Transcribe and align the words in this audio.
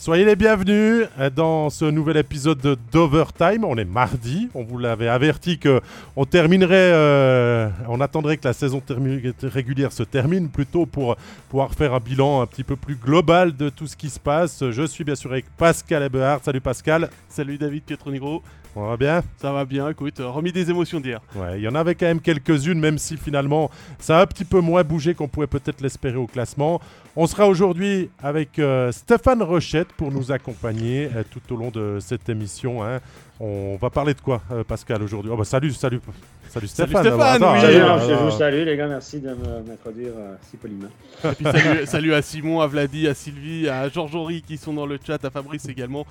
soyez 0.00 0.24
les 0.24 0.34
bienvenus 0.34 1.06
dans 1.36 1.68
ce 1.68 1.84
nouvel 1.84 2.16
épisode 2.16 2.58
de 2.58 2.78
d'Overtime. 2.90 3.64
On 3.64 3.76
est 3.76 3.84
mardi, 3.84 4.48
on 4.54 4.64
vous 4.64 4.78
l'avait 4.78 5.08
averti 5.08 5.58
que 5.58 5.82
on 6.16 6.24
terminerait, 6.24 6.90
euh, 6.94 7.68
on 7.86 8.00
attendrait 8.00 8.38
que 8.38 8.48
la 8.48 8.54
saison 8.54 8.82
régulière 9.42 9.92
se 9.92 10.02
termine 10.02 10.48
plutôt 10.48 10.86
pour 10.86 11.16
pouvoir 11.50 11.74
faire 11.74 11.92
un 11.92 12.00
bilan 12.00 12.40
un 12.40 12.46
petit 12.46 12.64
peu 12.64 12.76
plus 12.76 12.96
global 12.96 13.54
de 13.54 13.68
tout 13.68 13.86
ce 13.86 13.94
qui 13.94 14.08
se 14.08 14.18
passe. 14.18 14.64
Je 14.70 14.86
suis 14.86 15.04
bien 15.04 15.14
sûr 15.14 15.32
avec 15.32 15.44
Pascal 15.58 16.02
Eberhardt. 16.02 16.44
Salut 16.44 16.62
Pascal. 16.62 17.10
Salut 17.28 17.58
David 17.58 17.82
Pietronigro. 17.82 18.42
On 18.76 18.86
va 18.86 18.96
bien? 18.96 19.22
Ça 19.36 19.52
va 19.52 19.64
bien, 19.64 19.88
écoute, 19.88 20.20
remis 20.20 20.52
des 20.52 20.70
émotions 20.70 21.00
d'hier. 21.00 21.20
Ouais, 21.34 21.58
il 21.58 21.62
y 21.62 21.68
en 21.68 21.74
avait 21.74 21.96
quand 21.96 22.06
même 22.06 22.20
quelques-unes, 22.20 22.78
même 22.78 22.98
si 22.98 23.16
finalement 23.16 23.68
ça 23.98 24.20
a 24.20 24.22
un 24.22 24.26
petit 24.26 24.44
peu 24.44 24.60
moins 24.60 24.84
bougé 24.84 25.12
qu'on 25.12 25.26
pouvait 25.26 25.48
peut-être 25.48 25.80
l'espérer 25.80 26.16
au 26.16 26.28
classement. 26.28 26.80
On 27.16 27.26
sera 27.26 27.48
aujourd'hui 27.48 28.10
avec 28.22 28.60
euh, 28.60 28.92
Stéphane 28.92 29.42
Rochette 29.42 29.88
pour 29.92 30.10
nous 30.10 30.32
accompagner 30.32 31.10
euh, 31.14 31.22
tout 31.28 31.54
au 31.54 31.56
long 31.56 31.70
de 31.70 31.98
cette 32.00 32.28
émission. 32.28 32.82
Hein. 32.82 33.00
On 33.38 33.76
va 33.80 33.90
parler 33.90 34.14
de 34.14 34.20
quoi, 34.20 34.42
euh, 34.52 34.64
Pascal, 34.64 35.02
aujourd'hui? 35.02 35.30
Oh, 35.32 35.36
bah, 35.36 35.44
Salut, 35.44 35.72
salut 35.72 36.00
Salut 36.48 36.66
Stéphane. 36.66 37.04
Salut 37.04 37.08
Stéphane, 37.10 37.42
oui. 37.42 38.08
je 38.08 38.14
vous 38.14 38.30
salue 38.32 38.64
les 38.64 38.76
gars, 38.76 38.88
merci 38.88 39.20
de 39.20 39.30
m'introduire 39.68 40.12
si 40.50 40.56
poliment. 40.56 40.88
salut, 41.22 41.80
salut, 41.86 42.14
à 42.14 42.22
Simon, 42.22 42.60
à 42.60 42.66
Vladi, 42.66 43.06
à 43.06 43.14
Sylvie, 43.14 43.68
à 43.68 43.88
Georges 43.88 44.16
Henri 44.16 44.42
qui 44.42 44.56
sont 44.56 44.72
dans 44.72 44.86
le 44.86 44.98
chat, 45.04 45.24
à 45.24 45.30
Fabrice 45.30 45.68
également. 45.68 46.06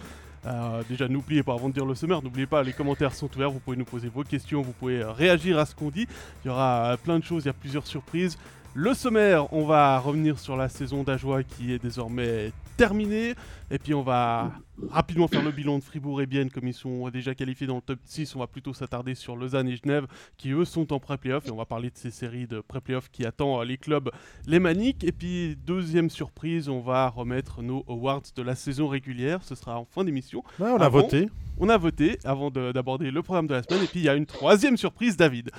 Euh, 0.45 0.83
déjà, 0.89 1.07
n'oubliez 1.07 1.43
pas, 1.43 1.53
avant 1.53 1.69
de 1.69 1.73
dire 1.73 1.85
le 1.85 1.95
sommaire, 1.95 2.21
n'oubliez 2.21 2.47
pas, 2.47 2.63
les 2.63 2.73
commentaires 2.73 3.13
sont 3.13 3.29
ouverts, 3.35 3.51
vous 3.51 3.59
pouvez 3.59 3.77
nous 3.77 3.85
poser 3.85 4.07
vos 4.07 4.23
questions, 4.23 4.61
vous 4.61 4.71
pouvez 4.71 5.01
euh, 5.01 5.11
réagir 5.11 5.59
à 5.59 5.65
ce 5.65 5.75
qu'on 5.75 5.89
dit. 5.89 6.07
Il 6.43 6.47
y 6.47 6.51
aura 6.51 6.93
euh, 6.93 6.97
plein 6.97 7.19
de 7.19 7.23
choses, 7.23 7.43
il 7.43 7.47
y 7.47 7.49
a 7.49 7.53
plusieurs 7.53 7.85
surprises. 7.85 8.37
Le 8.73 8.93
sommaire, 8.93 9.51
on 9.53 9.65
va 9.65 9.99
revenir 9.99 10.39
sur 10.39 10.55
la 10.55 10.69
saison 10.69 11.03
d'Ajoie 11.03 11.43
qui 11.43 11.73
est 11.73 11.79
désormais 11.79 12.51
terminée. 12.79 13.35
Et 13.71 13.77
puis 13.77 13.93
on 13.93 14.01
va 14.01 14.53
rapidement 14.89 15.27
faire 15.27 15.43
le 15.43 15.51
bilan 15.51 15.79
de 15.79 15.83
Fribourg 15.83 16.21
et 16.21 16.25
Bienne 16.25 16.49
comme 16.49 16.65
ils 16.65 16.73
sont 16.73 17.09
déjà 17.09 17.35
qualifiés 17.35 17.67
dans 17.67 17.75
le 17.75 17.81
top 17.81 17.99
6. 18.05 18.37
On 18.37 18.39
va 18.39 18.47
plutôt 18.47 18.73
s'attarder 18.73 19.15
sur 19.15 19.35
Lausanne 19.35 19.67
et 19.67 19.75
Genève 19.75 20.07
qui 20.37 20.51
eux 20.51 20.63
sont 20.63 20.93
en 20.93 20.99
pré-playoff. 20.99 21.45
Et 21.45 21.51
on 21.51 21.57
va 21.57 21.65
parler 21.65 21.89
de 21.89 21.97
ces 21.97 22.09
séries 22.09 22.47
de 22.47 22.61
pré-playoff 22.61 23.09
qui 23.11 23.25
attendent 23.25 23.67
les 23.67 23.77
clubs 23.77 24.09
les 24.47 24.59
maniques. 24.59 25.03
Et 25.03 25.11
puis 25.11 25.57
deuxième 25.57 26.09
surprise, 26.09 26.69
on 26.69 26.79
va 26.79 27.09
remettre 27.09 27.61
nos 27.61 27.83
awards 27.89 28.23
de 28.33 28.41
la 28.41 28.55
saison 28.55 28.87
régulière. 28.87 29.43
Ce 29.43 29.55
sera 29.55 29.77
en 29.77 29.83
fin 29.83 30.05
d'émission. 30.05 30.41
on 30.59 30.77
a 30.77 30.87
voté. 30.87 31.27
On 31.57 31.67
a 31.67 31.77
voté 31.77 32.17
avant 32.23 32.49
d'aborder 32.49 33.11
le 33.11 33.21
programme 33.21 33.47
de 33.47 33.55
la 33.55 33.63
semaine. 33.63 33.83
Et 33.83 33.87
puis 33.87 33.99
il 33.99 34.05
y 34.05 34.09
a 34.09 34.15
une 34.15 34.25
troisième 34.25 34.77
surprise, 34.77 35.17
David. 35.17 35.51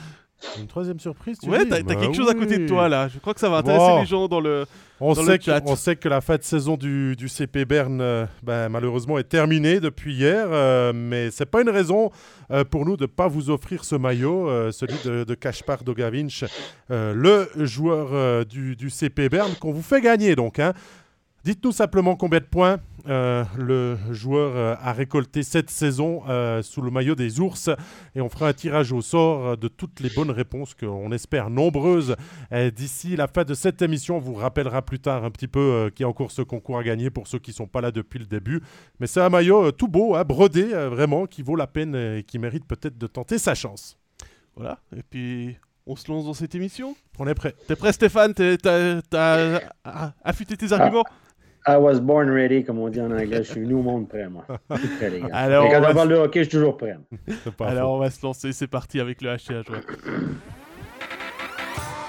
Une 0.59 0.67
troisième 0.67 0.99
surprise, 0.99 1.39
tu 1.39 1.49
Ouais, 1.49 1.67
t'as 1.67 1.83
bah 1.83 1.95
quelque 1.95 2.15
chose 2.17 2.29
à 2.29 2.35
côté 2.35 2.59
de 2.59 2.67
toi 2.67 2.89
là. 2.89 3.09
Je 3.09 3.19
crois 3.19 3.35
que 3.35 3.41
ça 3.41 3.51
va 3.51 3.59
intéresser 3.59 4.01
les 4.01 4.07
gens 4.07 4.27
dans 4.27 4.41
le, 4.41 4.65
on 5.01 5.15
dans 5.15 5.25
sait 5.25 5.37
le 5.37 5.43
chat. 5.43 5.61
Que, 5.61 5.69
on 5.69 5.77
sait 5.77 5.97
que 5.97 6.09
la 6.09 6.21
fin 6.21 6.37
de 6.37 6.43
saison 6.43 6.77
du, 6.77 7.17
du 7.17 7.29
CP 7.29 7.65
Berne, 7.65 8.01
euh, 8.01 8.27
ben, 8.43 8.69
malheureusement, 8.69 9.19
est 9.19 9.25
terminée 9.25 9.81
depuis 9.81 10.15
hier. 10.15 10.47
Euh, 10.51 10.93
mais 10.95 11.31
c'est 11.31 11.47
pas 11.47 11.63
une 11.63 11.71
raison 11.71 12.11
euh, 12.51 12.65
pour 12.65 12.85
nous 12.85 12.97
de 12.97 13.05
ne 13.05 13.07
pas 13.07 13.29
vous 13.29 13.51
offrir 13.51 13.85
ce 13.85 13.97
maillot, 13.97 14.71
celui 14.73 14.97
de, 15.05 15.25
de 15.25 15.35
Kaspar 15.35 15.83
Dogavinch, 15.83 16.45
le 16.89 17.49
joueur 17.57 18.45
du, 18.47 18.77
du, 18.77 18.91
CP 18.91 19.29
Berne, 19.29 19.53
qu'on 19.61 19.73
vous 19.73 19.83
fait 19.83 20.01
gagner 20.01 20.37
donc. 20.37 20.59
Hein. 20.59 20.73
Dites-nous 21.45 21.73
simplement 21.73 22.17
combien 22.17 22.41
de 22.41 22.45
points 22.45 22.79
euh, 23.09 23.45
le 23.57 23.97
joueur 24.11 24.57
euh, 24.57 24.75
a 24.81 24.93
récolté 24.93 25.43
cette 25.43 25.71
saison 25.71 26.23
euh, 26.29 26.63
sous 26.63 26.83
le 26.83 26.91
maillot 26.91 27.15
des 27.15 27.41
ours 27.41 27.71
et 28.15 28.21
on 28.21 28.29
fera 28.29 28.49
un 28.49 28.53
tirage 28.53 28.93
au 28.93 29.01
sort 29.03 29.57
de 29.57 29.69
toutes 29.69 30.01
les 30.01 30.11
bonnes 30.11 30.31
réponses 30.31 30.75
qu'on 30.75 31.13
espère 31.13 31.51
nombreuses 31.51 32.17
d'ici 32.75 33.17
la 33.17 33.27
fin 33.27 33.45
de 33.45 33.55
cette 33.55 33.83
émission. 33.83 34.17
On 34.17 34.21
vous 34.21 34.35
rappellera 34.35 34.83
plus 34.83 34.99
tard 34.99 35.25
un 35.25 35.31
petit 35.31 35.49
peu 35.49 35.91
qu'il 35.95 36.05
y 36.05 36.07
a 36.07 36.09
encore 36.09 36.31
ce 36.31 36.43
concours 36.43 36.79
à 36.79 36.83
gagner 36.83 37.11
pour 37.11 37.27
ceux 37.27 37.39
qui 37.39 37.51
ne 37.51 37.57
sont 37.57 37.67
pas 37.67 37.81
là 37.81 37.91
depuis 37.91 38.19
le 38.19 38.27
début. 38.27 38.61
Mais 38.99 39.07
c'est 39.07 39.21
un 39.21 39.29
maillot 39.29 39.73
tout 39.73 39.89
beau, 39.89 40.15
hein, 40.15 40.25
brodé 40.25 40.65
vraiment, 40.65 41.27
qui 41.27 41.43
vaut 41.43 41.57
la 41.57 41.67
peine 41.67 41.95
et 41.95 42.25
qui 42.27 42.39
mérite 42.39 42.67
peut-être 42.67 42.99
de 42.99 43.07
tenter 43.07 43.39
sa 43.39 43.55
chance. 43.55 43.97
Voilà, 44.57 44.81
et 44.97 45.03
puis 45.03 45.57
on 45.87 45.97
se 45.97 46.11
lance 46.11 46.25
dans 46.25 46.35
cette 46.35 46.55
émission? 46.55 46.97
On 47.19 47.27
est 47.27 47.35
prêt. 47.35 47.55
T'es 47.67 47.77
prêt 47.77 47.93
Stéphane? 47.93 48.35
T'as 48.35 49.61
affûté 50.23 50.57
tes 50.57 50.73
arguments? 50.73 51.05
I 51.67 51.77
was 51.77 52.01
born 52.01 52.31
ready, 52.31 52.65
comme 52.65 52.79
on 52.79 52.89
dit 52.89 53.01
en 53.01 53.11
anglais. 53.11 53.45
Je 53.45 53.53
suis 53.53 53.61
venu 53.61 53.75
au 53.75 53.83
monde 53.83 54.09
prêt, 54.09 54.29
moi. 54.29 54.45
Prêt, 54.69 55.11
les 55.11 55.21
gars. 55.21 55.29
Alors, 55.33 55.67
Et 55.67 55.71
quand 55.71 55.91
on, 55.91 55.95
parle 55.95 56.09
de 56.09 56.15
hockey, 56.15 56.41
je 56.41 56.49
suis 56.49 56.59
toujours 56.59 56.77
prêt. 56.77 56.97
Alors, 57.61 57.93
on 57.93 57.99
va 57.99 58.11
se 58.11 58.25
lancer. 58.25 58.53
C'est 58.53 58.67
parti 58.67 58.99
avec 58.99 59.21
le 59.21 59.37
HCA 59.37 59.63
Joie. 59.63 59.81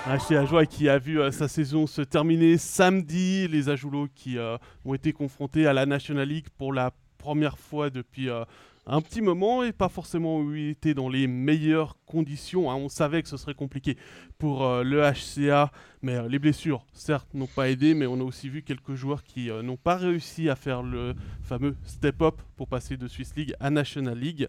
HCA 0.08 0.46
Joie 0.46 0.66
qui 0.66 0.90
a 0.90 0.98
vu 0.98 1.20
euh, 1.20 1.32
sa 1.32 1.48
saison 1.48 1.86
se 1.86 2.02
terminer 2.02 2.58
samedi. 2.58 3.48
Les 3.48 3.70
Ajoulots 3.70 4.08
qui 4.16 4.38
euh, 4.38 4.58
ont 4.86 4.94
été 4.94 5.12
confrontés 5.12 5.68
à 5.68 5.74
la 5.74 5.86
National 5.86 6.28
League 6.28 6.48
pour 6.58 6.74
la 6.74 6.92
première 7.18 7.58
fois 7.58 7.90
depuis 7.90 8.30
euh, 8.30 8.44
un 8.86 9.02
petit 9.02 9.22
moment 9.22 9.64
et 9.64 9.72
pas 9.72 9.90
forcément 9.90 10.40
où 10.40 10.56
il 10.56 10.70
était 10.70 10.94
dans 10.94 11.10
les 11.10 11.28
meilleures 11.28 11.98
conditions. 12.06 12.72
Hein. 12.72 12.76
On 12.76 12.90
savait 12.90 13.22
que 13.22 13.30
ce 13.30 13.38
serait 13.38 13.54
compliqué 13.54 13.98
pour 14.38 14.66
euh, 14.66 14.84
le 14.84 15.02
HCA, 15.02 15.72
mais 16.02 16.16
euh, 16.16 16.28
les 16.28 16.40
blessures, 16.40 16.86
certes, 16.94 17.34
n'ont 17.34 17.48
pas 17.48 17.70
aidé, 17.70 17.94
mais 17.94 18.08
on 18.08 18.20
a 18.20 18.24
aussi 18.24 18.50
vu 18.50 18.64
quelques 18.64 18.96
joueurs 18.96 19.24
qui 19.24 19.50
euh, 19.50 19.62
n'ont 19.62 19.78
pas 19.78 19.96
réussi 19.96 20.50
à 20.50 20.56
faire 20.56 20.82
le 20.82 21.14
fameux 21.44 21.76
step-up 21.86 22.42
pour 22.58 22.68
passer 22.68 22.98
de 22.98 23.08
Swiss 23.08 23.36
League 23.36 23.54
à 23.60 23.70
National 23.70 24.18
League. 24.18 24.48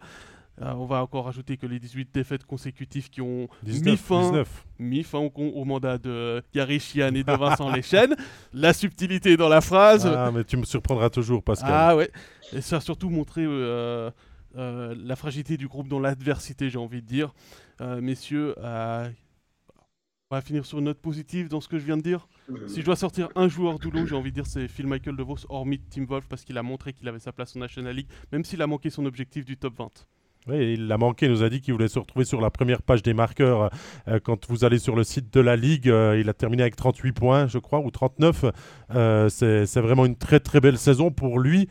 On 0.60 0.84
va 0.84 1.02
encore 1.02 1.28
ajouter 1.28 1.56
que 1.56 1.66
les 1.66 1.78
18 1.78 2.10
défaites 2.12 2.44
consécutives 2.44 3.08
qui 3.10 3.20
ont 3.20 3.48
mis, 3.64 3.96
fin, 3.96 4.44
mis 4.78 5.02
fin 5.02 5.18
au, 5.18 5.64
mandat 5.64 5.98
de 5.98 6.42
Gary 6.54 6.78
Chian 6.78 7.14
et 7.14 7.24
de 7.24 7.32
Vincent 7.32 7.70
Lechen. 7.74 8.14
La 8.52 8.72
subtilité 8.72 9.36
dans 9.36 9.48
la 9.48 9.60
phrase. 9.60 10.06
Ah, 10.06 10.30
mais 10.32 10.44
tu 10.44 10.56
me 10.56 10.64
surprendras 10.64 11.10
toujours, 11.10 11.42
Pascal. 11.42 11.70
Ah 11.72 11.96
ouais. 11.96 12.10
Et 12.52 12.60
ça 12.60 12.76
a 12.76 12.80
surtout 12.80 13.08
montré 13.08 13.44
euh, 13.44 14.10
euh, 14.56 14.94
la 14.98 15.16
fragilité 15.16 15.56
du 15.56 15.68
groupe 15.68 15.88
dans 15.88 16.00
l'adversité, 16.00 16.68
j'ai 16.70 16.78
envie 16.78 17.02
de 17.02 17.06
dire. 17.06 17.32
Euh, 17.80 18.00
messieurs, 18.00 18.54
on 18.58 20.34
va 20.34 20.40
finir 20.42 20.64
sur 20.66 20.78
une 20.78 20.84
note 20.84 21.00
positive 21.00 21.48
dans 21.48 21.60
ce 21.60 21.68
que 21.68 21.78
je 21.78 21.84
viens 21.84 21.96
de 21.96 22.02
dire. 22.02 22.28
Si 22.66 22.80
je 22.80 22.84
dois 22.84 22.96
sortir 22.96 23.28
un 23.34 23.48
joueur 23.48 23.78
du 23.78 23.90
lot, 23.90 24.06
j'ai 24.06 24.14
envie 24.14 24.30
de 24.30 24.34
dire 24.34 24.46
c'est 24.46 24.68
Phil 24.68 24.86
Michael 24.86 25.16
DeVos, 25.16 25.46
hormis 25.48 25.80
Tim 25.90 26.04
Wolf, 26.04 26.26
parce 26.28 26.44
qu'il 26.44 26.58
a 26.58 26.62
montré 26.62 26.92
qu'il 26.92 27.08
avait 27.08 27.18
sa 27.18 27.32
place 27.32 27.56
en 27.56 27.60
National 27.60 27.94
League, 27.94 28.08
même 28.32 28.44
s'il 28.44 28.60
a 28.62 28.66
manqué 28.66 28.90
son 28.90 29.06
objectif 29.06 29.44
du 29.44 29.56
top 29.56 29.76
20. 29.78 30.06
Il 30.48 30.88
l'a 30.88 30.98
manqué, 30.98 31.26
il 31.26 31.32
nous 31.32 31.44
a 31.44 31.48
dit 31.48 31.60
qu'il 31.60 31.72
voulait 31.72 31.86
se 31.86 32.00
retrouver 32.00 32.24
sur 32.24 32.40
la 32.40 32.50
première 32.50 32.82
page 32.82 33.02
des 33.04 33.14
marqueurs. 33.14 33.70
Euh, 34.08 34.18
quand 34.18 34.50
vous 34.50 34.64
allez 34.64 34.80
sur 34.80 34.96
le 34.96 35.04
site 35.04 35.32
de 35.32 35.40
la 35.40 35.54
Ligue, 35.54 35.88
euh, 35.88 36.18
il 36.18 36.28
a 36.28 36.34
terminé 36.34 36.62
avec 36.62 36.74
38 36.74 37.12
points, 37.12 37.46
je 37.46 37.58
crois, 37.58 37.78
ou 37.78 37.92
39. 37.92 38.46
Euh, 38.92 39.28
c'est 39.28 39.80
vraiment 39.80 40.04
une 40.04 40.16
très 40.16 40.40
très 40.40 40.60
belle 40.60 40.78
saison 40.78 41.12
pour 41.12 41.38
lui, 41.38 41.68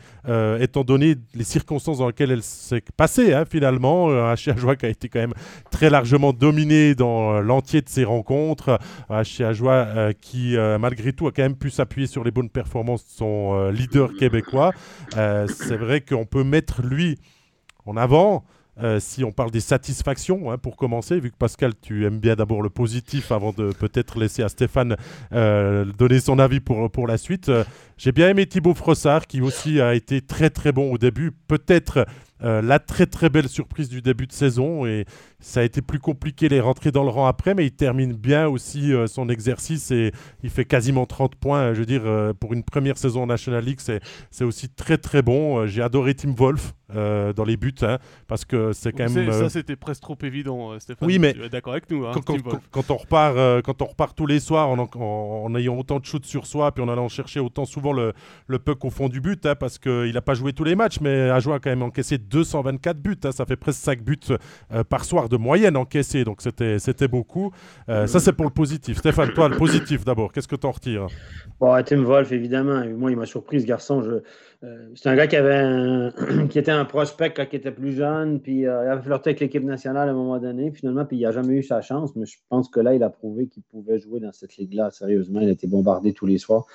étant 0.59 0.83
donné 0.83 1.15
les 1.33 1.43
circonstances 1.43 1.97
dans 1.97 2.07
lesquelles 2.07 2.31
elle 2.31 2.43
s'est 2.43 2.81
passée, 2.95 3.33
hein, 3.33 3.43
finalement. 3.49 4.09
Un 4.09 4.35
Joie 4.35 4.75
qui 4.75 4.85
a 4.85 4.89
été 4.89 5.09
quand 5.09 5.19
même 5.19 5.33
très 5.69 5.89
largement 5.89 6.31
dominé 6.31 6.95
dans 6.95 7.41
l'entier 7.41 7.81
de 7.81 7.89
ses 7.89 8.05
rencontres. 8.05 8.79
Un 9.09 9.23
Joie 9.23 10.13
qui, 10.19 10.55
malgré 10.79 11.13
tout, 11.13 11.27
a 11.27 11.31
quand 11.31 11.43
même 11.43 11.57
pu 11.57 11.69
s'appuyer 11.69 12.07
sur 12.07 12.23
les 12.23 12.31
bonnes 12.31 12.49
performances 12.49 13.03
de 13.05 13.11
son 13.11 13.69
leader 13.69 14.13
québécois. 14.13 14.71
c'est 15.11 15.77
vrai 15.77 16.01
qu'on 16.01 16.25
peut 16.25 16.43
mettre 16.43 16.81
lui 16.81 17.19
en 17.85 17.97
avant. 17.97 18.45
Euh, 18.81 18.99
si 18.99 19.23
on 19.23 19.31
parle 19.31 19.51
des 19.51 19.59
satisfactions, 19.59 20.51
hein, 20.51 20.57
pour 20.57 20.77
commencer, 20.77 21.19
vu 21.19 21.29
que 21.29 21.35
Pascal, 21.37 21.73
tu 21.81 22.05
aimes 22.05 22.19
bien 22.19 22.35
d'abord 22.35 22.61
le 22.61 22.69
positif 22.69 23.31
avant 23.31 23.51
de 23.51 23.71
peut-être 23.73 24.17
laisser 24.17 24.43
à 24.43 24.49
Stéphane 24.49 24.95
euh, 25.33 25.85
donner 25.85 26.19
son 26.19 26.39
avis 26.39 26.61
pour, 26.61 26.89
pour 26.89 27.05
la 27.05 27.17
suite. 27.17 27.49
Euh, 27.49 27.63
j'ai 27.97 28.13
bien 28.13 28.29
aimé 28.29 28.45
Thibaut 28.45 28.73
Frossard, 28.73 29.27
qui 29.27 29.41
aussi 29.41 29.81
a 29.81 29.93
été 29.93 30.21
très 30.21 30.49
très 30.49 30.71
bon 30.71 30.91
au 30.91 30.97
début. 30.97 31.31
Peut-être 31.47 32.05
la 32.41 32.79
très 32.79 33.05
très 33.05 33.29
belle 33.29 33.47
surprise 33.47 33.89
du 33.89 34.01
début 34.01 34.27
de 34.27 34.31
saison. 34.31 34.85
Et 34.85 35.05
ça 35.39 35.61
a 35.61 35.63
été 35.63 35.81
plus 35.81 35.99
compliqué 35.99 36.49
les 36.49 36.59
rentrer 36.59 36.91
dans 36.91 37.03
le 37.03 37.09
rang 37.09 37.27
après, 37.27 37.53
mais 37.53 37.65
il 37.65 37.71
termine 37.71 38.13
bien 38.13 38.47
aussi 38.47 38.93
son 39.07 39.29
exercice 39.29 39.91
et 39.91 40.11
il 40.43 40.49
fait 40.49 40.65
quasiment 40.65 41.05
30 41.05 41.35
points. 41.35 41.73
Je 41.73 41.79
veux 41.79 41.85
dire, 41.85 42.03
pour 42.39 42.53
une 42.53 42.63
première 42.63 42.97
saison 42.97 43.23
en 43.23 43.27
National 43.27 43.63
League, 43.63 43.79
c'est 43.79 44.43
aussi 44.43 44.69
très 44.69 44.97
très 44.97 45.21
bon. 45.21 45.65
J'ai 45.67 45.81
adoré 45.81 46.13
Tim 46.15 46.33
Wolf. 46.33 46.73
Euh, 46.95 47.31
dans 47.31 47.45
les 47.45 47.55
buts, 47.55 47.73
hein, 47.83 47.99
parce 48.27 48.43
que 48.43 48.73
c'est 48.73 48.91
quand 48.91 49.09
même. 49.09 49.31
Ça, 49.31 49.43
euh, 49.43 49.49
c'était 49.49 49.77
presque 49.77 50.01
trop 50.01 50.17
évident, 50.23 50.73
euh, 50.73 50.79
Stéphane. 50.79 51.07
Oui, 51.07 51.19
mais 51.19 51.33
d'accord 51.49 51.71
avec 51.71 51.89
nous. 51.89 52.05
Hein, 52.05 52.11
quand, 52.13 52.37
quand, 52.69 52.91
on 52.91 52.97
repart, 52.97 53.61
quand 53.63 53.81
on 53.81 53.85
repart 53.85 54.17
tous 54.17 54.25
les 54.25 54.41
soirs 54.41 54.69
en, 54.69 55.55
ayant 55.55 55.77
autant 55.77 55.99
de 55.99 56.05
shoots 56.05 56.25
sur 56.25 56.45
soi, 56.45 56.73
puis 56.73 56.83
en 56.83 56.89
allant 56.89 57.07
chercher 57.07 57.39
autant 57.39 57.63
souvent 57.63 57.93
le, 57.93 58.11
le 58.47 58.59
puck 58.59 58.83
au 58.83 58.89
fond 58.89 59.07
du 59.07 59.21
but, 59.21 59.45
hein, 59.45 59.55
parce 59.55 59.79
qu'il 59.79 60.11
n'a 60.11 60.21
pas 60.21 60.33
joué 60.33 60.51
tous 60.51 60.65
les 60.65 60.75
matchs, 60.75 60.99
mais 60.99 61.29
a 61.29 61.39
joué 61.39 61.53
a 61.53 61.59
quand 61.59 61.69
même 61.69 61.83
encaissé 61.83 62.17
224 62.31 62.97
buts. 62.97 63.17
Hein, 63.23 63.31
ça 63.31 63.45
fait 63.45 63.55
presque 63.55 63.79
5 63.79 64.01
buts 64.01 64.19
par 64.89 65.05
soir 65.05 65.29
de 65.29 65.37
moyenne 65.37 65.77
encaissés, 65.77 66.23
donc 66.23 66.41
c'était, 66.41 67.07
beaucoup. 67.07 67.51
ça, 67.87 68.19
c'est 68.19 68.33
pour 68.33 68.45
le 68.45 68.51
positif. 68.51 68.97
Stéphane, 68.97 69.33
toi, 69.33 69.49
le 69.49 69.57
positif 69.57 70.05
d'abord, 70.05 70.31
qu'est-ce 70.31 70.47
que 70.47 70.55
tu 70.55 70.67
en 70.67 70.71
retires? 70.71 71.07
Bon, 71.59 71.81
Tim 71.83 72.03
Wolf, 72.03 72.31
évidemment. 72.31 72.83
Moi, 72.97 73.11
il 73.11 73.17
m'a 73.17 73.25
surpris, 73.25 73.61
ce 73.61 73.65
garçon. 73.65 74.21
Euh, 74.63 74.89
c'est 74.93 75.09
un 75.09 75.15
gars 75.15 75.25
qui, 75.25 75.35
avait 75.35 76.11
qui 76.49 76.59
était 76.59 76.71
un 76.71 76.85
prospect 76.85 77.33
quand 77.33 77.45
il 77.51 77.55
était 77.55 77.71
plus 77.71 77.93
jeune, 77.93 78.39
puis 78.39 78.67
euh, 78.67 78.83
il 78.85 78.89
avait 78.89 79.01
flirté 79.01 79.31
avec 79.31 79.39
l'équipe 79.39 79.63
nationale 79.63 80.07
à 80.07 80.11
un 80.11 80.15
moment 80.15 80.37
donné, 80.37 80.71
finalement, 80.71 81.03
puis 81.03 81.17
il 81.17 81.23
n'a 81.23 81.31
jamais 81.31 81.55
eu 81.55 81.63
sa 81.63 81.81
chance, 81.81 82.15
mais 82.15 82.25
je 82.25 82.37
pense 82.49 82.69
que 82.69 82.79
là, 82.79 82.93
il 82.93 83.01
a 83.01 83.09
prouvé 83.09 83.47
qu'il 83.47 83.63
pouvait 83.63 83.99
jouer 83.99 84.19
dans 84.19 84.31
cette 84.31 84.57
ligue-là, 84.57 84.91
sérieusement. 84.91 85.41
Il 85.41 85.49
a 85.49 85.51
été 85.51 85.65
bombardé 85.67 86.13
tous 86.13 86.27
les 86.27 86.37
soirs. 86.37 86.65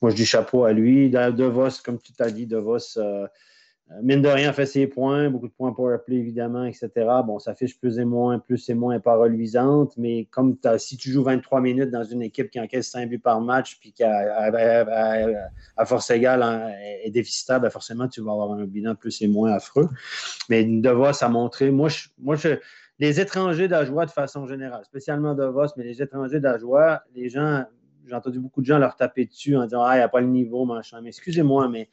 moi, 0.00 0.10
je 0.10 0.16
dis 0.16 0.24
chapeau 0.24 0.64
à 0.64 0.72
lui. 0.72 1.10
De 1.10 1.44
Vos, 1.44 1.68
comme 1.84 1.98
tu 1.98 2.12
t'as 2.14 2.30
dit, 2.30 2.46
De 2.46 2.56
Vos, 2.56 2.78
euh, 2.96 3.26
mine 4.02 4.20
de 4.20 4.28
rien, 4.28 4.52
fait 4.52 4.66
ses 4.66 4.86
points, 4.86 5.30
beaucoup 5.30 5.48
de 5.48 5.52
points 5.52 5.72
pour 5.72 5.90
play, 6.04 6.16
évidemment, 6.16 6.64
etc. 6.64 6.90
Bon, 7.24 7.38
ça 7.38 7.54
fiche 7.54 7.78
plus 7.78 7.98
et 7.98 8.04
moins, 8.04 8.38
plus 8.38 8.68
et 8.68 8.74
moins 8.74 9.00
pas 9.00 9.16
reluisante, 9.16 9.94
mais 9.96 10.26
comme 10.26 10.56
si 10.78 10.96
tu 10.96 11.10
joues 11.10 11.24
23 11.24 11.60
minutes 11.60 11.90
dans 11.90 12.04
une 12.04 12.22
équipe 12.22 12.50
qui 12.50 12.60
encaisse 12.60 12.90
5 12.90 13.08
buts 13.08 13.18
par 13.18 13.40
match, 13.40 13.78
puis 13.80 13.92
qui, 13.92 14.04
à, 14.04 15.84
force 15.86 16.10
égale, 16.10 16.42
hein, 16.42 16.70
est 17.02 17.10
déficitaire, 17.10 17.60
ben 17.60 17.70
forcément, 17.70 18.08
tu 18.08 18.20
vas 18.20 18.32
avoir 18.32 18.52
un 18.52 18.64
bilan 18.64 18.94
plus 18.94 19.22
et 19.22 19.28
moins 19.28 19.52
affreux. 19.52 19.88
Mais 20.50 20.64
DeVos 20.64 21.24
a 21.24 21.28
montré, 21.28 21.70
moi, 21.70 21.88
je, 21.88 22.08
moi 22.18 22.36
les 22.98 23.20
étrangers 23.20 23.68
d'Ajoie, 23.68 24.06
de 24.06 24.10
façon 24.10 24.46
générale, 24.46 24.84
spécialement 24.84 25.34
DeVos, 25.34 25.68
mais 25.76 25.84
les 25.84 26.02
étrangers 26.02 26.40
d'Ajoie, 26.40 27.02
les 27.14 27.28
gens, 27.30 27.64
j'ai 28.06 28.14
entendu 28.14 28.38
beaucoup 28.38 28.60
de 28.60 28.66
gens 28.66 28.78
leur 28.78 28.96
taper 28.96 29.24
dessus 29.24 29.56
en 29.56 29.64
disant 29.64 29.82
Ah, 29.82 29.94
il 29.94 29.98
n'y 29.98 30.04
a 30.04 30.08
pas 30.08 30.20
le 30.20 30.26
niveau, 30.26 30.64
machin. 30.64 31.00
Mais 31.00 31.08
excusez-moi, 31.08 31.68
mais 31.68 31.88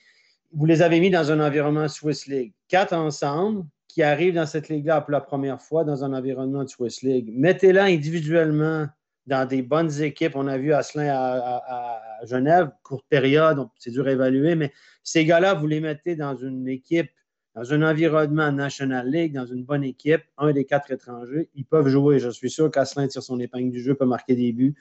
vous 0.55 0.65
les 0.65 0.81
avez 0.81 1.01
mis 1.01 1.09
dans 1.09 1.31
un 1.31 1.45
environnement 1.45 1.89
Swiss 1.89 2.27
League. 2.27 2.53
Quatre 2.69 2.93
ensemble 2.93 3.65
qui 3.89 4.01
arrivent 4.03 4.35
dans 4.35 4.45
cette 4.45 4.69
ligue-là 4.69 5.01
pour 5.01 5.11
la 5.11 5.19
première 5.19 5.61
fois 5.61 5.83
dans 5.83 6.03
un 6.05 6.13
environnement 6.13 6.63
de 6.63 6.69
Swiss 6.69 7.01
League. 7.01 7.29
Mettez-la 7.35 7.83
individuellement 7.83 8.87
dans 9.27 9.45
des 9.45 9.61
bonnes 9.61 10.01
équipes. 10.01 10.35
On 10.35 10.47
a 10.47 10.57
vu 10.57 10.73
Asselin 10.73 11.09
à, 11.09 12.01
Genève, 12.23 12.69
courte 12.83 13.05
période, 13.09 13.67
c'est 13.77 13.91
dur 13.91 14.07
à 14.07 14.11
évaluer, 14.11 14.55
mais 14.55 14.71
ces 15.03 15.25
gars-là, 15.25 15.53
vous 15.53 15.67
les 15.67 15.81
mettez 15.81 16.15
dans 16.15 16.35
une 16.35 16.67
équipe, 16.69 17.09
dans 17.53 17.73
un 17.73 17.81
environnement 17.81 18.51
National 18.51 19.09
League, 19.09 19.33
dans 19.33 19.45
une 19.45 19.65
bonne 19.65 19.83
équipe, 19.83 20.21
un 20.37 20.53
des 20.53 20.63
quatre 20.63 20.91
étrangers, 20.91 21.49
ils 21.53 21.65
peuvent 21.65 21.89
jouer. 21.89 22.19
Je 22.19 22.29
suis 22.29 22.49
sûr 22.49 22.71
qu'Asselin 22.71 23.07
tire 23.07 23.21
son 23.21 23.39
épingle 23.41 23.71
du 23.71 23.81
jeu, 23.81 23.95
peut 23.95 24.05
marquer 24.05 24.35
des 24.35 24.53
buts. 24.53 24.75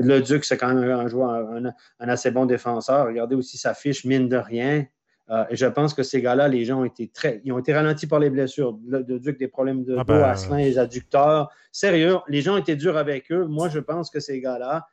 Le 0.00 0.20
Duc, 0.20 0.44
c'est 0.46 0.56
quand 0.56 0.74
même 0.74 0.90
un 0.90 1.08
joueur, 1.08 1.50
un 1.52 2.08
assez 2.08 2.30
bon 2.30 2.46
défenseur. 2.46 3.06
Regardez 3.06 3.34
aussi 3.34 3.58
sa 3.58 3.74
fiche, 3.74 4.06
mine 4.06 4.28
de 4.28 4.36
rien. 4.36 4.86
Euh, 5.30 5.44
et 5.50 5.56
je 5.56 5.66
pense 5.66 5.92
que 5.92 6.02
ces 6.02 6.22
gars-là, 6.22 6.48
les 6.48 6.64
gens 6.64 6.80
ont 6.80 6.84
été 6.84 7.08
très. 7.08 7.40
Ils 7.44 7.52
ont 7.52 7.58
été 7.58 7.74
ralentis 7.74 8.06
par 8.06 8.18
les 8.18 8.30
blessures. 8.30 8.78
Le, 8.86 9.02
Duc, 9.18 9.38
des 9.38 9.48
problèmes 9.48 9.84
de 9.84 9.96
ah 9.98 10.04
dos, 10.04 10.14
ben, 10.48 10.56
les 10.56 10.78
adducteurs. 10.78 11.50
Sérieux, 11.70 12.16
les 12.28 12.40
gens 12.40 12.56
été 12.56 12.76
durs 12.76 12.96
avec 12.96 13.30
eux. 13.30 13.44
Moi, 13.46 13.68
je 13.68 13.78
pense 13.78 14.10
que 14.10 14.20
ces 14.20 14.40
gars-là, 14.40 14.86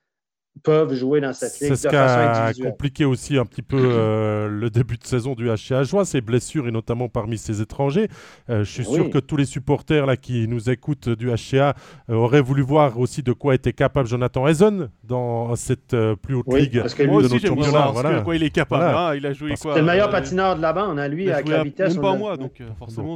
peuvent 0.64 0.94
jouer 0.94 1.22
dans 1.22 1.34
cette 1.34 1.60
ligue. 1.60 1.76
C'est 1.76 1.76
ce 1.76 1.88
qui 1.88 1.96
a 1.96 2.52
compliqué 2.54 3.06
aussi 3.06 3.38
un 3.38 3.46
petit 3.46 3.62
peu 3.62 3.78
euh, 3.80 4.48
le 4.48 4.70
début 4.70 4.98
de 4.98 5.06
saison 5.06 5.34
du 5.34 5.50
HCA 5.50 5.84
Joie, 5.84 6.06
ses 6.06 6.22
blessures 6.22 6.68
et 6.68 6.72
notamment 6.72 7.10
parmi 7.10 7.38
ses 7.38 7.62
étrangers. 7.62 8.08
Euh, 8.50 8.64
je 8.64 8.72
suis 8.72 8.86
sûr 8.86 9.10
que 9.10 9.18
tous 9.18 9.38
les 9.38 9.46
supporters 9.46 10.06
là, 10.06 10.18
qui 10.18 10.48
nous 10.48 10.70
écoutent 10.70 11.10
du 11.10 11.30
HCA 11.30 11.76
euh, 12.10 12.14
auraient 12.14 12.42
voulu 12.42 12.62
voir 12.62 13.00
aussi 13.00 13.22
de 13.24 13.34
quoi 13.34 13.56
était 13.56 13.74
capable 13.74 14.08
Jonathan 14.08 14.46
Hazen 14.46 14.90
dans 15.04 15.56
cette 15.56 15.96
plus 16.22 16.36
haute 16.36 16.54
ligue. 16.54 16.82
Parce 16.82 16.94
que 16.94 17.04
lui, 17.04 17.12
aussi, 17.12 17.40
j'aime 17.40 17.56
voir 17.56 17.94
de 17.94 18.24
quoi 18.24 18.36
il 18.36 18.44
est 18.44 18.50
capable. 18.50 18.84
Hein. 18.84 19.16
il 19.16 19.26
a 19.26 19.34
joué 19.34 19.54
quoi 19.62 19.74
C'est 19.74 19.82
le 19.82 19.86
meilleur 19.86 20.10
patineur 20.10 20.56
de 20.56 20.62
la 20.62 20.74
bande, 20.74 21.00
hein, 21.00 21.08
lui, 21.08 21.30
avec 21.32 21.48
la 21.48 21.64
vitesse. 21.64 21.94
Même 21.94 22.02
pas 22.02 22.16
moi, 22.16 22.38
donc 22.38 22.62
forcément. 22.78 23.16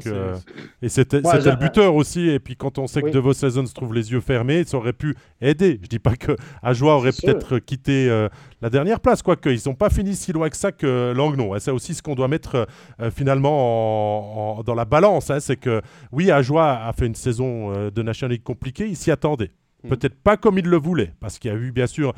et 0.82 0.90
c'était 0.90 1.22
le 1.22 1.56
buteur 1.56 1.96
aussi. 1.96 2.30
Et 2.30 2.40
puis 2.40 2.56
quand 2.56 2.78
on 2.78 2.88
sait 2.88 3.02
que 3.02 3.10
De 3.10 3.20
Vos 3.20 3.44
Hazen 3.44 3.66
se 3.66 3.74
trouve 3.74 3.94
les 3.94 4.12
yeux 4.12 4.20
fermés, 4.22 4.64
ça 4.66 4.78
aurait 4.78 4.94
pu 4.94 5.16
aider. 5.42 5.80
Je 5.82 5.88
dis 5.88 6.00
pas 6.00 6.16
que 6.16 6.36
Ajoie 6.62 6.96
aurait 6.96 7.12
être 7.30 7.60
quitté 7.60 8.10
euh, 8.10 8.30
la 8.62 8.70
dernière 8.70 9.00
place, 9.00 9.22
quoique 9.22 9.50
ils 9.50 9.62
n'ont 9.66 9.76
pas 9.76 9.90
fini 9.90 10.16
si 10.16 10.32
loin 10.32 10.50
que 10.50 10.58
ça 10.58 10.72
que 10.72 11.14
Langnon. 11.16 11.58
C'est 11.60 11.72
aussi 11.72 11.94
ce 11.94 12.02
qu'on 12.02 12.16
doit 12.16 12.28
mettre 12.28 12.68
euh, 13.02 13.12
finalement 13.12 14.62
dans 14.64 14.76
la 14.76 14.86
balance. 14.86 15.30
Hein. 15.30 15.40
c'est 15.40 15.58
que 15.58 15.82
oui, 16.12 16.32
Ajoie 16.32 16.72
a 16.72 16.94
fait 16.94 17.06
une 17.06 17.16
saison 17.16 17.74
euh, 17.74 17.92
de 17.92 18.02
National 18.02 18.34
League 18.34 18.44
compliquée, 18.44 18.88
il 18.88 18.96
s'y 18.96 19.12
attendait. 19.12 19.52
Mm. 19.84 19.90
Peut-être 19.90 20.16
pas 20.22 20.38
comme 20.38 20.58
il 20.58 20.66
le 20.66 20.78
voulait, 20.78 21.14
parce 21.20 21.40
qu'il 21.40 21.52
y 21.52 21.54
a 21.54 21.58
eu 21.58 21.72
bien 21.72 21.88
sûr 21.88 22.14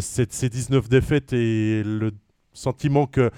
ces 0.00 0.48
19 0.48 0.88
défaites 0.88 1.32
et 1.32 1.82
le 1.84 2.12
sentiment 2.52 3.06
que 3.06 3.30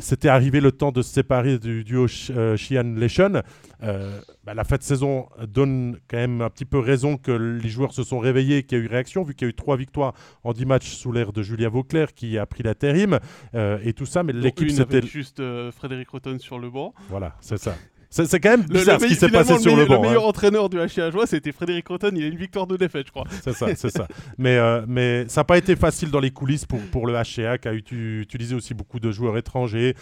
c'était 0.00 0.28
arrivé 0.28 0.60
le 0.60 0.72
temps 0.72 0.92
de 0.92 1.02
se 1.02 1.12
séparer 1.12 1.58
du 1.58 1.84
duo 1.84 2.06
euh, 2.30 2.56
Xian 2.56 2.94
Leshen. 2.96 3.42
Euh, 3.82 4.20
bah, 4.44 4.54
la 4.54 4.64
fin 4.64 4.76
de 4.76 4.82
saison 4.82 5.28
donne 5.48 5.98
quand 6.08 6.16
même 6.16 6.40
un 6.40 6.50
petit 6.50 6.64
peu 6.64 6.78
raison 6.78 7.16
que 7.16 7.32
les 7.32 7.68
joueurs 7.68 7.92
se 7.92 8.02
sont 8.02 8.18
réveillés, 8.18 8.62
qu'il 8.62 8.78
y 8.78 8.80
a 8.80 8.84
eu 8.84 8.88
réaction, 8.88 9.22
vu 9.22 9.34
qu'il 9.34 9.46
y 9.46 9.48
a 9.48 9.50
eu 9.50 9.54
trois 9.54 9.76
victoires 9.76 10.14
en 10.42 10.52
10 10.52 10.66
matchs 10.66 10.90
sous 10.90 11.12
l'ère 11.12 11.32
de 11.32 11.42
Julien 11.42 11.68
Vauclair 11.68 12.14
qui 12.14 12.38
a 12.38 12.46
pris 12.46 12.62
l'intérim 12.62 13.18
euh, 13.54 13.78
et 13.82 13.92
tout 13.92 14.06
ça. 14.06 14.22
Mais 14.22 14.32
l'équipe 14.32 14.70
c'était 14.70 15.02
juste 15.02 15.42
Frédéric 15.72 16.08
Roton 16.08 16.38
sur 16.38 16.58
le 16.58 16.70
banc. 16.70 16.94
Voilà, 17.08 17.36
c'est 17.40 17.58
ça. 17.58 17.76
C'est 18.22 18.38
quand 18.38 18.50
même 18.50 18.62
bizarre 18.62 19.00
ce 19.00 19.06
qui 19.06 19.16
s'est 19.16 19.28
passé 19.28 19.58
sur 19.58 19.74
le 19.74 19.86
banc. 19.86 19.96
Le 19.96 20.08
meilleur 20.08 20.24
hein. 20.24 20.28
entraîneur 20.28 20.68
du 20.68 20.76
HCA 20.76 21.10
Joie, 21.10 21.26
c'était 21.26 21.50
Frédéric 21.50 21.88
Rotten. 21.88 22.16
Il 22.16 22.22
a 22.22 22.28
une 22.28 22.36
victoire 22.36 22.68
de 22.68 22.76
défaite, 22.76 23.06
je 23.06 23.10
crois. 23.10 23.24
C'est 23.42 23.52
ça, 23.52 23.66
c'est 23.74 23.90
ça. 23.90 24.06
Mais, 24.38 24.56
euh, 24.56 24.82
mais 24.86 25.24
ça 25.26 25.40
n'a 25.40 25.44
pas 25.44 25.58
été 25.58 25.74
facile 25.74 26.12
dans 26.12 26.20
les 26.20 26.30
coulisses 26.30 26.64
pour, 26.64 26.80
pour 26.92 27.08
le 27.08 27.14
HCA, 27.14 27.58
qui 27.58 27.68
a 27.68 27.72
utilisé 27.72 28.54
aussi 28.54 28.72
beaucoup 28.72 29.00
de 29.00 29.10
joueurs 29.10 29.36
étrangers 29.36 29.94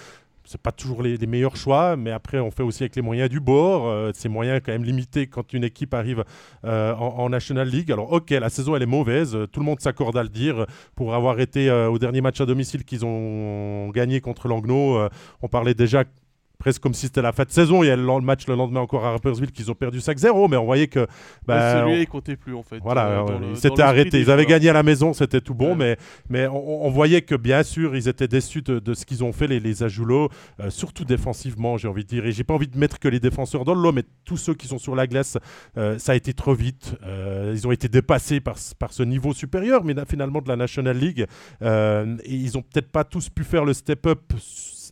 c'est 0.45 0.61
pas 0.61 0.73
toujours 0.73 1.05
les, 1.05 1.17
meilleurs 1.29 1.55
choix, 1.55 1.97
mais 1.97 2.11
après 2.11 2.41
on 2.41 2.51
fait 2.51 2.65
aussi 2.65 2.83
avec 2.83 2.97
les 2.97 3.01
moyens 3.01 3.31
du 3.31 3.39
bord. 3.39 3.87
Euh, 3.87 4.11
ces 4.13 4.29
moyens 4.29 4.61
quand 4.63 4.73
même 4.73 4.83
limités 4.83 5.29
quand 5.29 5.53
une 5.53 5.63
équipe 5.63 5.95
arrive 5.95 6.25
euh, 6.65 6.93
en, 6.95 7.29
National 7.31 7.69
League. 7.69 7.93
Alors 7.93 8.13
ok, 8.13 8.31
la 8.31 8.51
saison 8.51 8.75
elle 8.75 8.83
est 8.83 8.87
mauvaise, 8.87 9.39
tout 9.53 9.61
le 9.61 9.67
monde 9.67 9.81
s'accorde 9.81 10.17
à 10.17 10.23
le 10.25 10.29
dire. 10.29 10.67
Pour 10.97 11.15
avoir 11.15 11.39
été 11.39 11.71
au 11.71 11.97
dernier 11.99 12.21
match 12.21 12.41
à 12.41 12.47
domicile 12.47 12.85
qu'ils 12.85 13.07
ont 13.07 13.89
gagné 13.91 14.21
contre 14.21 14.49
Langnau, 14.49 14.99
on 15.43 15.49
parlait 15.49 15.75
déjà 15.75 16.03
presque 16.63 16.81
comme 16.81 16.95
si 16.95 17.07
c'était 17.07 17.23
la 17.23 17.33
fin 17.33 17.43
de 17.43 17.51
saison. 17.51 17.83
Il 17.83 17.89
y 17.89 17.91
a 17.91 17.97
le 17.97 18.21
match 18.21 18.47
le 18.47 18.55
lendemain 18.55 18.81
encore 18.81 19.05
à 19.05 19.11
Rappersville 19.11 19.51
qu'ils 19.51 19.69
ont 19.73 19.75
perdu 19.75 19.99
5-0, 19.99 20.49
mais 20.49 20.57
on 20.57 20.65
voyait 20.65 20.87
que. 20.87 21.09
Bah, 21.45 21.81
celui-là, 21.81 21.99
il 21.99 22.07
comptait 22.07 22.37
plus 22.37 22.55
en 22.55 22.63
fait. 22.63 22.79
Voilà, 22.81 23.25
euh, 23.25 23.39
ils 23.51 23.57
s'étaient 23.57 23.83
arrêtés. 23.83 24.21
Ils 24.21 24.31
avaient 24.31 24.47
gagné 24.47 24.69
à 24.69 24.73
la 24.73 24.85
maison, 24.85 25.13
c'était 25.13 25.41
tout 25.41 25.55
bon, 25.55 25.75
mais, 25.75 25.97
mais 26.29 26.47
on, 26.47 26.89
voyait 26.91 27.23
que 27.23 27.35
bien 27.35 27.65
sûr, 27.65 27.97
ils 27.97 28.07
étaient 28.07 28.29
déçus 28.29 28.63
de, 28.63 28.95
ce 28.95 29.05
qu'ils 29.05 29.25
ont 29.25 29.33
fait, 29.33 29.49
les, 29.49 29.59
les 29.59 29.83
Ajoulots, 29.83 30.29
euh, 30.61 30.71
surtout 30.71 31.05
défensivement, 31.05 31.79
j'ai 31.79 31.89
envie 31.89 32.05
de 32.05 32.09
dire. 32.09 32.27
Et 32.27 32.33
j'ai 32.33 32.45
pas 32.45 32.55
envie 32.55 32.69
de 32.69 32.79
mettre 32.79 33.01
que 33.01 33.09
les 33.09 33.19
défenseurs 33.19 33.65
dans 33.65 33.75
le 33.75 33.83
lot, 33.83 33.91
mais 33.91 34.05
tous 34.25 34.37
ceux 34.37 34.55
qui 34.55 34.69
sont 34.69 34.79
sur 34.79 34.95
la 34.95 35.09
glace, 35.09 35.39
euh, 35.77 35.99
ça 35.99 36.13
a 36.13 36.15
été 36.15 36.33
trop 36.33 36.55
vite. 36.55 36.95
ils 37.53 37.67
ont 37.67 37.73
été 37.73 37.89
dépassés 37.89 38.39
par, 38.39 38.57
par 38.79 38.93
ce 38.93 39.03
niveau 39.03 39.33
supérieur, 39.33 39.83
mais 39.83 39.95
finalement 40.09 40.41
de 40.41 40.49
la 40.49 40.57
National 40.57 40.97
League. 40.97 41.27
et 41.61 42.35
ils 42.35 42.57
ont 42.57 42.63
peut-être 42.63 42.93
pas 42.93 43.03
tous 43.03 43.29
pu 43.31 43.43
faire 43.43 43.65
le 43.65 43.73
step-up 43.73 44.21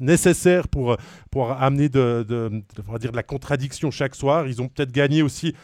nécessaire 0.00 0.68
pour, 0.68 0.96
pour 1.30 1.52
amener 1.52 1.88
de, 1.88 2.24
de, 2.28 2.62
dire 2.98 3.12
de 3.12 3.16
la 3.16 3.22
contradiction 3.22 3.90
chaque 3.90 4.14
soir. 4.14 4.46
Ils 4.46 4.60
ont 4.60 4.68
peut-être 4.68 4.92
gagné 4.92 5.22
aussi 5.22 5.54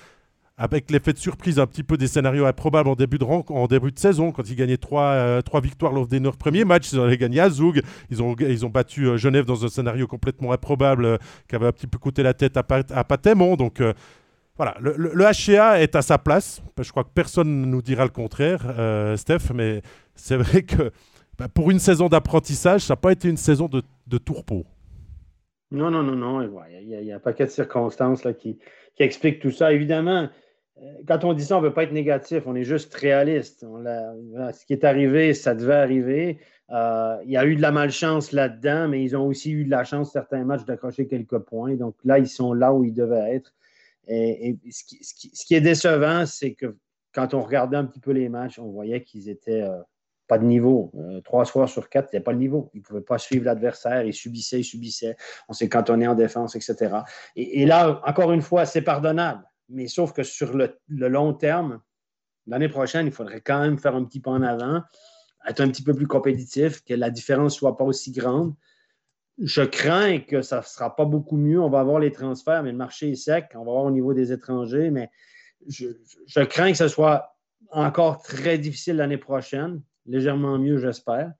avec 0.58 0.90
l'effet 0.90 1.12
de 1.12 1.18
surprise 1.18 1.58
un 1.58 1.66
petit 1.66 1.82
peu 1.82 1.96
des 1.96 2.06
scénarios 2.06 2.46
improbables 2.46 2.88
en 2.88 2.94
début 2.94 3.18
de, 3.18 3.24
en 3.24 3.66
début 3.66 3.92
de 3.92 3.98
saison, 3.98 4.32
quand 4.32 4.48
ils 4.48 4.56
gagnaient 4.56 4.78
trois, 4.78 5.10
euh, 5.10 5.42
trois 5.42 5.60
victoires 5.60 5.92
lors 5.92 6.06
des 6.06 6.18
neuf 6.18 6.36
premiers 6.38 6.64
matchs, 6.64 6.92
ils 6.92 7.00
ont 7.00 7.08
gagné 7.14 7.40
à 7.40 7.50
Zoug, 7.50 7.82
ils 8.10 8.22
ont, 8.22 8.34
ils 8.38 8.64
ont 8.64 8.70
battu 8.70 9.06
euh, 9.06 9.16
Genève 9.18 9.44
dans 9.44 9.64
un 9.64 9.68
scénario 9.68 10.06
complètement 10.06 10.52
improbable 10.52 11.04
euh, 11.04 11.18
qui 11.48 11.56
avait 11.56 11.66
un 11.66 11.72
petit 11.72 11.86
peu 11.86 11.98
coûté 11.98 12.22
la 12.22 12.32
tête 12.32 12.56
à, 12.56 12.62
Patémon. 12.62 13.56
Donc 13.56 13.82
voilà, 14.56 14.76
le, 14.80 14.94
le, 14.96 15.24
HCA 15.24 15.82
est 15.82 15.94
à 15.94 16.00
sa 16.00 16.16
place. 16.16 16.62
Je 16.80 16.90
crois 16.90 17.04
que 17.04 17.10
personne 17.14 17.60
ne 17.60 17.66
nous 17.66 17.82
dira 17.82 18.04
le 18.04 18.10
contraire, 18.10 18.62
Steph, 19.16 19.52
mais 19.54 19.82
c'est 20.14 20.36
vrai 20.36 20.62
que 20.62 20.90
bah, 21.38 21.48
pour 21.48 21.70
une 21.70 21.78
saison 21.78 22.08
d'apprentissage, 22.08 22.82
ça 22.82 22.92
n'a 22.92 22.96
pas 22.96 23.12
été 23.12 23.28
une 23.28 23.36
saison 23.36 23.68
de, 23.68 23.82
de 24.06 24.18
tourpeau. 24.18 24.66
Non, 25.70 25.90
non, 25.90 26.02
non, 26.02 26.16
non. 26.16 26.66
Il 26.80 26.88
y, 26.88 27.12
a 27.12 27.16
un 27.16 27.20
paquet 27.20 27.44
de 27.44 27.50
circonstances 27.50 28.24
là, 28.24 28.32
qui, 28.32 28.58
qui 28.94 29.02
expliquent 29.02 29.40
tout 29.40 29.50
ça. 29.50 29.72
Évidemment, 29.72 30.28
euh, 30.78 30.92
quand 31.08 31.24
on 31.24 31.32
dit 31.32 31.44
ça, 31.44 31.56
on 31.56 31.60
ne 31.60 31.66
veut 31.66 31.74
pas 31.74 31.84
être 31.84 31.92
négatif, 31.92 32.42
on 32.46 32.54
est 32.54 32.64
juste 32.64 32.94
réaliste. 32.94 33.60
ce 33.60 34.66
qui 34.66 34.72
est 34.72 34.84
arrivé, 34.84 35.34
ça 35.34 35.54
devait 35.54 35.74
arriver. 35.74 36.38
Euh, 36.70 37.16
il 37.24 37.30
y 37.30 37.36
a 37.36 37.46
eu 37.46 37.56
de 37.56 37.62
la 37.62 37.72
malchance 37.72 38.32
là-dedans, 38.32 38.88
mais 38.88 39.02
ils 39.02 39.16
ont 39.16 39.26
aussi 39.26 39.52
eu 39.52 39.64
de 39.64 39.70
la 39.70 39.84
chance, 39.84 40.12
certains 40.12 40.44
matchs, 40.44 40.64
d'accrocher 40.64 41.06
quelques 41.06 41.38
points. 41.38 41.74
Donc 41.74 41.96
là, 42.04 42.18
ils 42.18 42.28
sont 42.28 42.52
là 42.52 42.72
où 42.72 42.84
ils 42.84 42.94
devaient 42.94 43.34
être. 43.34 43.54
Et, 44.08 44.56
ce, 44.70 44.84
qui, 44.84 45.54
est 45.54 45.60
décevant, 45.60 46.26
c'est 46.26 46.54
que 46.54 46.76
quand 47.12 47.34
on 47.34 47.42
regardait 47.42 47.76
un 47.76 47.84
petit 47.84 48.00
peu 48.00 48.12
les 48.12 48.28
matchs, 48.28 48.58
on 48.58 48.70
voyait 48.70 49.02
qu'ils 49.02 49.28
étaient 49.28 49.62
euh, 49.62 49.80
pas 50.26 50.38
de 50.38 50.44
niveau. 50.44 50.92
Euh, 50.96 51.20
trois 51.20 51.44
soirs 51.44 51.68
sur 51.68 51.88
quatre, 51.88 52.08
il 52.12 52.16
n'y 52.16 52.22
pas 52.22 52.32
de 52.32 52.38
niveau. 52.38 52.70
Il 52.74 52.78
ne 52.78 52.82
pouvait 52.82 53.00
pas 53.00 53.18
suivre 53.18 53.44
l'adversaire. 53.44 54.02
Il 54.04 54.14
subissait, 54.14 54.60
il 54.60 54.64
subissait. 54.64 55.16
On 55.48 55.52
s'est 55.52 55.68
cantonné 55.68 56.06
en 56.06 56.14
défense, 56.14 56.56
etc. 56.56 56.96
Et, 57.36 57.66
là, 57.66 58.00
encore 58.04 58.32
une 58.32 58.42
fois, 58.42 58.66
c'est 58.66 58.82
pardonnable. 58.82 59.44
Mais 59.68 59.88
sauf 59.88 60.12
que 60.12 60.22
sur 60.22 60.56
le, 60.56 60.78
long 60.88 61.32
terme, 61.32 61.80
l'année 62.46 62.68
prochaine, 62.68 63.06
il 63.06 63.12
faudrait 63.12 63.40
quand 63.40 63.60
même 63.60 63.78
faire 63.78 63.94
un 63.94 64.04
petit 64.04 64.20
pas 64.20 64.30
en 64.30 64.42
avant, 64.42 64.82
être 65.48 65.60
un 65.60 65.68
petit 65.68 65.82
peu 65.82 65.94
plus 65.94 66.06
compétitif, 66.06 66.82
que 66.84 66.94
la 66.94 67.10
différence 67.10 67.54
ne 67.54 67.58
soit 67.58 67.76
pas 67.76 67.84
aussi 67.84 68.12
grande. 68.12 68.54
Je 69.38 69.62
crains 69.62 70.20
que 70.20 70.40
ça 70.40 70.58
ne 70.58 70.62
sera 70.62 70.96
pas 70.96 71.04
beaucoup 71.04 71.36
mieux. 71.36 71.60
On 71.60 71.68
va 71.68 71.80
avoir 71.80 72.00
les 72.00 72.10
transferts, 72.10 72.62
mais 72.62 72.72
le 72.72 72.78
marché 72.78 73.10
est 73.10 73.16
sec. 73.16 73.50
On 73.54 73.58
va 73.58 73.72
voir 73.72 73.84
au 73.84 73.90
niveau 73.90 74.14
des 74.14 74.32
étrangers, 74.32 74.90
mais 74.90 75.10
je 75.68 76.40
crains 76.44 76.72
que 76.72 76.78
ce 76.78 76.88
soit 76.88 77.36
encore 77.70 78.22
très 78.22 78.58
difficile 78.58 78.96
l'année 78.96 79.18
prochaine 79.18 79.82
légèrement 80.06 80.58
mieux, 80.58 80.78
j'espère. 80.78 81.32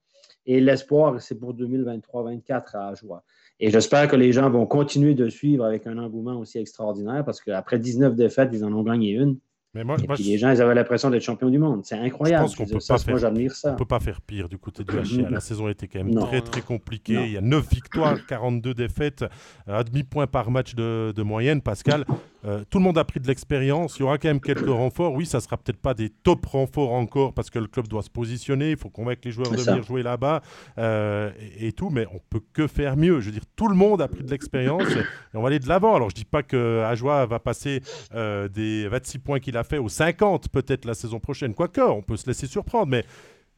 Et 0.46 0.61
l'espoir, 0.61 1.20
c'est 1.20 1.38
pour 1.38 1.54
2023-2024 1.54 2.76
à 2.76 2.94
Joie. 2.94 3.25
Et 3.58 3.70
j'espère 3.70 4.06
que 4.08 4.16
les 4.16 4.32
gens 4.32 4.49
vont 4.50 4.66
continuer 4.66 5.14
de 5.14 5.28
suivre 5.28 5.64
avec 5.64 5.87
un 5.87 5.99
engouement 5.99 6.38
aussi 6.38 6.58
extraordinaire 6.58 7.25
parce 7.25 7.40
qu'après 7.40 7.78
19 7.78 8.14
défaites, 8.14 8.50
ils 8.52 8.64
en 8.64 8.73
ont 8.73 8.82
gagné 8.82 9.12
une. 9.12 9.38
Mais 9.76 9.85
moi, 9.85 9.96
et 10.02 10.06
puis 10.06 10.23
les 10.23 10.38
gens, 10.38 10.50
ils 10.50 10.62
avaient 10.62 10.75
l'impression 10.75 11.11
d'être 11.11 11.23
champions 11.23 11.50
du 11.50 11.58
monde. 11.58 11.85
C'est 11.85 11.99
incroyable. 11.99 12.49
Je 12.49 12.56
pense 12.56 12.56
qu'on 12.56 12.64
peut 12.64 12.78
pas 12.87 12.96
faire, 12.96 13.11
moi, 13.11 13.18
j'admire 13.18 13.54
ça. 13.54 13.73
On 13.75 13.76
peut 13.76 13.85
pas 13.85 14.00
faire 14.00 14.23
pire 14.23 14.49
du 14.49 14.56
côté 14.56 14.85
du 14.85 15.20
HA. 15.20 15.28
La 15.28 15.40
saison 15.40 15.66
a 15.66 15.70
été 15.70 15.87
quand 15.87 16.02
même 16.02 16.14
très, 16.14 16.40
très 16.40 16.62
compliquée. 16.62 17.26
Il 17.26 17.32
y 17.32 17.37
a 17.37 17.42
9 17.42 17.68
victoires, 17.68 18.16
42 18.26 18.73
défaites, 18.73 19.26
à 19.66 19.85
demi-point 19.85 20.26
par 20.26 20.50
match 20.50 20.75
de, 20.75 21.12
de 21.14 21.23
moyenne. 21.23 21.61
Pascal, 21.61 22.06
euh, 22.47 22.65
tout 22.71 22.79
le 22.79 22.85
monde 22.85 22.99
a 22.99 23.05
pris 23.05 23.19
de 23.19 23.26
l'expérience. 23.26 23.97
Il 23.97 24.00
y 24.00 24.03
aura 24.05 24.19
quand 24.19 24.29
même 24.29 24.41
quelques 24.41 24.69
renforts. 24.69 25.12
Oui, 25.15 25.26
ça 25.26 25.41
sera 25.41 25.57
peut-être 25.57 25.81
pas 25.81 25.95
des 25.95 26.11
top 26.11 26.47
renforts 26.47 26.93
encore 26.93 27.35
parce 27.35 27.50
que 27.50 27.59
le 27.59 27.67
club 27.67 27.88
doit 27.88 28.03
se 28.03 28.11
positionner. 28.11 28.71
Il 28.71 28.76
faut 28.76 28.88
convaincre 28.88 29.23
les 29.25 29.33
joueurs 29.33 29.50
de 29.50 29.57
venir 29.57 29.83
jouer 29.83 30.03
là-bas 30.03 30.43
euh, 30.79 31.31
et, 31.59 31.73
tout. 31.73 31.91
Mais 31.91 32.07
on 32.12 32.21
peut 32.31 32.41
que 32.53 32.67
faire 32.67 32.97
mieux. 32.97 33.21
Je 33.21 33.26
veux 33.26 33.33
dire, 33.33 33.45
tout 33.57 33.69
le 33.69 33.75
monde 33.75 34.00
a 34.00 34.09
pris 34.09 34.23
de 34.23 34.31
l'expérience 34.31 34.88
et, 34.91 35.03
on 35.35 35.43
va 35.43 35.49
aller 35.49 35.59
de 35.59 35.69
l'avant. 35.69 35.95
Alors, 35.97 36.11
je 36.11 36.15
dis 36.15 36.25
pas 36.25 36.43
que 36.43 36.83
Ajoie 36.83 37.26
va 37.26 37.38
passer 37.41 37.83
euh, 38.15 38.49
des 38.49 38.87
26 38.88 39.19
points 39.19 39.41
qu'il 39.41 39.57
a 39.57 39.65
fait 39.65 39.79
aux 39.79 39.88
50 39.88 40.49
peut-être 40.49 40.85
la 40.85 40.95
saison 40.95 41.19
prochaine. 41.19 41.55
Quoique, 41.55 41.81
on 41.81 42.03
peut 42.03 42.17
se 42.17 42.26
laisser 42.26 42.47
surprendre. 42.47 42.87
Mais 42.87 43.05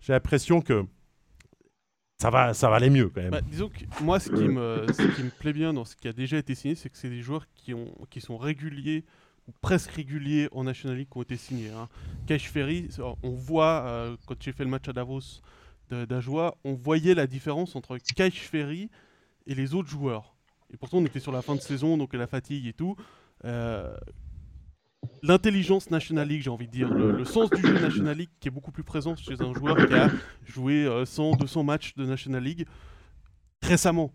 j'ai 0.00 0.12
l'impression 0.12 0.60
que 0.60 0.84
ça 2.20 2.30
va, 2.30 2.52
ça 2.52 2.68
va 2.68 2.76
aller 2.76 2.90
mieux 2.90 3.08
quand 3.08 3.22
même. 3.22 3.30
Bah, 3.30 3.40
disons 3.40 3.68
que 3.68 3.84
moi, 4.02 4.18
ce 4.18 4.28
qui, 4.28 4.48
me, 4.48 4.86
ce 4.88 5.02
qui 5.14 5.22
me 5.22 5.30
plaît 5.30 5.52
bien 5.52 5.72
dans 5.72 5.84
ce 5.84 5.94
qui 5.94 6.08
a 6.08 6.12
déjà 6.12 6.36
été 6.36 6.54
signé, 6.54 6.74
c'est 6.74 6.90
que 6.90 6.96
c'est 6.96 7.08
des 7.08 7.22
joueurs 7.22 7.46
qui, 7.54 7.74
ont, 7.74 7.94
qui 8.10 8.20
sont 8.20 8.36
réguliers 8.36 9.04
ou 9.46 9.52
presque 9.60 9.92
réguliers 9.92 10.48
en 10.50 10.64
National 10.64 10.98
League 10.98 11.08
qui 11.10 11.16
ont 11.16 11.22
été 11.22 11.36
signés. 11.36 11.70
Hein. 11.70 11.88
Cash 12.26 12.50
Ferry, 12.50 12.88
on 13.22 13.30
voit, 13.30 13.84
euh, 13.86 14.16
quand 14.26 14.34
j'ai 14.40 14.52
fait 14.52 14.64
le 14.64 14.70
match 14.70 14.88
à 14.88 14.92
Davos 14.92 15.40
d'Ajoie, 15.90 16.58
on 16.64 16.74
voyait 16.74 17.14
la 17.14 17.26
différence 17.26 17.74
entre 17.76 17.96
Cash 17.98 18.40
Ferry 18.40 18.90
et 19.46 19.54
les 19.54 19.74
autres 19.74 19.88
joueurs. 19.88 20.34
Et 20.72 20.76
pourtant, 20.76 20.98
on 20.98 21.06
était 21.06 21.20
sur 21.20 21.32
la 21.32 21.40
fin 21.40 21.54
de 21.54 21.60
saison, 21.60 21.96
donc 21.96 22.12
la 22.12 22.26
fatigue 22.26 22.66
et 22.66 22.74
tout. 22.74 22.96
Euh, 23.44 23.96
l'intelligence 25.22 25.90
National 25.90 26.28
League, 26.28 26.42
j'ai 26.42 26.50
envie 26.50 26.66
de 26.66 26.72
dire, 26.72 26.92
le, 26.92 27.24
sens 27.24 27.50
du 27.50 27.60
jeu 27.62 27.78
National 27.78 28.16
League 28.16 28.30
qui 28.40 28.48
est 28.48 28.50
beaucoup 28.50 28.72
plus 28.72 28.84
présent 28.84 29.16
chez 29.16 29.40
un 29.40 29.52
joueur 29.52 29.76
qui 29.86 29.94
a 29.94 30.10
joué 30.46 30.88
100, 31.04 31.32
euh, 31.32 31.36
200 31.36 31.64
matchs 31.64 31.94
de 31.96 32.04
National 32.04 32.42
League 32.42 32.66
récemment. 33.62 34.12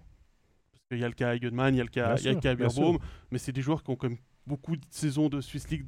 Parce 0.72 0.84
qu'il 0.90 1.00
y 1.00 1.04
a 1.04 1.08
le 1.08 1.13
cas 1.13 1.34
Eigenman, 1.36 1.74
il 1.74 1.78
y 1.78 1.82
a 1.82 1.84
le 1.84 1.90
cas, 1.90 2.16
il 2.18 2.25
y 2.25 2.28
a 2.30 2.34
le 2.34 2.40
cas 2.40 2.56
mais 3.32 3.38
c'est 3.38 3.52
des 3.52 3.62
joueurs 3.62 3.84
qui 3.84 3.92
ont 3.92 3.96
quand 3.96 4.10
même 4.10 4.20
beaucoup 4.46 4.75
de 4.75 4.86
saisons 4.90 5.30
de 5.30 5.42
Swiss 5.42 5.70
League 5.70 5.86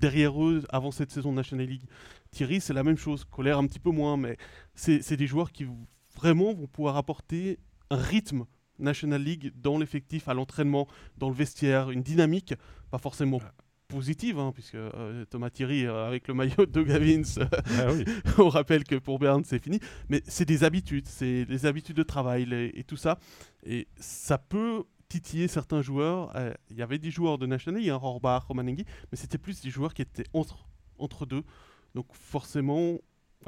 derrière 0.00 0.42
eux 0.42 0.62
avant 0.68 0.90
cette 0.90 1.10
saison 1.10 1.30
de 1.30 1.36
National 1.36 1.66
League. 1.66 1.84
Thierry, 2.30 2.60
c'est 2.60 2.74
la 2.74 2.84
même 2.84 2.98
chose, 2.98 3.24
Colère 3.24 3.58
un 3.58 3.66
petit 3.66 3.80
peu 3.80 3.90
moins, 3.90 4.16
mais 4.16 4.36
c'est 4.74 5.16
des 5.16 5.26
joueurs 5.26 5.52
qui 5.52 5.66
vraiment 6.14 6.52
vont 6.54 6.66
pouvoir 6.66 6.96
apporter 6.96 7.58
un 7.90 7.96
rythme 7.96 8.44
National 8.78 9.22
League 9.22 9.52
dans 9.56 9.78
l'effectif, 9.78 10.28
à 10.28 10.34
l'entraînement, 10.34 10.86
dans 11.16 11.28
le 11.28 11.34
vestiaire, 11.34 11.90
une 11.90 12.02
dynamique, 12.02 12.54
pas 12.90 12.98
forcément 12.98 13.40
positive, 13.88 14.38
hein, 14.38 14.52
puisque 14.54 14.74
euh, 14.76 15.24
Thomas 15.24 15.50
Thierry, 15.50 15.86
euh, 15.86 16.06
avec 16.06 16.28
le 16.28 16.34
maillot 16.34 16.66
de 16.66 16.82
Gavins, 16.82 17.22
ah 17.40 17.88
on 18.38 18.48
rappelle 18.48 18.84
que 18.84 18.96
pour 18.96 19.18
Berne, 19.18 19.42
c'est 19.44 19.62
fini. 19.62 19.80
Mais 20.08 20.22
c'est 20.26 20.44
des 20.44 20.62
habitudes, 20.62 21.06
c'est 21.06 21.46
des 21.46 21.66
habitudes 21.66 21.96
de 21.96 22.02
travail 22.02 22.46
et 22.52 22.84
tout 22.84 22.96
ça. 22.96 23.18
Et 23.64 23.88
ça 23.98 24.38
peut 24.38 24.84
titiller 25.08 25.48
certains 25.48 25.82
joueurs. 25.82 26.36
Euh, 26.36 26.52
il 26.70 26.76
y 26.76 26.82
avait 26.82 26.98
des 26.98 27.10
joueurs 27.10 27.38
de 27.38 27.46
National 27.46 27.80
League, 27.80 27.90
hein, 27.90 27.96
Rorbach, 27.96 28.44
Romanenghi, 28.48 28.84
mais 29.10 29.16
c'était 29.16 29.38
plus 29.38 29.60
des 29.62 29.70
joueurs 29.70 29.94
qui 29.94 30.02
étaient 30.02 30.26
entre, 30.34 30.68
entre 30.98 31.26
deux. 31.26 31.42
Donc 31.94 32.06
forcément, 32.12 32.98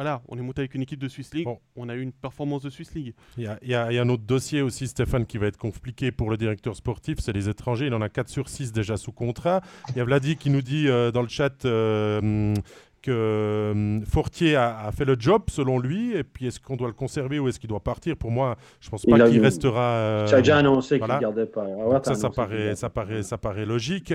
voilà, 0.00 0.22
on 0.28 0.38
est 0.38 0.40
monté 0.40 0.62
avec 0.62 0.74
une 0.74 0.80
équipe 0.80 0.98
de 0.98 1.08
Swiss 1.08 1.34
League, 1.34 1.46
on 1.76 1.90
a 1.90 1.94
eu 1.94 2.00
une 2.00 2.12
performance 2.12 2.62
de 2.62 2.70
Swiss 2.70 2.94
League. 2.94 3.12
Il 3.36 3.44
y, 3.44 3.74
a, 3.74 3.86
un 3.86 4.08
autre 4.08 4.22
dossier 4.22 4.62
aussi, 4.62 4.88
Stéphane, 4.88 5.26
qui 5.26 5.36
va 5.36 5.46
être 5.46 5.58
compliqué 5.58 6.10
pour 6.10 6.30
le 6.30 6.38
directeur 6.38 6.74
sportif, 6.74 7.18
c'est 7.20 7.34
les 7.34 7.50
étrangers. 7.50 7.88
Il 7.88 7.92
en 7.92 8.00
a 8.00 8.08
4 8.08 8.30
sur 8.30 8.48
6 8.48 8.72
déjà 8.72 8.96
sous 8.96 9.12
contrat. 9.12 9.60
Il 9.90 9.98
y 9.98 10.00
a 10.00 10.04
Vladi 10.04 10.36
qui 10.36 10.48
nous 10.48 10.62
dit 10.62 10.88
euh, 10.88 11.10
dans 11.10 11.20
le 11.20 11.28
chat 11.28 11.66
euh, 11.66 12.54
que 13.02 13.10
euh, 13.10 14.00
Fortier 14.04 14.56
a, 14.56 14.90
fait 14.92 15.04
le 15.04 15.16
job 15.18 15.42
selon 15.48 15.78
lui, 15.78 16.12
et 16.14 16.24
puis 16.24 16.46
est-ce 16.46 16.60
qu'on 16.60 16.76
doit 16.76 16.88
le 16.88 16.94
conserver 16.94 17.38
ou 17.38 17.48
est-ce 17.48 17.58
qu'il 17.58 17.68
doit 17.68 17.80
partir? 17.80 18.16
Pour 18.16 18.30
moi, 18.30 18.56
je 18.80 18.90
pense 18.90 19.06
pas 19.06 19.28
qu'il 19.28 19.40
restera. 19.40 19.80
Euh, 19.80 20.26
tu 20.26 20.34
as 20.34 20.38
déjà 20.38 20.58
annoncé 20.58 20.98
qu'il 20.98 21.12
ne 21.12 21.20
gardait 21.20 21.46
pas. 21.46 21.66
ça, 22.04 22.14
ça 22.14 22.30
paraît, 22.30 22.76
ça, 22.76 22.90
paraît, 22.90 23.22
ça 23.22 23.38
paraît 23.38 23.66
logique. 23.66 24.12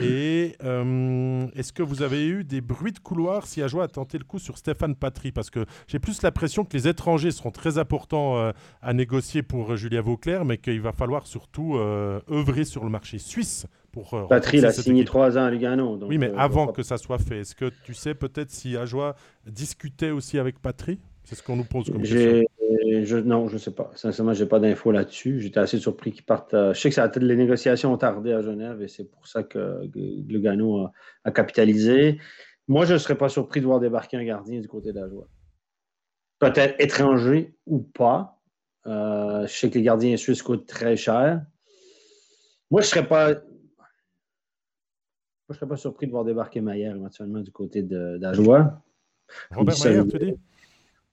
et 0.00 0.56
euh, 0.64 1.46
est-ce 1.56 1.72
que 1.72 1.82
vous 1.82 2.02
avez 2.02 2.26
eu 2.26 2.44
des 2.44 2.60
bruits 2.60 2.92
de 2.92 2.98
couloir? 2.98 3.46
Si 3.46 3.62
Ajoie 3.62 3.84
a 3.84 3.88
tenté 3.88 4.18
le 4.18 4.24
coup 4.24 4.38
sur 4.38 4.58
Stéphane 4.58 4.94
Patry 4.94 5.32
Parce 5.32 5.50
que 5.50 5.64
j'ai 5.86 5.98
plus 5.98 6.22
l'impression 6.22 6.64
que 6.64 6.76
les 6.76 6.88
étrangers 6.88 7.30
seront 7.30 7.50
très 7.50 7.78
importants 7.78 8.52
à 8.82 8.92
négocier 8.92 9.42
pour 9.42 9.76
Julia 9.76 10.00
Vauclair, 10.00 10.44
mais 10.44 10.58
qu'il 10.58 10.80
va 10.80 10.92
falloir 10.92 11.26
surtout 11.26 11.76
œuvrer 11.76 12.64
sur 12.64 12.84
le 12.84 12.90
marché 12.90 13.18
suisse 13.18 13.66
pour. 14.02 14.14
Euh, 14.14 14.26
Patry, 14.26 14.64
a 14.64 14.72
signé 14.72 15.04
trois 15.04 15.36
ans 15.38 15.44
à 15.44 15.50
Lugano. 15.50 15.98
oui, 16.06 16.18
mais 16.18 16.30
euh, 16.30 16.36
avant 16.36 16.68
que 16.68 16.82
ça 16.82 16.96
soit 16.96 17.18
fait, 17.18 17.40
est-ce 17.40 17.54
que 17.54 17.70
tu 17.84 17.94
sais 17.94 18.14
peut-être 18.14 18.50
si 18.50 18.76
Ajoie 18.76 19.16
discutait 19.46 20.10
aussi 20.10 20.38
avec 20.38 20.60
Patry? 20.60 20.98
C'est 21.24 21.34
ce 21.34 21.42
qu'on 21.42 21.56
nous 21.56 21.64
pose 21.64 21.90
comme 21.90 22.02
question. 22.02 22.44
Je, 23.04 23.16
non, 23.16 23.48
je 23.48 23.54
ne 23.54 23.58
sais 23.58 23.70
pas. 23.70 23.90
Sincèrement, 23.94 24.32
je 24.32 24.42
n'ai 24.42 24.48
pas 24.48 24.60
d'infos 24.60 24.92
là-dessus. 24.92 25.40
J'étais 25.40 25.60
assez 25.60 25.78
surpris 25.78 26.12
qu'ils 26.12 26.24
partent. 26.24 26.54
Je 26.54 26.72
sais 26.72 26.88
que 26.88 26.94
ça 26.94 27.10
les 27.16 27.36
négociations 27.36 27.92
ont 27.92 27.98
tardé 27.98 28.32
à 28.32 28.40
Genève 28.40 28.80
et 28.80 28.88
c'est 28.88 29.04
pour 29.10 29.26
ça 29.26 29.42
que 29.42 29.82
Lugano 29.94 30.78
a, 30.78 30.92
a 31.24 31.30
capitalisé. 31.30 32.18
Moi, 32.66 32.84
je 32.84 32.94
ne 32.94 32.98
serais 32.98 33.16
pas 33.16 33.28
surpris 33.28 33.60
de 33.60 33.66
voir 33.66 33.80
débarquer 33.80 34.18
un 34.18 34.24
gardien 34.24 34.60
du 34.60 34.68
côté 34.68 34.92
d'Ajoie. 34.92 35.26
Peut-être 36.38 36.76
étranger 36.78 37.56
ou 37.66 37.80
pas. 37.80 38.40
Euh, 38.86 39.46
je 39.46 39.52
sais 39.52 39.70
que 39.70 39.74
les 39.74 39.82
gardiens 39.82 40.16
suisses 40.16 40.42
coûtent 40.42 40.66
très 40.66 40.96
cher. 40.96 41.42
Moi, 42.70 42.82
je 42.82 42.86
ne 42.86 42.90
serais 42.90 43.08
pas 43.08 43.34
je 45.48 45.54
ne 45.54 45.56
serais 45.56 45.68
pas 45.68 45.76
surpris 45.76 46.06
de 46.06 46.12
voir 46.12 46.24
débarquer 46.24 46.60
Maillard 46.60 46.96
éventuellement 46.96 47.40
du 47.40 47.50
côté 47.50 47.82
d'Ajoie. 47.82 48.82
Robert 49.50 49.74
tu 49.74 50.18
dis? 50.18 50.34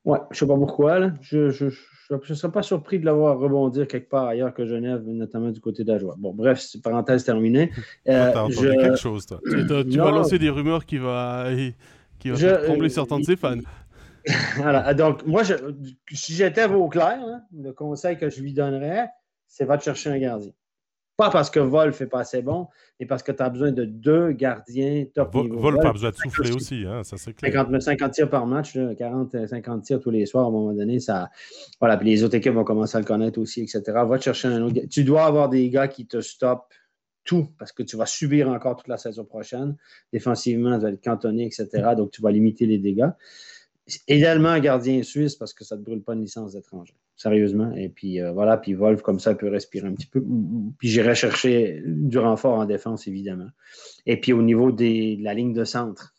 Ouais, 0.04 0.20
je 0.30 0.36
ne 0.36 0.40
sais 0.40 0.48
pas 0.48 0.56
pourquoi. 0.56 1.12
Je 1.22 1.72
ne 2.12 2.36
serais 2.36 2.52
pas 2.52 2.62
surpris 2.62 3.00
de 3.00 3.06
l'avoir 3.06 3.40
rebondir 3.40 3.88
quelque 3.88 4.10
part 4.10 4.28
ailleurs 4.28 4.54
que 4.54 4.66
Genève, 4.66 5.04
notamment 5.06 5.52
du 5.52 5.62
côté 5.62 5.86
d'Ajoie. 5.86 6.16
Bon, 6.18 6.34
bref, 6.34 6.68
parenthèse 6.84 7.24
terminée. 7.24 7.72
Euh, 8.08 8.30
entendu 8.30 8.56
quelque 8.56 8.98
chose, 8.98 9.26
toi. 9.26 9.40
Tu, 9.44 9.98
vas 9.98 10.12
lancer 10.12 10.38
des 10.38 10.50
rumeurs 10.50 10.86
qui 10.86 10.98
vont 10.98 11.46
qui 12.20 12.30
va 12.30 12.36
faire 12.36 12.64
trembler 12.64 12.90
certains 12.90 13.20
de 13.20 13.24
ses 13.24 13.36
fans. 13.36 13.56
voilà, 14.58 14.94
donc 14.94 15.26
moi, 15.26 15.44
si 15.44 16.34
j'étais 16.34 16.68
Vauclair, 16.68 17.20
hein, 17.20 17.42
le 17.54 17.72
conseil 17.72 18.18
que 18.18 18.30
je 18.30 18.42
lui 18.42 18.54
donnerais, 18.54 19.08
c'est 19.48 19.66
va 19.66 19.78
te 19.78 19.84
chercher 19.84 20.10
un 20.10 20.18
gardien. 20.18 20.52
Pas 21.18 21.30
parce 21.30 21.50
que 21.50 21.60
Vol 21.60 21.94
fait 21.94 22.08
pas 22.08 22.20
assez 22.20 22.42
bon, 22.42 22.68
mais 23.00 23.06
parce 23.06 23.24
que 23.24 23.32
tu 23.32 23.42
as 23.42 23.50
besoin 23.50 23.72
de 23.72 23.86
deux 23.86 24.32
gardiens 24.32 25.06
top 25.14 25.34
Vol, 25.34 25.44
niveau. 25.44 25.60
Vol, 25.60 25.80
pas 25.80 25.94
besoin 25.94 26.10
de 26.10 26.16
souffler 26.16 26.52
aussi, 26.52 26.84
hein, 26.86 27.04
ça 27.04 27.18
c'est 27.18 27.34
clair. 27.34 27.54
50, 27.54 27.82
50, 27.82 28.12
tirs 28.12 28.30
par 28.30 28.46
match, 28.46 28.78
40, 28.98 29.48
50 29.48 29.84
tirs 29.84 30.00
tous 30.02 30.12
les 30.12 30.26
soirs, 30.26 30.46
à 30.46 30.48
un 30.50 30.52
moment 30.52 30.74
donné, 30.74 31.00
ça. 31.00 31.30
Voilà, 31.80 31.96
puis 31.96 32.10
les 32.10 32.24
autres 32.24 32.36
équipes 32.36 32.54
vont 32.54 32.66
commencer 32.66 32.98
à 32.98 33.00
le 33.00 33.06
connaître 33.06 33.40
aussi, 33.40 33.62
etc. 33.62 33.82
Va 33.86 34.18
te 34.18 34.24
chercher 34.24 34.50
un 34.50 34.62
autre. 34.64 34.82
Tu 34.90 35.06
dois 35.06 35.26
avoir 35.26 35.48
des 35.48 35.70
gars 35.70 35.88
qui 35.88 36.06
te 36.06 36.20
stoppent 36.20 36.74
tout, 37.24 37.48
parce 37.58 37.72
que 37.72 37.82
tu 37.82 37.98
vas 37.98 38.06
subir 38.06 38.50
encore 38.50 38.76
toute 38.76 38.88
la 38.88 38.98
saison 38.98 39.26
prochaine. 39.26 39.76
Défensivement, 40.14 40.78
tu 40.78 40.84
vas 40.84 40.90
être 40.90 41.04
cantonné, 41.04 41.46
etc. 41.46 41.94
Donc, 41.98 42.12
tu 42.12 42.22
vas 42.22 42.32
limiter 42.32 42.66
les 42.66 42.78
dégâts. 42.78 43.10
Idéalement, 44.08 44.50
un 44.50 44.60
gardien 44.60 45.04
suisse, 45.04 45.36
parce 45.36 45.54
que 45.54 45.64
ça 45.64 45.76
ne 45.76 45.82
te 45.82 45.86
brûle 45.86 46.02
pas 46.02 46.14
une 46.14 46.22
licence 46.22 46.54
d'étranger 46.54 46.96
sérieusement. 47.16 47.72
Et 47.76 47.90
puis 47.90 48.22
euh, 48.22 48.32
voilà, 48.32 48.58
puis 48.58 48.74
Wolf, 48.74 49.02
comme 49.02 49.20
ça, 49.20 49.36
peut 49.36 49.50
respirer 49.50 49.88
un 49.88 49.94
petit 49.94 50.08
peu. 50.08 50.24
Puis 50.78 50.90
j'irai 50.90 51.16
chercher 51.16 51.82
du 51.86 52.18
renfort 52.18 52.60
en 52.60 52.66
défense, 52.66 53.08
évidemment. 53.08 53.50
Et 54.06 54.20
puis 54.20 54.34
au 54.34 54.42
niveau 54.42 54.72
de 54.72 55.22
la 55.24 55.34
ligne 55.34 55.54
de 55.54 55.64
centre. 55.64 56.14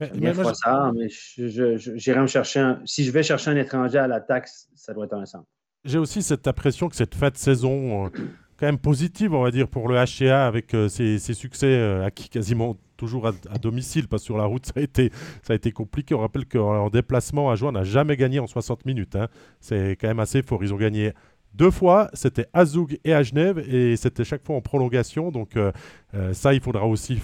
Mais, 0.00 0.32
ça, 0.32 0.92
mais 0.94 1.08
j'irai 1.08 2.20
me 2.20 2.28
chercher 2.28 2.60
un, 2.60 2.80
Si 2.84 3.02
je 3.02 3.10
vais 3.10 3.24
chercher 3.24 3.50
un 3.50 3.56
étranger 3.56 3.98
à 3.98 4.06
l'attaque, 4.06 4.48
ça 4.76 4.94
doit 4.94 5.06
être 5.06 5.14
un 5.14 5.26
centre. 5.26 5.48
J'ai 5.84 5.98
aussi 5.98 6.22
cette 6.22 6.46
impression 6.46 6.88
que 6.88 6.94
cette 6.94 7.16
fin 7.16 7.30
de 7.30 7.36
saison, 7.36 8.06
euh, 8.06 8.10
quand 8.58 8.66
même 8.66 8.78
positive, 8.78 9.34
on 9.34 9.42
va 9.42 9.50
dire, 9.50 9.68
pour 9.68 9.88
le 9.88 9.96
HCA, 9.96 10.46
avec 10.46 10.74
euh, 10.74 10.88
ses, 10.88 11.18
succès 11.18 11.80
acquis 12.04 12.28
quasiment 12.28 12.76
toujours 12.96 13.28
à, 13.28 13.58
domicile, 13.58 14.08
pas 14.08 14.18
sur 14.18 14.36
la 14.36 14.44
route, 14.44 14.66
ça 14.66 14.72
a 14.76 14.80
été, 14.80 15.10
ça 15.42 15.52
a 15.52 15.56
été 15.56 15.70
compliqué. 15.70 16.14
On 16.14 16.20
rappelle 16.20 16.46
qu'en 16.46 16.90
déplacement, 16.90 17.50
à 17.50 17.56
n'a 17.72 17.84
jamais 17.84 18.16
gagné 18.16 18.40
en 18.40 18.46
60 18.46 18.84
minutes. 18.84 19.16
Hein. 19.16 19.28
C'est 19.60 19.92
quand 19.92 20.08
même 20.08 20.20
assez 20.20 20.42
fort. 20.42 20.62
Ils 20.64 20.74
ont 20.74 20.78
gagné 20.78 21.12
deux 21.54 21.70
fois, 21.70 22.10
c'était 22.12 22.46
à 22.52 22.64
Zug 22.64 22.98
et 23.04 23.14
à 23.14 23.22
Genève, 23.22 23.58
et 23.58 23.96
c'était 23.96 24.24
chaque 24.24 24.44
fois 24.44 24.56
en 24.56 24.60
prolongation. 24.60 25.30
Donc 25.30 25.56
euh, 25.56 25.72
euh, 26.14 26.32
ça, 26.32 26.54
il 26.54 26.60
faudra 26.60 26.86
aussi 26.86 27.20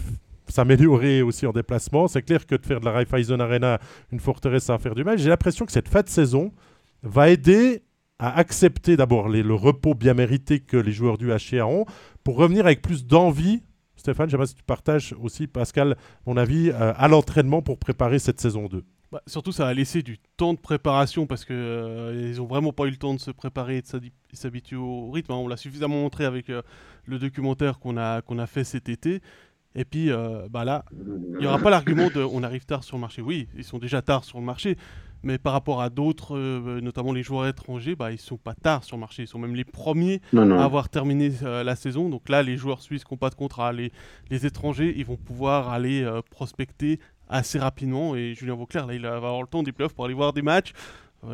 s'améliorer 0.48 1.22
aussi 1.22 1.46
en 1.46 1.52
déplacement. 1.52 2.08
C'est 2.08 2.22
clair 2.22 2.46
que 2.46 2.54
de 2.54 2.64
faire 2.64 2.80
de 2.80 2.84
la 2.84 2.92
Raiffeisen 2.92 3.40
Arena 3.40 3.78
une 4.12 4.20
forteresse, 4.20 4.68
à 4.70 4.78
faire 4.78 4.94
du 4.94 5.04
mal. 5.04 5.18
J'ai 5.18 5.28
l'impression 5.28 5.66
que 5.66 5.72
cette 5.72 5.88
fin 5.88 6.02
de 6.02 6.08
saison 6.08 6.52
va 7.02 7.30
aider 7.30 7.82
à 8.18 8.36
accepter 8.36 8.96
d'abord 8.96 9.28
le 9.28 9.54
repos 9.54 9.94
bien 9.94 10.14
mérité 10.14 10.60
que 10.60 10.76
les 10.76 10.92
joueurs 10.92 11.18
du 11.18 11.30
HCA 11.30 11.66
ont 11.66 11.84
pour 12.22 12.36
revenir 12.36 12.64
avec 12.66 12.82
plus 12.82 13.06
d'envie 13.06 13.62
Stéphane, 13.96 14.28
pas 14.28 14.46
si 14.46 14.54
tu 14.54 14.62
partages 14.62 15.14
aussi, 15.22 15.46
Pascal, 15.46 15.96
mon 16.26 16.36
avis, 16.36 16.68
euh, 16.68 16.92
à 16.94 17.08
l'entraînement 17.08 17.62
pour 17.62 17.78
préparer 17.78 18.18
cette 18.18 18.38
saison 18.38 18.66
2. 18.66 18.84
Bah, 19.14 19.22
surtout, 19.28 19.52
ça 19.52 19.68
a 19.68 19.72
laissé 19.72 20.02
du 20.02 20.18
temps 20.36 20.54
de 20.54 20.58
préparation 20.58 21.26
parce 21.26 21.44
qu'ils 21.44 21.54
euh, 21.56 22.34
n'ont 22.36 22.46
vraiment 22.46 22.72
pas 22.72 22.84
eu 22.84 22.90
le 22.90 22.96
temps 22.96 23.14
de 23.14 23.20
se 23.20 23.30
préparer 23.30 23.76
et 23.76 23.82
de 23.82 23.86
s'habituer 24.32 24.76
au 24.76 25.10
rythme. 25.10 25.32
Hein. 25.32 25.36
On 25.36 25.46
l'a 25.46 25.56
suffisamment 25.56 26.00
montré 26.00 26.24
avec 26.24 26.50
euh, 26.50 26.62
le 27.06 27.20
documentaire 27.20 27.78
qu'on 27.78 27.96
a, 27.96 28.22
qu'on 28.22 28.40
a 28.40 28.46
fait 28.46 28.64
cet 28.64 28.88
été. 28.88 29.22
Et 29.76 29.84
puis 29.84 30.10
euh, 30.10 30.48
bah 30.50 30.64
là, 30.64 30.84
il 30.92 31.38
n'y 31.38 31.46
aura 31.46 31.58
pas 31.58 31.70
l'argument 31.70 32.08
de 32.08 32.22
on 32.22 32.42
arrive 32.42 32.64
tard 32.64 32.84
sur 32.84 32.96
le 32.96 33.00
marché. 33.00 33.22
Oui, 33.22 33.48
ils 33.56 33.64
sont 33.64 33.78
déjà 33.78 34.02
tard 34.02 34.24
sur 34.24 34.38
le 34.38 34.44
marché, 34.44 34.76
mais 35.24 35.38
par 35.38 35.52
rapport 35.52 35.80
à 35.80 35.90
d'autres, 35.90 36.36
euh, 36.36 36.80
notamment 36.80 37.12
les 37.12 37.22
joueurs 37.22 37.46
étrangers, 37.46 37.96
bah, 37.96 38.12
ils 38.12 38.18
sont 38.18 38.36
pas 38.36 38.54
tard 38.54 38.84
sur 38.84 38.96
le 38.96 39.00
marché. 39.00 39.22
Ils 39.22 39.28
sont 39.28 39.38
même 39.38 39.54
les 39.54 39.64
premiers 39.64 40.20
à 40.36 40.64
avoir 40.64 40.88
terminé 40.88 41.32
euh, 41.42 41.64
la 41.64 41.76
saison. 41.76 42.08
Donc 42.08 42.28
là, 42.28 42.42
les 42.42 42.56
joueurs 42.56 42.82
suisses 42.82 43.04
qui 43.04 43.12
n'ont 43.12 43.18
pas 43.18 43.30
de 43.30 43.34
contrat, 43.34 43.72
les, 43.72 43.90
les, 44.30 44.46
étrangers, 44.46 44.94
ils 44.96 45.06
vont 45.06 45.16
pouvoir 45.16 45.70
aller 45.70 46.06
prospecter 46.30 47.00
assez 47.28 47.58
rapidement. 47.58 48.14
Et 48.14 48.34
Julien 48.34 48.54
Vauclair, 48.54 48.86
là, 48.86 48.94
il 48.94 49.02
va 49.02 49.16
avoir 49.16 49.40
le 49.40 49.48
temps 49.48 49.62
des 49.62 49.72
playoffs 49.72 49.94
pour 49.94 50.04
aller 50.04 50.14
voir 50.14 50.32
des 50.32 50.42
matchs 50.42 50.72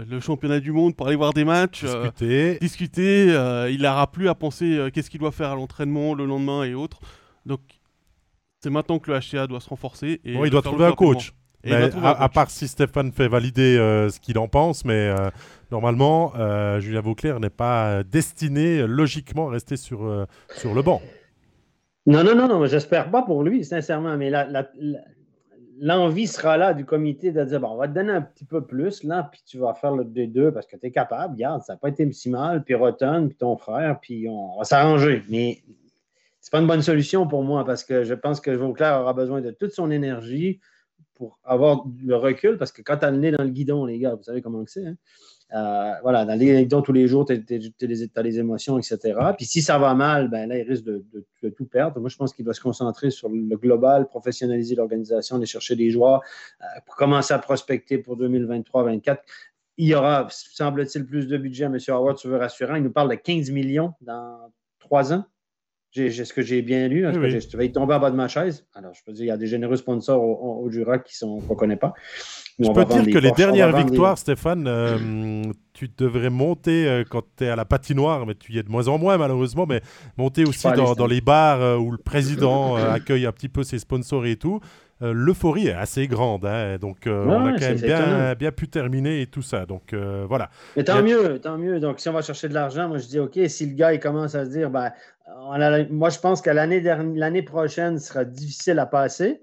le 0.09 0.21
championnat 0.21 0.61
du 0.61 0.71
monde 0.71 0.95
pour 0.95 1.09
aller 1.09 1.17
voir 1.17 1.33
des 1.33 1.45
matchs, 1.45 1.85
discuter. 1.85 2.59
discuter 2.61 3.25
il 3.73 3.83
n'aura 3.83 4.09
plus 4.09 4.29
à 4.29 4.37
penser 4.37 4.89
qu'est-ce 4.95 5.11
qu'il 5.11 5.19
doit 5.19 5.33
faire 5.33 5.51
à 5.51 5.57
l'entraînement 5.57 6.15
le 6.15 6.27
lendemain 6.27 6.63
et 6.63 6.75
autres. 6.75 7.01
Donc 7.45 7.61
c'est 8.61 8.71
maintenant 8.71 8.99
que 8.99 9.11
le 9.11 9.19
HCA 9.19 9.47
doit 9.47 9.61
se 9.61 9.69
renforcer. 9.69 10.21
Et 10.25 10.35
il 10.35 10.51
doit 10.51 10.63
trouver 10.63 10.87
un 10.87 10.93
coach. 10.93 11.33
À, 11.65 12.29
part 12.29 12.51
si 12.51 12.69
Stéphane 12.69 13.13
fait 13.13 13.29
valider 13.29 13.77
euh, 13.77 14.09
ce 14.09 14.21
qu'il 14.21 14.39
en 14.39 14.49
pense, 14.49 14.85
mais 14.85 15.09
euh, 15.09 15.31
normalement, 15.71 16.33
euh, 16.39 16.81
Julien 16.81 17.01
Vauclair 17.01 17.41
n'est 17.41 17.51
pas 17.51 18.03
destiné 18.03 18.87
logiquement 18.87 19.49
à 19.49 19.53
rester 19.53 19.77
sur, 19.77 20.27
sur 20.57 20.75
le 20.75 20.83
banc. 20.83 21.01
Non, 22.07 22.25
non, 22.25 22.35
non, 22.35 22.49
non, 22.49 22.67
j'espère 22.67 23.11
pas 23.11 23.23
pour 23.23 23.43
lui, 23.43 23.65
sincèrement, 23.65 24.17
mais 24.17 24.33
l'envie 25.79 26.27
sera 26.27 26.57
là 26.57 26.73
du 26.73 26.85
comité 26.85 27.31
de 27.31 27.45
dire 27.45 27.61
bon, 27.61 27.69
on 27.69 27.77
va 27.77 27.89
te 27.89 27.93
donner 27.93 28.13
un 28.13 28.23
petit 28.23 28.47
peu 28.47 28.65
plus, 28.65 29.05
là, 29.05 29.29
puis 29.31 29.43
tu 29.47 29.59
vas 29.59 29.75
faire 29.75 29.95
le 29.95 30.05
D2 30.05 30.51
parce 30.53 30.67
que 30.67 30.77
tu 30.77 30.87
es 30.87 30.91
capable, 30.91 31.35
regarde, 31.35 31.63
ça 31.63 31.75
n'a 31.75 31.79
pas 31.79 31.91
été 31.91 32.11
si 32.13 32.31
mal, 32.31 32.65
puis 32.65 32.75
Rotten, 32.75 33.29
puis 33.29 33.37
ton 33.37 33.57
frère, 33.57 34.01
puis 34.01 34.27
on 34.29 34.59
va 34.59 34.65
s'arranger. 34.65 35.23
Mais 35.29 35.63
c'est 36.41 36.51
pas 36.51 36.61
une 36.61 36.67
bonne 36.67 36.83
solution 36.83 37.27
pour 37.27 37.45
moi 37.45 37.65
parce 37.65 37.85
que 37.85 38.03
je 38.03 38.15
pense 38.15 38.41
que 38.41 38.51
Vauclair 38.51 39.01
aura 39.01 39.13
besoin 39.13 39.43
de 39.43 39.51
toute 39.51 39.73
son 39.73 39.91
énergie 39.91 40.59
pour 41.21 41.39
avoir 41.45 41.85
le 42.03 42.17
recul 42.17 42.57
parce 42.57 42.73
que 42.73 42.81
quand 42.81 42.97
tu 42.97 43.05
as 43.05 43.11
le 43.11 43.19
nez 43.19 43.31
dans 43.31 43.43
le 43.43 43.51
guidon, 43.51 43.85
les 43.85 43.99
gars, 43.99 44.15
vous 44.15 44.23
savez 44.23 44.41
comment 44.41 44.65
c'est. 44.67 44.87
Hein? 44.87 44.97
Euh, 45.53 45.93
voilà, 46.01 46.25
dans 46.25 46.33
le 46.33 46.63
guidon 46.63 46.81
tous 46.81 46.95
les 46.95 47.07
jours, 47.07 47.27
tu 47.27 47.35
as, 47.35 48.23
les 48.23 48.39
émotions, 48.39 48.79
etc. 48.79 49.19
Puis 49.37 49.45
si 49.45 49.61
ça 49.61 49.79
va 49.79 49.93
mal, 49.93 50.31
ben 50.31 50.49
là, 50.49 50.57
il 50.57 50.67
risque 50.67 50.85
de, 50.85 51.05
tout 51.51 51.67
perdre. 51.67 52.01
Moi, 52.01 52.09
je 52.09 52.17
pense 52.17 52.33
qu'il 52.33 52.43
doit 52.43 52.55
se 52.55 52.63
concentrer 52.63 53.11
sur 53.11 53.29
le 53.29 53.55
global, 53.59 54.09
professionnaliser 54.09 54.77
l'organisation, 54.77 55.37
aller 55.37 55.45
chercher 55.45 55.77
des 55.77 55.91
joueurs, 55.91 56.23
commencer 56.97 57.35
à 57.35 57.39
prospecter 57.39 57.99
pour 57.99 58.17
2023-2024. 58.19 59.19
Il 59.77 59.89
y 59.89 59.95
aura, 59.95 60.27
semble-t-il, 60.31 61.05
plus 61.05 61.27
de 61.27 61.37
budget. 61.37 61.65
M. 61.65 61.77
Howard, 61.89 62.17
tu 62.17 62.29
veux 62.29 62.39
rassurant. 62.39 62.77
Il 62.77 62.83
nous 62.83 62.93
parle 62.93 63.11
de 63.11 63.17
15 63.17 63.51
millions 63.51 63.93
dans 64.01 64.51
trois 64.79 65.13
ans. 65.13 65.27
J'ai 65.93 66.25
ce 66.25 66.33
que 66.33 66.43
j'ai 66.43 66.63
bien 66.63 66.87
lu. 66.87 67.05
Hein, 67.05 67.13
oui, 67.17 67.31
Je 67.31 67.57
vais 67.57 67.69
tomber 67.73 67.95
en 67.95 67.99
bas 67.99 68.13
de 68.13 68.17
ma 68.17 68.29
chaise. 68.29 68.65
Alors, 68.75 68.95
je 68.95 69.03
peux 69.05 69.13
dire, 69.13 69.25
il 69.25 69.29
y 69.29 69.33
a 69.33 69.37
des 69.37 69.49
généreux 69.49 69.75
sponsors 69.75 70.23
au, 70.23 70.71
Jura 70.71 71.01
qui 71.01 71.17
sont 71.17 71.41
qu'on 71.41 71.55
ne 71.55 71.59
connaît 71.59 71.77
pas. 71.77 71.95
je 72.61 72.71
peux 72.71 72.85
dire 72.85 73.13
que 73.13 73.19
les 73.19 73.33
dernières 73.33 73.77
victoires, 73.77 74.17
Stéphane, 74.17 74.67
euh, 74.69 75.43
tu 75.73 75.91
devrais 75.99 76.31
monter 76.31 76.87
euh, 76.87 77.03
quand 77.09 77.23
tu 77.37 77.45
es 77.45 77.49
à 77.49 77.57
la 77.57 77.65
patinoire, 77.65 78.25
mais 78.25 78.37
tu 78.37 78.53
y 78.53 78.59
es 78.59 78.63
de 78.63 78.71
moins 78.71 78.87
en 78.87 78.99
moins 78.99 79.19
malheureusement, 79.19 79.67
mais 79.67 79.81
monter 80.17 80.45
aussi 80.45 80.69
dans, 80.77 80.95
dans, 80.95 81.09
les 81.09 81.21
bars 81.21 81.61
euh, 81.61 81.77
où 81.77 81.91
le 81.91 81.99
président 81.99 82.77
accueille 82.77 83.27
un 83.27 83.33
petit 83.33 83.49
peu 83.49 83.65
ses 83.65 83.81
sponsors 83.81 84.27
et 84.27 84.37
tout. 84.37 84.61
Euh, 85.03 85.13
l'euphorie 85.15 85.69
est 85.69 85.75
assez 85.75 86.07
grande. 86.07 86.45
Hein, 86.45 86.77
donc, 86.79 87.07
euh, 87.07 87.25
on 87.25 87.47
a 87.47 87.53
quand 87.53 87.61
même 87.61 87.77
bien, 87.77 88.35
bien, 88.35 88.53
pu 88.53 88.69
terminer 88.69 89.23
et 89.23 89.27
tout 89.27 89.43
ça. 89.43 89.65
Donc, 89.65 89.93
euh, 89.93 90.27
voilà. 90.29 90.51
Mais 90.77 90.85
tant 90.85 91.03
mieux, 91.03 91.39
tant 91.41 91.57
mieux. 91.57 91.81
Donc, 91.81 92.01
si 92.01 92.09
on 92.09 92.13
va 92.13 92.23
chercher 92.23 92.49
de 92.49 92.55
l'argent, 92.55 92.89
moi, 92.89 92.99
je 92.99 93.07
dis, 93.07 93.19
OK, 93.19 93.39
si 93.49 93.67
le 93.67 93.75
gars, 93.75 93.95
il 93.95 94.01
commence 94.01 94.35
à 94.35 94.45
se 94.45 94.51
dire, 94.51 94.71
ben, 94.71 94.93
moi, 95.91 96.11
je 96.11 96.19
pense 96.19 96.43
que 96.43 96.51
l'année 96.51 97.43
prochaine 97.43 97.99
sera 97.99 98.25
difficile 98.25 98.79
à 98.79 98.87
passer. 98.87 99.43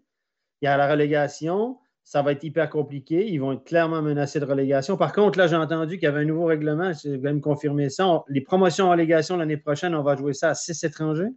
Il 0.62 0.65
y 0.65 0.67
a 0.67 0.78
la 0.78 0.89
relégation. 0.89 1.78
Ça 2.04 2.22
va 2.22 2.32
être 2.32 2.43
hyper 2.43 2.70
compliqué. 2.70 3.28
Ils 3.28 3.39
vont 3.39 3.54
être 3.54 3.65
clairement 3.65 4.02
menacés 4.02 4.39
de 4.39 4.46
relégation. 4.46 4.96
Par 4.96 5.12
contre, 5.12 5.38
là, 5.38 5.48
j'ai 5.48 5.58
entendu 5.58 5.96
qu'il 5.96 6.04
y 6.04 6.08
avait 6.08 6.22
un 6.22 6.26
nouveau 6.26 6.46
règlement. 6.46 6.93
Je 6.93 7.10
vais 7.10 7.34
me 7.34 7.41
confirmer 7.41 7.89
ça. 7.89 8.24
les 8.30 8.41
promotions 8.41 8.86
en 8.86 8.91
relégation 8.91 9.36
l'année 9.36 9.58
prochaine, 9.58 9.93
on 9.93 10.04
va 10.04 10.15
jouer 10.15 10.34
ça 10.34 10.52
à 10.52 10.54
six 10.54 10.82
étrangers. 10.84 11.34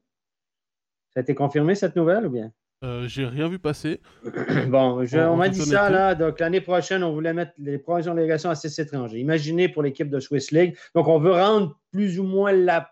Ça 1.12 1.20
a 1.20 1.22
été 1.22 1.35
confirmé, 1.35 1.74
cette 1.74 1.96
nouvelle, 1.96 2.26
ou 2.26 2.30
bien? 2.30 2.52
Euh, 2.82 3.06
j'ai 3.06 3.26
rien 3.26 3.48
vu 3.48 3.58
passer. 3.58 4.00
Bon, 4.68 5.06
on, 5.12 5.36
m'a 5.36 5.48
dit 5.48 5.60
ça 5.60 5.90
là. 5.90 6.14
Donc 6.14 6.40
l'année 6.40 6.60
prochaine, 6.60 7.02
on 7.02 7.12
voulait 7.12 7.34
mettre 7.34 7.52
les 7.58 7.78
provisions 7.78 8.12
de 8.12 8.18
délégation 8.18 8.48
à 8.48 8.54
6 8.54 8.78
étrangers. 8.78 9.18
Imaginez 9.18 9.68
pour 9.68 9.82
l'équipe 9.82 10.08
de 10.08 10.18
Swiss 10.18 10.50
League. 10.50 10.76
Donc 10.94 11.08
on 11.08 11.18
veut 11.18 11.32
rendre 11.32 11.78
plus 11.92 12.18
ou 12.18 12.24
moins 12.24 12.52
la, 12.52 12.90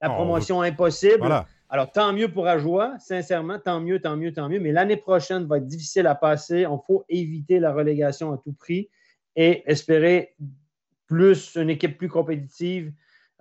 la 0.00 0.10
promotion 0.10 0.62
impossible. 0.62 1.28
Alors 1.68 1.90
tant 1.90 2.12
mieux 2.12 2.28
pour 2.28 2.46
Ajoie, 2.46 2.94
sincèrement, 3.00 3.58
tant 3.58 3.80
mieux, 3.80 4.00
tant 4.00 4.16
mieux, 4.16 4.32
tant 4.32 4.48
mieux. 4.48 4.60
Mais 4.60 4.70
l'année 4.70 4.96
prochaine 4.96 5.46
va 5.46 5.56
être 5.56 5.66
difficile 5.66 6.06
à 6.06 6.14
passer. 6.14 6.60
Il 6.60 6.78
faut 6.86 7.04
éviter 7.08 7.58
la 7.58 7.72
relégation 7.72 8.32
à 8.32 8.38
tout 8.38 8.52
prix 8.52 8.88
et 9.34 9.64
espérer 9.66 10.36
plus 11.06 11.56
une 11.56 11.70
équipe 11.70 11.98
plus 11.98 12.08
compétitive 12.08 12.92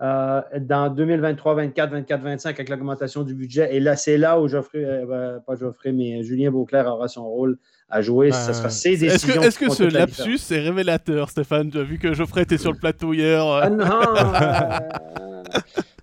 euh, 0.02 0.42
dans 0.60 0.90
2023, 0.90 1.56
24, 1.56 1.92
24, 1.92 2.22
25 2.22 2.50
avec 2.50 2.70
l'augmentation 2.70 3.24
du 3.24 3.36
budget. 3.36 3.76
Et 3.76 3.80
là, 3.80 3.96
c'est 3.96 4.18
là 4.18 4.40
où 4.40 4.48
Geoffrey, 4.48 4.84
euh, 4.84 5.06
ben, 5.06 5.40
pas 5.46 5.56
Geoffrey, 5.56 5.92
mais 5.92 6.24
Julien 6.24 6.52
Beauclerc 6.52 6.88
aura 6.88 7.08
son 7.08 7.26
rôle 7.26 7.58
à 7.90 8.02
jouer. 8.02 8.32
ce 8.32 8.54
sera 8.54 8.70
ses 8.70 8.98
décisions. 8.98 9.42
Est-ce 9.42 9.60
que, 9.60 9.72
ce 9.72 9.84
lapsus 9.84 10.40
est 10.52 10.60
révélateur, 10.60 11.30
Stéphane 11.30 11.70
J'ai 11.72 11.84
vu 11.84 12.00
que 12.00 12.14
Geoffrey 12.14 12.42
était 12.42 12.58
sur 12.58 12.72
le 12.72 12.78
plateau 12.78 13.14
hier. 13.14 13.46
Ah 13.46 13.70
non, 13.70 13.86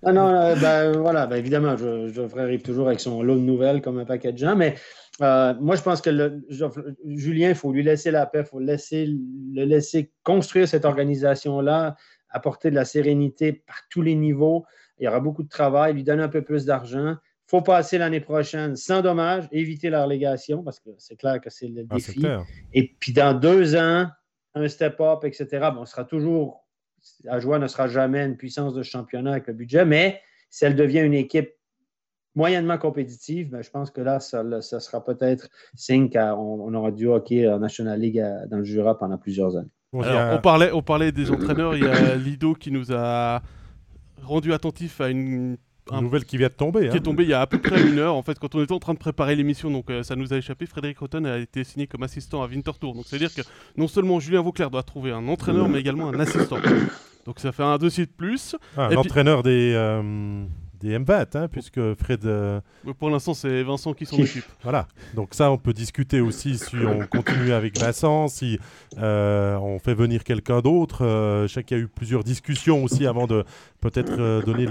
ah 0.04 0.12
non 0.12 0.54
ben, 0.60 0.92
voilà, 0.92 1.26
ben, 1.26 1.36
évidemment, 1.36 1.76
Geoffrey 1.76 2.42
arrive 2.42 2.62
toujours 2.62 2.86
avec 2.86 3.00
son 3.00 3.22
lot 3.22 3.34
de 3.34 3.40
nouvelles 3.40 3.82
comme 3.82 3.98
un 3.98 4.04
paquet 4.04 4.32
de 4.32 4.38
gens, 4.38 4.54
mais 4.54 4.76
euh, 5.22 5.54
moi, 5.60 5.76
je 5.76 5.82
pense 5.82 6.00
que 6.00 6.10
le, 6.10 6.42
Julien, 7.06 7.50
il 7.50 7.54
faut 7.54 7.72
lui 7.72 7.82
laisser 7.82 8.10
la 8.10 8.26
paix, 8.26 8.40
il 8.40 8.46
faut 8.46 8.60
laisser, 8.60 9.06
le 9.06 9.64
laisser 9.64 10.10
construire 10.22 10.66
cette 10.66 10.84
organisation-là 10.84 11.96
apporter 12.30 12.70
de 12.70 12.74
la 12.74 12.84
sérénité 12.84 13.52
par 13.52 13.82
tous 13.90 14.02
les 14.02 14.14
niveaux. 14.14 14.64
Il 14.98 15.04
y 15.04 15.08
aura 15.08 15.20
beaucoup 15.20 15.42
de 15.42 15.48
travail, 15.48 15.94
lui 15.94 16.04
donner 16.04 16.22
un 16.22 16.28
peu 16.28 16.42
plus 16.42 16.64
d'argent. 16.64 17.12
Il 17.12 17.50
faut 17.50 17.62
passer 17.62 17.98
l'année 17.98 18.20
prochaine 18.20 18.76
sans 18.76 19.02
dommage, 19.02 19.48
éviter 19.50 19.90
la 19.90 20.04
relégation, 20.04 20.62
parce 20.62 20.78
que 20.78 20.90
c'est 20.98 21.16
clair 21.16 21.40
que 21.40 21.50
c'est 21.50 21.68
le 21.68 21.84
ah, 21.90 21.94
défi. 21.94 22.24
Et 22.72 22.94
puis 23.00 23.12
dans 23.12 23.34
deux 23.34 23.76
ans, 23.76 24.06
un 24.54 24.68
step-up, 24.68 25.24
etc. 25.24 25.46
Bon, 25.74 25.82
on 25.82 25.86
sera 25.86 26.04
toujours, 26.04 26.66
la 27.24 27.40
joie 27.40 27.58
ne 27.58 27.66
sera 27.66 27.88
jamais 27.88 28.24
une 28.24 28.36
puissance 28.36 28.74
de 28.74 28.82
championnat 28.82 29.32
avec 29.32 29.46
le 29.46 29.54
budget, 29.54 29.84
mais 29.84 30.20
si 30.50 30.64
elle 30.64 30.76
devient 30.76 31.00
une 31.00 31.14
équipe 31.14 31.50
moyennement 32.34 32.78
compétitive, 32.78 33.50
ben, 33.50 33.62
je 33.62 33.70
pense 33.70 33.90
que 33.90 34.00
là, 34.00 34.20
ça, 34.20 34.62
sera 34.62 35.04
peut-être 35.04 35.48
signe 35.74 36.10
qu'on 36.10 36.72
aura 36.74 36.92
du 36.92 37.06
hockey 37.06 37.48
en 37.48 37.58
National 37.58 37.98
League 37.98 38.22
dans 38.48 38.58
le 38.58 38.64
Jura 38.64 38.98
pendant 38.98 39.18
plusieurs 39.18 39.56
années 39.56 39.70
on, 39.92 40.38
parlait, 40.38 40.72
on 40.72 40.82
parlait 40.82 41.12
des 41.12 41.30
entraîneurs. 41.30 41.76
Il 41.76 41.84
y 41.84 41.88
a 41.88 42.14
Lido 42.16 42.54
qui 42.54 42.70
nous 42.70 42.92
a 42.92 43.42
rendu 44.22 44.52
attentif 44.52 45.00
à 45.00 45.08
une 45.08 45.56
nouvelle 45.90 46.24
qui 46.24 46.36
vient 46.36 46.48
de 46.48 46.52
tomber. 46.52 46.88
Qui 46.88 46.96
est 46.96 47.00
hein. 47.00 47.02
tombée 47.02 47.24
il 47.24 47.30
y 47.30 47.34
a 47.34 47.40
à 47.40 47.46
peu 47.46 47.58
près 47.58 47.82
une 47.82 47.98
heure. 47.98 48.14
En 48.14 48.22
fait, 48.22 48.38
quand 48.38 48.54
on 48.54 48.62
était 48.62 48.72
en 48.72 48.78
train 48.78 48.94
de 48.94 48.98
préparer 48.98 49.34
l'émission, 49.34 49.70
donc 49.70 49.90
euh, 49.90 50.02
ça 50.02 50.16
nous 50.16 50.32
a 50.32 50.36
échappé. 50.36 50.66
Frédéric 50.66 50.98
Rotten 50.98 51.26
a 51.26 51.38
été 51.38 51.64
signé 51.64 51.86
comme 51.86 52.02
assistant 52.02 52.42
à 52.42 52.46
Winterthur. 52.46 52.94
Donc 52.94 53.04
c'est-à-dire 53.06 53.34
que 53.34 53.42
non 53.76 53.88
seulement 53.88 54.20
Julien 54.20 54.42
Vauclair 54.42 54.70
doit 54.70 54.82
trouver 54.82 55.10
un 55.10 55.26
entraîneur, 55.28 55.68
mais 55.68 55.80
également 55.80 56.08
un 56.08 56.20
assistant. 56.20 56.58
Donc 57.26 57.40
ça 57.40 57.52
fait 57.52 57.62
un 57.62 57.78
dossier 57.78 58.06
de 58.06 58.10
plus. 58.10 58.56
Ah, 58.76 58.88
un 58.90 58.96
entraîneur 58.96 59.42
des. 59.42 59.72
Euh, 59.74 60.44
des 60.80 60.98
M20, 60.98 61.36
hein, 61.36 61.48
puisque 61.48 61.94
Fred. 61.94 62.24
Euh, 62.24 62.60
pour 62.98 63.10
l'instant, 63.10 63.34
c'est 63.34 63.62
Vincent 63.62 63.92
qui 63.92 64.06
s'en 64.06 64.18
occupe. 64.18 64.44
Voilà. 64.62 64.88
Donc 65.14 65.34
ça, 65.34 65.50
on 65.50 65.58
peut 65.58 65.72
discuter 65.72 66.20
aussi 66.20 66.58
si 66.58 66.76
on 66.76 67.06
continue 67.06 67.52
avec 67.52 67.78
Vincent, 67.78 68.28
si 68.28 68.58
euh, 68.98 69.56
on 69.56 69.78
fait 69.78 69.94
venir 69.94 70.24
quelqu'un 70.24 70.60
d'autre. 70.60 71.04
Euh, 71.04 71.46
je 71.46 71.54
sais 71.54 71.64
qu'il 71.64 71.76
y 71.76 71.80
a 71.80 71.82
eu 71.84 71.88
plusieurs 71.88 72.24
discussions 72.24 72.82
aussi 72.82 73.06
avant 73.06 73.26
de 73.26 73.44
peut-être 73.80 74.44
donner 74.44 74.66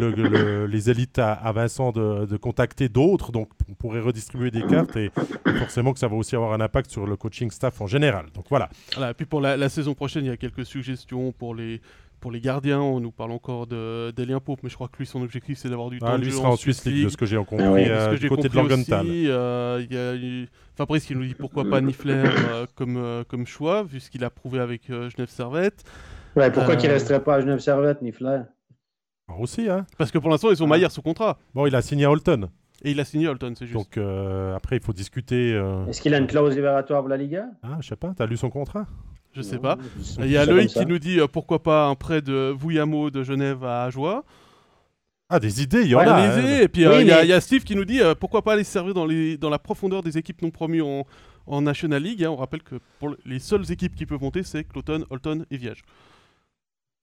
les 0.67 0.89
élites 0.89 1.19
à, 1.19 1.51
Vincent 1.51 1.91
de, 1.91 2.37
contacter 2.37 2.89
d'autres. 2.89 3.31
Donc 3.31 3.49
on 3.69 3.73
pourrait 3.73 4.01
redistribuer 4.01 4.51
des 4.51 4.63
cartes 4.63 4.95
et, 4.97 5.11
forcément 5.59 5.93
que 5.93 5.99
ça 5.99 6.07
va 6.07 6.15
aussi 6.15 6.35
avoir 6.35 6.53
un 6.53 6.61
impact 6.61 6.91
sur 6.91 7.05
le 7.05 7.15
coaching 7.15 7.51
staff 7.51 7.81
en 7.81 7.87
général. 7.87 8.27
Donc 8.33 8.45
voilà. 8.49 8.69
voilà 8.93 9.11
et 9.11 9.13
puis 9.13 9.25
pour 9.25 9.41
la, 9.41 9.57
la 9.57 9.69
saison 9.69 9.93
prochaine, 9.93 10.25
il 10.25 10.29
y 10.29 10.31
a 10.31 10.37
quelques 10.37 10.65
suggestions 10.65 11.31
pour 11.31 11.55
les 11.55 11.81
pour 12.19 12.31
les 12.31 12.41
gardiens, 12.41 12.81
on 12.81 12.99
nous 12.99 13.11
parle 13.11 13.31
encore 13.31 13.67
d'Elien 13.67 14.39
Pope, 14.39 14.59
mais 14.63 14.69
je 14.69 14.75
crois 14.75 14.87
que 14.87 14.97
lui, 14.97 15.05
son 15.05 15.21
objectif, 15.21 15.57
c'est 15.57 15.69
d'avoir 15.69 15.89
du 15.89 15.99
ah, 16.01 16.11
temps. 16.11 16.17
Lui 16.17 16.31
sera 16.31 16.49
en 16.49 16.55
Suisse 16.55 16.85
League, 16.85 17.05
de 17.05 17.09
ce 17.09 17.17
que 17.17 17.25
j'ai 17.25 17.37
compris, 17.37 17.63
ah 17.63 17.71
euh, 17.71 18.17
du 18.17 18.29
côté 18.29 18.49
de. 18.49 19.29
Euh, 19.29 19.85
y 19.89 19.97
a 19.97 20.47
Fabrice 20.75 21.05
qui 21.05 21.15
nous 21.15 21.25
dit 21.25 21.35
pourquoi 21.35 21.65
pas 21.65 21.81
Nifler 21.81 22.13
euh, 22.13 22.65
comme, 22.75 23.23
comme 23.27 23.47
choix, 23.47 23.83
vu 23.83 23.99
ce 23.99 24.09
qu'il 24.09 24.23
a 24.23 24.29
prouvé 24.29 24.59
avec 24.59 24.87
Genève 24.87 25.29
Servette. 25.29 25.83
Ouais, 26.35 26.51
pourquoi 26.51 26.75
qu'il 26.75 26.89
resterait 26.89 27.23
pas 27.23 27.35
à 27.35 27.41
Genève 27.41 27.59
Servette, 27.59 28.01
Nifler 28.01 28.41
ah, 29.27 29.33
Aussi, 29.39 29.69
hein. 29.69 29.85
Parce 29.97 30.11
que 30.11 30.17
pour 30.17 30.29
l'instant, 30.29 30.51
ils 30.51 30.63
ont 30.63 30.67
Maillard 30.67 30.91
sous 30.91 31.01
contrat. 31.01 31.37
Bon, 31.53 31.65
il 31.65 31.75
a 31.75 31.81
signé 31.81 32.05
à 32.05 32.11
Holton. 32.11 32.49
Et 32.83 32.91
il 32.91 32.99
a 32.99 33.05
signé 33.05 33.27
Holton, 33.27 33.55
c'est 33.57 33.65
juste. 33.65 33.77
Donc 33.77 33.97
après, 34.55 34.77
il 34.77 34.83
faut 34.83 34.93
discuter. 34.93 35.51
Est-ce 35.87 36.01
qu'il 36.01 36.13
a 36.13 36.17
une 36.17 36.27
clause 36.27 36.55
libératoire 36.55 37.01
pour 37.01 37.09
la 37.09 37.17
Liga? 37.17 37.45
Ah, 37.63 37.77
je 37.81 37.87
sais 37.87 37.95
pas, 37.95 38.13
t'as 38.15 38.25
lu 38.25 38.37
son 38.37 38.49
contrat? 38.49 38.85
Je 39.33 39.41
sais 39.41 39.57
pas. 39.59 39.77
Il 40.19 40.29
y 40.31 40.37
a 40.37 40.45
Loïc 40.45 40.69
qui 40.69 40.85
nous 40.85 40.99
dit 40.99 41.19
euh, 41.19 41.27
pourquoi 41.27 41.61
pas 41.63 41.87
un 41.87 41.95
prêt 41.95 42.21
de 42.21 42.53
Vouillamo 42.57 43.09
de 43.09 43.23
Genève 43.23 43.63
à 43.63 43.83
Ajoie. 43.85 44.23
Ah, 45.29 45.39
des 45.39 45.61
idées, 45.61 45.81
il 45.83 45.89
y 45.89 45.95
en 45.95 45.99
Ouais, 45.99 46.07
a. 46.07 46.21
les 46.27 46.33
hein. 46.33 46.39
idées. 46.39 46.63
Et 46.63 46.67
puis 46.67 46.85
euh, 46.85 46.95
Oui, 46.95 47.01
il 47.01 47.07
y, 47.07 47.11
a- 47.11 47.17
mais- 47.19 47.25
il 47.25 47.29
y 47.29 47.33
a 47.33 47.39
Steve 47.41 47.63
qui 47.63 47.75
nous 47.75 47.85
dit 47.85 48.01
euh, 48.01 48.15
pourquoi 48.15 48.41
pas 48.43 48.53
aller 48.53 48.63
se 48.63 48.71
servir 48.71 48.93
dans, 48.95 49.05
les, 49.05 49.37
dans 49.37 49.49
la 49.51 49.59
profondeur 49.59 50.01
des 50.01 50.17
équipes 50.17 50.41
non 50.41 50.49
promues 50.49 50.81
en, 50.81 51.05
en 51.45 51.61
National 51.61 52.01
League. 52.01 52.23
hein. 52.23 52.31
On 52.31 52.35
rappelle 52.35 52.63
que 52.63 52.75
pour 52.99 53.15
les 53.25 53.37
seules 53.39 53.71
équipes 53.71 53.93
qui 53.95 54.05
peuvent 54.07 54.21
monter, 54.21 54.41
c'est 54.43 54.63
Cloton, 54.63 55.05
Holton 55.11 55.45
et 55.51 55.57
Viège. 55.57 55.83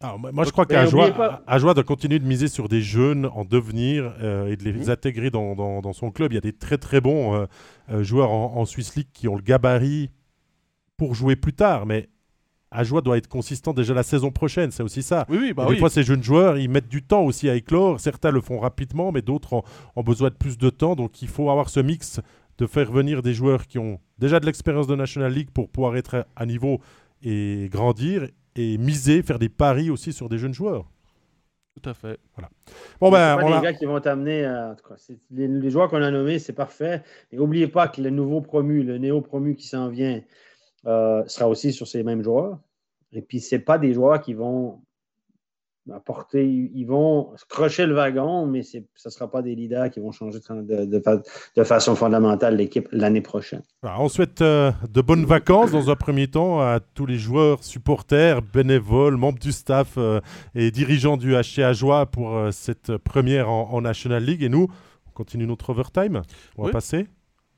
Alors, 0.03 0.19
moi, 0.19 0.31
moi, 0.33 0.45
je 0.45 0.51
crois 0.51 0.67
pas- 0.67 1.43
Ajoie 1.47 1.73
doit 1.73 1.85
continuer 1.85 2.19
de 2.19 2.27
miser 2.27 2.49
sur 2.49 2.69
des 2.69 2.83
jeunes 2.83 3.27
en 3.33 3.45
devenir 3.47 4.13
euh, 4.21 4.49
et 4.49 4.57
de 4.57 4.65
les 4.65 4.73
Mhm. 4.73 4.91
intégrer 4.91 5.31
dans, 5.31 5.55
dans- 5.55 5.81
dans 5.81 5.93
son 5.95 6.11
club. 6.11 6.33
Il 6.33 6.35
y 6.35 6.39
a 6.39 6.43
des 6.43 6.53
très 6.53 6.77
très 6.79 7.01
bons 7.01 7.35
euh, 7.35 7.47
euh, 7.91 8.03
joueurs 8.03 8.31
en, 8.31 8.57
en 8.57 8.65
Swiss 8.67 8.95
League 8.97 9.09
qui 9.15 9.27
ont 9.29 9.37
le 9.37 9.43
gabarit 9.43 10.11
pour 10.99 11.15
jouer 11.15 11.35
plus 11.37 11.53
tard, 11.55 11.87
mais 11.87 12.09
Ajoie 12.71 13.01
doit 13.01 13.17
être 13.17 13.29
consistant 13.29 13.73
déjà 13.73 13.95
la 13.95 14.03
saison 14.03 14.31
prochaine, 14.31 14.71
c'est 14.73 14.83
aussi 14.83 15.03
ça. 15.03 15.25
Oui, 15.29 15.39
oui, 15.41 15.53
bah 15.53 15.63
Et 15.65 15.67
des 15.67 15.73
oui. 15.75 15.79
fois, 15.79 15.89
ces 15.89 16.03
jeunes 16.03 16.23
joueurs, 16.23 16.59
ils 16.59 16.69
mettent 16.69 16.89
du 16.89 17.03
temps 17.03 17.23
aussi 17.23 17.49
à 17.49 17.55
éclore. 17.55 18.01
Certains 18.01 18.31
le 18.33 18.41
font 18.41 18.59
rapidement, 18.59 19.13
mais 19.13 19.23
d'autres 19.23 19.53
ont, 19.53 19.63
ont 19.95 20.03
besoin 20.03 20.31
de 20.31 20.35
plus 20.35 20.59
de 20.59 20.69
temps. 20.69 20.97
Donc, 20.97 21.23
il 21.23 21.29
faut 21.29 21.49
avoir 21.51 21.69
ce 21.71 21.79
mix 21.81 22.21
de 22.59 22.67
faire 22.67 22.91
venir 22.91 23.23
des 23.23 23.35
joueurs 23.35 23.67
qui 23.67 23.79
ont 23.79 24.01
déjà 24.19 24.41
de 24.41 24.47
l'expérience 24.47 24.87
de 24.89 24.97
National 24.97 25.33
League 25.33 25.51
pour 25.55 25.69
pouvoir 25.69 25.97
être 25.97 26.27
à 26.35 26.45
niveau 26.47 26.81
et 27.23 27.69
grandir 27.71 28.29
et 28.57 28.79
miser, 28.79 29.23
faire 29.23 29.39
des 29.39 29.49
paris 29.51 29.89
aussi 29.91 30.13
sur 30.13 30.29
des 30.29 30.39
jeunes 30.39 30.55
joueurs. 30.55 30.87
Tout 31.81 31.91
à 31.91 31.95
fait. 31.95 32.19
Bon, 33.01 33.09
C'est 33.09 33.13
ben, 33.13 33.37
pas 33.37 33.45
on 33.45 33.49
des 33.49 33.55
a- 33.55 33.61
gars 33.61 33.73
qui 33.75 33.85
vont 33.85 34.01
t'amener. 34.01 34.45
euh, 34.47 34.73
les, 35.31 35.47
les 35.47 35.71
joueurs 35.71 35.89
qu'on 35.91 36.03
a 36.03 36.11
nommés, 36.11 36.39
c'est 36.39 36.55
parfait. 36.55 37.03
Mais 37.31 37.39
n'oubliez 37.39 37.69
pas 37.69 37.87
que 37.89 38.01
le 38.01 38.09
nouveau 38.11 38.41
promu, 38.41 38.83
le 38.83 38.97
néo-promu 38.99 39.55
qui 39.55 39.69
s'en 39.69 39.89
vient, 39.91 40.21
euh, 40.87 41.23
sera 41.27 41.49
aussi 41.49 41.73
sur 41.73 41.87
ces 41.87 42.03
mêmes 42.03 42.23
joueurs. 42.23 42.59
Et 43.13 43.23
puis, 43.23 43.41
ce 43.41 43.57
pas 43.57 43.79
des 43.79 43.93
joueurs 43.95 44.21
qui 44.21 44.35
vont 44.35 44.81
apporter. 45.93 46.45
Ils 46.75 46.85
vont 46.85 47.33
crocher 47.49 47.87
le 47.87 47.95
wagon, 47.95 48.47
mais 48.47 48.63
ce 48.65 48.79
ne 48.79 49.11
sera 49.11 49.31
pas 49.31 49.41
des 49.41 49.55
leaders 49.55 49.89
qui 49.91 50.01
vont 50.01 50.11
changer 50.11 50.41
de, 50.41 50.85
de 50.85 51.01
fa- 51.01 51.23
de 51.57 51.63
façon 51.65 51.95
fondamentale 51.95 52.57
l'équipe 52.57 52.89
l'année 52.91 53.21
prochaine. 53.21 53.63
On 53.85 54.09
souhaite 54.09 54.43
euh, 54.43 54.73
de 54.91 55.01
bonnes 55.01 55.25
vacances 55.25 55.71
dans 55.71 55.89
un 55.89 55.95
premier 55.95 56.27
temps 56.27 56.61
à 56.61 56.81
tous 56.81 57.07
les 57.07 57.19
joueurs, 57.19 57.63
supporters, 57.63 58.43
bénévoles, 58.43 59.17
membres 59.17 59.39
du 59.39 59.53
staff 59.53 59.95
euh, 59.97 60.21
et 60.57 60.73
dirigeants 60.73 61.17
du 61.17 61.35
HC 61.35 61.61
Ajoie 61.61 62.07
pour 62.07 62.35
euh, 62.37 62.51
cette 62.51 62.97
première 62.97 63.49
en, 63.49 63.71
en 63.73 63.81
National 63.81 64.25
League. 64.25 64.43
Et 64.43 64.49
nous, 64.49 64.67
on 65.07 65.11
continue 65.13 65.47
notre 65.47 65.71
overtime. 65.71 66.23
On 66.59 66.63
va 66.63 66.67
Oui. 66.67 66.73
passer 66.73 67.07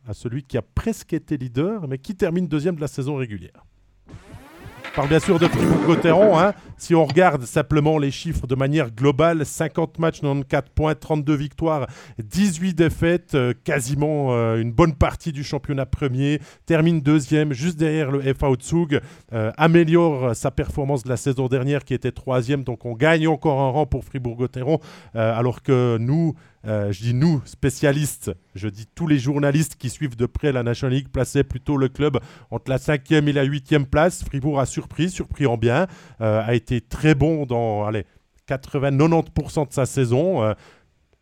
à 0.08 0.14
celui 0.14 0.42
qui 0.42 0.56
a 0.56 0.62
presque 0.62 1.12
été 1.12 1.36
leader, 1.36 1.86
mais 1.86 1.98
qui 1.98 2.14
termine 2.16 2.48
deuxième 2.48 2.76
de 2.76 2.80
la 2.80 2.88
saison 2.88 3.16
régulière. 3.16 3.64
On 4.08 4.96
parle 4.96 5.08
bien 5.08 5.20
sûr 5.20 5.38
de 5.38 5.46
Fribourg-Gotteron. 5.46 6.38
hein. 6.38 6.54
Si 6.78 6.94
on 6.94 7.04
regarde 7.04 7.44
simplement 7.44 7.98
les 7.98 8.12
chiffres 8.12 8.46
de 8.46 8.54
manière 8.54 8.90
globale, 8.92 9.44
50 9.44 9.98
matchs, 9.98 10.20
94 10.20 10.70
points, 10.74 10.94
32 10.94 11.34
victoires, 11.34 11.88
18 12.22 12.74
défaites, 12.74 13.34
euh, 13.34 13.52
quasiment 13.64 14.28
euh, 14.32 14.60
une 14.60 14.72
bonne 14.72 14.94
partie 14.94 15.32
du 15.32 15.42
championnat 15.42 15.86
premier, 15.86 16.40
termine 16.66 17.00
deuxième, 17.00 17.52
juste 17.52 17.78
derrière 17.78 18.10
le 18.10 18.20
FA 18.34 18.48
Zug, 18.62 19.00
euh, 19.32 19.50
améliore 19.56 20.36
sa 20.36 20.50
performance 20.50 21.02
de 21.02 21.08
la 21.08 21.16
saison 21.16 21.48
dernière 21.48 21.84
qui 21.84 21.94
était 21.94 22.12
troisième, 22.12 22.64
donc 22.64 22.84
on 22.84 22.94
gagne 22.94 23.26
encore 23.26 23.60
un 23.60 23.70
rang 23.70 23.86
pour 23.86 24.04
Fribourg-Gotteron, 24.04 24.78
euh, 25.16 25.38
alors 25.38 25.62
que 25.62 25.98
nous, 25.98 26.34
je 26.64 27.00
dis 27.00 27.14
nous, 27.14 27.40
spécialistes, 27.46 28.30
je 28.54 28.68
dis 28.68 28.86
tous 28.94 29.06
les 29.06 29.18
journalistes 29.18 29.76
qui 29.76 29.88
suivent 29.88 30.16
de 30.16 30.26
près 30.26 30.52
la 30.52 30.62
National 30.62 30.96
League, 30.96 31.08
plaçaient 31.08 31.44
plutôt 31.44 31.78
le 31.78 31.88
club 31.88 32.18
entre 32.50 32.70
la 32.70 32.76
cinquième 32.76 33.26
et 33.26 33.32
la 33.32 33.44
huitième 33.44 33.86
place. 33.86 34.22
Fribourg 34.22 34.60
a 34.60 34.66
surpris, 34.66 35.08
surpris 35.08 35.46
en 35.46 35.56
bien, 35.56 35.86
a 36.20 36.54
été 36.54 36.67
très 36.88 37.14
bon 37.14 37.46
dans 37.46 37.84
allez, 37.86 38.04
80-90% 38.48 39.68
de 39.68 39.72
sa 39.72 39.86
saison. 39.86 40.42
euh, 40.42 40.54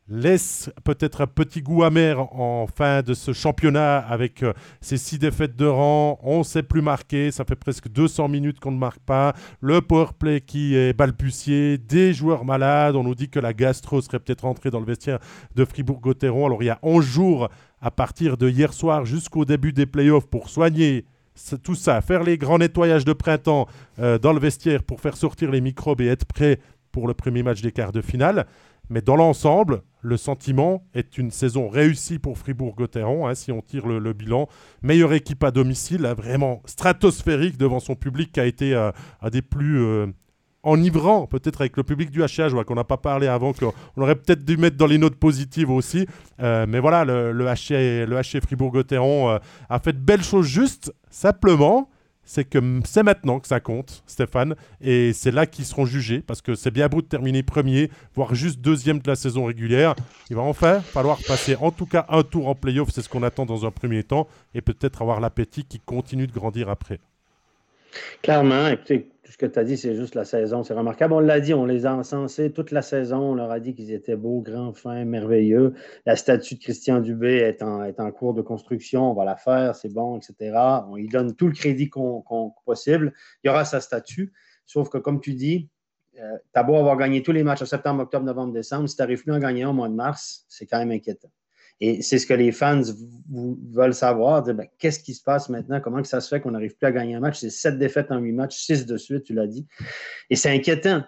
laisse 0.09 0.71
peut-être 0.85 1.23
un 1.23 1.27
petit 1.27 1.63
goût 1.63 1.83
amer 1.83 2.21
en 2.33 2.67
fin 2.67 3.03
de 3.03 3.13
ce 3.13 3.33
championnat 3.33 3.99
avec 3.99 4.43
euh, 4.43 4.53
ces 4.81 4.97
six 4.97 5.19
défaites 5.19 5.57
de 5.57 5.67
rang. 5.67 6.19
On 6.23 6.39
ne 6.39 6.45
sait 6.45 6.63
plus 6.63 6.83
marquer, 6.83 7.31
ça 7.31 7.45
fait 7.45 7.57
presque 7.57 7.89
200 7.89 8.29
minutes 8.29 8.61
qu'on 8.61 8.71
ne 8.71 8.79
marque 8.79 9.01
pas. 9.01 9.35
Le 9.61 9.81
powerplay 9.81 10.41
qui 10.41 10.77
est 10.77 10.93
balbutié, 10.93 11.79
des 11.79 12.15
joueurs 12.15 12.45
malades. 12.45 12.95
On 12.95 13.03
nous 13.03 13.15
dit 13.15 13.29
que 13.29 13.41
la 13.41 13.53
gastro 13.53 14.01
serait 14.01 14.21
peut-être 14.21 14.43
rentrée 14.43 14.71
dans 14.71 14.81
le 14.81 14.87
vestiaire 14.87 15.19
de 15.55 15.65
Fribourg-Gotteron. 15.65 16.47
Alors 16.47 16.63
il 16.63 16.67
y 16.67 16.71
a 16.71 16.79
11 16.83 17.05
jours 17.05 17.49
à 17.81 17.91
partir 17.91 18.37
de 18.37 18.49
hier 18.49 18.73
soir 18.73 19.05
jusqu'au 19.05 19.45
début 19.45 19.73
des 19.73 19.87
playoffs 19.87 20.27
pour 20.27 20.51
soigner 20.51 21.05
tout 21.63 21.75
ça, 21.75 22.01
faire 22.01 22.23
les 22.23 22.39
grands 22.39 22.59
nettoyages 22.59 23.05
de 23.05 23.13
printemps 23.13 23.67
euh, 23.99 24.19
dans 24.19 24.33
le 24.33 24.41
vestiaire 24.41 24.83
pour 24.83 25.01
faire 25.01 25.17
sortir 25.17 25.51
les 25.51 25.61
microbes 25.61 26.01
et 26.01 26.07
être 26.07 26.25
prêt 26.25 26.59
pour 26.93 27.07
le 27.07 27.15
premier 27.15 27.43
match 27.43 27.61
des 27.61 27.73
quarts 27.73 27.93
de 27.93 28.01
finale. 28.01 28.47
Mais 28.89 29.03
dans 29.03 29.17
l'ensemble, 29.17 29.83
le 30.01 30.17
sentiment 30.17 30.85
est 30.95 31.19
une 31.19 31.33
saison 31.33 31.69
réussie 31.69 32.19
pour 32.19 32.39
Fribourg-Gotteron, 32.39 33.27
hein, 33.27 33.35
si 33.35 33.51
on 33.51 33.61
tire 33.61 33.87
le, 33.87 34.13
bilan. 34.13 34.49
Meilleure 34.83 35.13
équipe 35.13 35.43
à 35.43 35.51
domicile, 35.51 36.07
vraiment 36.17 36.63
stratosphérique 36.67 37.59
devant 37.59 37.81
son 37.81 37.97
public 37.97 38.33
qui 38.33 38.41
a 38.41 38.47
été 38.47 38.75
euh, 38.75 38.93
un 39.21 39.31
des 39.31 39.43
plus 39.43 39.81
euh, 39.81 40.07
enivrants, 40.63 41.27
peut-être 41.27 41.61
avec 41.61 41.77
le 41.77 41.83
public 41.83 42.11
du 42.11 42.23
HH, 42.23 42.65
qu'on 42.67 42.75
n'a 42.75 42.85
pas 42.85 42.97
parlé 42.97 43.27
avant, 43.29 43.53
qu'on 43.53 43.73
on 43.97 44.03
aurait 44.03 44.17
peut-être 44.17 44.45
dû 44.45 44.57
mettre 44.57 44.77
dans 44.77 44.87
les 44.87 44.99
notes 44.99 45.17
positives 45.17 45.71
aussi. 45.71 46.07
Euh, 46.41 46.67
mais 46.69 46.81
voilà, 46.81 47.05
le, 47.05 47.33
le 47.33 47.47
le 47.47 48.41
Fribourg-Gotteron 48.41 49.31
euh, 49.31 49.39
a 49.69 49.79
fait 49.79 49.93
de 49.93 49.99
belles 49.99 50.25
choses 50.25 50.47
juste, 50.47 50.93
simplement 51.11 51.89
c'est 52.27 52.45
que 52.45 52.59
c'est 52.85 53.05
maintenant 53.05 53.39
que 53.39 53.47
ça 53.47 53.61
compte, 53.61 54.03
Stéphane, 54.07 54.57
et 54.81 55.13
c'est 55.13 55.31
là 55.31 55.47
qu'ils 55.47 55.65
seront 55.65 55.87
jugés, 55.87 56.21
parce 56.21 56.43
que 56.43 56.55
c'est 56.55 56.73
bien 56.73 56.89
beau 56.89 57.01
de 57.01 57.07
terminer 57.07 57.43
premier, 57.43 57.89
voire 58.15 58.35
juste 58.35 58.61
deuxième 58.61 58.99
de 58.99 59.09
la 59.09 59.15
saison 59.15 59.45
régulière. 59.45 59.95
Il 60.29 60.37
va 60.37 60.43
enfin 60.43 60.81
falloir 60.81 61.19
passer 61.27 61.57
en 61.61 61.71
tout 61.71 61.87
cas 61.87 62.05
un 62.09 62.25
tour 62.25 62.49
en 62.49 62.55
playoff, 62.55 62.91
c'est 62.91 63.01
ce 63.01 63.09
qu'on 63.09 63.23
attend 63.23 63.47
dans 63.47 63.65
un 63.65 63.71
premier 63.71 64.03
temps, 64.03 64.27
et 64.55 64.61
peut-être 64.61 65.01
avoir 65.01 65.21
l'appétit 65.21 65.65
qui 65.65 65.79
continue 65.79 66.27
de 66.27 66.33
grandir 66.33 66.69
après. 66.69 66.99
Clairement, 68.23 68.67
écoutez, 68.67 69.09
tout 69.27 69.33
ce 69.33 69.39
que 69.39 69.47
tu 69.47 69.59
as 69.59 69.65
dit, 69.65 69.77
c'est 69.77 69.97
juste 69.97 70.15
la 70.15 70.25
saison. 70.25 70.63
C'est 70.63 70.73
remarquable. 70.73 71.13
On 71.13 71.19
l'a 71.19 71.41
dit, 71.41 71.53
on 71.53 71.65
les 71.65 71.85
a 71.85 71.93
encensés 71.93 72.53
toute 72.53 72.71
la 72.71 72.81
saison. 72.81 73.33
On 73.33 73.35
leur 73.35 73.51
a 73.51 73.59
dit 73.59 73.75
qu'ils 73.75 73.91
étaient 73.91 74.15
beaux, 74.15 74.41
grands, 74.41 74.73
fins, 74.73 75.05
merveilleux. 75.05 75.75
La 76.07 76.15
statue 76.15 76.55
de 76.55 76.61
Christian 76.61 77.01
Dubé 77.01 77.39
est 77.39 77.61
en, 77.61 78.13
cours 78.13 78.35
de 78.35 78.43
construction. 78.43 79.11
On 79.11 79.15
va 79.15 79.25
la 79.25 79.35
faire, 79.35 79.75
c'est 79.75 79.93
bon, 79.93 80.17
etc. 80.17 80.57
On 80.89 80.95
lui 80.95 81.09
donne 81.09 81.35
tout 81.35 81.49
le 81.49 81.55
crédit 81.55 81.91
qu'on, 81.91 82.23
qu'on- 82.23 82.53
possible. 82.65 83.13
Il 83.43 83.49
y 83.49 83.51
aura 83.51 83.65
sa 83.65 83.81
statue. 83.81 84.33
Sauf 84.65 84.91
que, 84.91 84.99
comme 84.99 85.21
tu 85.21 85.35
dis, 85.35 85.69
euh, 86.21 86.39
tu 86.55 86.61
as 86.61 86.63
beau 86.63 86.77
avoir 86.77 86.97
gagné 86.97 87.21
tous 87.21 87.33
les 87.33 87.43
matchs 87.43 87.63
en 87.63 87.67
septembre, 87.67 88.05
octobre, 88.05 88.25
novembre, 88.25 88.53
décembre. 88.53 88.89
Si 88.89 88.95
tu 88.95 89.03
n'arrives 89.03 89.25
plus 89.25 89.33
à 89.33 89.41
gagner 89.41 89.65
au 89.65 89.73
mois 89.73 89.89
de 89.89 89.95
mars, 89.95 90.47
c'est 90.49 90.67
quand 90.67 90.79
même 90.79 90.93
inquiétant. 90.93 91.33
Et 91.81 92.01
c'est 92.01 92.19
ce 92.19 92.27
que 92.27 92.35
les 92.35 92.53
fans 92.53 92.81
veulent 93.31 93.95
savoir. 93.95 94.43
ben, 94.43 94.67
Qu'est-ce 94.79 95.01
qui 95.01 95.15
se 95.15 95.23
passe 95.23 95.49
maintenant? 95.49 95.81
Comment 95.81 96.01
que 96.01 96.09
ça 96.09 96.21
se 96.21 96.29
fait 96.29 96.41
qu'on 96.41 96.53
n'arrive 96.53 96.75
plus 96.75 96.87
à 96.87 96.93
gagner 96.93 97.15
un 97.15 97.21
match? 97.21 97.39
C'est 97.39 97.51
sept 97.51 97.79
défaites 97.79 98.11
en 98.11 98.19
huit 98.19 98.33
matchs, 98.33 98.57
six 98.57 98.87
de 98.87 98.97
suite, 98.97 99.25
tu 99.25 99.35
l'as 99.35 99.47
dit. 99.47 99.67
Et 100.31 100.37
c'est 100.37 100.51
inquiétant. 100.51 101.03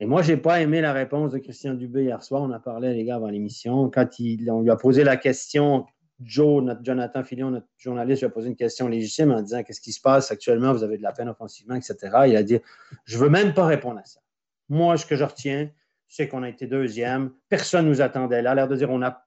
Et 0.00 0.06
moi, 0.06 0.22
je 0.22 0.32
n'ai 0.32 0.36
pas 0.38 0.60
aimé 0.60 0.80
la 0.80 0.92
réponse 0.92 1.32
de 1.32 1.38
Christian 1.38 1.74
Dubé 1.74 2.04
hier 2.04 2.22
soir. 2.22 2.42
On 2.42 2.52
en 2.52 2.60
parlait, 2.60 2.94
les 2.94 3.04
gars, 3.04 3.16
avant 3.16 3.28
l'émission. 3.28 3.90
Quand 3.90 4.08
on 4.48 4.62
lui 4.62 4.70
a 4.70 4.76
posé 4.76 5.04
la 5.04 5.16
question, 5.16 5.86
Joe, 6.20 6.62
notre 6.62 6.82
Jonathan 6.82 7.22
Fillon, 7.22 7.50
notre 7.50 7.66
journaliste, 7.76 8.22
lui 8.22 8.26
a 8.26 8.30
posé 8.30 8.48
une 8.48 8.56
question 8.56 8.88
légitime 8.88 9.32
en 9.32 9.42
disant 9.42 9.62
Qu'est-ce 9.62 9.80
qui 9.80 9.92
se 9.92 10.00
passe 10.00 10.30
actuellement? 10.30 10.72
Vous 10.72 10.82
avez 10.82 10.96
de 10.96 11.02
la 11.02 11.12
peine 11.12 11.28
offensivement, 11.28 11.74
etc. 11.74 11.96
Il 12.26 12.36
a 12.36 12.42
dit 12.42 12.58
Je 13.04 13.16
ne 13.18 13.22
veux 13.22 13.28
même 13.28 13.54
pas 13.54 13.66
répondre 13.66 13.98
à 13.98 14.04
ça. 14.04 14.20
Moi, 14.68 14.96
ce 14.96 15.04
que 15.06 15.14
je 15.14 15.24
retiens, 15.24 15.70
c'est 16.08 16.28
qu'on 16.28 16.42
a 16.42 16.48
été 16.48 16.66
deuxième. 16.66 17.32
Personne 17.48 17.84
ne 17.84 17.90
nous 17.90 18.00
attendait 18.00 18.42
là. 18.42 18.54
L'air 18.54 18.68
de 18.68 18.76
dire 18.76 18.90
on 18.90 19.02
a 19.02 19.24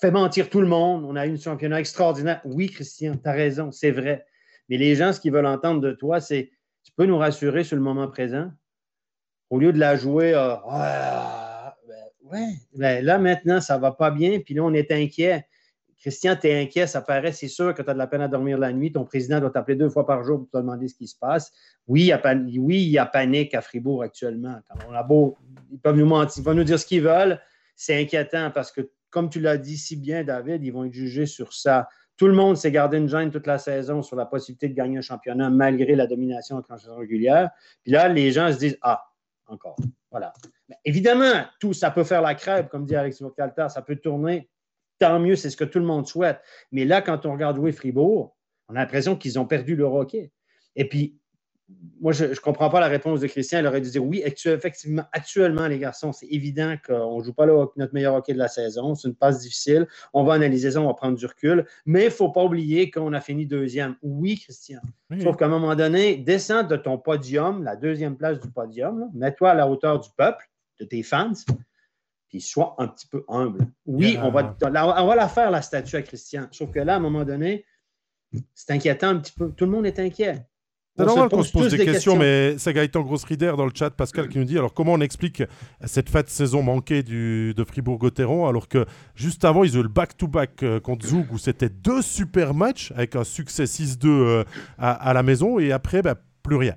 fait 0.00 0.10
mentir 0.10 0.50
tout 0.50 0.60
le 0.60 0.66
monde. 0.66 1.04
On 1.04 1.16
a 1.16 1.26
eu 1.26 1.34
un 1.34 1.36
championnat 1.36 1.80
extraordinaire. 1.80 2.40
Oui, 2.44 2.68
Christian, 2.68 3.16
tu 3.16 3.28
as 3.28 3.32
raison, 3.32 3.70
c'est 3.70 3.90
vrai. 3.90 4.24
Mais 4.68 4.76
les 4.76 4.94
gens, 4.94 5.12
ce 5.12 5.20
qu'ils 5.20 5.32
veulent 5.32 5.46
entendre 5.46 5.80
de 5.80 5.92
toi, 5.92 6.20
c'est 6.20 6.50
tu 6.84 6.92
peux 6.96 7.06
nous 7.06 7.18
rassurer 7.18 7.64
sur 7.64 7.76
le 7.76 7.82
moment 7.82 8.08
présent? 8.08 8.50
Au 9.50 9.58
lieu 9.58 9.72
de 9.72 9.78
la 9.78 9.96
jouer. 9.96 10.32
euh, 10.34 10.56
ben, 12.74 13.04
là, 13.04 13.18
maintenant, 13.18 13.60
ça 13.60 13.76
ne 13.76 13.82
va 13.82 13.92
pas 13.92 14.10
bien. 14.10 14.40
Puis 14.40 14.54
là, 14.54 14.62
on 14.62 14.72
est 14.72 14.90
inquiet. 14.90 15.46
Christian, 16.02 16.34
tu 16.34 16.48
es 16.48 16.60
inquiet, 16.60 16.88
ça 16.88 17.00
paraît, 17.00 17.30
c'est 17.30 17.46
sûr 17.46 17.72
que 17.74 17.80
tu 17.80 17.88
as 17.88 17.92
de 17.92 17.98
la 17.98 18.08
peine 18.08 18.22
à 18.22 18.28
dormir 18.28 18.58
la 18.58 18.72
nuit. 18.72 18.90
Ton 18.90 19.04
président 19.04 19.38
doit 19.38 19.50
t'appeler 19.50 19.76
deux 19.76 19.88
fois 19.88 20.04
par 20.04 20.24
jour 20.24 20.38
pour 20.38 20.50
te 20.50 20.56
demander 20.56 20.88
ce 20.88 20.96
qui 20.96 21.06
se 21.06 21.16
passe. 21.16 21.52
Oui, 21.86 22.10
il 22.10 22.88
y 22.88 22.98
a, 22.98 23.06
panique 23.06 23.54
à 23.54 23.60
Fribourg 23.60 24.02
actuellement. 24.02 24.56
On 24.88 24.94
a 24.94 25.04
beau, 25.04 25.38
ils 25.70 25.78
peuvent 25.78 25.96
nous 25.96 26.06
mentir, 26.06 26.40
ils 26.40 26.44
peuvent 26.44 26.56
nous 26.56 26.64
dire 26.64 26.80
ce 26.80 26.86
qu'ils 26.86 27.02
veulent. 27.02 27.40
C'est 27.76 28.00
inquiétant 28.02 28.50
parce 28.50 28.72
que, 28.72 28.80
comme 29.12 29.30
tu 29.30 29.38
l'as 29.38 29.58
dit 29.58 29.76
si 29.76 29.96
bien, 29.96 30.24
David, 30.24 30.64
ils 30.64 30.72
vont 30.72 30.84
être 30.84 30.92
jugés 30.92 31.26
sur 31.26 31.52
ça. 31.52 31.88
Tout 32.16 32.26
le 32.26 32.32
monde 32.32 32.56
s'est 32.56 32.72
gardé 32.72 32.98
une 32.98 33.08
gêne 33.08 33.30
toute 33.30 33.46
la 33.46 33.58
saison 33.58 34.02
sur 34.02 34.16
la 34.16 34.26
possibilité 34.26 34.68
de 34.68 34.74
gagner 34.74 34.98
un 34.98 35.02
championnat 35.02 35.50
malgré 35.50 35.94
la 35.94 36.06
domination 36.06 36.60
en 36.68 36.78
saison 36.78 36.96
régulière. 36.96 37.50
Puis 37.82 37.92
là, 37.92 38.08
les 38.08 38.32
gens 38.32 38.50
se 38.52 38.58
disent 38.58 38.78
Ah, 38.82 39.04
encore. 39.46 39.76
Voilà. 40.10 40.32
Évidemment, 40.84 41.44
tout 41.60 41.72
ça 41.72 41.90
peut 41.90 42.04
faire 42.04 42.22
la 42.22 42.34
crêpe, 42.34 42.68
comme 42.68 42.86
dit 42.86 42.96
Alex 42.96 43.22
Vocalta, 43.22 43.68
ça 43.68 43.82
peut 43.82 43.96
tourner. 43.96 44.48
Tant 44.98 45.20
mieux, 45.20 45.36
c'est 45.36 45.50
ce 45.50 45.56
que 45.56 45.64
tout 45.64 45.78
le 45.78 45.84
monde 45.84 46.06
souhaite. 46.06 46.40
Mais 46.70 46.84
là, 46.84 47.02
quand 47.02 47.26
on 47.26 47.32
regarde 47.32 47.56
jouer 47.56 47.72
Fribourg, 47.72 48.36
on 48.68 48.76
a 48.76 48.80
l'impression 48.80 49.16
qu'ils 49.16 49.38
ont 49.38 49.46
perdu 49.46 49.76
le 49.76 49.84
hockey. 49.84 50.32
Et 50.74 50.88
puis, 50.88 51.18
moi, 52.00 52.12
je 52.12 52.24
ne 52.24 52.34
comprends 52.34 52.68
pas 52.68 52.80
la 52.80 52.88
réponse 52.88 53.20
de 53.20 53.26
Christian. 53.26 53.60
Il 53.60 53.66
aurait 53.66 53.80
dû 53.80 53.90
dire 53.90 54.04
oui, 54.04 54.22
effectivement, 54.24 55.04
actuellement, 55.12 55.66
les 55.68 55.78
garçons, 55.78 56.12
c'est 56.12 56.26
évident 56.26 56.74
qu'on 56.84 57.18
ne 57.18 57.24
joue 57.24 57.32
pas 57.32 57.46
notre 57.46 57.94
meilleur 57.94 58.14
hockey 58.14 58.32
de 58.32 58.38
la 58.38 58.48
saison. 58.48 58.94
C'est 58.94 59.08
une 59.08 59.14
passe 59.14 59.40
difficile. 59.40 59.86
On 60.12 60.24
va 60.24 60.34
analyser 60.34 60.72
ça, 60.72 60.80
on 60.80 60.86
va 60.86 60.94
prendre 60.94 61.16
du 61.16 61.26
recul. 61.26 61.64
Mais 61.86 62.02
il 62.02 62.06
ne 62.06 62.10
faut 62.10 62.30
pas 62.30 62.42
oublier 62.42 62.90
qu'on 62.90 63.12
a 63.12 63.20
fini 63.20 63.46
deuxième. 63.46 63.96
Oui, 64.02 64.38
Christian. 64.38 64.80
Sauf 65.22 65.36
qu'à 65.36 65.46
un 65.46 65.48
moment 65.48 65.74
donné, 65.76 66.16
descends 66.16 66.64
de 66.64 66.76
ton 66.76 66.98
podium, 66.98 67.62
la 67.62 67.76
deuxième 67.76 68.16
place 68.16 68.40
du 68.40 68.50
podium, 68.50 69.10
mets-toi 69.14 69.50
à 69.50 69.54
la 69.54 69.68
hauteur 69.68 70.00
du 70.00 70.08
peuple, 70.16 70.50
de 70.80 70.84
tes 70.84 71.02
fans, 71.02 71.32
puis 72.28 72.40
sois 72.40 72.74
un 72.78 72.88
petit 72.88 73.06
peu 73.06 73.24
humble. 73.28 73.66
Oui, 73.86 74.18
on, 74.22 74.30
va, 74.30 74.56
on 74.62 75.06
va 75.06 75.14
la 75.14 75.28
faire, 75.28 75.50
la 75.50 75.62
statue 75.62 75.96
à 75.96 76.02
Christian. 76.02 76.48
Sauf 76.50 76.70
que 76.72 76.80
là, 76.80 76.94
à 76.94 76.96
un 76.96 77.00
moment 77.00 77.24
donné, 77.24 77.64
c'est 78.54 78.72
inquiétant 78.72 79.08
un 79.08 79.18
petit 79.18 79.32
peu. 79.32 79.52
Tout 79.52 79.66
le 79.66 79.70
monde 79.70 79.86
est 79.86 79.98
inquiet. 79.98 80.46
C'est 80.96 81.06
normal 81.06 81.30
qu'on 81.30 81.42
se 81.42 81.52
pose 81.52 81.70
des, 81.70 81.84
questions, 81.86 82.18
mais 82.18 82.58
c'est 82.58 82.74
Gaëtan 82.74 83.00
Grossrider 83.00 83.54
dans 83.56 83.64
le 83.64 83.72
chat, 83.74 83.88
Pascal, 83.90 84.28
qui 84.28 84.38
nous 84.38 84.44
dit 84.44 84.58
alors 84.58 84.74
comment 84.74 84.92
on 84.92 85.00
explique 85.00 85.42
cette 85.86 86.10
fête 86.10 86.28
saison 86.28 86.62
manquée 86.62 87.02
du, 87.02 87.54
de 87.54 87.64
Fribourg-Gotteron 87.64 88.46
alors 88.46 88.68
que 88.68 88.84
juste 89.14 89.46
avant 89.46 89.64
ils 89.64 89.78
ont 89.78 89.80
eu 89.80 89.84
le 89.84 89.88
back-to-back 89.88 90.62
euh, 90.62 90.80
contre 90.80 91.06
Zoug 91.06 91.32
où 91.32 91.38
c'était 91.38 91.70
deux 91.70 92.02
super 92.02 92.52
matchs 92.52 92.92
avec 92.94 93.16
un 93.16 93.24
succès 93.24 93.64
6-2 93.64 94.06
euh, 94.06 94.44
à, 94.76 95.14
la 95.14 95.22
maison 95.22 95.58
et 95.58 95.72
après 95.72 96.02
bah, 96.02 96.14
plus 96.42 96.56
rien. 96.56 96.74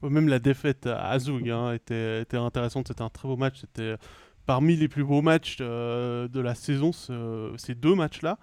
Même 0.00 0.28
la 0.28 0.38
défaite 0.38 0.86
à 0.86 1.18
Zoug 1.18 1.50
hein, 1.50 1.72
était, 1.72 2.22
était, 2.22 2.36
intéressante, 2.36 2.86
c'était 2.86 3.02
un 3.02 3.08
très 3.08 3.26
beau 3.26 3.36
match, 3.36 3.62
c'était 3.62 3.96
parmi 4.44 4.76
les 4.76 4.86
plus 4.86 5.02
beaux 5.02 5.22
matchs 5.22 5.58
euh, 5.60 6.28
de 6.28 6.38
la 6.38 6.54
saison 6.54 6.92
ces 6.92 7.74
deux 7.74 7.96
matchs-là. 7.96 8.38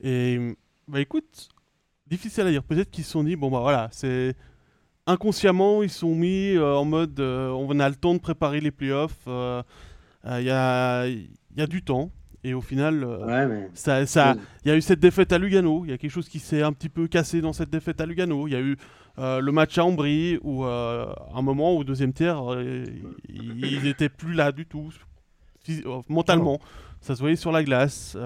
Et 0.00 0.56
bah 0.86 1.00
écoute, 1.00 1.48
difficile 2.06 2.46
à 2.46 2.50
dire, 2.52 2.62
peut-être 2.62 2.92
qu'ils 2.92 3.02
se 3.02 3.10
sont 3.10 3.24
dit 3.24 3.34
bon 3.34 3.50
bah 3.50 3.58
voilà, 3.58 3.88
c'est 3.90 4.36
inconsciemment, 5.08 5.82
ils 5.82 5.90
sont 5.90 6.14
mis 6.14 6.54
euh, 6.54 6.76
en 6.76 6.84
mode 6.84 7.18
euh, 7.18 7.48
on 7.48 7.80
a 7.80 7.88
le 7.88 7.96
temps 7.96 8.14
de 8.14 8.20
préparer 8.20 8.60
les 8.60 8.70
playoffs. 8.70 9.22
Il 9.26 9.32
euh, 9.32 9.62
y 10.24 10.50
a, 10.50 11.06
y, 11.06 11.60
a, 11.60 11.66
du 11.66 11.82
temps. 11.82 12.10
Et 12.44 12.54
au 12.54 12.60
final, 12.60 13.04
ça, 13.74 14.02
il 14.64 14.68
y 14.68 14.70
a 14.70 14.76
eu 14.76 14.80
cette 14.80 15.00
défaite 15.00 15.32
à 15.32 15.38
Lugano. 15.38 15.84
Il 15.84 15.90
y 15.90 15.94
a 15.94 15.98
quelque 15.98 16.10
chose 16.10 16.28
qui 16.28 16.38
s'est 16.38 16.62
un 16.62 16.72
petit 16.72 16.88
peu 16.88 17.08
cassé 17.08 17.40
dans 17.40 17.52
cette 17.52 17.70
défaite 17.70 18.00
à 18.00 18.06
Lugano. 18.06 18.46
Il 18.46 18.52
y 18.52 18.56
a 18.56 18.60
eu 18.60 18.76
le 19.16 19.50
match 19.50 19.76
à 19.78 19.84
Ambry 19.84 20.38
où, 20.42 20.64
un 20.64 21.42
moment, 21.42 21.72
au 21.72 21.82
deuxième 21.82 22.12
tiers, 22.12 22.40
ils 23.28 23.82
n'étaient 23.82 24.08
plus 24.08 24.34
là 24.34 24.52
du 24.52 24.66
tout, 24.66 24.92
mentalement. 26.08 26.60
Ça 27.00 27.16
se 27.16 27.20
voyait 27.20 27.36
sur 27.36 27.50
la 27.50 27.64
glace. 27.64 28.16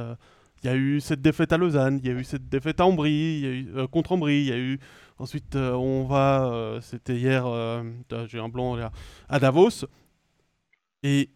Il 0.62 0.66
y 0.66 0.70
a 0.70 0.77
eu 0.77 1.01
cette 1.01 1.20
défaite 1.20 1.53
à 1.53 1.59
Lausanne, 1.59 2.01
il 2.03 2.09
y 2.09 2.14
a 2.14 2.18
eu 2.18 2.25
cette 2.25 2.48
défaite 2.48 2.81
à 2.81 2.87
Ambry, 2.87 3.40
y 3.40 3.46
a 3.46 3.51
eu, 3.51 3.88
contre 3.88 4.12
Ambry, 4.12 4.42
il 4.42 4.46
y 4.46 4.53
a 4.53 4.59
eu 4.59 4.79
Ensuite, 5.22 5.55
euh, 5.55 5.75
on 5.75 6.05
va, 6.05 6.53
euh, 6.53 6.81
c'était 6.81 7.16
hier, 7.16 7.46
euh, 7.46 7.85
j'ai 8.27 8.40
un 8.40 8.48
blanc 8.48 8.75
là, 8.75 8.90
à 9.29 9.38
Davos. 9.38 9.87
Et 11.05 11.31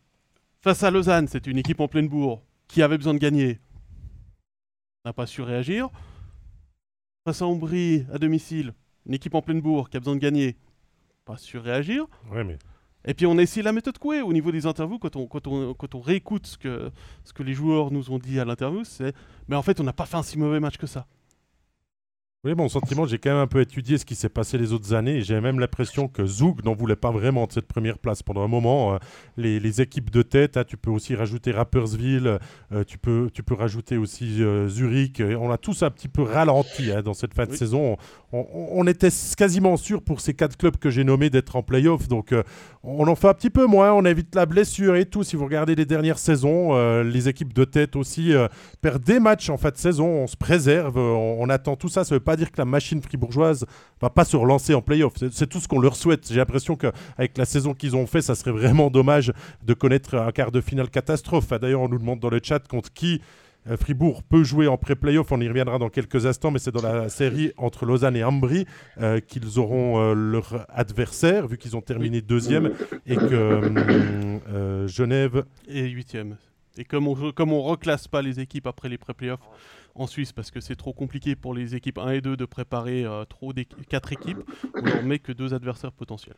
face 0.60 0.82
à 0.82 0.90
Lausanne, 0.90 1.28
c'est 1.28 1.46
une 1.46 1.58
équipe 1.58 1.78
en 1.78 1.86
pleine 1.86 2.08
bourre 2.08 2.42
qui 2.66 2.82
avait 2.82 2.96
besoin 2.96 3.14
de 3.14 3.20
gagner. 3.20 3.60
n'a 5.04 5.12
pas 5.12 5.26
su 5.26 5.40
réagir. 5.40 5.88
Face 7.24 7.42
à 7.42 7.46
Ombry, 7.46 8.04
à 8.12 8.18
domicile, 8.18 8.74
une 9.06 9.14
équipe 9.14 9.36
en 9.36 9.42
pleine 9.42 9.60
bourre 9.60 9.88
qui 9.88 9.96
a 9.96 10.00
besoin 10.00 10.16
de 10.16 10.20
gagner. 10.20 10.56
Pas 11.24 11.36
su 11.36 11.58
réagir. 11.58 12.06
mais... 12.32 12.58
Et 13.07 13.14
puis 13.14 13.27
on 13.27 13.38
a 13.38 13.42
essayé 13.42 13.62
la 13.62 13.73
méthode 13.73 13.99
Coué 13.99 14.21
au 14.21 14.33
niveau 14.33 14.51
des 14.51 14.66
interviews, 14.66 14.99
quand 14.99 15.16
on, 15.16 15.27
quand 15.27 15.47
on, 15.47 15.75
quand 15.75 15.95
on 15.95 16.01
réécoute 16.01 16.47
ce 16.47 16.59
que, 16.59 16.90
ce 17.25 17.33
que 17.33 17.42
les 17.42 17.55
joueurs 17.55 17.90
nous 17.90 18.11
ont 18.11 18.19
dit 18.19 18.40
à 18.40 18.45
l'interview, 18.45 18.85
c'est 18.85 19.14
mais 19.49 19.57
en 19.57 19.62
fait 19.62 19.81
on 19.81 19.85
n'a 19.85 19.92
pas 19.92 20.07
fait 20.07 20.16
un 20.16 20.23
si 20.23 20.38
mauvais 20.38 20.61
match 20.61 20.77
que 20.77 20.87
ça. 20.87 21.07
Oui, 22.47 22.55
mon 22.55 22.69
sentiment, 22.69 23.07
j'ai 23.07 23.19
quand 23.19 23.31
même 23.31 23.40
un 23.40 23.49
peu 23.49 23.61
étudié 23.61 23.99
ce 23.99 24.05
qui 24.05 24.14
s'est 24.14 24.29
passé 24.29 24.57
les 24.57 24.73
autres 24.73 24.95
années 24.95 25.16
et 25.16 25.23
j'ai 25.23 25.40
même 25.40 25.59
l'impression 25.59 26.07
que 26.07 26.25
Zoug 26.25 26.64
n'en 26.64 26.75
voulait 26.75 26.95
pas 26.95 27.11
vraiment 27.11 27.47
de 27.47 27.53
cette 27.53 27.66
première 27.66 27.99
place 27.99 28.23
pendant 28.23 28.45
un 28.45 28.47
moment. 28.47 28.95
Euh, 28.95 28.99
les, 29.37 29.81
équipes 29.81 30.11
de 30.11 30.23
tête, 30.23 30.57
hein, 30.57 30.62
tu 30.62 30.77
peux 30.77 30.92
aussi 30.92 31.16
rajouter 31.16 31.51
Rappersville, 31.51 32.38
euh, 32.71 32.85
tu, 32.85 32.99
peux, 32.99 33.31
tu 33.35 33.42
peux 33.42 33.55
rajouter 33.55 33.97
aussi 33.97 34.45
euh, 34.45 34.69
Zurich. 34.69 35.21
On 35.21 35.51
a 35.51 35.59
tous 35.59 35.83
un 35.83 35.90
petit 35.90 36.07
peu 36.07 36.23
ralenti 36.23 36.92
hein, 36.92 37.03
dans 37.03 37.14
cette 37.14 37.35
fin 37.35 37.47
de 37.47 37.53
saison. 37.53 37.97
On, 38.31 38.87
était 38.87 39.09
quasiment 39.37 39.77
sûr 39.77 40.01
pour 40.01 40.21
ces 40.21 40.35
quatre 40.35 40.57
clubs 40.57 40.77
que 40.77 40.88
j'ai 40.88 41.03
nommés 41.03 41.31
d'être 41.31 41.57
en 41.57 41.64
playoff. 41.64 42.07
Donc 42.07 42.33
on 42.87 43.09
en 43.09 43.16
fait 43.16 43.29
un 43.29 43.35
petit 43.35 43.51
peu 43.51 43.66
moins. 43.66 43.92
On 43.92 44.05
évite 44.05 44.35
la 44.35 44.46
blessure 44.46 44.96
et 44.96 45.05
tout. 45.05 45.25
Si 45.25 45.37
vous 45.37 45.44
regardez 45.44 45.75
les 45.75 45.85
dernières 45.85 46.18
saisons, 46.18 47.03
les 47.03 47.29
équipes 47.29 47.53
de 47.53 47.64
tête 47.64 47.96
aussi 47.96 48.33
perdent 48.81 49.03
des 49.03 49.18
matchs 49.18 49.51
en 49.51 49.57
fin 49.57 49.70
de 49.70 49.77
saison. 49.77 50.07
On 50.07 50.27
se 50.27 50.37
préserve, 50.37 50.96
on, 50.96 51.49
attend 51.51 51.77
tout 51.77 51.88
ça. 51.88 52.05
Ça 52.05 52.14
veut 52.14 52.20
pas 52.20 52.37
dire 52.37 52.51
que 52.51 52.59
la 52.59 52.64
machine 52.64 53.03
fribourgeoise 53.03 53.66
va 54.01 54.11
pas 54.11 54.25
se 54.25 54.37
relancer 54.37 54.75
en 54.75 54.83
playoff. 54.83 55.14
C'est 55.33 55.49
tout 55.49 55.61
ce 55.61 55.68
qu'on 55.68 55.81
leur 55.81 55.96
souhaite. 55.96 56.29
J'ai 56.29 56.37
l'impression 56.37 56.77
qu'avec 56.77 57.37
la 57.37 57.44
saison 57.44 57.75
qu'ils 57.75 57.96
ont 57.96 58.07
fait, 58.07 58.22
ça 58.22 58.35
serait 58.35 58.53
vraiment 58.53 58.90
dommage 58.90 59.33
de 59.64 59.75
connaître 59.75 60.14
un 60.14 60.31
quart 60.31 60.53
de 60.53 60.61
finale 60.61 60.88
catastrophe. 60.88 61.49
D'ailleurs, 61.61 61.81
on 61.81 61.88
nous 61.88 61.99
demande 61.99 62.20
dans 62.20 62.31
le 62.31 62.40
chat 62.42 62.61
contre 62.68 62.92
qui 62.92 63.14
euh, 63.14 63.45
Fribourg 63.76 64.22
peut 64.22 64.44
jouer 64.44 64.68
en 64.68 64.76
pré-playoff, 64.76 65.33
on 65.33 65.40
y 65.40 65.48
reviendra 65.48 65.79
dans 65.79 65.88
quelques 65.88 66.26
instants, 66.26 66.50
mais 66.50 66.59
c'est 66.59 66.70
dans 66.70 66.83
la 66.83 67.09
série 67.09 67.52
entre 67.57 67.87
Lausanne 67.87 68.16
et 68.16 68.24
Ambry 68.24 68.66
euh, 69.00 69.20
qu'ils 69.20 69.59
auront 69.59 70.00
euh, 70.00 70.14
leur 70.14 70.66
adversaire, 70.68 71.48
vu 71.48 71.59
qu'ils 71.59 71.76
ont 71.76 71.81
terminé 71.81 72.20
deuxième, 72.20 72.72
et 73.07 73.16
que 73.16 74.40
Genève... 74.87 75.44
est 75.68 75.88
huitième. 75.88 76.37
Et 76.79 76.85
comme 76.85 77.09
on 77.09 77.33
comme 77.33 77.52
on 77.52 77.62
reclasse 77.62 78.07
pas 78.07 78.20
les 78.20 78.38
équipes 78.38 78.66
après 78.66 78.88
les 78.88 78.98
pré-playoffs, 78.98 79.40
en 79.94 80.07
Suisse 80.07 80.33
parce 80.33 80.50
que 80.50 80.61
c'est 80.61 80.76
trop 80.76 80.92
compliqué 80.92 81.37
pour 81.37 81.55
les 81.55 81.74
équipes 81.74 81.98
1 81.98 82.11
et 82.11 82.20
2 82.20 82.37
de 82.37 82.44
préparer 82.44 83.05
euh, 83.05 83.24
trop 83.24 83.52
4 83.88 84.12
équipes. 84.12 84.38
On 84.74 84.85
leur 84.85 85.02
met 85.02 85.18
que 85.18 85.33
deux 85.33 85.55
adversaires 85.55 85.92
potentiels. 85.92 86.37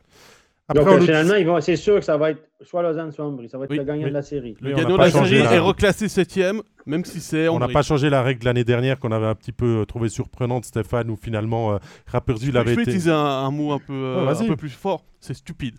Après, 0.71 0.85
Donc, 0.85 1.01
finalement, 1.01 1.61
c'est 1.63 1.77
sûr 1.77 1.97
que 1.97 2.05
ça 2.05 2.19
va 2.19 2.31
être 2.31 2.43
soit 2.61 2.83
Lausanne, 2.83 3.11
soit 3.11 3.25
Ambry. 3.25 3.49
Ça 3.49 3.57
va 3.57 3.65
être 3.65 3.75
le 3.75 3.85
gagnant 3.85 4.09
de 4.09 4.13
la 4.13 4.23
série. 4.23 4.55
Le 4.61 4.75
gagnant 4.75 4.97
de 4.97 5.03
la 5.03 5.11
série 5.11 5.37
est 5.37 5.59
reclassé 5.59 6.09
7 6.09 6.39
même 6.87 7.05
si 7.05 7.21
c'est 7.21 7.49
On 7.49 7.59
n'a 7.59 7.69
pas 7.69 7.83
changé 7.83 8.09
la 8.11 8.23
règle 8.23 8.47
l'année 8.47 8.65
dernière 8.65 8.99
qu'on 8.99 9.13
avait 9.13 9.27
un 9.27 9.35
petit 9.35 9.53
peu 9.53 9.81
euh, 9.81 9.85
trouvé 9.85 10.09
surprenante, 10.09 10.65
Stéphane, 10.65 11.11
où 11.11 11.17
finalement 11.17 11.73
euh, 11.75 11.79
Rapperswil 12.07 12.57
avait 12.57 12.73
été... 12.73 12.81
Je 12.81 12.87
vais 12.87 12.91
utiliser 12.91 13.11
un, 13.11 13.51
mot 13.51 13.73
un 13.73 13.79
peu, 13.79 13.93
euh, 13.93 14.27
un 14.27 14.47
peu 14.47 14.57
plus 14.57 14.71
fort. 14.71 15.05
C'est 15.21 15.35
stupide. 15.35 15.77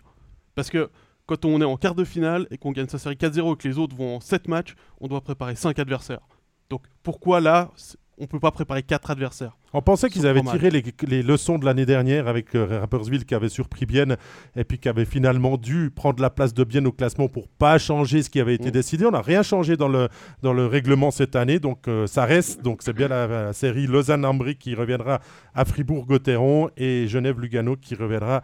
Parce 0.54 0.70
que 0.70 0.88
quand 1.26 1.44
on 1.44 1.60
est 1.60 1.64
en 1.64 1.76
quart 1.76 1.96
de 1.96 2.04
finale 2.04 2.46
et 2.50 2.58
qu'on 2.58 2.70
gagne 2.70 2.88
sa 2.88 2.98
série 2.98 3.16
4-0 3.16 3.54
et 3.54 3.56
que 3.56 3.68
les 3.68 3.78
autres 3.78 3.96
vont 3.96 4.16
en 4.16 4.20
7 4.20 4.48
matchs, 4.48 4.74
on 5.00 5.08
doit 5.08 5.20
préparer 5.20 5.56
5 5.56 5.78
adversaires. 5.80 6.26
Donc 6.68 6.82
pourquoi 7.02 7.40
là, 7.40 7.70
on 8.20 8.24
ne 8.24 8.28
peut 8.28 8.38
pas 8.38 8.50
préparer 8.50 8.82
quatre 8.82 9.10
adversaires 9.10 9.56
On 9.72 9.80
pensait 9.80 10.10
qu'ils 10.10 10.26
avaient 10.26 10.42
tiré 10.42 10.70
les, 10.70 11.22
leçons 11.22 11.58
de 11.58 11.64
l'année 11.64 11.86
dernière 11.86 12.28
avec 12.28 12.54
euh, 12.54 12.80
Rappersville 12.80 13.24
qui 13.24 13.34
avait 13.34 13.48
surpris 13.48 13.86
Bienne 13.86 14.16
et 14.54 14.64
puis 14.64 14.78
qui 14.78 14.90
avait 14.90 15.06
finalement 15.06 15.56
dû 15.56 15.90
prendre 15.90 16.20
la 16.20 16.28
place 16.28 16.52
de 16.52 16.62
Bienne 16.62 16.86
au 16.86 16.92
classement 16.92 17.28
pour 17.28 17.48
pas 17.48 17.78
changer 17.78 18.22
ce 18.22 18.28
qui 18.28 18.38
avait 18.38 18.54
été 18.54 18.68
mm. 18.68 18.72
décidé. 18.72 19.06
On 19.06 19.10
n'a 19.12 19.22
rien 19.22 19.42
changé 19.42 19.78
dans 19.78 19.88
le, 19.88 20.08
dans 20.42 20.52
le 20.52 20.66
règlement 20.66 21.10
cette 21.10 21.34
année, 21.34 21.58
donc 21.60 21.88
euh, 21.88 22.06
ça 22.06 22.26
reste. 22.26 22.62
Donc 22.62 22.82
c'est 22.82 22.92
bien 22.92 23.08
la, 23.08 23.54
série 23.54 23.86
Lausanne-Ambry 23.86 24.56
qui 24.56 24.74
reviendra 24.74 25.20
à 25.54 25.64
Fribourg-Gotteron 25.64 26.68
et 26.76 27.08
Genève-Lugano 27.08 27.76
qui 27.76 27.94
reviendra 27.94 28.36
à 28.36 28.42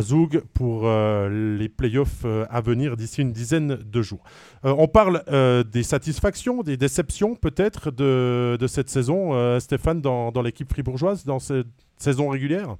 Zoug 0.00 0.42
pour 0.52 0.86
euh, 0.86 1.56
les 1.58 1.68
playoffs 1.68 2.24
euh, 2.24 2.44
à 2.50 2.60
venir 2.60 2.96
d'ici 2.96 3.22
une 3.22 3.32
dizaine 3.32 3.76
de 3.76 4.02
jours. 4.02 4.24
Euh, 4.64 4.74
on 4.76 4.88
parle 4.88 5.22
des 5.70 5.82
satisfactions, 5.82 6.62
des 6.62 6.76
déceptions 6.76 7.34
peut-être 7.34 7.90
de, 7.90 8.56
de, 8.58 8.66
cette 8.66 8.88
saison, 8.88 9.58
Stéphane, 9.60 10.00
dans, 10.00 10.32
dans 10.32 10.42
l'équipe 10.42 10.68
fribourgeoise, 10.70 11.24
dans 11.24 11.38
cette 11.38 11.66
saison 11.98 12.28
régulière? 12.28 12.76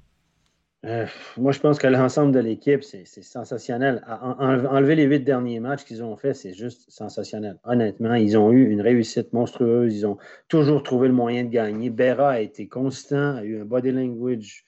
Moi, 1.37 1.51
je 1.51 1.59
pense 1.59 1.79
que 1.79 1.87
l'ensemble 1.87 2.31
de 2.31 2.39
l'équipe, 2.39 2.83
c'est 2.83 3.05
sensationnel. 3.05 4.03
enlever 4.07 4.95
les 4.95 5.03
huit 5.03 5.21
derniers 5.21 5.59
matchs 5.59 5.83
qu'ils 5.83 6.03
ont 6.03 6.15
fait, 6.15 6.33
c'est 6.33 6.53
juste 6.53 6.89
sensationnel. 6.89 7.57
Honnêtement, 7.63 8.13
ils 8.13 8.37
ont 8.37 8.51
eu 8.51 8.69
une 8.69 8.81
réussite 8.81 9.33
monstrueuse. 9.33 9.93
Ils 9.93 10.05
ont 10.05 10.17
toujours 10.47 10.83
trouvé 10.83 11.07
le 11.07 11.13
moyen 11.13 11.43
de 11.43 11.49
gagner. 11.49 11.89
Berra 11.89 12.31
a 12.31 12.39
été 12.39 12.67
constant, 12.67 13.35
a 13.37 13.43
eu 13.43 13.59
un 13.59 13.65
body 13.65 13.91
language 13.91 14.63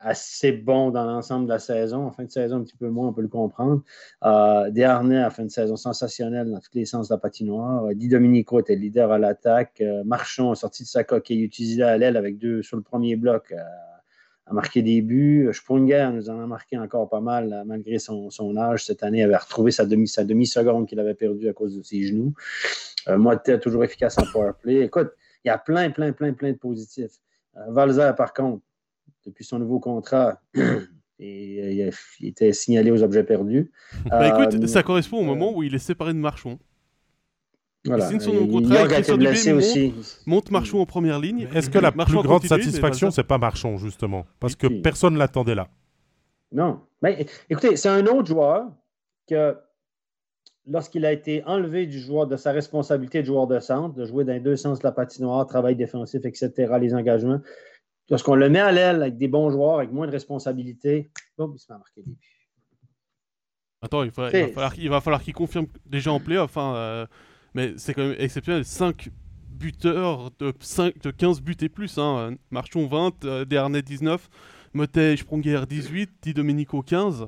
assez 0.00 0.52
bon 0.52 0.90
dans 0.90 1.04
l'ensemble 1.04 1.46
de 1.46 1.52
la 1.52 1.58
saison. 1.58 2.06
En 2.06 2.10
fin 2.10 2.24
de 2.24 2.30
saison, 2.30 2.56
un 2.56 2.62
petit 2.62 2.76
peu 2.76 2.88
moins, 2.88 3.08
on 3.08 3.12
peut 3.12 3.22
le 3.22 3.28
comprendre. 3.28 3.82
Euh, 4.24 4.70
Desharnais 4.70 5.22
a 5.22 5.30
fait 5.30 5.42
une 5.42 5.50
saison 5.50 5.76
sensationnelle 5.76 6.50
dans 6.50 6.58
tous 6.58 6.74
les 6.74 6.86
sens 6.86 7.08
de 7.08 7.14
la 7.14 7.18
patinoire. 7.18 7.94
Di 7.94 8.08
Domenico 8.08 8.60
était 8.60 8.76
leader 8.76 9.12
à 9.12 9.18
l'attaque. 9.18 9.80
Euh, 9.80 10.02
Marchand 10.04 10.54
sorti 10.54 10.82
de 10.82 10.88
sa 10.88 11.04
coquille, 11.04 11.42
utilisé 11.42 11.82
à 11.82 11.96
l'aile 11.98 12.16
avec 12.16 12.38
deux 12.38 12.62
sur 12.62 12.76
le 12.76 12.82
premier 12.82 13.16
bloc. 13.16 13.52
Euh, 13.52 13.58
a 14.46 14.52
marqué 14.52 14.82
des 14.82 15.00
buts. 15.00 15.48
Sprunger 15.52 16.10
nous 16.12 16.28
en 16.28 16.40
a 16.40 16.46
marqué 16.46 16.76
encore 16.76 17.08
pas 17.08 17.20
mal, 17.20 17.62
malgré 17.66 17.98
son, 17.98 18.56
âge. 18.56 18.84
Cette 18.84 19.04
année, 19.04 19.18
il 19.18 19.22
avait 19.22 19.36
retrouvé 19.36 19.70
sa 19.70 19.84
demi-seconde 19.84 20.26
demi 20.26 20.86
qu'il 20.86 20.98
avait 20.98 21.14
perdue 21.14 21.48
à 21.48 21.52
cause 21.52 21.76
de 21.76 21.82
ses 21.82 22.02
genoux. 22.02 22.34
Euh, 23.08 23.58
toujours 23.58 23.84
efficace 23.84 24.18
en 24.18 24.24
power 24.32 24.52
play. 24.60 24.80
Écoute, 24.82 25.12
il 25.44 25.48
y 25.48 25.50
a 25.50 25.58
plein, 25.58 25.90
plein, 25.90 26.12
plein, 26.12 26.32
plein 26.32 26.52
de 26.52 26.58
positifs. 26.58 27.12
Euh, 27.56 27.70
Valzer, 27.70 28.14
par 28.14 28.32
contre, 28.32 28.62
depuis 29.26 29.44
son 29.44 29.58
nouveau 29.58 29.80
contrat. 29.80 30.40
Et 31.22 31.84
euh, 31.84 31.90
il 32.20 32.28
était 32.28 32.52
signalé 32.54 32.90
aux 32.90 33.02
objets 33.02 33.24
perdus. 33.24 33.70
Bah 34.06 34.28
écoute, 34.28 34.54
euh, 34.54 34.66
ça 34.66 34.82
correspond 34.82 35.18
au 35.18 35.22
moment 35.22 35.54
où 35.54 35.62
il 35.62 35.74
est 35.74 35.78
séparé 35.78 36.14
de 36.14 36.18
Marchon. 36.18 36.58
Voilà. 37.84 38.06
Il 38.06 38.08
signe 38.08 38.20
son 38.20 38.32
nouveau 38.32 38.60
contrat, 38.60 38.84
il 38.98 39.04
sur 39.04 39.18
du 39.18 39.26
aussi. 39.26 39.94
monte, 40.26 40.50
Marchon 40.50 40.80
en 40.80 40.86
première 40.86 41.18
ligne. 41.18 41.46
Est-ce 41.54 41.68
que 41.68 41.78
la 41.78 41.92
plus 41.92 42.22
grande 42.22 42.44
satisfaction, 42.44 43.10
c'est 43.10 43.24
pas 43.24 43.36
Marchon, 43.38 43.76
justement? 43.76 44.26
Parce 44.38 44.56
que 44.56 44.66
personne 44.66 45.14
ne 45.14 45.18
l'attendait 45.18 45.54
là. 45.54 45.68
Non. 46.52 46.80
Mais, 47.02 47.26
écoutez, 47.48 47.76
c'est 47.76 47.88
un 47.88 48.06
autre 48.06 48.26
joueur 48.26 48.70
que 49.28 49.56
lorsqu'il 50.66 51.06
a 51.06 51.12
été 51.12 51.42
enlevé 51.44 51.86
du 51.86 51.98
joueur 51.98 52.26
de 52.26 52.36
sa 52.36 52.52
responsabilité 52.52 53.20
de 53.20 53.26
joueur 53.26 53.46
de 53.46 53.58
centre, 53.60 53.94
de 53.94 54.04
jouer 54.04 54.24
dans 54.24 54.32
les 54.32 54.40
deux 54.40 54.56
sens 54.56 54.78
de 54.78 54.84
la 54.84 54.92
patinoire, 54.92 55.46
travail 55.46 55.76
défensif, 55.76 56.24
etc., 56.24 56.72
les 56.80 56.94
engagements, 56.94 57.40
lorsqu'on 58.10 58.34
le 58.34 58.50
met 58.50 58.58
à 58.58 58.72
l'aile 58.72 59.02
avec 59.02 59.16
des 59.16 59.28
bons 59.28 59.50
joueurs, 59.50 59.76
avec 59.76 59.92
moins 59.92 60.06
de 60.06 60.12
responsabilités, 60.12 61.10
il 61.38 61.58
se 61.58 61.72
met 61.72 61.74
à 61.74 61.78
marquer 61.78 62.02
des 62.02 62.12
buts. 62.12 62.40
Attends, 63.82 64.02
il, 64.02 64.10
va, 64.10 65.00
falloir, 65.00 65.22
qu'il 65.22 65.32
confirme 65.32 65.66
déjà 65.86 66.12
en 66.12 66.20
playoff. 66.20 66.56
Hein, 66.58 66.74
euh, 66.76 67.06
mais 67.54 67.72
c'est 67.78 67.94
quand 67.94 68.02
même 68.02 68.16
exceptionnel. 68.18 68.64
5 68.64 69.08
buteurs 69.48 70.30
de, 70.38 70.52
5, 70.60 71.00
de 71.00 71.10
15 71.10 71.40
buts 71.40 71.56
et 71.62 71.70
plus. 71.70 71.96
Hein. 71.96 72.36
Marchon 72.50 72.86
20, 72.86 73.24
euh, 73.24 73.44
Desharnais 73.46 73.80
19, 73.80 74.28
Motey 74.74 75.16
Spronger 75.16 75.62
18, 75.66 76.10
Di 76.20 76.34
Domenico 76.34 76.82
15. 76.82 77.26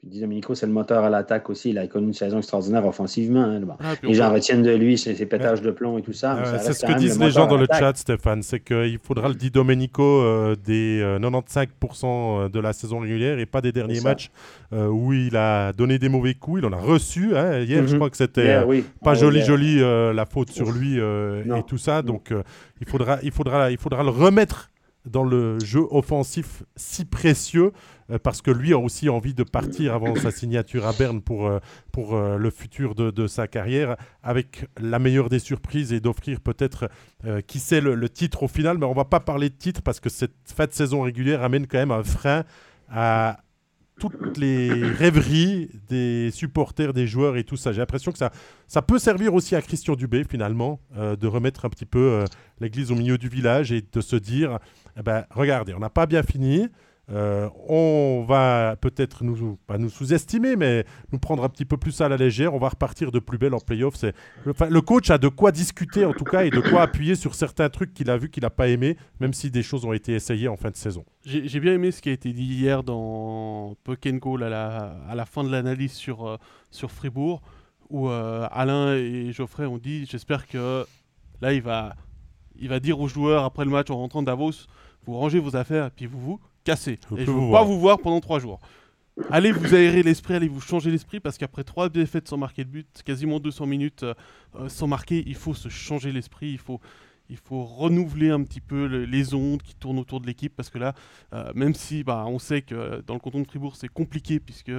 Puis 0.00 0.20
Domenico, 0.20 0.54
c'est 0.54 0.66
le 0.66 0.72
moteur 0.72 1.02
à 1.02 1.10
l'attaque 1.10 1.50
aussi. 1.50 1.70
Il 1.70 1.78
a 1.78 1.86
connu 1.88 2.06
une 2.06 2.12
saison 2.12 2.38
extraordinaire 2.38 2.86
offensivement. 2.86 3.42
Hein. 3.42 3.60
Ah, 3.80 3.94
les 4.04 4.14
gens 4.14 4.32
retiennent 4.32 4.62
de 4.62 4.70
lui 4.70 4.96
ses, 4.96 5.14
pétages 5.26 5.60
de 5.60 5.72
plomb 5.72 5.98
et 5.98 6.02
tout 6.02 6.12
ça. 6.12 6.38
c'est 6.60 6.72
ce 6.72 6.86
que 6.86 6.92
disent 6.92 7.18
les 7.18 7.32
gens 7.32 7.48
dans 7.48 7.56
le 7.56 7.66
chat, 7.68 7.96
Stéphane. 7.96 8.44
C'est 8.44 8.60
qu'il 8.60 9.00
faudra 9.02 9.28
le 9.28 9.34
Di 9.34 9.50
Domenico 9.50 10.04
euh, 10.04 10.54
des 10.54 11.02
95% 11.02 11.66
euh, 12.04 12.48
de 12.48 12.60
la 12.60 12.72
saison 12.72 13.00
régulière 13.00 13.40
et 13.40 13.46
pas 13.46 13.60
des 13.60 13.72
derniers 13.72 14.00
matchs 14.00 14.30
euh, 14.72 14.86
où 14.86 15.12
il 15.12 15.36
a 15.36 15.72
donné 15.72 15.98
des 15.98 16.08
mauvais 16.08 16.34
coups. 16.34 16.60
Il 16.62 16.66
en 16.66 16.72
a 16.72 16.80
reçu. 16.80 17.36
Hein. 17.36 17.58
Hier, 17.62 17.84
je 17.84 17.92
mhm. 17.92 17.98
crois 17.98 18.10
que 18.10 18.16
c'était 18.16 18.60
pas 19.02 19.10
ah 19.10 19.14
joli, 19.14 19.42
joli 19.42 19.80
la 19.80 20.26
faute 20.26 20.50
sur 20.50 20.70
lui 20.70 20.98
et 20.98 21.62
tout 21.66 21.78
ça. 21.78 22.02
Donc, 22.02 22.32
il, 22.80 22.86
faudra, 22.86 23.18
il, 23.24 23.32
faudra, 23.32 23.72
il 23.72 23.78
faudra 23.78 24.04
le 24.04 24.10
remettre 24.10 24.70
dans 25.08 25.24
le 25.24 25.58
jeu 25.60 25.82
offensif 25.90 26.62
si 26.76 27.04
précieux 27.04 27.66
euh, 27.66 27.70
parce 28.16 28.40
que 28.40 28.50
lui 28.50 28.72
a 28.72 28.78
aussi 28.78 29.10
envie 29.10 29.34
de 29.34 29.42
partir 29.42 29.94
avant 29.94 30.14
sa 30.14 30.30
signature 30.30 30.86
à 30.86 30.92
Berne 30.94 31.20
pour, 31.20 31.46
euh, 31.46 31.58
pour 31.92 32.14
euh, 32.14 32.38
le 32.38 32.50
futur 32.50 32.94
de, 32.94 33.26
sa 33.26 33.46
carrière 33.46 33.96
avec 34.22 34.64
la 34.80 34.98
meilleure 34.98 35.28
des 35.28 35.38
surprises 35.38 35.92
et 35.92 36.00
d'offrir 36.00 36.40
peut-être 36.40 36.88
qui 37.46 37.58
sait 37.58 37.80
le, 37.80 38.08
titre 38.08 38.44
au 38.44 38.48
final 38.48 38.78
mais 38.78 38.86
on 38.86 38.94
va 38.94 39.04
pas 39.04 39.20
parler 39.20 39.50
de 39.50 39.54
titre 39.54 39.82
parce 39.82 40.00
que 40.00 40.08
cette 40.08 40.32
fin 40.44 40.66
de 40.66 40.72
saison 40.72 41.02
régulière 41.02 41.42
amène 41.42 41.66
quand 41.66 41.78
même 41.78 41.90
un 41.90 42.04
frein 42.04 42.44
à 42.88 43.38
toutes 44.00 44.38
les 44.38 44.70
rêveries 44.70 45.68
des 45.88 46.30
supporters, 46.30 46.94
des 46.94 47.08
joueurs 47.08 47.36
et 47.36 47.44
tout 47.44 47.56
ça. 47.56 47.72
J'ai 47.72 47.80
l'impression 47.80 48.12
que 48.12 48.18
ça, 48.18 48.30
ça 48.68 48.80
peut 48.80 48.98
servir 48.98 49.34
aussi 49.34 49.56
à 49.56 49.62
Christian 49.62 49.96
Dubé, 49.96 50.22
finalement, 50.24 50.80
de 50.96 51.26
remettre 51.26 51.64
un 51.64 51.70
petit 51.70 51.86
peu 51.86 52.24
l'église 52.60 52.92
au 52.92 52.94
milieu 52.94 53.18
du 53.18 53.28
village 53.28 53.72
et 53.72 53.82
de 53.92 54.00
se 54.00 54.16
dire 54.16 54.58
eh 54.96 55.02
ben, 55.02 55.24
regardez, 55.30 55.74
on 55.74 55.80
n'a 55.80 55.90
pas 55.90 56.06
bien 56.06 56.22
fini. 56.22 56.68
Euh, 57.10 57.48
on 57.68 58.24
va 58.28 58.76
peut-être 58.76 59.24
nous, 59.24 59.56
pas 59.66 59.78
nous 59.78 59.88
sous-estimer, 59.88 60.56
mais 60.56 60.84
nous 61.10 61.18
prendre 61.18 61.42
un 61.42 61.48
petit 61.48 61.64
peu 61.64 61.76
plus 61.76 62.00
à 62.00 62.08
la 62.08 62.16
légère. 62.16 62.54
On 62.54 62.58
va 62.58 62.68
repartir 62.68 63.10
de 63.10 63.18
plus 63.18 63.38
belle 63.38 63.54
en 63.54 63.60
playoff. 63.60 64.04
Le 64.44 64.80
coach 64.80 65.10
a 65.10 65.18
de 65.18 65.28
quoi 65.28 65.50
discuter 65.50 66.04
en 66.04 66.12
tout 66.12 66.24
cas 66.24 66.44
et 66.44 66.50
de 66.50 66.60
quoi 66.60 66.82
appuyer 66.82 67.14
sur 67.14 67.34
certains 67.34 67.70
trucs 67.70 67.94
qu'il 67.94 68.10
a 68.10 68.18
vu 68.18 68.28
qu'il 68.28 68.42
n'a 68.42 68.50
pas 68.50 68.68
aimé, 68.68 68.96
même 69.20 69.32
si 69.32 69.50
des 69.50 69.62
choses 69.62 69.84
ont 69.84 69.92
été 69.92 70.12
essayées 70.12 70.48
en 70.48 70.56
fin 70.56 70.70
de 70.70 70.76
saison. 70.76 71.04
J'ai, 71.24 71.60
bien 71.60 71.74
aimé 71.74 71.90
ce 71.90 72.02
qui 72.02 72.10
a 72.10 72.12
été 72.12 72.32
dit 72.32 72.44
hier 72.44 72.82
dans 72.82 73.74
Puck 73.84 74.06
à 74.06 74.48
la, 74.48 74.96
à 75.08 75.14
la 75.14 75.24
fin 75.24 75.44
de 75.44 75.50
l'analyse 75.50 75.92
sur, 75.92 76.26
euh, 76.26 76.36
sur 76.70 76.90
Fribourg, 76.90 77.42
où 77.90 78.08
euh, 78.08 78.46
Alain 78.50 78.94
et 78.94 79.32
Geoffrey 79.32 79.64
ont 79.66 79.78
dit 79.78 80.06
J'espère 80.06 80.46
que 80.46 80.84
là, 81.40 81.52
il 81.52 81.62
va, 81.62 81.94
il 82.58 82.68
va 82.68 82.80
dire 82.80 83.00
aux 83.00 83.08
joueurs 83.08 83.44
après 83.44 83.64
le 83.64 83.70
match 83.70 83.90
en 83.90 83.96
rentrant 83.96 84.20
de 84.20 84.26
Davos 84.26 84.66
vous 85.08 85.14
rangez 85.14 85.38
vos 85.38 85.56
affaires 85.56 85.86
et 85.86 85.90
puis 85.90 86.06
vous 86.06 86.20
vous 86.20 86.40
cassez. 86.68 86.92
et 87.16 87.24
je 87.24 87.30
ne 87.30 87.46
veux 87.46 87.50
pas 87.50 87.64
vous 87.64 87.80
voir 87.80 87.98
pendant 87.98 88.20
trois 88.20 88.38
jours. 88.38 88.60
Allez 89.30 89.52
vous 89.52 89.74
aérer 89.74 90.02
l'esprit, 90.02 90.34
allez 90.34 90.48
vous 90.48 90.60
changer 90.60 90.90
l'esprit 90.90 91.20
parce 91.20 91.38
qu'après 91.38 91.64
trois 91.64 91.88
défaites 91.88 92.28
sans 92.28 92.36
marquer 92.36 92.64
de 92.64 92.70
but, 92.70 92.86
quasiment 93.04 93.40
200 93.40 93.66
minutes 93.66 94.02
euh, 94.04 94.14
euh, 94.56 94.68
sans 94.68 94.86
marquer, 94.86 95.24
il 95.26 95.34
faut 95.34 95.54
se 95.54 95.68
changer 95.68 96.12
l'esprit, 96.12 96.50
il 96.50 96.58
faut, 96.58 96.80
il 97.28 97.36
faut 97.36 97.64
renouveler 97.64 98.30
un 98.30 98.42
petit 98.42 98.60
peu 98.60 98.86
les 98.86 99.34
ondes 99.34 99.62
qui 99.62 99.74
tournent 99.74 99.98
autour 99.98 100.20
de 100.20 100.26
l'équipe 100.26 100.54
parce 100.54 100.70
que 100.70 100.78
là, 100.78 100.94
euh, 101.32 101.50
même 101.54 101.74
si 101.74 102.04
bah, 102.04 102.24
on 102.28 102.38
sait 102.38 102.62
que 102.62 103.02
dans 103.06 103.14
le 103.14 103.20
canton 103.20 103.40
de 103.40 103.46
Fribourg 103.46 103.76
c'est 103.76 103.88
compliqué 103.88 104.40
puisque 104.40 104.72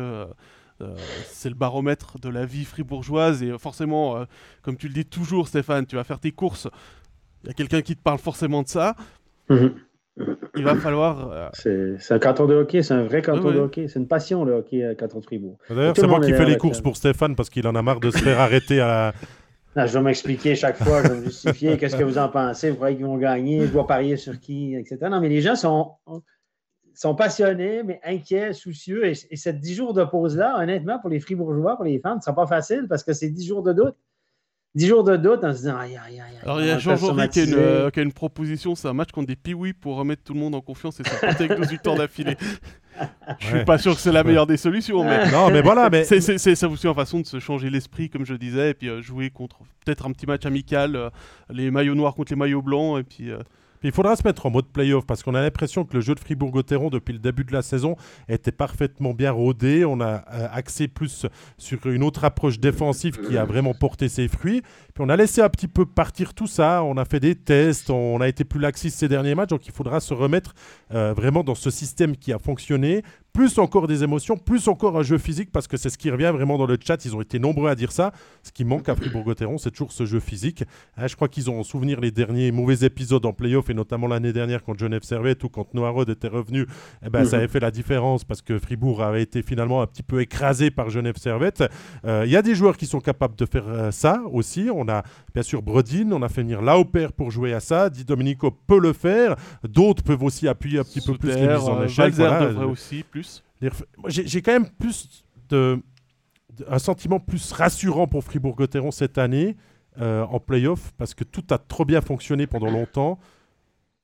c'est 1.26 1.50
le 1.50 1.56
baromètre 1.56 2.20
de 2.20 2.30
la 2.30 2.46
vie 2.46 2.64
fribourgeoise 2.64 3.44
et 3.44 3.58
forcément, 3.58 4.26
comme 4.62 4.78
tu 4.78 4.88
le 4.88 4.94
dis 4.94 5.06
toujours 5.06 5.50
Stéphane, 5.50 5.86
tu 5.86 5.98
vas 5.98 6.06
faire 6.06 6.22
tes 6.22 6.32
courses, 6.32 6.70
il 7.44 7.48
y 7.48 7.50
a 7.50 7.54
quelqu'un 7.54 7.82
qui 7.82 7.98
te 7.98 8.02
parle 8.02 8.20
forcément 8.20 8.64
de 8.64 8.70
ça. 8.70 8.96
Mhm 9.50 9.74
il 10.56 10.64
va 10.64 10.76
falloir. 10.76 11.52
Euh, 11.66 11.96
c'est 12.00 12.14
un 12.14 12.20
canton 12.20 12.46
de 12.46 12.56
hockey, 12.56 12.84
c'est 12.84 12.94
un 12.94 13.04
vrai 13.04 13.22
canton 13.22 13.52
de 13.52 13.60
hockey. 13.60 13.88
C'est 13.88 14.00
une 14.00 14.08
passion 14.08 14.44
le 14.44 14.54
hockey 14.54 14.84
à 14.84 14.96
canton 14.96 15.20
de 15.20 15.26
Fribourg. 15.26 15.58
D'ailleurs, 15.70 15.96
c'est 15.96 16.08
moi 16.08 16.20
qui 16.20 16.34
fais 16.34 16.46
les 16.46 16.58
courses 16.58 16.82
pour 16.82 16.98
Stéphane 16.98 17.36
parce 17.36 17.50
qu'il 17.50 17.68
en 17.68 17.76
a 17.76 17.82
marre 17.82 18.00
de 18.00 18.12
se 18.12 18.18
faire 18.18 18.40
arrêter 18.40 18.82
à 18.82 19.14
ah, 19.76 19.86
je 19.86 19.94
vais 19.94 20.04
m'expliquer 20.04 20.56
chaque 20.56 20.78
fois, 20.78 21.04
je 21.04 21.10
vais 21.10 21.18
me 21.18 21.24
justifier. 21.26 21.78
Qu'est-ce 21.78 21.96
que 21.96 22.04
vous 22.04 22.18
en 22.18 22.28
pensez? 22.28 22.70
Vous 22.72 22.76
croyez 22.76 22.98
qu'ils 22.98 23.06
vont 23.06 23.18
gagner? 23.18 23.68
Je 23.68 23.72
dois 23.72 23.88
parier 23.88 24.18
sur 24.18 24.40
qui? 24.40 24.76
Etc. 24.76 24.98
Non, 25.10 25.22
mais 25.22 25.30
les 25.30 25.42
gens 25.42 25.56
sont, 25.56 25.92
sont 26.96 27.16
passionnés, 27.16 27.84
mais 27.84 28.02
inquiets, 28.04 28.54
soucieux. 28.54 29.06
Et, 29.06 29.14
et 29.30 29.36
cette 29.36 29.60
10 29.60 29.76
jours 29.76 29.94
de 29.94 30.04
pause-là, 30.04 30.58
honnêtement, 30.60 31.00
pour 31.00 31.10
les 31.10 31.20
Fribourgeois, 31.20 31.76
pour 31.76 31.86
les 31.86 32.00
fans, 32.00 32.14
ce 32.14 32.16
ne 32.18 32.22
sera 32.22 32.36
pas 32.36 32.48
facile 32.48 32.88
parce 32.90 33.04
que 33.04 33.14
c'est 33.14 33.30
10 33.30 33.48
jours 33.48 33.64
de 33.64 33.74
doute. 33.74 33.96
10 34.76 34.88
jours 34.88 35.04
de 35.04 35.18
doute 35.18 35.44
en 35.44 35.52
se 35.52 35.60
disant 35.60 35.78
aïe 35.78 35.98
aïe 35.98 36.20
aïe. 36.20 36.38
Alors 36.44 36.62
il 36.62 36.68
y 36.68 36.70
a 36.70 36.78
Jean-Jean 36.78 37.16
qui, 37.28 37.42
euh, 37.54 37.90
qui, 37.90 38.00
a 38.00 38.04
une 38.04 38.14
proposition, 38.14 38.76
c'est 38.76 38.88
un 38.88 38.94
match 38.94 39.12
contre 39.12 39.28
des 39.28 39.36
piouis 39.36 39.74
pour 39.74 39.96
remettre 39.96 40.24
tout 40.24 40.34
le 40.34 40.40
monde 40.40 40.54
en 40.54 40.62
confiance 40.62 41.00
et 41.00 41.04
ça 41.04 41.16
peut 41.18 41.28
avec 41.28 41.60
18 41.60 41.82
temps 41.82 41.96
d'affilée. 41.96 42.38
Je 43.40 43.48
suis 43.48 43.66
pas 43.66 43.78
sûr 43.78 43.96
que 43.96 44.02
c'est 44.02 44.12
la 44.12 44.24
meilleure 44.24 44.46
des 44.46 44.58
solutions, 44.58 45.04
mais 45.04 45.32
non, 45.32 45.50
mais 45.50 45.62
voilà, 45.62 45.90
mais 45.90 46.04
c'est 46.04 46.20
ça 46.20 46.68
aussi 46.68 46.88
une 46.88 46.94
façon 46.94 47.22
de 47.22 47.26
se 47.26 47.40
changer 47.40 47.70
l'esprit, 47.70 48.10
comme 48.10 48.26
je 48.26 48.34
disais, 48.34 48.72
et 48.72 48.74
puis 48.74 48.90
euh, 48.90 49.02
jouer 49.02 49.30
contre 49.30 49.60
peut-être 49.86 50.06
un 50.06 50.12
petit 50.12 50.26
match 50.26 50.46
amical, 50.46 50.96
euh, 50.96 51.10
les 51.50 51.72
maillots 51.72 51.96
noirs 51.96 52.14
contre 52.14 52.34
les 52.34 52.38
maillots 52.38 52.62
blancs, 52.62 53.00
et 53.00 53.04
puis 53.04 53.32
il 53.84 53.92
faudra 53.92 54.16
se 54.16 54.24
mettre 54.26 54.46
en 54.46 54.50
mode 54.50 54.68
playoff 54.68 55.06
parce 55.06 55.24
qu'on 55.24 55.36
a 55.36 55.42
l'impression 55.42 55.86
que 55.86 55.94
le 55.96 56.02
jeu 56.02 56.16
de 56.16 56.20
Fribourg-Gotteron 56.20 56.90
depuis 56.90 57.14
le 57.14 57.20
début 57.20 57.44
de 57.44 57.54
la 57.54 57.62
saison 57.62 57.96
était 58.28 58.52
parfaitement 58.52 59.14
bien 59.14 59.32
rodé. 59.32 59.86
On 59.86 60.02
a 60.02 60.24
euh, 60.34 60.48
axé 60.52 60.88
plus 60.88 61.26
sur 61.58 61.86
une 61.86 62.04
autre 62.04 62.26
approche 62.26 62.60
défensive 62.60 63.20
qui 63.28 63.38
a 63.38 63.46
vraiment 63.46 63.74
porté 63.74 64.10
ses 64.10 64.28
fruits. 64.28 64.62
Puis 64.62 65.04
on 65.04 65.10
a 65.10 65.16
laissé 65.16 65.42
un 65.42 65.50
petit 65.50 65.68
peu 65.68 65.86
partir 65.86 66.34
tout 66.34 66.48
ça. 66.48 66.84
On 66.84 66.98
a 66.98 67.06
fait 67.06 67.20
des 67.20 67.36
tests, 67.36 67.90
on 67.90 68.20
a 68.20 68.28
été 68.28 68.44
plus 68.44 68.60
laxiste 68.60 69.00
ces 69.00 69.08
derniers 69.08 69.36
matchs. 69.36 69.50
Donc 69.50 69.66
il 69.66 69.72
faudra 69.72 70.00
se 70.00 70.14
remettre 70.14 70.54
euh, 70.94 71.14
vraiment 71.14 71.44
dans 71.44 71.56
ce 71.56 71.70
système 71.70 72.18
qui 72.18 72.34
a 72.34 72.40
fonctionné 72.40 73.04
plus 73.34 73.58
encore 73.60 73.88
des 73.88 74.04
émotions, 74.04 74.38
plus 74.38 74.68
encore 74.68 74.98
un 74.98 75.04
jeu 75.04 75.18
physique, 75.18 75.52
parce 75.52 75.68
que 75.68 75.78
c'est 75.78 75.90
ce 75.90 75.98
qui 75.98 76.10
revient 76.10 76.32
vraiment 76.34 76.58
dans 76.58 76.66
le 76.66 76.78
chat. 76.84 77.04
Ils 77.06 77.16
ont 77.16 77.22
été 77.22 77.40
nombreux 77.40 77.70
à 77.70 77.76
dire 77.76 77.92
ça. 77.92 78.12
Ce 78.44 78.52
qui 78.52 78.66
manque 78.66 78.90
à 78.90 78.96
Fribourg-Gotteron, 78.96 79.58
c'est 79.58 79.72
toujours 79.72 79.92
ce 79.92 80.06
jeu 80.06 80.20
physique. 80.20 80.64
Hein, 80.98 81.08
je 81.08 81.16
crois 81.16 81.28
qu'ils 81.28 81.50
ont 81.50 81.60
en 81.60 81.64
souvenir 81.64 82.00
les 82.00 82.12
derniers 82.12 82.52
mauvais 82.52 82.86
épisodes 82.86 83.26
en 83.26 83.34
playoff, 83.34 83.70
et 83.70 83.74
notamment 83.74 84.08
l'année 84.08 84.34
dernière 84.34 84.64
quand 84.64 84.78
Genève 84.78 85.04
Servette 85.04 85.44
ou 85.44 85.50
quand 85.50 85.74
Noirod 85.74 86.10
était 86.10 86.28
revenu. 86.28 86.66
Eh 87.06 87.10
ben, 87.10 87.26
Ça 87.26 87.38
mhm. 87.38 87.44
avait 87.44 87.52
fait 87.52 87.60
la 87.60 87.72
différence 87.72 88.24
parce 88.24 88.42
que 88.42 88.58
Fribourg 88.60 89.02
avait 89.04 89.22
été 89.22 89.42
finalement 89.42 89.82
un 89.82 89.88
petit 89.88 90.04
peu 90.04 90.22
écrasé 90.22 90.72
par 90.72 90.90
Genève 90.90 91.18
Servette. 91.18 91.64
Euh, 92.06 92.24
il 92.26 92.32
y 92.32 92.36
a 92.36 92.42
des 92.42 92.56
joueurs 92.56 92.78
qui 92.78 92.86
sont 92.86 93.00
capables 93.00 93.36
de 93.36 93.46
faire 93.46 93.68
euh, 93.68 93.92
ça 93.92 94.22
aussi. 94.32 94.70
On 94.74 94.88
a 94.88 95.04
bien 95.34 95.44
sûr 95.44 95.62
Brodin, 95.62 96.12
on 96.12 96.22
a 96.22 96.30
fait 96.30 96.42
venir 96.42 96.62
Lauper 96.62 97.08
pour 97.16 97.32
jouer 97.32 97.54
à 97.54 97.60
ça. 97.60 97.90
Di 97.90 98.04
Domenico 98.04 98.52
peut 98.52 98.80
le 98.80 98.94
faire. 98.94 99.36
D'autres 99.68 100.04
peuvent 100.04 100.24
aussi 100.24 100.48
appuyer 100.48 100.80
un 100.80 100.84
petit 100.84 101.02
peu 101.02 101.18
plus 101.18 101.30
les 101.30 101.48
mises 101.48 101.64
en 101.64 101.82
euh, 101.82 101.86
échec. 101.86 102.16
devrait 102.16 102.66
aussi 102.66 103.04
plus. 103.04 103.29
J'ai 104.08 104.42
quand 104.42 104.54
même 104.54 104.70
plus 104.70 105.24
un 106.68 106.80
sentiment 106.80 107.20
plus 107.20 107.52
rassurant 107.52 108.08
pour 108.08 108.24
Fribourg-Gotteron 108.24 108.92
cette 108.92 109.18
année 109.18 109.56
euh, 110.00 110.24
en 110.24 110.40
playoff 110.40 110.94
parce 110.98 111.14
que 111.14 111.24
tout 111.24 111.44
a 111.50 111.58
trop 111.58 111.86
bien 111.86 112.02
fonctionné 112.02 112.48
pendant 112.48 112.70
longtemps 112.70 113.20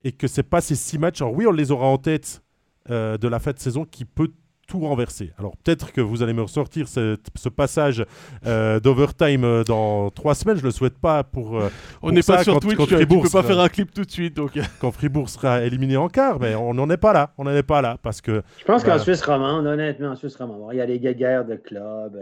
et 0.04 0.12
que 0.12 0.28
c'est 0.28 0.44
pas 0.44 0.62
ces 0.62 0.76
six 0.76 0.98
matchs. 0.98 1.22
Alors 1.22 1.34
oui, 1.34 1.48
on 1.48 1.52
les 1.52 1.72
aura 1.72 1.88
en 1.88 1.98
tête 1.98 2.44
euh, 2.90 3.18
de 3.18 3.28
la 3.28 3.40
fin 3.40 3.52
de 3.52 3.60
saison 3.60 3.86
qui 3.86 4.06
peut 4.06 4.32
tout 4.68 4.80
renverser. 4.80 5.32
Alors 5.38 5.56
peut-être 5.58 5.92
que 5.92 6.02
vous 6.02 6.24
allez 6.24 6.34
me 6.34 6.42
ressortir 6.42 6.88
ce, 6.88 7.18
passage 7.50 8.06
euh, 8.46 8.80
d'overtime 8.80 9.44
euh, 9.44 9.64
dans 9.64 10.10
trois 10.10 10.36
semaines. 10.36 10.58
Je 10.58 10.64
le 10.64 10.72
souhaite 10.72 10.98
pas 10.98 11.24
pour. 11.24 11.60
Euh, 11.60 11.70
on 12.02 12.12
n'est 12.12 12.22
pas 12.22 12.44
sur 12.44 12.60
Twitch. 12.60 12.76
Quand 12.76 12.86
tu, 12.86 12.96
peux 13.06 13.30
pas 13.32 13.44
faire 13.44 13.60
un 13.60 13.70
clip 13.70 13.94
tout 13.94 14.04
de 14.04 14.12
suite. 14.12 14.36
Donc. 14.36 14.52
quand 14.80 14.92
Fribourg 14.92 15.30
sera 15.30 15.62
éliminé 15.62 15.98
en 15.98 16.10
quart, 16.10 16.40
mais 16.40 16.56
on 16.56 16.74
n'en 16.74 16.90
est 16.90 16.98
pas 16.98 17.14
là. 17.14 17.34
On 17.38 17.44
n'en 17.44 17.52
est 17.52 17.64
pas 17.64 17.82
là 17.82 17.98
parce 18.02 18.22
que. 18.22 18.42
Je 18.60 18.66
pense 18.66 18.84
qu'en 18.84 19.00
Suisse 19.00 19.22
romande, 19.24 19.68
honnêtement, 19.68 20.10
en 20.10 20.16
Suisse 20.16 20.36
romande, 20.36 20.70
il 20.74 20.78
y 20.78 20.82
a 20.82 20.86
les 20.86 21.00
guerres 21.00 21.46
de 21.46 21.56
clubs, 21.56 22.18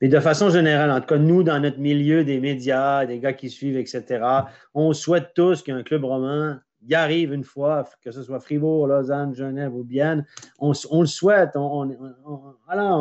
mais 0.00 0.08
de 0.08 0.20
façon 0.20 0.50
générale, 0.50 0.90
en 0.90 1.00
tout 1.00 1.06
cas 1.06 1.18
nous 1.18 1.42
dans 1.42 1.60
notre 1.60 1.78
milieu 1.78 2.24
des 2.24 2.40
médias, 2.40 3.06
des 3.06 3.18
gars 3.18 3.32
qui 3.32 3.50
suivent, 3.50 3.76
etc. 3.76 4.24
On 4.74 4.92
souhaite 4.92 5.32
tous 5.34 5.62
qu'un 5.62 5.82
club 5.82 6.04
roman 6.04 6.56
y 6.88 6.94
arrive 6.94 7.32
une 7.32 7.44
fois, 7.44 7.84
que 8.04 8.10
ce 8.10 8.22
soit 8.22 8.40
Fribourg, 8.40 8.86
Lausanne, 8.86 9.34
Genève 9.34 9.74
ou 9.74 9.84
Bienne, 9.84 10.24
on, 10.58 10.72
le 11.00 11.06
souhaite. 11.06 11.50
On, 11.54 11.88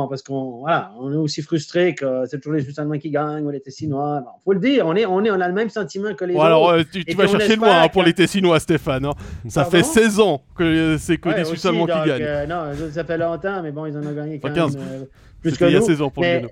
parce 0.10 0.22
qu'on 0.22 0.60
voilà, 0.60 0.92
on 1.00 1.12
est 1.12 1.18
aussi 1.18 1.42
frustré 1.42 1.96
que 1.96 2.26
c'est 2.26 2.40
toujours 2.40 2.54
les 2.54 2.80
Allemands 2.80 2.98
qui 2.98 3.12
gagnent 3.12 3.46
ou 3.46 3.52
les 3.52 3.62
Tessinois. 3.62 4.24
Il 4.26 4.44
faut 4.44 4.54
le 4.54 4.60
dire, 4.60 4.86
on, 4.86 4.96
est, 4.96 5.06
on, 5.06 5.24
est, 5.24 5.32
on 5.32 5.40
a 5.40 5.48
le 5.48 5.54
même 5.54 5.70
sentiment 5.70 6.14
que 6.14 6.26
les 6.26 6.36
autres. 6.36 6.44
Alors, 6.44 6.70
euh, 6.70 6.84
tu, 6.92 7.16
vas 7.16 7.28
chercher 7.28 7.56
loin 7.56 7.84
hein, 7.84 7.90
pour 7.90 8.04
les 8.04 8.14
Tessinois, 8.14 8.60
Stéphane. 8.60 9.06
Hein. 9.06 9.14
Ça 9.48 9.66
fait 9.66 9.84
16 9.84 10.20
ans 10.20 10.42
que 10.56 10.98
c'est 10.98 11.18
que 11.18 11.30
les 11.30 11.46
Suisses 11.46 11.66
allemands 11.66 11.86
qui 11.86 12.08
gagnent. 12.08 12.22
Euh, 12.22 12.48
non, 12.48 12.92
ça 12.92 13.04
fait 13.04 13.18
longtemps, 13.18 13.62
mais 13.62 13.72
bon, 13.72 13.86
ils 13.86 13.98
en 13.98 14.06
ont 14.06 14.14
gagné 14.14 14.40
quand 14.40 14.54
15. 14.54 14.78
même. 14.78 14.88
Euh, 14.88 15.06
plus 15.42 15.58
que 15.58 15.66
il 15.66 15.74
y 15.74 15.78
a 15.78 15.82
16 15.82 16.02
ans 16.02 16.10
pour 16.10 16.24
mais, 16.24 16.44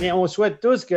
mais 0.00 0.10
on 0.10 0.26
souhaite 0.26 0.60
tous 0.60 0.84
que 0.84 0.94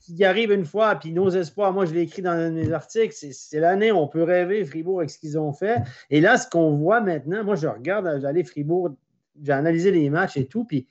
qui, 0.00 0.24
arrive 0.24 0.52
une 0.52 0.64
fois, 0.64 0.94
puis 0.96 1.12
nos 1.12 1.30
espoirs, 1.30 1.72
moi 1.72 1.84
je 1.86 1.94
l'ai 1.94 2.02
écrit 2.02 2.22
dans 2.22 2.52
mes 2.52 2.72
articles, 2.72 3.14
c'est 3.14 3.60
l'année 3.60 3.92
où 3.92 3.96
on 3.96 4.08
peut 4.08 4.22
rêver 4.22 4.64
Fribourg 4.64 5.00
avec 5.00 5.10
ce 5.10 5.18
qu'ils 5.18 5.38
ont 5.38 5.52
fait. 5.52 5.82
Et 6.10 6.20
là, 6.20 6.38
ce 6.38 6.48
qu'on 6.48 6.76
voit 6.76 7.00
maintenant, 7.00 7.44
moi 7.44 7.56
je 7.56 7.66
regarde, 7.66 8.20
j'allais 8.20 8.44
Fribourg, 8.44 8.90
j'ai 9.40 9.52
analysé 9.52 9.90
les 9.90 10.10
matchs 10.10 10.36
et 10.36 10.46
tout, 10.46 10.64
puis 10.64 10.86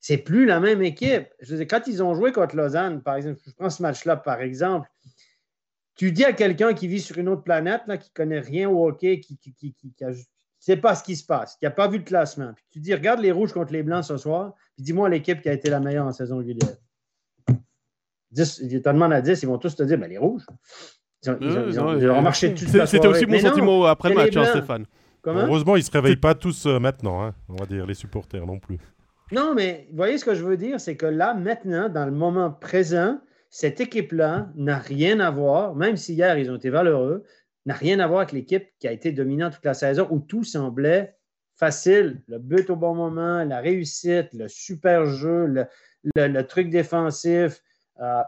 c'est 0.00 0.18
plus 0.18 0.46
la 0.46 0.60
même 0.60 0.82
équipe. 0.82 1.28
Je 1.40 1.56
quand 1.64 1.86
ils 1.86 2.02
ont 2.02 2.14
joué 2.14 2.32
contre 2.32 2.56
Lausanne, 2.56 3.02
par 3.02 3.16
exemple, 3.16 3.40
je 3.44 3.52
prends 3.52 3.70
ce 3.70 3.82
match-là 3.82 4.16
par 4.16 4.40
exemple, 4.40 4.88
tu 5.94 6.12
dis 6.12 6.24
à 6.24 6.32
quelqu'un 6.32 6.74
qui 6.74 6.88
vit 6.88 7.00
sur 7.00 7.18
une 7.18 7.28
autre 7.28 7.42
planète, 7.42 7.82
là, 7.86 7.96
qui 7.96 8.10
ne 8.10 8.14
connaît 8.14 8.40
rien 8.40 8.68
au 8.68 8.86
hockey, 8.86 9.20
qui 9.20 9.38
ne 10.00 10.12
sait 10.58 10.76
pas 10.76 10.94
ce 10.94 11.02
qui 11.02 11.16
se 11.16 11.24
passe, 11.24 11.56
qui 11.56 11.64
n'a 11.64 11.70
pas 11.70 11.88
vu 11.88 11.98
le 11.98 12.04
classement, 12.04 12.52
puis 12.54 12.64
tu 12.70 12.80
dis 12.80 12.94
regarde 12.94 13.20
les 13.20 13.32
rouges 13.32 13.52
contre 13.52 13.72
les 13.72 13.82
blancs 13.82 14.04
ce 14.04 14.16
soir, 14.16 14.54
puis 14.74 14.84
dis-moi 14.84 15.08
l'équipe 15.08 15.40
qui 15.40 15.48
a 15.48 15.52
été 15.52 15.70
la 15.70 15.80
meilleure 15.80 16.06
en 16.06 16.12
saison 16.12 16.38
régulière. 16.38 16.76
10, 18.32 18.68
tu 18.68 18.80
demandes 18.80 19.12
à 19.12 19.20
10, 19.20 19.42
ils 19.42 19.46
vont 19.46 19.58
tous 19.58 19.76
te 19.76 19.82
dire 19.82 19.98
ben, 19.98 20.08
les 20.08 20.18
rouges. 20.18 20.44
Ils 21.40 21.80
ont, 21.80 22.22
marché 22.22 22.54
C'était 22.56 23.06
aussi 23.06 23.26
mon 23.26 23.38
sentiment 23.38 23.84
après 23.84 24.10
le 24.10 24.14
match, 24.16 24.36
hein, 24.36 24.44
Stéphane. 24.44 24.86
Heureusement, 25.24 25.76
ils 25.76 25.80
ne 25.80 25.84
se 25.84 25.90
réveillent 25.90 26.16
pas 26.16 26.34
tous 26.34 26.66
euh, 26.66 26.78
maintenant, 26.78 27.24
hein, 27.24 27.34
on 27.48 27.56
va 27.56 27.66
dire, 27.66 27.84
les 27.84 27.94
supporters 27.94 28.46
non 28.46 28.58
plus. 28.58 28.78
Non, 29.32 29.54
mais 29.54 29.88
vous 29.90 29.96
voyez 29.96 30.18
ce 30.18 30.24
que 30.24 30.34
je 30.34 30.44
veux 30.44 30.56
dire, 30.56 30.78
c'est 30.78 30.96
que 30.96 31.06
là, 31.06 31.34
maintenant, 31.34 31.88
dans 31.88 32.04
le 32.04 32.12
moment 32.12 32.52
présent, 32.52 33.18
cette 33.50 33.80
équipe-là 33.80 34.48
n'a 34.54 34.78
rien 34.78 35.18
à 35.18 35.30
voir, 35.30 35.74
même 35.74 35.96
si 35.96 36.14
hier 36.14 36.38
ils 36.38 36.50
ont 36.50 36.56
été 36.56 36.70
valeureux, 36.70 37.24
n'a 37.64 37.74
rien 37.74 37.98
à 37.98 38.06
voir 38.06 38.20
avec 38.20 38.32
l'équipe 38.32 38.68
qui 38.78 38.86
a 38.86 38.92
été 38.92 39.10
dominante 39.10 39.54
toute 39.54 39.64
la 39.64 39.74
saison 39.74 40.06
où 40.10 40.20
tout 40.20 40.44
semblait 40.44 41.16
facile. 41.56 42.22
Le 42.28 42.38
but 42.38 42.70
au 42.70 42.76
bon 42.76 42.94
moment, 42.94 43.42
la 43.42 43.58
réussite, 43.58 44.28
le 44.32 44.46
super 44.46 45.06
jeu, 45.06 45.66
le 46.14 46.42
truc 46.42 46.70
défensif, 46.70 47.62
euh, 48.00 48.22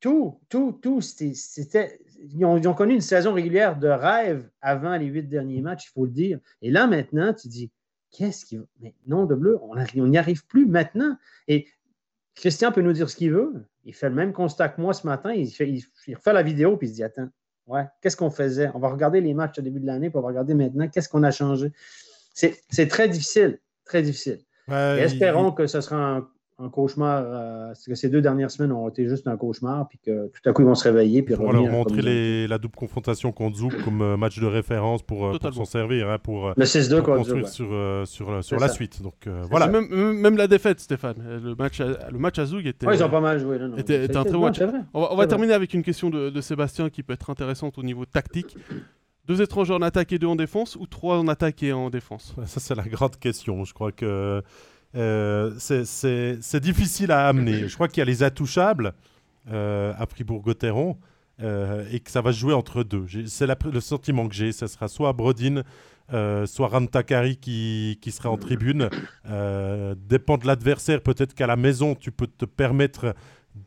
tout, 0.00 0.40
tout, 0.48 0.78
tout, 0.82 1.00
c'était. 1.00 2.00
Ils 2.20 2.44
ont, 2.44 2.74
connu 2.74 2.94
une 2.94 3.00
saison 3.00 3.32
régulière 3.32 3.78
de 3.78 3.88
rêve 3.88 4.48
avant 4.60 4.96
les 4.96 5.06
huit 5.06 5.28
derniers 5.28 5.60
matchs, 5.60 5.86
il 5.86 5.92
faut 5.92 6.04
le 6.04 6.10
dire. 6.10 6.40
Et 6.62 6.70
là, 6.70 6.86
maintenant, 6.86 7.32
tu 7.32 7.48
dis, 7.48 7.70
qu'est-ce 8.10 8.44
qui. 8.44 8.58
Mais 8.80 8.94
non, 9.06 9.24
de 9.24 9.34
bleu, 9.34 9.58
on 9.62 9.76
n'y 10.06 10.18
arrive 10.18 10.46
plus 10.46 10.66
maintenant. 10.66 11.16
Et 11.46 11.66
Christian 12.34 12.72
peut 12.72 12.82
nous 12.82 12.92
dire 12.92 13.08
ce 13.08 13.16
qu'il 13.16 13.32
veut. 13.32 13.52
Il 13.84 13.94
fait 13.94 14.08
le 14.08 14.14
même 14.14 14.32
constat 14.32 14.68
que 14.68 14.80
moi 14.80 14.94
ce 14.94 15.06
matin. 15.06 15.32
Il, 15.32 15.48
refait 16.14 16.32
la 16.32 16.42
vidéo, 16.42 16.76
puis 16.76 16.88
il 16.88 16.90
se 16.90 16.94
dit, 16.96 17.04
attends, 17.04 17.28
ouais, 17.66 17.86
qu'est-ce 18.00 18.16
qu'on 18.16 18.30
faisait? 18.30 18.70
On 18.74 18.78
va 18.78 18.88
regarder 18.88 19.20
les 19.20 19.34
matchs 19.34 19.58
au 19.58 19.62
début 19.62 19.80
de 19.80 19.86
l'année, 19.86 20.10
puis 20.10 20.18
on 20.18 20.22
va 20.22 20.28
regarder 20.28 20.54
maintenant, 20.54 20.88
qu'est-ce 20.88 21.08
qu'on 21.08 21.22
a 21.22 21.30
changé? 21.30 21.72
C'est 22.34 22.88
très 22.88 23.08
difficile, 23.08 23.58
très 23.84 24.02
difficile. 24.02 24.40
espérons 24.68 25.52
que 25.52 25.66
ce 25.66 25.80
sera 25.80 25.96
un 25.96 26.28
un 26.58 26.68
cauchemar. 26.68 27.22
Euh, 27.24 27.72
que 27.86 27.94
ces 27.94 28.08
deux 28.08 28.20
dernières 28.20 28.50
semaines 28.50 28.72
ont 28.72 28.88
été 28.88 29.08
juste 29.08 29.26
un 29.28 29.36
cauchemar, 29.36 29.88
puis 29.88 29.98
que 30.04 30.28
tout 30.28 30.48
à 30.48 30.52
coup 30.52 30.62
ils 30.62 30.66
vont 30.66 30.74
se 30.74 30.84
réveiller. 30.84 31.22
Puis 31.22 31.34
on 31.38 31.46
va 31.46 31.52
leur 31.52 31.66
montrer 31.66 32.46
la 32.46 32.58
double 32.58 32.74
confrontation 32.74 33.32
contre 33.32 33.58
Zouk 33.58 33.82
comme 33.84 34.02
euh, 34.02 34.16
match 34.16 34.38
de 34.38 34.46
référence 34.46 35.02
pour, 35.02 35.26
euh, 35.26 35.38
s'en 35.52 35.64
servir, 35.64 36.10
hein, 36.10 36.18
pour, 36.18 36.52
le 36.56 36.64
6-2 36.64 37.02
construire 37.02 37.48
sur, 37.48 37.68
sur, 38.06 38.44
sur 38.44 38.58
la 38.58 38.68
suite. 38.68 39.02
Donc 39.02 39.28
voilà. 39.50 39.68
Même, 39.68 39.88
même, 39.88 40.36
la 40.36 40.48
défaite, 40.48 40.80
Stéphane. 40.80 41.16
Le 41.42 41.54
match 41.54 41.80
à, 41.80 42.10
le 42.10 42.18
match 42.18 42.38
à 42.38 42.46
Zouk 42.46 42.64
était. 42.66 42.86
Ouais, 42.86 42.96
ils 42.96 43.04
ont 43.04 43.10
pas 43.10 43.20
mal 43.20 43.38
joué. 43.38 43.58
Était, 43.76 44.16
un 44.16 44.24
très 44.24 44.32
bon 44.32 44.40
match. 44.40 44.60
On 44.94 45.16
va, 45.16 45.26
terminer 45.26 45.52
avec 45.52 45.74
une 45.74 45.82
question 45.82 46.10
de, 46.10 46.30
de 46.30 46.40
Sébastien 46.40 46.90
qui 46.90 47.02
peut 47.02 47.12
être 47.12 47.30
intéressante 47.30 47.78
au 47.78 47.82
niveau 47.82 48.04
tactique. 48.04 48.56
Deux 49.26 49.42
étrangers 49.42 49.74
en 49.74 49.82
attaque 49.82 50.10
et 50.14 50.18
deux 50.18 50.26
en 50.26 50.36
défense 50.36 50.74
ou 50.76 50.86
trois 50.86 51.18
en 51.18 51.28
attaque 51.28 51.62
et 51.62 51.72
en 51.72 51.90
défense? 51.90 52.34
Ça, 52.46 52.60
c'est 52.60 52.74
la 52.74 52.84
grande 52.84 53.18
question. 53.18 53.62
Je 53.64 53.74
crois 53.74 53.92
que 53.92 54.42
euh, 54.94 55.52
c'est 55.58 56.60
difficile 56.60 57.12
à 57.12 57.28
amener. 57.28 57.68
Je 57.68 57.74
crois 57.74 57.88
qu'il 57.88 57.98
y 57.98 58.02
a 58.02 58.06
les 58.06 58.22
intouchables 58.22 58.94
euh, 59.50 59.92
à 59.98 60.06
Fribourg-Gotteron 60.06 60.96
euh, 61.40 61.86
et 61.92 62.00
que 62.00 62.10
ça 62.10 62.20
va 62.20 62.32
jouer 62.32 62.54
entre 62.54 62.82
deux. 62.82 63.06
C'est 63.26 63.46
le 63.46 63.80
sentiment 63.80 64.28
que 64.28 64.34
j'ai. 64.34 64.52
Ce 64.52 64.66
sera 64.66 64.88
soit 64.88 65.12
Brodin, 65.12 65.62
soit 66.46 66.68
Rantakari 66.68 67.36
qui, 67.36 67.98
qui 68.00 68.10
sera 68.10 68.30
en 68.30 68.38
tribune. 68.38 68.88
dépend 69.96 70.38
de 70.38 70.46
l'adversaire. 70.46 71.02
Peut-être 71.02 71.34
qu'à 71.34 71.46
la 71.46 71.56
maison, 71.56 71.94
tu 71.94 72.10
peux 72.10 72.26
te 72.26 72.44
permettre 72.44 73.14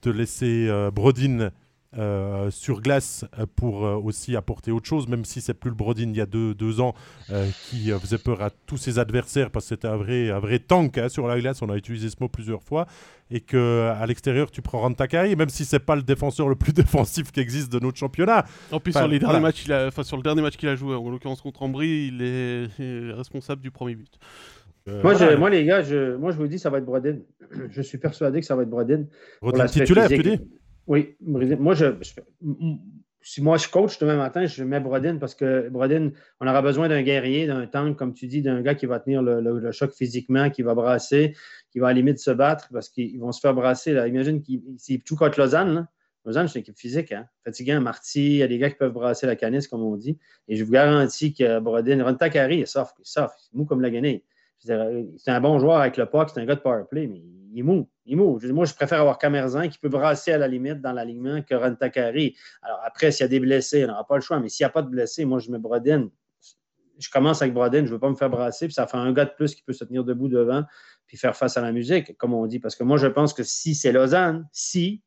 de 0.01 0.11
laisser 0.11 0.69
Brodin 0.93 1.51
euh, 1.97 2.49
sur 2.51 2.79
glace 2.79 3.25
euh, 3.37 3.45
pour 3.53 3.85
euh, 3.85 3.95
aussi 3.95 4.37
apporter 4.37 4.71
autre 4.71 4.87
chose, 4.87 5.09
même 5.09 5.25
si 5.25 5.41
c'est 5.41 5.53
plus 5.53 5.69
le 5.69 5.75
Brodin 5.75 6.03
il 6.03 6.15
y 6.15 6.21
a 6.21 6.25
deux, 6.25 6.53
deux 6.53 6.79
ans 6.79 6.95
qui 7.69 7.91
faisait 7.91 8.17
peur 8.17 8.41
à 8.41 8.49
tous 8.49 8.77
ses 8.77 8.97
adversaires 8.97 9.51
parce 9.51 9.65
que 9.65 9.69
c'était 9.75 9.89
un 9.89 9.97
vrai, 9.97 10.29
un 10.29 10.39
vrai 10.39 10.59
tank 10.59 10.97
hein, 10.97 11.09
sur 11.09 11.27
la 11.27 11.37
glace, 11.41 11.61
on 11.61 11.69
a 11.69 11.75
utilisé 11.75 12.09
ce 12.09 12.15
mot 12.21 12.29
plusieurs 12.29 12.63
fois, 12.63 12.87
et 13.29 13.41
que 13.41 13.91
à 13.93 14.05
l'extérieur 14.05 14.51
tu 14.51 14.61
prends 14.61 14.79
Rantakai, 14.79 15.35
même 15.35 15.49
si 15.49 15.65
c'est 15.65 15.79
pas 15.79 15.97
le 15.97 16.01
défenseur 16.01 16.47
le 16.47 16.55
plus 16.55 16.71
défensif 16.73 17.31
qui 17.33 17.41
existe 17.41 17.69
de 17.73 17.79
notre 17.79 17.97
championnat. 17.97 18.45
En 18.71 18.79
plus 18.79 18.93
sur, 18.93 19.07
les 19.09 19.19
derniers 19.19 19.41
matchs, 19.41 19.65
il 19.65 19.73
a, 19.73 19.91
sur 19.91 20.15
le 20.15 20.23
dernier 20.23 20.41
match 20.41 20.55
qu'il 20.55 20.69
a 20.69 20.75
joué, 20.75 20.95
en 20.95 21.09
l'occurrence 21.09 21.41
contre 21.41 21.61
Ambry, 21.63 22.07
il 22.07 22.21
est, 22.21 23.11
responsable 23.13 23.61
du 23.61 23.71
premier 23.71 23.95
but. 23.95 24.17
moi, 24.87 25.13
moi, 25.37 25.49
les 25.49 25.65
gars, 25.65 25.81
je, 25.81 26.15
moi, 26.15 26.31
je 26.31 26.37
vous 26.37 26.47
dis, 26.47 26.57
ça 26.57 26.69
va 26.69 26.77
être 26.77 26.85
Brodin. 26.85 27.17
Je 27.69 27.81
suis 27.81 27.97
persuadé 27.97 28.39
que 28.39 28.45
ça 28.45 28.55
va 28.55 28.63
être 28.63 28.69
Brodin. 28.69 29.03
Brodin 29.41 29.65
titulaire, 29.65 30.07
tu 30.07 30.23
dis 30.23 30.39
oui, 30.87 31.15
moi, 31.21 31.73
je, 31.73 31.85
si 33.21 33.41
moi 33.41 33.57
je 33.57 33.67
coach 33.67 33.99
demain 33.99 34.17
matin, 34.17 34.45
je 34.45 34.63
mets 34.63 34.79
Brodin 34.79 35.17
parce 35.17 35.35
que 35.35 35.69
Brodin, 35.69 36.11
on 36.39 36.47
aura 36.47 36.61
besoin 36.61 36.89
d'un 36.89 37.01
guerrier, 37.03 37.45
d'un 37.45 37.67
tank, 37.67 37.97
comme 37.97 38.13
tu 38.13 38.27
dis, 38.27 38.41
d'un 38.41 38.61
gars 38.61 38.75
qui 38.75 38.87
va 38.87 38.99
tenir 38.99 39.21
le, 39.21 39.71
choc 39.71 39.91
physiquement, 39.93 40.49
qui 40.49 40.63
va 40.63 40.73
brasser, 40.73 41.35
qui 41.71 41.79
va 41.79 41.87
à 41.87 41.89
la 41.91 41.95
limite 41.95 42.19
se 42.19 42.31
battre 42.31 42.69
parce 42.73 42.89
qu'ils 42.89 43.19
vont 43.19 43.31
se 43.31 43.39
faire 43.39 43.53
brasser. 43.53 43.93
Là. 43.93 44.07
Imagine 44.07 44.41
s'il 44.77 45.03
tout 45.03 45.15
contre 45.15 45.39
Lausanne. 45.39 45.87
Lausanne, 46.25 46.47
c'est 46.47 46.59
une 46.59 46.61
équipe 46.61 46.77
physique, 46.77 47.11
hein? 47.13 47.25
fatigant, 47.43 47.81
Marty, 47.81 48.19
il 48.19 48.35
y 48.37 48.43
a 48.43 48.47
des 48.47 48.59
gars 48.59 48.69
qui 48.69 48.75
peuvent 48.75 48.93
brasser 48.93 49.25
la 49.25 49.35
canisse, 49.35 49.67
comme 49.67 49.81
on 49.81 49.95
dit. 49.95 50.19
Et 50.47 50.55
je 50.55 50.63
vous 50.63 50.71
garantis 50.71 51.33
que 51.33 51.59
Brodin, 51.59 52.03
Ron 52.03 52.13
Takari, 52.13 52.59
il 52.59 52.67
soft, 52.67 52.95
il 52.99 53.21
est 53.21 53.27
mou 53.53 53.65
comme 53.65 53.81
la 53.81 53.89
guenille. 53.89 54.23
C'est 54.63 55.31
un 55.31 55.41
bon 55.41 55.59
joueur 55.59 55.77
avec 55.77 55.97
le 55.97 56.05
puck, 56.05 56.29
c'est 56.29 56.39
un 56.39 56.45
gars 56.45 56.55
de 56.55 56.61
powerplay, 56.61 57.07
mais 57.07 57.23
il 57.51 57.59
est 57.59 57.63
mou. 57.63 57.89
Il 58.05 58.13
est 58.13 58.15
mou. 58.15 58.39
Moi, 58.53 58.65
je 58.65 58.73
préfère 58.73 59.01
avoir 59.01 59.17
Camerzan 59.17 59.69
qui 59.69 59.79
peut 59.79 59.89
brasser 59.89 60.31
à 60.31 60.37
la 60.37 60.47
limite 60.47 60.81
dans 60.81 60.91
l'alignement 60.91 61.41
que 61.41 61.55
Rantakari. 61.55 62.35
Alors 62.61 62.79
après, 62.83 63.11
s'il 63.11 63.23
y 63.23 63.25
a 63.25 63.27
des 63.27 63.39
blessés, 63.39 63.83
on 63.85 63.87
n'aura 63.87 64.05
pas 64.05 64.15
le 64.15 64.21
choix, 64.21 64.39
mais 64.39 64.49
s'il 64.49 64.63
n'y 64.63 64.67
a 64.67 64.71
pas 64.71 64.83
de 64.83 64.89
blessés, 64.89 65.25
moi, 65.25 65.39
je 65.39 65.51
mets 65.51 65.57
Brodin. 65.57 66.09
Je 66.99 67.09
commence 67.09 67.41
avec 67.41 67.55
Brodin, 67.55 67.79
je 67.79 67.85
ne 67.85 67.89
veux 67.89 67.99
pas 67.99 68.09
me 68.09 68.15
faire 68.15 68.29
brasser, 68.29 68.67
puis 68.67 68.75
ça 68.75 68.85
fait 68.85 68.97
un 68.97 69.11
gars 69.11 69.25
de 69.25 69.31
plus 69.31 69.55
qui 69.55 69.63
peut 69.63 69.73
se 69.73 69.83
tenir 69.83 70.03
debout 70.03 70.27
devant 70.27 70.63
puis 71.07 71.17
faire 71.17 71.35
face 71.35 71.57
à 71.57 71.61
la 71.61 71.73
musique, 71.73 72.17
comme 72.17 72.33
on 72.33 72.45
dit. 72.45 72.59
Parce 72.59 72.75
que 72.75 72.85
moi, 72.85 72.95
je 72.97 73.07
pense 73.07 73.33
que 73.33 73.43
si 73.43 73.75
c'est 73.75 73.91
Lausanne, 73.91 74.47
si 74.53 75.03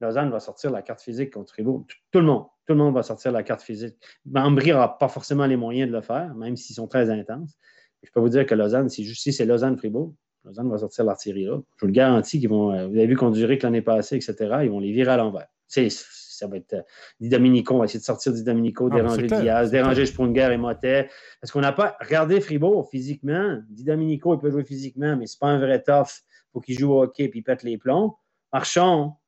Lausanne 0.00 0.30
va 0.30 0.40
sortir 0.40 0.72
la 0.72 0.82
carte 0.82 1.00
physique 1.00 1.32
contre 1.32 1.52
Fribourg, 1.52 1.86
tout 2.10 2.18
le 2.18 2.24
monde, 2.24 2.46
tout 2.66 2.72
le 2.72 2.78
monde 2.80 2.94
va 2.94 3.04
sortir 3.04 3.30
la 3.30 3.44
carte 3.44 3.62
physique. 3.62 3.94
Ambry 4.34 4.70
n'aura 4.70 4.98
pas 4.98 5.06
forcément 5.06 5.46
les 5.46 5.56
moyens 5.56 5.88
de 5.88 5.94
le 5.94 6.02
faire, 6.02 6.34
même 6.34 6.56
s'ils 6.56 6.74
sont 6.74 6.88
très 6.88 7.08
intenses. 7.08 7.56
Je 8.02 8.10
peux 8.10 8.20
vous 8.20 8.28
dire 8.28 8.46
que 8.46 8.54
Lausanne, 8.54 8.88
si, 8.88 9.04
si 9.14 9.32
c'est 9.32 9.46
Lausanne-Fribourg, 9.46 10.14
Lausanne 10.44 10.70
va 10.70 10.78
sortir 10.78 11.04
l'artillerie 11.04 11.44
là. 11.44 11.60
Je 11.76 11.80
vous 11.82 11.86
le 11.86 11.92
garantis 11.92 12.40
qu'ils 12.40 12.48
vont. 12.48 12.72
Euh, 12.72 12.88
vous 12.88 12.96
avez 12.96 13.06
vu 13.06 13.16
qu'on 13.16 13.30
dirait 13.30 13.58
que 13.58 13.66
l'année 13.66 13.82
passée, 13.82 14.16
etc., 14.16 14.34
ils 14.62 14.70
vont 14.70 14.80
les 14.80 14.92
virer 14.92 15.12
à 15.12 15.16
l'envers. 15.16 15.46
Ça 15.68 16.46
va 16.48 16.56
être. 16.56 16.72
Euh, 16.72 16.82
Di 17.20 17.28
Domenico, 17.28 17.74
on 17.74 17.78
va 17.78 17.84
essayer 17.84 18.00
de 18.00 18.04
sortir 18.04 18.32
Di 18.32 18.42
Domenico, 18.42 18.88
ah, 18.90 18.96
déranger 18.96 19.26
Diaz, 19.26 19.70
déranger 19.70 20.06
Sprunger 20.06 20.50
et 20.52 20.56
Motet. 20.56 21.08
Parce 21.40 21.52
qu'on 21.52 21.60
n'a 21.60 21.72
pas. 21.72 21.96
Regardez 22.00 22.40
Fribourg 22.40 22.88
physiquement. 22.90 23.60
Di 23.68 23.84
Domenico, 23.84 24.34
il 24.34 24.40
peut 24.40 24.50
jouer 24.50 24.64
physiquement, 24.64 25.16
mais 25.16 25.26
ce 25.26 25.36
n'est 25.36 25.38
pas 25.38 25.48
un 25.48 25.58
vrai 25.58 25.80
tough. 25.80 26.08
Il 26.08 26.52
faut 26.54 26.60
qu'il 26.60 26.78
joue 26.78 26.92
au 26.92 27.02
hockey 27.02 27.24
et 27.24 27.32
il 27.32 27.42
pète 27.42 27.62
les 27.62 27.78
plombs. 27.78 28.16
Marchand, 28.52 29.20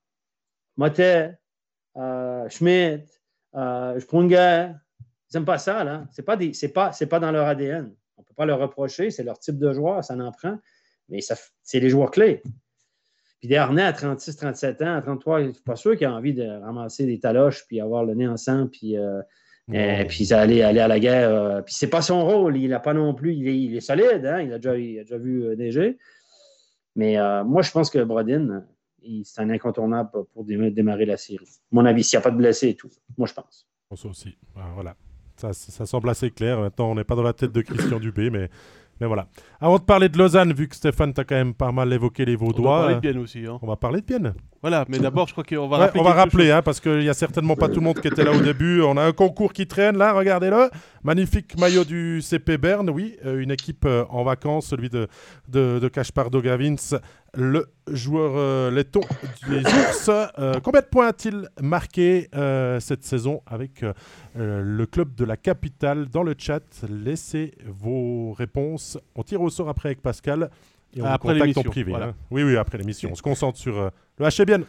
Motet, 0.77 1.39
euh, 1.97 2.49
Schmidt, 2.49 3.05
euh, 3.55 3.99
Sprunger, 4.01 4.72
ils 5.01 5.37
n'aiment 5.37 5.45
pas 5.45 5.59
ça, 5.59 5.85
là. 5.85 6.07
Ce 6.11 6.20
n'est 6.20 6.25
pas, 6.25 6.91
pas, 6.91 7.07
pas 7.07 7.20
dans 7.20 7.31
leur 7.31 7.47
ADN 7.47 7.95
pas 8.36 8.46
leur 8.46 8.58
reprocher, 8.58 9.10
c'est 9.10 9.24
leur 9.24 9.38
type 9.38 9.58
de 9.58 9.72
joueur, 9.72 10.02
ça 10.04 10.14
en 10.14 10.32
prend, 10.32 10.58
mais 11.08 11.20
c'est 11.62 11.80
les 11.80 11.90
joueurs 11.90 12.10
clés. 12.10 12.42
Puis 13.38 13.48
Desharnais 13.48 13.82
à 13.82 13.92
36, 13.92 14.36
37 14.36 14.82
ans, 14.82 14.94
à 14.94 15.02
33, 15.02 15.40
je 15.42 15.46
ne 15.48 15.52
suis 15.52 15.62
pas 15.62 15.76
sûr 15.76 15.96
qu'il 15.96 16.06
a 16.06 16.14
envie 16.14 16.32
de 16.32 16.46
ramasser 16.46 17.06
des 17.06 17.18
taloches 17.20 17.66
puis 17.66 17.80
avoir 17.80 18.04
le 18.04 18.14
nez 18.14 18.26
en 18.26 18.36
sang 18.36 18.68
puis, 18.68 18.96
euh, 18.96 19.20
euh, 19.72 20.04
puis 20.06 20.32
aller, 20.32 20.62
aller 20.62 20.80
à 20.80 20.88
la 20.88 20.98
guerre. 20.98 21.30
Euh, 21.30 21.62
puis 21.62 21.74
c'est 21.74 21.90
pas 21.90 22.02
son 22.02 22.24
rôle, 22.24 22.56
il 22.56 22.70
n'a 22.70 22.80
pas 22.80 22.94
non 22.94 23.14
plus, 23.14 23.34
il 23.34 23.76
est, 23.76 23.80
solide, 23.80 24.24
hein, 24.24 24.40
il, 24.40 24.52
a 24.52 24.58
déjà, 24.58 24.78
il 24.78 24.98
a 24.98 25.02
déjà 25.02 25.18
vu 25.18 25.56
neiger. 25.56 25.98
Mais 26.96 27.16
moi, 27.44 27.60
je 27.62 27.72
pense 27.72 27.90
que 27.90 28.02
Brodin, 28.02 28.64
c'est 29.24 29.42
un 29.42 29.50
incontournable 29.50 30.10
pour 30.32 30.44
démarrer 30.44 31.04
la 31.04 31.16
série. 31.16 31.48
Mon 31.72 31.84
avis, 31.84 32.04
s'il 32.04 32.16
n'y 32.16 32.20
a 32.20 32.22
pas 32.22 32.30
de 32.30 32.36
blessés 32.36 32.68
et 32.68 32.76
tout. 32.76 32.90
Moi, 33.18 33.26
je 33.26 33.34
pense. 33.34 33.68
pense 33.88 34.04
aussi. 34.04 34.38
Ah, 34.56 34.70
voilà. 34.74 34.96
Ça, 35.37 35.53
ça, 35.53 35.85
semble 35.87 36.09
assez 36.09 36.30
clair. 36.30 36.61
Maintenant, 36.61 36.91
on 36.91 36.95
n'est 36.95 37.05
pas 37.05 37.16
dans 37.16 37.22
la 37.22 37.32
tête 37.32 37.53
de 37.53 37.61
Christian 37.61 37.99
Dubé, 37.99 38.30
mais 38.30 38.49
mais 39.01 39.07
voilà. 39.07 39.26
Avant 39.61 39.78
de 39.78 39.82
parler 39.82 40.09
de 40.09 40.16
Lausanne, 40.16 40.53
vu 40.53 40.68
que 40.68 40.76
Stéphane 40.76 41.12
t'a 41.12 41.24
quand 41.24 41.35
même 41.35 41.55
pas 41.55 41.72
mal 41.72 41.93
évoqué 41.93 42.24
les 42.24 42.37
Vaudois. 42.37 42.70
On 42.70 42.74
va 42.74 42.80
parler 42.80 42.95
de 42.95 43.01
Bienne 43.01 43.18
aussi. 43.18 43.45
Hein. 43.47 43.59
On 43.61 43.66
va 43.66 43.76
parler 43.76 44.01
de 44.01 44.07
Bienne. 44.07 44.35
Voilà, 44.62 44.85
mais 44.89 44.99
d'abord, 44.99 45.26
je 45.26 45.32
crois 45.32 45.45
qu'on 45.45 45.68
va 45.68 45.78
rappeler. 45.78 46.01
on 46.01 46.05
va 46.05 46.12
rappeler, 46.12 46.51
hein, 46.51 46.62
parce 46.62 46.80
qu'il 46.80 47.01
n'y 47.01 47.09
a 47.09 47.14
certainement 47.14 47.57
pas 47.57 47.68
tout 47.68 47.80
le 47.80 47.85
monde 47.85 48.01
qui 48.01 48.09
était 48.09 48.24
là 48.24 48.32
au 48.32 48.41
début. 48.41 48.82
On 48.82 48.97
a 48.97 49.03
un 49.03 49.12
concours 49.12 49.53
qui 49.53 49.66
traîne 49.66 49.99
là, 49.99 50.12
regardez-le. 50.12 50.70
Magnifique 51.03 51.59
maillot 51.59 51.85
du 51.85 52.22
CP 52.22 52.57
Berne, 52.57 52.89
oui. 52.89 53.16
Euh, 53.26 53.41
une 53.41 53.51
équipe 53.51 53.85
euh, 53.85 54.05
en 54.11 54.22
vacances, 54.22 54.66
celui 54.66 54.89
de, 54.89 55.09
de, 55.49 55.80
de 55.80 56.41
Gavins, 56.41 56.76
le 57.37 57.66
joueur 57.89 58.32
euh, 58.37 58.70
laiton 58.70 59.01
des 59.49 59.61
ours. 59.64 60.11
combien 60.62 60.80
de 60.80 60.87
points 60.87 61.09
a-t-il 61.09 61.49
marqué 61.61 62.28
cette 62.80 63.05
saison 63.05 63.43
avec 63.47 63.85
le 64.35 64.85
club 64.87 65.14
de 65.14 65.24
la 65.24 65.37
capitale 65.37 66.09
Dans 66.09 66.22
le 66.22 66.35
chat, 66.37 66.62
laissez 66.89 67.55
vos 67.66 68.32
réponses. 68.32 68.99
On 69.14 69.22
tire 69.22 69.41
au 69.41 69.51
sort 69.51 69.68
après 69.68 69.91
avec 69.91 70.03
Pascal. 70.03 70.51
Et 70.97 71.03
on 71.03 71.07
après 71.07 71.41
en 71.57 71.62
privé. 71.64 71.93
Hein. 71.95 72.14
Oui, 72.30 72.45
oui, 72.45 72.57
après 72.57 72.78
l'émission. 72.78 73.11
On 73.12 73.16
se 73.16 73.22
concentre 73.22 73.59
sur 73.59 73.91
le 74.18 74.28
HB 74.28 74.47
bien. 74.47 74.61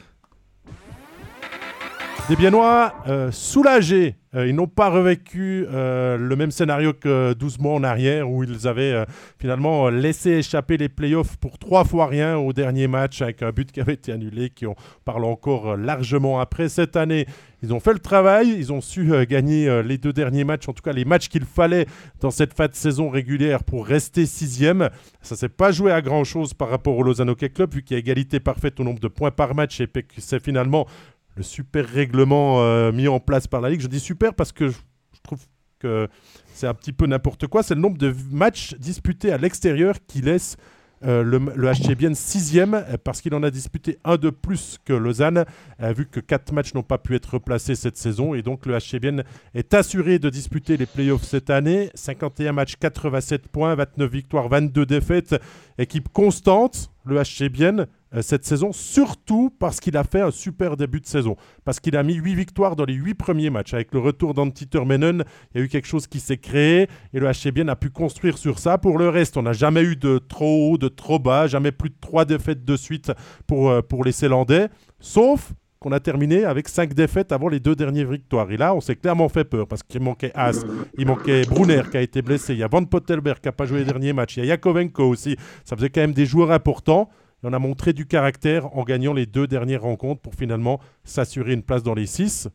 Des 2.27 2.35
Biennois 2.35 2.91
euh, 3.07 3.31
soulagés. 3.31 4.15
Euh, 4.33 4.47
ils 4.47 4.55
n'ont 4.55 4.67
pas 4.67 4.89
revécu 4.89 5.67
euh, 5.69 6.17
le 6.17 6.35
même 6.35 6.49
scénario 6.49 6.91
que 6.91 7.33
12 7.33 7.59
mois 7.59 7.75
en 7.75 7.83
arrière 7.83 8.29
où 8.29 8.43
ils 8.43 8.67
avaient 8.67 9.05
finalement 9.39 9.89
laissé 9.89 10.31
échapper 10.31 10.77
les 10.77 10.89
playoffs 10.89 11.37
pour 11.37 11.59
trois 11.59 11.83
fois 11.83 12.07
rien 12.07 12.35
au 12.37 12.51
dernier 12.51 12.87
match 12.87 13.21
avec 13.21 13.43
un 13.43 13.51
but 13.51 13.71
qui 13.71 13.79
avait 13.79 13.93
été 13.93 14.11
annulé, 14.11 14.49
qui 14.49 14.65
on 14.65 14.75
parle 15.05 15.23
encore 15.23 15.77
largement 15.77 16.39
après. 16.39 16.67
Cette 16.67 16.95
année, 16.95 17.27
ils 17.61 17.73
ont 17.73 17.79
fait 17.79 17.93
le 17.93 17.99
travail, 17.99 18.55
ils 18.57 18.73
ont 18.73 18.81
su 18.81 19.11
gagner 19.27 19.83
les 19.83 19.97
deux 19.97 20.13
derniers 20.13 20.43
matchs, 20.43 20.67
en 20.67 20.73
tout 20.73 20.83
cas 20.83 20.93
les 20.93 21.05
matchs 21.05 21.29
qu'il 21.29 21.45
fallait 21.45 21.85
dans 22.21 22.31
cette 22.31 22.53
fin 22.53 22.67
de 22.67 22.75
saison 22.75 23.09
régulière 23.09 23.63
pour 23.63 23.85
rester 23.85 24.25
sixième. 24.25 24.89
Ça 25.21 25.35
s'est 25.35 25.49
pas 25.49 25.71
joué 25.71 25.91
à 25.91 26.01
grand 26.01 26.23
chose 26.23 26.53
par 26.53 26.69
rapport 26.69 26.97
au 26.97 27.03
Lausanne 27.03 27.29
Hockey 27.29 27.49
Club, 27.49 27.73
vu 27.73 27.83
qu'il 27.83 27.95
y 27.95 27.97
a 27.97 27.99
égalité 27.99 28.39
parfaite 28.39 28.79
au 28.79 28.83
nombre 28.83 28.99
de 28.99 29.07
points 29.07 29.31
par 29.31 29.55
match 29.55 29.79
et 29.79 29.87
que 29.87 30.01
c'est 30.17 30.43
finalement 30.43 30.87
le 31.35 31.43
super 31.43 31.87
règlement 31.87 32.61
euh, 32.61 32.91
mis 32.91 33.07
en 33.07 33.19
place 33.19 33.47
par 33.47 33.61
la 33.61 33.69
Ligue. 33.69 33.81
Je 33.81 33.87
dis 33.87 33.99
super 33.99 34.33
parce 34.33 34.51
que 34.51 34.69
je, 34.69 34.77
trouve 35.23 35.39
que 35.79 36.07
c'est 36.53 36.67
un 36.67 36.73
petit 36.73 36.93
peu 36.93 37.05
n'importe 37.05 37.47
quoi. 37.47 37.63
C'est 37.63 37.75
le 37.75 37.81
nombre 37.81 37.97
de 37.97 38.13
matchs 38.31 38.75
disputés 38.75 39.31
à 39.31 39.37
l'extérieur 39.37 39.95
qui 40.07 40.21
laisse 40.21 40.57
euh, 41.03 41.23
le, 41.23 41.39
le 41.55 41.71
HC 41.71 41.95
Bienne 41.95 42.15
sixième 42.15 42.83
parce 43.03 43.21
qu'il 43.21 43.33
en 43.35 43.43
a 43.43 43.51
disputé 43.51 43.99
un 44.05 44.15
de 44.15 44.29
plus 44.29 44.79
que 44.85 44.93
Lausanne, 44.93 45.45
euh, 45.81 45.91
vu 45.91 46.05
que 46.05 46.19
quatre 46.19 46.53
matchs 46.53 46.73
n'ont 46.73 46.83
pas 46.83 46.97
pu 46.97 47.15
être 47.15 47.33
replacés 47.33 47.75
cette 47.75 47.97
saison. 47.97 48.33
Et 48.33 48.41
donc 48.41 48.65
le 48.65 48.77
HC 48.77 48.99
Bienne 48.99 49.23
est 49.53 49.73
assuré 49.73 50.19
de 50.19 50.29
disputer 50.29 50.77
les 50.77 50.85
playoffs 50.85 51.23
cette 51.23 51.49
année. 51.49 51.89
51 51.95 52.53
matchs, 52.53 52.75
87 52.79 53.49
points, 53.49 53.75
29 53.75 54.09
victoires, 54.09 54.47
22 54.47 54.85
défaites. 54.85 55.35
Équipe 55.77 56.09
constante, 56.09 56.91
le 57.05 57.21
HC 57.21 57.49
Bienne. 57.49 57.81
Euh, 57.81 57.87
cette 58.21 58.45
saison, 58.45 58.71
surtout 58.71 59.51
parce 59.59 59.79
qu'il 59.79 59.97
a 59.97 60.03
fait 60.03 60.21
un 60.21 60.31
super 60.31 60.77
début 60.77 61.01
de 61.01 61.05
saison. 61.05 61.35
Parce 61.63 61.79
qu'il 61.79 61.97
a 61.97 62.03
mis 62.03 62.15
8 62.15 62.35
victoires 62.35 62.75
dans 62.75 62.85
les 62.85 62.93
8 62.93 63.13
premiers 63.15 63.49
matchs. 63.49 63.73
Avec 63.73 63.93
le 63.93 63.99
retour 63.99 64.33
d'Antti 64.33 64.67
Turmenen, 64.67 65.23
il 65.53 65.57
y 65.57 65.61
a 65.61 65.65
eu 65.65 65.67
quelque 65.67 65.87
chose 65.87 66.07
qui 66.07 66.19
s'est 66.19 66.37
créé 66.37 66.87
et 67.13 67.19
le 67.19 67.29
HCBN 67.29 67.69
a 67.69 67.75
pu 67.75 67.89
construire 67.89 68.37
sur 68.37 68.59
ça. 68.59 68.77
Pour 68.77 68.97
le 68.97 69.09
reste, 69.09 69.37
on 69.37 69.41
n'a 69.41 69.53
jamais 69.53 69.83
eu 69.83 69.95
de 69.95 70.17
trop 70.17 70.71
haut, 70.71 70.77
de 70.77 70.87
trop 70.87 71.19
bas, 71.19 71.47
jamais 71.47 71.71
plus 71.71 71.89
de 71.89 71.95
3 71.99 72.25
défaites 72.25 72.63
de 72.63 72.75
suite 72.75 73.11
pour, 73.47 73.69
euh, 73.69 73.81
pour 73.81 74.03
les 74.03 74.11
Célandais. 74.11 74.69
Sauf 74.99 75.53
qu'on 75.79 75.91
a 75.91 75.99
terminé 75.99 76.45
avec 76.45 76.67
5 76.67 76.93
défaites 76.93 77.31
avant 77.31 77.47
les 77.47 77.59
deux 77.59 77.75
dernières 77.75 78.09
victoires. 78.09 78.49
Et 78.49 78.57
là, 78.57 78.73
on 78.73 78.81
s'est 78.81 78.95
clairement 78.95 79.29
fait 79.29 79.43
peur 79.43 79.67
parce 79.67 79.83
qu'il 79.83 80.01
manquait 80.01 80.31
As, 80.33 80.65
il 80.97 81.05
manquait 81.05 81.43
Brunner 81.43 81.83
qui 81.91 81.97
a 81.97 82.01
été 82.01 82.21
blessé, 82.21 82.53
il 82.53 82.59
y 82.59 82.63
a 82.63 82.67
Van 82.67 82.83
Pottelberg 82.83 83.39
qui 83.39 83.47
n'a 83.47 83.51
pas 83.51 83.65
joué 83.65 83.79
les 83.79 83.85
derniers 83.85 84.13
matchs, 84.13 84.37
il 84.37 84.45
y 84.45 84.47
a 84.47 84.49
Yakovenko 84.49 85.03
aussi. 85.03 85.35
Ça 85.63 85.75
faisait 85.75 85.89
quand 85.89 86.01
même 86.01 86.13
des 86.13 86.25
joueurs 86.25 86.51
importants 86.51 87.09
on 87.45 87.53
a 87.53 87.59
montré 87.59 87.93
du 87.93 88.07
caractère 88.07 88.75
en 88.75 88.83
gagnant 88.83 89.13
les 89.13 89.27
deux 89.27 89.45
dernières 89.45 89.83
rencontres 89.83 90.19
pour 90.19 90.33
finalement 90.33 90.79
s'assurer 91.03 91.53
une 91.53 91.61
place 91.61 91.83
dans 91.83 91.93
les 91.93 92.07
six. 92.07 92.49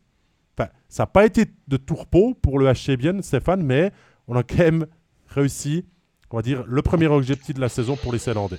Enfin, 0.57 0.69
ça 0.89 1.03
n'a 1.03 1.07
pas 1.07 1.25
été 1.25 1.45
de 1.69 1.77
tourpeau 1.77 2.33
pour 2.33 2.59
le 2.59 2.67
HC 2.67 3.21
Stéphane, 3.21 3.63
mais 3.63 3.91
on 4.27 4.35
a 4.35 4.43
quand 4.43 4.57
même 4.57 4.85
réussi, 5.27 5.85
on 6.29 6.35
va 6.35 6.41
dire, 6.41 6.65
le 6.67 6.81
premier 6.81 7.07
objectif 7.07 7.55
de 7.55 7.61
la 7.61 7.69
saison 7.69 7.95
pour 7.95 8.11
les 8.11 8.19
Célandais. 8.19 8.57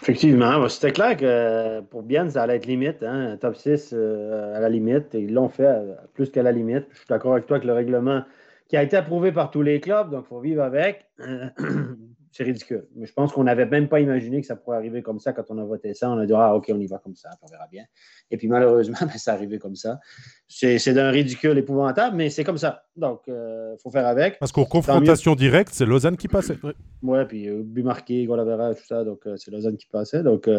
Effectivement, 0.00 0.68
c'était 0.68 0.92
clair 0.92 1.16
que 1.16 1.80
pour 1.80 2.02
Bien, 2.02 2.30
ça 2.30 2.42
allait 2.42 2.56
être 2.56 2.66
limite, 2.66 3.02
hein, 3.02 3.36
top 3.38 3.56
6 3.56 3.90
euh, 3.92 4.56
à 4.56 4.60
la 4.60 4.70
limite, 4.70 5.14
et 5.14 5.20
ils 5.20 5.32
l'ont 5.32 5.48
fait 5.48 5.66
euh, 5.66 5.94
plus 6.14 6.30
qu'à 6.30 6.42
la 6.42 6.52
limite. 6.52 6.86
Je 6.92 6.98
suis 6.98 7.06
d'accord 7.08 7.32
avec 7.32 7.46
toi 7.46 7.60
que 7.60 7.66
le 7.66 7.72
règlement 7.74 8.22
qui 8.68 8.76
a 8.76 8.82
été 8.82 8.96
approuvé 8.96 9.32
par 9.32 9.50
tous 9.50 9.62
les 9.62 9.80
clubs, 9.80 10.10
donc 10.10 10.24
il 10.26 10.28
faut 10.28 10.40
vivre 10.40 10.62
avec. 10.62 11.06
c'est 12.36 12.44
ridicule. 12.44 12.86
Mais 12.94 13.06
je 13.06 13.12
pense 13.14 13.32
qu'on 13.32 13.44
n'avait 13.44 13.64
même 13.64 13.88
pas 13.88 13.98
imaginé 13.98 14.42
que 14.42 14.46
ça 14.46 14.56
pourrait 14.56 14.76
arriver 14.76 15.00
comme 15.00 15.18
ça 15.18 15.32
quand 15.32 15.44
on 15.48 15.58
a 15.58 15.64
voté 15.64 15.94
ça. 15.94 16.10
On 16.10 16.18
a 16.18 16.26
dit, 16.26 16.34
ah, 16.36 16.54
OK, 16.54 16.70
on 16.70 16.78
y 16.78 16.86
va 16.86 16.98
comme 16.98 17.16
ça, 17.16 17.30
on 17.40 17.46
verra 17.46 17.66
bien. 17.70 17.84
Et 18.30 18.36
puis 18.36 18.46
malheureusement, 18.46 18.98
ben, 19.00 19.16
ça 19.16 19.32
arrivé 19.32 19.58
comme 19.58 19.74
ça. 19.74 20.00
C'est 20.48 20.92
d'un 20.92 21.10
ridicule 21.10 21.56
épouvantable, 21.56 22.14
mais 22.14 22.28
c'est 22.28 22.44
comme 22.44 22.58
ça. 22.58 22.84
Donc, 22.94 23.22
il 23.26 23.32
euh, 23.32 23.76
faut 23.78 23.90
faire 23.90 24.06
avec. 24.06 24.38
Parce 24.38 24.52
qu'en 24.52 24.66
confrontation 24.66 25.34
directe, 25.34 25.70
c'est 25.72 25.86
Lausanne 25.86 26.16
qui 26.16 26.28
passait. 26.28 26.58
Oui, 27.02 27.18
puis 27.26 27.48
euh, 27.48 27.62
but 27.64 27.82
marqué, 27.82 28.26
goal 28.26 28.44
tout 28.76 28.86
ça. 28.86 29.02
Donc, 29.02 29.26
euh, 29.26 29.36
c'est 29.38 29.50
Lausanne 29.50 29.78
qui 29.78 29.86
passait. 29.86 30.22
Donc, 30.22 30.50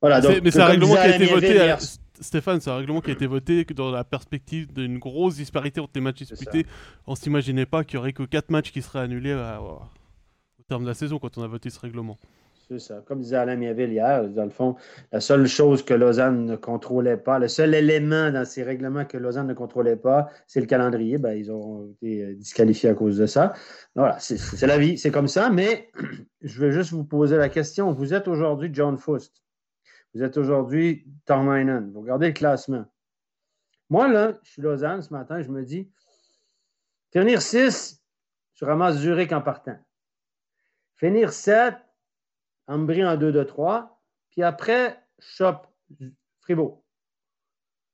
voilà. 0.00 0.22
Donc, 0.22 0.40
mais 0.42 0.50
c'est 0.50 0.60
un 0.60 0.66
règlement 0.66 0.94
qui 0.94 1.00
a 1.00 1.14
été 1.14 1.26
voté. 1.26 1.74
Stéphane, 2.18 2.62
c'est 2.62 2.70
un 2.70 2.76
règlement 2.78 3.02
qui 3.02 3.10
a 3.10 3.12
été 3.12 3.26
voté 3.26 3.66
dans 3.74 3.90
la 3.90 4.02
perspective 4.02 4.72
d'une 4.72 4.98
grosse 4.98 5.36
disparité 5.36 5.80
entre 5.80 5.92
les 5.96 6.00
matchs 6.00 6.22
disputés. 6.22 6.64
On 7.06 7.14
s'imaginait 7.14 7.66
pas 7.66 7.84
qu'il 7.84 7.96
y 7.96 7.98
aurait 7.98 8.14
que 8.14 8.22
4 8.22 8.48
matchs 8.48 8.72
qui 8.72 8.80
seraient 8.80 9.00
annulés 9.00 9.34
terme 10.68 10.82
de 10.82 10.88
la 10.88 10.94
saison 10.94 11.18
quand 11.18 11.38
on 11.38 11.42
a 11.42 11.46
voté 11.46 11.70
ce 11.70 11.78
règlement. 11.80 12.18
C'est 12.68 12.80
ça. 12.80 13.00
Comme 13.06 13.20
disait 13.20 13.36
Alain 13.36 13.54
Miaville 13.54 13.92
hier, 13.92 14.28
dans 14.28 14.42
le 14.42 14.50
fond, 14.50 14.74
la 15.12 15.20
seule 15.20 15.46
chose 15.46 15.84
que 15.84 15.94
Lausanne 15.94 16.46
ne 16.46 16.56
contrôlait 16.56 17.16
pas, 17.16 17.38
le 17.38 17.46
seul 17.46 17.74
élément 17.74 18.32
dans 18.32 18.44
ces 18.44 18.64
règlements 18.64 19.04
que 19.04 19.16
Lausanne 19.16 19.46
ne 19.46 19.54
contrôlait 19.54 19.96
pas, 19.96 20.28
c'est 20.48 20.60
le 20.60 20.66
calendrier. 20.66 21.18
Ben, 21.18 21.34
ils 21.34 21.52
ont 21.52 21.86
été 21.92 22.24
euh, 22.24 22.34
disqualifiés 22.34 22.88
à 22.88 22.94
cause 22.94 23.18
de 23.18 23.26
ça. 23.26 23.52
Voilà, 23.94 24.18
c'est 24.18 24.66
la 24.66 24.78
vie, 24.78 24.98
c'est 24.98 25.12
comme 25.12 25.28
ça. 25.28 25.48
Mais 25.48 25.92
je 26.40 26.60
vais 26.60 26.72
juste 26.72 26.90
vous 26.90 27.04
poser 27.04 27.36
la 27.36 27.48
question. 27.48 27.92
Vous 27.92 28.14
êtes 28.14 28.26
aujourd'hui 28.26 28.70
John 28.72 28.96
Faust. 28.96 29.44
Vous 30.12 30.24
êtes 30.24 30.36
aujourd'hui 30.36 31.06
Tom 31.24 31.48
Heinen. 31.48 31.92
Vous 31.92 32.00
regardez 32.00 32.28
le 32.28 32.32
classement. 32.32 32.84
Moi, 33.90 34.08
là, 34.08 34.32
je 34.42 34.50
suis 34.50 34.62
Lausanne 34.62 35.02
ce 35.02 35.12
matin, 35.12 35.40
je 35.40 35.48
me 35.48 35.64
dis, 35.64 35.88
finir 37.12 37.40
6, 37.40 38.02
je 38.54 38.64
ramasse 38.64 38.96
Zurich 38.96 39.30
en 39.32 39.40
partant. 39.40 39.78
Finir 40.96 41.32
7, 41.32 41.74
Ambry 42.68 43.04
en 43.04 43.16
2 43.16 43.32
de 43.32 43.42
3, 43.42 44.00
puis 44.30 44.42
après, 44.42 44.98
Chop 45.18 45.66
Fribourg, 46.40 46.82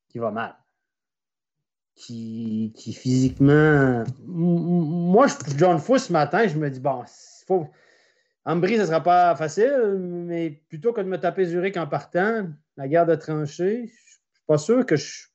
qui 0.09 0.19
va 0.19 0.31
mal. 0.31 0.57
Qui, 1.95 2.73
qui 2.77 2.93
physiquement. 2.93 4.05
Moi, 4.25 5.27
je 5.27 5.35
John 5.57 5.79
Fou 5.79 5.99
ce 5.99 6.13
matin, 6.13 6.47
je 6.47 6.59
me 6.59 6.71
dis, 6.71 6.81
bon, 6.81 7.05
faut. 7.47 7.69
Ambry, 8.45 8.77
ce 8.77 8.81
ne 8.81 8.87
sera 8.87 9.03
pas 9.03 9.37
facile, 9.37 9.97
mais 9.99 10.63
plutôt 10.69 10.93
que 10.93 11.01
de 11.01 11.07
me 11.07 11.19
taper 11.19 11.45
Zurich 11.45 11.77
en 11.77 11.87
partant, 11.87 12.49
la 12.77 12.89
guerre 12.89 13.07
de 13.07 13.15
tranchée, 13.15 13.77
je 13.77 13.83
ne 13.83 13.87
suis 13.87 14.47
pas 14.47 14.59
sûr 14.59 14.87
que 14.87 14.97
je. 14.97 15.27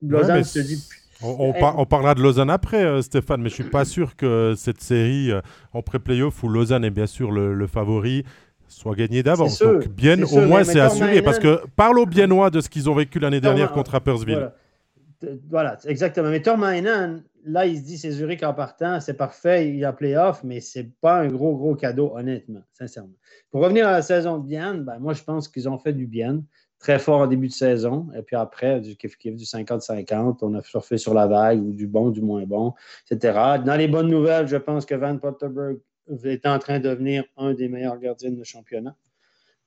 Lausanne 0.00 0.44
se 0.44 0.60
dit 0.60 0.82
on, 1.22 1.86
parlera 1.86 2.14
de 2.14 2.22
Lausanne 2.22 2.50
après, 2.50 2.84
euh, 2.84 3.02
Stéphane, 3.02 3.42
mais 3.42 3.48
je 3.48 3.54
suis 3.54 3.64
pas 3.64 3.84
sûr 3.84 4.16
que 4.16 4.54
cette 4.56 4.80
série 4.80 5.30
euh, 5.30 5.40
en 5.72 5.82
pré-playoff 5.82 6.42
où 6.42 6.48
Lausanne 6.48 6.84
est 6.84 6.90
bien 6.90 7.06
sûr 7.06 7.32
le, 7.32 7.66
favori 7.66 8.24
soit 8.68 8.94
gagnée 8.94 9.22
d'avance. 9.22 9.58
Donc 9.58 9.88
bien, 9.88 10.22
au 10.22 10.40
moins 10.42 10.64
c'est 10.64 10.80
assuré, 10.80 11.22
parce 11.22 11.38
que 11.38 11.60
parle 11.74 11.98
aux 11.98 12.06
Biennois 12.06 12.50
de 12.50 12.60
ce 12.60 12.68
qu'ils 12.68 12.88
ont 12.88 12.94
vécu 12.94 13.18
l'année 13.18 13.40
dernière 13.40 13.72
contre 13.72 13.92
Rappersville. 13.92 14.50
Voilà. 15.50 15.76
exactement. 15.86 16.30
Mais 16.30 16.42
Tormainen, 16.42 17.24
là, 17.44 17.66
il 17.66 17.78
se 17.78 17.82
dit 17.82 17.98
c'est 17.98 18.12
Zurich 18.12 18.42
en 18.42 18.54
partant, 18.54 19.00
c'est 19.00 19.14
parfait, 19.14 19.68
il 19.68 19.76
y 19.76 19.84
a 19.84 19.92
playoff, 19.92 20.44
mais 20.44 20.60
c'est 20.60 20.88
pas 21.00 21.20
un 21.20 21.28
gros, 21.28 21.56
gros 21.56 21.74
cadeau, 21.74 22.12
honnêtement, 22.14 22.62
sincèrement. 22.72 23.14
Pour 23.50 23.62
revenir 23.62 23.88
à 23.88 23.92
la 23.92 24.02
saison 24.02 24.38
de 24.38 24.46
Bien, 24.46 24.74
ben, 24.74 24.98
moi, 24.98 25.14
je 25.14 25.24
pense 25.24 25.48
qu'ils 25.48 25.68
ont 25.68 25.78
fait 25.78 25.92
du 25.92 26.06
bien 26.06 26.42
très 26.78 26.98
fort 26.98 27.20
en 27.20 27.26
début 27.26 27.48
de 27.48 27.52
saison. 27.52 28.08
Et 28.16 28.22
puis 28.22 28.36
après, 28.36 28.80
du 28.80 28.94
du 28.94 29.44
50-50, 29.44 30.38
on 30.42 30.54
a 30.54 30.62
surfé 30.62 30.98
sur 30.98 31.14
la 31.14 31.26
vague 31.26 31.60
ou 31.60 31.72
du 31.72 31.86
bon, 31.86 32.10
du 32.10 32.22
moins 32.22 32.44
bon, 32.44 32.74
etc. 33.10 33.58
Dans 33.64 33.76
les 33.76 33.88
bonnes 33.88 34.08
nouvelles, 34.08 34.46
je 34.46 34.56
pense 34.56 34.86
que 34.86 34.94
Van 34.94 35.16
Potterberg 35.18 35.78
est 36.24 36.46
en 36.46 36.58
train 36.58 36.78
de 36.78 36.88
devenir 36.88 37.24
un 37.36 37.54
des 37.54 37.68
meilleurs 37.68 37.98
gardiens 37.98 38.30
de 38.30 38.44
championnat. 38.44 38.96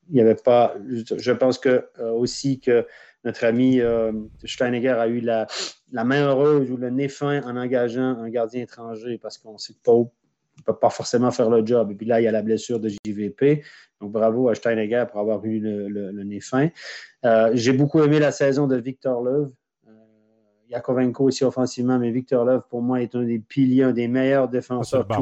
Il 0.10 0.16
n'y 0.16 0.22
avait 0.22 0.36
pas. 0.36 0.76
Je 0.90 1.32
pense 1.32 1.60
que 1.60 1.88
euh, 2.00 2.12
aussi 2.12 2.60
que 2.60 2.86
notre 3.24 3.46
ami 3.46 3.80
euh, 3.80 4.12
a 4.60 5.08
eu 5.08 5.20
la, 5.22 5.48
la, 5.92 6.04
main 6.04 6.26
heureuse 6.26 6.72
ou 6.72 6.78
le 6.78 6.90
nez 6.90 7.08
fin 7.08 7.42
en 7.44 7.56
engageant 7.56 8.18
un 8.18 8.30
gardien 8.30 8.64
étranger 8.64 9.20
parce 9.20 9.38
qu'on 9.38 9.60
sait 9.60 9.76
pas 9.84 9.94
ne 10.62 10.74
peut 10.74 10.80
pas 10.80 10.90
forcément 10.90 11.32
faire 11.32 11.50
le 11.50 11.66
job. 11.66 11.92
Et 11.92 11.96
puis 11.96 12.06
là, 12.06 12.22
il 12.22 12.24
y 12.24 12.28
a 12.28 12.32
la 12.32 12.42
blessure 12.42 12.80
de 12.80 12.90
JVP. 12.90 13.64
Donc, 14.00 14.12
bravo 14.12 14.50
à 14.50 14.56
Steinegger 14.56 15.06
pour 15.10 15.20
avoir 15.20 15.44
eu 15.46 15.60
le, 15.60 16.24
nez 16.24 16.40
fin. 16.40 16.70
Euh, 17.26 17.52
j'ai 17.54 17.74
beaucoup 17.74 18.02
aimé 18.02 18.20
la 18.20 18.32
saison 18.32 18.68
de 18.68 18.76
Victor 18.76 19.22
Leuve. 19.22 19.52
Euh, 19.88 19.92
Yakovenko 20.70 21.26
aussi 21.26 21.44
offensivement, 21.44 22.00
mais 22.00 22.12
Victor 22.12 22.46
Love, 22.46 22.64
pour 22.70 22.82
moi, 22.82 23.02
est 23.02 23.16
un 23.16 23.24
des 23.24 23.40
piliers, 23.40 23.84
un 23.84 23.92
des 23.92 24.08
meilleurs 24.08 24.50
défenseurs. 24.50 25.06
Ah, 25.10 25.20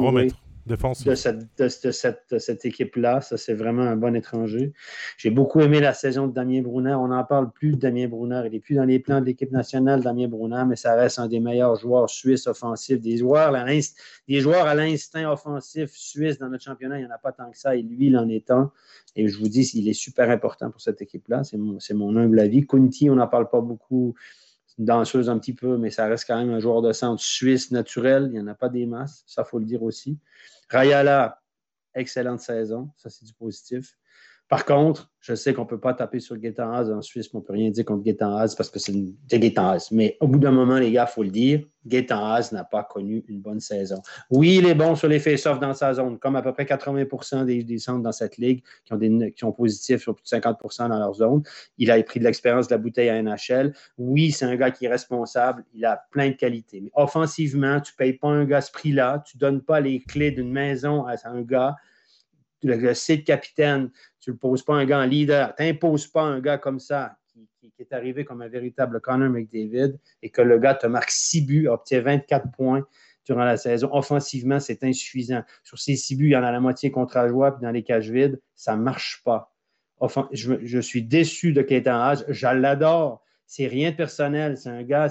de 0.76 1.14
cette, 1.14 1.58
de, 1.58 2.38
cette, 2.38 2.64
équipe-là. 2.64 3.20
Ça, 3.20 3.36
c'est 3.36 3.54
vraiment 3.54 3.82
un 3.82 3.96
bon 3.96 4.14
étranger. 4.14 4.72
J'ai 5.16 5.30
beaucoup 5.30 5.60
aimé 5.60 5.80
la 5.80 5.94
saison 5.94 6.26
de 6.26 6.32
Damien 6.32 6.62
Brunner. 6.62 6.94
On 6.94 7.08
n'en 7.08 7.24
parle 7.24 7.50
plus 7.52 7.72
de 7.72 7.76
Damien 7.76 8.08
Brunner. 8.08 8.42
Il 8.46 8.52
n'est 8.52 8.60
plus 8.60 8.76
dans 8.76 8.84
les 8.84 8.98
plans 8.98 9.20
de 9.20 9.26
l'équipe 9.26 9.50
nationale, 9.50 10.02
Damien 10.02 10.28
Brunner, 10.28 10.64
mais 10.68 10.76
ça 10.76 10.94
reste 10.94 11.18
un 11.18 11.28
des 11.28 11.40
meilleurs 11.40 11.76
joueurs 11.76 12.08
suisses 12.08 12.46
offensifs. 12.46 13.00
Des 13.00 13.16
joueurs, 13.16 13.52
des 14.28 14.40
joueurs 14.40 14.66
à 14.66 14.74
l'instinct 14.74 15.30
offensif 15.30 15.90
suisse 15.92 16.38
dans 16.38 16.48
notre 16.48 16.64
championnat, 16.64 16.98
il 16.98 17.04
n'y 17.04 17.10
en 17.10 17.14
a 17.14 17.18
pas 17.18 17.32
tant 17.32 17.50
que 17.50 17.58
ça. 17.58 17.74
Et 17.74 17.82
lui, 17.82 18.06
il 18.06 18.16
en 18.16 18.28
est 18.28 18.50
un. 18.50 18.72
Et 19.16 19.28
je 19.28 19.38
vous 19.38 19.48
dis, 19.48 19.68
il 19.74 19.88
est 19.88 19.92
super 19.92 20.30
important 20.30 20.70
pour 20.70 20.80
cette 20.80 21.02
équipe-là. 21.02 21.44
C'est 21.44 21.58
mon, 21.58 21.78
mon 21.94 22.16
humble 22.16 22.40
avis. 22.40 22.66
Kunti, 22.66 23.10
on 23.10 23.16
n'en 23.16 23.28
parle 23.28 23.50
pas 23.50 23.60
beaucoup 23.60 24.14
danseuse 24.78 25.28
un 25.28 25.38
petit 25.38 25.54
peu, 25.54 25.76
mais 25.76 25.90
ça 25.90 26.06
reste 26.06 26.26
quand 26.26 26.36
même 26.36 26.50
un 26.50 26.60
joueur 26.60 26.82
de 26.82 26.92
centre 26.92 27.22
suisse 27.22 27.70
naturel. 27.70 28.24
Il 28.26 28.32
n'y 28.32 28.40
en 28.40 28.46
a 28.46 28.54
pas 28.54 28.68
des 28.68 28.86
masses, 28.86 29.22
ça, 29.26 29.44
faut 29.44 29.58
le 29.58 29.64
dire 29.64 29.82
aussi. 29.82 30.18
Rayala, 30.68 31.40
excellente 31.94 32.40
saison, 32.40 32.90
ça 32.96 33.10
c'est 33.10 33.24
du 33.24 33.34
positif. 33.34 33.96
Par 34.50 34.64
contre, 34.64 35.08
je 35.20 35.36
sais 35.36 35.54
qu'on 35.54 35.62
ne 35.62 35.68
peut 35.68 35.78
pas 35.78 35.94
taper 35.94 36.18
sur 36.18 36.36
Gaetan 36.36 36.90
en 36.90 37.02
Suisse, 37.02 37.32
mais 37.32 37.38
on 37.38 37.40
ne 37.40 37.46
peut 37.46 37.52
rien 37.52 37.70
dire 37.70 37.84
contre 37.84 38.02
Gaetan 38.02 38.46
parce 38.56 38.68
que 38.68 38.80
c'est 38.80 38.92
Gaetan. 39.28 39.76
Mais 39.92 40.16
au 40.18 40.26
bout 40.26 40.40
d'un 40.40 40.50
moment, 40.50 40.76
les 40.76 40.90
gars, 40.90 41.06
il 41.08 41.12
faut 41.12 41.22
le 41.22 41.30
dire, 41.30 41.62
Gaetan 41.86 42.40
n'a 42.50 42.64
pas 42.64 42.82
connu 42.82 43.24
une 43.28 43.40
bonne 43.40 43.60
saison. 43.60 44.02
Oui, 44.28 44.56
il 44.56 44.66
est 44.66 44.74
bon 44.74 44.96
sur 44.96 45.06
les 45.06 45.20
face-offs 45.20 45.60
dans 45.60 45.72
sa 45.72 45.94
zone, 45.94 46.18
comme 46.18 46.34
à 46.34 46.42
peu 46.42 46.52
près 46.52 46.64
80% 46.64 47.44
des, 47.44 47.78
centres 47.78 48.02
dans 48.02 48.10
cette 48.10 48.38
ligue 48.38 48.64
qui 48.84 48.92
ont, 48.92 48.96
des, 48.96 49.32
qui 49.32 49.38
sur 49.38 49.54
plus 50.16 50.28
de 50.28 50.36
50% 50.36 50.88
dans 50.88 50.98
leur 50.98 51.14
zone. 51.14 51.44
Il 51.78 51.92
a 51.92 52.02
pris 52.02 52.18
de 52.18 52.24
l'expérience 52.24 52.66
de 52.66 52.74
la 52.74 52.78
bouteille 52.78 53.08
à 53.08 53.22
NHL. 53.22 53.72
Oui, 53.98 54.32
c'est 54.32 54.46
un 54.46 54.56
gars 54.56 54.72
qui 54.72 54.86
est 54.86 54.90
responsable, 54.90 55.64
il 55.74 55.84
a 55.84 56.02
plein 56.10 56.30
de 56.30 56.34
qualités. 56.34 56.80
Mais 56.80 56.90
offensivement, 56.94 57.80
tu 57.80 57.92
ne 57.92 57.96
payes 57.96 58.14
pas 58.14 58.26
un 58.26 58.44
gars 58.46 58.62
ce 58.62 58.72
prix-là, 58.72 59.22
tu 59.24 59.36
ne 59.36 59.40
donnes 59.40 59.60
pas 59.60 59.78
les 59.78 60.00
clés 60.00 60.32
d'une 60.32 60.50
maison 60.50 61.06
à 61.06 61.14
un 61.28 61.42
gars 61.42 61.76
le, 62.62 62.76
le 62.76 62.94
site 62.94 63.26
capitaine, 63.26 63.90
tu 64.20 64.30
ne 64.30 64.36
poses 64.36 64.62
pas 64.62 64.74
un 64.74 64.84
gars 64.84 65.00
en 65.00 65.06
leader, 65.06 65.54
tu 65.54 65.62
n'imposes 65.62 66.06
pas 66.06 66.22
un 66.22 66.40
gars 66.40 66.58
comme 66.58 66.78
ça 66.78 67.16
qui, 67.60 67.72
est 67.78 67.92
arrivé 67.92 68.24
comme 68.24 68.42
un 68.42 68.48
véritable 68.48 69.00
Connor 69.00 69.30
McDavid 69.30 69.98
et 70.22 70.30
que 70.30 70.42
le 70.42 70.58
gars 70.58 70.74
te 70.74 70.86
marque 70.86 71.10
6 71.10 71.42
buts, 71.42 71.68
obtient 71.68 72.00
24 72.00 72.50
points 72.52 72.86
durant 73.24 73.44
la 73.44 73.56
saison. 73.56 73.88
Offensivement, 73.92 74.60
c'est 74.60 74.82
insuffisant. 74.84 75.42
Sur 75.62 75.78
ces 75.78 75.96
6 75.96 76.16
buts, 76.16 76.26
il 76.26 76.32
y 76.32 76.36
en 76.36 76.42
a 76.42 76.52
la 76.52 76.60
moitié 76.60 76.90
contre 76.90 77.28
joie, 77.28 77.52
puis 77.52 77.62
dans 77.62 77.70
les 77.70 77.82
cages 77.82 78.10
vides, 78.10 78.40
ça 78.54 78.76
ne 78.76 78.82
marche 78.82 79.22
pas. 79.24 79.54
je, 80.32 80.80
suis 80.80 81.02
déçu 81.02 81.52
de 81.52 81.62
Kétan 81.62 82.00
Haas. 82.00 82.24
Je 82.28 82.46
l'adore. 82.46 83.22
C'est 83.46 83.66
rien 83.66 83.90
de 83.90 83.96
personnel. 83.96 84.56
C'est 84.56 84.70
un 84.70 84.82
gars 84.82 85.08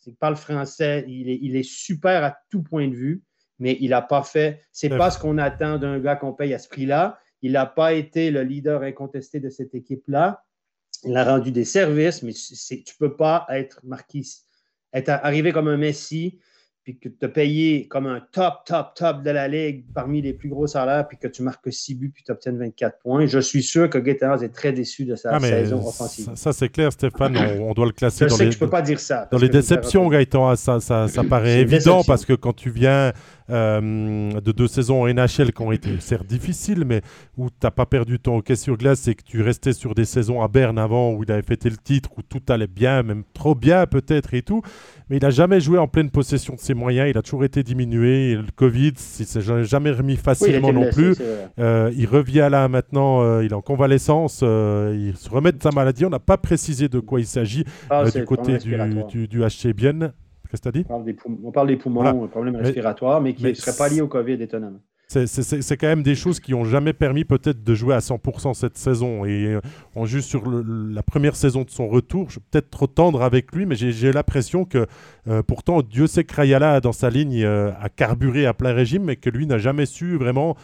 qui 0.00 0.12
parle 0.12 0.36
français. 0.36 1.04
Il 1.06 1.28
il 1.28 1.56
est 1.56 1.62
super 1.62 2.24
à 2.24 2.36
tout 2.50 2.62
point 2.62 2.88
de 2.88 2.94
vue 2.94 3.22
mais 3.62 3.78
il 3.80 3.90
n'a 3.90 4.02
pas 4.02 4.24
fait. 4.24 4.64
C'est 4.72 4.88
pas 4.88 5.12
ce 5.12 5.20
qu'on 5.20 5.38
attend 5.38 5.78
d'un 5.78 6.00
gars 6.00 6.16
qu'on 6.16 6.32
paye 6.32 6.52
à 6.52 6.58
ce 6.58 6.68
prix-là. 6.68 7.20
Il 7.42 7.52
n'a 7.52 7.64
pas 7.64 7.92
été 7.92 8.32
le 8.32 8.42
leader 8.42 8.82
incontesté 8.82 9.38
de 9.38 9.50
cette 9.50 9.72
équipe-là. 9.72 10.42
Il 11.04 11.16
a 11.16 11.24
rendu 11.24 11.52
des 11.52 11.64
services, 11.64 12.24
mais 12.24 12.32
tu 12.32 12.74
ne 12.74 12.98
peux 12.98 13.14
pas 13.14 13.46
être 13.50 13.78
marqué, 13.84 14.22
être 14.92 15.10
arrivé 15.10 15.52
comme 15.52 15.68
un 15.68 15.76
Messi, 15.76 16.40
puis 16.84 16.98
que 16.98 17.08
te 17.08 17.26
payer 17.26 17.86
comme 17.86 18.06
un 18.06 18.20
top, 18.32 18.64
top, 18.66 18.94
top 18.96 19.22
de 19.22 19.30
la 19.30 19.46
ligue 19.46 19.84
parmi 19.94 20.20
les 20.20 20.32
plus 20.32 20.48
gros 20.48 20.66
salaires, 20.66 21.06
puis 21.06 21.16
que 21.16 21.28
tu 21.28 21.42
marques 21.42 21.72
6 21.72 21.94
buts, 21.94 22.10
puis 22.12 22.24
tu 22.24 22.32
obtiens 22.32 22.52
24 22.52 22.98
points. 22.98 23.26
Je 23.26 23.38
suis 23.38 23.62
sûr 23.62 23.88
que 23.88 23.98
Guetteras 23.98 24.40
est 24.42 24.52
très 24.52 24.72
déçu 24.72 25.04
de 25.04 25.14
sa 25.14 25.36
ah, 25.36 25.40
saison 25.40 25.86
offensive. 25.86 26.30
Ça, 26.34 26.52
c'est 26.52 26.68
clair, 26.68 26.92
Stéphane, 26.92 27.36
on, 27.60 27.72
doit 27.72 27.86
le 27.86 27.92
classer 27.92 28.26
dans 28.26 28.36
sais 28.36 28.44
les... 28.44 28.50
Que 28.50 28.54
je 28.54 28.58
peux 28.58 28.70
pas 28.70 28.82
dire 28.82 28.98
ça. 28.98 29.28
Dans 29.30 29.38
les 29.38 29.48
déceptions, 29.48 30.08
Gaëtan, 30.08 30.56
ça, 30.56 30.80
ça, 30.80 31.06
ça 31.06 31.22
paraît 31.22 31.60
évident, 31.60 32.02
parce 32.04 32.24
que 32.24 32.32
quand 32.32 32.52
tu 32.52 32.70
viens 32.70 33.12
euh, 33.50 34.40
de 34.40 34.52
deux 34.52 34.66
saisons 34.66 35.02
en 35.02 35.12
NHL 35.12 35.52
qui 35.52 35.62
ont 35.62 35.72
été 35.72 36.00
certes 36.00 36.26
difficiles, 36.26 36.84
mais 36.86 37.02
où 37.36 37.50
tu 37.50 37.56
n'as 37.62 37.70
pas 37.70 37.86
perdu 37.86 38.18
ton 38.18 38.38
hockey 38.38 38.56
sur 38.56 38.76
glace 38.76 39.06
et 39.08 39.14
que 39.14 39.22
tu 39.22 39.42
restais 39.42 39.72
sur 39.72 39.94
des 39.94 40.04
saisons 40.04 40.42
à 40.42 40.48
Berne 40.48 40.78
avant 40.78 41.12
où 41.12 41.22
il 41.22 41.30
avait 41.30 41.42
fêté 41.42 41.68
le 41.68 41.76
titre, 41.76 42.10
où 42.16 42.22
tout 42.22 42.42
allait 42.48 42.66
bien, 42.66 43.02
même 43.02 43.24
trop 43.34 43.54
bien 43.54 43.86
peut-être 43.86 44.32
et 44.34 44.42
tout. 44.42 44.62
Mais 45.12 45.18
il 45.18 45.22
n'a 45.22 45.28
jamais 45.28 45.60
joué 45.60 45.76
en 45.76 45.88
pleine 45.88 46.08
possession 46.08 46.54
de 46.54 46.58
ses 46.58 46.72
moyens, 46.72 47.10
il 47.10 47.18
a 47.18 47.20
toujours 47.20 47.44
été 47.44 47.62
diminué. 47.62 48.34
le 48.34 48.46
Covid, 48.56 48.94
il 48.96 49.26
s'est 49.26 49.42
jamais 49.42 49.90
remis 49.90 50.16
facilement 50.16 50.72
non 50.72 50.88
plus. 50.90 51.16
Euh, 51.58 51.92
il 51.94 52.06
revient 52.06 52.48
là 52.50 52.66
maintenant, 52.66 53.20
euh, 53.20 53.44
il 53.44 53.50
est 53.50 53.54
en 53.54 53.60
convalescence, 53.60 54.40
il 54.40 55.12
se 55.14 55.28
remet 55.28 55.52
de 55.52 55.62
sa 55.62 55.70
maladie. 55.70 56.06
On 56.06 56.08
n'a 56.08 56.18
pas 56.18 56.38
précisé 56.38 56.88
de 56.88 56.98
quoi 56.98 57.20
il 57.20 57.26
s'agit 57.26 57.66
ah, 57.90 58.10
du 58.10 58.24
côté 58.24 58.56
du, 58.56 58.74
du, 59.10 59.28
du 59.28 59.40
HC 59.42 59.74
Bienne. 59.74 60.14
Qu'est-ce 60.48 60.62
que 60.62 60.70
tu 60.70 60.78
as 60.78 60.82
dit? 60.82 60.86
On 61.44 61.50
parle, 61.50 61.68
des 61.68 61.76
poumons, 61.76 62.24
un 62.24 62.28
problème 62.28 62.56
respiratoire, 62.56 63.20
mais 63.20 63.34
qui 63.34 63.44
ne 63.44 63.52
serait 63.52 63.76
pas 63.76 63.90
lié 63.90 64.00
au 64.00 64.08
COVID, 64.08 64.40
étonnamment. 64.40 64.80
C'est 65.12 65.76
quand 65.76 65.86
même 65.86 66.02
des 66.02 66.14
choses 66.14 66.40
qui 66.40 66.52
n'ont 66.52 66.64
jamais 66.64 66.92
permis 66.92 67.24
peut-être 67.24 67.62
de 67.62 67.74
jouer 67.74 67.94
à 67.94 67.98
100% 67.98 68.54
cette 68.54 68.78
saison. 68.78 69.24
Et 69.24 69.58
on 69.94 70.04
euh, 70.04 70.06
juge 70.06 70.22
sur 70.22 70.42
la 70.48 71.02
première 71.02 71.36
saison 71.36 71.62
de 71.62 71.70
son 71.70 71.88
retour. 71.88 72.26
Je 72.28 72.32
suis 72.32 72.40
peut-être 72.40 72.70
trop 72.70 72.86
tendre 72.86 73.22
avec 73.22 73.54
lui, 73.54 73.66
mais 73.66 73.76
j'ai 73.76 74.12
l'impression 74.12 74.64
que 74.64 74.86
euh, 75.28 75.42
pourtant, 75.42 75.82
Dieu 75.82 76.06
sait 76.06 76.24
que 76.24 76.34
Rayala, 76.34 76.80
dans 76.80 76.92
sa 76.92 77.10
ligne, 77.10 77.42
euh, 77.44 77.72
a 77.80 77.88
carburé 77.88 78.46
à 78.46 78.54
plein 78.54 78.72
régime, 78.72 79.04
mais 79.04 79.16
que 79.16 79.30
lui 79.30 79.46
n'a 79.46 79.58
jamais 79.58 79.86
su 79.86 80.16
vraiment 80.16 80.56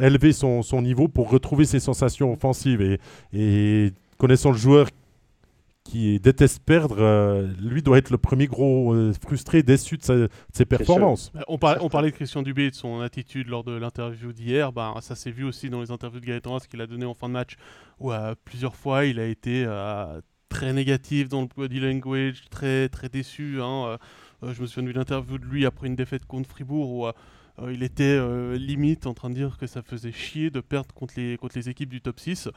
élever 0.00 0.32
son, 0.32 0.62
son, 0.62 0.82
niveau 0.82 1.08
pour 1.08 1.30
retrouver 1.30 1.64
ses 1.64 1.80
sensations 1.80 2.32
offensives. 2.32 2.80
Et, 2.80 3.00
et 3.32 3.92
connaissant 4.18 4.52
le 4.52 4.56
joueur 4.56 4.86
qui 5.92 6.18
déteste 6.18 6.64
perdre, 6.64 6.96
euh, 7.00 7.46
lui 7.60 7.82
doit 7.82 7.98
être 7.98 8.08
le 8.08 8.16
premier 8.16 8.46
gros 8.46 8.94
euh, 8.94 9.12
frustré, 9.20 9.62
déçu 9.62 9.98
de, 9.98 10.30
ses 10.50 10.64
performances. 10.64 11.30
On, 11.48 11.58
on, 11.80 11.88
parlait 11.90 12.10
de 12.10 12.16
Christian 12.16 12.40
Dubé 12.40 12.64
et 12.64 12.70
de 12.70 12.74
son 12.74 13.02
attitude 13.02 13.48
lors 13.48 13.62
de 13.62 13.72
l'interview 13.72 14.32
d'hier. 14.32 14.72
Ben, 14.72 14.94
ça 15.02 15.14
s'est 15.14 15.30
vu 15.30 15.44
aussi 15.44 15.68
dans 15.68 15.82
les 15.82 15.90
interviews 15.90 16.20
de 16.20 16.24
Gaëtan 16.24 16.60
ce 16.60 16.66
qu'il 16.66 16.80
a 16.80 16.86
donné 16.86 17.04
en 17.04 17.12
fin 17.12 17.28
de 17.28 17.34
match, 17.34 17.56
où 18.00 18.10
euh, 18.10 18.34
plusieurs 18.46 18.74
fois 18.74 19.04
il 19.04 19.20
a 19.20 19.26
été 19.26 19.66
très 20.48 20.72
négatif 20.72 21.28
dans 21.28 21.42
le 21.42 21.48
body 21.54 21.80
language, 21.80 22.44
très, 22.48 22.88
très 22.88 23.10
déçu. 23.10 23.60
Hein, 23.60 23.98
je 24.42 24.62
me 24.62 24.66
souviens 24.66 24.90
d'une 24.90 25.00
interview 25.00 25.36
de 25.36 25.44
lui 25.44 25.66
après 25.66 25.88
une 25.88 25.96
défaite 25.96 26.24
contre 26.24 26.48
Fribourg 26.48 27.12
où 27.58 27.68
il 27.68 27.82
était 27.82 28.18
limite 28.56 29.06
en 29.06 29.12
train 29.12 29.28
de 29.28 29.34
dire 29.34 29.58
que 29.58 29.66
ça 29.66 29.82
faisait 29.82 30.12
chier 30.12 30.48
de 30.48 30.60
perdre 30.60 30.94
contre 30.94 31.14
les, 31.18 31.36
contre 31.36 31.58
les 31.58 31.68
équipes 31.68 31.90
du 31.90 32.00
top 32.00 32.18
6. 32.18 32.48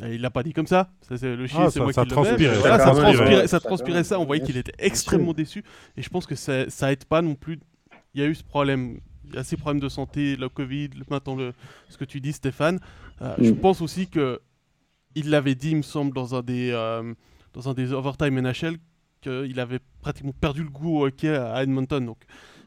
Il 0.00 0.20
l'a 0.20 0.30
pas 0.30 0.42
dit 0.42 0.52
comme 0.52 0.66
ça. 0.66 0.90
ça 1.02 1.14
le 1.14 1.46
ah, 1.56 1.70
c'est 1.70 1.80
moi 1.80 1.92
qui 1.92 1.98
le 2.00 2.04
ça, 2.04 2.06
transpirait, 2.06 3.46
ça, 3.48 3.60
transpirait, 3.60 4.04
ça 4.04 4.20
On 4.20 4.24
voyait 4.24 4.44
qu'il 4.44 4.56
était 4.56 4.72
extrêmement 4.78 5.32
déçu. 5.32 5.64
Et 5.96 6.02
je 6.02 6.08
pense 6.08 6.24
que 6.26 6.36
ça, 6.36 6.70
ça 6.70 6.92
aide 6.92 7.04
pas 7.04 7.20
non 7.20 7.34
plus. 7.34 7.58
Il 8.14 8.20
y 8.20 8.24
a 8.24 8.28
eu 8.28 8.34
ce 8.34 8.44
problème. 8.44 9.00
Il 9.24 9.34
y 9.34 9.38
a 9.38 9.44
ces 9.44 9.56
problèmes 9.56 9.80
de 9.80 9.88
santé, 9.88 10.36
le 10.36 10.48
Covid, 10.48 10.90
maintenant 11.10 11.34
le, 11.34 11.52
ce 11.88 11.98
que 11.98 12.04
tu 12.04 12.20
dis, 12.20 12.32
Stéphane. 12.32 12.78
Euh, 13.20 13.34
je 13.38 13.50
mm. 13.50 13.56
pense 13.56 13.82
aussi 13.82 14.08
que 14.08 14.40
il 15.14 15.30
l'avait 15.30 15.54
dit, 15.54 15.70
il 15.70 15.78
me 15.78 15.82
semble, 15.82 16.14
dans 16.14 16.34
un 16.34 16.42
des, 16.42 16.70
euh, 16.72 17.12
dans 17.52 17.68
un 17.68 17.74
des 17.74 17.92
overtime 17.92 18.40
NHL, 18.40 18.76
qu'il 19.20 19.58
avait 19.58 19.80
pratiquement 20.00 20.32
perdu 20.32 20.62
le 20.62 20.70
goût 20.70 21.00
au 21.00 21.06
hockey 21.06 21.28
à 21.28 21.62
Edmonton. 21.62 22.04
Donc, 22.04 22.18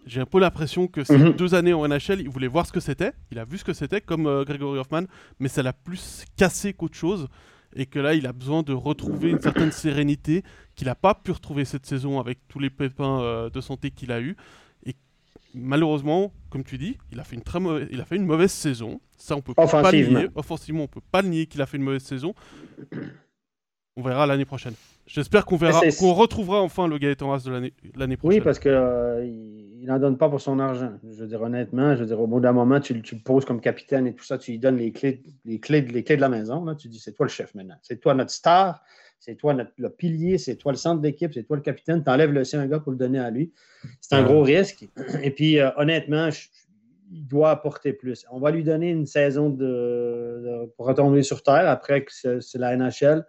j'ai 0.06 0.22
un 0.22 0.26
peu 0.26 0.40
l'impression 0.40 0.88
que 0.88 1.04
ces 1.04 1.18
mhm. 1.18 1.34
deux 1.34 1.54
années 1.54 1.74
en 1.74 1.88
NHL, 1.88 2.22
il 2.22 2.30
voulait 2.30 2.48
voir 2.48 2.66
ce 2.66 2.72
que 2.72 2.80
c'était. 2.80 3.12
Il 3.32 3.40
a 3.40 3.46
vu 3.46 3.58
ce 3.58 3.64
que 3.64 3.74
c'était, 3.74 4.02
comme 4.02 4.28
euh, 4.28 4.44
Gregory 4.44 4.80
Hoffman, 4.80 5.04
mais 5.40 5.48
ça 5.48 5.62
l'a 5.64 5.74
plus 5.74 6.26
cassé 6.38 6.74
qu'autre 6.74 6.96
chose. 6.96 7.28
Et 7.76 7.86
que 7.86 8.00
là, 8.00 8.14
il 8.16 8.28
a 8.28 8.34
besoin 8.34 8.64
de 8.64 8.74
retrouver 8.74 9.30
une 9.30 9.40
certaine 9.40 9.72
sérénité 9.72 10.44
qu'il 10.76 10.88
n'a 10.88 10.96
pas 10.96 11.16
pu 11.16 11.32
retrouver 11.32 11.64
cette 11.64 11.86
saison 11.86 12.20
avec 12.20 12.40
tous 12.50 12.60
les 12.60 12.70
pépins 12.70 13.22
euh, 13.22 13.50
de 13.50 13.62
santé 13.62 13.92
qu'il 13.92 14.12
a 14.12 14.20
eu. 14.20 14.36
Et 14.86 14.96
malheureusement, 15.54 16.34
comme 16.50 16.66
tu 16.66 16.78
dis, 16.78 16.98
il 17.12 17.20
a 17.20 17.24
fait 17.24 17.36
une, 17.38 17.44
très 17.44 17.62
mauvaise, 17.62 17.88
il 17.92 18.02
a 18.02 18.06
fait 18.06 18.18
une 18.18 18.26
mauvaise 18.26 18.52
saison. 18.52 19.00
Ça, 19.18 19.38
on 19.38 19.42
peut 19.42 19.54
pas 19.54 19.92
le 19.92 20.08
nier. 20.08 20.28
Offensivement, 20.36 20.84
on 20.84 20.88
peut 20.88 21.02
pas 21.12 21.22
le 21.22 21.30
nier 21.30 21.46
qu'il 21.46 21.62
a 21.62 21.66
fait 21.66 21.78
une 21.78 21.84
mauvaise 21.84 22.04
saison. 22.04 22.34
On 23.96 24.02
verra 24.02 24.26
l'année 24.26 24.46
prochaine. 24.46 24.74
J'espère 25.14 25.46
qu'on 25.46 25.58
verra, 25.58 25.82
qu'on 26.00 26.14
retrouvera 26.14 26.62
enfin 26.62 26.88
le 26.88 26.98
Gaëtan 26.98 27.34
Haas 27.34 27.44
de 27.44 27.52
l'année 27.98 28.18
prochaine. 28.18 28.40
Oui, 28.40 28.42
parce 28.42 28.60
qu'il 28.60 28.72
euh, 28.72 29.26
il 29.26 29.86
n'en 29.86 30.00
donne 30.00 30.18
pas 30.18 30.30
pour 30.30 30.40
son 30.40 30.58
argent. 30.58 30.94
Je 31.04 31.22
veux 31.22 31.28
dire, 31.28 31.42
honnêtement, 31.42 31.96
je 31.96 32.02
veux 32.02 32.06
dire, 32.06 32.22
au 32.22 32.28
bout 32.28 32.40
d'un 32.40 32.54
moment, 32.54 32.80
tu, 32.80 32.94
le 32.94 33.02
poses 33.24 33.44
comme 33.44 33.60
capitaine 33.60 34.08
et 34.08 34.14
tout 34.14 34.24
ça, 34.24 34.38
tu 34.38 34.52
lui 34.52 34.60
donnes 34.60 34.78
les 34.78 34.94
clés, 34.94 35.22
les 35.44 35.60
clés, 35.60 35.82
les 35.82 36.04
clés 36.06 36.16
de 36.16 36.22
la 36.22 36.30
maison. 36.30 36.64
Là. 36.64 36.76
Tu 36.76 36.88
dis, 36.88 37.00
c'est 37.00 37.12
toi 37.12 37.26
le 37.26 37.32
chef 37.32 37.54
maintenant. 37.56 37.76
C'est 37.82 38.00
toi 38.00 38.14
notre 38.14 38.32
star, 38.32 38.82
c'est 39.20 39.36
toi 39.36 39.54
notre, 39.54 39.72
le 39.78 39.90
pilier, 39.90 40.38
c'est 40.38 40.56
toi 40.56 40.72
le 40.72 40.78
centre 40.78 41.02
d'équipe, 41.02 41.34
c'est 41.34 41.44
toi 41.44 41.58
le 41.58 41.62
capitaine. 41.62 42.04
Tu 42.04 42.10
enlèves 42.10 42.32
le 42.32 42.44
un 42.56 42.68
gars 42.68 42.80
pour 42.80 42.94
le 42.94 42.98
donner 42.98 43.20
à 43.20 43.32
lui. 43.32 43.52
C'est 44.00 44.16
un 44.16 44.24
gros 44.24 44.44
risque. 44.44 44.88
Et 45.24 45.32
puis, 45.32 45.60
euh, 45.60 45.72
honnêtement, 45.76 46.30
il 47.12 47.28
doit 47.28 47.50
apporter 47.50 47.92
plus. 47.92 48.26
On 48.32 48.40
va 48.40 48.52
lui 48.52 48.64
donner 48.64 48.92
une 48.92 49.08
saison 49.08 49.50
de, 49.50 50.72
pour 50.78 50.86
retomber 50.86 51.24
sur 51.24 51.44
terre 51.44 51.68
après 51.68 52.06
que 52.06 52.40
c'est 52.40 52.58
la 52.60 52.78
NHL. 52.78 53.26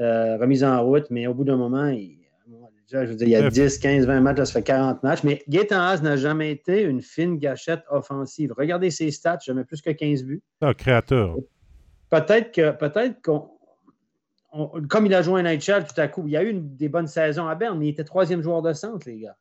Euh, 0.00 0.36
remise 0.38 0.64
en 0.64 0.82
route, 0.84 1.06
mais 1.10 1.26
au 1.26 1.34
bout 1.34 1.44
d'un 1.44 1.56
moment, 1.56 1.86
il, 1.86 2.18
je 2.90 2.98
veux 2.98 3.14
dire, 3.14 3.26
il 3.26 3.30
y 3.30 3.36
a 3.36 3.48
10, 3.48 3.78
15, 3.78 4.06
20 4.06 4.20
matchs, 4.20 4.38
ça 4.38 4.44
se 4.46 4.52
fait 4.52 4.62
40 4.62 5.02
matchs. 5.02 5.22
Mais 5.24 5.42
Gaëtan 5.48 5.80
Haas 5.80 6.00
n'a 6.02 6.16
jamais 6.16 6.50
été 6.50 6.82
une 6.82 7.00
fine 7.00 7.38
gâchette 7.38 7.82
offensive. 7.90 8.52
Regardez 8.56 8.90
ses 8.90 9.10
stats, 9.10 9.38
jamais 9.44 9.64
plus 9.64 9.80
que 9.80 9.90
15 9.90 10.24
buts. 10.24 10.42
Un 10.60 10.74
créateur. 10.74 11.36
Peut-être 12.10 12.52
que 12.52 12.70
peut-être 12.72 13.22
qu'on 13.22 13.48
comme 14.88 15.06
il 15.06 15.14
a 15.14 15.22
joué 15.22 15.40
à 15.40 15.42
NHL 15.42 15.86
tout 15.86 15.98
à 15.98 16.08
coup, 16.08 16.24
il 16.26 16.32
y 16.32 16.36
a 16.36 16.44
eu 16.44 16.52
des 16.54 16.90
bonnes 16.90 17.06
saisons 17.06 17.48
à 17.48 17.54
Berne, 17.54 17.82
il 17.82 17.88
était 17.88 18.04
troisième 18.04 18.42
joueur 18.42 18.60
de 18.60 18.74
centre, 18.74 19.08
les 19.08 19.18
gars. 19.18 19.36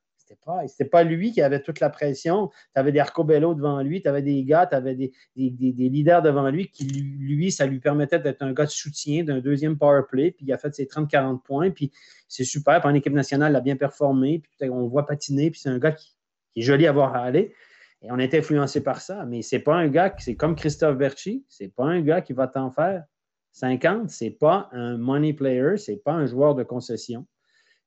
C'était 0.68 0.86
pas, 0.86 1.00
pas 1.00 1.04
lui 1.04 1.32
qui 1.32 1.42
avait 1.42 1.62
toute 1.62 1.80
la 1.80 1.90
pression. 1.90 2.50
Tu 2.74 2.80
avais 2.80 2.92
des 2.92 3.00
Arcobello 3.00 3.54
devant 3.54 3.82
lui, 3.82 4.02
tu 4.02 4.08
avais 4.08 4.22
des 4.22 4.44
gars, 4.44 4.66
tu 4.66 4.76
avais 4.76 4.96
des, 4.96 5.12
leaders 5.36 6.22
devant 6.22 6.50
lui 6.50 6.70
qui, 6.70 6.86
lui, 6.86 7.52
ça 7.52 7.66
lui 7.66 7.80
permettait 7.80 8.20
d'être 8.20 8.42
un 8.42 8.54
gars 8.54 8.66
de 8.66 8.72
soutien 8.72 9.24
d'un 9.24 9.40
deuxième 9.40 9.78
power 9.78 10.02
play. 10.10 10.32
Puis 10.32 10.46
il 10.46 10.54
a 10.54 10.58
fait 10.58 10.74
ses 10.74 10.86
30-40 10.86 11.42
points. 11.42 11.72
Puis 11.72 11.92
c'est 12.28 12.44
super. 12.44 12.80
Puis 12.80 12.90
en 12.90 12.94
équipe 12.94 13.14
nationale, 13.14 13.52
il 13.54 13.56
a 13.56 13.62
bien 13.62 13.76
performé. 13.76 14.40
Puis 14.40 14.70
on 14.70 14.82
le 14.82 14.88
voit 14.88 15.06
patiner. 15.06 15.52
Puis 15.52 15.62
c'est 15.62 15.70
un 15.70 15.80
gars 15.80 15.92
qui, 15.92 16.16
est 16.56 16.62
joli 16.62 16.88
à 16.88 16.92
voir 16.92 17.16
aller. 17.16 17.54
Et 18.02 18.12
on 18.12 18.18
est 18.18 18.34
influencé 18.34 18.82
par 18.82 19.02
ça. 19.02 19.26
Mais 19.26 19.42
c'est 19.42 19.60
pas 19.60 19.76
un 19.76 19.88
gars, 19.88 20.14
c'est 20.18 20.36
comme 20.36 20.56
Christophe 20.56 20.98
Berchi, 20.98 21.46
c'est 21.48 21.74
pas 21.74 21.86
un 21.86 22.02
gars 22.02 22.22
qui 22.22 22.34
va 22.34 22.48
t'en 22.48 22.72
faire 22.72 23.04
50. 23.52 24.10
C'est 24.10 24.32
pas 24.32 24.70
un 24.72 24.98
money 24.98 25.34
player, 25.34 25.78
c'est 25.78 25.98
pas 25.98 26.14
un 26.14 26.26
joueur 26.26 26.56
de 26.56 26.64
concession. 26.64 27.26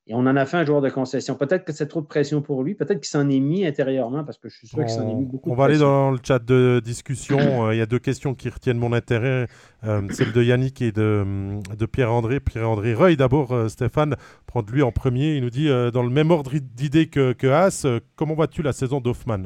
Et 0.07 0.13
on 0.13 0.19
en 0.19 0.35
a 0.35 0.45
fait 0.45 0.57
un 0.57 0.65
joueur 0.65 0.81
de 0.81 0.89
concession. 0.89 1.33
Peut-être 1.33 1.65
que 1.65 1.73
c'est 1.73 1.87
trop 1.87 1.99
de 1.99 2.05
pression 2.05 2.43
pour 2.43 2.61
lui. 2.61 2.75
Peut-être 2.75 2.99
qu'il 2.99 3.09
s'en 3.09 3.27
est 3.27 3.39
mis 3.39 3.65
intérieurement 3.65 4.23
parce 4.23 4.37
que 4.37 4.49
je 4.49 4.57
suis 4.57 4.67
sûr 4.67 4.77
qu'il 4.77 4.89
s'en 4.89 5.09
est 5.09 5.15
mis 5.15 5.25
beaucoup. 5.25 5.49
On 5.49 5.55
va 5.55 5.65
aller 5.65 5.79
dans 5.79 6.11
le 6.11 6.19
chat 6.21 6.37
de 6.37 6.81
discussion. 6.83 7.39
Euh, 7.55 7.73
il 7.73 7.77
y 7.77 7.81
a 7.81 7.85
deux 7.85 7.99
questions 7.99 8.35
qui 8.35 8.49
retiennent 8.49 8.77
mon 8.77 8.91
intérêt. 8.91 9.47
Euh, 9.85 10.01
celle 10.11 10.33
de 10.33 10.43
Yannick 10.43 10.81
et 10.81 10.91
de, 10.91 11.57
de 11.77 11.85
Pierre-André. 11.85 12.39
Pierre-André 12.39 12.93
Reuil, 12.93 13.15
d'abord, 13.15 13.53
euh, 13.53 13.69
Stéphane, 13.69 14.15
prendre 14.45 14.71
lui 14.73 14.81
en 14.81 14.91
premier. 14.91 15.35
Il 15.35 15.41
nous 15.41 15.49
dit, 15.49 15.67
dans 15.67 16.03
le 16.03 16.09
même 16.09 16.31
ordre 16.31 16.51
d'idée 16.53 17.07
que, 17.07 17.33
que 17.33 17.47
Haas, 17.47 17.87
comment 18.15 18.35
vois-tu 18.35 18.61
la 18.61 18.73
saison 18.73 18.99
d'Hoffman 18.99 19.43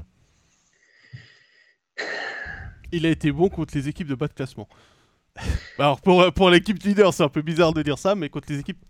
Il 2.92 3.06
a 3.06 3.10
été 3.10 3.32
bon 3.32 3.50
contre 3.50 3.76
les 3.76 3.88
équipes 3.88 4.08
de 4.08 4.16
bas 4.16 4.28
de 4.28 4.34
classement. 4.34 4.68
Alors 5.78 6.02
pour, 6.02 6.34
pour 6.34 6.50
l'équipe 6.50 6.82
leader, 6.82 7.14
c'est 7.14 7.24
un 7.24 7.30
peu 7.30 7.42
bizarre 7.42 7.74
de 7.74 7.84
dire 7.84 8.00
ça, 8.00 8.16
mais 8.16 8.30
contre 8.30 8.52
les 8.52 8.60
équipes 8.60 8.84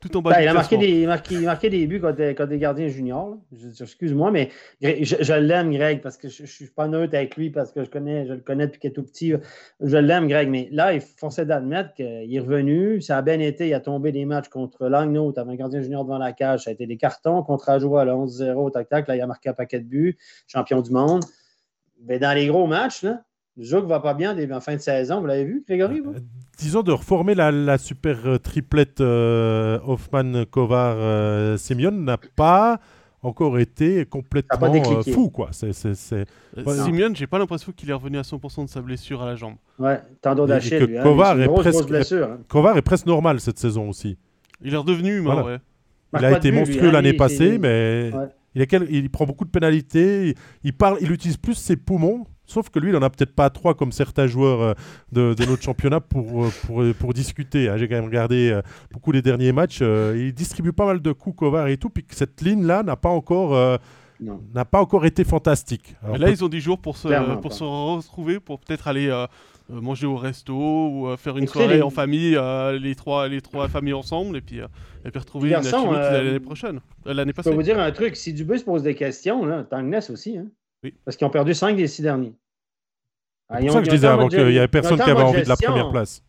tout 0.00 0.16
en 0.16 0.22
bas 0.22 0.30
ben, 0.30 0.40
il, 0.40 0.48
a 0.48 0.54
marqué 0.54 0.78
des, 0.78 1.06
marqué, 1.06 1.68
des 1.68 1.86
buts 1.86 2.00
contre, 2.00 2.46
des 2.46 2.58
gardiens 2.58 2.88
juniors. 2.88 3.36
Excuse-moi, 3.80 4.30
mais 4.30 4.50
je, 4.80 5.34
l'aime, 5.34 5.72
Greg, 5.72 6.00
parce 6.00 6.16
que 6.16 6.28
je 6.28 6.42
ne 6.42 6.46
suis 6.46 6.66
pas 6.68 6.88
neutre 6.88 7.14
avec 7.14 7.36
lui, 7.36 7.50
parce 7.50 7.70
que 7.70 7.84
je, 7.84 7.90
connais, 7.90 8.26
je 8.26 8.32
le 8.32 8.40
connais 8.40 8.66
depuis 8.66 8.80
qu'il 8.80 8.90
est 8.90 8.94
tout 8.94 9.02
petit. 9.02 9.34
Je 9.80 9.96
l'aime, 9.98 10.26
Greg, 10.26 10.48
mais 10.48 10.68
là, 10.72 10.94
il 10.94 11.02
forçait 11.02 11.44
d'admettre 11.44 11.92
qu'il 11.94 12.34
est 12.34 12.40
revenu. 12.40 13.02
Ça 13.02 13.18
a 13.18 13.22
bien 13.22 13.38
été. 13.40 13.68
Il 13.68 13.74
a 13.74 13.80
tombé 13.80 14.10
des 14.10 14.24
matchs 14.24 14.48
contre 14.48 14.88
Langnau. 14.88 15.32
Tu 15.32 15.40
avais 15.40 15.52
un 15.52 15.56
gardien 15.56 15.82
junior 15.82 16.04
devant 16.04 16.18
la 16.18 16.32
cage. 16.32 16.64
Ça 16.64 16.70
a 16.70 16.72
été 16.72 16.86
des 16.86 16.96
cartons 16.96 17.42
contre 17.42 17.68
Ajoie, 17.68 18.04
le 18.06 18.12
11-0, 18.12 18.72
tac-tac. 18.72 19.06
Là, 19.06 19.16
il 19.16 19.20
a 19.20 19.26
marqué 19.26 19.50
un 19.50 19.54
paquet 19.54 19.80
de 19.80 19.84
buts. 19.84 20.16
Champion 20.46 20.80
du 20.80 20.90
monde. 20.90 21.24
Mais 22.06 22.18
dans 22.18 22.34
les 22.34 22.46
gros 22.46 22.66
matchs, 22.66 23.02
là, 23.02 23.22
Jouk 23.60 23.84
va 23.86 24.00
pas 24.00 24.14
bien 24.14 24.34
en 24.52 24.60
fin 24.60 24.74
de 24.74 24.80
saison, 24.80 25.20
vous 25.20 25.26
l'avez 25.26 25.44
vu, 25.44 25.62
Grégory 25.66 26.00
vous? 26.00 26.12
Euh, 26.12 26.20
disons 26.56 26.82
de 26.82 26.92
reformer 26.92 27.34
la, 27.34 27.78
super 27.78 28.26
euh, 28.26 28.38
triplette 28.38 29.00
euh, 29.00 29.78
Hoffman, 29.84 30.44
Kovar, 30.50 30.96
euh, 30.98 31.56
Simeon 31.58 31.90
n'a 31.90 32.18
pas 32.36 32.80
encore 33.22 33.58
été 33.58 34.06
complètement 34.06 35.02
fou. 35.02 35.28
Quoi. 35.28 35.48
C'est, 35.52 35.74
c'est, 35.74 35.94
c'est... 35.94 36.24
Simeon, 36.56 37.10
j'ai 37.14 37.26
pas 37.26 37.38
l'impression 37.38 37.70
qu'il 37.72 37.90
est 37.90 37.94
revenu 37.94 38.16
à 38.16 38.22
100% 38.22 38.64
de 38.64 38.70
sa 38.70 38.80
blessure 38.80 39.20
à 39.22 39.26
la 39.26 39.36
jambe. 39.36 39.56
Ouais, 39.78 40.00
tendon 40.22 40.46
d'Achille. 40.46 40.96
Hein, 40.98 41.02
Kovar, 41.02 41.38
est 41.38 41.48
presque, 41.48 42.12
hein. 42.12 42.38
Kovar 42.48 42.78
est 42.78 42.82
presque 42.82 43.06
normal 43.06 43.40
cette 43.40 43.58
saison 43.58 43.90
aussi. 43.90 44.16
Il 44.62 44.72
est 44.72 44.78
redevenu 44.78 45.18
humain, 45.18 45.42
ouais. 45.42 45.58
Il 46.18 46.24
a 46.24 46.36
été 46.36 46.50
monstrueux 46.50 46.88
hein, 46.88 46.92
l'année 46.92 47.12
passée, 47.12 47.58
mais 47.58 48.10
il, 48.54 48.66
il, 48.90 49.10
prend 49.10 49.26
beaucoup 49.26 49.44
de 49.44 49.50
pénalités. 49.50 50.34
Il, 50.64 50.72
parle, 50.72 50.96
il 51.02 51.12
utilise 51.12 51.36
plus 51.36 51.54
ses 51.54 51.76
poumons 51.76 52.26
Sauf 52.50 52.68
que 52.68 52.80
lui, 52.80 52.90
il 52.90 52.92
n'en 52.92 53.02
a 53.02 53.10
peut-être 53.10 53.32
pas 53.32 53.48
trois 53.48 53.74
comme 53.74 53.92
certains 53.92 54.26
joueurs 54.26 54.60
euh, 54.60 54.74
de, 55.12 55.46
notre 55.46 55.62
championnat 55.62 56.00
pour, 56.00 56.46
euh, 56.46 56.50
pour, 56.66 56.82
euh, 56.82 56.92
pour 56.92 57.14
discuter. 57.14 57.68
Hein. 57.68 57.76
J'ai 57.76 57.86
quand 57.86 57.94
même 57.94 58.06
regardé 58.06 58.60
beaucoup 58.90 59.12
les 59.12 59.22
derniers 59.22 59.52
matchs. 59.52 59.80
il 59.80 60.32
distribue 60.34 60.72
pas 60.72 60.84
mal 60.84 61.00
de 61.00 61.12
coups, 61.12 61.36
Kovar 61.36 61.68
et 61.68 61.76
tout. 61.76 61.90
Puis 61.90 62.02
que 62.04 62.14
cette 62.14 62.40
ligne-là 62.40 62.82
n'a 62.82 62.96
pas 62.96 63.08
encore. 63.08 63.78
n'a 64.20 64.64
pas 64.64 64.80
encore 64.80 65.06
été 65.06 65.22
fantastique. 65.22 65.94
là, 66.02 66.28
ils 66.28 66.44
ont 66.44 66.48
10 66.48 66.60
jours 66.60 66.78
pour 66.80 66.96
se, 66.96 67.36
pour 67.40 67.52
se 67.52 67.62
retrouver, 67.62 68.40
pour 68.40 68.58
peut-être 68.58 68.88
aller 68.88 69.26
manger 69.68 70.08
au 70.08 70.16
resto 70.16 70.52
ou 70.52 71.16
faire 71.16 71.38
une 71.38 71.46
soirée 71.46 71.82
en 71.82 71.90
famille, 71.90 72.36
les, 72.80 72.94
trois, 72.96 73.28
les 73.28 73.40
trois 73.40 73.68
familles 73.68 73.94
ensemble, 73.94 74.38
et 74.38 74.40
puis, 74.40 74.58
et 74.58 75.10
puis 75.10 75.20
retrouver 75.20 75.50
une 75.50 75.92
l'année 75.92 76.40
prochaine, 76.40 76.80
l'année 77.06 77.32
passée. 77.32 77.50
Je 77.50 77.54
peux 77.54 77.60
vous 77.60 77.62
dire 77.62 77.78
un 77.78 77.92
truc, 77.92 78.16
si 78.16 78.32
Dubus 78.32 78.64
pose 78.64 78.82
des 78.82 78.96
questions, 78.96 79.46
là, 79.46 79.62
Tangnes 79.62 80.00
aussi, 80.10 80.36
hein? 80.36 80.46
Parce 81.04 81.16
qu'ils 81.16 81.26
ont 81.26 81.30
perdu 81.30 81.54
5 81.54 81.76
des 81.76 81.86
6 81.86 82.02
derniers. 82.02 82.34
C'est 83.50 83.64
pour 83.66 83.72
ça 83.72 83.78
que 83.80 83.84
je 83.86 83.90
disais 83.90 84.06
avant 84.06 84.28
qu'il 84.28 84.46
n'y 84.46 84.58
avait 84.58 84.68
personne 84.68 84.96
qui 84.96 85.10
avait 85.10 85.22
envie 85.22 85.42
de 85.42 85.48
la 85.48 85.56
première 85.56 85.90
place. 85.90 86.22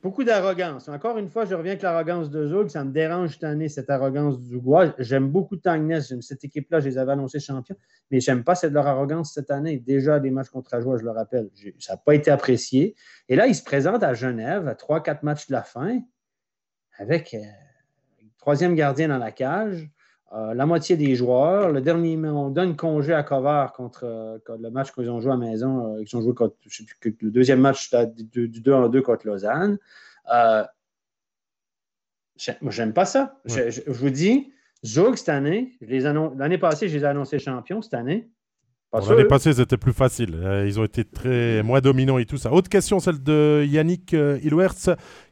Beaucoup 0.00 0.22
d'arrogance. 0.22 0.88
Encore 0.88 1.18
une 1.18 1.28
fois, 1.28 1.44
je 1.44 1.56
reviens 1.56 1.72
avec 1.72 1.82
l'arrogance 1.82 2.30
de 2.30 2.46
Zug. 2.46 2.68
Ça 2.68 2.84
me 2.84 2.92
dérange 2.92 3.32
cette 3.32 3.42
année, 3.42 3.68
cette 3.68 3.90
arrogance 3.90 4.40
du 4.40 4.60
Goua. 4.60 4.94
J'aime 4.98 5.28
beaucoup 5.28 5.56
Tangnes. 5.56 6.00
J'aime 6.00 6.22
cette 6.22 6.44
équipe-là. 6.44 6.78
Je 6.78 6.88
les 6.88 6.98
avais 6.98 7.12
annoncés 7.12 7.40
champions. 7.40 7.74
Mais 8.12 8.20
j'aime 8.20 8.44
pas 8.44 8.54
cette, 8.54 8.72
leur 8.72 8.86
arrogance 8.86 9.34
cette 9.34 9.50
année. 9.50 9.78
Déjà, 9.78 10.20
des 10.20 10.30
matchs 10.30 10.50
contre 10.50 10.72
Ajoie, 10.74 10.98
je 10.98 11.02
le 11.02 11.10
rappelle, 11.10 11.50
ça 11.80 11.94
n'a 11.94 11.96
pas 11.96 12.14
été 12.14 12.30
apprécié. 12.30 12.94
Et 13.28 13.34
là, 13.34 13.48
ils 13.48 13.56
se 13.56 13.64
présentent 13.64 14.04
à 14.04 14.14
Genève 14.14 14.68
à 14.68 14.74
3-4 14.74 15.18
matchs 15.22 15.48
de 15.48 15.52
la 15.52 15.64
fin 15.64 15.98
avec 16.96 17.34
euh, 17.34 17.38
troisième 18.38 18.76
gardien 18.76 19.08
dans 19.08 19.18
la 19.18 19.32
cage. 19.32 19.90
Euh, 20.34 20.52
la 20.52 20.66
moitié 20.66 20.96
des 20.96 21.14
joueurs. 21.14 21.72
Le 21.72 21.80
dernier, 21.80 22.16
on 22.28 22.50
donne 22.50 22.76
congé 22.76 23.14
à 23.14 23.22
contre, 23.22 24.04
euh, 24.04 24.38
le 24.60 24.70
match 24.70 24.92
qu'ils 24.92 25.08
ont 25.08 25.20
joué 25.20 25.32
à 25.32 25.36
la 25.36 25.40
maison. 25.40 25.96
Euh, 25.96 26.02
ils 26.02 26.16
ont 26.16 26.20
joué 26.20 26.34
contre, 26.34 26.54
je 26.66 26.82
sais 26.82 26.84
plus, 27.00 27.16
le 27.22 27.30
deuxième 27.30 27.60
match 27.60 27.90
du, 28.14 28.48
2 28.48 28.72
en 28.72 28.88
2 28.88 29.00
contre 29.00 29.26
Lausanne. 29.26 29.78
moi, 30.26 30.68
j'aime 32.70 32.92
pas 32.92 33.06
ça. 33.06 33.40
Je, 33.46 33.90
vous 33.90 34.10
dis, 34.10 34.52
Zug, 34.84 35.16
cette 35.16 35.30
année, 35.30 35.78
l'année 35.80 36.58
passée, 36.58 36.88
je 36.88 36.98
les 36.98 37.04
ai 37.04 37.06
annoncés 37.06 37.38
champions. 37.38 37.80
Cette 37.80 37.94
année, 37.94 38.28
L'année 38.92 39.24
passée, 39.26 39.52
c'était 39.52 39.76
plus 39.76 39.92
facile. 39.92 40.34
Euh, 40.34 40.66
ils 40.66 40.80
ont 40.80 40.84
été 40.84 41.04
très 41.04 41.62
moins 41.62 41.80
dominants 41.80 42.16
et 42.16 42.24
tout 42.24 42.38
ça. 42.38 42.50
Autre 42.52 42.70
question, 42.70 43.00
celle 43.00 43.22
de 43.22 43.64
Yannick 43.68 44.16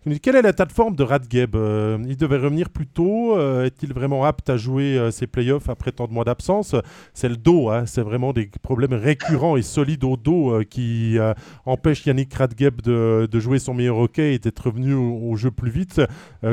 euh. 0.06 0.16
Quelle 0.22 0.36
est 0.36 0.42
l'état 0.42 0.64
de 0.64 0.72
forme 0.72 0.96
de 0.96 1.02
Radgeb 1.02 1.56
euh, 1.56 1.98
Il 2.08 2.16
devait 2.16 2.38
revenir 2.38 2.70
plus 2.70 2.86
tôt. 2.86 3.38
Est-il 3.62 3.92
vraiment 3.92 4.24
apte 4.24 4.48
à 4.50 4.56
jouer 4.56 5.10
ses 5.10 5.26
playoffs 5.26 5.68
après 5.68 5.92
tant 5.92 6.06
de 6.06 6.12
mois 6.12 6.24
d'absence? 6.24 6.74
C'est 7.14 7.28
le 7.28 7.36
dos. 7.36 7.70
Hein. 7.70 7.84
C'est 7.86 8.02
vraiment 8.02 8.32
des 8.32 8.50
problèmes 8.62 8.94
récurrents 8.94 9.56
et 9.56 9.62
solides 9.62 10.04
au 10.04 10.16
dos 10.16 10.60
qui 10.68 11.16
empêchent 11.64 12.06
Yannick 12.06 12.32
Radgeb 12.34 12.82
de, 12.82 13.28
jouer 13.40 13.58
son 13.58 13.74
meilleur 13.74 13.98
hockey 13.98 14.34
et 14.34 14.38
d'être 14.38 14.66
revenu 14.66 14.94
au, 14.94 15.36
jeu 15.36 15.50
plus 15.50 15.70
vite. 15.70 16.00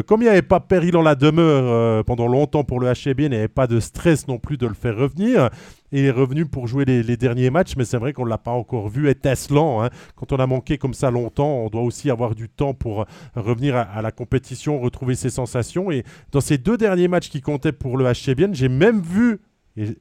comme 0.07 0.21
il 0.21 0.25
n'y 0.25 0.29
avait 0.29 0.41
pas 0.41 0.59
péril 0.59 0.97
en 0.97 1.01
la 1.01 1.15
demeure 1.15 2.03
pendant 2.05 2.27
longtemps 2.27 2.63
pour 2.63 2.79
le 2.79 2.91
HB, 2.91 3.19
il 3.19 3.29
n'y 3.29 3.35
avait 3.35 3.47
pas 3.47 3.67
de 3.67 3.79
stress 3.79 4.27
non 4.27 4.37
plus 4.37 4.57
de 4.57 4.67
le 4.67 4.73
faire 4.73 4.97
revenir 4.97 5.49
il 5.93 6.05
est 6.05 6.11
revenu 6.11 6.45
pour 6.45 6.67
jouer 6.67 6.85
les, 6.85 7.17
derniers 7.17 7.51
matchs, 7.51 7.75
mais 7.77 7.85
c'est 7.85 7.97
vrai 7.97 8.13
qu'on 8.13 8.25
ne 8.25 8.29
l'a 8.29 8.39
pas 8.39 8.51
encore 8.51 8.89
vu 8.89 9.09
étincelant. 9.09 9.83
Hein. 9.83 9.89
Quand 10.15 10.31
on 10.31 10.37
a 10.37 10.47
manqué 10.47 10.79
comme 10.79 10.95
ça 10.95 11.11
longtemps, 11.11 11.59
on 11.59 11.69
doit 11.69 11.83
aussi 11.83 12.09
avoir 12.09 12.33
du 12.33 12.49
temps 12.49 12.73
pour 12.73 13.05
revenir 13.43 13.75
à, 13.75 14.01
la 14.01 14.11
compétition, 14.11 14.79
retrouver 14.79 15.15
ses 15.15 15.29
sensations. 15.29 15.91
Et 15.91 16.03
dans 16.31 16.41
ces 16.41 16.57
deux 16.57 16.77
derniers 16.77 17.07
matchs 17.07 17.29
qui 17.29 17.41
comptaient 17.41 17.71
pour 17.71 17.97
le 17.97 18.05
HCBN, 18.05 18.53
j'ai 18.53 18.69
même 18.69 19.01
vu, 19.01 19.39
et 19.77 19.97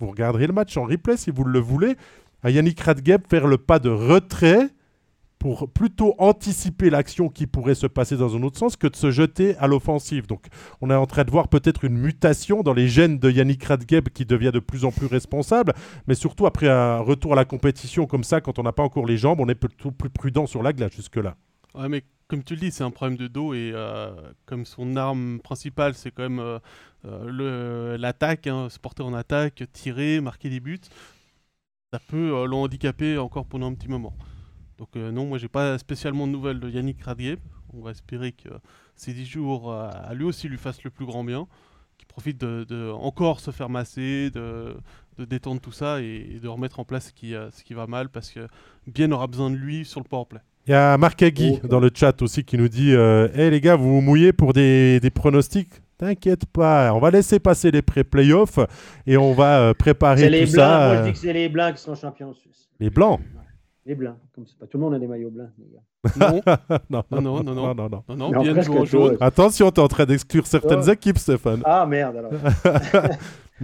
vous 0.00 0.08
regarderez 0.08 0.46
le 0.46 0.52
match 0.52 0.76
en 0.76 0.84
replay 0.84 1.16
si 1.16 1.30
vous 1.30 1.44
le 1.44 1.58
voulez, 1.58 1.96
à 2.42 2.50
Yannick 2.50 2.80
Radgeb 2.80 3.22
faire 3.28 3.46
le 3.46 3.58
pas 3.58 3.78
de 3.78 3.90
retrait 3.90 4.70
pour 5.44 5.68
plutôt 5.68 6.14
anticiper 6.16 6.88
l'action 6.88 7.28
qui 7.28 7.46
pourrait 7.46 7.74
se 7.74 7.86
passer 7.86 8.16
dans 8.16 8.34
un 8.34 8.42
autre 8.42 8.58
sens 8.58 8.76
que 8.76 8.86
de 8.86 8.96
se 8.96 9.10
jeter 9.10 9.54
à 9.58 9.66
l'offensive. 9.66 10.26
Donc 10.26 10.46
on 10.80 10.88
est 10.88 10.94
en 10.94 11.04
train 11.04 11.24
de 11.24 11.30
voir 11.30 11.48
peut-être 11.48 11.84
une 11.84 11.98
mutation 11.98 12.62
dans 12.62 12.72
les 12.72 12.88
gènes 12.88 13.18
de 13.18 13.30
Yannick 13.30 13.62
Radgeb 13.62 14.08
qui 14.08 14.24
devient 14.24 14.52
de 14.54 14.58
plus 14.58 14.86
en 14.86 14.90
plus 14.90 15.04
responsable, 15.04 15.74
mais 16.06 16.14
surtout 16.14 16.46
après 16.46 16.70
un 16.70 16.96
retour 16.96 17.34
à 17.34 17.36
la 17.36 17.44
compétition 17.44 18.06
comme 18.06 18.24
ça, 18.24 18.40
quand 18.40 18.58
on 18.58 18.62
n'a 18.62 18.72
pas 18.72 18.82
encore 18.82 19.04
les 19.04 19.18
jambes, 19.18 19.38
on 19.38 19.48
est 19.50 19.54
plutôt 19.54 19.90
plus 19.90 20.08
prudent 20.08 20.46
sur 20.46 20.62
la 20.62 20.72
glace 20.72 20.92
jusque-là. 20.92 21.36
Ouais, 21.74 21.90
mais 21.90 22.04
comme 22.34 22.42
tu 22.42 22.54
le 22.54 22.60
dis, 22.60 22.72
c'est 22.72 22.82
un 22.82 22.90
problème 22.90 23.16
de 23.16 23.28
dos 23.28 23.54
et 23.54 23.70
euh, 23.72 24.10
comme 24.44 24.64
son 24.64 24.96
arme 24.96 25.38
principale, 25.38 25.94
c'est 25.94 26.10
quand 26.10 26.24
même 26.24 26.40
euh, 26.40 26.58
euh, 27.04 27.96
l'attaque, 27.96 28.48
hein, 28.48 28.68
se 28.68 28.80
porter 28.80 29.04
en 29.04 29.14
attaque, 29.14 29.62
tirer, 29.72 30.20
marquer 30.20 30.50
des 30.50 30.58
buts, 30.58 30.80
ça 31.92 32.00
peut 32.00 32.44
l'handicaper 32.46 33.18
encore 33.18 33.46
pendant 33.46 33.70
un 33.70 33.74
petit 33.74 33.86
moment. 33.86 34.16
Donc 34.78 34.96
non, 34.96 35.26
moi 35.26 35.38
j'ai 35.38 35.46
pas 35.46 35.78
spécialement 35.78 36.26
de 36.26 36.32
nouvelles 36.32 36.58
de 36.58 36.68
Yannick 36.68 37.02
Radgeb. 37.02 37.38
On 37.72 37.82
va 37.82 37.92
espérer 37.92 38.32
que 38.32 38.48
ces 38.96 39.12
10 39.12 39.26
jours 39.26 39.72
à 39.72 40.12
lui 40.14 40.24
aussi 40.24 40.48
lui 40.48 40.58
fassent 40.58 40.82
le 40.82 40.90
plus 40.90 41.06
grand 41.06 41.22
bien, 41.22 41.46
qu'il 41.98 42.08
profite 42.08 42.40
de, 42.40 42.90
encore 42.90 43.38
se 43.38 43.52
faire 43.52 43.68
masser, 43.68 44.30
de, 44.30 44.76
détendre 45.18 45.60
tout 45.60 45.70
ça 45.70 46.02
et, 46.02 46.40
de 46.42 46.48
remettre 46.48 46.80
en 46.80 46.84
place 46.84 47.06
ce 47.06 47.12
qui, 47.12 47.30
ce 47.30 47.62
qui 47.62 47.74
va 47.74 47.86
mal 47.86 48.08
parce 48.08 48.32
que 48.32 48.48
Bien 48.88 49.12
aura 49.12 49.28
besoin 49.28 49.52
de 49.52 49.56
lui 49.56 49.84
sur 49.84 50.00
le 50.00 50.04
powerplay. 50.08 50.40
Il 50.66 50.70
y 50.70 50.74
a 50.74 50.96
Marc 50.96 51.22
Agui 51.22 51.60
oh. 51.62 51.66
dans 51.66 51.80
le 51.80 51.90
chat 51.94 52.22
aussi 52.22 52.44
qui 52.44 52.56
nous 52.56 52.68
dit 52.68 52.92
Hé 52.92 53.50
les 53.50 53.60
gars, 53.60 53.76
vous 53.76 53.94
vous 53.94 54.00
mouillez 54.00 54.32
pour 54.32 54.52
des, 54.52 55.00
pronostics? 55.14 55.70
T'inquiète 55.96 56.46
pas, 56.46 56.92
on 56.92 56.98
va 56.98 57.10
laisser 57.10 57.38
passer 57.38 57.70
les 57.70 57.82
pré-playoffs 57.82 58.58
et 59.06 59.16
on 59.16 59.32
va 59.32 59.74
préparer 59.74 60.24
tout 60.24 60.32
les 60.32 60.46
ça. 60.46 60.56
Blancs, 60.56 60.86
moi 60.86 60.96
je 60.96 61.02
dis 61.04 61.12
que 61.12 61.18
c'est 61.18 61.32
les 61.32 61.48
Blancs 61.48 61.74
qui 61.74 61.82
seront 61.82 61.94
champions 61.94 62.30
en 62.30 62.34
Suisse. 62.34 62.68
Les 62.80 62.90
Blancs? 62.90 63.20
Les 63.86 63.94
blancs. 63.94 64.16
Comme 64.34 64.44
pas 64.58 64.66
tout 64.66 64.78
le 64.78 64.82
monde 64.82 64.94
a 64.94 64.98
des 64.98 65.06
maillots 65.06 65.30
blancs, 65.30 65.50
les 65.58 65.66
gars. 65.74 65.82
Non. 66.90 67.04
non, 67.10 67.20
non, 67.20 67.42
non, 67.42 67.54
non, 67.54 67.74
non, 67.74 67.74
non, 67.74 68.02
non, 68.08 68.32
Non, 68.32 68.42
bien 68.42 68.60
joué 68.62 68.78
en 68.78 68.80
tous. 68.80 68.86
jaune. 68.86 69.16
Attention, 69.20 69.70
tu 69.70 69.80
es 69.80 69.84
en 69.84 69.88
train 69.88 70.06
d'exclure 70.06 70.46
certaines 70.46 70.88
équipes, 70.88 71.18
Stéphane. 71.18 71.60
Ah 71.64 71.84
merde 71.84 72.16
alors. 72.16 72.32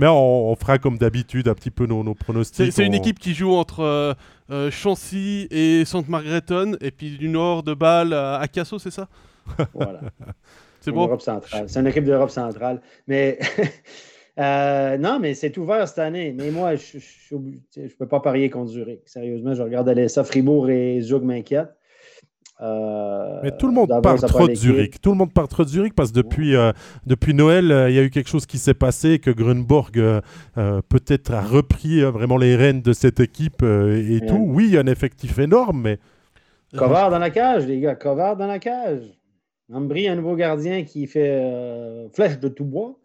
Mais 0.01 0.07
on, 0.07 0.51
on 0.51 0.57
fera 0.57 0.79
comme 0.79 0.97
d'habitude 0.97 1.47
un 1.47 1.55
petit 1.55 1.71
peu 1.71 1.85
nos, 1.85 2.03
nos 2.03 2.15
pronostics. 2.15 2.73
C'est 2.73 2.87
une 2.87 2.95
équipe 2.95 3.19
qui 3.19 3.35
joue 3.35 3.53
entre 3.53 3.81
euh, 3.81 4.15
euh, 4.51 4.71
Chancy 4.71 5.47
et 5.51 5.85
Sainte 5.85 6.09
Margretton, 6.09 6.73
et 6.81 6.91
puis 6.91 7.19
du 7.19 7.29
nord 7.29 7.63
de 7.63 7.75
Bâle 7.75 8.15
à 8.15 8.47
Casso, 8.51 8.79
c'est 8.79 8.91
ça? 8.91 9.09
Voilà. 9.75 10.01
C'est 10.81 10.91
bon? 10.91 11.05
Europe 11.05 11.21
centrale. 11.21 11.69
C'est 11.69 11.81
une 11.81 11.87
équipe 11.87 12.05
d'Europe 12.05 12.31
centrale. 12.31 12.81
Mais 13.09 13.39
euh, 14.39 14.97
non, 14.97 15.19
mais 15.21 15.35
c'est 15.35 15.59
ouvert 15.59 15.87
cette 15.87 15.99
année. 15.99 16.35
Mais 16.35 16.51
moi, 16.51 16.77
je 16.77 16.97
ne 17.37 17.89
peux 17.89 18.09
pas 18.09 18.21
parier 18.21 18.49
contre 18.49 18.71
Zurich. 18.71 19.03
Sérieusement, 19.05 19.53
je 19.53 19.63
regarde 19.63 19.87
aller 19.91 20.09
ça. 20.09 20.25
Fribourg 20.25 20.71
et 20.71 21.03
Zug 21.03 21.25
m'inquiètent. 21.25 21.77
Euh, 22.63 23.41
Mais 23.43 23.53
tout 23.57 23.67
le 23.67 23.73
monde 23.73 23.91
parle 24.03 24.21
trop 24.21 24.47
de. 24.47 24.55
Zurich. 24.55 25.01
Tout 25.01 25.11
le 25.13 25.17
monde 25.17 25.33
parle 25.33 25.49
trop 25.49 25.65
de 25.65 25.69
Zurich 25.69 25.95
parce 25.95 26.11
que 26.11 26.17
depuis, 26.17 26.55
euh, 26.55 26.73
depuis 27.07 27.33
Noël, 27.33 27.73
euh, 27.73 27.89
il 27.89 27.97
y 27.97 27.99
a 27.99 28.03
eu 28.03 28.11
quelque 28.11 28.29
chose 28.29 28.45
qui 28.47 28.59
s'est 28.59 28.75
passé, 28.75 29.19
que 29.19 29.31
Grunborg 29.31 29.93
peut-être 30.89 31.33
a 31.33 31.41
repris 31.41 32.03
vraiment 32.03 32.37
les 32.37 32.57
rênes 32.57 32.83
de 32.83 32.93
cette 32.93 33.21
équipe 33.21 33.63
et 33.63 33.67
Ouais. 34.21 34.27
tout. 34.27 34.45
Oui, 34.47 34.67
il 34.69 34.75
y 34.75 34.77
a 34.77 34.81
un 34.81 34.87
effectif 34.87 35.39
énorme, 35.39 35.81
mais 35.83 35.99
Covard 36.77 37.11
dans 37.11 37.19
la 37.19 37.31
cage, 37.31 37.67
les 37.67 37.81
gars. 37.81 37.95
Covard 37.95 38.37
dans 38.37 38.47
la 38.47 38.59
cage. 38.59 39.03
Ambry, 39.73 40.09
un 40.09 40.17
nouveau 40.17 40.35
gardien 40.37 40.85
qui 40.85 41.07
fait 41.07 41.41
flèche 42.13 42.39
de 42.41 42.49
tout 42.49 42.65
bois, 42.65 42.97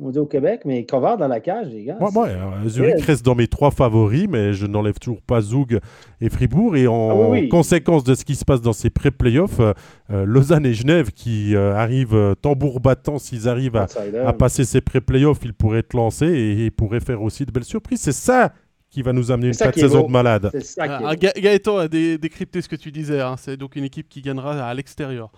on 0.00 0.10
dit 0.10 0.18
au 0.18 0.26
Québec. 0.26 0.62
Mais 0.64 0.84
Covard 0.84 1.16
dans 1.18 1.28
la 1.28 1.40
cage, 1.40 1.68
les 1.68 1.84
gars. 1.84 1.98
euh, 2.00 2.68
Zurich 2.68 2.96
Ouais. 2.96 3.02
reste 3.02 3.24
dans 3.24 3.34
mes 3.34 3.48
trois 3.48 3.70
favoris, 3.70 4.26
mais 4.28 4.52
je 4.52 4.66
n'enlève 4.66 4.98
toujours 4.98 5.20
pas 5.22 5.40
Zug 5.40 5.80
et 6.20 6.30
Fribourg. 6.30 6.76
Et 6.76 6.86
en 6.86 7.10
Ah 7.10 7.14
oui, 7.30 7.40
oui. 7.42 7.48
conséquence 7.48 8.04
de 8.04 8.14
ce 8.14 8.24
qui 8.24 8.34
se 8.36 8.44
passe 8.44 8.60
dans 8.60 8.72
ces 8.72 8.90
pré-playoffs, 8.90 9.60
euh, 9.60 9.72
euh, 10.10 10.24
Lausanne 10.24 10.66
et 10.66 10.74
Genève 10.74 11.10
qui 11.12 11.54
euh, 11.56 11.74
arrivent 11.74 12.34
tambour 12.42 12.80
battant, 12.80 13.18
s'ils 13.18 13.48
arrivent 13.48 13.76
à, 13.76 14.32
passer 14.32 14.64
ces 14.64 14.80
pré-playoffs, 14.80 15.40
ils 15.44 15.54
pourraient 15.54 15.80
être 15.80 15.94
lancés 15.94 16.26
et, 16.26 16.66
et 16.66 16.70
pourraient 16.70 17.00
faire 17.00 17.22
aussi 17.22 17.44
de 17.44 17.50
belles 17.52 17.64
surprises. 17.64 18.00
C'est 18.00 18.12
ça 18.12 18.52
qui 18.90 19.02
va 19.02 19.12
nous 19.12 19.30
amener 19.30 19.48
une 19.48 19.52
saison 19.52 20.06
de 20.06 20.10
malade. 20.10 20.50
Ah. 20.78 21.14
Ga- 21.14 21.32
Gaëtan 21.36 21.76
a 21.76 21.88
dé- 21.88 22.16
décrypté 22.16 22.62
ce 22.62 22.68
que 22.70 22.76
tu 22.76 22.90
disais. 22.90 23.20
hein. 23.20 23.34
C'est 23.38 23.56
donc 23.58 23.76
une 23.76 23.84
équipe 23.84 24.08
qui 24.08 24.22
gagnera 24.22 24.66
à 24.66 24.72
l'extérieur, 24.72 25.30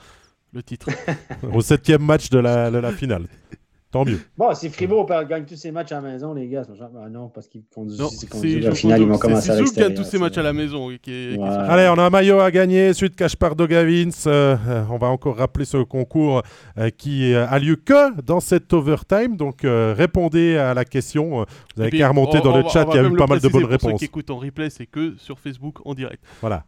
le 0.52 0.62
titre. 0.62 0.86
Au 1.52 1.60
septième 1.60 2.02
match 2.02 2.30
de 2.30 2.38
la, 2.38 2.70
de 2.70 2.78
la 2.78 2.92
finale. 2.92 3.24
Tant 3.92 4.04
mieux. 4.04 4.20
Bon, 4.38 4.54
si 4.54 4.68
Fribourg 4.68 5.04
gagne 5.28 5.44
tous 5.44 5.56
ses 5.56 5.72
matchs 5.72 5.90
à 5.90 5.96
la 5.96 6.12
maison, 6.12 6.32
les 6.32 6.46
gars, 6.46 6.62
ah 7.02 7.08
non, 7.08 7.28
parce 7.28 7.48
qu'ils 7.48 7.64
conduisent 7.74 7.98
je 7.98 8.58
la 8.60 8.72
finale, 8.72 9.00
ils 9.02 9.08
vont 9.08 9.18
commencer 9.18 9.46
c'est 9.66 9.82
à 9.82 9.88
gagne 9.88 9.94
tous 9.96 10.04
ses 10.04 10.18
matchs 10.18 10.38
à 10.38 10.42
la 10.42 10.52
maison. 10.52 10.86
oui, 10.86 11.00
qui 11.02 11.10
est- 11.10 11.28
qui 11.30 11.34
est 11.34 11.38
Ouais. 11.38 11.50
sur- 11.50 11.58
Allez, 11.60 11.88
on 11.92 11.98
a 11.98 12.04
un 12.04 12.10
maillot 12.10 12.38
à 12.38 12.52
gagner, 12.52 12.92
celui 12.94 13.10
de 13.10 13.16
Kaspar 13.16 13.56
Dogavins. 13.56 14.10
Euh, 14.28 14.56
on 14.90 14.96
va 14.98 15.08
encore 15.08 15.36
rappeler 15.38 15.64
ce 15.64 15.78
concours 15.78 16.42
euh, 16.78 16.90
qui 16.90 17.32
euh, 17.34 17.48
a 17.48 17.58
lieu 17.58 17.74
que 17.74 18.20
dans 18.22 18.38
cet 18.38 18.72
overtime. 18.72 19.36
Donc, 19.36 19.64
euh, 19.64 19.92
répondez 19.96 20.56
à 20.56 20.72
la 20.72 20.84
question. 20.84 21.44
Vous 21.74 21.80
avez 21.82 21.90
puis, 21.90 21.98
qu'à 21.98 22.10
remonter 22.10 22.38
on- 22.38 22.44
dans 22.44 22.52
on 22.54 22.56
le 22.58 22.62
va- 22.62 22.68
chat, 22.68 22.86
il 22.90 22.94
y 22.94 22.98
a 22.98 23.02
eu 23.02 23.16
pas 23.16 23.26
mal 23.26 23.40
de 23.40 23.48
bonnes 23.48 23.62
pour 23.62 23.70
Ceux 23.70 23.86
réponses. 23.86 23.98
qui 23.98 24.04
écoutent 24.04 24.30
en 24.30 24.38
replay, 24.38 24.70
c'est 24.70 24.86
que 24.86 25.14
sur 25.18 25.38
Facebook 25.40 25.78
en 25.84 25.94
direct. 25.94 26.22
Voilà. 26.40 26.64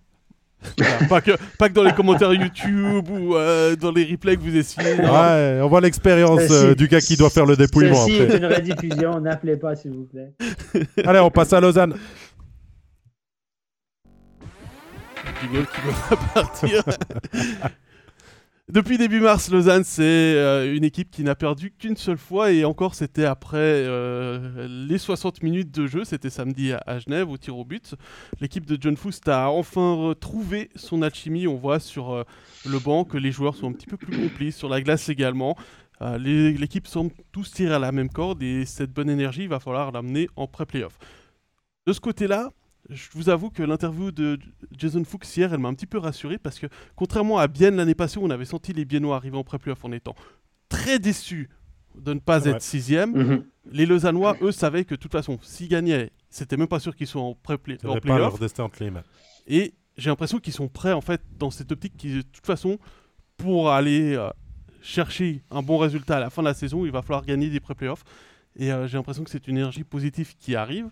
Voilà, 0.79 1.07
pas, 1.09 1.21
que, 1.21 1.33
pas 1.59 1.69
que 1.69 1.75
dans 1.75 1.83
les 1.83 1.93
commentaires 1.93 2.33
YouTube 2.33 3.09
ou 3.11 3.35
euh, 3.37 3.75
dans 3.77 3.91
les 3.93 4.05
replays 4.05 4.37
que 4.37 4.43
vous 4.43 4.57
essayez. 4.57 4.97
non. 4.97 5.13
Ouais, 5.13 5.61
on 5.63 5.69
voit 5.69 5.81
l'expérience 5.81 6.41
Ceci- 6.41 6.53
euh, 6.53 6.75
du 6.75 6.87
gars 6.89 7.01
qui 7.01 7.17
doit 7.17 7.31
faire 7.31 7.47
le 7.47 7.57
dépouillement 7.57 8.07
Ceci 8.07 8.21
après. 8.21 8.35
est 8.35 8.39
une 8.39 8.47
rediffusion, 8.47 9.21
n'appelez 9.21 9.57
pas, 9.57 9.75
s'il 9.77 9.93
vous 9.93 10.05
plaît. 10.05 10.33
Allez, 11.05 11.19
on 11.21 11.31
passe 11.31 11.53
à 11.53 11.61
Lausanne. 11.61 11.95
Jingle 15.43 15.67
qui 15.67 15.81
va 16.11 16.17
partir. 16.35 16.83
Depuis 18.73 18.97
début 18.97 19.21
mars, 19.21 19.51
Lausanne, 19.51 19.85
c'est 19.85 20.03
euh, 20.03 20.75
une 20.75 20.83
équipe 20.83 21.11
qui 21.11 21.25
n'a 21.25 21.35
perdu 21.35 21.73
qu'une 21.73 21.99
seule 21.99 22.17
fois 22.17 22.53
et 22.53 22.65
encore 22.65 22.95
c'était 22.95 23.27
après 23.27 23.59
euh, 23.59 24.67
les 24.67 24.97
60 24.97 25.43
minutes 25.43 25.71
de 25.71 25.87
jeu, 25.87 26.05
c'était 26.05 26.31
samedi 26.31 26.73
à, 26.73 26.99
Genève 26.99 27.29
au 27.29 27.37
tir 27.37 27.59
au 27.59 27.67
but. 27.67 27.95
L'équipe 28.41 28.65
de 28.65 28.79
John 28.81 28.97
Foust 28.97 29.29
a 29.29 29.51
enfin 29.51 29.93
retrouvé 29.97 30.71
son 30.75 31.03
alchimie, 31.03 31.47
on 31.47 31.57
voit 31.57 31.81
sur 31.81 32.15
euh, 32.15 32.25
le 32.65 32.79
banc 32.79 33.05
que 33.05 33.19
les 33.19 33.31
joueurs 33.31 33.57
sont 33.57 33.69
un 33.69 33.73
petit 33.73 33.85
peu 33.85 33.99
plus 33.99 34.17
complices, 34.17 34.57
sur 34.57 34.71
la 34.71 34.81
glace 34.81 35.11
également. 35.11 35.55
L'équipe 36.01 36.87
semble 36.87 37.13
tous 37.31 37.53
tirer 37.53 37.75
à 37.75 37.79
la 37.79 37.93
même 37.93 38.09
corde 38.09 38.43
et 38.43 38.65
cette 38.65 38.91
bonne 38.91 39.11
énergie, 39.11 39.43
il 39.43 39.49
va 39.51 39.61
falloir 39.61 39.93
l'amener 39.93 40.31
en 40.35 40.47
pré-playoff. 40.47 40.99
De 41.87 41.93
ce 41.93 42.01
côté-là, 42.01 42.51
je 42.91 43.09
vous 43.13 43.29
avoue 43.29 43.51
que 43.51 43.63
l'interview 43.63 44.11
de 44.11 44.39
Jason 44.77 45.05
Fuchs 45.05 45.37
hier, 45.37 45.53
elle 45.53 45.61
m'a 45.61 45.69
un 45.69 45.75
petit 45.75 45.87
peu 45.87 45.99
rassuré 45.99 46.39
parce 46.39 46.59
que 46.59 46.67
contrairement 46.97 47.39
à 47.39 47.47
Bienne 47.49 47.77
l'année 47.77 47.95
passée 47.95 48.19
où 48.19 48.25
on 48.25 48.31
avait 48.31 48.45
senti 48.45 48.73
les 48.73 48.85
Biennois 48.85 49.17
arriver 49.17 49.37
en 49.37 49.45
pré-playoff 49.45 49.85
en 49.85 49.93
étant 49.93 50.15
très 50.69 50.99
déçus 50.99 51.49
de 51.95 52.15
ne 52.15 52.19
pas 52.21 52.47
être 52.47 52.63
sixième, 52.63 53.13
Mhm. 53.13 53.45
les 53.71 53.85
Lausannois, 53.87 54.37
eux, 54.41 54.51
savaient 54.53 54.85
que 54.85 54.95
de 54.95 55.01
toute 55.01 55.13
façon, 55.13 55.39
s'ils 55.43 55.69
gagnaient, 55.69 56.11
c'était 56.31 56.57
même 56.57 56.67
pas 56.67 56.81
sûr 56.81 56.97
qu'ils 56.97 57.07
soient 57.07 57.21
en 57.23 57.35
pré-play- 57.35 57.77
Ça 57.81 57.89
en 57.91 57.95
pas 58.01 58.19
leur 58.19 58.39
destin 58.39 58.65
entre 58.65 58.83
les 58.83 58.91
mains. 58.91 59.03
Et 59.47 59.75
j'ai 59.99 60.09
l'impression 60.09 60.39
qu'ils 60.39 60.55
sont 60.55 60.69
prêts 60.69 60.93
en 60.93 61.03
fait 61.03 61.21
dans 61.39 61.51
cette 61.51 61.71
optique 61.71 61.97
qui, 61.99 62.15
de 62.15 62.23
toute 62.23 62.47
façon, 62.47 62.79
pour 63.37 63.71
aller 63.71 64.15
euh, 64.15 64.31
chercher 64.81 65.43
un 65.51 65.63
bon 65.63 65.77
résultat 65.79 66.17
à 66.17 66.21
la 66.21 66.31
fin 66.31 66.43
de 66.43 66.49
la 66.49 66.55
saison, 66.55 66.85
il 66.87 66.91
va 66.93 67.03
falloir 67.03 67.25
gagner 67.27 67.51
des 67.51 67.61
pré-playoffs. 67.61 68.05
Et 68.57 68.73
euh, 68.73 68.87
j'ai 68.87 68.97
l'impression 68.97 69.23
que 69.25 69.31
c'est 69.31 69.47
une 69.47 69.59
énergie 69.59 69.85
positive 69.85 70.35
qui 70.37 70.57
arrive. 70.57 70.89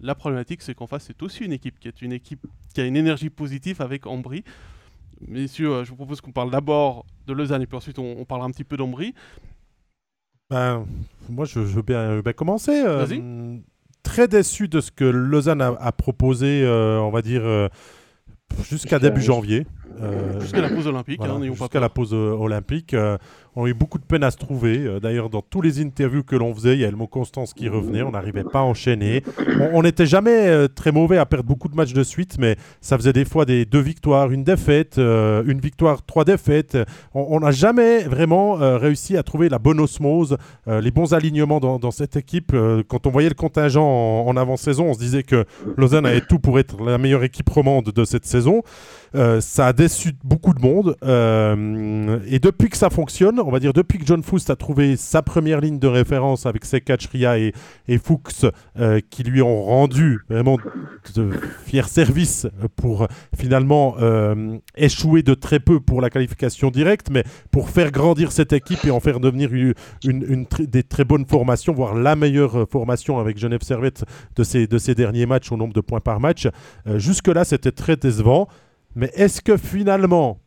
La 0.00 0.14
problématique, 0.14 0.62
c'est 0.62 0.74
qu'en 0.74 0.86
face, 0.86 1.04
c'est 1.06 1.22
aussi 1.22 1.44
une 1.44 1.52
équipe 1.52 1.78
qui 1.80 1.88
est 1.88 2.02
une 2.02 2.12
équipe 2.12 2.46
qui 2.74 2.80
a 2.80 2.84
une 2.84 2.96
énergie 2.96 3.30
positive 3.30 3.80
avec 3.80 4.06
Ambry. 4.06 4.44
Messieurs, 5.26 5.72
euh, 5.72 5.84
je 5.84 5.90
vous 5.90 5.96
propose 5.96 6.20
qu'on 6.20 6.32
parle 6.32 6.50
d'abord 6.50 7.06
de 7.26 7.32
Lausanne 7.32 7.62
et 7.62 7.66
puis 7.66 7.76
ensuite 7.76 7.98
on, 7.98 8.16
on 8.18 8.24
parlera 8.26 8.46
un 8.46 8.50
petit 8.50 8.64
peu 8.64 8.76
d'Ambry. 8.76 9.14
Ben, 10.50 10.84
moi, 11.28 11.44
je, 11.44 11.60
je 11.60 11.74
veux 11.74 11.82
bien, 11.82 12.10
je 12.10 12.14
veux 12.16 12.22
bien 12.22 12.32
commencer. 12.34 12.82
euh, 12.84 13.56
très 14.02 14.28
déçu 14.28 14.68
de 14.68 14.80
ce 14.80 14.90
que 14.92 15.04
Lausanne 15.04 15.60
a, 15.62 15.68
a 15.80 15.92
proposé, 15.92 16.62
euh, 16.62 17.00
on 17.00 17.10
va 17.10 17.22
dire, 17.22 17.42
euh, 17.44 17.68
jusqu'à 18.62 18.98
début 18.98 19.22
janvier. 19.22 19.66
Euh, 20.00 20.38
Jusqu'à 20.40 20.60
la 20.60 20.68
pause 20.68 20.86
olympique, 20.86 21.18
voilà, 21.18 21.34
hein, 21.34 21.42
jusqu'à 21.54 21.80
la 21.80 21.88
pause 21.88 22.12
euh, 22.12 22.32
olympique. 22.32 22.94
On 23.56 23.64
a 23.64 23.68
eu 23.68 23.74
beaucoup 23.74 23.98
de 23.98 24.04
peine 24.04 24.22
à 24.22 24.30
se 24.30 24.36
trouver. 24.36 24.78
Euh, 24.86 25.00
D'ailleurs, 25.00 25.30
dans 25.30 25.40
tous 25.40 25.62
les 25.62 25.80
interviews 25.80 26.22
que 26.22 26.36
l'on 26.36 26.54
faisait, 26.54 26.74
il 26.74 26.80
y 26.80 26.84
a 26.84 26.90
le 26.90 26.96
mot 26.96 27.06
Constance 27.06 27.54
qui 27.54 27.68
revenait. 27.68 28.02
On 28.02 28.10
n'arrivait 28.10 28.44
pas 28.44 28.58
à 28.60 28.62
enchaîner. 28.62 29.22
On- 29.72 29.82
n'était 29.82 30.04
jamais 30.06 30.48
euh, 30.48 30.68
très 30.68 30.92
mauvais 30.92 31.16
à 31.16 31.24
perdre 31.24 31.46
beaucoup 31.48 31.68
de 31.68 31.74
matchs 31.74 31.92
de 31.94 32.02
suite, 32.02 32.36
mais 32.38 32.56
ça 32.80 32.98
faisait 32.98 33.12
des 33.12 33.24
fois 33.24 33.44
des 33.44 33.64
deux 33.64 33.80
victoires, 33.80 34.30
une 34.30 34.44
défaite, 34.44 34.98
euh, 34.98 35.42
une 35.46 35.60
victoire, 35.60 36.04
trois 36.04 36.24
défaites. 36.24 36.76
On 37.14 37.40
n'a 37.40 37.50
jamais 37.52 38.00
vraiment 38.00 38.54
réussi 38.56 39.16
à 39.16 39.22
trouver 39.22 39.48
la 39.48 39.58
bonne 39.58 39.80
osmose, 39.80 40.36
les 40.66 40.90
bons 40.90 41.14
alignements 41.14 41.60
dans, 41.60 41.90
cette 41.90 42.16
équipe. 42.16 42.52
Quand 42.88 43.06
on 43.06 43.10
voyait 43.10 43.28
le 43.28 43.34
contingent 43.34 43.82
en, 43.84 44.26
en 44.26 44.36
avant-saison, 44.36 44.86
on 44.90 44.94
se 44.94 44.98
disait 44.98 45.22
que 45.22 45.44
Lausanne 45.76 46.04
avait 46.04 46.20
tout 46.20 46.38
pour 46.38 46.58
être 46.58 46.82
la 46.84 46.98
meilleure 46.98 47.22
équipe 47.24 47.48
romande 47.48 47.86
de 47.94 48.04
cette 48.04 48.26
saison. 48.26 48.62
Ça 49.14 49.68
a 49.68 49.72
déçu 49.72 50.12
beaucoup 50.24 50.52
de 50.52 50.60
monde. 50.60 50.96
Et 52.26 52.38
depuis 52.38 52.68
que 52.68 52.76
ça 52.76 52.90
fonctionne, 52.90 53.40
on 53.46 53.52
va 53.52 53.60
dire 53.60 53.72
depuis 53.72 53.98
que 53.98 54.04
John 54.04 54.24
Foust 54.24 54.50
a 54.50 54.56
trouvé 54.56 54.96
sa 54.96 55.22
première 55.22 55.60
ligne 55.60 55.78
de 55.78 55.86
référence 55.86 56.46
avec 56.46 56.64
Sekac, 56.64 57.02
Ria 57.12 57.38
et, 57.38 57.52
Fuchs, 58.02 58.44
euh, 58.78 59.00
qui 59.08 59.22
lui 59.22 59.40
ont 59.40 59.62
rendu 59.62 60.18
vraiment 60.28 60.58
de 61.14 61.30
fiers 61.64 61.84
services 61.84 62.48
pour 62.74 63.06
finalement 63.38 63.94
euh, 64.00 64.58
échouer 64.76 65.22
de 65.22 65.34
très 65.34 65.60
peu 65.60 65.78
pour 65.78 66.00
la 66.00 66.10
qualification 66.10 66.72
directe, 66.72 67.08
mais 67.08 67.22
pour 67.52 67.70
faire 67.70 67.92
grandir 67.92 68.32
cette 68.32 68.52
équipe 68.52 68.84
et 68.84 68.90
en 68.90 68.98
faire 68.98 69.20
devenir 69.20 69.50
une, 70.04 70.46
des 70.58 70.82
très 70.82 71.04
bonnes 71.04 71.26
formations, 71.26 71.72
voire 71.72 71.94
la 71.94 72.16
meilleure 72.16 72.68
formation 72.68 73.20
avec 73.20 73.38
Genève 73.38 73.62
Servette 73.62 74.04
de 74.34 74.42
ces, 74.42 74.66
de 74.66 74.78
ces 74.78 74.96
derniers 74.96 75.26
matchs 75.26 75.52
au 75.52 75.56
nombre 75.56 75.72
de 75.72 75.80
points 75.80 76.00
par 76.00 76.18
match. 76.18 76.48
Euh, 76.88 76.98
Jusque-là, 76.98 77.44
c'était 77.44 77.70
très 77.70 77.96
décevant. 77.96 78.48
Mais 78.96 79.10
est-ce 79.14 79.42
que 79.42 79.56
finalement, 79.56 80.40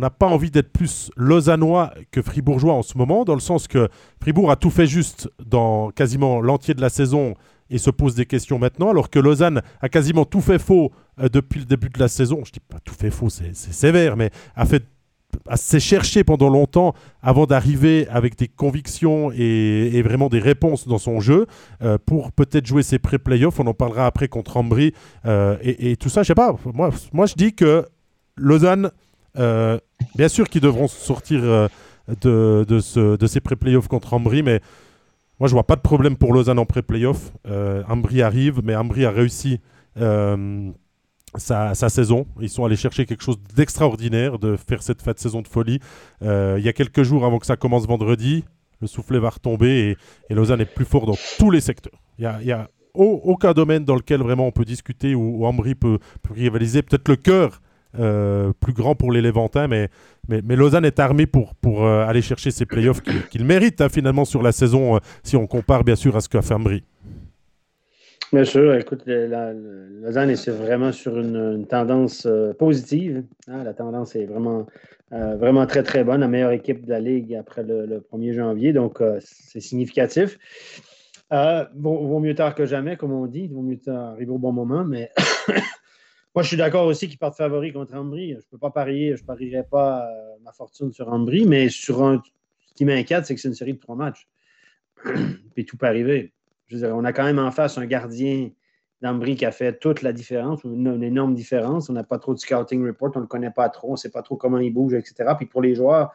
on 0.00 0.04
n'a 0.04 0.08
pas 0.08 0.28
envie 0.28 0.50
d'être 0.50 0.72
plus 0.72 1.10
lausannois 1.14 1.92
que 2.10 2.22
fribourgeois 2.22 2.72
en 2.72 2.80
ce 2.80 2.96
moment, 2.96 3.26
dans 3.26 3.34
le 3.34 3.40
sens 3.40 3.68
que 3.68 3.90
Fribourg 4.22 4.50
a 4.50 4.56
tout 4.56 4.70
fait 4.70 4.86
juste 4.86 5.30
dans 5.44 5.90
quasiment 5.90 6.40
l'entier 6.40 6.72
de 6.72 6.80
la 6.80 6.88
saison 6.88 7.34
et 7.68 7.76
se 7.76 7.90
pose 7.90 8.14
des 8.14 8.24
questions 8.24 8.58
maintenant, 8.58 8.88
alors 8.88 9.10
que 9.10 9.18
Lausanne 9.18 9.60
a 9.82 9.90
quasiment 9.90 10.24
tout 10.24 10.40
fait 10.40 10.58
faux 10.58 10.90
euh, 11.20 11.28
depuis 11.28 11.60
le 11.60 11.66
début 11.66 11.90
de 11.90 11.98
la 11.98 12.08
saison. 12.08 12.40
Je 12.46 12.52
dis 12.52 12.60
pas 12.60 12.78
tout 12.82 12.94
fait 12.94 13.10
faux, 13.10 13.28
c'est 13.28 13.54
sévère, 13.54 14.16
mais 14.16 14.30
a 14.56 14.64
fait 14.64 14.84
s'est 15.54 15.80
cherché 15.80 16.24
pendant 16.24 16.48
longtemps 16.48 16.94
avant 17.22 17.44
d'arriver 17.44 18.08
avec 18.08 18.36
des 18.36 18.48
convictions 18.48 19.30
et, 19.32 20.00
vraiment 20.02 20.30
des 20.30 20.40
réponses 20.40 20.88
dans 20.88 20.98
son 20.98 21.20
jeu 21.20 21.46
euh, 21.82 21.98
pour 22.04 22.32
peut-être 22.32 22.66
jouer 22.66 22.82
ses 22.82 22.98
pré-playoffs. 22.98 23.60
On 23.60 23.66
en 23.66 23.74
parlera 23.74 24.06
après 24.06 24.28
contre 24.28 24.56
Ambry 24.56 24.94
euh, 25.26 25.58
et, 25.60 25.92
et 25.92 25.96
tout 25.96 26.08
ça. 26.08 26.22
Je 26.22 26.28
sais 26.28 26.34
pas. 26.34 26.56
Moi, 26.72 26.90
moi, 27.12 27.26
je 27.26 27.34
dis 27.34 27.52
que 27.54 27.84
Lausanne, 28.36 28.90
bien 29.34 30.28
sûr 30.28 30.48
qu'ils 30.48 30.60
devront 30.60 30.88
sortir 30.88 31.40
euh, 31.42 31.68
de, 32.20 32.64
de, 32.68 32.80
ce- 32.80 33.16
de 33.16 33.26
ces 33.26 33.40
pré-playoffs 33.40 33.88
contre 33.88 34.14
Ambry, 34.14 34.42
mais 34.42 34.60
moi, 35.38 35.48
je 35.48 35.54
vois 35.54 35.66
pas 35.66 35.76
de 35.76 35.80
problème 35.80 36.16
pour 36.16 36.34
Lausanne 36.34 36.58
en 36.58 36.66
pré-playoff. 36.66 37.32
Euh, 37.46 37.82
Ambry 37.88 38.20
arrive, 38.20 38.60
mais 38.62 38.76
Ambry 38.76 39.04
a 39.06 39.10
réussi. 39.10 39.60
euh, 39.98 40.70
sa, 41.36 41.74
saison. 41.74 42.26
Ils 42.40 42.48
sont 42.48 42.64
allés 42.64 42.76
chercher 42.76 43.06
quelque 43.06 43.22
chose 43.22 43.38
d'extraordinaire, 43.54 44.38
de 44.38 44.56
faire 44.56 44.82
cette 44.82 45.02
fête 45.02 45.18
saison 45.18 45.42
de 45.42 45.48
folie. 45.48 45.80
Euh, 46.22 46.56
il 46.58 46.64
y 46.64 46.68
a 46.68 46.72
quelques 46.72 47.02
jours 47.02 47.24
avant 47.24 47.38
que 47.38 47.46
ça 47.46 47.56
commence 47.56 47.86
vendredi, 47.86 48.44
le 48.80 48.86
soufflet 48.86 49.18
va 49.18 49.30
retomber 49.30 49.96
et, 50.28 50.34
Lausanne 50.34 50.60
est 50.60 50.74
plus 50.74 50.84
fort 50.84 51.06
dans 51.06 51.16
tous 51.38 51.50
les 51.50 51.60
secteurs. 51.60 52.00
Il 52.18 52.24
y 52.24 52.52
a, 52.52 52.68
aucun 52.94 53.52
domaine 53.52 53.84
dans 53.84 53.94
lequel 53.94 54.20
vraiment 54.20 54.48
on 54.48 54.50
peut 54.50 54.64
discuter 54.64 55.14
ou, 55.14 55.46
Ambry 55.46 55.76
peut, 55.76 55.98
rivaliser. 56.28 56.82
Peut-être 56.82 57.08
le 57.08 57.16
cœur 57.16 57.62
euh, 57.98 58.52
plus 58.60 58.72
grand 58.72 58.94
pour 58.94 59.12
les 59.12 59.20
Léventins, 59.20 59.68
mais, 59.68 59.88
mais, 60.28 60.56
Lausanne 60.56 60.84
est 60.84 61.00
armée 61.00 61.26
pour, 61.26 61.54
pour 61.56 61.84
euh, 61.84 62.04
aller 62.06 62.22
chercher 62.22 62.50
ces 62.50 62.66
playoffs 62.66 63.02
qu'il 63.30 63.44
mérite 63.44 63.80
hein, 63.80 63.88
finalement 63.88 64.24
sur 64.24 64.42
la 64.42 64.52
saison, 64.52 64.98
si 65.22 65.36
on 65.36 65.46
compare 65.46 65.84
bien 65.84 65.96
sûr 65.96 66.16
à 66.16 66.20
ce 66.20 66.28
qu'a 66.28 66.42
fait 66.42 66.54
Ambry. 66.54 66.84
Bien 68.32 68.44
sûr, 68.44 68.76
écoute, 68.76 69.02
la, 69.06 69.52
Lausanne 69.52 70.30
est 70.30 70.48
vraiment 70.50 70.92
sur 70.92 71.18
une, 71.18 71.66
tendance 71.66 72.26
euh, 72.26 72.52
positive. 72.52 73.24
Hein. 73.48 73.64
la 73.64 73.74
tendance 73.74 74.14
est 74.14 74.24
vraiment, 74.24 74.66
euh, 75.12 75.34
vraiment 75.34 75.66
très, 75.66 75.82
très 75.82 76.04
bonne. 76.04 76.20
La 76.20 76.28
meilleure 76.28 76.52
équipe 76.52 76.84
de 76.84 76.90
la 76.90 77.00
Ligue 77.00 77.34
après 77.34 77.64
le, 77.64 78.04
1er 78.12 78.34
janvier, 78.34 78.72
donc 78.72 79.00
euh, 79.00 79.18
c'est 79.20 79.58
significatif. 79.58 80.38
Vaut, 81.74 82.20
mieux 82.20 82.36
tard 82.36 82.54
que 82.54 82.66
jamais, 82.66 82.96
comme 82.96 83.12
on 83.12 83.26
dit. 83.26 83.48
Vaut 83.48 83.62
mieux 83.62 83.78
arriver 83.88 84.30
au 84.30 84.38
bon 84.38 84.52
moment, 84.52 84.84
mais 84.84 85.10
moi, 86.34 86.42
je 86.42 86.48
suis 86.48 86.56
d'accord 86.56 86.86
aussi 86.86 87.08
qu'ils 87.08 87.18
partent 87.18 87.36
favoris 87.36 87.72
contre 87.72 87.94
Ambry. 87.94 88.30
Je 88.30 88.36
ne 88.36 88.42
peux 88.50 88.58
pas 88.58 88.70
parier, 88.70 89.16
je 89.16 89.22
ne 89.22 89.26
parierai 89.26 89.64
pas 89.64 90.08
ma 90.42 90.52
fortune 90.52 90.92
sur 90.92 91.08
Ambry, 91.08 91.44
mais 91.44 91.68
sur 91.68 92.02
un, 92.04 92.22
ce 92.66 92.74
qui 92.74 92.84
m'inquiète, 92.84 93.26
c'est 93.26 93.34
que 93.34 93.40
c'est 93.40 93.48
une 93.48 93.54
série 93.54 93.74
de 93.74 93.80
trois 93.80 93.96
matchs. 93.96 94.28
Puis 95.54 95.64
tout 95.64 95.76
peut 95.76 95.86
arriver 95.86 96.32
on 96.84 97.04
a 97.04 97.12
quand 97.12 97.24
même 97.24 97.38
en 97.38 97.50
face 97.50 97.78
un 97.78 97.86
gardien 97.86 98.50
d'Ambry 99.00 99.36
qui 99.36 99.46
a 99.46 99.52
fait 99.52 99.78
toute 99.78 100.02
la 100.02 100.12
différence, 100.12 100.62
une, 100.64 101.02
énorme 101.02 101.34
différence. 101.34 101.88
On 101.88 101.94
n'a 101.94 102.04
pas 102.04 102.18
trop 102.18 102.34
de 102.34 102.38
scouting 102.38 102.86
report, 102.86 103.12
on 103.14 103.20
ne 103.20 103.24
le 103.24 103.28
connaît 103.28 103.50
pas 103.50 103.68
trop, 103.68 103.88
on 103.88 103.92
ne 103.92 103.96
sait 103.96 104.10
pas 104.10 104.22
trop 104.22 104.36
comment 104.36 104.58
il 104.58 104.72
bouge, 104.72 104.94
etc. 104.94 105.32
Puis 105.36 105.46
pour 105.46 105.62
les 105.62 105.74
joueurs, 105.74 106.12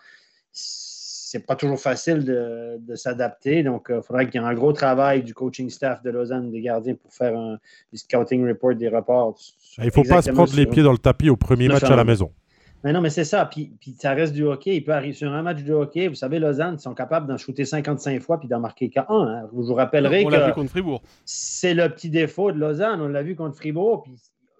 c'est 1.26 1.40
pas 1.40 1.56
toujours 1.56 1.80
facile 1.80 2.24
de, 2.24 2.96
s'adapter. 2.96 3.64
Donc, 3.64 3.88
il 3.90 4.00
faudrait 4.04 4.30
qu'il 4.30 4.40
y 4.40 4.44
ait 4.44 4.48
un 4.48 4.54
gros 4.54 4.74
travail 4.74 5.24
du 5.24 5.34
coaching 5.34 5.72
staff 5.72 6.04
de 6.04 6.12
Lausanne 6.12 6.52
des 6.52 6.62
gardiens 6.62 6.94
pour 6.94 7.12
faire 7.12 7.36
un, 7.36 7.58
scouting 7.96 8.48
report 8.48 8.76
des 8.76 8.90
reports. 8.90 9.36
Il 9.80 9.86
ne 9.86 9.90
faut 9.90 10.04
pas 10.04 10.22
se 10.22 10.30
prendre 10.30 10.56
les 10.56 10.68
pieds 10.68 10.84
dans 10.84 10.92
le 10.92 11.00
tapis 11.00 11.32
au 11.32 11.36
premier 11.36 11.68
match 11.68 11.84
à 11.84 11.96
la 11.96 12.04
maison. 12.04 12.32
Mais 12.84 12.94
non, 12.94 13.02
mais 13.02 13.10
c'est 13.10 13.24
ça. 13.24 13.44
Puis, 13.48 13.76
ça 14.00 14.12
reste 14.12 14.34
du 14.34 14.44
hockey. 14.44 14.76
Il 14.76 14.84
peut 14.84 14.94
arriver 14.94 15.16
sur 15.16 15.34
un 15.34 15.42
match 15.42 15.64
de 15.64 15.74
hockey. 15.74 16.08
Vous 16.08 16.14
savez, 16.14 16.38
Lausanne, 16.38 16.76
ils 16.78 16.82
sont 16.82 16.94
capables 16.94 17.26
d'en 17.26 17.38
shooter 17.38 17.66
55 17.66 18.22
fois 18.22 18.40
puis 18.40 18.48
d'en 18.48 18.60
marquer 18.60 18.90
qu'un. 18.90 19.08
Hein. 19.10 19.48
Je 19.52 19.56
vous 19.56 19.74
rappellerai 19.74 20.24
on 20.24 20.30
que. 20.30 20.36
l'a 20.36 20.46
vu 20.46 20.54
contre 20.54 20.70
Fribourg. 20.70 21.02
C'est 21.26 21.74
le 21.74 21.90
petit 21.90 22.12
défaut 22.12 22.52
de 22.52 22.60
Lausanne. 22.60 23.02
On 23.02 23.08
l'a 23.08 23.24
vu 23.24 23.36
contre 23.36 23.56
Fribourg. 23.56 24.04
Puis 24.04 24.14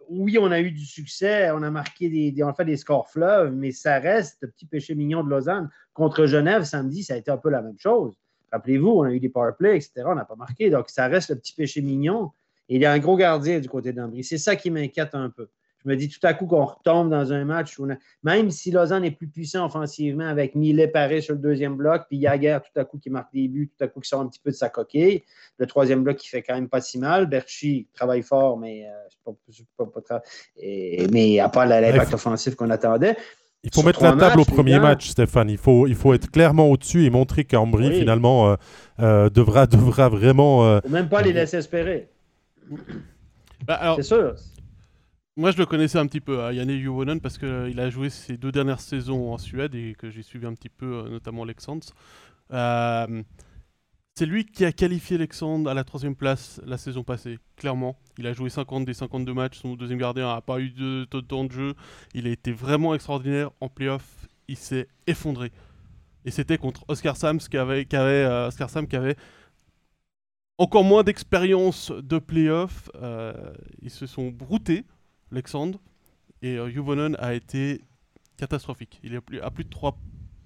oui, 0.10 0.38
on 0.40 0.52
a 0.52 0.60
eu 0.60 0.72
du 0.72 0.86
succès. 0.86 1.52
On 1.52 1.64
a 1.64 1.72
marqué 1.72 2.10
des, 2.10 2.44
on 2.44 2.48
a 2.48 2.54
fait 2.54 2.66
des 2.66 2.78
scores 2.78 3.10
fleuves, 3.10 3.54
mais 3.54 3.72
ça 3.72 4.00
reste 4.00 4.38
le 4.42 4.50
petit 4.50 4.66
péché 4.66 4.96
mignon 4.96 5.24
de 5.24 5.30
Lausanne. 5.30 5.70
Contre 5.94 6.26
Genève, 6.26 6.64
samedi, 6.64 7.04
ça 7.04 7.14
a 7.14 7.18
été 7.18 7.32
un 7.32 7.38
peu 7.38 7.50
la 7.50 7.62
même 7.62 7.78
chose. 7.78 8.16
Rappelez-vous, 8.52 8.90
on 8.90 9.04
a 9.04 9.12
eu 9.12 9.20
des 9.20 9.30
power 9.30 9.52
plays, 9.58 9.78
etc. 9.78 10.04
On 10.06 10.16
n'a 10.16 10.26
pas 10.26 10.36
marqué. 10.36 10.70
Donc, 10.70 10.90
ça 10.90 11.08
reste 11.08 11.30
le 11.30 11.36
petit 11.38 11.54
péché 11.54 11.82
mignon. 11.82 12.32
Il 12.70 12.82
y 12.82 12.86
a 12.86 12.92
un 12.92 13.00
gros 13.00 13.18
gardien 13.18 13.60
du 13.60 13.70
côté 13.70 13.94
d'Ambry. 13.94 14.24
C'est 14.24 14.38
ça 14.38 14.56
qui 14.56 14.72
m'inquiète 14.72 15.14
un 15.14 15.30
peu. 15.30 15.50
Je 15.86 15.92
me 15.92 15.96
dis 15.96 16.10
tout 16.10 16.26
à 16.26 16.34
coup 16.34 16.48
qu'on 16.48 16.66
retombe 16.66 17.12
dans 17.12 17.32
un 17.32 17.46
match 17.46 17.78
où, 17.78 17.88
même 18.24 18.50
si 18.50 18.72
Lausanne 18.72 19.06
est 19.06 19.12
plus 19.12 19.28
puissant 19.28 19.66
offensivement 19.66 20.28
avec 20.28 20.56
Millet 20.56 20.88
paré 20.88 21.22
sur 21.22 21.36
le 21.36 21.40
deuxième 21.40 21.76
bloc, 21.76 22.06
puis 22.08 22.18
Yaguer 22.18 22.58
tout 22.64 22.80
à 22.80 22.86
coup 22.86 22.98
qui 22.98 23.12
marque 23.12 23.32
des 23.34 23.48
buts, 23.48 23.72
tout 23.78 23.84
à 23.84 23.88
coup 23.88 24.00
qui 24.00 24.10
sort 24.10 24.22
un 24.22 24.28
petit 24.28 24.40
peu 24.40 24.50
de 24.50 24.56
sa 24.56 24.70
coquille. 24.70 25.24
Le 25.60 25.68
troisième 25.68 26.04
bloc 26.04 26.18
qui 26.18 26.28
fait 26.28 26.42
quand 26.42 26.56
même 26.56 26.70
pas 26.70 26.82
si 26.82 26.98
mal. 26.98 27.28
Berchi 27.28 27.88
travaille 27.94 28.24
fort, 28.24 28.58
mais 28.58 28.88
euh, 28.88 29.32
pas, 29.78 29.86
pas, 29.86 30.22
mais 30.58 31.30
il 31.30 31.38
n'a 31.38 31.50
pas 31.50 31.66
l'impact 31.68 32.14
offensif 32.16 32.56
qu'on 32.56 32.72
attendait. 32.72 33.16
Il 33.64 33.72
faut 33.74 33.84
mettre 33.84 34.02
la 34.04 34.14
table 34.14 34.42
au 34.42 34.46
premier 34.46 34.80
match, 34.80 35.10
Stéphane. 35.10 35.50
Il 35.52 35.58
faut, 35.58 35.86
il 35.86 35.96
faut 35.96 36.16
être 36.16 36.32
clairement 36.32 36.70
au-dessus 36.70 37.06
et 37.06 37.12
montrer 37.12 37.46
qu'Ambry, 37.46 38.00
finalement, 38.00 38.50
euh, 38.50 38.56
euh, 39.00 39.30
devra, 39.30 39.68
devra 39.68 40.10
vraiment. 40.10 40.80
même 40.90 41.10
pas 41.10 41.22
les 41.22 41.34
laisser 41.34 41.58
espérer. 41.58 42.10
Bah, 43.68 43.94
C'est 43.98 44.04
sûr. 44.04 44.36
Moi, 45.38 45.52
je 45.52 45.58
le 45.58 45.66
connaissais 45.66 45.98
un 45.98 46.08
petit 46.08 46.22
peu, 46.22 46.42
hein, 46.42 46.54
Yannick 46.54 46.82
Juvonen, 46.82 47.20
parce 47.20 47.38
qu'il 47.38 47.50
euh, 47.50 47.78
a 47.78 47.90
joué 47.90 48.10
ses 48.10 48.38
deux 48.38 48.54
dernières 48.54 48.80
saisons 48.80 49.34
en 49.34 49.38
Suède 49.38 49.76
et 49.76 49.94
que 49.94 50.10
j'ai 50.10 50.24
suivi 50.24 50.46
un 50.46 50.54
petit 50.54 50.70
peu, 50.70 50.86
euh, 50.86 51.10
notamment 51.10 51.44
Alexandre. 51.44 51.86
Euh, 52.54 53.22
c'est 54.16 54.26
lui 54.26 54.46
qui 54.46 54.64
a 54.64 54.72
qualifié 54.72 55.18
Alexandre 55.18 55.70
à 55.70 55.74
la 55.74 55.84
troisième 55.84 56.16
place 56.16 56.62
la 56.66 56.78
saison 56.78 57.04
passée, 57.04 57.38
clairement. 57.58 57.98
Il 58.18 58.28
a 58.28 58.32
joué 58.32 58.50
50 58.50 58.86
des 58.86 58.94
52 58.94 59.34
matchs, 59.34 59.60
son 59.60 59.76
deuxième 59.76 60.00
gardien 60.00 60.34
n'a 60.34 60.40
pas 60.40 60.62
eu 60.62 60.70
de, 60.70 61.04
temps 61.04 61.44
de 61.44 61.52
jeu. 61.52 61.74
Il 62.14 62.28
a 62.28 62.30
été 62.30 62.54
vraiment 62.54 62.96
extraordinaire 62.96 63.52
en 63.60 63.68
playoff. 63.68 64.30
Il 64.48 64.56
s'est 64.56 64.88
effondré. 65.06 65.52
Et 66.24 66.32
c'était 66.32 66.58
contre 66.58 66.86
Oscar 66.88 67.18
Sams 67.18 67.40
qui 67.40 67.58
avait, 67.58 67.86
Sam 68.52 68.88
qui 68.88 68.96
avait 68.96 69.18
encore 70.58 70.86
moins 70.86 71.04
d'expérience 71.04 71.92
de 71.92 72.20
playoff. 72.20 72.90
ils 73.82 73.92
se 73.92 74.06
sont 74.06 74.30
broutés 74.30 74.86
Alexandre. 75.36 75.80
Et 76.42 76.58
euh, 76.58 77.16
a 77.20 77.34
été 77.34 77.82
catastrophique. 78.38 79.00
Il 79.04 79.14
est 79.14 79.42
à 79.42 79.52
plus 79.52 79.64
de 79.64 79.70
3 79.70 79.98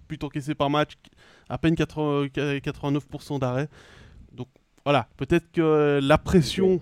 buts 0.08 0.20
encaissés 0.22 0.56
par 0.56 0.70
match, 0.70 0.94
à 1.50 1.58
peine 1.58 1.76
89% 1.76 3.40
d'arrêt. 3.40 3.68
Donc 4.32 4.48
voilà, 4.86 5.08
peut-être 5.18 5.52
que 5.52 6.00
la 6.02 6.18
pression, 6.18 6.82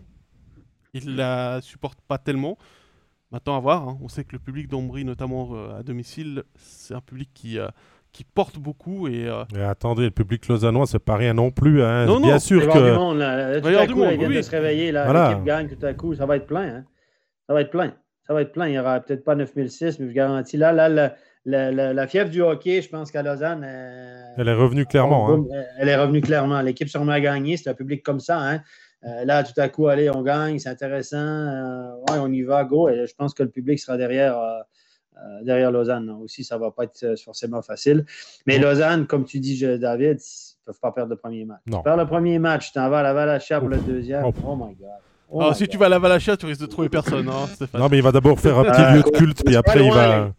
il 0.93 1.16
la 1.16 1.60
supporte 1.62 1.99
pas 2.01 2.18
tellement. 2.18 2.58
Maintenant 3.32 3.58
à 3.58 3.60
voir, 3.60 3.89
hein. 3.89 3.97
on 4.01 4.08
sait 4.08 4.24
que 4.24 4.32
le 4.32 4.39
public 4.39 4.70
d'Ombry, 4.70 5.03
notamment 5.03 5.49
euh, 5.51 5.80
à 5.80 5.84
domicile, 5.84 6.43
c'est 6.55 6.93
un 6.93 7.01
public 7.01 7.30
qui, 7.34 7.60
euh, 7.60 7.68
qui 8.14 8.24
porte 8.24 8.58
beaucoup. 8.58 9.10
Et, 9.10 9.28
euh, 9.28 9.43
attendez, 9.70 10.03
le 10.03 10.12
public 10.12 10.47
lausannois, 10.47 10.88
c'est 10.88 10.99
pas 10.99 11.18
rien 11.18 11.34
non 11.34 11.51
plus. 11.51 11.84
Hein. 11.84 12.05
Non, 12.05 12.22
Bien 12.22 12.39
sûr 12.39 12.62
que. 12.66 12.91
Du 12.91 12.97
monde, 12.97 13.18
là. 13.18 13.60
Tout 13.60 13.68
à 13.68 13.86
coup, 13.86 13.95
monde, 13.95 14.34
de 14.34 14.41
se 14.41 14.51
réveiller, 14.51 14.93
l'équipe 14.93 15.43
gagne 15.43 15.68
tout 15.68 15.86
à 15.86 15.93
coup, 15.93 16.16
ça 16.16 16.26
va 16.26 16.38
être 16.38 16.47
plein. 16.47 16.78
Hein. 16.78 16.86
Ça 17.47 17.53
va 17.53 17.61
être 17.61 17.71
plein 17.71 17.93
ça 18.27 18.33
va 18.33 18.41
être 18.41 18.51
plein. 18.51 18.67
Il 18.67 18.71
n'y 18.71 18.79
aura 18.79 18.99
peut-être 18.99 19.23
pas 19.23 19.35
9006, 19.35 19.99
mais 19.99 20.05
je 20.05 20.09
vous 20.09 20.13
garantis. 20.13 20.57
Là, 20.57 20.73
là 20.73 21.15
la, 21.45 22.07
fièvre 22.07 22.29
du 22.29 22.41
hockey, 22.41 22.81
je 22.81 22.89
pense 22.89 23.09
qu'à 23.09 23.23
Lausanne. 23.23 23.65
Euh, 23.65 24.33
elle 24.37 24.49
est 24.49 24.53
revenue 24.53 24.85
clairement. 24.85 25.31
Hein. 25.31 25.45
Elle 25.79 25.87
est 25.87 25.95
revenue 25.95 26.21
clairement. 26.21 26.61
L'équipe 26.61 26.89
sûrement 26.89 27.13
a 27.13 27.21
gagné. 27.21 27.55
C'est 27.55 27.69
un 27.69 27.73
public 27.73 28.03
comme 28.03 28.19
ça. 28.19 28.39
Hein. 28.39 28.61
Euh, 29.05 29.23
là, 29.23 29.43
tout 29.43 29.59
à 29.59 29.69
coup, 29.69 29.87
allez, 29.87 30.09
on 30.09 30.23
gagne, 30.23 30.59
c'est 30.59 30.69
intéressant. 30.69 31.17
Euh, 31.17 31.93
ouais, 32.09 32.17
on 32.19 32.27
y 32.27 32.41
va, 32.41 32.65
go. 32.65 32.89
Et 32.89 33.05
je 33.07 33.15
pense 33.15 33.33
que 33.33 33.43
le 33.43 33.49
public 33.49 33.79
sera 33.79 33.95
derrière. 33.95 34.37
derrière 35.43 35.71
Lausanne. 35.71 36.09
Aussi, 36.21 36.43
ça 36.43 36.55
ne 36.55 36.61
va 36.61 36.71
pas 36.71 36.83
être 36.83 37.15
forcément 37.23 37.61
facile. 37.61 38.05
Mais 38.45 38.59
Lausanne, 38.59 39.07
comme 39.07 39.23
tu 39.23 39.39
dis, 39.39 39.57
David, 39.79 40.19
ils 40.19 40.57
ne 40.59 40.65
peuvent 40.65 40.79
pas 40.81 40.91
perdre 40.91 41.11
le 41.11 41.17
premier 41.17 41.45
match. 41.45 41.61
Tu 41.71 41.81
perds 41.81 41.97
le 41.97 42.05
premier 42.05 42.39
match, 42.39 42.67
tu 42.67 42.73
t'en 42.73 42.89
vas 42.89 42.99
à 42.99 43.03
la 43.03 43.13
Valachia 43.13 43.59
pour 43.59 43.69
le 43.69 43.77
deuxième. 43.77 44.25
Oh 44.25 44.55
my 44.55 44.75
God. 44.75 45.07
Oh 45.30 45.41
Alors, 45.41 45.55
si 45.55 45.67
tu 45.67 45.78
vas 45.78 45.88
à 45.88 45.89
la 45.89 45.99
Valachia, 45.99 46.38
tu 46.38 46.45
risques 46.45 46.61
de 46.61 46.67
trouver 46.67 46.89
personne, 46.89 47.28
hein, 47.28 47.47
Stéphane. 47.53 47.82
Non, 47.82 47.89
mais 47.89 47.97
il 47.97 48.03
va 48.03 48.11
d'abord 48.11 48.39
faire 48.39 48.57
un 48.59 48.63
petit 48.63 48.93
lieu 48.93 49.03
de 49.03 49.17
culte, 49.17 49.43
puis 49.45 49.55
après 49.55 49.86
il 49.86 49.91
va. 49.91 50.32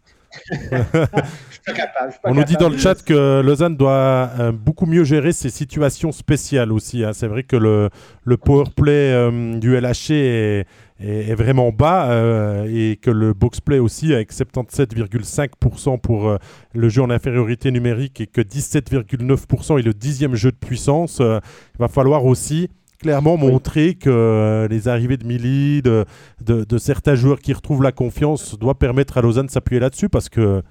On 2.23 2.33
nous 2.33 2.43
dit 2.43 2.55
dans 2.55 2.69
le 2.69 2.77
chat 2.77 3.03
que 3.03 3.41
Lausanne 3.41 3.75
doit 3.75 4.29
euh, 4.39 4.51
beaucoup 4.51 4.85
mieux 4.85 5.03
gérer 5.03 5.31
ses 5.31 5.49
situations 5.49 6.11
spéciales 6.11 6.71
aussi. 6.71 7.03
Hein. 7.03 7.13
C'est 7.13 7.27
vrai 7.27 7.43
que 7.43 7.55
le, 7.55 7.89
le 8.23 8.37
powerplay 8.37 9.11
euh, 9.11 9.57
du 9.59 9.75
LHC 9.75 10.11
est, 10.11 10.65
est, 10.99 11.35
vraiment 11.35 11.71
bas 11.71 12.09
euh, 12.09 12.67
et 12.69 12.97
que 12.97 13.11
le 13.11 13.33
boxplay 13.33 13.79
aussi, 13.79 14.13
avec 14.13 14.31
77,5% 14.31 15.99
pour 15.99 16.37
le 16.73 16.89
jeu 16.89 17.01
en 17.01 17.09
infériorité 17.09 17.71
numérique 17.71 18.21
et 18.21 18.27
que 18.27 18.41
17,9% 18.41 19.79
est 19.79 19.83
le 19.83 19.93
dixième 19.93 20.35
jeu 20.35 20.51
de 20.51 20.57
puissance, 20.57 21.19
il 21.19 21.79
va 21.79 21.87
falloir 21.87 22.25
aussi 22.25 22.69
clairement 22.99 23.37
montrer 23.37 23.95
que 23.95 24.09
euh, 24.09 24.67
les 24.67 24.87
arrivées 24.87 25.17
de 25.17 25.25
Mili, 25.25 25.81
de, 25.81 26.05
de, 26.41 26.77
certains 26.77 27.15
joueurs 27.15 27.39
qui 27.39 27.53
retrouvent 27.53 27.81
la 27.81 27.91
confiance, 27.91 28.59
doit 28.59 28.77
permettre 28.77 29.17
à 29.17 29.21
Lausanne 29.21 29.47
de 29.47 29.51
s'appuyer 29.51 29.79
là-dessus 29.79 30.09
parce 30.09 30.29
que 30.29 30.61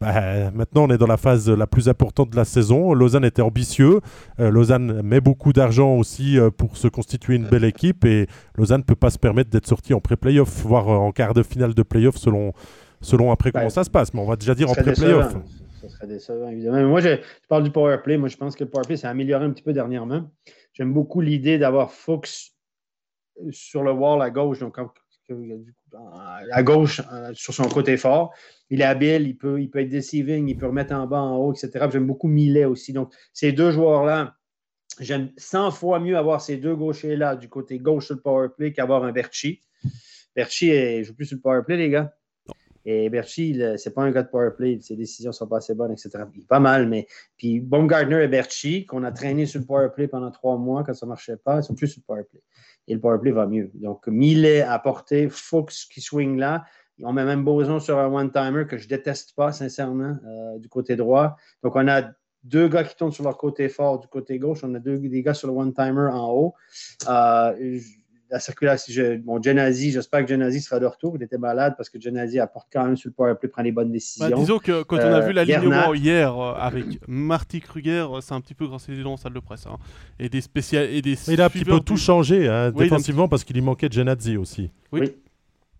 bah, 0.00 0.50
maintenant 0.52 0.84
on 0.84 0.90
est 0.90 0.98
dans 0.98 1.06
la 1.06 1.16
phase 1.16 1.48
la 1.50 1.66
plus 1.66 1.88
importante 1.88 2.30
de 2.30 2.36
la 2.36 2.44
saison. 2.44 2.92
Lausanne 2.92 3.24
était 3.24 3.42
ambitieux. 3.42 4.00
Euh, 4.38 4.50
Lausanne 4.50 5.02
met 5.02 5.20
beaucoup 5.20 5.52
d'argent 5.52 5.96
aussi 5.96 6.38
euh, 6.38 6.50
pour 6.50 6.76
se 6.76 6.88
constituer 6.88 7.34
une 7.34 7.46
belle 7.46 7.64
équipe 7.64 8.04
et 8.04 8.26
Lausanne 8.56 8.80
ne 8.80 8.84
peut 8.84 8.94
pas 8.94 9.10
se 9.10 9.18
permettre 9.18 9.50
d'être 9.50 9.66
sorti 9.66 9.94
en 9.94 10.00
pré-playoff, 10.00 10.62
voire 10.62 10.88
en 10.88 11.12
quart 11.12 11.34
de 11.34 11.42
finale 11.42 11.74
de 11.74 11.82
playoff 11.82 12.16
selon, 12.16 12.52
selon 13.00 13.32
après 13.32 13.52
comment 13.52 13.70
ça 13.70 13.84
se 13.84 13.90
passe. 13.90 14.12
Mais 14.14 14.20
on 14.20 14.26
va 14.26 14.36
déjà 14.36 14.54
dire 14.54 14.70
en 14.70 14.74
pré-playoff. 14.74 15.34
Ça 15.80 15.88
serait 15.88 16.06
décevant, 16.06 16.48
évidemment. 16.50 16.86
moi, 16.88 17.00
je, 17.00 17.20
parle 17.48 17.62
du 17.62 17.70
power 17.70 17.96
play. 18.04 18.18
Moi, 18.18 18.28
je 18.28 18.36
pense 18.36 18.54
que 18.54 18.64
le 18.64 18.70
power 18.70 18.84
play 18.84 18.98
s'est 18.98 19.06
amélioré 19.06 19.46
un 19.46 19.50
petit 19.50 19.62
peu 19.62 19.72
dernièrement. 19.72 20.30
J'aime 20.80 20.94
beaucoup 20.94 21.20
l'idée 21.20 21.58
d'avoir 21.58 21.92
Fuchs 21.92 22.54
sur 23.50 23.82
le 23.82 23.92
wall 23.92 24.22
à 24.22 24.30
gauche, 24.30 24.60
donc 24.60 24.78
à 26.52 26.62
gauche, 26.62 27.02
euh, 27.12 27.34
sur 27.34 27.52
son 27.52 27.64
côté 27.64 27.98
fort. 27.98 28.32
Il 28.70 28.80
est 28.80 28.84
habile, 28.84 29.28
il 29.28 29.36
peut, 29.36 29.60
il 29.60 29.68
peut 29.68 29.80
être 29.80 29.90
deceiving, 29.90 30.48
il 30.48 30.56
peut 30.56 30.68
remettre 30.68 30.94
en 30.94 31.06
bas, 31.06 31.20
en 31.20 31.36
haut, 31.36 31.52
etc. 31.52 31.86
J'aime 31.92 32.06
beaucoup 32.06 32.28
Millet 32.28 32.64
aussi. 32.64 32.94
Donc, 32.94 33.12
ces 33.34 33.52
deux 33.52 33.72
joueurs-là, 33.72 34.38
j'aime 35.00 35.32
100 35.36 35.70
fois 35.72 36.00
mieux 36.00 36.16
avoir 36.16 36.40
ces 36.40 36.56
deux 36.56 36.74
gauchers-là 36.74 37.36
du 37.36 37.50
côté 37.50 37.78
gauche 37.78 38.06
sur 38.06 38.14
le 38.14 38.22
power 38.22 38.48
play 38.56 38.72
qu'avoir 38.72 39.04
un 39.04 39.12
Berchi. 39.12 39.62
Berchi 40.34 40.70
ne 40.70 41.02
joue 41.02 41.14
plus 41.14 41.26
sur 41.26 41.36
le 41.36 41.42
powerplay, 41.42 41.76
les 41.76 41.90
gars. 41.90 42.16
Et 42.84 43.10
Berchi, 43.10 43.60
c'est 43.76 43.94
pas 43.94 44.02
un 44.02 44.10
gars 44.10 44.22
de 44.22 44.28
powerplay. 44.28 44.78
Ses 44.80 44.96
décisions 44.96 45.32
sont 45.32 45.46
pas 45.46 45.58
assez 45.58 45.74
bonnes, 45.74 45.92
etc. 45.92 46.10
Il 46.34 46.46
pas 46.46 46.60
mal, 46.60 46.88
mais. 46.88 47.06
Puis 47.36 47.60
Baumgartner 47.60 48.22
et 48.22 48.28
Berchi, 48.28 48.86
qu'on 48.86 49.04
a 49.04 49.12
traîné 49.12 49.46
sur 49.46 49.60
le 49.60 49.66
powerplay 49.66 50.08
pendant 50.08 50.30
trois 50.30 50.56
mois 50.56 50.82
quand 50.84 50.94
ça 50.94 51.06
marchait 51.06 51.36
pas, 51.36 51.58
ils 51.58 51.62
sont 51.62 51.74
plus 51.74 51.88
sur 51.88 52.00
le 52.00 52.06
powerplay. 52.06 52.40
Et 52.88 52.94
le 52.94 53.00
powerplay 53.00 53.32
va 53.32 53.46
mieux. 53.46 53.70
Donc, 53.74 54.06
Millet 54.08 54.62
à 54.62 54.78
portée, 54.78 55.28
Fuchs 55.28 55.88
qui 55.92 56.00
swing 56.00 56.38
là. 56.38 56.64
On 57.02 57.12
met 57.12 57.24
même 57.24 57.44
Boson 57.44 57.80
sur 57.80 57.98
un 57.98 58.12
one-timer 58.12 58.66
que 58.66 58.76
je 58.76 58.86
déteste 58.86 59.34
pas, 59.34 59.52
sincèrement, 59.52 60.18
euh, 60.26 60.58
du 60.58 60.68
côté 60.68 60.96
droit. 60.96 61.36
Donc, 61.62 61.76
on 61.76 61.88
a 61.88 62.10
deux 62.44 62.68
gars 62.68 62.84
qui 62.84 62.96
tournent 62.96 63.12
sur 63.12 63.24
leur 63.24 63.36
côté 63.36 63.68
fort 63.68 64.00
du 64.00 64.08
côté 64.08 64.38
gauche. 64.38 64.60
On 64.64 64.74
a 64.74 64.78
deux 64.78 64.98
des 64.98 65.22
gars 65.22 65.34
sur 65.34 65.48
le 65.48 65.54
one-timer 65.54 66.08
en 66.12 66.30
haut. 66.30 66.54
Euh, 67.08 67.78
la 68.30 68.38
circulation, 68.38 68.92
je, 68.94 69.16
bon, 69.16 69.42
Genazi, 69.42 69.90
j'espère 69.90 70.24
que 70.24 70.28
Genazi 70.28 70.60
sera 70.60 70.78
de 70.78 70.86
retour. 70.86 71.16
Il 71.16 71.22
était 71.22 71.38
malade 71.38 71.74
parce 71.76 71.90
que 71.90 72.00
Genazi 72.00 72.38
apporte 72.38 72.68
quand 72.72 72.84
même 72.84 72.96
sur 72.96 73.08
le 73.08 73.14
powerplay, 73.14 73.48
prend 73.48 73.62
les 73.62 73.72
bonnes 73.72 73.88
bah, 73.88 73.94
décisions. 73.94 74.38
disons 74.38 74.58
que 74.58 74.82
quand 74.82 74.98
on 74.98 75.12
a 75.12 75.20
vu 75.20 75.30
euh, 75.30 75.32
l'alignement 75.32 75.94
hier 75.94 76.38
euh, 76.38 76.54
avec 76.54 76.84
Marty 77.08 77.60
Kruger, 77.60 78.06
c'est 78.20 78.32
un 78.32 78.40
petit 78.40 78.54
peu 78.54 78.66
grand 78.66 78.78
dans 79.02 79.12
en 79.12 79.16
salle 79.16 79.32
de 79.32 79.40
presse. 79.40 79.66
Hein. 79.66 79.78
Et 80.18 80.28
des 80.28 80.40
spécial 80.40 80.84
et 80.84 81.02
des 81.02 81.16
Il 81.28 81.40
a 81.40 81.46
un 81.46 81.50
petit 81.50 81.64
peu 81.64 81.80
tout 81.80 81.96
changé 81.96 82.48
hein, 82.48 82.70
défensivement 82.70 83.28
parce 83.28 83.44
qu'il 83.44 83.56
lui 83.56 83.62
manquait 83.62 83.88
Genazi 83.90 84.36
aussi. 84.36 84.70
oui. 84.92 85.12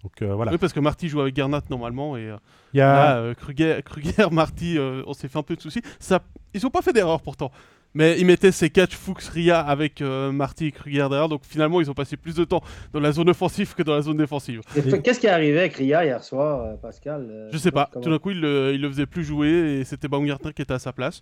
Donc, 0.02 0.22
euh, 0.22 0.34
voilà. 0.34 0.50
Oui, 0.50 0.56
parce 0.56 0.72
que 0.72 0.80
Marty 0.80 1.10
joue 1.10 1.20
avec 1.20 1.34
Garnat 1.34 1.60
normalement 1.68 2.16
et 2.16 2.32
il 2.72 2.78
y 2.78 2.80
a... 2.80 3.20
là, 3.20 3.34
Kruger, 3.34 3.82
Kruger, 3.84 4.28
Marty, 4.32 4.78
on 4.78 5.12
s'est 5.12 5.28
fait 5.28 5.38
un 5.38 5.42
peu 5.42 5.54
de 5.54 5.60
soucis. 5.60 5.82
Ça... 5.98 6.22
Ils 6.54 6.62
n'ont 6.62 6.70
pas 6.70 6.80
fait 6.80 6.94
d'erreur 6.94 7.20
pourtant. 7.20 7.52
Mais 7.94 8.20
ils 8.20 8.26
mettaient 8.26 8.52
ces 8.52 8.70
catch 8.70 8.94
Fuchs 8.94 9.28
Ria 9.32 9.60
avec 9.60 10.00
euh, 10.00 10.30
Marty 10.30 10.66
et 10.66 10.72
Kruger 10.72 11.08
derrière, 11.08 11.28
donc 11.28 11.42
finalement 11.44 11.80
ils 11.80 11.90
ont 11.90 11.94
passé 11.94 12.16
plus 12.16 12.36
de 12.36 12.44
temps 12.44 12.62
dans 12.92 13.00
la 13.00 13.10
zone 13.10 13.28
offensive 13.28 13.74
que 13.74 13.82
dans 13.82 13.94
la 13.94 14.02
zone 14.02 14.16
défensive. 14.16 14.60
Qu'est-ce 15.02 15.18
qui 15.18 15.26
est 15.26 15.30
arrivé 15.30 15.58
avec 15.58 15.74
Ria 15.74 16.04
hier 16.04 16.22
soir, 16.22 16.64
euh, 16.64 16.76
Pascal 16.76 17.26
euh, 17.28 17.48
Je 17.52 17.58
sais 17.58 17.72
pas. 17.72 17.90
Tout 18.00 18.10
d'un 18.10 18.18
coup, 18.18 18.30
il 18.30 18.40
le, 18.40 18.72
il 18.74 18.80
le 18.80 18.88
faisait 18.88 19.06
plus 19.06 19.24
jouer 19.24 19.80
et 19.80 19.84
c'était 19.84 20.06
Baumgartner 20.06 20.52
qui 20.52 20.62
était 20.62 20.74
à 20.74 20.78
sa 20.78 20.92
place. 20.92 21.20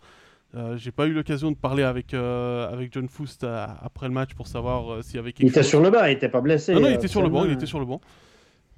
J'ai 0.76 0.92
pas 0.92 1.06
eu 1.06 1.12
l'occasion 1.12 1.50
de 1.50 1.56
parler 1.56 1.82
avec, 1.82 2.14
avec 2.14 2.92
John 2.92 3.06
Foust 3.06 3.44
après 3.44 4.08
le 4.08 4.14
match 4.14 4.32
pour 4.34 4.46
savoir 4.46 5.04
s'il 5.04 5.16
y 5.16 5.18
avait 5.18 5.32
quelque 5.32 5.46
Il 5.46 5.50
était 5.50 5.62
sur 5.62 5.82
le 5.82 5.90
banc, 5.90 6.04
il 6.04 6.12
était 6.12 6.30
pas 6.30 6.40
blessé. 6.40 6.72
Non, 6.72 6.80
non, 6.80 6.88
il 6.88 6.94
était 6.94 7.06
sur 7.06 7.22
le 7.22 7.28
banc. 7.28 7.44
Il 7.44 7.52
était 7.52 7.66
sur 7.66 7.78
le 7.78 7.84
banc. 7.84 8.00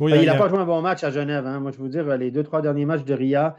il 0.01 0.27
n'a 0.27 0.35
pas 0.35 0.49
joué 0.49 0.59
un 0.59 0.65
bon 0.65 0.81
match 0.83 1.05
à 1.05 1.13
Genève. 1.13 1.47
Hein. 1.47 1.61
Moi, 1.61 1.71
je 1.71 1.79
vous 1.79 1.89
dire, 1.89 2.17
les 2.17 2.33
deux, 2.33 2.43
trois 2.43 2.61
derniers 2.61 2.87
matchs 2.87 3.05
de 3.05 3.15
Ria, 3.15 3.55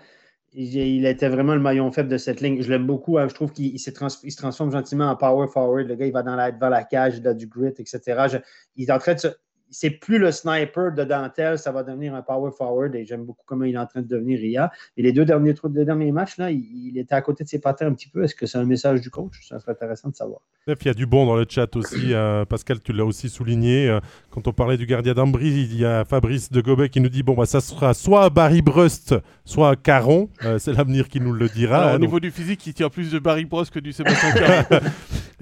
il, 0.54 1.06
était 1.06 1.30
vraiment 1.30 1.54
le 1.54 1.62
maillon 1.62 1.92
faible 1.92 2.10
de 2.10 2.18
cette 2.18 2.42
ligne. 2.42 2.62
Je 2.62 2.70
l'aime 2.70 2.86
beaucoup. 2.86 3.18
Hein. 3.18 3.28
Je 3.28 3.34
trouve 3.34 3.52
qu'il 3.52 3.80
se, 3.80 3.90
transforme 3.90 4.72
gentiment 4.72 5.10
en 5.10 5.16
power 5.16 5.48
forward. 5.48 5.88
Le 5.88 5.96
gars, 5.96 6.06
il 6.06 6.12
va 6.12 6.24
dans 6.24 6.36
la, 6.36 6.52
devant 6.52 6.70
la 6.70 6.84
cage, 6.84 7.18
il 7.18 7.28
a 7.28 7.34
du 7.34 7.48
grit, 7.48 7.74
etc. 7.78 8.40
il 8.76 8.90
est 8.90 8.92
en 8.92 9.00
train 9.00 9.14
de 9.14 9.20
se, 9.20 9.28
c'est 9.72 9.90
plus 9.90 10.20
le 10.20 10.32
sniper 10.32 10.92
de 10.92 11.04
dentelle, 11.04 11.58
ça 11.58 11.72
va 11.72 11.84
devenir 11.84 12.14
un 12.14 12.22
power 12.22 12.52
forward 12.52 12.94
et 12.94 13.06
j'aime 13.06 13.24
beaucoup 13.24 13.44
comment 13.46 13.64
il 13.64 13.76
est 13.76 13.80
en 13.80 13.86
train 13.86 14.02
de 14.02 14.08
devenir 14.08 14.38
Ria. 14.38 14.72
Et 14.98 15.02
les 15.02 15.14
deux 15.14 15.24
derniers, 15.24 15.56
deux 15.64 15.86
derniers 15.86 16.12
matchs, 16.12 16.38
là, 16.38 16.52
il, 16.52 16.98
était 16.98 17.16
à 17.16 17.22
côté 17.22 17.46
de 17.46 17.50
ses 17.50 17.60
patins 17.60 17.88
un 17.88 17.94
petit 17.94 18.10
peu. 18.10 18.24
Est-ce 18.24 18.36
que 18.36 18.46
c'est 18.46 18.58
un 18.58 18.66
message 18.66 19.00
du 19.00 19.10
coach? 19.10 19.48
Ça 19.48 19.60
serait 19.60 19.72
intéressant 19.72 20.10
de 20.10 20.16
savoir. 20.16 20.42
il 20.68 20.76
y 20.86 20.90
a 20.90 20.94
du 20.94 21.06
bon 21.06 21.26
dans 21.26 21.38
le 21.38 21.46
chat 21.48 21.74
aussi. 21.78 22.14
Euh, 22.14 22.44
Pascal, 22.44 22.82
tu 22.82 22.92
l'as 22.92 23.06
aussi 23.06 23.30
souligné. 23.30 23.88
Euh, 23.88 24.00
quand 24.30 24.48
on 24.48 24.54
parlait 24.54 24.78
du 24.78 24.86
gardien 24.86 25.14
d'Ambry, 25.14 25.48
il 25.48 25.80
y 25.80 25.86
a 25.86 26.04
Fabrice 26.04 26.52
de 26.52 26.60
Gobet 26.60 26.90
qui 26.90 27.00
nous 27.00 27.10
dit 27.10 27.24
bon, 27.24 27.34
bah, 27.34 27.46
ça 27.46 27.62
sera 27.62 27.94
soit 27.94 28.30
Barry 28.30 28.62
Brust, 28.62 29.16
soit 29.46 29.78
Caron. 29.78 30.30
Euh, 30.44 30.60
c'est 30.60 30.74
l'avenir 30.74 31.08
qui 31.08 31.22
nous 31.22 31.32
le 31.32 31.48
dira. 31.48 31.96
au 31.96 32.00
niveau 32.00 32.20
du 32.20 32.32
physique, 32.32 32.68
il 32.68 32.74
tient 32.74 32.90
plus 32.90 33.12
de 33.12 33.20
Barry 33.20 33.46
Brust 33.46 33.74
que 33.74 33.80
du 33.80 33.94
Sébastien 33.94 34.32
Caron. 34.34 34.64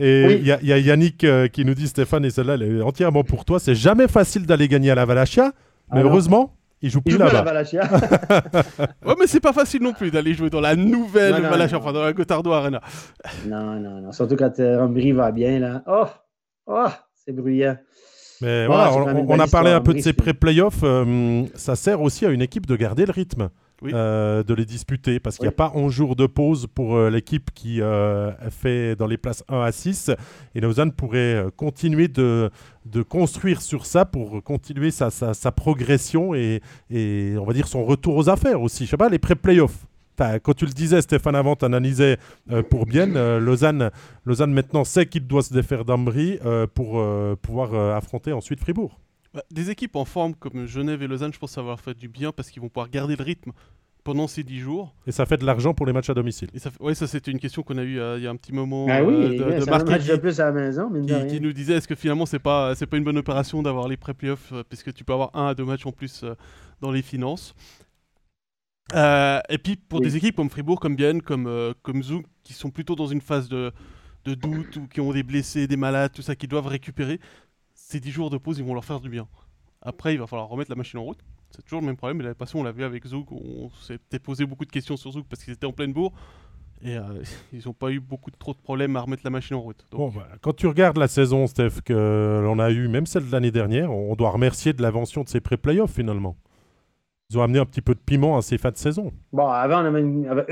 Et 0.02 0.36
il 0.36 0.48
y, 0.48 0.72
a 0.72 0.78
Yannick 0.78 1.26
qui 1.52 1.66
nous 1.66 1.74
dit 1.74 1.90
Stéphane, 1.90 2.24
et 2.24 2.30
celle-là, 2.30 2.54
elle 2.54 2.62
est 2.62 2.82
entièrement 2.82 3.26
pour 3.26 3.44
toi. 3.44 3.60
C'est 3.60 3.76
jamais 3.76 4.08
facile 4.08 4.19
facile 4.20 4.46
d'aller 4.46 4.68
gagner 4.68 4.92
à 4.92 4.96
la 4.96 5.06
Valachia, 5.06 5.54
mais 5.94 6.02
heureusement, 6.02 6.54
il 6.82 6.90
joue 6.90 7.02
plus 7.02 7.18
là-bas. 7.18 7.42
ouais, 9.06 9.16
mais 9.18 9.28
c'est 9.28 9.40
pas 9.40 9.54
facile 9.54 9.82
non 9.82 9.94
plus 9.94 10.12
d'aller 10.12 10.34
jouer 10.34 10.50
dans 10.50 10.60
la 10.60 10.76
nouvelle 10.76 11.42
Valachia, 11.42 11.78
enfin 11.78 11.94
dans 11.94 12.04
la 12.04 12.12
Gotardo 12.12 12.52
Arena. 12.52 12.82
Non, 13.48 13.80
non, 13.80 14.02
non. 14.02 14.12
Surtout 14.12 14.36
quand 14.36 14.60
euh, 14.60 15.14
va 15.14 15.32
bien, 15.32 15.60
là. 15.60 15.84
Oh, 15.88 16.08
oh 16.68 16.88
c'est 17.16 17.32
bruyant. 17.32 17.78
Mais 18.42 18.68
voilà, 18.68 18.94
on, 18.94 19.40
a 19.40 19.48
parlé 19.48 19.72
un 19.72 19.82
peu 19.82 19.94
de 19.94 20.02
ces 20.02 20.14
pré-playoffs. 20.14 20.84
Euh, 20.84 21.44
ça 21.56 21.76
sert 21.78 22.02
aussi 22.02 22.26
à 22.26 22.30
une 22.30 22.42
équipe 22.42 22.66
de 22.66 22.76
garder 22.76 23.06
le 23.06 23.12
rythme. 23.12 23.50
Euh, 23.86 24.44
de 24.44 24.54
les 24.54 24.66
disputer 24.66 25.20
parce 25.20 25.38
qu'il 25.38 25.46
n'y 25.46 25.50
a 25.50 25.54
pas 25.54 25.72
11 25.74 25.92
jours 25.92 26.16
de 26.18 26.28
pause 26.28 26.68
pour 26.68 26.98
euh, 26.98 27.10
l'équipe 27.10 27.50
qui 27.54 27.82
euh, 27.82 28.32
fait 28.50 28.96
dans 28.98 29.08
les 29.08 29.18
places 29.18 29.44
1 29.48 29.62
à 29.62 29.72
6 29.72 30.12
et 30.54 30.60
Lausanne 30.60 30.92
pourrait 30.92 31.46
continuer 31.56 32.10
de, 32.10 32.50
de, 32.86 33.02
construire 33.02 33.62
sur 33.62 33.86
ça 33.86 34.04
pour 34.04 34.44
continuer 34.44 34.92
sa, 34.92 35.10
sa, 35.12 35.52
progression 35.52 36.36
et, 36.36 36.62
et, 36.90 37.36
on 37.40 37.46
va 37.46 37.54
dire 37.54 37.68
son 37.68 37.86
retour 37.86 38.18
aux 38.18 38.30
affaires 38.30 38.62
aussi. 38.62 38.86
Je 38.86 38.92
sais 38.92 38.98
pas, 38.98 39.10
les 39.10 39.20
pré-playoffs. 39.20 39.86
Quand 40.44 40.54
tu 40.54 40.66
le 40.66 40.74
disais, 40.74 41.02
Stéphane, 41.02 41.36
avant, 41.36 41.56
tu 41.56 41.64
analysais 41.64 42.18
pour 42.70 42.86
bien. 42.86 43.06
Lausanne, 43.40 43.90
Lausanne 44.26 44.52
maintenant 44.52 44.84
sait 44.84 45.06
qu'il 45.06 45.26
doit 45.26 45.44
se 45.44 45.54
défaire 45.54 45.86
d'Ambry 45.86 46.40
pour 46.74 47.02
pouvoir 47.42 47.96
affronter 47.96 48.34
ensuite 48.34 48.60
Fribourg. 48.60 49.00
Bah, 49.34 49.44
des 49.52 49.70
équipes 49.70 49.96
en 49.96 50.06
forme 50.06 50.34
comme 50.34 50.66
Genève 50.66 51.04
et 51.04 51.08
Lausanne, 51.08 51.34
je 51.34 51.40
pense 51.40 51.52
savoir 51.52 51.80
fait 51.80 51.94
du 51.94 52.08
bien 52.08 52.32
parce 52.32 52.50
qu'ils 52.50 52.62
vont 52.62 52.70
pouvoir 52.70 52.90
garder 52.90 53.16
le 53.16 53.24
rythme 53.24 53.52
pendant 54.04 54.28
ces 54.28 54.44
10 54.44 54.60
jours. 54.60 54.96
Et 55.06 55.12
ça 55.12 55.26
fait 55.26 55.38
de 55.38 55.46
l'argent 55.46 55.74
pour 55.74 55.86
les 55.86 55.94
matchs 55.94 56.10
à 56.10 56.14
domicile. 56.14 56.50
Et 56.54 56.60
ça, 56.60 56.72
ouais, 56.80 56.96
ça 56.96 57.06
c'était 57.06 57.32
une 57.32 57.40
question 57.40 57.62
qu'on 57.62 57.78
a 57.78 57.84
eue 57.84 58.00
euh, 58.00 58.18
il 58.18 58.24
y 58.24 58.28
a 58.28 58.32
un 58.32 58.36
petit 58.36 58.54
moment. 58.54 58.88
Ah 58.90 59.04
oui, 59.04 59.14
euh, 59.14 59.30
de, 59.30 59.66
de 59.66 59.70
match 59.70 60.06
de 60.06 60.16
plus 60.16 60.40
à 60.40 60.46
la 60.46 60.52
maison, 60.52 60.90
qui, 61.28 61.40
nous 61.40 61.54
disait 61.54 61.74
est-ce 61.76 61.88
que 61.88 61.96
finalement 61.96 62.26
c'est 62.26 62.40
pas 62.40 62.74
c'est 62.76 62.88
pas 62.88 62.98
une 62.98 63.04
bonne 63.04 63.18
opération 63.18 63.62
d'avoir 63.62 63.88
les 63.88 63.98
pré-playoffs 63.98 64.52
euh, 64.52 64.64
puisque 64.68 64.94
tu 64.94 65.04
peux 65.04 65.14
avoir 65.14 65.36
un 65.36 65.48
à 65.48 65.54
deux 65.54 65.66
matchs 65.66 65.86
en 65.86 65.92
plus 65.92 66.26
dans 66.82 66.92
les 66.92 67.02
finances. 67.04 67.54
et 68.96 69.58
puis 69.64 69.76
pour 69.76 70.02
des 70.02 70.18
équipes 70.18 70.36
comme 70.36 70.50
Fribourg, 70.50 70.80
comme 70.80 70.96
Bienne, 70.96 71.22
comme 71.22 71.74
comme 71.84 72.02
Zouk, 72.02 72.26
qui 72.44 72.54
sont 72.54 72.72
plutôt 72.72 72.96
dans 72.96 73.08
une 73.08 73.22
phase 73.22 73.48
de, 73.48 73.72
de 74.26 74.34
doute 74.34 74.78
ou 74.78 74.88
qui 74.88 75.02
ont 75.02 75.12
des 75.12 75.24
blessés, 75.24 75.68
des 75.68 75.78
malades, 75.78 76.12
tout 76.14 76.22
ça, 76.22 76.36
qui 76.36 76.48
doivent 76.48 76.68
récupérer, 76.68 77.20
ces 77.90 78.00
10 78.00 78.12
jours 78.12 78.30
de 78.30 78.38
pause, 78.38 78.60
ils 78.60 78.64
vont 78.64 78.76
leur 78.76 78.86
faire 78.86 79.00
du 79.00 79.10
bien. 79.10 79.28
Après, 79.82 80.14
il 80.14 80.20
va 80.20 80.28
falloir 80.28 80.48
remettre 80.48 80.70
la 80.70 80.76
machine 80.76 81.00
en 81.00 81.04
route. 81.04 81.18
C'est 81.50 81.64
toujours 81.64 81.82
le 81.82 81.88
même 81.88 81.98
problème. 81.98 82.18
Mais 82.18 82.24
la 82.24 82.36
passée, 82.36 82.56
on 82.56 82.64
l'a 82.64 82.72
vu 82.72 82.84
avec 82.84 83.04
Zouk. 83.08 83.32
On 83.32 83.72
s'était 83.82 84.20
posé 84.20 84.46
beaucoup 84.46 84.66
de 84.66 84.72
questions 84.72 84.96
sur 84.96 85.12
Zouk 85.12 85.26
parce 85.28 85.44
qu'ils 85.44 85.54
étaient 85.54 85.66
en 85.66 85.72
pleine 85.72 85.92
bourre. 85.92 86.14
Et 86.84 86.98
euh, 86.98 87.24
ils 87.54 87.64
n'ont 87.66 87.74
pas 87.74 87.90
eu 87.90 88.00
beaucoup 88.00 88.30
trop 88.30 88.54
de 88.54 88.60
problèmes 88.60 88.96
à 88.96 89.02
remettre 89.02 89.24
la 89.26 89.32
machine 89.32 89.56
en 89.56 89.62
route. 89.62 89.84
Quand 90.42 90.56
tu 90.56 90.68
regardes 90.68 90.98
la 90.98 91.08
saison, 91.08 91.48
Steph, 91.48 91.82
que 91.84 92.42
l'on 92.44 92.60
a 92.60 92.70
eu, 92.70 92.88
même 92.88 93.08
celle 93.08 93.26
de 93.26 93.32
l'année 93.32 93.52
dernière, 93.52 93.92
on 93.92 94.16
doit 94.16 94.30
remercier 94.30 94.72
de 94.74 94.84
l'invention 94.84 95.24
de 95.24 95.30
ces 95.30 95.42
pré-playoffs 95.42 95.94
finalement. 95.94 96.38
Ils 97.32 97.38
ont 97.38 97.44
amené 97.44 97.60
un 97.60 97.66
petit 97.66 97.82
peu 97.82 97.94
de 97.94 98.00
piment 98.00 98.38
à 98.38 98.42
ces 98.42 98.58
fins 98.58 98.72
de 98.72 98.78
saison. 98.78 99.14
Bon, 99.34 99.46
avant, 99.46 99.84
on 99.84 99.86
avait 99.86 100.02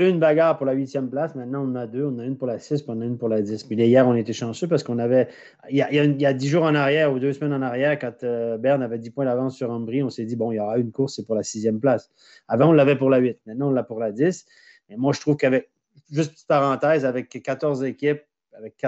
une, 0.08 0.20
bagarre 0.20 0.56
pour 0.56 0.64
la 0.64 0.74
huitième 0.74 1.10
place. 1.10 1.34
Maintenant, 1.34 1.64
on 1.64 1.72
en 1.72 1.74
a 1.74 1.88
deux. 1.88 2.04
On 2.04 2.20
a 2.20 2.24
une 2.24 2.36
pour 2.36 2.46
la 2.46 2.60
six, 2.60 2.82
puis 2.82 2.92
on 2.96 3.00
a 3.00 3.04
une 3.04 3.18
pour 3.18 3.28
la 3.28 3.42
dix. 3.42 3.64
Puis 3.64 3.74
hier, 3.74 4.06
on 4.06 4.14
était 4.14 4.32
chanceux 4.32 4.68
parce 4.68 4.84
qu'on 4.84 5.00
avait. 5.00 5.26
Il 5.70 5.76
y, 5.76 5.82
a, 5.82 6.32
dix 6.34 6.46
jours 6.48 6.62
en 6.62 6.76
arrière 6.76 7.12
ou 7.12 7.18
deux 7.18 7.32
semaines 7.32 7.52
en 7.52 7.62
arrière, 7.62 7.98
quand 7.98 8.22
euh, 8.22 8.58
Berne 8.58 8.80
avait 8.84 9.00
dix 9.00 9.10
points 9.10 9.24
d'avance 9.24 9.56
sur 9.56 9.72
Ambry, 9.72 10.04
on 10.04 10.08
s'est 10.08 10.24
dit, 10.24 10.36
bon, 10.36 10.52
il 10.52 10.56
y 10.56 10.60
aura 10.60 10.78
une 10.78 10.92
course, 10.92 11.16
c'est 11.16 11.26
pour 11.26 11.34
la 11.34 11.42
sixième 11.42 11.80
place. 11.80 12.12
Avant, 12.46 12.68
on 12.68 12.72
l'avait 12.72 12.96
pour 12.96 13.10
la 13.10 13.18
huit. 13.18 13.40
Maintenant, 13.44 13.70
on 13.70 13.72
l'a 13.72 13.82
pour 13.82 13.98
la 13.98 14.12
dix. 14.12 14.46
Et 14.88 14.96
moi, 14.96 15.12
je 15.12 15.20
trouve 15.20 15.36
qu'avec, 15.36 15.70
juste 16.12 16.30
petite 16.30 16.46
parenthèse, 16.46 17.04
avec 17.04 17.28
14 17.42 17.82
équipes, 17.82 18.22
avec 18.56 18.80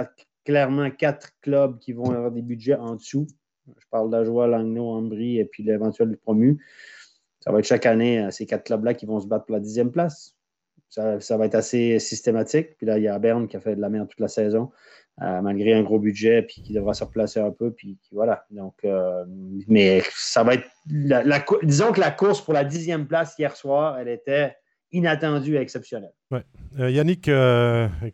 clairement 0.44 0.90
quatre 0.92 1.30
clubs 1.40 1.76
qui 1.80 1.92
vont 1.92 2.12
avoir 2.12 2.30
des 2.30 2.42
budgets 2.42 2.76
en 2.76 2.94
dessous. 2.94 3.26
Je 3.66 3.86
parle 3.90 4.10
d'Ajoie, 4.10 4.46
Langnau, 4.46 4.90
Ambry 4.90 5.38
et 5.38 5.44
puis 5.44 5.64
l'éventuel 5.64 6.16
promu 6.16 6.60
ça 7.40 7.52
va 7.52 7.58
être 7.58 7.66
chaque 7.66 7.86
année 7.86 8.20
euh, 8.20 8.30
ces 8.30 8.46
quatre 8.46 8.64
clubs-là 8.64 8.94
qui 8.94 9.06
vont 9.06 9.20
se 9.20 9.26
battre 9.26 9.46
pour 9.46 9.54
la 9.54 9.60
dixième 9.60 9.90
place. 9.90 10.36
Ça, 10.88 11.36
va 11.36 11.46
être 11.46 11.54
assez 11.54 12.00
systématique. 12.00 12.76
Puis 12.76 12.84
là, 12.84 12.98
il 12.98 13.04
y 13.04 13.08
a 13.08 13.16
Berne 13.20 13.46
qui 13.46 13.56
a 13.56 13.60
fait 13.60 13.76
de 13.76 13.80
la 13.80 13.88
merde 13.88 14.08
toute 14.08 14.18
la 14.18 14.26
saison, 14.26 14.72
euh, 15.22 15.40
malgré 15.40 15.72
un 15.72 15.84
gros 15.84 16.00
budget, 16.00 16.42
puis 16.42 16.62
qui 16.62 16.72
devra 16.72 16.94
se 16.94 17.04
replacer 17.04 17.38
un 17.38 17.52
peu. 17.52 17.70
Puis, 17.70 17.96
voilà. 18.10 18.44
Donc, 18.50 18.74
euh, 18.84 19.24
mais 19.68 20.02
ça 20.10 20.42
va 20.42 20.54
être. 20.54 20.68
disons 21.62 21.92
que 21.92 22.00
la 22.00 22.10
course 22.10 22.40
pour 22.40 22.54
la 22.54 22.64
dixième 22.64 23.06
place 23.06 23.36
hier 23.38 23.54
soir, 23.54 24.00
elle 24.00 24.08
était 24.08 24.56
inattendue 24.90 25.54
et 25.54 25.60
exceptionnelle. 25.60 26.12
Yannick, 26.76 27.30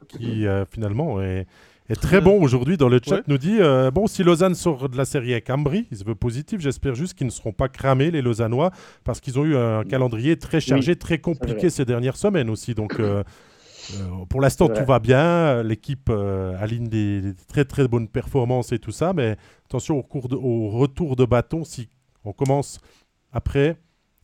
qui 0.08 0.46
finalement 0.70 1.22
est 1.22 1.46
est 1.88 2.00
très 2.00 2.20
bon 2.20 2.40
aujourd'hui 2.42 2.76
dans 2.76 2.88
le 2.88 3.00
chat. 3.02 3.22
Nous 3.28 3.38
dit 3.38 3.58
euh, 3.60 3.90
bon, 3.90 4.06
si 4.06 4.22
Lausanne 4.22 4.54
sort 4.54 4.88
de 4.88 4.96
la 4.96 5.04
série 5.04 5.32
avec 5.32 5.48
Ambry, 5.50 5.86
il 5.90 5.96
se 5.96 6.04
veut 6.04 6.14
positif. 6.14 6.60
J'espère 6.60 6.94
juste 6.94 7.14
qu'ils 7.14 7.26
ne 7.26 7.32
seront 7.32 7.52
pas 7.52 7.68
cramés, 7.68 8.10
les 8.10 8.22
Lausannois, 8.22 8.70
parce 9.04 9.20
qu'ils 9.20 9.38
ont 9.38 9.44
eu 9.44 9.56
un 9.56 9.84
calendrier 9.84 10.36
très 10.38 10.60
chargé, 10.60 10.96
très 10.96 11.18
compliqué 11.18 11.70
ces 11.70 11.84
dernières 11.84 12.16
semaines 12.16 12.50
aussi. 12.50 12.74
Donc. 12.74 12.98
Euh, 13.00 13.22
euh, 13.94 14.24
pour 14.28 14.40
l'instant, 14.40 14.68
tout 14.68 14.84
va 14.84 14.98
bien. 14.98 15.62
L'équipe 15.62 16.10
aligne 16.10 16.88
des, 16.88 17.34
très 17.46 17.64
très 17.64 17.86
bonnes 17.86 18.08
performances 18.08 18.72
et 18.72 18.80
tout 18.80 18.90
ça. 18.90 19.12
Mais 19.12 19.36
attention 19.66 19.96
au, 19.96 20.02
cours 20.02 20.26
au 20.32 20.70
retour 20.70 21.14
de 21.14 21.24
bâton, 21.24 21.62
si 21.62 21.88
on 22.24 22.32
commence 22.32 22.80
après 23.32 23.76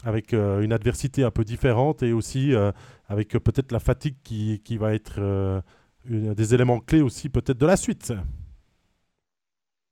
avec 0.05 0.33
une 0.33 0.73
adversité 0.73 1.23
un 1.23 1.31
peu 1.31 1.45
différente 1.45 2.03
et 2.03 2.13
aussi 2.13 2.55
avec 3.09 3.29
peut-être 3.29 3.71
la 3.71 3.79
fatigue 3.79 4.17
qui, 4.25 4.61
qui 4.65 4.79
va 4.79 4.95
être 4.95 5.63
des 6.05 6.55
éléments 6.55 6.81
clés 6.81 7.01
aussi 7.03 7.29
peut-être 7.29 7.59
de 7.59 7.67
la 7.67 7.77
suite. 7.77 8.13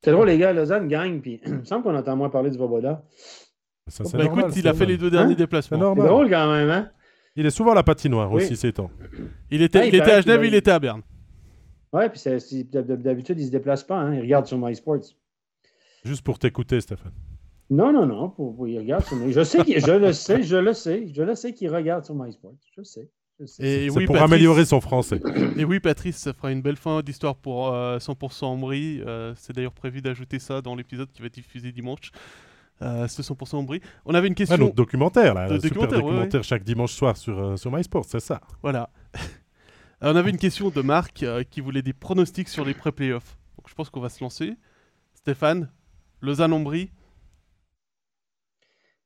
C'est 0.03 0.13
drôle, 0.13 0.29
les 0.29 0.39
gars, 0.39 0.53
Lausanne 0.53 0.89
gagne, 0.89 1.21
puis 1.21 1.41
il 1.47 1.55
me 1.57 1.65
semble 1.65 1.83
qu'on 1.85 1.95
entend 1.97 2.17
moins 2.17 2.31
parler 2.31 2.51
du 2.51 2.59
Voboda. 2.59 3.05
Ça, 3.87 4.05
c'est 4.05 4.17
Bah 4.17 4.25
normal, 4.25 4.45
écoute, 4.47 4.57
il 4.57 4.69
a 4.69 4.75
fait 4.75 4.87
les 4.87 4.97
deux 4.97 5.11
derniers 5.11 5.33
C'est 5.33 5.39
déplacements. 5.39 5.77
C'est 5.79 5.83
normal. 5.83 6.07
drôle 6.09 6.31
quand 6.31 6.51
même, 6.53 6.71
hein? 6.71 6.91
Il 7.37 7.47
est 7.47 7.51
souvent 7.51 7.73
à 7.73 7.75
la 7.75 7.83
patinoire 7.83 8.31
Oui. 8.33 8.43
aussi 8.45 8.57
ces 8.57 8.73
temps. 8.73 8.91
Il 9.51 9.63
était, 9.63 9.79
Ah, 9.81 9.85
il 9.87 9.95
il 9.95 10.01
était 10.01 10.11
à 10.13 10.21
Genève, 10.21 10.45
il 10.45 10.55
a- 10.55 10.59
était 10.59 10.71
à 10.71 10.79
Berne. 10.79 11.03
Ouais, 11.93 12.09
puis 12.09 12.21
d'habitude, 12.73 13.39
il 13.41 13.47
se 13.47 13.51
déplace 13.51 13.83
pas, 13.85 13.99
hein? 13.99 14.15
Il 14.15 14.21
regarde 14.21 14.47
sur 14.47 14.59
MySports. 14.59 15.01
Juste 16.05 16.23
pour 16.23 16.39
t'écouter, 16.39 16.81
Stéphane. 16.81 17.13
Non, 17.69 17.93
non, 17.93 18.07
non, 18.07 18.31
pour, 18.31 18.55
pour- 18.57 18.69
il 18.69 18.79
regarde 18.79 19.05
sur 19.05 19.17
Je 19.31 19.43
sais, 19.45 19.59
je 19.81 19.93
le 19.93 20.13
sais, 20.13 20.43
je 20.43 20.57
le 20.57 20.73
sais, 20.73 21.07
je 21.13 21.23
le 21.23 21.35
sais 21.35 21.53
qu'il 21.53 21.73
regarde 21.75 22.05
sur 22.05 22.15
MySports. 22.15 22.55
Je 22.75 22.81
le 22.81 22.85
sais. 22.85 23.11
Et 23.41 23.47
C'est 23.47 23.91
oui, 23.91 24.05
pour 24.07 24.15
Patrice- 24.17 24.33
améliorer 24.33 24.65
son 24.67 24.81
français. 24.81 25.21
Et 25.57 25.65
oui, 25.65 25.81
Patrice, 25.81 26.17
ça 26.19 26.33
fera 26.33 26.53
une 26.53 26.61
belle 26.63 26.77
fin 26.77 27.01
d'histoire 27.01 27.37
pour 27.37 27.73
euh, 27.73 27.99
100% 27.99 28.45
Ambry. 28.45 29.01
Euh, 29.07 29.33
c'est 29.37 29.55
d'ailleurs 29.55 29.73
prévu 29.73 30.03
d'ajouter 30.03 30.39
ça 30.39 30.61
dans 30.61 30.75
l'épisode 30.75 31.11
qui 31.11 31.23
va 31.23 31.27
être 31.27 31.35
diffusé 31.35 31.73
dimanche. 31.73 32.11
Euh, 32.83 33.09
ce 33.09 33.23
100% 33.23 33.57
Ambry. 33.57 33.81
On 34.05 34.15
avait 34.15 34.27
une 34.29 34.33
Ah, 34.33 34.37
question. 34.37 34.59
notre 34.59 34.75
documentaire, 34.75 35.35
là. 35.35 35.49
De 35.49 35.55
le 35.55 35.61
super 35.61 35.89
documentaire, 35.89 36.41
ouais, 36.41 36.43
chaque 36.43 36.65
dimanche 36.65 36.93
soir 36.93 37.17
sur, 37.17 37.39
euh, 37.39 37.57
sur 37.57 37.71
MySports, 37.73 38.05
c'est 38.07 38.21
ça. 38.21 38.41
Voilà. 38.63 38.91
Euh, 40.03 40.15
on 40.15 40.17
avait 40.17 40.31
une 40.31 40.39
question 40.39 40.71
de 40.71 40.81
Marc 40.81 41.23
euh, 41.23 41.43
qui 41.43 41.61
voulait 41.61 41.83
des 41.83 41.93
pronostics 41.93 42.49
sur 42.49 42.65
les 42.65 42.73
pré-playoffs. 42.73 43.37
Donc 43.59 43.69
je 43.69 43.75
pense 43.75 43.91
qu'on 43.91 44.01
va 44.01 44.09
se 44.09 44.25
lancer. 44.25 44.55
Stéphane, 45.13 45.71
Lausanne-Ambry. 46.23 46.91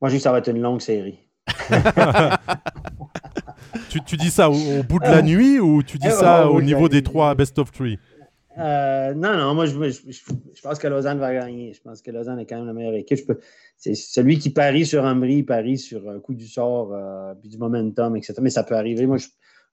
Moi, 0.01 0.09
je 0.09 0.15
dis 0.15 0.19
que 0.19 0.23
ça 0.23 0.31
va 0.31 0.39
être 0.39 0.47
une 0.51 0.61
longue 0.63 0.81
série. 0.81 1.19
Tu, 3.95 4.03
tu 4.03 4.17
dis 4.17 4.31
ça 4.31 4.51
au, 4.51 4.55
au 4.55 4.83
bout 4.83 4.99
de 4.99 5.05
la 5.05 5.23
nuit 5.23 5.61
ou 5.61 5.85
tu 5.85 5.99
dis 5.99 6.09
Eh, 6.09 6.11
ça 6.11 6.49
au 6.49 6.53
bout 6.55 6.59
au 6.59 6.63
niveau 6.63 6.89
des 6.89 6.97
nuit. 6.97 7.03
trois 7.05 7.33
best 7.37 7.57
of 7.61 7.71
three? 7.71 7.97
Euh, 8.59 9.15
non, 9.15 9.37
non, 9.37 9.55
moi, 9.55 9.67
je, 9.67 9.73
je- 9.91 10.11
je- 10.11 10.21
je 10.53 10.61
pense 10.63 10.81
que 10.81 10.89
Lausanne 10.89 11.19
va 11.21 11.33
gagner. 11.33 11.73
Je 11.73 11.81
pense 11.81 12.03
que 12.03 12.11
Lausanne 12.11 12.41
est 12.41 12.47
quand 12.47 12.57
même 12.57 12.67
la 12.67 12.73
meilleure 12.73 12.95
équipe. 12.95 13.19
Je 13.19 13.25
peux- 13.25 13.39
c'est 13.77 13.95
celui 13.95 14.41
qui 14.41 14.51
parie 14.51 14.85
sur 14.85 15.05
Ambry, 15.05 15.45
parie 15.45 15.79
sur 15.79 16.09
un 16.11 16.19
coup 16.19 16.35
du 16.35 16.47
sort, 16.49 16.93
euh, 16.93 17.35
puis 17.35 17.49
du 17.49 17.57
momentum, 17.59 18.17
etc. 18.17 18.35
Mais 18.43 18.51
ça 18.51 18.65
peut 18.65 18.75
arriver. 18.77 19.07
Moi, 19.07 19.19
je, 19.19 19.29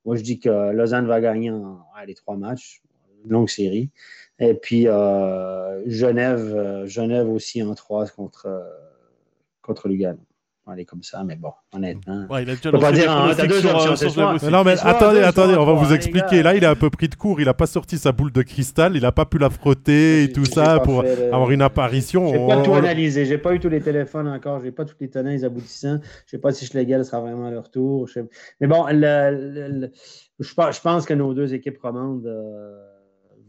moi, 0.05 0.15
je 0.15 0.21
dis 0.21 0.39
que 0.39 0.71
Lausanne 0.71 1.07
va 1.07 1.19
gagner 1.19 1.49
en, 1.49 1.79
les 2.05 2.13
trois 2.13 2.37
matchs, 2.37 2.83
une 3.25 3.31
longue 3.31 3.49
série. 3.49 3.89
Et 4.37 4.53
puis, 4.53 4.87
euh, 4.87 5.81
Genève, 5.87 6.53
euh, 6.55 6.85
Genève 6.85 7.27
aussi 7.27 7.61
en 7.63 7.73
trois 7.73 8.07
contre, 8.07 8.45
euh, 8.47 8.61
contre 9.63 9.87
Lugano. 9.87 10.19
On 10.67 10.73
est 10.75 10.85
comme 10.85 11.01
ça, 11.01 11.23
mais 11.23 11.35
bon, 11.35 11.51
honnêtement. 11.73 12.27
Ouais, 12.29 12.43
il 12.43 12.49
a 12.51 12.55
déjà 12.55 12.71
pas 12.71 12.91
dire, 12.91 13.11
hein, 13.11 13.33
t'as 13.35 13.47
deux 13.47 13.65
options, 13.65 13.95
c'est 13.95 14.15
Non, 14.51 14.63
mais 14.63 14.75
attendez, 14.79 15.19
attendez, 15.21 15.55
on 15.55 15.65
va 15.65 15.73
vous 15.73 15.91
expliquer. 15.91 16.43
Là, 16.43 16.55
il 16.55 16.63
a 16.63 16.69
un 16.69 16.75
peu 16.75 16.91
pris 16.91 17.09
de 17.09 17.15
court, 17.15 17.41
il 17.41 17.49
a 17.49 17.53
pas 17.55 17.65
sorti 17.65 17.97
sa 17.97 18.11
boule 18.11 18.31
de 18.31 18.43
cristal, 18.43 18.95
il 18.95 19.03
a 19.03 19.11
pas 19.11 19.25
pu 19.25 19.39
la 19.39 19.49
frotter 19.49 20.23
et 20.23 20.31
tout 20.31 20.45
ça 20.45 20.79
pour 20.79 21.01
le- 21.01 21.33
avoir 21.33 21.49
une 21.49 21.63
apparition. 21.63 22.27
J'ai 22.27 22.37
On- 22.37 22.47
pas 22.47 22.61
tout 22.61 22.73
analysé. 22.75 23.25
J'ai 23.25 23.39
pas 23.39 23.55
eu 23.55 23.59
tous 23.59 23.69
les 23.69 23.81
téléphones 23.81 24.27
encore. 24.27 24.61
J'ai 24.63 24.71
pas 24.71 24.85
tous 24.85 24.95
les 24.99 25.09
tenants, 25.09 25.31
les 25.31 25.43
aboutissants. 25.43 25.97
Je 26.27 26.31
sais 26.31 26.37
pas 26.37 26.51
si 26.51 26.65
Schlegel 26.67 27.03
sera 27.05 27.21
vraiment 27.21 27.47
à 27.47 27.51
leur 27.51 27.71
tour. 27.71 28.07
Mais 28.59 28.67
bon, 28.67 28.85
le- 28.87 28.93
le- 29.31 29.79
le- 29.79 29.91
je, 30.39 30.53
pense, 30.81 31.05
que 31.07 31.13
nos 31.15 31.33
deux 31.33 31.55
équipes 31.55 31.79
romandes 31.81 32.27
euh, 32.27 32.77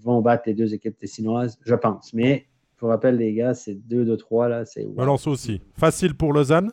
vont 0.03 0.23
battre 0.23 0.45
les 0.47 0.55
deux 0.55 0.73
équipes 0.73 0.97
tessinoises. 0.99 1.59
Je 1.65 1.75
pense. 1.75 2.15
Mais 2.15 2.47
je 2.77 2.81
vous 2.81 2.89
rappelle, 2.89 3.17
les 3.19 3.35
gars, 3.35 3.53
c'est 3.53 3.75
2 3.75 4.07
de 4.07 4.17
3 4.17 4.49
là. 4.49 4.65
C'est 4.65 4.85
Me 4.87 5.05
lance 5.05 5.27
aussi. 5.27 5.61
Facile 5.79 6.15
pour 6.15 6.33
Lausanne. 6.33 6.71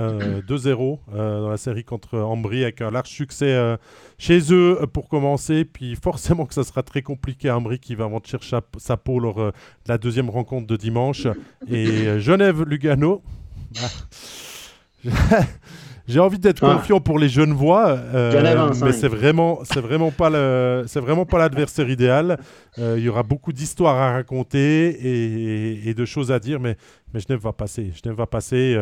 Euh, 0.00 0.40
2-0 0.48 0.98
euh, 1.14 1.40
dans 1.42 1.50
la 1.50 1.56
série 1.58 1.84
contre 1.84 2.18
Ambry 2.18 2.62
avec 2.62 2.80
un 2.80 2.90
large 2.90 3.10
succès 3.10 3.52
euh, 3.52 3.76
chez 4.18 4.40
eux 4.52 4.78
euh, 4.82 4.86
pour 4.86 5.08
commencer. 5.08 5.64
Puis 5.64 5.96
forcément 5.96 6.46
que 6.46 6.54
ça 6.54 6.64
sera 6.64 6.82
très 6.82 7.02
compliqué 7.02 7.48
à 7.50 7.56
Ambry 7.58 7.78
qui 7.78 7.94
va 7.94 8.08
chercher 8.24 8.50
sa- 8.50 8.62
sa 8.78 8.96
peau 8.96 9.18
lors 9.18 9.36
de 9.36 9.52
la 9.88 9.98
deuxième 9.98 10.30
rencontre 10.30 10.66
de 10.66 10.76
dimanche. 10.76 11.26
Et 11.70 12.18
Genève-Lugano. 12.20 13.22
J'ai 16.08 16.18
envie 16.18 16.38
d'être 16.38 16.64
Ah. 16.64 16.74
confiant 16.74 17.00
pour 17.00 17.18
les 17.18 17.28
Genevois, 17.28 17.96
mais 18.84 18.92
c'est 18.92 19.08
vraiment, 19.08 19.60
c'est 19.62 19.80
vraiment 19.80 20.10
pas 20.10 20.30
le, 20.30 20.82
c'est 20.88 20.98
vraiment 21.00 21.24
pas 21.24 21.38
l'adversaire 21.38 21.88
idéal. 21.88 22.38
Il 22.76 22.98
y 22.98 23.08
aura 23.08 23.22
beaucoup 23.22 23.52
d'histoires 23.52 23.96
à 23.96 24.12
raconter 24.12 24.88
et, 24.88 25.88
et 25.88 25.94
de 25.94 26.04
choses 26.04 26.32
à 26.32 26.38
dire, 26.40 26.58
mais, 26.60 26.76
mais 27.14 27.20
Genève 27.20 27.40
va 27.40 27.52
passer. 27.52 27.92
Genève 28.02 28.18
va 28.18 28.26
passer. 28.26 28.76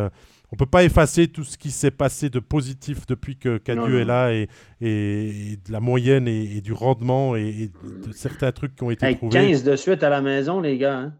Euh, 0.50 0.52
on 0.52 0.56
peut 0.56 0.66
pas 0.66 0.84
effacer 0.84 1.28
tout 1.28 1.44
ce 1.44 1.56
qui 1.56 1.70
s'est 1.70 1.90
passé 1.90 2.28
de 2.30 2.38
positif 2.40 3.06
depuis 3.06 3.36
que 3.38 3.58
Cadieux 3.58 4.00
est 4.00 4.04
là 4.04 4.32
et, 4.32 4.48
et- 4.80 5.52
et 5.52 5.56
de 5.56 5.72
la 5.72 5.80
moyenne 5.80 6.26
et, 6.28 6.56
et 6.56 6.60
du 6.60 6.72
rendement 6.72 7.36
et, 7.36 7.48
et 7.48 7.68
de 8.06 8.12
certains 8.12 8.52
trucs 8.52 8.74
qui 8.76 8.82
ont 8.82 8.90
été 8.90 9.06
Hey, 9.06 9.16
trouvés. 9.16 9.32
15 9.32 9.62
de 9.64 9.76
suite 9.76 10.02
à 10.02 10.08
la 10.08 10.20
maison, 10.20 10.60
les 10.60 10.76
gars. 10.78 10.96
hein. 10.98 11.14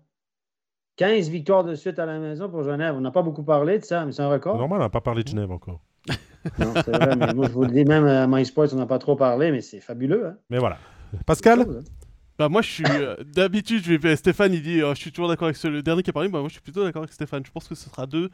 15 0.96 1.28
victoires 1.30 1.64
de 1.64 1.74
suite 1.74 1.98
à 1.98 2.04
la 2.06 2.18
maison 2.18 2.50
pour 2.50 2.62
Genève. 2.62 2.94
On 2.94 3.00
n'a 3.00 3.10
pas 3.10 3.22
beaucoup 3.22 3.42
parlé 3.44 3.78
de 3.78 3.84
ça, 3.84 4.04
mais 4.04 4.12
c'est 4.12 4.22
un 4.22 4.28
record. 4.28 4.58
Normal, 4.58 4.80
on 4.80 4.82
n'a 4.82 4.90
pas 4.90 5.00
parlé 5.00 5.22
de 5.22 5.28
Genève 5.28 5.50
encore. 5.50 5.80
Non, 6.58 6.72
c'est 6.74 6.90
vrai, 6.90 7.16
mais 7.16 7.32
moi, 7.34 7.46
je 7.48 7.52
vous 7.52 7.64
le 7.64 7.70
dis, 7.70 7.84
même 7.84 8.04
à 8.06 8.26
MySports, 8.26 8.68
on 8.72 8.76
n'a 8.76 8.86
pas 8.86 8.98
trop 8.98 9.16
parlé, 9.16 9.50
mais 9.50 9.60
c'est 9.62 9.80
fabuleux. 9.80 10.26
Hein. 10.26 10.36
Mais 10.50 10.58
voilà. 10.58 10.78
Pascal 11.26 11.66
Bah 12.38 12.48
moi 12.48 12.62
je 12.62 12.70
suis 12.70 12.84
euh, 12.88 13.16
d'habitude 13.34 13.82
je 13.84 13.92
vais 13.94 14.16
Stéphane 14.16 14.54
il 14.54 14.62
dit 14.62 14.80
euh, 14.80 14.94
je 14.94 15.00
suis 15.00 15.10
toujours 15.12 15.28
d'accord 15.28 15.46
avec 15.48 15.56
ce- 15.58 15.68
le 15.68 15.82
dernier 15.82 16.02
qui 16.02 16.08
a 16.08 16.12
parlé 16.14 16.28
bah 16.30 16.38
moi 16.38 16.48
je 16.48 16.52
suis 16.54 16.62
plutôt 16.62 16.82
d'accord 16.84 17.02
avec 17.02 17.12
Stéphane 17.12 17.42
je 17.44 17.50
pense 17.50 17.68
que 17.68 17.74
ce 17.74 17.90
sera 17.90 18.06
deux 18.06 18.30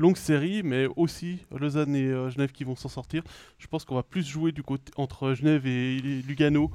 longues 0.00 0.16
séries 0.16 0.62
mais 0.64 0.86
aussi 0.96 1.38
Lausanne 1.56 1.94
et 1.94 2.06
euh, 2.06 2.30
Genève 2.30 2.50
qui 2.52 2.64
vont 2.64 2.74
s'en 2.76 2.88
sortir 2.88 3.22
je 3.58 3.66
pense 3.66 3.84
qu'on 3.84 3.94
va 3.94 4.02
plus 4.02 4.26
jouer 4.26 4.50
du 4.52 4.62
côté 4.62 4.92
entre 4.96 5.34
Genève 5.34 5.66
et 5.66 5.98
Lugano 6.26 6.70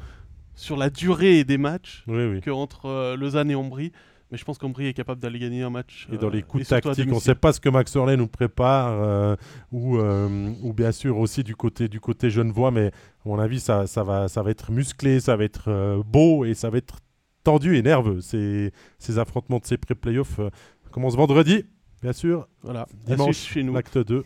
sur 0.55 0.77
la 0.77 0.89
durée 0.89 1.43
des 1.43 1.57
matchs 1.57 2.03
Oui, 2.07 2.25
oui. 2.25 2.41
que 2.41 2.51
entre 2.51 2.85
euh, 2.85 3.17
Lausanne 3.17 3.51
et 3.51 3.55
Ambry 3.55 3.91
mais 4.31 4.37
je 4.39 4.43
pense 4.43 4.57
qu'Ambry 4.57 4.87
est 4.87 4.93
capable 4.93 5.21
d'aller 5.21 5.37
gagner 5.37 5.61
un 5.61 5.69
match 5.69 6.07
Et 6.11 6.17
dans 6.17 6.27
euh, 6.27 6.31
les 6.31 6.41
coups 6.41 6.65
surtout 6.67 6.89
à 6.89 6.93
tactiques, 6.93 7.11
on 7.11 7.15
ne 7.15 7.19
sait 7.19 7.35
pas 7.35 7.53
ce 7.53 7.59
que 7.59 7.69
Max 7.69 7.95
Orley 7.95 8.17
nous 8.17 8.27
prépare, 8.27 8.87
euh, 8.99 9.35
ou, 9.71 9.97
euh, 9.97 10.51
ou 10.63 10.73
bien 10.73 10.91
sûr 10.91 11.19
aussi 11.19 11.43
du 11.43 11.55
côté, 11.55 11.87
du 11.87 11.99
côté 11.99 12.31
genevois, 12.31 12.71
mais 12.71 12.87
à 12.87 12.91
mon 13.29 13.37
avis, 13.37 13.59
ça, 13.59 13.85
ça, 13.85 14.03
va, 14.03 14.27
ça 14.27 14.41
va 14.41 14.49
être 14.49 14.71
musclé, 14.71 15.19
ça 15.19 15.35
va 15.35 15.43
être 15.43 15.65
euh, 15.67 16.01
beau 16.03 16.43
et 16.43 16.55
ça 16.55 16.71
va 16.71 16.79
être 16.79 16.97
tendu 17.43 17.77
et 17.77 17.83
nerveux. 17.83 18.19
Ces, 18.19 18.71
ces 18.97 19.19
affrontements 19.19 19.59
de 19.59 19.65
ces 19.65 19.77
pré-playoffs 19.77 20.39
euh, 20.39 20.49
commencent 20.91 21.15
vendredi, 21.15 21.65
bien 22.05 22.13
sûr, 22.13 22.47
voilà 22.61 22.85
dimanche, 23.07 23.55
l'acte 23.55 23.97
2, 23.97 24.23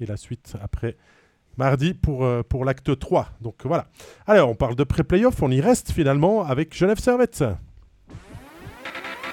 et 0.00 0.06
la 0.06 0.16
suite 0.16 0.54
après. 0.62 0.96
Mardi 1.58 1.92
pour, 1.92 2.24
euh, 2.24 2.42
pour 2.42 2.64
l'acte 2.64 2.98
3. 2.98 3.28
Donc 3.42 3.66
voilà. 3.66 3.88
Alors, 4.26 4.48
on 4.48 4.54
parle 4.54 4.76
de 4.76 4.84
pré-playoff, 4.84 5.42
on 5.42 5.50
y 5.50 5.60
reste 5.60 5.92
finalement 5.92 6.42
avec 6.42 6.74
Genève 6.74 6.98
Servette. 6.98 7.44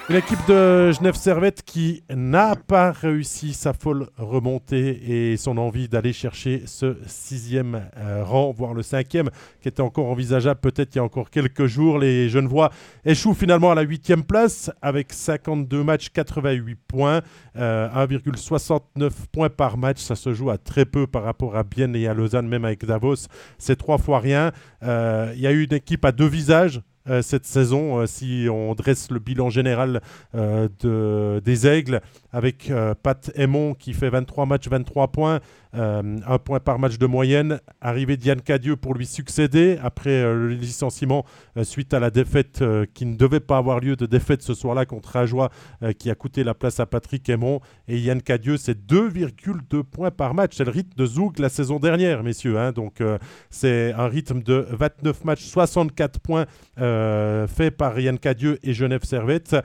Une 0.08 0.16
équipe 0.16 0.44
de 0.48 0.90
Genève 0.90 1.14
Servette 1.14 1.62
qui 1.62 2.02
n'a 2.12 2.56
pas 2.56 2.90
réussi 2.90 3.52
sa 3.52 3.72
folle 3.72 4.08
remontée 4.16 5.30
et 5.32 5.36
son 5.36 5.56
envie 5.56 5.88
d'aller 5.88 6.12
chercher 6.12 6.62
ce 6.66 6.96
sixième 7.06 7.88
euh, 7.96 8.24
rang, 8.24 8.50
voire 8.50 8.74
le 8.74 8.82
cinquième, 8.82 9.30
qui 9.60 9.68
était 9.68 9.82
encore 9.82 10.06
envisageable 10.06 10.58
peut-être 10.58 10.96
il 10.96 10.98
y 10.98 11.00
a 11.00 11.04
encore 11.04 11.30
quelques 11.30 11.66
jours. 11.66 12.00
Les 12.00 12.28
Genevois 12.28 12.70
échouent 13.04 13.34
finalement 13.34 13.70
à 13.70 13.76
la 13.76 13.82
huitième 13.82 14.24
place 14.24 14.72
avec 14.82 15.12
52 15.12 15.84
matchs, 15.84 16.08
88 16.10 16.78
points, 16.88 17.20
euh, 17.56 17.88
1,69 17.90 19.10
points 19.30 19.48
par 19.48 19.78
match. 19.78 19.98
Ça 20.00 20.16
se 20.16 20.34
joue 20.34 20.50
à 20.50 20.58
très 20.58 20.86
peu 20.86 21.06
par 21.06 21.22
rapport 21.22 21.56
à 21.56 21.62
Bienne 21.62 21.94
et 21.94 22.08
à 22.08 22.14
Lausanne, 22.14 22.48
même 22.48 22.64
avec 22.64 22.84
Davos. 22.84 23.28
C'est 23.58 23.76
trois 23.76 23.98
fois 23.98 24.18
rien. 24.18 24.50
Euh, 24.82 25.32
Il 25.36 25.40
y 25.40 25.46
a 25.46 25.52
eu 25.52 25.62
une 25.62 25.74
équipe 25.74 26.04
à 26.04 26.10
deux 26.10 26.26
visages 26.26 26.78
euh, 26.78 26.89
cette 27.22 27.46
saison, 27.46 27.98
euh, 27.98 28.06
si 28.06 28.46
on 28.50 28.74
dresse 28.74 29.10
le 29.10 29.18
bilan 29.18 29.50
général 29.50 30.00
euh, 30.34 30.68
de, 30.80 31.40
des 31.44 31.66
Aigles, 31.66 32.00
avec 32.32 32.70
euh, 32.70 32.94
Pat 33.00 33.30
Aymon 33.34 33.74
qui 33.74 33.92
fait 33.92 34.10
23 34.10 34.46
matchs, 34.46 34.68
23 34.68 35.08
points, 35.08 35.40
euh, 35.76 36.18
un 36.26 36.38
point 36.38 36.58
par 36.60 36.78
match 36.78 36.98
de 36.98 37.06
moyenne. 37.06 37.60
Arrivé 37.80 38.16
Diane 38.16 38.40
Cadieux 38.40 38.76
pour 38.76 38.94
lui 38.94 39.06
succéder 39.06 39.78
après 39.82 40.10
euh, 40.10 40.34
le 40.34 40.54
licenciement 40.54 41.24
euh, 41.56 41.64
suite 41.64 41.94
à 41.94 42.00
la 42.00 42.10
défaite 42.10 42.64
qui 42.94 43.06
ne 43.06 43.16
devait 43.16 43.40
pas 43.40 43.56
avoir 43.58 43.80
lieu 43.80 43.96
de 43.96 44.06
défaite 44.06 44.42
ce 44.42 44.54
soir-là 44.54 44.84
contre 44.86 45.16
Ajoie 45.16 45.50
qui 45.98 46.10
a 46.10 46.14
coûté 46.14 46.44
la 46.44 46.54
place 46.54 46.80
à 46.80 46.86
Patrick 46.86 47.28
Aymon. 47.28 47.60
Et 47.88 47.98
Yann 47.98 48.20
Cadieux, 48.22 48.56
c'est 48.56 48.78
2,2 48.86 49.82
points 49.82 50.10
par 50.10 50.34
match. 50.34 50.54
C'est 50.56 50.64
le 50.64 50.70
rythme 50.70 50.92
de 50.96 51.06
Zoug 51.06 51.38
la 51.38 51.48
saison 51.48 51.78
dernière, 51.78 52.22
messieurs. 52.22 52.58
hein. 52.58 52.72
Donc 52.72 53.02
c'est 53.50 53.92
un 53.92 54.08
rythme 54.08 54.42
de 54.42 54.66
29 54.70 55.24
matchs, 55.24 55.44
64 55.44 56.20
points 56.20 56.46
fait 56.76 57.70
par 57.70 57.98
Yann 57.98 58.18
Cadieux 58.18 58.58
et 58.62 58.72
Genève 58.72 59.04
Servette. 59.04 59.56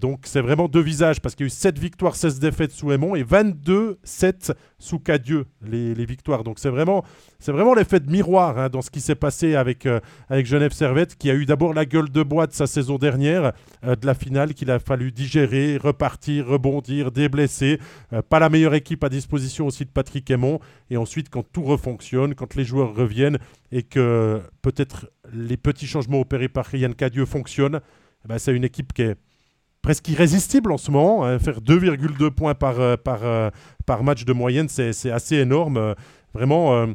Donc 0.00 0.20
c'est 0.24 0.40
vraiment 0.40 0.68
deux 0.68 0.80
visages 0.80 1.20
parce 1.20 1.34
qu'il 1.34 1.44
y 1.44 1.46
a 1.46 1.48
eu 1.48 1.50
7 1.50 1.78
victoires, 1.78 2.16
16 2.16 2.38
défaites 2.38 2.72
sous 2.72 2.92
Aymon 2.92 3.14
et 3.14 3.24
22-7 3.24 4.52
sous 4.78 4.98
Cadieux, 4.98 5.21
les, 5.62 5.94
les 5.94 6.04
victoires. 6.04 6.44
Donc 6.44 6.58
c'est 6.58 6.68
vraiment, 6.68 7.04
c'est 7.38 7.52
vraiment 7.52 7.74
l'effet 7.74 8.00
de 8.00 8.10
miroir 8.10 8.58
hein, 8.58 8.68
dans 8.68 8.82
ce 8.82 8.90
qui 8.90 9.00
s'est 9.00 9.14
passé 9.14 9.54
avec, 9.54 9.86
euh, 9.86 10.00
avec 10.28 10.46
Genève 10.46 10.72
Servette 10.72 11.16
qui 11.16 11.30
a 11.30 11.34
eu 11.34 11.46
d'abord 11.46 11.74
la 11.74 11.84
gueule 11.84 12.10
de 12.10 12.22
bois 12.22 12.46
de 12.46 12.52
sa 12.52 12.66
saison 12.66 12.98
dernière, 12.98 13.52
euh, 13.84 13.96
de 13.96 14.06
la 14.06 14.14
finale 14.14 14.54
qu'il 14.54 14.70
a 14.70 14.78
fallu 14.78 15.12
digérer, 15.12 15.76
repartir, 15.76 16.46
rebondir, 16.46 17.10
déblesser. 17.10 17.78
Euh, 18.12 18.22
pas 18.22 18.38
la 18.38 18.48
meilleure 18.48 18.74
équipe 18.74 19.02
à 19.04 19.08
disposition 19.08 19.66
aussi 19.66 19.84
de 19.84 19.90
Patrick 19.90 20.30
Aymon. 20.30 20.60
Et 20.90 20.96
ensuite 20.96 21.30
quand 21.30 21.44
tout 21.52 21.64
refonctionne, 21.64 22.34
quand 22.34 22.54
les 22.54 22.64
joueurs 22.64 22.94
reviennent 22.94 23.38
et 23.70 23.82
que 23.82 24.40
peut-être 24.62 25.10
les 25.32 25.56
petits 25.56 25.86
changements 25.86 26.20
opérés 26.20 26.48
par 26.48 26.74
Yann 26.74 26.94
Cadieux 26.94 27.26
fonctionnent, 27.26 27.80
eh 28.24 28.28
ben, 28.28 28.38
c'est 28.38 28.54
une 28.54 28.64
équipe 28.64 28.92
qui 28.92 29.02
est 29.02 29.16
presque 29.82 30.08
irrésistible 30.08 30.72
en 30.72 30.78
ce 30.78 30.90
moment. 30.90 31.24
Hein. 31.24 31.38
Faire 31.38 31.60
2,2 31.60 32.30
points 32.30 32.54
par, 32.54 32.98
par, 32.98 33.52
par 33.84 34.04
match 34.04 34.24
de 34.24 34.32
moyenne, 34.32 34.68
c'est 34.68 35.10
assez 35.10 35.36
énorme. 35.36 35.94
vraiment. 36.32 36.86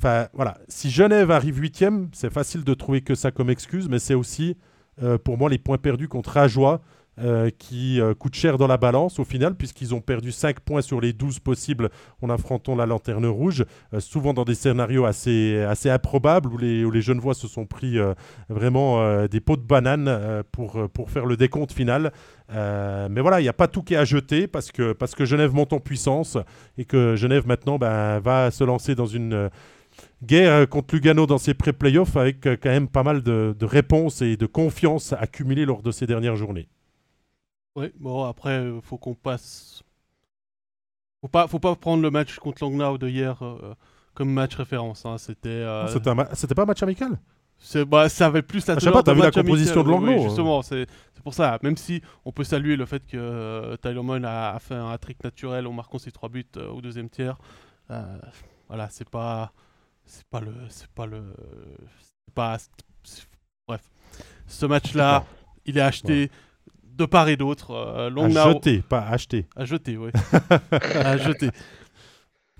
Enfin, 0.00 0.26
voilà. 0.34 0.58
Si 0.68 0.90
Genève 0.90 1.30
arrive 1.30 1.58
huitième, 1.60 2.08
c'est 2.12 2.32
facile 2.32 2.64
de 2.64 2.74
trouver 2.74 3.02
que 3.02 3.14
ça 3.14 3.30
comme 3.30 3.50
excuse, 3.50 3.88
mais 3.88 4.00
c'est 4.00 4.14
aussi, 4.14 4.56
pour 5.24 5.38
moi, 5.38 5.48
les 5.48 5.58
points 5.58 5.78
perdus 5.78 6.08
contre 6.08 6.36
Ajoie. 6.36 6.82
Euh, 7.20 7.50
qui 7.50 8.00
euh, 8.00 8.14
coûte 8.14 8.34
cher 8.34 8.56
dans 8.56 8.66
la 8.66 8.78
balance 8.78 9.18
au 9.18 9.24
final, 9.24 9.54
puisqu'ils 9.54 9.94
ont 9.94 10.00
perdu 10.00 10.32
5 10.32 10.60
points 10.60 10.80
sur 10.80 10.98
les 10.98 11.12
12 11.12 11.40
possibles 11.40 11.90
en 12.22 12.30
affrontant 12.30 12.74
la 12.74 12.86
lanterne 12.86 13.26
rouge, 13.26 13.66
euh, 13.92 14.00
souvent 14.00 14.32
dans 14.32 14.44
des 14.44 14.54
scénarios 14.54 15.04
assez, 15.04 15.60
assez 15.60 15.90
improbables 15.90 16.48
où 16.48 16.56
les, 16.56 16.86
où 16.86 16.90
les 16.90 17.02
Genevois 17.02 17.34
se 17.34 17.46
sont 17.48 17.66
pris 17.66 17.98
vraiment 18.48 19.26
des 19.26 19.40
pots 19.40 19.58
de 19.58 19.62
banane 19.62 20.42
pour, 20.52 20.88
pour 20.88 21.10
faire 21.10 21.26
le 21.26 21.36
décompte 21.36 21.72
final. 21.72 22.12
mais 22.48 23.20
voilà, 23.20 23.40
il 23.40 23.42
n'y 23.42 23.48
a 23.48 23.52
pas 23.52 23.68
tout 23.68 23.82
qui 23.82 23.92
est 23.92 23.98
à 23.98 24.06
jeter 24.06 24.46
parce 24.46 24.72
que, 24.72 24.94
parce 24.94 25.14
que 25.14 25.26
Genève 25.26 25.52
monte 25.52 25.74
en 25.74 25.80
puissance 25.80 26.38
et 26.78 26.86
que 26.86 27.14
Genève 27.14 27.46
maintenant 27.46 27.76
ben, 27.76 28.20
va 28.20 28.50
se 28.50 28.64
lancer 28.64 28.94
dans 28.94 29.06
une 29.06 29.50
guerre 30.24 30.66
contre 30.66 30.94
Lugano 30.94 31.26
dans 31.26 31.38
ses 31.38 31.52
pré-playoffs 31.52 32.16
avec 32.16 32.40
quand 32.40 32.70
même 32.70 32.88
pas 32.88 33.02
mal 33.02 33.22
de, 33.22 33.54
de 33.58 33.66
réponses 33.66 34.22
et 34.22 34.38
de 34.38 34.46
confiance 34.46 35.12
accumulées 35.12 35.66
lors 35.66 35.82
de 35.82 35.90
ces 35.90 36.06
dernières 36.06 36.36
journées. 36.36 36.68
Oui, 37.74 37.90
bon, 37.98 38.24
après, 38.24 38.56
il 38.56 38.68
euh, 38.68 38.80
faut 38.82 38.98
qu'on 38.98 39.14
passe. 39.14 39.82
Faut 41.20 41.28
pas, 41.28 41.46
faut 41.46 41.58
pas 41.58 41.74
prendre 41.74 42.02
le 42.02 42.10
match 42.10 42.36
contre 42.38 42.64
Langnau 42.64 42.98
de 42.98 43.08
hier 43.08 43.42
euh, 43.42 43.74
comme 44.14 44.30
match 44.30 44.54
référence. 44.56 45.06
Hein. 45.06 45.18
C'était. 45.18 45.48
Euh, 45.48 45.86
c'était 45.86 46.54
pas 46.54 46.62
un 46.62 46.66
match 46.66 46.82
amical? 46.82 47.18
Bah, 47.86 48.08
ça 48.08 48.26
avait 48.26 48.42
plus 48.42 48.66
la 48.66 48.74
ah, 48.74 48.78
Je 48.80 48.84
sais 48.84 48.90
pas, 48.90 49.04
t'as 49.04 49.14
vu 49.14 49.20
la 49.20 49.30
composition 49.30 49.84
de 49.84 49.88
Langnau 49.88 50.16
oui, 50.16 50.22
Justement, 50.24 50.62
c'est 50.62 50.86
pour 51.22 51.32
ça. 51.32 51.58
Même 51.62 51.76
si 51.76 52.02
on 52.24 52.32
peut 52.32 52.44
saluer 52.44 52.74
le 52.74 52.84
fait 52.86 53.06
que 53.06 53.76
Tyler 53.76 54.02
Moon 54.02 54.24
a, 54.24 54.58
fait 54.58 54.74
un 54.74 54.98
trick 54.98 55.22
naturel 55.22 55.68
en 55.68 55.72
marquant 55.72 55.98
ses 55.98 56.10
trois 56.10 56.28
buts 56.28 56.44
au 56.56 56.80
deuxième 56.80 57.08
tiers. 57.08 57.38
voilà, 58.68 58.88
c'est 58.90 59.08
pas, 59.08 59.52
c'est 60.04 60.26
pas 60.26 60.40
le, 60.40 60.52
c'est 60.68 60.88
pas 60.88 61.06
le, 61.06 61.22
pas, 62.34 62.58
bref. 63.68 63.82
Ce 64.48 64.66
match-là, 64.66 65.24
il 65.64 65.78
est 65.78 65.82
acheté 65.82 66.30
de 67.02 67.06
part 67.06 67.28
et 67.28 67.36
d'autre. 67.36 67.72
Euh, 67.72 68.10
à 68.10 68.52
jeter, 68.52 68.82
pas 68.82 69.00
acheter. 69.00 69.46
À 69.56 69.64
jeter, 69.64 69.96
oui. 69.96 70.10
à 70.70 71.16
jeter. 71.18 71.50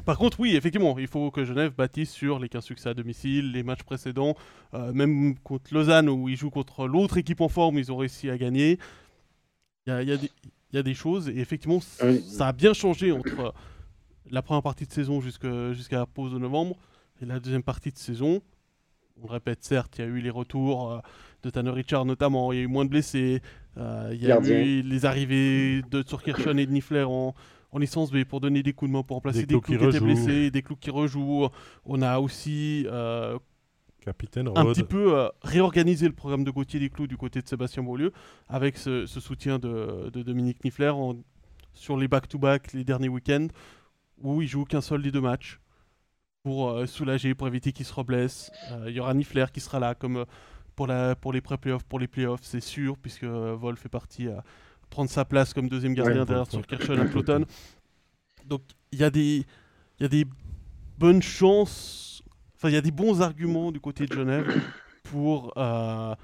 Par 0.04 0.18
contre, 0.18 0.40
oui, 0.40 0.56
effectivement, 0.56 0.98
il 0.98 1.06
faut 1.06 1.30
que 1.30 1.44
Genève 1.44 1.74
bâtisse 1.76 2.10
sur 2.10 2.38
les 2.38 2.48
15 2.48 2.64
succès 2.64 2.88
à 2.88 2.94
domicile, 2.94 3.52
les 3.52 3.62
matchs 3.62 3.84
précédents, 3.84 4.34
euh, 4.74 4.92
même 4.92 5.38
contre 5.38 5.72
Lausanne 5.72 6.08
où 6.08 6.28
ils 6.28 6.36
jouent 6.36 6.50
contre 6.50 6.88
l'autre 6.88 7.18
équipe 7.18 7.40
en 7.40 7.48
forme, 7.48 7.78
ils 7.78 7.92
ont 7.92 7.96
réussi 7.96 8.28
à 8.28 8.36
gagner. 8.36 8.78
Il 9.86 10.18
y 10.72 10.78
a, 10.78 10.82
des 10.82 10.94
choses, 10.94 11.28
et 11.28 11.38
effectivement, 11.38 11.80
ça 11.80 12.48
a 12.48 12.52
bien 12.52 12.72
changé 12.72 13.12
entre 13.12 13.52
la 14.30 14.42
première 14.42 14.62
partie 14.62 14.86
de 14.86 14.92
saison 14.92 15.20
jusqu'à 15.20 15.98
la 15.98 16.06
pause 16.06 16.32
de 16.32 16.38
novembre 16.38 16.76
et 17.20 17.26
la 17.26 17.40
deuxième 17.40 17.62
partie 17.62 17.90
de 17.90 17.98
saison. 17.98 18.40
On 19.20 19.26
le 19.26 19.32
répète, 19.32 19.62
certes, 19.62 19.98
il 19.98 20.00
y 20.00 20.04
a 20.04 20.06
eu 20.08 20.20
les 20.20 20.30
retours 20.30 20.92
euh, 20.92 20.98
de 21.42 21.50
Tanner 21.50 21.70
Richard 21.70 22.04
notamment, 22.04 22.52
il 22.52 22.58
y 22.58 22.60
a 22.60 22.64
eu 22.64 22.68
moins 22.68 22.84
de 22.84 22.90
blessés, 22.90 23.42
euh, 23.76 24.10
il 24.12 24.22
y 24.22 24.30
a 24.30 24.38
eu 24.40 24.82
les 24.82 25.04
arrivées 25.06 25.82
de 25.90 26.02
Turkirchen 26.02 26.58
et 26.58 26.66
de 26.66 26.72
Nifler 26.72 27.04
en, 27.04 27.34
en 27.72 27.78
licence 27.78 28.10
B 28.12 28.24
pour 28.24 28.40
donner 28.40 28.62
des 28.62 28.72
coups 28.72 28.90
de 28.90 28.96
main 28.96 29.02
pour 29.02 29.16
remplacer 29.16 29.46
des, 29.46 29.60
clous, 29.60 29.78
qui, 29.78 29.84
étaient 29.84 30.00
blessés, 30.00 30.50
des 30.50 30.62
clous 30.62 30.76
qui 30.76 30.90
rejouent. 30.90 31.48
On 31.84 32.02
a 32.02 32.18
aussi 32.18 32.86
euh, 32.88 33.38
Capitaine 34.00 34.48
un 34.54 34.64
petit 34.66 34.84
peu 34.84 35.18
euh, 35.18 35.28
réorganisé 35.42 36.06
le 36.06 36.14
programme 36.14 36.44
de 36.44 36.50
Gauthier 36.50 36.80
des 36.80 36.90
clous 36.90 37.06
du 37.06 37.16
côté 37.16 37.40
de 37.40 37.48
Sébastien 37.48 37.82
Beaulieu 37.82 38.12
avec 38.48 38.76
ce, 38.76 39.06
soutien 39.06 39.58
de, 39.58 40.10
Dominique 40.10 40.62
Nifler 40.64 40.92
sur 41.74 41.96
les 41.96 42.08
back-to-back 42.08 42.72
les 42.72 42.84
derniers 42.84 43.08
week-ends 43.08 43.48
où 44.18 44.42
il 44.42 44.48
joue 44.48 44.64
qu'un 44.64 44.80
seul 44.80 45.02
des 45.02 45.10
deux 45.10 45.20
matchs 45.20 45.58
pour 46.44 46.76
soulager, 46.88 47.34
pour 47.34 47.46
éviter 47.46 47.72
qu'il 47.72 47.86
se 47.86 47.94
reblesse. 47.94 48.50
Il 48.86 48.92
y 48.92 49.00
aura 49.00 49.14
Nifler 49.14 49.46
qui 49.52 49.60
sera 49.60 49.78
là 49.78 49.94
comme 49.94 50.26
pour, 50.74 50.86
la, 50.86 51.14
pour 51.14 51.32
les 51.32 51.40
pré-playoffs, 51.40 51.84
pour 51.84 51.98
les 51.98 52.08
playoffs, 52.08 52.42
c'est 52.42 52.60
sûr, 52.60 52.96
puisque 52.98 53.24
Vol 53.24 53.76
fait 53.76 53.88
partie 53.88 54.28
à 54.28 54.42
prendre 54.92 55.10
sa 55.10 55.24
place 55.24 55.52
comme 55.54 55.68
deuxième 55.68 55.94
gardien 55.94 56.24
derrière 56.24 56.50
sur 56.50 56.64
Kirchhoff 56.66 57.00
à 57.00 57.06
Cloton. 57.06 57.44
Donc 58.46 58.62
il 58.92 59.00
y, 59.00 59.04
a 59.04 59.10
des, 59.10 59.44
y 60.00 60.04
a 60.04 60.08
des 60.08 60.26
bonnes 60.98 61.22
chances, 61.22 62.22
enfin 62.56 62.68
il 62.68 62.74
y 62.74 62.78
a 62.78 62.80
des 62.80 62.90
bons 62.90 63.22
arguments 63.22 63.72
du 63.72 63.80
côté 63.80 64.06
de 64.06 64.12
Genève 64.12 64.62
pour 65.04 65.52
euh, 65.56 66.14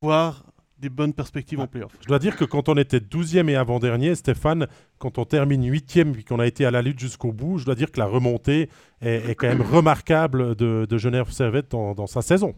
voir 0.00 0.44
des 0.78 0.88
bonnes 0.88 1.14
perspectives 1.14 1.60
en 1.60 1.66
playoff. 1.66 1.96
Je 2.00 2.06
dois 2.06 2.18
dire 2.18 2.36
que 2.36 2.44
quand 2.44 2.68
on 2.68 2.76
était 2.76 2.98
12e 2.98 3.48
et 3.48 3.56
avant-dernier, 3.56 4.14
Stéphane, 4.14 4.66
quand 4.98 5.18
on 5.18 5.24
termine 5.24 5.64
8e 5.68 6.12
puis 6.12 6.24
qu'on 6.24 6.40
a 6.40 6.46
été 6.46 6.66
à 6.66 6.70
la 6.70 6.82
lutte 6.82 6.98
jusqu'au 6.98 7.32
bout, 7.32 7.58
je 7.58 7.64
dois 7.64 7.74
dire 7.74 7.90
que 7.90 7.98
la 7.98 8.06
remontée 8.06 8.68
est, 9.00 9.34
quand 9.34 9.48
même 9.48 9.62
remarquable 9.62 10.54
de, 10.54 10.86
de 10.88 10.98
Genève 10.98 11.30
Servette 11.30 11.70
dans 11.70 12.06
sa 12.06 12.22
saison. 12.22 12.54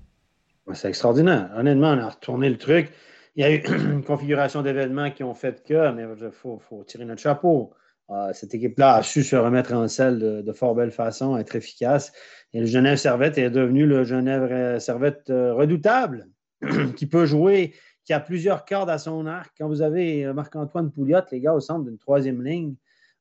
C'est 0.72 0.88
extraordinaire. 0.88 1.50
Honnêtement, 1.56 1.92
on 1.92 1.98
a 1.98 2.08
retourné 2.08 2.50
le 2.50 2.58
truc. 2.58 2.90
Il 3.36 3.42
y 3.42 3.44
a 3.44 3.52
eu 3.52 3.60
une 3.92 4.02
configuration 4.02 4.62
d'événements 4.62 5.10
qui 5.10 5.22
ont 5.22 5.34
fait 5.34 5.62
que, 5.62 5.92
mais 5.92 6.02
il 6.02 6.30
faut, 6.32 6.84
tirer 6.84 7.04
notre 7.04 7.20
chapeau. 7.20 7.72
Ah, 8.08 8.30
cette 8.32 8.54
équipe-là 8.54 8.94
a 8.94 9.02
su 9.02 9.24
se 9.24 9.34
remettre 9.34 9.72
en 9.72 9.88
selle 9.88 10.18
de, 10.44 10.52
fort 10.52 10.74
belle 10.74 10.92
façon, 10.92 11.36
être 11.36 11.56
efficace. 11.56 12.12
Et 12.52 12.60
le 12.60 12.66
Genève 12.66 12.96
Servette 12.96 13.36
est 13.38 13.50
devenu 13.50 13.86
le 13.86 14.04
Genève 14.04 14.78
Servette 14.78 15.30
euh, 15.30 15.52
redoutable, 15.54 16.28
qui 16.96 17.06
peut 17.06 17.26
jouer, 17.26 17.74
qui 18.04 18.12
a 18.12 18.20
plusieurs 18.20 18.64
cordes 18.64 18.90
à 18.90 18.98
son 18.98 19.26
arc. 19.26 19.52
Quand 19.58 19.66
vous 19.68 19.82
avez 19.82 20.24
euh, 20.24 20.32
Marc-Antoine 20.32 20.92
Pouliot, 20.92 21.18
les 21.32 21.40
gars, 21.40 21.54
au 21.54 21.60
centre 21.60 21.84
d'une 21.84 21.98
troisième 21.98 22.42
ligne, 22.44 22.74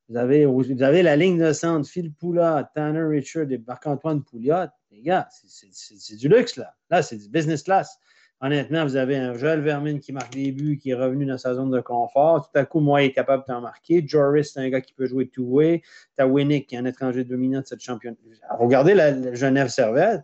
vous 0.08 0.18
avez, 0.18 1.02
la 1.02 1.16
ligne 1.16 1.40
de 1.40 1.52
centre, 1.52 1.90
Phil 1.90 2.14
Poula, 2.14 2.70
Tanner 2.76 3.04
Richard 3.04 3.52
et 3.52 3.58
Marc-Antoine 3.58 4.24
Pouliot 4.24 4.68
les 4.96 5.02
gars, 5.02 5.28
c'est 5.30 6.16
du 6.16 6.30
luxe, 6.30 6.56
là. 6.56 6.74
Là, 6.90 7.02
c'est 7.02 7.18
du 7.18 7.30
business 7.30 7.64
class. 7.64 8.00
Honnêtement, 8.42 8.84
vous 8.84 8.96
avez 8.96 9.16
un 9.18 9.34
Joel 9.34 9.62
Vermin 9.62 10.00
qui 10.00 10.12
marque 10.12 10.34
des 10.34 10.52
buts, 10.52 10.78
qui 10.78 10.92
est 10.92 10.96
revenu 10.96 11.26
dans 11.26 11.38
sa 11.38 11.54
zone 11.54 11.72
de 11.72 11.80
confort. 11.80 12.50
Tout 12.50 12.60
à 12.60 12.66
coup, 12.66 12.80
moi, 12.80 13.02
il 13.02 13.08
est 13.08 13.14
capable 13.14 13.44
de 13.44 13.48
t'en 13.48 13.62
marquer. 13.62 14.06
Joris, 14.06 14.52
c'est 14.54 14.60
un 14.60 14.70
gars 14.70 14.82
qui 14.82 14.94
peut 14.94 15.06
jouer 15.06 15.28
two-way. 15.28 15.82
T'as 16.18 16.26
Winnick, 16.26 16.68
qui 16.68 16.76
est 16.76 16.78
un 16.78 16.86
étranger 16.86 17.24
dominant 17.24 17.62
de 17.62 17.66
cette 17.66 17.82
championne. 17.82 18.16
Regardez 18.60 18.94
la, 18.94 19.34
Genève 19.34 19.70
Servette. 19.70 20.22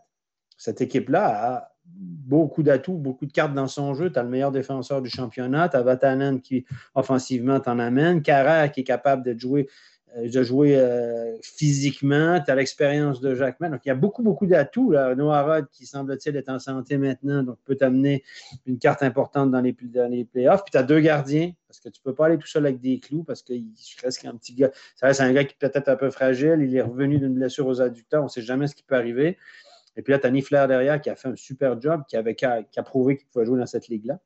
Cette 0.57 0.81
équipe-là 0.81 1.55
a 1.55 1.71
beaucoup 1.85 2.63
d'atouts, 2.63 2.97
beaucoup 2.97 3.25
de 3.25 3.31
cartes 3.31 3.53
dans 3.53 3.67
son 3.67 3.93
jeu. 3.93 4.11
Tu 4.11 4.19
as 4.19 4.23
le 4.23 4.29
meilleur 4.29 4.51
défenseur 4.51 5.01
du 5.01 5.09
championnat. 5.09 5.69
Tu 5.69 5.77
as 5.77 5.81
Vatanen 5.81 6.41
qui, 6.41 6.65
offensivement, 6.93 7.59
t'en 7.59 7.79
amène. 7.79 8.21
Carrère 8.21 8.71
qui 8.71 8.81
est 8.81 8.85
capable 8.85 9.23
de 9.23 9.39
jouer 9.39 9.67
euh, 10.17 10.29
de 10.29 10.43
jouer 10.43 10.75
euh, 10.75 11.37
physiquement, 11.41 12.41
tu 12.43 12.51
as 12.51 12.55
l'expérience 12.55 13.21
de 13.21 13.33
Jacques 13.35 13.61
Donc, 13.61 13.81
il 13.85 13.89
y 13.89 13.91
a 13.91 13.95
beaucoup, 13.95 14.23
beaucoup 14.23 14.45
d'atouts. 14.45 14.91
Noah 14.91 15.43
Rod, 15.43 15.67
qui 15.71 15.85
semble-t-il 15.85 16.35
être 16.35 16.49
en 16.49 16.59
santé 16.59 16.97
maintenant, 16.97 17.43
donc 17.43 17.57
peut 17.63 17.75
t'amener 17.75 18.23
une 18.65 18.77
carte 18.77 19.03
importante 19.03 19.51
dans 19.51 19.61
les, 19.61 19.73
playoffs. 19.73 20.63
Puis 20.63 20.71
tu 20.71 20.77
as 20.77 20.83
deux 20.83 20.99
gardiens, 20.99 21.51
parce 21.67 21.79
que 21.79 21.89
tu 21.89 22.01
ne 22.03 22.11
peux 22.11 22.15
pas 22.15 22.25
aller 22.25 22.37
tout 22.37 22.47
seul 22.47 22.65
avec 22.65 22.81
des 22.81 22.99
clous, 22.99 23.23
parce 23.23 23.41
qu'il 23.41 23.71
reste 24.03 24.25
un 24.25 24.35
petit 24.35 24.53
gars. 24.53 24.71
Ça 24.95 25.07
un 25.23 25.33
gars 25.33 25.43
qui 25.43 25.53
est 25.53 25.69
peut-être 25.69 25.87
un 25.87 25.95
peu 25.95 26.09
fragile. 26.09 26.57
Il 26.59 26.75
est 26.75 26.81
revenu 26.81 27.17
d'une 27.17 27.33
blessure 27.33 27.67
aux 27.67 27.81
adducteurs. 27.81 28.21
On 28.21 28.25
ne 28.25 28.29
sait 28.29 28.41
jamais 28.41 28.67
ce 28.67 28.75
qui 28.75 28.83
peut 28.83 28.95
arriver. 28.95 29.37
Et 29.95 30.01
puis 30.01 30.11
là, 30.11 30.19
tu 30.19 30.27
as 30.27 30.31
Nifler 30.31 30.65
derrière 30.67 30.99
qui 30.99 31.09
a 31.09 31.15
fait 31.15 31.27
un 31.27 31.35
super 31.35 31.79
job, 31.79 32.03
qui, 32.07 32.17
avait, 32.17 32.35
qui 32.35 32.45
a 32.45 32.83
prouvé 32.83 33.17
qu'il 33.17 33.27
pouvait 33.27 33.45
jouer 33.45 33.59
dans 33.59 33.65
cette 33.65 33.87
ligue-là. 33.87 34.19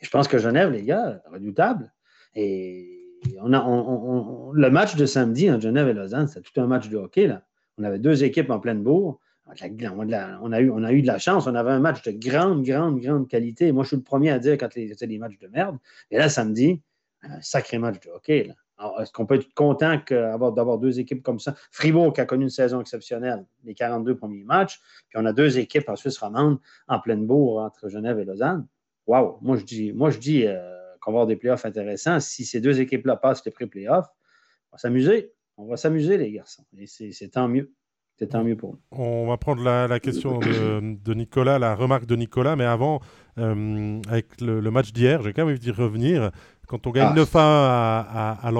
Et 0.00 0.04
je 0.04 0.10
pense 0.10 0.28
que 0.28 0.38
Genève, 0.38 0.70
les 0.70 0.82
gars, 0.82 1.22
redoutable. 1.30 1.92
Et 2.34 3.03
on 3.40 3.52
a, 3.52 4.52
le 4.54 4.70
match 4.70 4.96
de 4.96 5.06
samedi 5.06 5.50
en 5.50 5.60
Genève 5.60 5.88
et 5.88 5.92
Lausanne, 5.92 6.28
c'était 6.28 6.48
tout 6.48 6.60
un 6.60 6.66
match 6.66 6.88
de 6.88 6.96
hockey. 6.96 7.26
Là. 7.26 7.42
On 7.78 7.84
avait 7.84 7.98
deux 7.98 8.24
équipes 8.24 8.50
en 8.50 8.60
pleine 8.60 8.82
bourre. 8.82 9.20
On 9.46 9.52
a, 9.52 10.60
eu, 10.60 11.02
de 11.02 11.06
la 11.06 11.18
chance. 11.18 11.46
On 11.46 11.54
avait 11.54 11.72
un 11.72 11.80
match 11.80 12.02
de 12.02 12.12
grande, 12.12 12.64
grande, 12.64 13.00
grande 13.00 13.28
qualité. 13.28 13.72
Moi, 13.72 13.84
je 13.84 13.88
suis 13.88 13.96
le 13.96 14.02
premier 14.02 14.30
à 14.30 14.38
dire 14.38 14.54
quand 14.54 14.68
c'était 14.72 15.06
des 15.06 15.18
matchs 15.18 15.38
de 15.38 15.48
merde. 15.48 15.76
Et 16.10 16.16
là, 16.16 16.28
samedi, 16.28 16.80
un 17.22 17.40
sacré 17.42 17.78
match 17.78 18.00
de 18.00 18.10
hockey. 18.10 18.54
Est-ce 19.00 19.12
qu'on 19.12 19.26
peut 19.26 19.36
être 19.36 19.52
content 19.54 20.00
d'avoir 20.10 20.78
deux 20.78 20.98
équipes 20.98 21.22
comme 21.22 21.38
ça? 21.38 21.54
Fribourg 21.70 22.12
a 22.18 22.24
connu 22.24 22.44
une 22.44 22.50
saison 22.50 22.80
exceptionnelle, 22.80 23.46
les 23.64 23.74
42 23.74 24.16
premiers 24.16 24.42
matchs, 24.42 24.80
puis 25.08 25.18
on 25.18 25.24
a 25.26 25.32
deux 25.32 25.58
équipes 25.58 25.88
en 25.88 25.96
Suisse 25.96 26.18
romande 26.18 26.58
en 26.88 26.98
pleine 26.98 27.24
bourre 27.24 27.62
entre 27.62 27.88
Genève 27.88 28.18
et 28.18 28.24
Lausanne. 28.24 28.66
Waouh! 29.06 29.38
Moi, 29.42 29.58
je 29.58 29.64
dis, 29.64 29.92
moi, 29.92 30.10
je 30.10 30.18
dis 30.18 30.46
euh, 30.46 30.73
qu'on 31.04 31.12
va 31.12 31.18
avoir 31.18 31.26
des 31.26 31.36
playoffs 31.36 31.64
intéressants. 31.64 32.20
Si 32.20 32.44
ces 32.44 32.60
deux 32.60 32.80
équipes-là 32.80 33.16
passent 33.16 33.44
les 33.44 33.52
pré-playoffs, 33.52 34.08
on 34.70 34.76
va 34.76 34.78
s'amuser. 34.78 35.32
On 35.56 35.66
va 35.66 35.76
s'amuser, 35.76 36.18
les 36.18 36.32
garçons. 36.32 36.64
Et 36.76 36.86
c'est 36.86 37.28
tant 37.28 37.48
mieux. 37.48 37.72
C'est 38.16 38.28
tant 38.28 38.44
mieux 38.44 38.56
pour 38.56 38.72
nous. 38.72 38.80
On 38.92 39.26
va 39.26 39.36
prendre 39.36 39.62
la, 39.62 40.00
question 40.00 40.38
de, 40.38 41.14
Nicolas, 41.14 41.58
la 41.58 41.74
remarque 41.74 42.06
de 42.06 42.14
Nicolas, 42.14 42.54
mais 42.54 42.64
avant, 42.64 43.00
euh, 43.38 44.00
avec 44.08 44.40
le, 44.40 44.60
match 44.70 44.92
d'hier, 44.92 45.22
j'ai 45.22 45.32
quand 45.32 45.42
même 45.42 45.50
envie 45.52 45.60
d'y 45.60 45.72
revenir. 45.72 46.30
Quand 46.68 46.86
on 46.86 46.90
gagne 46.90 47.12
9-1 47.14 47.28
ah. 47.34 48.38
à, 48.40 48.48
à, 48.48 48.52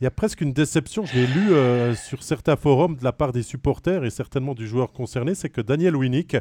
il 0.00 0.04
y 0.04 0.06
a 0.06 0.10
presque 0.12 0.42
une 0.42 0.52
déception, 0.52 1.04
je 1.04 1.14
l'ai 1.14 1.26
lu 1.26 1.52
euh, 1.52 1.94
sur 1.94 2.22
certains 2.22 2.54
forums 2.54 2.96
de 2.96 3.02
la 3.02 3.12
part 3.12 3.32
des 3.32 3.42
supporters 3.42 4.04
et 4.04 4.10
certainement 4.10 4.54
du 4.54 4.68
joueur 4.68 4.92
concerné, 4.92 5.34
c'est 5.34 5.48
que 5.48 5.60
Daniel 5.60 5.96
Winnick 5.96 6.36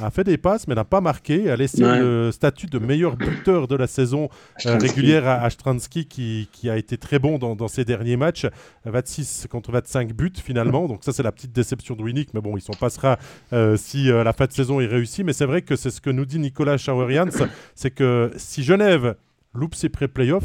a 0.00 0.10
fait 0.10 0.24
des 0.24 0.36
passes, 0.36 0.68
mais 0.68 0.74
n'a 0.74 0.84
pas 0.84 1.00
marqué, 1.00 1.50
a 1.50 1.56
laissé 1.56 1.82
le 1.82 2.30
statut 2.30 2.66
de 2.66 2.78
meilleur 2.78 3.16
buteur 3.16 3.66
de 3.66 3.76
la 3.76 3.86
saison 3.86 4.28
euh, 4.66 4.78
régulière 4.78 5.26
à 5.26 5.42
Astransky, 5.42 6.06
qui, 6.06 6.48
qui, 6.52 6.68
a 6.68 6.76
été 6.76 6.98
très 6.98 7.18
bon 7.18 7.38
dans, 7.38 7.68
ses 7.68 7.84
derniers 7.84 8.16
matchs. 8.16 8.46
26 8.84 9.46
contre 9.50 9.72
25 9.72 10.12
buts 10.12 10.32
finalement, 10.42 10.86
donc 10.86 11.02
ça 11.02 11.12
c'est 11.12 11.22
la 11.22 11.32
petite 11.32 11.52
déception 11.52 11.96
de 11.96 12.02
Winnick, 12.02 12.34
mais 12.34 12.40
bon, 12.40 12.56
il 12.56 12.60
s'en 12.60 12.74
passera 12.74 13.18
euh, 13.52 13.76
si 13.76 14.10
euh, 14.10 14.22
la 14.22 14.32
fin 14.32 14.46
de 14.46 14.52
saison 14.52 14.80
est 14.80 14.86
réussie. 14.86 15.24
Mais 15.24 15.32
c'est 15.32 15.46
vrai 15.46 15.62
que 15.62 15.76
c'est 15.76 15.90
ce 15.90 16.00
que 16.00 16.10
nous 16.10 16.26
dit 16.26 16.38
Nicolas 16.38 16.76
Schauerians, 16.76 17.30
c'est 17.74 17.90
que 17.90 18.30
si 18.36 18.62
Genève 18.62 19.16
loupe 19.54 19.74
ses 19.74 19.88
pré-playoffs, 19.88 20.44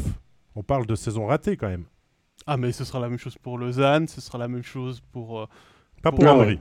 on 0.54 0.62
parle 0.62 0.86
de 0.86 0.94
saison 0.94 1.26
ratée 1.26 1.56
quand 1.56 1.68
même. 1.68 1.84
Ah 2.46 2.56
mais 2.56 2.72
ce 2.72 2.84
sera 2.84 3.00
la 3.00 3.08
même 3.08 3.18
chose 3.18 3.36
pour 3.38 3.58
Lausanne, 3.58 4.08
ce 4.08 4.20
sera 4.20 4.38
la 4.38 4.48
même 4.48 4.64
chose 4.64 5.00
pour... 5.12 5.48
pas 6.02 6.10
pour, 6.10 6.26
Ambry. 6.26 6.58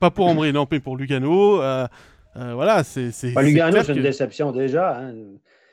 Pas, 0.00 0.10
pour 0.10 0.26
Ambry, 0.26 0.52
non, 0.52 0.66
mais 0.70 0.80
pour 0.80 0.96
Lugano. 0.96 1.60
Euh, 1.60 1.86
voilà, 2.34 2.84
c'est. 2.84 3.10
Lugano, 3.40 3.82
c'est 3.82 3.94
une 3.94 4.02
déception 4.02 4.52
déjà. 4.52 4.98
Hein. 4.98 5.12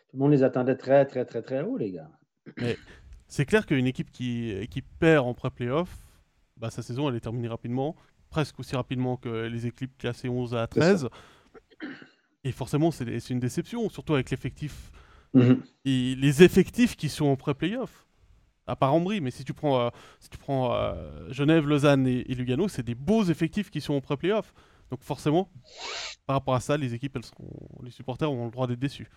Tout 0.09 0.17
le 0.17 0.19
monde 0.19 0.31
les 0.31 0.43
attendait 0.43 0.75
très, 0.75 1.05
très, 1.05 1.25
très, 1.25 1.41
très 1.41 1.61
haut, 1.61 1.77
les 1.77 1.91
gars. 1.91 2.09
Mais 2.57 2.77
c'est 3.27 3.45
clair 3.45 3.65
qu'une 3.65 3.87
équipe 3.87 4.11
qui, 4.11 4.67
qui 4.69 4.81
perd 4.81 5.25
en 5.25 5.33
pré-playoff, 5.33 5.89
bah, 6.57 6.69
sa 6.69 6.81
saison, 6.81 7.09
elle 7.09 7.15
est 7.15 7.21
terminée 7.21 7.47
rapidement, 7.47 7.95
presque 8.29 8.59
aussi 8.59 8.75
rapidement 8.75 9.17
que 9.17 9.47
les 9.47 9.67
équipes 9.67 9.97
classées 9.97 10.29
11 10.29 10.55
à 10.55 10.67
13. 10.67 11.09
Et 12.43 12.51
forcément, 12.51 12.91
c'est 12.91 13.29
une 13.29 13.39
déception, 13.39 13.89
surtout 13.89 14.13
avec 14.13 14.29
l'effectif. 14.29 14.91
Mhm. 15.33 15.61
Et 15.83 16.15
les 16.15 16.43
effectifs 16.43 16.95
qui 16.95 17.09
sont 17.09 17.25
en 17.25 17.35
pré-playoff. 17.35 18.05
À 18.67 18.75
part 18.75 18.93
Ambry, 18.93 19.21
mais 19.21 19.29
si 19.29 19.43
tu 19.43 19.53
prends, 19.53 19.79
euh, 19.79 19.89
si 20.19 20.29
tu 20.29 20.39
prends 20.39 20.73
euh, 20.73 21.29
Genève, 21.29 21.67
Lausanne 21.67 22.07
et, 22.07 22.25
et 22.31 22.33
Lugano, 22.33 22.67
c'est 22.67 22.81
des 22.81 22.95
beaux 22.95 23.23
effectifs 23.23 23.69
qui 23.69 23.79
sont 23.79 23.93
en 23.93 24.01
pré-playoff. 24.01 24.53
Donc 24.91 25.01
forcément, 25.01 25.49
par 26.25 26.35
rapport 26.35 26.55
à 26.55 26.59
ça, 26.59 26.77
les 26.77 26.93
équipes, 26.93 27.15
elles 27.15 27.45
les 27.83 27.91
supporters 27.91 28.31
ont 28.31 28.45
le 28.45 28.51
droit 28.51 28.67
d'être 28.67 28.79
déçus. 28.79 29.09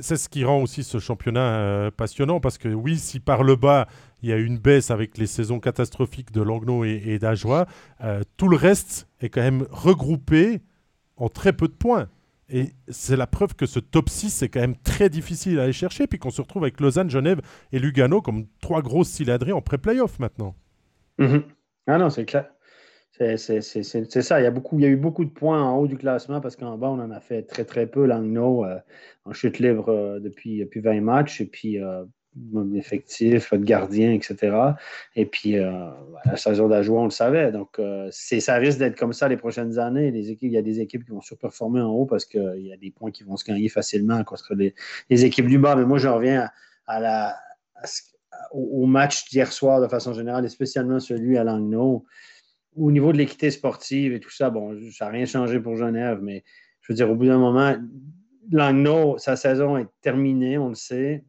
C'est 0.00 0.16
ce 0.16 0.28
qui 0.28 0.44
rend 0.44 0.62
aussi 0.62 0.84
ce 0.84 0.98
championnat 0.98 1.56
euh, 1.56 1.90
passionnant 1.90 2.40
parce 2.40 2.56
que 2.56 2.68
oui, 2.68 2.98
si 2.98 3.20
par 3.20 3.42
le 3.42 3.56
bas 3.56 3.88
il 4.22 4.30
y 4.30 4.32
a 4.32 4.38
une 4.38 4.58
baisse 4.58 4.90
avec 4.90 5.18
les 5.18 5.26
saisons 5.26 5.60
catastrophiques 5.60 6.32
de 6.32 6.40
Langnau 6.40 6.84
et, 6.84 7.18
d'Ajoie, 7.18 7.66
euh, 8.02 8.22
tout 8.36 8.48
le 8.48 8.56
reste 8.56 9.08
est 9.20 9.28
quand 9.28 9.42
même 9.42 9.66
regroupé 9.70 10.62
en 11.16 11.28
très 11.28 11.52
peu 11.52 11.68
de 11.68 11.74
points. 11.74 12.08
Et 12.48 12.72
c'est 12.88 13.16
la 13.16 13.26
preuve 13.26 13.54
que 13.54 13.66
ce 13.66 13.80
top 13.80 14.08
6 14.08 14.42
est 14.42 14.48
quand 14.48 14.60
même 14.60 14.76
très 14.76 15.08
difficile 15.08 15.58
à 15.58 15.64
aller 15.64 15.72
chercher, 15.72 16.06
puis 16.06 16.18
qu'on 16.18 16.30
se 16.30 16.40
retrouve 16.40 16.64
avec 16.64 16.80
Lausanne, 16.80 17.10
Genève 17.10 17.40
et 17.72 17.78
Lugano 17.78 18.20
comme 18.22 18.46
trois 18.60 18.82
grosses 18.82 19.08
cylindrées 19.08 19.52
en 19.52 19.62
pré-playoff 19.62 20.18
maintenant. 20.18 20.54
Mm-hmm. 21.18 21.42
Ah 21.88 21.98
non, 21.98 22.10
c'est 22.10 22.24
clair. 22.24 22.51
C'est 23.18 24.22
ça. 24.22 24.40
Il 24.40 24.44
y, 24.44 24.46
a 24.46 24.50
beaucoup, 24.50 24.78
il 24.78 24.82
y 24.82 24.86
a 24.86 24.88
eu 24.88 24.96
beaucoup 24.96 25.24
de 25.24 25.30
points 25.30 25.62
en 25.62 25.76
haut 25.76 25.86
du 25.86 25.98
classement 25.98 26.40
parce 26.40 26.56
qu'en 26.56 26.78
bas, 26.78 26.88
on 26.88 26.98
en 26.98 27.10
a 27.10 27.20
fait 27.20 27.42
très, 27.42 27.64
très 27.64 27.86
peu. 27.86 28.06
Langno 28.06 28.64
euh, 28.64 28.78
en 29.26 29.32
chute 29.32 29.58
libre 29.58 29.90
euh, 29.90 30.18
depuis, 30.18 30.60
depuis 30.60 30.80
20 30.80 31.02
matchs. 31.02 31.42
Et 31.42 31.46
puis, 31.46 31.78
euh, 31.78 32.04
effectif, 32.74 33.52
gardien, 33.52 34.12
etc. 34.12 34.56
Et 35.14 35.26
puis, 35.26 35.52
la 35.52 36.36
saison 36.36 36.66
d'Ajoie, 36.66 37.02
on 37.02 37.04
le 37.04 37.10
savait. 37.10 37.52
Donc, 37.52 37.78
ça 38.10 38.54
risque 38.54 38.78
d'être 38.78 38.98
comme 38.98 39.12
ça 39.12 39.28
les 39.28 39.36
prochaines 39.36 39.78
années. 39.78 40.10
Les 40.10 40.30
équipes, 40.30 40.48
il 40.48 40.54
y 40.54 40.56
a 40.56 40.62
des 40.62 40.80
équipes 40.80 41.04
qui 41.04 41.10
vont 41.10 41.20
surperformer 41.20 41.82
en 41.82 41.90
haut 41.90 42.06
parce 42.06 42.24
qu'il 42.24 42.62
y 42.62 42.72
a 42.72 42.78
des 42.78 42.90
points 42.90 43.10
qui 43.10 43.22
vont 43.22 43.36
se 43.36 43.44
gagner 43.44 43.68
facilement 43.68 44.24
contre 44.24 44.54
les, 44.54 44.74
les 45.10 45.26
équipes 45.26 45.46
du 45.46 45.58
bas. 45.58 45.76
Mais 45.76 45.84
moi, 45.84 45.98
je 45.98 46.08
reviens 46.08 46.48
à, 46.86 47.00
la, 47.00 47.36
au, 48.52 48.86
match 48.86 49.28
d'hier 49.28 49.52
soir 49.52 49.80
de 49.80 49.88
façon 49.88 50.12
générale, 50.12 50.44
et 50.44 50.48
spécialement 50.48 51.00
celui 51.00 51.36
à 51.36 51.44
Langnau 51.44 52.06
au 52.76 52.90
niveau 52.90 53.12
de 53.12 53.18
l'équité 53.18 53.50
sportive 53.50 54.12
et 54.12 54.20
tout 54.20 54.30
ça, 54.30 54.50
bon, 54.50 54.78
ça 54.92 55.06
n'a 55.06 55.10
rien 55.10 55.26
changé 55.26 55.60
pour 55.60 55.76
Genève, 55.76 56.20
mais 56.22 56.44
je 56.80 56.92
veux 56.92 56.96
dire, 56.96 57.10
au 57.10 57.14
bout 57.14 57.26
d'un 57.26 57.38
moment, 57.38 57.76
Langnau, 58.50 59.18
sa 59.18 59.36
saison 59.36 59.76
est 59.76 59.88
terminée, 60.00 60.58
on 60.58 60.68
le 60.68 60.74
sait. 60.74 61.24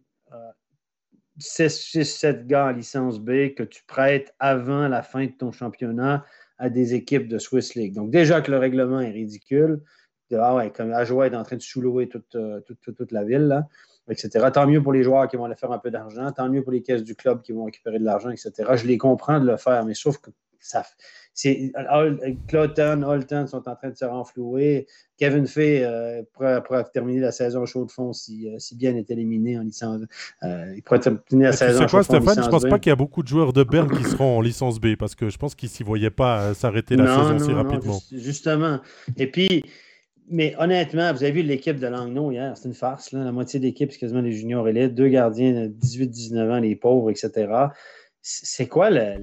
6-7 1.39 2.25
euh, 2.25 2.43
gars 2.45 2.67
en 2.67 2.71
licence 2.71 3.19
B 3.19 3.53
que 3.55 3.63
tu 3.63 3.83
prêtes 3.85 4.33
avant 4.39 4.87
la 4.87 5.01
fin 5.01 5.25
de 5.25 5.31
ton 5.31 5.51
championnat 5.51 6.25
à 6.59 6.69
des 6.69 6.93
équipes 6.93 7.27
de 7.27 7.39
Swiss 7.39 7.75
League. 7.75 7.93
Donc, 7.95 8.11
déjà 8.11 8.41
que 8.41 8.51
le 8.51 8.57
règlement 8.57 9.01
est 9.01 9.11
ridicule, 9.11 9.81
ah 10.35 10.55
ouais, 10.55 10.71
comme 10.71 10.91
Ajoie 10.91 11.27
est 11.27 11.35
en 11.35 11.43
train 11.43 11.57
de 11.57 11.61
sous-louer 11.61 12.07
toute, 12.09 12.35
euh, 12.35 12.61
toute, 12.61 12.95
toute, 12.95 13.11
la 13.11 13.23
ville, 13.23 13.47
là, 13.47 13.67
etc. 14.09 14.47
Tant 14.53 14.67
mieux 14.67 14.81
pour 14.81 14.93
les 14.93 15.03
joueurs 15.03 15.27
qui 15.27 15.37
vont 15.37 15.45
aller 15.45 15.55
faire 15.55 15.71
un 15.71 15.79
peu 15.79 15.91
d'argent, 15.91 16.31
tant 16.31 16.49
mieux 16.49 16.63
pour 16.63 16.71
les 16.71 16.81
caisses 16.81 17.03
du 17.03 17.15
club 17.15 17.41
qui 17.41 17.51
vont 17.51 17.65
récupérer 17.65 17.99
de 17.99 18.03
l'argent, 18.03 18.29
etc. 18.29 18.51
Je 18.75 18.87
les 18.87 18.97
comprends 18.97 19.39
de 19.39 19.45
le 19.45 19.57
faire, 19.57 19.85
mais 19.85 19.93
sauf 19.93 20.17
que 20.17 20.31
ça, 20.59 20.83
Cloton, 22.47 23.01
Holton 23.01 23.47
sont 23.47 23.67
en 23.67 23.75
train 23.75 23.89
de 23.89 23.95
se 23.95 24.05
renflouer. 24.05 24.87
Kevin 25.17 25.47
Fay 25.47 25.83
euh, 25.83 26.21
pourrait, 26.33 26.83
terminer 26.93 27.19
la 27.19 27.31
saison 27.31 27.65
chaud 27.65 27.85
de 27.85 27.91
fond 27.91 28.13
si, 28.13 28.49
euh, 28.49 28.59
si 28.59 28.75
bien 28.75 28.95
est 28.95 29.09
éliminé 29.09 29.57
en 29.57 29.63
licence. 29.63 30.01
Euh, 30.43 30.75
il 30.75 30.83
terminer 30.83 31.45
la 31.45 31.51
saison. 31.53 31.81
C'est 31.81 31.89
quoi, 31.89 32.03
Stéphane? 32.03 32.43
Je 32.43 32.49
pense 32.49 32.65
pas 32.65 32.79
qu'il 32.79 32.89
y 32.89 32.93
a 32.93 32.95
beaucoup 32.95 33.23
de 33.23 33.27
joueurs 33.27 33.53
de 33.53 33.63
Berne 33.63 33.89
qui 33.89 34.03
seront 34.03 34.37
en 34.37 34.41
licence 34.41 34.79
B 34.79 34.95
parce 34.97 35.15
que 35.15 35.29
je 35.29 35.37
pense 35.37 35.55
qu'ils 35.55 35.69
s'y 35.69 35.83
voyaient 35.83 36.09
pas 36.09 36.53
s'arrêter 36.53 36.95
la 36.95 37.07
saison 37.07 37.39
si 37.39 37.51
rapidement. 37.51 37.99
justement. 38.11 38.79
Et 39.17 39.27
puis. 39.27 39.63
Mais 40.29 40.55
honnêtement, 40.57 41.11
vous 41.11 41.21
avez 41.21 41.33
vu 41.33 41.41
l'équipe 41.41 41.77
de 41.77 41.85
Langnau 41.85 42.31
hier, 42.31 42.55
c'est 42.55 42.69
une 42.69 42.73
farce. 42.73 43.11
La 43.11 43.33
moitié 43.33 43.59
de 43.59 43.65
l'équipe, 43.65 43.91
c'est 43.91 43.99
quasiment 43.99 44.21
les 44.21 44.31
juniors 44.31 44.65
élites, 44.69 44.95
deux 44.95 45.09
gardiens 45.09 45.51
de 45.51 45.67
18-19 45.67 46.49
ans, 46.49 46.59
les 46.61 46.77
pauvres, 46.77 47.11
etc. 47.11 47.51
C'est 48.21 48.67
quoi 48.67 48.89
le, 48.89 49.17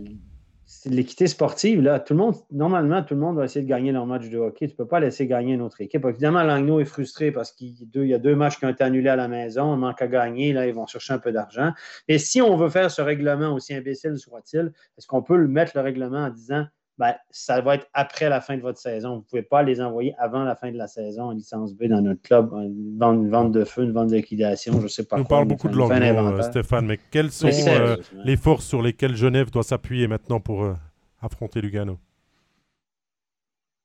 l'équité 0.86 1.26
sportive, 1.26 1.82
là, 1.82 2.02
normalement, 2.50 3.02
tout 3.02 3.14
le 3.14 3.20
monde 3.20 3.36
va 3.36 3.44
essayer 3.44 3.64
de 3.64 3.68
gagner 3.68 3.92
leur 3.92 4.06
match 4.06 4.28
de 4.28 4.38
hockey. 4.38 4.66
Tu 4.66 4.74
ne 4.74 4.76
peux 4.76 4.86
pas 4.86 5.00
laisser 5.00 5.26
gagner 5.26 5.54
une 5.54 5.62
autre 5.62 5.80
équipe. 5.80 6.04
Évidemment, 6.04 6.42
Langno 6.42 6.80
est 6.80 6.84
frustré 6.84 7.32
parce 7.32 7.52
qu'il 7.52 7.74
y 7.94 8.14
a 8.14 8.18
deux 8.18 8.36
matchs 8.36 8.58
qui 8.58 8.64
ont 8.64 8.70
été 8.70 8.84
annulés 8.84 9.08
à 9.08 9.16
la 9.16 9.28
maison. 9.28 9.74
Il 9.74 9.80
manque 9.80 10.00
à 10.00 10.06
gagner. 10.06 10.52
Là, 10.52 10.66
ils 10.66 10.74
vont 10.74 10.86
chercher 10.86 11.12
un 11.12 11.18
peu 11.18 11.32
d'argent. 11.32 11.72
Et 12.08 12.18
si 12.18 12.40
on 12.40 12.56
veut 12.56 12.70
faire 12.70 12.90
ce 12.90 13.02
règlement, 13.02 13.52
aussi 13.52 13.74
imbécile 13.74 14.16
soit-il, 14.18 14.72
est-ce 14.96 15.06
qu'on 15.06 15.22
peut 15.22 15.36
le 15.36 15.48
mettre 15.48 15.72
le 15.74 15.82
règlement 15.82 16.24
en 16.24 16.30
disant 16.30 16.66
ben, 17.00 17.14
ça 17.30 17.62
va 17.62 17.76
être 17.76 17.86
après 17.94 18.28
la 18.28 18.42
fin 18.42 18.58
de 18.58 18.60
votre 18.60 18.78
saison. 18.78 19.14
Vous 19.14 19.20
ne 19.20 19.22
pouvez 19.22 19.42
pas 19.42 19.62
les 19.62 19.80
envoyer 19.80 20.14
avant 20.18 20.44
la 20.44 20.54
fin 20.54 20.70
de 20.70 20.76
la 20.76 20.86
saison 20.86 21.22
en 21.22 21.30
licence 21.30 21.74
B 21.74 21.84
dans 21.84 22.02
notre 22.02 22.20
club, 22.20 22.52
une 22.52 23.30
vente, 23.30 23.52
de 23.52 23.64
feu, 23.64 23.84
une 23.84 23.92
vente 23.92 24.10
de 24.10 24.16
liquidation, 24.16 24.74
je 24.74 24.82
ne 24.82 24.88
sais 24.88 25.06
pas. 25.06 25.18
On 25.18 25.24
parle 25.24 25.46
beaucoup 25.46 25.70
de 25.70 25.76
l'anglais, 25.76 26.14
Stéphane, 26.42 26.84
mais 26.84 26.98
quelles 27.10 27.30
sont 27.30 27.48
euh, 27.48 27.96
les 28.22 28.36
forces 28.36 28.66
sur 28.66 28.82
lesquelles 28.82 29.16
Genève 29.16 29.50
doit 29.50 29.62
s'appuyer 29.62 30.08
maintenant 30.08 30.40
pour 30.40 30.62
euh, 30.62 30.74
affronter 31.22 31.62
Lugano? 31.62 31.98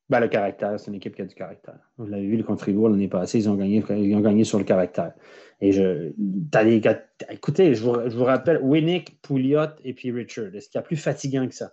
Ben, 0.10 0.20
le 0.20 0.28
caractère, 0.28 0.78
c'est 0.78 0.92
une 0.92 0.96
équipe 0.96 1.16
qui 1.16 1.22
a 1.22 1.26
du 1.26 1.36
caractère. 1.36 1.80
Vous 1.98 2.08
l'avez 2.08 2.28
vu, 2.28 2.36
le 2.36 2.44
contre 2.44 2.70
l'année 2.70 3.08
passée, 3.08 3.40
ils 3.40 3.50
ont, 3.50 3.56
gagné, 3.56 3.82
ils 3.92 4.14
ont 4.14 4.20
gagné 4.20 4.44
sur 4.44 4.58
le 4.58 4.66
caractère. 4.66 5.14
Et 5.62 5.72
je, 5.72 6.12
écoutez, 7.30 7.76
je 7.76 7.82
vous, 7.82 8.10
je 8.10 8.18
vous 8.18 8.26
rappelle, 8.26 8.60
Winnick, 8.62 9.22
Pouliot 9.22 9.70
et 9.86 9.94
puis 9.94 10.12
Richard. 10.12 10.54
Est-ce 10.54 10.68
qu'il 10.68 10.80
y 10.80 10.80
a 10.80 10.86
plus 10.86 10.98
fatigant 10.98 11.48
que 11.48 11.56
ça? 11.56 11.72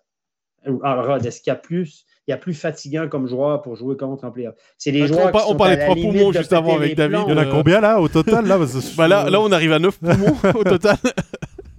Rod, 0.66 1.24
est-ce 1.24 1.40
qu'il 1.40 1.50
y 1.50 1.54
a 1.54 1.58
plus, 1.58 2.06
il 2.26 2.30
y 2.30 2.34
a 2.34 2.36
plus 2.36 2.54
fatigant 2.54 3.08
comme 3.08 3.26
joueur 3.26 3.62
pour 3.62 3.76
jouer 3.76 3.96
contre 3.96 4.24
un 4.24 4.30
playoff? 4.30 4.54
C'est 4.78 4.90
les 4.90 5.06
joueurs. 5.06 5.32
On, 5.48 5.56
parlait 5.56 5.76
de 5.76 5.82
trois 5.82 5.94
poumons 5.94 6.32
juste 6.32 6.52
avant 6.52 6.76
avec 6.76 6.96
David. 6.96 7.20
Il 7.26 7.30
y 7.30 7.34
en 7.34 7.38
a 7.38 7.46
combien 7.46 7.80
là 7.80 8.00
au 8.00 8.08
total 8.08 8.46
là, 8.46 8.58
bah, 8.96 9.08
là, 9.08 9.30
là, 9.30 9.40
on 9.40 9.50
arrive 9.50 9.72
à 9.72 9.78
neuf 9.78 9.98
poumons 10.00 10.36
au 10.54 10.64
total. 10.64 10.96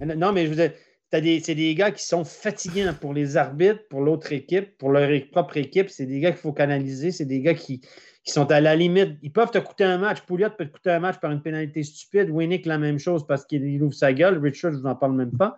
non, 0.00 0.32
mais 0.32 0.46
je 0.46 0.50
vous 0.50 0.56
dis, 0.56 1.40
c'est 1.42 1.54
des 1.54 1.74
gars 1.74 1.92
qui 1.92 2.04
sont 2.04 2.24
fatigants 2.24 2.94
pour 3.00 3.14
les 3.14 3.36
arbitres, 3.36 3.86
pour 3.88 4.00
l'autre 4.00 4.32
équipe, 4.32 4.76
pour 4.78 4.90
leur 4.90 5.08
propre 5.30 5.56
équipe. 5.56 5.90
C'est 5.90 6.06
des 6.06 6.20
gars 6.20 6.32
qu'il 6.32 6.40
faut 6.40 6.52
canaliser. 6.52 7.10
C'est 7.12 7.24
des 7.24 7.40
gars 7.40 7.54
qui, 7.54 7.80
qui, 7.80 8.32
sont 8.32 8.50
à 8.50 8.60
la 8.60 8.74
limite. 8.74 9.18
Ils 9.22 9.32
peuvent 9.32 9.50
te 9.50 9.58
coûter 9.58 9.84
un 9.84 9.98
match. 9.98 10.22
Pouliot 10.22 10.50
peut 10.50 10.66
te 10.66 10.72
coûter 10.72 10.90
un 10.90 11.00
match 11.00 11.20
par 11.20 11.30
une 11.30 11.42
pénalité 11.42 11.82
stupide. 11.82 12.30
Winnick, 12.30 12.66
la 12.66 12.78
même 12.78 12.98
chose 12.98 13.26
parce 13.26 13.44
qu'il 13.44 13.82
ouvre 13.82 13.94
sa 13.94 14.12
gueule. 14.12 14.38
Richard, 14.38 14.72
je 14.72 14.76
ne 14.76 14.82
vous 14.82 14.88
en 14.88 14.96
parle 14.96 15.14
même 15.14 15.36
pas. 15.36 15.56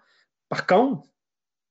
Par 0.48 0.66
contre, 0.66 1.06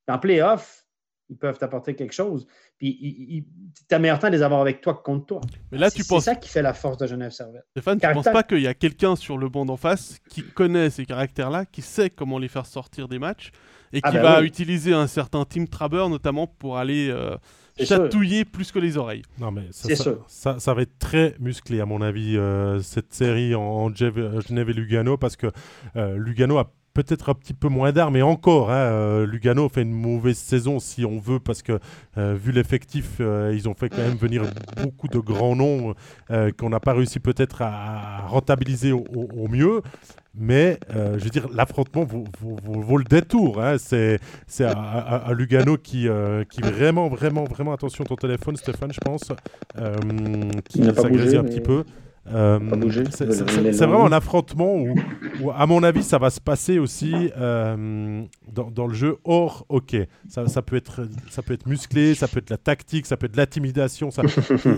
en 0.07 0.19
playoff, 0.19 0.84
ils 1.29 1.37
peuvent 1.37 1.57
t'apporter 1.57 1.95
quelque 1.95 2.13
chose. 2.13 2.47
Puis 2.77 3.45
tu 3.87 3.95
as 3.95 3.99
meilleur 3.99 4.19
temps 4.19 4.27
de 4.27 4.35
les 4.35 4.43
avoir 4.43 4.61
avec 4.61 4.81
toi 4.81 4.93
que 4.93 5.01
contre 5.01 5.25
toi. 5.25 5.41
Mais 5.71 5.77
là, 5.77 5.89
tu 5.89 6.03
penses... 6.03 6.25
C'est 6.25 6.31
ça 6.31 6.35
qui 6.35 6.49
fait 6.49 6.61
la 6.61 6.73
force 6.73 6.97
de 6.97 7.07
Genève 7.07 7.31
Servette. 7.31 7.65
Stéphane, 7.71 7.99
tu 7.99 8.07
ne 8.07 8.13
penses 8.13 8.25
pas 8.25 8.43
qu'il 8.43 8.61
y 8.61 8.67
a 8.67 8.73
quelqu'un 8.73 9.15
sur 9.15 9.37
le 9.37 9.49
banc 9.49 9.65
d'en 9.65 9.77
face 9.77 10.19
qui 10.29 10.43
connaît 10.43 10.89
ces 10.89 11.05
caractères-là, 11.05 11.65
qui 11.65 11.81
sait 11.81 12.09
comment 12.09 12.37
les 12.37 12.47
faire 12.47 12.65
sortir 12.65 13.07
des 13.07 13.19
matchs 13.19 13.51
et 13.93 13.99
ah 14.03 14.11
qui 14.11 14.17
ben 14.17 14.23
va 14.23 14.43
utiliser 14.43 14.93
un 14.93 15.07
certain 15.07 15.45
Team 15.45 15.67
Traber 15.67 16.07
notamment 16.09 16.47
pour 16.47 16.77
aller 16.77 17.09
euh, 17.09 17.37
chatouiller 17.79 18.43
plus 18.43 18.71
que 18.71 18.79
les 18.79 18.97
oreilles. 18.97 19.21
Non, 19.39 19.51
mais 19.51 19.67
ça, 19.71 20.59
ça, 20.59 20.73
va 20.73 20.81
être 20.81 20.97
très 20.99 21.35
musclé, 21.39 21.79
à 21.79 21.85
mon 21.85 22.01
avis, 22.01 22.35
euh, 22.37 22.81
cette 22.81 23.13
série 23.13 23.55
en, 23.55 23.93
Genève 23.93 24.69
et 24.69 24.73
Lugano, 24.73 25.17
parce 25.17 25.35
que 25.35 25.47
euh, 25.95 26.17
Lugano 26.17 26.57
a 26.57 26.71
peut-être 26.95 27.29
un 27.29 27.33
petit 27.33 27.53
peu 27.53 27.67
moins 27.67 27.91
d'armes, 27.91 28.13
mais 28.13 28.21
encore, 28.21 28.71
hein, 28.71 28.75
euh, 28.75 29.27
Lugano 29.27 29.67
fait 29.69 29.81
une 29.81 29.91
mauvaise 29.91 30.37
saison 30.37 30.79
si 30.79 31.05
on 31.05 31.19
veut, 31.19 31.39
parce 31.39 31.61
que 31.61 31.77
euh, 32.17 32.35
vu 32.41 32.53
l'effectif, 32.53 33.17
euh, 33.19 33.53
ils 33.53 33.67
ont 33.67 33.73
fait 33.75 33.89
quand 33.89 33.97
même 34.01 34.15
venir 34.15 34.43
beaucoup 34.81 35.09
de 35.09 35.19
grands 35.19 35.55
noms 35.55 35.93
qu'on 36.57 36.69
n'a 36.69 36.79
pas 36.79 36.93
réussi 36.93 37.19
peut-être 37.19 37.61
à, 37.61 38.25
rentabiliser 38.27 38.93
au, 38.93 39.47
mieux. 39.49 39.81
Mais 40.37 40.79
je 40.93 41.23
veux 41.23 41.29
dire, 41.29 41.47
l'affrontement 41.53 42.05
vaut, 42.05 42.97
le 42.97 43.03
détour. 43.03 43.61
Hein. 43.61 43.75
C'est 43.77 44.19
un, 44.61 45.33
Lugano 45.33 45.77
qui, 45.77 46.07
qui 46.49 46.61
vraiment, 46.61 47.09
vraiment, 47.09 47.43
vraiment, 47.43 47.73
attention 47.73 48.05
ton 48.05 48.15
téléphone, 48.15 48.55
Stéphane, 48.55 48.93
je 48.93 48.99
pense, 48.99 49.31
qui 50.69 50.83
s'agrésait 50.83 51.37
un 51.37 51.43
petit 51.43 51.61
peu. 51.61 51.83
Euh, 52.27 52.59
c'est 53.11 53.85
vraiment 53.85 54.07
un 54.07 54.11
affrontement 54.11 54.75
où, 54.75 55.51
à 55.51 55.67
mon 55.67 55.83
avis, 55.83 56.01
ça 56.01 56.17
va 56.17 56.31
se 56.31 56.41
passer 56.41 56.79
aussi 56.79 57.13
euh, 57.37 58.23
dans, 58.51 58.87
le 58.87 58.93
jeu 58.95 59.17
hors 59.23 59.65
hockey. 59.69 60.09
Ça, 60.27 60.47
ça, 60.47 60.63
peut 60.63 60.75
être, 60.75 61.07
ça 61.29 61.43
peut 61.43 61.53
être 61.53 61.67
musclé, 61.67 62.15
ça 62.15 62.27
peut 62.27 62.39
être 62.39 62.49
la 62.49 62.57
tactique, 62.57 63.05
ça 63.05 63.15
peut 63.15 63.27
être 63.27 63.35
l'intimidation. 63.35 64.09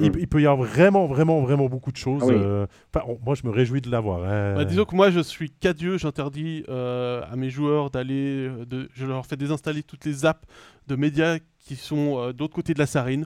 il, 0.01 0.27
peut 0.27 0.41
y 0.41 0.45
avoir 0.45 0.67
vraiment, 0.67 1.07
vraiment, 1.07 1.41
vraiment 1.41 1.67
beaucoup 1.67 1.91
de 1.91 1.97
choses. 1.97 2.21
Ah 2.25 2.31
euh, 2.31 2.65
moi, 3.25 3.35
je 3.35 3.47
me 3.47 3.51
réjouis 3.51 3.79
de 3.81 3.89
l'avoir. 3.89 4.25
Hein. 4.25 4.55
Bah, 4.55 4.65
disons 4.65 4.83
que 4.83 4.95
moi, 4.95 5.09
je 5.09 5.21
suis 5.21 5.49
cadieux. 5.49 5.97
J'interdis 5.97 6.65
à 6.67 7.35
mes 7.37 7.49
joueurs 7.49 7.91
d'aller. 7.91 8.49
De, 8.67 8.89
je 8.93 9.05
leur 9.05 9.25
fais 9.25 9.37
désinstaller 9.37 9.83
toutes 9.83 10.03
les 10.03 10.25
apps 10.25 10.45
de 10.87 10.95
médias 10.95 11.37
qui 11.59 11.75
sont 11.75 12.31
d'autre 12.31 12.53
côté 12.53 12.73
de 12.73 12.79
la 12.79 12.85
sarine 12.85 13.25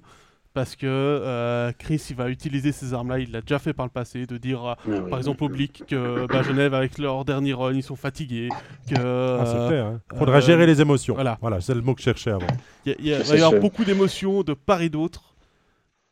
parce 0.53 0.75
que 0.75 0.85
euh, 0.85 1.71
Chris 1.77 2.07
il 2.09 2.15
va 2.15 2.29
utiliser 2.29 2.71
ces 2.71 2.93
armes-là, 2.93 3.19
il 3.19 3.31
l'a 3.31 3.41
déjà 3.41 3.59
fait 3.59 3.73
par 3.73 3.85
le 3.85 3.91
passé, 3.91 4.25
de 4.25 4.37
dire 4.37 4.65
euh, 4.65 4.73
ah 4.87 5.09
par 5.09 5.19
exemple 5.19 5.43
au 5.43 5.47
public 5.47 5.83
que 5.87 6.27
bah, 6.27 6.43
Genève 6.43 6.73
avec 6.73 6.97
leur 6.97 7.23
dernier 7.23 7.53
run 7.53 7.73
ils 7.73 7.83
sont 7.83 7.95
fatigués, 7.95 8.49
que 8.89 8.95
ah, 8.97 9.93
hein. 9.93 10.01
faudra 10.17 10.37
euh, 10.37 10.41
gérer 10.41 10.65
les 10.65 10.81
émotions. 10.81 11.13
Voilà, 11.13 11.37
voilà 11.41 11.61
c'est 11.61 11.73
le 11.73 11.81
mot 11.81 11.93
que 11.93 12.01
je 12.01 12.05
cherchais 12.05 12.31
avant. 12.31 12.47
Il 12.85 12.93
va 12.95 13.35
y 13.35 13.41
avoir 13.41 13.61
beaucoup 13.61 13.85
d'émotions 13.85 14.43
de 14.43 14.53
part 14.53 14.81
et 14.81 14.89
d'autre. 14.89 15.35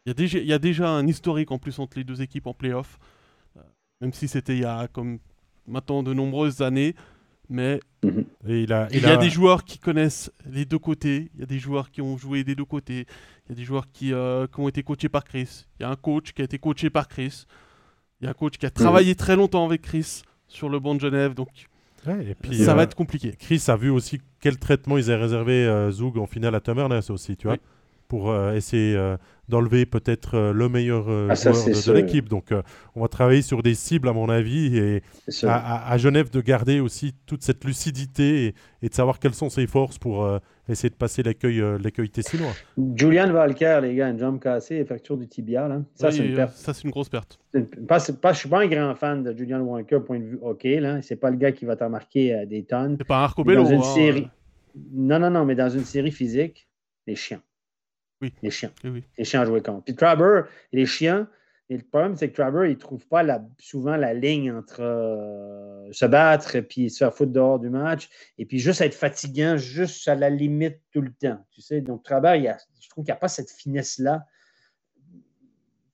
Il 0.06 0.10
y, 0.10 0.12
a 0.12 0.14
déjà, 0.14 0.60
déjà 0.60 0.90
un 0.90 1.06
historique 1.06 1.52
en 1.52 1.60
plus 1.60 1.78
entre 1.78 1.98
les 1.98 2.04
deux 2.04 2.22
équipes 2.22 2.48
en 2.48 2.54
playoff, 2.54 2.98
même 4.02 4.14
si 4.14 4.28
c'était 4.28 4.54
il 4.54 4.62
y 4.62 4.66
a 4.66 4.88
comme 4.88 5.20
maintenant 5.68 6.02
de 6.02 6.14
nombreuses 6.14 6.62
années. 6.62 6.96
Mais 7.50 7.80
mhm. 8.04 8.26
il, 8.48 8.72
a, 8.72 8.88
il, 8.92 9.02
y 9.02 9.06
a... 9.06 9.18
des 9.18 9.30
joueurs 9.30 9.64
qui 9.64 9.80
connaissent 9.80 10.32
les 10.50 10.66
deux 10.66 10.78
côtés. 10.78 11.32
Il 11.34 11.40
y 11.40 11.44
a 11.44 11.48
des 11.48 11.60
joueurs 11.60 11.90
qui 11.90 12.02
ont 12.02 12.18
joué 12.18 12.44
des 12.44 12.56
deux 12.56 12.66
côtés. 12.66 13.08
Il 13.46 13.50
y 13.50 13.52
a 13.54 13.56
des 13.56 13.64
joueurs 13.64 13.92
qui, 13.92 14.14
euh, 14.14 14.46
qui, 14.48 14.60
ont 14.60 14.68
été 14.68 14.84
coachés 14.84 15.10
par 15.10 15.24
Chris. 15.24 15.66
Il 15.80 15.84
y 15.84 15.86
a 15.86 15.90
un 15.90 15.96
coach 15.96 16.32
qui 16.34 16.42
a 16.42 16.46
été 16.46 16.60
coaché 16.60 16.90
par 16.90 17.08
Chris. 17.08 17.46
Il 18.22 18.26
y 18.26 18.28
a 18.28 18.32
un 18.32 18.34
coach 18.34 18.58
qui 18.58 18.66
a 18.66 18.70
travaillé 18.70 19.16
très 19.16 19.36
longtemps 19.36 19.66
avec 19.66 19.82
Chris 19.82 20.22
sur 20.48 20.70
le 20.70 20.80
banc 20.80 20.94
de 20.96 21.00
Genève. 21.00 21.34
Donc 21.34 21.50
et 22.08 22.36
puis, 22.36 22.58
ça 22.58 22.74
va 22.74 22.82
euh, 22.82 22.84
être 22.86 22.96
compliqué. 22.96 23.34
Chris 23.38 23.64
a 23.68 23.76
vu 23.76 23.90
aussi 23.90 24.22
quel 24.40 24.58
traitement 24.58 24.98
ils 24.98 25.12
avaient 25.12 25.22
réservé 25.22 25.66
euh, 25.66 25.92
Zug 25.92 26.18
en 26.18 26.28
finale 26.28 26.56
à 26.56 26.62
Tamernes 26.62 27.02
aussi, 27.10 27.36
tu 27.36 27.48
vois, 27.48 27.58
pour 28.10 28.36
essayer 28.54 28.98
d'enlever 29.50 29.86
peut-être 29.86 30.36
euh, 30.36 30.54
le 30.54 30.70
meilleur 30.70 31.10
euh, 31.10 31.28
ah, 31.30 31.36
joueur 31.36 31.66
de, 31.66 31.92
l'équipe. 31.92 32.30
Donc, 32.30 32.52
euh, 32.52 32.62
on 32.96 33.02
va 33.02 33.08
travailler 33.08 33.42
sur 33.42 33.64
des 33.64 33.74
cibles, 33.74 34.08
à 34.08 34.14
mon 34.14 34.30
avis, 34.30 34.78
et 34.78 35.02
à, 35.44 35.98
Genève 35.98 36.30
de 36.30 36.40
garder 36.40 36.80
aussi 36.80 37.14
toute 37.26 37.42
cette 37.44 37.66
lucidité 37.66 38.54
et, 38.82 38.90
de 38.90 38.94
savoir 38.94 39.20
quelles 39.20 39.34
sont 39.34 39.50
ses 39.50 39.68
forces 39.68 39.98
pour 39.98 40.40
essayer 40.70 40.90
de 40.90 40.96
passer 40.96 41.24
l'accueil 41.24 41.62
l'accueil 41.82 42.10
tessinois. 42.10 42.54
Julian 42.96 43.32
Valker, 43.32 43.80
les 43.82 43.96
gars, 43.96 44.10
une 44.10 44.20
jambe 44.20 44.40
cassée, 44.40 44.86
fracture 44.86 45.18
du 45.18 45.28
tibia. 45.28 45.68
Là. 45.68 45.82
Ça, 45.96 46.12
c'est 46.12 46.26
une 46.26 46.36
perte. 46.36 46.56
Ça, 46.56 46.74
c'est 46.74 46.84
une 46.84 46.92
grosse 46.92 47.10
perte. 47.10 47.40
pas, 47.88 48.00
pas, 48.22 48.34
je 48.34 48.38
suis 48.38 48.50
pas 48.50 48.62
un 48.62 48.68
grand 48.68 48.96
fan 48.96 49.24
de 49.24 49.36
Julian 49.36 49.62
Walker, 49.62 50.00
point 50.06 50.20
de 50.20 50.26
vue 50.26 50.40
hockey. 50.42 50.80
Là. 50.80 51.02
C'est 51.02 51.16
pas 51.16 51.32
le 51.32 51.38
gars 51.38 51.52
qui 51.52 51.66
va 51.66 51.76
t'en 51.76 51.90
marquer 51.90 52.46
des 52.46 52.64
tonnes. 52.64 52.96
C'est 52.98 53.08
pas 53.08 53.18
un 53.18 53.24
Arcobello. 53.24 53.64
Dans 53.64 53.70
une 53.70 53.80
hein. 53.80 53.96
série... 53.96 54.28
Non, 54.94 55.20
non, 55.20 55.32
non, 55.32 55.46
mais 55.46 55.56
dans 55.56 55.70
une 55.70 55.84
série 55.84 56.12
physique, 56.12 56.68
les 57.08 57.16
chiens. 57.16 57.42
Oui. 58.22 58.34
Les 58.42 58.52
chiens. 58.52 58.72
Oui, 58.84 59.04
Les 59.18 59.24
chiens 59.24 59.42
à 59.42 59.46
jouer 59.46 59.62
contre. 59.62 59.86
Puis 59.86 59.96
Traber, 59.96 60.42
les 60.74 60.86
chiens, 60.86 61.28
et 61.70 61.78
le 61.78 61.84
problème, 61.84 62.16
c'est 62.16 62.30
que 62.30 62.34
Traber, 62.34 62.68
il 62.70 62.76
ne 62.76 62.80
trouve 62.80 63.06
pas 63.08 63.22
la, 63.22 63.46
souvent 63.60 63.96
la 63.96 64.14
ligne 64.14 64.52
entre 64.52 64.82
euh, 64.82 65.88
se 65.92 66.06
battre 66.06 66.56
et 66.56 66.64
puis 66.64 66.90
se 66.90 66.98
faire 66.98 67.14
foutre 67.14 67.32
dehors 67.32 67.60
du 67.60 67.70
match 67.70 68.10
et 68.38 68.46
puis 68.46 68.60
juste 68.60 68.82
être 68.82 68.96
fatigant, 68.96 69.56
juste 69.56 70.08
à 70.08 70.16
la 70.16 70.30
limite 70.30 70.80
tout 70.92 71.02
le 71.02 71.14
temps. 71.14 71.46
Tu 71.52 71.62
sais, 71.62 71.82
donc 71.82 72.04
Traber, 72.04 72.52
je 72.82 72.90
trouve 72.90 73.06
qu'il 73.06 73.12
n'y 73.12 73.18
a 73.18 73.20
pas 73.20 73.28
cette 73.28 73.52
finesse-là 73.52 74.26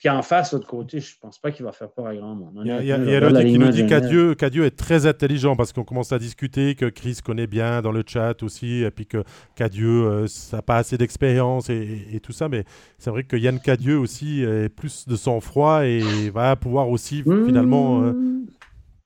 puis 0.05 0.15
en 0.15 0.21
face, 0.21 0.53
l'autre 0.53 0.67
côté, 0.67 0.99
je 0.99 1.15
ne 1.15 1.19
pense 1.19 1.39
pas 1.39 1.49
qu'il 1.49 1.65
va 1.65 1.71
faire 1.71 1.89
peur 1.89 2.05
à 2.05 2.15
grand 2.15 2.35
monde. 2.35 2.61
Il 2.63 2.67
y 2.67 2.91
a, 2.91 2.95
a, 2.95 3.43
qui 3.43 3.57
nous 3.57 3.69
dit 3.69 3.87
qu'Adieu, 3.87 4.35
qu'Adieu 4.35 4.65
est 4.65 4.77
très 4.77 5.07
intelligent 5.07 5.55
parce 5.55 5.73
qu'on 5.73 5.83
commence 5.83 6.11
à 6.11 6.19
discuter, 6.19 6.75
que 6.75 6.85
Chris 6.85 7.17
connaît 7.25 7.47
bien 7.47 7.81
dans 7.81 7.91
le 7.91 8.03
chat 8.05 8.43
aussi, 8.43 8.83
et 8.83 8.91
puis 8.91 9.07
que 9.07 9.23
Cadieux 9.55 10.05
euh, 10.05 10.27
n'a 10.53 10.61
pas 10.61 10.77
assez 10.77 10.99
d'expérience 10.99 11.71
et, 11.71 12.19
tout 12.21 12.33
ça. 12.33 12.49
Mais 12.49 12.65
c'est 12.99 13.09
vrai 13.09 13.23
que 13.23 13.35
Yann 13.35 13.59
Cadieux 13.59 13.97
aussi 13.97 14.43
est 14.43 14.69
plus 14.69 15.07
de 15.07 15.15
sang-froid 15.15 15.87
et 15.87 16.29
va 16.29 16.55
pouvoir 16.55 16.87
aussi 16.89 17.23
finalement. 17.23 18.03
Euh, 18.03 18.13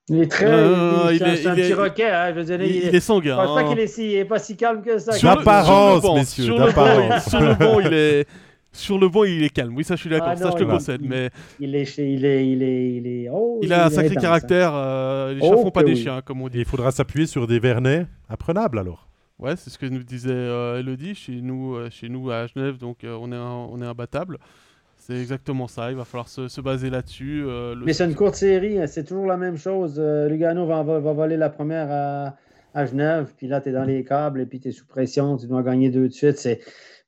il 0.09 0.23
est 0.23 0.27
très. 0.27 0.47
Euh, 0.47 1.13
il, 1.13 1.23
est, 1.23 1.47
un 1.47 1.55
petit 1.55 1.73
roquet. 1.75 2.09
Hein, 2.09 2.33
je 2.33 2.39
veux 2.39 2.43
dire, 2.43 2.61
il, 2.61 2.87
il, 2.87 2.95
est 2.95 2.99
sanguin. 2.99 3.37
Je 3.39 3.47
pense 3.47 3.55
pas 3.55 3.69
qu'il 3.69 3.79
est, 3.79 3.87
si, 3.87 4.15
est 4.15 4.25
pas 4.25 4.39
si 4.39 4.57
calme 4.57 4.81
que 4.81 4.97
ça. 4.97 5.17
D'apparence, 5.17 6.03
messieurs. 6.13 6.43
Sur 6.43 6.57
le 6.57 7.55
banc, 7.55 7.79
il 7.79 7.93
est. 7.93 8.27
Sur 8.71 8.99
le 8.99 9.09
banc, 9.09 9.23
il 9.23 9.43
est 9.43 9.49
calme. 9.49 9.75
Oui, 9.75 9.83
ça, 9.83 9.95
je 9.95 10.01
suis 10.01 10.09
d'accord. 10.09 10.29
Ah 10.29 10.35
ça, 10.35 10.51
je 10.53 10.59
le 10.59 10.69
concède. 10.69 11.01
Mais 11.01 11.31
il 11.59 11.75
est, 11.75 11.97
il 11.97 12.23
est, 12.23 12.47
il 12.47 12.61
est, 12.61 12.93
il 12.93 13.07
est. 13.07 13.29
Oh, 13.31 13.59
il, 13.63 13.73
a 13.73 13.87
un 13.87 13.89
sacré 13.89 14.15
caractère. 14.15 14.71
Euh, 14.75 15.33
les 15.33 15.41
chiens 15.41 15.57
font 15.57 15.71
pas 15.71 15.83
des 15.83 15.95
chiens, 15.95 16.21
comme 16.21 16.41
on 16.41 16.49
dit. 16.49 16.59
il 16.59 16.65
faudra 16.65 16.91
s'appuyer 16.91 17.25
sur 17.25 17.47
des 17.47 17.59
vernets 17.59 18.05
apprenables 18.27 18.77
alors. 18.77 19.07
Ouais, 19.39 19.55
c'est 19.55 19.69
ce 19.69 19.77
que 19.77 19.85
nous 19.85 20.03
disait 20.03 20.31
euh, 20.33 20.79
Elodie 20.79 21.15
chez 21.15 21.41
nous, 21.41 21.75
euh, 21.75 21.89
chez 21.89 22.09
nous 22.09 22.29
à 22.29 22.45
Genève. 22.45 22.77
Donc, 22.77 22.99
on 23.03 23.31
est, 23.31 23.37
on 23.37 23.81
est 23.81 23.85
imbattable. 23.85 24.37
C'est 24.97 25.15
exactement 25.15 25.67
ça. 25.67 25.89
Il 25.89 25.97
va 25.97 26.03
falloir 26.05 26.27
se, 26.27 26.61
baser 26.61 26.89
là-dessus. 26.89 27.45
Mais 27.83 27.93
c'est 27.93 28.05
une 28.05 28.15
courte 28.15 28.35
série. 28.35 28.79
Hein. 28.79 28.85
C'est 28.85 29.05
toujours 29.05 29.25
la 29.25 29.37
même 29.37 29.57
chose. 29.57 29.99
Lugano 29.99 30.67
va, 30.67 30.83
va, 30.83 31.13
voler 31.13 31.37
la 31.37 31.49
première 31.49 31.87
à, 31.89 32.35
à 32.75 32.85
Genève. 32.85 33.31
Puis 33.35 33.47
là, 33.47 33.61
tu 33.61 33.69
es 33.69 33.71
dans 33.71 33.85
les 33.85 34.03
câbles 34.03 34.41
et 34.41 34.45
puis 34.45 34.59
tu 34.59 34.67
es 34.67 34.71
sous 34.71 34.85
pression. 34.85 35.37
Tu 35.37 35.47
dois 35.47 35.63
gagner 35.63 35.89
deux 35.89 36.09
de 36.09 36.13
suite. 36.13 36.37
C'est 36.37 36.59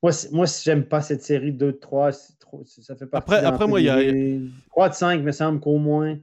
moi, 0.02 0.11
moi 0.32 0.45
j'aime 0.64 0.86
pas 0.86 1.02
cette 1.02 1.23
série 1.23 1.52
2 1.52 1.65
de 1.65 1.72
3. 1.72 2.11
Ça 2.11 2.95
fait 2.95 3.06
partie 3.06 3.34
après, 3.34 3.45
après 3.45 3.68
moi, 3.68 3.80
il 3.80 3.86
y 3.86 3.90
a. 3.90 3.99
3 4.69 4.90
de 4.90 4.94
5, 4.94 5.22
me 5.22 5.32
semble 5.32 5.60
qu'au 5.60 5.78
moins. 5.78 6.18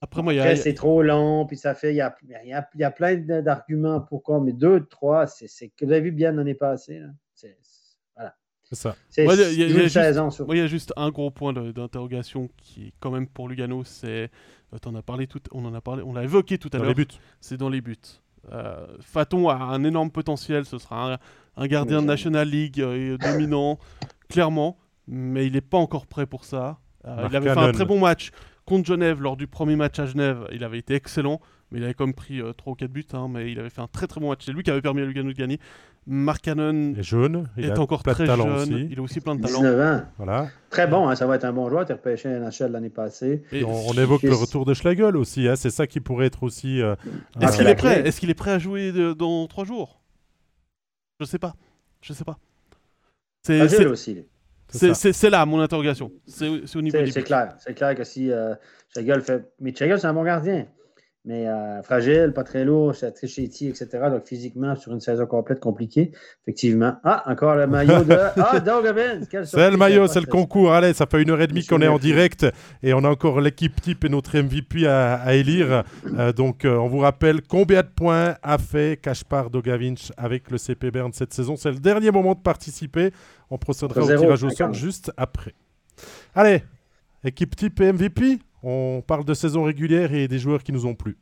Après, 0.00 0.22
moi, 0.22 0.32
il 0.32 0.36
y 0.36 0.40
a. 0.40 0.56
c'est 0.56 0.74
trop 0.74 1.02
long, 1.02 1.46
puis 1.46 1.56
ça 1.56 1.74
fait. 1.74 1.92
Il 1.92 1.96
y 1.96 2.00
a, 2.00 2.16
y 2.74 2.84
a, 2.84 2.90
plein 2.90 3.16
d'arguments 3.16 4.00
pourquoi, 4.00 4.40
mais 4.40 4.52
2 4.52 4.80
de 4.80 4.84
3, 4.86 5.26
c'est 5.26 5.68
que 5.68 5.84
vous 5.84 5.92
avez 5.92 6.00
vu 6.00 6.12
bien 6.12 6.32
l'année 6.32 6.54
passée. 6.54 7.02
C'est 7.34 7.58
voilà. 8.16 8.34
C'est 8.62 8.76
ça. 8.76 8.96
C'est 9.10 9.24
il 9.24 9.30
y, 9.30 9.62
y, 9.62 10.56
y, 10.56 10.60
a 10.60 10.66
juste 10.66 10.92
un 10.96 11.10
gros 11.10 11.30
point 11.30 11.52
d'interrogation 11.52 12.48
qui 12.56 12.88
est 12.88 12.92
quand 13.00 13.10
même 13.10 13.26
pour 13.26 13.48
Lugano, 13.48 13.84
c'est. 13.84 14.30
On, 14.86 14.94
a 14.94 15.02
parlé 15.02 15.26
tout, 15.26 15.40
on 15.50 15.64
en 15.64 15.74
a 15.74 15.80
parlé, 15.80 16.04
on 16.04 16.12
l'a 16.12 16.22
évoqué 16.22 16.56
tout 16.56 16.70
à 16.72 16.76
l'heure. 16.76 16.84
Dans 16.84 16.88
les 16.90 16.94
buts. 16.94 17.18
C'est 17.40 17.56
dans 17.56 17.68
les 17.68 17.80
buts. 17.80 17.96
Euh, 18.52 18.86
Faton 19.00 19.48
a 19.48 19.54
un 19.54 19.84
énorme 19.84 20.10
potentiel, 20.10 20.64
ce 20.64 20.78
sera 20.78 21.14
un, 21.14 21.18
un 21.60 21.66
gardien 21.66 22.00
de 22.00 22.06
National 22.06 22.48
League 22.48 22.80
euh, 22.80 23.18
dominant, 23.18 23.78
clairement, 24.28 24.78
mais 25.06 25.46
il 25.46 25.52
n'est 25.52 25.60
pas 25.60 25.78
encore 25.78 26.06
prêt 26.06 26.26
pour 26.26 26.44
ça. 26.44 26.78
Euh, 27.06 27.28
il 27.30 27.36
avait 27.36 27.52
fait 27.52 27.58
un 27.58 27.72
très 27.72 27.84
bon 27.84 28.00
match 28.00 28.30
contre 28.64 28.86
Genève 28.86 29.20
lors 29.20 29.36
du 29.36 29.46
premier 29.46 29.76
match 29.76 29.98
à 29.98 30.06
Genève. 30.06 30.46
Il 30.52 30.64
avait 30.64 30.78
été 30.78 30.94
excellent, 30.94 31.40
mais 31.70 31.78
il 31.78 31.84
avait 31.84 31.94
quand 31.94 32.06
même 32.06 32.14
pris 32.14 32.38
3 32.38 32.46
euh, 32.48 32.72
ou 32.72 32.74
4 32.74 32.90
buts. 32.90 33.04
Hein, 33.12 33.28
mais 33.30 33.52
il 33.52 33.60
avait 33.60 33.68
fait 33.68 33.82
un 33.82 33.88
très 33.88 34.06
très 34.06 34.20
bon 34.20 34.30
match. 34.30 34.42
C'est 34.44 34.52
lui 34.52 34.62
qui 34.62 34.70
avait 34.70 34.80
permis 34.80 35.02
à 35.02 35.04
Lugano 35.04 35.32
de 35.32 35.36
gagner. 35.36 35.60
Mark 36.06 36.42
Cannon 36.42 36.94
est 36.94 37.02
jeune, 37.02 37.50
il 37.58 37.66
est 37.66 37.78
encore 37.78 38.02
très 38.02 38.24
jeune. 38.24 38.40
Aussi. 38.40 38.88
Il 38.90 38.98
a 38.98 39.02
aussi 39.02 39.20
plein 39.20 39.34
de 39.34 39.42
talent. 39.42 39.58
19 39.58 39.80
ans. 39.80 40.02
Voilà. 40.16 40.48
Très 40.70 40.86
bon, 40.86 41.08
hein, 41.08 41.14
ça 41.14 41.26
va 41.26 41.36
être 41.36 41.44
un 41.44 41.52
bon 41.52 41.68
joueur. 41.68 41.84
Tu 41.84 41.92
as 41.92 41.96
repêché 41.96 42.30
un 42.30 42.40
NHL 42.40 42.72
l'année 42.72 42.88
passée. 42.88 43.44
Et 43.52 43.64
on, 43.64 43.92
évoque 43.92 44.22
le 44.22 44.34
retour 44.34 44.64
de 44.64 44.72
Schlegel 44.72 45.14
aussi. 45.14 45.46
Hein, 45.46 45.56
c'est 45.56 45.70
ça 45.70 45.86
qui 45.86 46.00
pourrait 46.00 46.26
être 46.26 46.42
aussi. 46.42 46.80
Est-ce 47.40 47.58
qu'il 47.58 47.66
est 47.66 47.74
prêt? 47.74 48.00
Est-ce 48.06 48.18
qu'il 48.18 48.30
est 48.30 48.34
prêt 48.34 48.52
à 48.52 48.58
jouer 48.58 48.92
dans 49.14 49.46
3 49.46 49.64
jours? 49.64 49.99
Je 51.20 51.24
sais 51.26 51.38
pas. 51.38 51.54
Je 52.00 52.12
sais 52.12 52.24
pas. 52.24 52.38
C'est 53.42 53.86
aussi. 53.86 54.24
C'est 54.68 55.30
là 55.30 55.44
mon 55.46 55.60
interrogation. 55.60 56.10
C'est 56.26 56.48
au 56.48 56.82
niveau 56.82 56.98
C'est 57.06 57.22
clair. 57.22 57.54
C'est 57.58 57.74
clair 57.74 57.94
que 57.94 58.04
si 58.04 58.32
euh, 58.32 58.54
fait. 58.94 59.52
Mais 59.60 59.74
Chagall, 59.74 60.00
c'est 60.00 60.06
un 60.06 60.14
bon 60.14 60.24
gardien 60.24 60.66
mais 61.26 61.46
euh, 61.46 61.82
fragile, 61.82 62.32
pas 62.34 62.44
très 62.44 62.64
lourd, 62.64 62.94
c'est 62.94 63.12
trichetti, 63.12 63.68
etc. 63.68 63.88
Donc 64.10 64.24
physiquement, 64.24 64.74
sur 64.74 64.92
une 64.92 65.00
saison 65.00 65.26
complète, 65.26 65.60
compliquée. 65.60 66.12
Effectivement. 66.42 66.94
Ah, 67.04 67.22
encore 67.26 67.56
le 67.56 67.66
maillot 67.66 68.04
de. 68.04 68.16
Ah, 68.36 68.58
Doug 68.58 68.86
Evans! 68.86 69.26
C'est 69.44 69.70
le 69.70 69.76
maillot, 69.76 70.06
c'est 70.06 70.20
le 70.20 70.26
concours. 70.26 70.72
Allez, 70.72 70.94
ça 70.94 71.06
fait 71.06 71.20
une 71.20 71.30
heure 71.30 71.40
et 71.42 71.46
demie 71.46 71.64
qu'on 71.66 71.82
est 71.82 71.88
en 71.88 71.98
direct 71.98 72.46
et 72.82 72.94
on 72.94 73.04
a 73.04 73.08
encore 73.08 73.40
l'équipe 73.42 73.80
type 73.82 74.04
et 74.04 74.08
notre 74.08 74.38
MVP 74.38 74.86
à, 74.86 75.34
élire. 75.34 75.84
Euh, 76.18 76.32
donc, 76.32 76.64
euh, 76.64 76.76
on 76.76 76.88
vous 76.88 76.98
rappelle 76.98 77.42
combien 77.42 77.82
de 77.82 77.88
points 77.88 78.36
a 78.42 78.56
fait 78.56 78.98
Kaspar 79.00 79.50
Dogavinch 79.50 80.12
avec 80.16 80.50
le 80.50 80.56
CP 80.56 80.90
Bern 80.90 81.12
cette 81.12 81.34
saison. 81.34 81.54
C'est 81.56 81.70
le 81.70 81.80
dernier 81.80 82.10
moment 82.10 82.32
de 82.32 82.40
participer. 82.40 83.12
On 83.50 83.58
procédera 83.58 84.00
au 84.00 84.06
tirage 84.06 84.44
au 84.44 84.50
sort 84.50 84.72
juste 84.72 85.12
après. 85.18 85.52
Allez, 86.34 86.62
équipe 87.24 87.54
type 87.56 87.78
et 87.80 87.92
MVP 87.92 88.38
on 88.62 89.02
parle 89.06 89.24
de 89.24 89.34
saison 89.34 89.64
régulière 89.64 90.12
et 90.12 90.28
des 90.28 90.38
joueurs 90.38 90.62
qui 90.62 90.72
nous 90.72 90.86
ont 90.86 90.94
plu. 90.94 91.16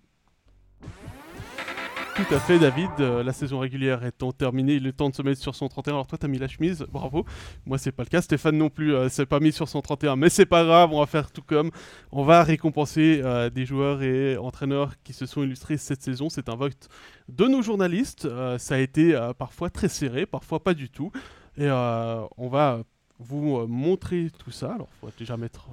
tout 2.16 2.34
à 2.34 2.40
fait, 2.40 2.58
David. 2.58 2.90
Euh, 2.98 3.22
la 3.22 3.32
saison 3.32 3.60
régulière 3.60 4.04
étant 4.04 4.32
terminée, 4.32 4.74
il 4.74 4.86
est 4.88 4.92
temps 4.92 5.08
de 5.08 5.14
se 5.14 5.22
mettre 5.22 5.40
sur 5.40 5.54
son 5.54 5.68
31. 5.68 5.94
Alors, 5.94 6.06
toi, 6.08 6.18
t'as 6.18 6.26
mis 6.26 6.38
la 6.38 6.48
chemise, 6.48 6.84
bravo. 6.90 7.24
Moi, 7.64 7.78
c'est 7.78 7.92
pas 7.92 8.02
le 8.02 8.08
cas. 8.08 8.20
Stéphane 8.22 8.58
non 8.58 8.70
plus 8.70 8.92
euh, 8.92 9.08
s'est 9.08 9.26
pas 9.26 9.38
mis 9.38 9.52
sur 9.52 9.68
son 9.68 9.80
31, 9.80 10.16
mais 10.16 10.28
c'est 10.28 10.46
pas 10.46 10.64
grave, 10.64 10.92
on 10.92 10.98
va 10.98 11.06
faire 11.06 11.30
tout 11.30 11.42
comme. 11.42 11.70
On 12.10 12.24
va 12.24 12.42
récompenser 12.42 13.20
euh, 13.22 13.50
des 13.50 13.66
joueurs 13.66 14.02
et 14.02 14.36
entraîneurs 14.36 14.94
qui 15.04 15.12
se 15.12 15.26
sont 15.26 15.44
illustrés 15.44 15.76
cette 15.76 16.02
saison. 16.02 16.28
C'est 16.28 16.48
un 16.48 16.56
vote 16.56 16.88
de 17.28 17.44
nos 17.46 17.62
journalistes. 17.62 18.28
ça 18.58 18.74
a 18.74 18.78
été 18.78 19.16
parfois 19.38 19.70
très 19.70 19.88
serré, 19.88 20.26
parfois 20.26 20.62
pas 20.62 20.74
du 20.74 20.90
tout. 20.90 21.12
Et 21.56 21.70
on 21.70 22.48
va 22.48 22.82
vous 23.18 23.66
montrer 23.66 24.30
tout 24.38 24.50
ça. 24.50 24.72
Alors, 24.72 24.88
faut 25.00 25.10
déjà 25.18 25.36
mettre, 25.36 25.68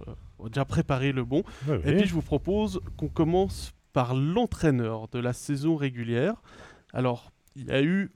déjà 0.49 0.65
préparer 0.65 1.11
le 1.11 1.23
bon. 1.23 1.43
Et 1.85 1.95
puis, 1.95 2.07
je 2.07 2.13
vous 2.13 2.21
propose 2.21 2.81
qu'on 2.97 3.07
commence 3.07 3.73
par 3.93 4.13
l'entraîneur 4.13 5.07
de 5.07 5.19
la 5.19 5.33
saison 5.33 5.75
régulière. 5.75 6.35
Alors, 6.93 7.31
il 7.55 7.67
y 7.67 7.71
a 7.71 7.81
eu 7.81 8.11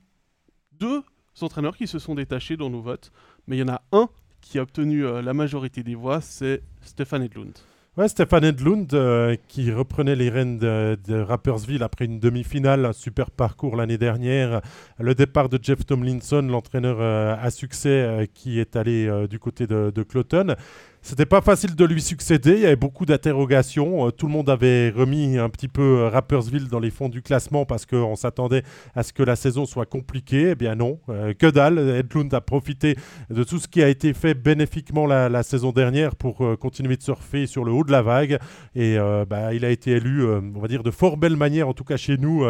deux 0.74 1.04
entraîneurs 1.42 1.78
qui 1.78 1.88
se 1.88 2.00
sont 2.00 2.16
détachés 2.16 2.58
dans 2.58 2.70
nos 2.70 2.82
votes, 2.82 3.12
mais 3.48 3.58
il 3.58 3.60
y 3.60 3.64
en 3.64 3.74
a 3.74 3.82
un 3.92 4.10
qui 4.42 4.60
a 4.60 4.62
obtenu 4.62 5.06
euh, 5.06 5.22
la 5.22 5.34
majorité 5.34 5.84
des 5.84 5.96
voix, 5.96 6.22
c'est 6.22 6.62
Stéphane 6.82 7.24
Edlund. 7.24 7.54
Ouais, 7.98 8.08
Stéphane 8.08 8.46
Edlund 8.46 8.94
euh, 8.94 9.36
qui 9.48 9.72
reprenait 9.72 10.16
les 10.16 10.30
rênes 10.30 10.58
de, 10.58 11.20
Rappersville 11.22 11.84
après 11.84 12.06
une 12.06 12.20
demi-finale, 12.20 12.86
un 12.86 12.94
super 12.94 13.30
parcours 13.30 13.76
l'année 13.76 13.98
dernière. 13.98 14.62
Le 15.00 15.16
départ 15.16 15.50
de 15.50 15.60
Jeff 15.62 15.86
Tomlinson, 15.86 16.42
l'entraîneur 16.42 16.98
euh, 17.02 17.36
à 17.38 17.50
succès 17.52 18.30
qui 18.34 18.60
est 18.60 18.76
allé 18.76 19.28
du 19.30 19.40
côté 19.40 19.68
de, 19.68 19.92
de 19.94 20.04
Cloton. 20.04 20.56
C'était 21.02 21.26
pas 21.26 21.42
facile 21.42 21.76
de 21.76 21.86
lui 21.86 22.02
succéder, 22.02 22.56
il 22.56 22.60
y 22.60 22.66
avait 22.66 22.76
beaucoup 22.76 23.06
d'interrogations. 23.06 24.06
Euh, 24.06 24.12
tout 24.12 24.28
le 24.28 24.34
monde 24.34 24.50
avait 24.50 24.90
remis 24.90 25.38
un 25.38 25.50
petit 25.50 25.70
peu 25.70 25.82
euh, 25.82 26.10
Rappersville 26.10 26.68
dans 26.68 26.80
les 26.80 26.92
fonds 26.92 27.08
du 27.08 27.22
classement 27.22 27.66
parce 27.66 27.86
qu'on 27.86 28.18
s'attendait 28.18 28.64
à 28.96 29.04
ce 29.04 29.14
que 29.14 29.24
la 29.24 29.38
saison 29.38 29.66
soit 29.66 29.86
compliquée. 29.86 30.50
Eh 30.52 30.56
bien 30.56 30.76
non, 30.76 31.00
euh, 31.08 31.34
que 31.34 31.48
dalle. 31.48 31.80
Edlund 31.80 32.34
a 32.34 32.42
profité 32.42 32.98
de 33.30 33.44
tout 33.46 33.60
ce 33.60 33.70
qui 33.70 33.82
a 33.82 33.88
été 33.88 34.14
fait 34.14 34.34
bénéfiquement 34.34 35.06
la, 35.06 35.44
saison 35.44 35.72
dernière 35.72 36.16
pour 36.16 36.44
continuer 36.60 36.98
de 36.98 37.02
surfer 37.02 37.48
sur 37.48 37.64
le 37.64 37.72
haut 37.72 37.86
de 37.86 37.92
la 37.92 38.02
vague. 38.02 38.38
Et 38.76 38.98
bah, 39.30 39.54
il 39.54 39.64
a 39.64 39.70
été 39.70 39.92
élu, 39.92 40.26
on 40.26 40.60
va 40.60 40.68
dire, 40.68 40.84
de 40.84 40.92
fort 40.92 41.18
belle 41.18 41.38
manière, 41.38 41.70
en 41.70 41.74
tout 41.74 41.86
cas 41.86 41.98
chez 41.98 42.18
nous, 42.18 42.46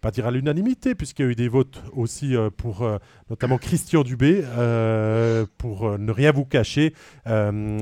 pas 0.00 0.10
dire 0.10 0.26
à 0.26 0.30
l'unanimité, 0.30 0.94
puisqu'il 0.94 1.24
y 1.24 1.28
a 1.28 1.30
eu 1.32 1.34
des 1.34 1.48
votes 1.48 1.82
aussi 1.92 2.34
pour 2.56 2.88
notamment 3.28 3.58
Christian 3.58 4.02
Dubé, 4.02 4.42
pour 5.58 5.98
ne 5.98 6.12
rien 6.12 6.30
vous 6.30 6.44
cacher, 6.44 6.94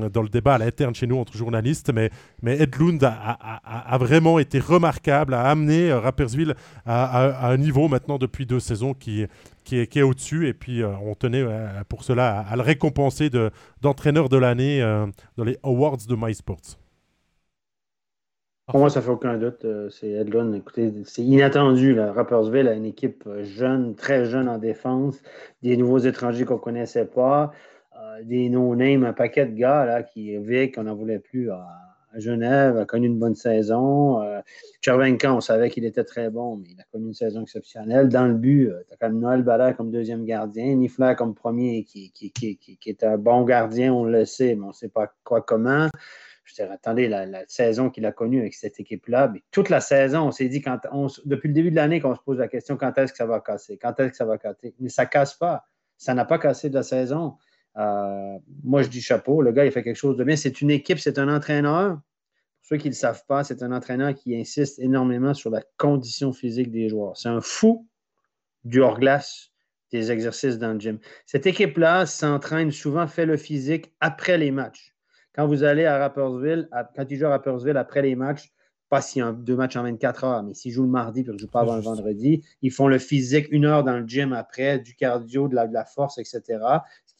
dans 0.07 0.21
le 0.21 0.29
débat 0.29 0.55
à 0.55 0.57
l'interne 0.57 0.95
chez 0.95 1.07
nous 1.07 1.17
entre 1.17 1.35
journalistes. 1.35 1.91
Mais, 1.93 2.09
mais 2.41 2.59
Ed 2.59 2.75
Lund 2.79 3.03
a, 3.03 3.97
vraiment 3.99 4.39
été 4.39 4.59
remarquable, 4.59 5.33
a 5.33 5.43
amené 5.43 5.91
Rapperswil 5.91 6.55
à, 6.85 7.49
un 7.49 7.57
niveau 7.57 7.87
maintenant 7.87 8.17
depuis 8.17 8.45
deux 8.45 8.59
saisons 8.59 8.93
qui, 8.93 9.25
est, 9.71 10.01
au-dessus. 10.01 10.47
Et 10.47 10.53
puis 10.53 10.83
on 10.83 11.15
tenait 11.15 11.45
pour 11.89 12.03
cela 12.03 12.39
à, 12.39 12.55
le 12.55 12.61
récompenser 12.61 13.29
d'entraîneur 13.81 14.29
de, 14.29 14.37
l'année 14.37 14.81
dans 15.37 15.43
les 15.43 15.57
Awards 15.63 15.97
de 16.07 16.15
MySports. 16.15 16.77
Pour 18.69 18.81
moi, 18.81 18.91
ça 18.91 19.01
fait 19.01 19.09
aucun 19.09 19.35
doute. 19.37 19.65
Euh, 19.65 19.89
c'est 19.89 20.11
Edlund. 20.11 20.53
Écoutez, 20.53 20.93
c'est 21.03 21.23
inattendu. 21.23 21.95
Là. 21.95 22.13
Rappersville 22.13 22.67
a 22.67 22.73
une 22.73 22.85
équipe 22.85 23.23
euh, 23.25 23.43
jeune, 23.43 23.95
très 23.95 24.25
jeune 24.25 24.47
en 24.47 24.59
défense, 24.59 25.19
des 25.63 25.75
nouveaux 25.75 25.97
étrangers 25.97 26.45
qu'on 26.45 26.55
ne 26.55 26.59
connaissait 26.59 27.07
pas, 27.07 27.45
euh, 27.45 27.47
des 28.23 28.49
no-names, 28.49 29.03
un 29.03 29.13
paquet 29.13 29.45
de 29.45 29.55
gars 29.55 29.85
là, 29.85 30.03
qui, 30.03 30.37
Vic, 30.37 30.77
on 30.77 30.83
n'en 30.83 30.95
voulait 30.95 31.19
plus 31.19 31.51
à, 31.51 31.65
Genève, 32.15 32.77
a 32.77 32.85
connu 32.85 33.07
une 33.07 33.19
bonne 33.19 33.35
saison. 33.35 34.21
Euh, 34.21 34.41
on 34.87 35.41
savait 35.41 35.69
qu'il 35.69 35.85
était 35.85 36.03
très 36.03 36.29
bon, 36.29 36.57
mais 36.57 36.69
il 36.71 36.81
a 36.81 36.83
connu 36.91 37.07
une 37.07 37.13
saison 37.13 37.43
exceptionnelle. 37.43 38.09
Dans 38.09 38.25
le 38.25 38.33
but, 38.33 38.71
tu 38.87 38.93
as 38.93 38.97
quand 38.97 39.09
même 39.09 39.19
Noël 39.19 39.43
Baller 39.43 39.75
comme 39.75 39.91
deuxième 39.91 40.25
gardien, 40.25 40.75
Nifler 40.75 41.13
comme 41.15 41.35
premier, 41.35 41.83
qui, 41.83 42.11
qui, 42.11 42.31
qui, 42.31 42.57
qui, 42.57 42.89
est 42.89 43.03
un 43.03 43.17
bon 43.17 43.43
gardien, 43.43 43.93
on 43.93 44.05
le 44.05 44.25
sait, 44.25 44.55
mais 44.55 44.63
on 44.63 44.69
ne 44.69 44.73
sait 44.73 44.89
pas 44.89 45.13
quoi 45.23 45.41
comment. 45.41 45.87
Je 46.45 46.53
disais, 46.55 46.67
attendez, 46.67 47.07
la, 47.07 47.27
saison 47.47 47.91
qu'il 47.91 48.07
a 48.07 48.11
connue 48.11 48.39
avec 48.39 48.55
cette 48.55 48.79
équipe-là, 48.79 49.29
mais 49.31 49.43
toute 49.51 49.69
la 49.69 49.81
saison, 49.81 50.21
on 50.21 50.31
s'est 50.31 50.49
dit, 50.49 50.61
quand 50.61 50.79
depuis 51.25 51.49
le 51.49 51.53
début 51.53 51.69
de 51.69 51.75
l'année, 51.75 52.01
qu'on 52.01 52.15
se 52.15 52.21
pose 52.21 52.39
la 52.39 52.47
question 52.47 52.75
quand 52.75 52.97
est-ce 52.97 53.11
que 53.11 53.17
ça 53.19 53.27
va 53.27 53.39
casser, 53.39 53.77
quand 53.77 53.99
est-ce 53.99 54.09
que 54.09 54.17
ça 54.17 54.25
va 54.25 54.39
casser? 54.39 54.73
Mais 54.79 54.89
ça 54.89 55.03
ne 55.03 55.09
casse 55.09 55.35
pas. 55.35 55.63
Ça 55.97 56.13
n'a 56.13 56.25
pas 56.25 56.39
cassé 56.39 56.69
de 56.69 56.75
la 56.75 56.83
saison. 56.83 57.35
Euh, 57.77 58.37
moi, 58.63 58.81
je 58.81 58.89
dis 58.89 59.01
chapeau. 59.01 59.41
Le 59.41 59.51
gars, 59.51 59.65
il 59.65 59.71
fait 59.71 59.83
quelque 59.83 59.95
chose 59.95 60.17
de 60.17 60.23
bien. 60.23 60.35
C'est 60.35 60.61
une 60.61 60.71
équipe, 60.71 60.99
c'est 60.99 61.19
un 61.19 61.33
entraîneur. 61.33 61.91
Pour 61.91 62.67
ceux 62.67 62.77
qui 62.77 62.87
ne 62.87 62.93
le 62.93 62.97
savent 62.97 63.23
pas, 63.27 63.43
c'est 63.43 63.63
un 63.63 63.71
entraîneur 63.71 64.13
qui 64.13 64.35
insiste 64.35 64.79
énormément 64.79 65.33
sur 65.33 65.49
la 65.49 65.61
condition 65.77 66.33
physique 66.33 66.71
des 66.71 66.89
joueurs. 66.89 67.17
C'est 67.17 67.29
un 67.29 67.41
fou 67.41 67.87
du 68.63 68.81
hors-glace 68.81 69.51
des 69.91 70.11
exercices 70.11 70.57
dans 70.57 70.73
le 70.73 70.79
gym. 70.79 70.99
Cette 71.25 71.47
équipe-là 71.47 72.05
s'entraîne 72.05 72.71
souvent, 72.71 73.07
fait 73.07 73.25
le 73.25 73.37
physique 73.37 73.91
après 73.99 74.37
les 74.37 74.51
matchs. 74.51 74.93
Quand 75.33 75.47
vous 75.47 75.63
allez 75.63 75.85
à 75.85 75.97
Rappersville, 75.97 76.69
quand 76.95 77.05
ils 77.09 77.17
jouent 77.17 77.25
à 77.25 77.29
Rappersville 77.29 77.77
après 77.77 78.01
les 78.01 78.15
matchs, 78.15 78.51
pas 78.89 79.01
s'il 79.01 79.19
y 79.19 79.23
a 79.23 79.31
deux 79.31 79.55
matchs 79.55 79.75
en 79.75 79.83
24 79.83 80.23
heures, 80.23 80.43
mais 80.43 80.53
s'ils 80.53 80.71
jouent 80.71 80.83
le 80.83 80.89
mardi 80.89 81.21
et 81.21 81.23
qu'ils 81.23 81.33
ne 81.33 81.37
jouent 81.37 81.47
pas 81.47 81.61
avant 81.61 81.75
le 81.75 81.81
vendredi, 81.81 82.43
ils 82.61 82.71
font 82.71 82.87
le 82.87 82.97
physique 82.97 83.47
une 83.51 83.65
heure 83.65 83.83
dans 83.83 83.97
le 83.97 84.07
gym 84.07 84.33
après, 84.33 84.79
du 84.79 84.95
cardio, 84.95 85.47
de 85.47 85.55
la 85.55 85.85
force, 85.85 86.17
etc. 86.17 86.59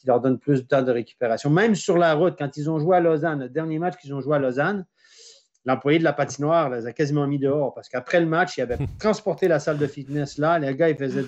Qui 0.00 0.06
leur 0.06 0.20
donne 0.20 0.38
plus 0.38 0.62
de 0.62 0.66
temps 0.66 0.82
de 0.82 0.90
récupération. 0.90 1.50
Même 1.50 1.74
sur 1.74 1.98
la 1.98 2.14
route, 2.14 2.34
quand 2.38 2.56
ils 2.56 2.70
ont 2.70 2.78
joué 2.78 2.96
à 2.96 3.00
Lausanne, 3.00 3.40
le 3.40 3.48
dernier 3.50 3.78
match 3.78 3.96
qu'ils 3.98 4.14
ont 4.14 4.20
joué 4.22 4.36
à 4.36 4.38
Lausanne, 4.38 4.86
l'employé 5.64 5.98
de 5.98 6.04
la 6.04 6.12
patinoire 6.12 6.70
les 6.70 6.86
a 6.86 6.92
quasiment 6.92 7.26
mis 7.26 7.38
dehors 7.38 7.74
parce 7.74 7.88
qu'après 7.88 8.20
le 8.20 8.26
match, 8.26 8.56
il 8.56 8.62
avait 8.62 8.78
transporté 8.98 9.48
la 9.48 9.58
salle 9.58 9.78
de 9.78 9.86
fitness 9.86 10.38
là. 10.38 10.58
Les 10.58 10.74
gars, 10.74 10.88
ils 10.88 10.96
faisaient 10.96 11.24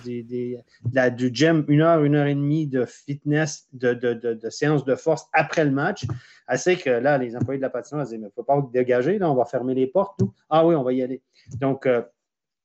du 1.11 1.31
gym 1.33 1.65
une 1.69 1.83
heure, 1.83 2.03
une 2.03 2.15
heure 2.15 2.27
et 2.27 2.35
demie 2.35 2.67
de 2.67 2.85
fitness, 2.85 3.67
de, 3.73 3.95
de, 3.95 4.15
de, 4.15 4.51
séance 4.51 4.85
de 4.85 4.95
force 4.95 5.27
après 5.33 5.65
le 5.65 5.71
match. 5.71 6.07
Assez 6.47 6.77
que 6.77 6.91
là, 6.91 7.19
les 7.19 7.37
employés 7.37 7.59
de 7.59 7.63
la 7.63 7.71
patinoire 7.71 8.05
disaient 8.05 8.19
Mais 8.19 8.25
il 8.25 8.29
ne 8.29 8.35
faut 8.35 8.43
pas 8.43 8.59
vous 8.59 8.71
dégager, 8.73 9.19
là, 9.19 9.31
on 9.31 9.35
va 9.35 9.45
fermer 9.45 9.75
les 9.75 9.87
portes. 9.87 10.21
Ah 10.51 10.67
oui, 10.67 10.75
on 10.75 10.83
va 10.83 10.93
y 10.93 11.03
aller. 11.03 11.23
Donc, 11.61 11.87
euh, 11.87 12.03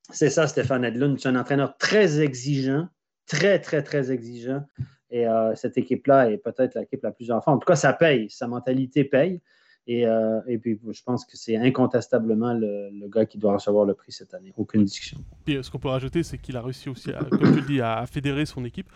c'est 0.10 0.30
ça, 0.30 0.48
Stéphane 0.48 0.86
Edlund. 0.86 1.20
C'est 1.20 1.30
un 1.30 1.36
entraîneur 1.36 1.78
très 1.78 2.22
exigeant, 2.22 2.88
très, 3.26 3.60
très, 3.60 3.84
très 3.84 4.12
exigeant. 4.12 4.64
Et 5.10 5.28
euh, 5.28 5.56
cette 5.56 5.78
équipe-là 5.78 6.32
est 6.32 6.38
peut-être 6.38 6.76
l'équipe 6.76 7.04
la 7.04 7.12
plus 7.12 7.32
en 7.32 7.42
forme. 7.42 7.58
En 7.58 7.60
tout 7.60 7.66
cas, 7.66 7.76
ça 7.76 7.94
paye. 7.94 8.30
Sa 8.30 8.48
mentalité 8.48 9.04
paye. 9.04 9.42
Euh, 9.90 10.42
et, 10.48 10.58
puis, 10.58 10.80
je 10.92 11.02
pense 11.04 11.26
que 11.26 11.38
c'est 11.38 11.56
incontestablement 11.56 12.54
le, 12.54 13.08
gars 13.08 13.26
qui 13.26 13.38
doit 13.38 13.54
recevoir 13.54 13.86
le 13.86 13.94
prix 13.94 14.12
cette 14.12 14.34
année. 14.34 14.52
Aucune 14.58 14.84
discussion. 14.84 15.20
Puis, 15.46 15.58
ce 15.64 15.72
qu'on 15.72 15.80
peut 15.80 15.88
rajouter, 15.88 16.24
c'est 16.24 16.38
qu'il 16.38 16.58
a 16.58 16.62
réussi 16.62 16.90
aussi, 16.90 17.12
à, 17.12 17.24
comme 17.24 17.40
tu 17.40 17.62
le 17.62 17.68
dis, 17.68 17.82
à, 17.82 18.06
fédérer 18.06 18.46
son 18.46 18.66
équipe 18.66 18.90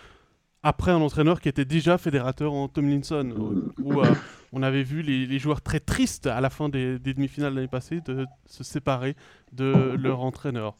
après 0.63 0.91
un 0.91 1.01
entraîneur 1.01 1.41
qui 1.41 1.49
était 1.49 1.65
déjà 1.65 1.97
fédérateur 1.97 2.53
en 2.53 2.67
Tomlinson, 2.67 3.33
où, 3.81 3.99
euh, 3.99 4.05
on 4.53 4.61
avait 4.61 4.83
vu 4.83 5.01
les, 5.01 5.39
joueurs 5.39 5.61
très 5.61 5.79
tristes 5.79 6.27
à 6.27 6.39
la 6.39 6.51
fin 6.51 6.69
des, 6.69 6.99
des 6.99 7.15
demi-finales 7.15 7.55
l'année 7.55 7.67
passée 7.67 7.99
de 8.01 8.27
se 8.45 8.63
séparer 8.63 9.15
de 9.53 9.95
leur 9.95 10.21
entraîneur. 10.21 10.75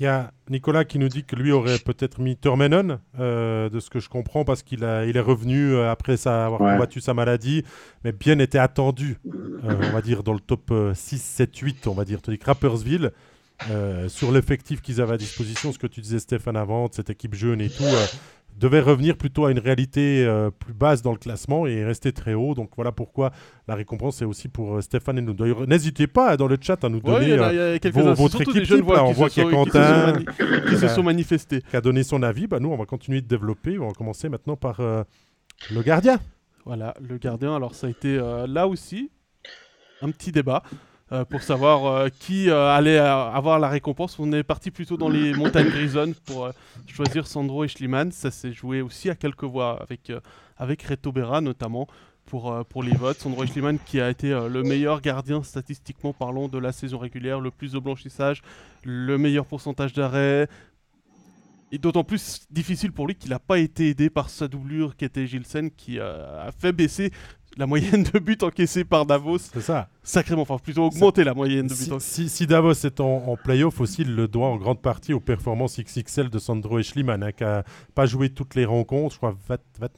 Il 0.00 0.04
y 0.04 0.06
a 0.06 0.32
Nicolas 0.48 0.84
qui 0.84 1.00
nous 1.00 1.08
dit 1.08 1.24
que 1.24 1.34
lui 1.34 1.50
aurait 1.50 1.78
peut-être 1.80 2.20
mis 2.20 2.36
Turmenon, 2.36 3.00
euh, 3.18 3.68
de 3.68 3.80
ce 3.80 3.90
que 3.90 3.98
je 3.98 4.08
comprends, 4.08 4.44
parce 4.44 4.62
qu'il 4.62 4.80
il 4.80 5.16
est 5.16 5.20
revenu 5.20 5.72
euh, 5.72 5.90
après 5.90 6.28
avoir 6.28 6.60
combattu 6.60 7.00
sa 7.00 7.14
maladie, 7.14 7.64
mais 8.04 8.12
bien 8.12 8.38
était 8.38 8.58
attendu, 8.58 9.18
euh, 9.26 9.74
on 9.82 9.90
va 9.90 10.00
dire, 10.00 10.22
dans 10.22 10.34
le 10.34 10.40
top 10.40 10.72
6, 10.94 11.20
7, 11.20 11.56
8, 11.56 11.86
on 11.88 11.94
va 11.94 12.04
dire. 12.04 12.22
Tandis 12.22 12.38
que 12.38 12.44
Rappersville, 12.44 13.10
sur 14.06 14.30
l'effectif 14.30 14.82
qu'ils 14.82 15.00
avaient 15.00 15.14
à 15.14 15.18
disposition, 15.18 15.72
ce 15.72 15.78
que 15.78 15.88
tu 15.88 16.00
disais 16.00 16.20
Stéphane 16.20 16.56
avant, 16.56 16.88
cette 16.92 17.10
équipe 17.10 17.34
jeune 17.34 17.60
et 17.60 17.68
tout, 17.68 17.82
devait 18.58 18.80
revenir 18.80 19.16
plutôt 19.16 19.46
à 19.46 19.52
une 19.52 19.58
réalité 19.58 20.24
euh, 20.24 20.50
plus 20.50 20.74
basse 20.74 21.02
dans 21.02 21.12
le 21.12 21.18
classement 21.18 21.66
et 21.66 21.84
rester 21.84 22.12
très 22.12 22.34
haut. 22.34 22.54
Donc 22.54 22.70
voilà 22.76 22.92
pourquoi 22.92 23.32
la 23.66 23.74
récompense 23.74 24.20
est 24.20 24.24
aussi 24.24 24.48
pour 24.48 24.76
euh, 24.76 24.80
Stéphane 24.80 25.18
et 25.18 25.22
nous. 25.22 25.34
N'hésitez 25.66 26.06
pas 26.06 26.36
dans 26.36 26.46
le 26.46 26.58
chat 26.60 26.82
à 26.84 26.88
nous 26.88 27.00
donner 27.00 27.36
votre 27.36 28.40
équipe. 28.42 28.84
on 28.84 29.12
voit 29.12 29.30
qu'il 29.30 29.44
y 29.44 29.46
a 29.46 29.50
Quentin 29.50 30.14
qui 30.68 30.76
se 30.76 30.88
sont 30.88 31.02
manifestés. 31.02 31.62
Qui 31.70 31.76
a 31.76 31.80
donné 31.80 32.02
son 32.02 32.22
avis. 32.22 32.46
Bah, 32.46 32.58
nous, 32.60 32.70
on 32.70 32.76
va 32.76 32.86
continuer 32.86 33.20
de 33.20 33.28
développer. 33.28 33.78
On 33.78 33.88
va 33.88 33.92
commencer 33.92 34.28
maintenant 34.28 34.56
par 34.56 34.80
euh, 34.80 35.04
le 35.72 35.82
gardien. 35.82 36.18
Voilà, 36.64 36.94
le 37.00 37.16
gardien. 37.18 37.54
Alors 37.54 37.74
ça 37.74 37.86
a 37.86 37.90
été 37.90 38.18
là 38.46 38.66
aussi 38.66 39.10
un 40.02 40.10
petit 40.10 40.32
débat. 40.32 40.62
Euh, 41.10 41.24
pour 41.24 41.42
savoir 41.42 41.86
euh, 41.86 42.08
qui 42.10 42.50
euh, 42.50 42.68
allait 42.70 42.98
avoir 42.98 43.58
la 43.58 43.68
récompense. 43.68 44.18
On 44.18 44.30
est 44.32 44.42
parti 44.42 44.70
plutôt 44.70 44.98
dans 44.98 45.08
les 45.08 45.32
montagnes 45.36 45.70
grisonnes 45.70 46.14
pour 46.26 46.50
choisir 46.86 47.26
Sandro 47.26 47.64
et 47.64 47.68
Schliemann. 47.68 48.12
Ça 48.12 48.30
s'est 48.30 48.52
joué 48.52 48.82
aussi 48.82 49.08
à 49.08 49.14
quelques 49.14 49.44
voix 49.44 49.82
avec, 49.82 50.12
avec 50.58 50.82
Reto 50.82 51.10
Berra 51.10 51.40
notamment 51.40 51.86
pour, 52.26 52.62
pour 52.66 52.82
les 52.82 52.94
votes. 52.94 53.18
Sandro 53.20 53.46
Schliemann 53.46 53.78
qui 53.86 54.02
a 54.02 54.10
été 54.10 54.28
le 54.28 54.62
meilleur 54.62 55.00
gardien 55.00 55.42
statistiquement 55.42 56.12
parlant 56.12 56.46
de 56.46 56.58
la 56.58 56.72
saison 56.72 56.98
régulière, 56.98 57.40
le 57.40 57.50
plus 57.50 57.72
de 57.72 57.78
blanchissage, 57.78 58.42
le 58.84 59.16
meilleur 59.16 59.46
pourcentage 59.46 59.94
d'arrêt, 59.94 60.46
et 61.72 61.78
d'autant 61.78 62.04
plus 62.04 62.46
difficile 62.50 62.92
pour 62.92 63.06
lui 63.06 63.14
qu'il 63.14 63.30
n'a 63.30 63.38
pas 63.38 63.58
été 63.58 63.88
aidé 63.88 64.10
par 64.10 64.28
sa 64.28 64.46
doublure 64.46 64.94
qui 64.94 65.06
était 65.06 65.26
Gilsen 65.26 65.70
qui 65.70 65.98
a 65.98 66.50
fait 66.58 66.72
baisser 66.72 67.12
la 67.56 67.66
moyenne 67.66 68.04
de 68.04 68.18
buts 68.18 68.38
encaissés 68.42 68.84
par 68.84 69.04
Davos. 69.04 69.38
C'est 69.38 69.60
ça. 69.60 69.88
Sacrément, 70.08 70.42
enfin 70.42 70.58
plutôt 70.58 70.84
augmenter 70.84 71.22
la 71.22 71.34
moyenne 71.34 71.66
de. 71.66 71.74
Si, 71.98 72.28
si, 72.28 72.46
Davos 72.46 72.72
est 72.72 73.00
en, 73.00 73.24
en 73.28 73.36
playoff 73.36 73.80
aussi, 73.80 74.02
il 74.02 74.16
le 74.16 74.26
doit 74.26 74.48
en 74.48 74.56
grande 74.56 74.80
partie 74.80 75.12
aux 75.12 75.20
performances 75.20 75.78
XXL 75.78 76.30
de 76.30 76.38
Sandro 76.38 76.78
Eschliman, 76.78 77.22
hein, 77.22 77.32
qui 77.32 77.44
n'a 77.44 77.62
pas 77.94 78.06
joué 78.06 78.30
toutes 78.30 78.54
les 78.54 78.64
rencontres, 78.64 79.14
je 79.14 79.18
crois 79.18 79.36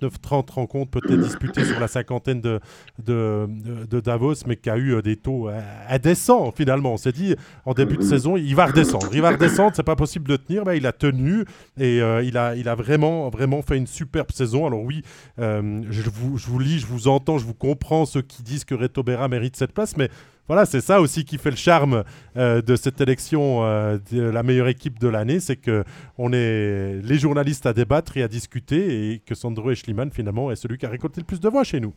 29-30 0.02 0.50
rencontres 0.50 0.90
peut-être 0.90 1.20
disputées 1.22 1.64
sur 1.64 1.78
la 1.78 1.88
cinquantaine 1.88 2.40
de, 2.40 2.60
de, 3.04 3.48
de, 3.88 4.00
Davos, 4.00 4.34
mais 4.46 4.56
qui 4.56 4.68
a 4.68 4.76
eu 4.76 4.94
euh, 4.94 5.02
des 5.02 5.16
taux 5.16 5.48
indécents 5.88 6.50
finalement. 6.50 6.94
On 6.94 6.96
s'est 6.96 7.12
dit 7.12 7.36
en 7.64 7.72
début 7.72 7.96
de 7.96 8.02
saison, 8.02 8.36
il 8.36 8.54
va 8.54 8.66
redescendre, 8.66 9.08
il 9.12 9.22
va 9.22 9.30
redescendre, 9.30 9.72
c'est 9.76 9.82
pas 9.82 9.96
possible 9.96 10.28
de 10.28 10.36
tenir, 10.36 10.64
mais 10.64 10.76
il 10.76 10.86
a 10.86 10.92
tenu 10.92 11.44
et 11.78 12.02
euh, 12.02 12.22
il, 12.22 12.36
a, 12.36 12.56
il 12.56 12.68
a 12.68 12.74
vraiment, 12.74 13.30
vraiment 13.30 13.62
fait 13.62 13.76
une 13.76 13.86
superbe 13.86 14.32
saison. 14.32 14.66
Alors 14.66 14.82
oui, 14.82 15.02
euh, 15.38 15.82
je, 15.88 16.10
vous, 16.10 16.36
je 16.36 16.46
vous 16.46 16.58
lis, 16.58 16.80
je 16.80 16.86
vous 16.86 17.06
entends, 17.06 17.38
je 17.38 17.44
vous 17.44 17.54
comprends 17.54 18.06
ceux 18.06 18.22
qui 18.22 18.42
disent 18.42 18.64
que 18.64 18.74
Reto 18.74 19.02
Berra 19.02 19.28
mérite 19.28 19.56
cette 19.56 19.72
place, 19.72 19.96
mais 20.00 20.08
voilà, 20.50 20.66
c'est 20.66 20.80
ça 20.80 21.00
aussi 21.00 21.24
qui 21.24 21.38
fait 21.38 21.50
le 21.50 21.56
charme 21.56 22.02
euh, 22.36 22.60
de 22.60 22.74
cette 22.74 23.00
élection 23.00 23.64
euh, 23.64 23.98
de 24.10 24.20
la 24.20 24.42
meilleure 24.42 24.66
équipe 24.66 24.98
de 24.98 25.06
l'année, 25.06 25.38
c'est 25.38 25.54
que 25.54 25.84
on 26.18 26.32
est 26.32 27.00
les 27.04 27.18
journalistes 27.18 27.66
à 27.66 27.72
débattre 27.72 28.16
et 28.16 28.24
à 28.24 28.26
discuter, 28.26 29.12
et 29.12 29.18
que 29.20 29.36
Sandro 29.36 29.72
Schliemann 29.76 30.10
finalement 30.10 30.50
est 30.50 30.56
celui 30.56 30.76
qui 30.76 30.86
a 30.86 30.88
récolté 30.88 31.20
le 31.20 31.24
plus 31.24 31.38
de 31.38 31.48
voix 31.48 31.62
chez 31.62 31.78
nous. 31.78 31.94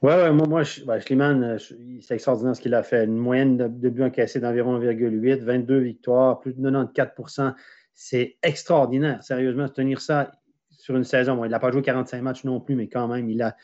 Ouais, 0.00 0.32
moi, 0.32 0.46
moi 0.46 0.64
Schliemann, 0.64 1.44
euh, 1.44 1.58
c'est 2.00 2.14
extraordinaire 2.14 2.56
ce 2.56 2.62
qu'il 2.62 2.72
a 2.72 2.82
fait. 2.82 3.04
Une 3.04 3.18
moyenne 3.18 3.58
de, 3.58 3.68
de 3.68 3.88
buts 3.90 4.02
encaissés 4.02 4.40
d'environ 4.40 4.80
1,8, 4.80 5.42
22 5.42 5.78
victoires, 5.78 6.40
plus 6.40 6.54
de 6.54 6.70
94% 6.70 7.52
C'est 7.92 8.38
extraordinaire, 8.42 9.22
sérieusement, 9.22 9.68
tenir 9.68 10.00
ça 10.00 10.32
sur 10.70 10.96
une 10.96 11.04
saison. 11.04 11.36
Bon, 11.36 11.44
il 11.44 11.50
n'a 11.50 11.58
pas 11.58 11.70
joué 11.70 11.82
45 11.82 12.22
matchs 12.22 12.44
non 12.44 12.60
plus, 12.60 12.76
mais 12.76 12.88
quand 12.88 13.08
même, 13.08 13.28
il 13.28 13.42
a, 13.42 13.54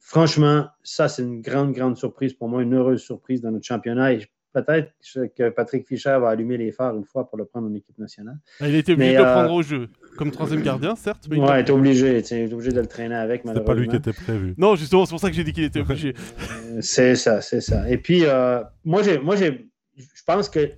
franchement, 0.00 0.66
ça, 0.82 1.08
c'est 1.08 1.22
une 1.22 1.40
grande, 1.40 1.72
grande 1.72 1.96
surprise 1.96 2.32
pour 2.34 2.48
moi, 2.48 2.62
une 2.62 2.74
heureuse 2.74 3.02
surprise 3.02 3.40
dans 3.40 3.50
notre 3.50 3.66
championnat. 3.66 4.12
Et 4.12 4.26
peut-être 4.52 4.92
que 5.36 5.50
Patrick 5.50 5.86
Fischer 5.86 6.16
va 6.20 6.30
allumer 6.30 6.56
les 6.56 6.72
phares 6.72 6.96
une 6.96 7.04
fois 7.04 7.28
pour 7.28 7.38
le 7.38 7.44
prendre 7.44 7.68
en 7.68 7.74
équipe 7.74 7.98
nationale. 7.98 8.38
Ah, 8.60 8.68
il 8.68 8.74
était 8.74 8.92
obligé 8.92 9.12
de 9.12 9.18
le 9.18 9.24
euh, 9.24 9.32
prendre 9.32 9.52
au 9.52 9.62
jeu, 9.62 9.88
comme 10.16 10.30
troisième 10.30 10.62
gardien, 10.62 10.96
certes. 10.96 11.26
Mais 11.30 11.38
ouais, 11.38 11.58
il 11.58 11.60
était 11.62 11.72
obligé. 11.72 12.10
Il 12.10 12.16
était 12.16 12.52
obligé 12.52 12.72
de 12.72 12.80
le 12.80 12.86
traîner 12.86 13.14
avec, 13.14 13.44
malheureusement. 13.44 13.74
pas 13.74 13.80
lui 13.80 13.88
qui 13.88 13.96
était 13.96 14.12
prévu. 14.12 14.54
Non, 14.58 14.76
justement, 14.76 15.06
c'est 15.06 15.10
pour 15.10 15.20
ça 15.20 15.30
que 15.30 15.36
j'ai 15.36 15.44
dit 15.44 15.52
qu'il 15.52 15.64
était 15.64 15.80
obligé. 15.80 16.14
C'est 16.80 17.14
ça, 17.14 17.40
c'est 17.40 17.60
ça. 17.60 17.88
Et 17.88 17.98
puis, 17.98 18.24
euh, 18.24 18.60
moi, 18.84 19.02
moi, 19.22 19.36
je 19.36 19.52
pense 20.26 20.48
que 20.48 20.72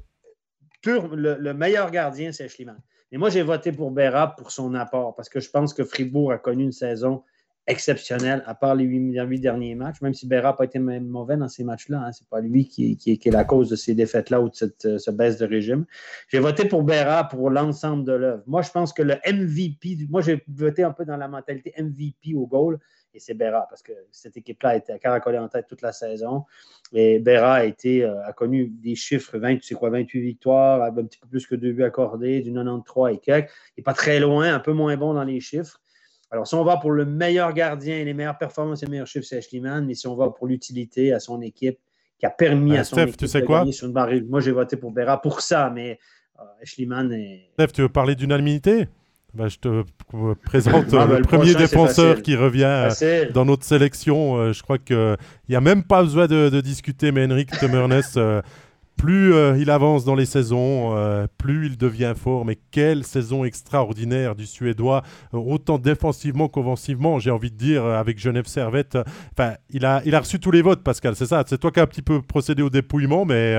le, 0.84 1.52
meilleur 1.52 1.90
gardien, 1.90 2.32
c'est 2.32 2.48
Schliemann. 2.48 2.78
Mais 3.10 3.18
moi, 3.18 3.30
j'ai 3.30 3.42
voté 3.42 3.72
pour 3.72 3.90
Berra 3.90 4.34
pour 4.36 4.50
son 4.50 4.74
apport, 4.74 5.14
parce 5.14 5.28
que 5.28 5.40
je 5.40 5.48
pense 5.50 5.72
que 5.72 5.84
Fribourg 5.84 6.32
a 6.32 6.38
connu 6.38 6.64
une 6.64 6.72
saison 6.72 7.22
exceptionnel, 7.66 8.42
à 8.46 8.54
part 8.54 8.74
les 8.74 8.84
huit, 8.84 9.40
derniers 9.40 9.74
matchs, 9.74 10.00
même 10.00 10.14
si 10.14 10.26
Berra 10.26 10.50
n'a 10.50 10.52
pas 10.54 10.64
été 10.64 10.78
mauvais 10.78 11.36
dans 11.36 11.48
ces 11.48 11.64
matchs-là. 11.64 12.02
Hein, 12.06 12.12
Ce 12.12 12.22
n'est 12.22 12.28
pas 12.30 12.40
lui 12.40 12.68
qui, 12.68 12.98
est 13.04 13.30
la 13.30 13.44
cause 13.44 13.68
de 13.68 13.76
ces 13.76 13.94
défaites-là 13.94 14.40
ou 14.40 14.48
de 14.48 14.54
cette, 14.54 14.84
euh, 14.84 15.12
baisse 15.12 15.38
de 15.38 15.46
régime. 15.46 15.84
J'ai 16.28 16.38
voté 16.38 16.66
pour 16.66 16.84
Berra 16.84 17.28
pour 17.28 17.50
l'ensemble 17.50 18.04
de 18.04 18.12
l'œuvre. 18.12 18.42
Moi, 18.46 18.62
je 18.62 18.70
pense 18.70 18.92
que 18.92 19.02
le 19.02 19.14
MVP, 19.26 20.06
moi, 20.08 20.22
j'ai 20.22 20.44
voté 20.48 20.84
un 20.84 20.92
peu 20.92 21.04
dans 21.04 21.16
la 21.16 21.28
mentalité 21.28 21.74
MVP 21.78 22.34
au 22.34 22.46
goal, 22.46 22.78
et 23.14 23.18
c'est 23.18 23.34
Berra, 23.34 23.66
parce 23.68 23.82
que 23.82 23.92
cette 24.12 24.36
équipe-là 24.36 24.70
a 24.70 24.76
été 24.76 24.98
caracolée 24.98 25.38
en 25.38 25.48
tête 25.48 25.66
toute 25.66 25.80
la 25.80 25.92
saison. 25.92 26.44
Et 26.92 27.18
Berra 27.18 27.54
a, 27.54 27.64
été, 27.64 28.04
euh, 28.04 28.22
a 28.26 28.32
connu 28.32 28.68
des 28.68 28.94
chiffres 28.94 29.38
20, 29.38 29.56
tu 29.56 29.62
sais 29.62 29.74
quoi, 29.74 29.90
28 29.90 30.20
victoires, 30.20 30.82
un 30.82 30.92
petit 30.92 31.18
peu 31.18 31.26
plus 31.26 31.46
que 31.46 31.54
deux 31.54 31.72
buts 31.72 31.82
accordés, 31.82 32.42
du 32.42 32.52
93 32.52 33.14
et 33.14 33.18
quelques. 33.18 33.50
Il 33.76 33.80
n'est 33.80 33.84
pas 33.84 33.94
très 33.94 34.20
loin, 34.20 34.54
un 34.54 34.60
peu 34.60 34.72
moins 34.72 34.96
bon 34.96 35.14
dans 35.14 35.24
les 35.24 35.40
chiffres. 35.40 35.80
Alors, 36.30 36.46
si 36.46 36.54
on 36.54 36.64
va 36.64 36.76
pour 36.76 36.90
le 36.90 37.04
meilleur 37.04 37.52
gardien, 37.52 38.02
les 38.04 38.14
meilleures 38.14 38.38
performances 38.38 38.82
et 38.82 38.86
les 38.86 38.90
meilleurs 38.90 39.06
chiffres, 39.06 39.26
c'est 39.26 39.38
Ashleyman. 39.38 39.86
Mais 39.86 39.94
si 39.94 40.06
on 40.06 40.16
va 40.16 40.30
pour 40.30 40.46
l'utilité 40.46 41.12
à 41.12 41.20
son 41.20 41.40
équipe, 41.40 41.78
qui 42.18 42.26
a 42.26 42.30
permis 42.30 42.72
ben, 42.72 42.78
à 42.78 42.84
son 42.84 42.96
Steph, 42.96 43.02
équipe 43.08 43.16
tu 43.18 43.28
sais 43.28 43.40
de 43.42 43.46
quoi? 43.46 43.70
sur 43.72 43.86
une 43.86 43.92
barre, 43.92 44.08
moi, 44.28 44.40
j'ai 44.40 44.52
voté 44.52 44.76
pour 44.76 44.90
Berra 44.90 45.20
pour 45.20 45.40
ça, 45.40 45.70
mais 45.70 45.98
euh, 46.38 46.42
Ashleyman 46.62 47.12
est. 47.12 47.50
Steph, 47.54 47.68
tu 47.68 47.82
veux 47.82 47.88
parler 47.88 48.14
d'unanimité? 48.14 48.88
Ben, 49.34 49.48
je 49.48 49.58
te 49.58 49.84
présente 50.46 50.86
ah, 50.94 51.06
ben, 51.06 51.18
le, 51.18 51.22
premier 51.22 51.54
défenseur 51.54 52.22
qui 52.22 52.36
revient 52.36 52.88
euh, 53.02 53.30
dans 53.32 53.44
notre 53.44 53.64
sélection. 53.64 54.36
Euh, 54.36 54.52
je 54.52 54.62
crois 54.62 54.78
qu'il 54.78 55.16
n'y 55.48 55.56
a 55.56 55.60
même 55.60 55.84
pas 55.84 56.02
besoin 56.02 56.26
de, 56.26 56.60
discuter, 56.62 57.12
mais 57.12 57.26
Henrik 57.26 57.50
Temernes 57.50 58.02
plus 58.96 59.34
euh, 59.34 59.56
il 59.58 59.70
avance 59.70 60.04
dans 60.04 60.14
les 60.14 60.26
saisons, 60.26 60.96
euh, 60.96 61.26
plus 61.38 61.66
il 61.66 61.76
devient 61.76 62.14
fort. 62.16 62.44
Mais 62.44 62.58
quelle 62.70 63.04
saison 63.04 63.44
extraordinaire 63.44 64.34
du 64.34 64.46
Suédois, 64.46 65.02
euh, 65.34 65.38
autant 65.38 65.78
défensivement 65.78 66.48
qu'offensivement, 66.48 67.18
j'ai 67.18 67.30
envie 67.30 67.50
de 67.50 67.56
dire, 67.56 67.84
avec 67.84 68.18
Genève 68.18 68.46
Servette. 68.46 68.98
Enfin, 69.32 69.54
il 69.70 69.84
a, 69.84 70.02
il 70.04 70.14
a 70.14 70.20
reçu 70.20 70.40
tous 70.40 70.50
les 70.50 70.62
votes, 70.62 70.82
Pascal, 70.82 71.14
c'est 71.16 71.26
ça? 71.26 71.44
C'est 71.46 71.58
toi 71.58 71.70
qui 71.70 71.80
as 71.80 71.84
un 71.84 71.86
petit 71.86 72.02
peu 72.02 72.22
procédé 72.22 72.62
au 72.62 72.70
dépouillement, 72.70 73.24
mais 73.24 73.54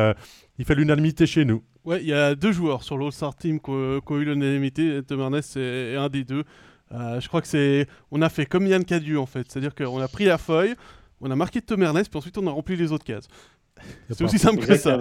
il 0.57 0.65
fait 0.65 0.75
l'unanimité 0.75 1.25
chez 1.25 1.45
nous. 1.45 1.63
Ouais, 1.85 2.01
il 2.01 2.07
y 2.07 2.13
a 2.13 2.35
deux 2.35 2.51
joueurs 2.51 2.83
sur 2.83 2.97
l'All-Star 2.97 3.35
Team 3.35 3.59
qui 3.59 3.71
ont 3.71 4.01
eu 4.09 4.25
l'unanimité. 4.25 5.01
Temernes 5.03 5.41
est 5.55 5.95
un 5.95 6.09
des 6.09 6.23
deux. 6.23 6.43
je 6.91 7.27
crois 7.27 7.41
que 7.41 7.47
c'est. 7.47 7.87
On 8.11 8.21
a 8.21 8.29
fait 8.29 8.45
comme 8.45 8.67
Yann 8.67 8.83
Cadieu 8.83 9.19
en 9.19 9.25
fait. 9.25 9.45
C'est-à-dire 9.49 9.75
qu'on 9.75 9.99
a 9.99 10.07
pris 10.07 10.25
la 10.25 10.37
feuille, 10.37 10.75
on 11.21 11.31
a 11.31 11.35
marqué 11.35 11.61
Temernes, 11.61 12.03
puis 12.03 12.17
ensuite 12.17 12.37
on 12.37 12.47
a 12.47 12.51
rempli 12.51 12.75
les 12.75 12.91
autres 12.91 13.05
cases. 13.05 13.27
C'est 14.09 14.23
aussi 14.23 14.39
simple 14.39 14.65
que 14.65 14.75
ça. 14.75 14.97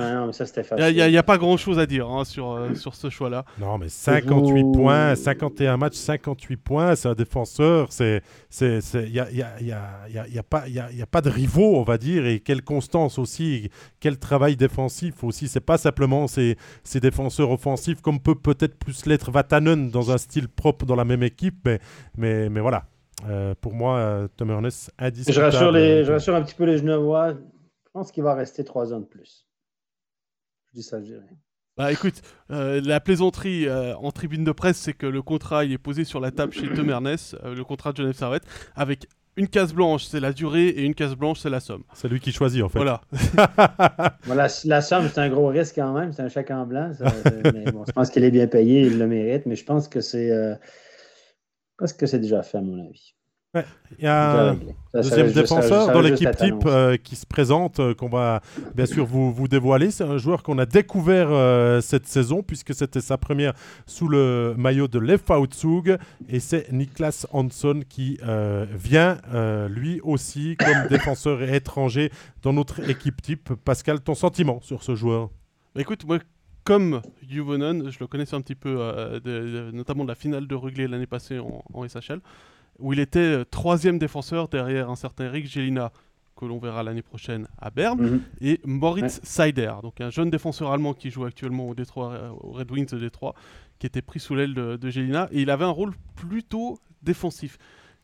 Il 0.90 0.94
n'y 0.94 1.16
a, 1.16 1.22
pas 1.22 1.38
grand 1.38 1.56
chose 1.56 1.78
à 1.78 1.86
dire 1.86 2.08
hein, 2.08 2.24
sur, 2.24 2.52
euh, 2.52 2.74
sur 2.74 2.94
ce 2.94 3.10
choix-là. 3.10 3.44
Non, 3.58 3.78
mais 3.78 3.88
58 3.88 4.64
points, 4.72 5.14
51 5.14 5.76
matchs, 5.76 5.94
58 5.94 6.56
points, 6.56 6.94
c'est 6.96 7.08
un 7.08 7.14
défenseur. 7.14 7.88
Il 8.00 8.20
n'y 8.60 9.20
a, 9.20 9.28
y 9.60 9.72
y 10.34 10.42
pas, 10.48 10.68
y 10.68 10.78
a 10.78 11.06
pas 11.06 11.20
de 11.20 11.30
rivaux, 11.30 11.76
on 11.76 11.82
va 11.82 11.98
dire. 11.98 12.26
Et 12.26 12.40
quelle 12.40 12.62
constance 12.62 13.18
aussi, 13.18 13.70
quel 14.00 14.18
travail 14.18 14.56
défensif 14.56 15.24
aussi. 15.24 15.48
C'est 15.48 15.60
pas 15.60 15.78
simplement 15.78 16.26
ces, 16.26 16.56
ces, 16.84 17.00
défenseurs 17.00 17.50
offensifs 17.50 18.00
comme 18.00 18.20
peut 18.20 18.34
peut-être 18.34 18.78
plus 18.78 19.06
l'être 19.06 19.30
Vatanen 19.30 19.90
dans 19.90 20.10
un 20.10 20.18
style 20.18 20.48
propre 20.48 20.86
dans 20.86 20.96
la 20.96 21.04
même 21.04 21.22
équipe. 21.22 21.56
Mais, 21.64 21.80
mais, 22.16 22.48
mais 22.48 22.60
voilà. 22.60 22.84
Euh, 23.28 23.54
pour 23.60 23.72
moi, 23.72 23.96
euh, 23.96 24.28
Tom 24.36 24.50
Ernest, 24.50 24.92
indiscutable. 24.98 25.50
Je 25.52 25.56
rassure, 25.56 25.72
les, 25.72 26.04
je 26.04 26.12
rassure 26.12 26.34
un 26.34 26.42
petit 26.42 26.54
peu 26.54 26.64
les 26.64 26.78
Genevois 26.78 27.32
pense 27.96 28.12
qu'il 28.12 28.24
va 28.24 28.34
rester 28.34 28.62
trois 28.62 28.92
ans 28.92 29.00
de 29.00 29.06
plus. 29.06 29.46
Je 30.66 30.74
dis 30.74 30.82
ça, 30.82 31.00
je 31.00 31.06
dirais. 31.06 31.38
Bah 31.78 31.90
écoute, 31.92 32.20
euh, 32.50 32.82
la 32.84 33.00
plaisanterie 33.00 33.66
euh, 33.66 33.96
en 33.96 34.12
tribune 34.12 34.44
de 34.44 34.52
presse, 34.52 34.76
c'est 34.76 34.92
que 34.92 35.06
le 35.06 35.22
contrat 35.22 35.64
il 35.64 35.72
est 35.72 35.78
posé 35.78 36.04
sur 36.04 36.20
la 36.20 36.30
table 36.30 36.52
chez 36.52 36.70
Temernes, 36.74 37.16
euh, 37.42 37.54
le 37.54 37.64
contrat 37.64 37.92
de 37.92 37.96
Genève 37.96 38.14
Servette, 38.14 38.42
avec 38.74 39.06
une 39.36 39.48
case 39.48 39.72
blanche, 39.72 40.04
c'est 40.04 40.20
la 40.20 40.34
durée, 40.34 40.68
et 40.68 40.82
une 40.82 40.94
case 40.94 41.14
blanche, 41.14 41.40
c'est 41.40 41.48
la 41.48 41.60
somme. 41.60 41.84
C'est 41.94 42.08
lui 42.08 42.20
qui 42.20 42.32
choisit, 42.32 42.62
en 42.62 42.68
fait. 42.68 42.78
Voilà. 42.78 43.00
la 44.64 44.82
somme, 44.82 45.08
c'est 45.08 45.20
un 45.20 45.30
gros 45.30 45.48
risque 45.48 45.76
quand 45.76 45.94
même, 45.94 46.12
c'est 46.12 46.22
un 46.22 46.28
chèque 46.28 46.50
en 46.50 46.66
blanc. 46.66 46.92
mais 47.54 47.72
bon, 47.72 47.84
je 47.86 47.92
pense 47.92 48.10
qu'il 48.10 48.24
est 48.24 48.30
bien 48.30 48.46
payé, 48.46 48.82
il 48.82 48.98
le 48.98 49.06
mérite, 49.06 49.46
mais 49.46 49.56
je 49.56 49.64
pense 49.64 49.88
que 49.88 50.02
c'est. 50.02 50.30
parce 51.78 51.94
que 51.94 52.04
c'est 52.04 52.20
déjà 52.20 52.42
fait, 52.42 52.58
à 52.58 52.62
mon 52.62 52.78
avis. 52.86 53.15
Il 53.98 54.04
y 54.04 54.08
a 54.08 54.50
un 54.50 54.56
deuxième 54.94 55.32
défenseur 55.32 55.92
dans 55.92 56.00
l'équipe 56.00 56.34
type 56.36 56.64
euh, 56.66 56.96
qui 56.96 57.16
se 57.16 57.26
présente, 57.26 57.80
euh, 57.80 57.94
qu'on 57.94 58.08
va 58.08 58.40
bien 58.74 58.86
sûr 58.86 59.06
vous, 59.06 59.32
vous 59.32 59.48
dévoiler. 59.48 59.90
C'est 59.90 60.04
un 60.04 60.18
joueur 60.18 60.42
qu'on 60.42 60.58
a 60.58 60.66
découvert 60.66 61.28
euh, 61.30 61.80
cette 61.80 62.06
saison, 62.06 62.42
puisque 62.42 62.74
c'était 62.74 63.00
sa 63.00 63.16
première 63.16 63.54
sous 63.86 64.08
le 64.08 64.54
maillot 64.56 64.88
de 64.88 64.98
Lev 64.98 65.20
Zug. 65.54 65.98
Et 66.28 66.40
c'est 66.40 66.72
Niklas 66.72 67.26
Hansson 67.32 67.82
qui 67.88 68.18
vient, 68.74 69.18
lui 69.68 70.00
aussi, 70.02 70.56
comme 70.56 70.86
défenseur 70.90 71.42
étranger 71.42 72.10
dans 72.42 72.52
notre 72.52 72.88
équipe 72.88 73.22
type. 73.22 73.52
Pascal, 73.64 74.00
ton 74.00 74.14
sentiment 74.14 74.60
sur 74.60 74.82
ce 74.82 74.94
joueur? 74.94 75.30
Bah, 75.74 75.80
Écoute, 75.80 76.04
moi, 76.06 76.18
comme 76.64 77.00
Juvonen, 77.28 77.90
je 77.90 77.98
le 78.00 78.06
connaissais 78.06 78.34
un 78.34 78.40
petit 78.40 78.54
peu, 78.54 78.78
notamment 79.72 80.04
de 80.04 80.08
la 80.08 80.14
finale 80.14 80.46
de 80.46 80.54
Ruglé 80.54 80.88
l'année 80.88 81.06
passée 81.06 81.38
en, 81.38 81.62
en 81.72 81.86
SHL 81.86 82.20
où 82.78 82.92
il 82.92 83.00
était 83.00 83.18
euh, 83.18 83.44
troisième 83.44 83.98
défenseur 83.98 84.48
derrière 84.48 84.90
un 84.90 84.96
certain 84.96 85.24
Eric 85.26 85.46
Gelina, 85.46 85.92
que 86.36 86.44
l'on 86.44 86.58
verra 86.58 86.82
l'année 86.82 87.02
prochaine 87.02 87.48
à 87.58 87.70
Berne, 87.70 88.00
mhm. 88.00 88.22
et 88.40 88.60
Moritz 88.64 89.20
Seider, 89.22 89.72
donc 89.82 90.00
un 90.00 90.10
jeune 90.10 90.30
défenseur 90.30 90.70
allemand 90.70 90.92
qui 90.92 91.10
joue 91.10 91.24
actuellement 91.24 91.68
au, 91.68 91.74
Détroit, 91.74 92.12
euh, 92.12 92.30
au 92.40 92.52
Red 92.52 92.70
Wings 92.70 92.90
de 92.90 92.98
Détroit, 92.98 93.34
qui 93.78 93.86
était 93.86 94.02
pris 94.02 94.20
sous 94.20 94.34
l'aile 94.34 94.54
de, 94.54 94.76
de 94.76 94.90
Gelina, 94.90 95.28
et 95.32 95.42
il 95.42 95.50
avait 95.50 95.64
un 95.64 95.70
rôle 95.70 95.94
plutôt 96.14 96.78
défensif. 97.02 97.58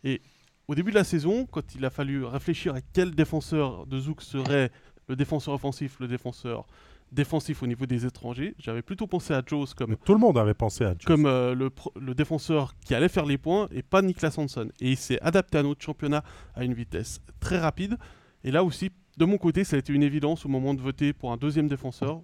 Et 0.05 0.23
au 0.69 0.75
début 0.75 0.91
de 0.91 0.97
la 0.97 1.05
saison, 1.05 1.47
quand 1.47 1.75
il 1.75 1.85
a 1.85 1.91
fallu 1.91 2.25
réfléchir 2.25 2.75
à 2.75 2.81
quel 2.81 3.15
défenseur 3.15 3.87
de 3.87 3.99
Zouk 3.99 4.23
serait 4.23 4.71
le 5.09 5.17
défenseur 5.17 5.55
offensif, 5.55 5.99
le 6.01 6.09
défenseur 6.09 6.67
défensif 7.13 7.63
au 7.63 7.67
niveau 7.67 7.87
des 7.87 8.07
étrangers. 8.07 8.55
J'avais 8.59 8.83
plutôt 8.83 9.07
pensé 9.07 9.35
à 9.35 9.43
Joes 9.47 9.67
comme. 9.77 9.97
tout 9.97 10.15
le 10.15 10.19
monde 10.19 10.39
avait 10.39 10.55
pensé 10.55 10.85
à 10.85 10.93
Joes. 10.93 11.07
Comme 11.07 11.27
euh, 11.27 11.55
le, 11.55 12.15
défenseur 12.15 12.75
qui 12.85 12.95
allait 12.95 13.09
faire 13.09 13.27
les 13.27 13.39
points 13.39 13.69
et 13.71 13.83
pas 13.83 14.03
Niklas 14.03 14.35
Hansen. 14.39 14.71
Et 14.81 14.91
il 14.93 14.97
s'est 14.97 15.21
adapté 15.21 15.59
à 15.59 15.63
notre 15.63 15.83
championnat 15.83 16.25
à 16.55 16.65
une 16.65 16.75
vitesse 16.75 17.21
très 17.41 17.59
rapide. 17.59 17.97
Et 18.45 18.51
là 18.51 18.65
aussi, 18.65 18.91
de 19.19 19.25
mon 19.25 19.39
côté, 19.39 19.65
ça 19.65 19.77
a 19.77 19.79
été 19.79 19.93
une 19.93 20.03
évidence 20.03 20.47
au 20.47 20.49
moment 20.49 20.75
de 20.75 20.81
voter 20.81 21.13
pour 21.13 21.33
un 21.33 21.37
deuxième 21.37 21.69
défenseur. 21.69 22.23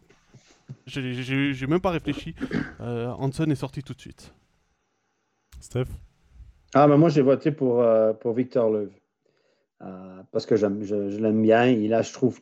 J'ai 0.87 1.67
même 1.67 1.81
pas 1.81 1.91
réfléchi. 1.91 2.35
Euh, 2.81 3.09
Hansen 3.19 3.51
est 3.51 3.57
sorti 3.57 3.83
tout 3.83 3.95
de 3.95 4.01
suite. 4.01 4.35
Steph? 5.61 5.87
Ah, 6.75 6.87
bah 6.87 6.99
moi 6.99 7.09
j'ai 7.09 7.23
voté 7.23 7.51
pour, 7.51 7.81
euh, 7.81 8.13
pour 8.13 8.35
Victor 8.35 8.71
Leuve. 8.71 8.93
parce 10.31 10.47
que 10.47 10.57
je, 10.57 10.67
je 10.83 11.19
l'aime 11.19 11.43
bien. 11.43 11.67
Il 11.67 11.95
a, 11.95 12.03
je 12.03 12.13
trouve, 12.13 12.41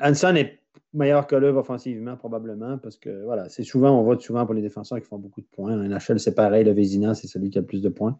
Hanson 0.00 0.34
est 0.36 0.59
meilleur 0.92 1.26
que 1.26 1.36
Love 1.36 1.56
offensivement, 1.56 2.16
probablement, 2.16 2.78
parce 2.78 2.96
que 2.96 3.24
voilà, 3.24 3.48
c'est 3.48 3.62
souvent, 3.62 3.98
on 4.00 4.02
vote 4.02 4.20
souvent 4.22 4.44
pour 4.44 4.54
les 4.54 4.62
défenseurs 4.62 4.98
qui 5.00 5.06
font 5.06 5.18
beaucoup 5.18 5.40
de 5.40 5.46
points. 5.46 5.72
Un 5.72 5.88
NHL, 5.88 6.18
c'est 6.18 6.34
pareil, 6.34 6.64
le 6.64 6.72
Vézina, 6.72 7.14
c'est 7.14 7.26
celui 7.28 7.50
qui 7.50 7.58
a 7.58 7.60
le 7.60 7.66
plus 7.66 7.82
de 7.82 7.88
points. 7.88 8.18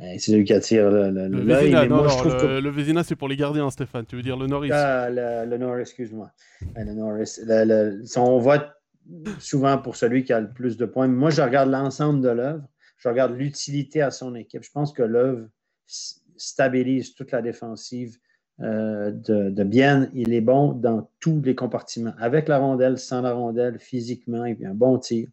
Euh, 0.00 0.04
c'est 0.18 0.32
celui 0.32 0.44
qui 0.44 0.52
attire 0.52 0.90
le, 0.90 1.10
le, 1.10 1.28
Le 1.28 1.40
Vézina, 1.42 1.86
non, 1.86 1.96
moi, 1.96 2.02
non, 2.04 2.08
je 2.10 2.16
trouve 2.18 2.32
le, 2.34 2.40
que- 2.40 2.60
le 2.60 2.70
Vézina, 2.70 3.04
c'est 3.04 3.14
pour 3.16 3.28
les 3.28 3.36
gardiens, 3.36 3.70
Stéphane. 3.70 4.04
Tu 4.06 4.16
veux 4.16 4.22
dire 4.22 4.36
le 4.36 4.46
Norris 4.48 4.70
Ah, 4.72 5.08
le, 5.10 5.56
Norris, 5.56 5.82
excuse-moi. 5.82 6.30
Euh, 6.76 6.84
Le 6.84 6.94
Norris. 6.94 7.38
On 8.16 8.38
vote 8.38 8.66
souvent 9.38 9.78
pour 9.78 9.96
celui 9.96 10.24
qui 10.24 10.32
a 10.32 10.40
le 10.40 10.50
plus 10.52 10.76
de 10.76 10.84
points. 10.86 11.06
Moi, 11.08 11.30
je 11.30 11.42
regarde 11.42 11.70
l'ensemble 11.70 12.20
de 12.22 12.28
l'œuvre. 12.30 12.64
Je 12.98 13.08
regarde 13.08 13.36
l'utilité 13.36 14.02
à 14.02 14.10
son 14.10 14.34
équipe. 14.34 14.62
Je 14.64 14.70
pense 14.72 14.92
que 14.92 15.02
l'œuvre 15.02 15.46
stabilise 16.36 17.14
toute 17.14 17.30
la 17.32 17.42
défensive 17.42 18.16
euh, 18.60 19.10
de, 19.10 19.50
de 19.50 19.64
bien. 19.64 20.08
Il 20.14 20.32
est 20.32 20.40
bon 20.40 20.72
dans 20.72 21.10
tous 21.20 21.40
les 21.42 21.54
compartiments. 21.54 22.14
Avec 22.18 22.48
la 22.48 22.58
rondelle, 22.58 22.98
sans 22.98 23.22
la 23.22 23.32
rondelle, 23.32 23.78
physiquement, 23.78 24.44
et 24.44 24.54
puis 24.54 24.66
un 24.66 24.74
bon 24.74 24.98
tir. 24.98 25.28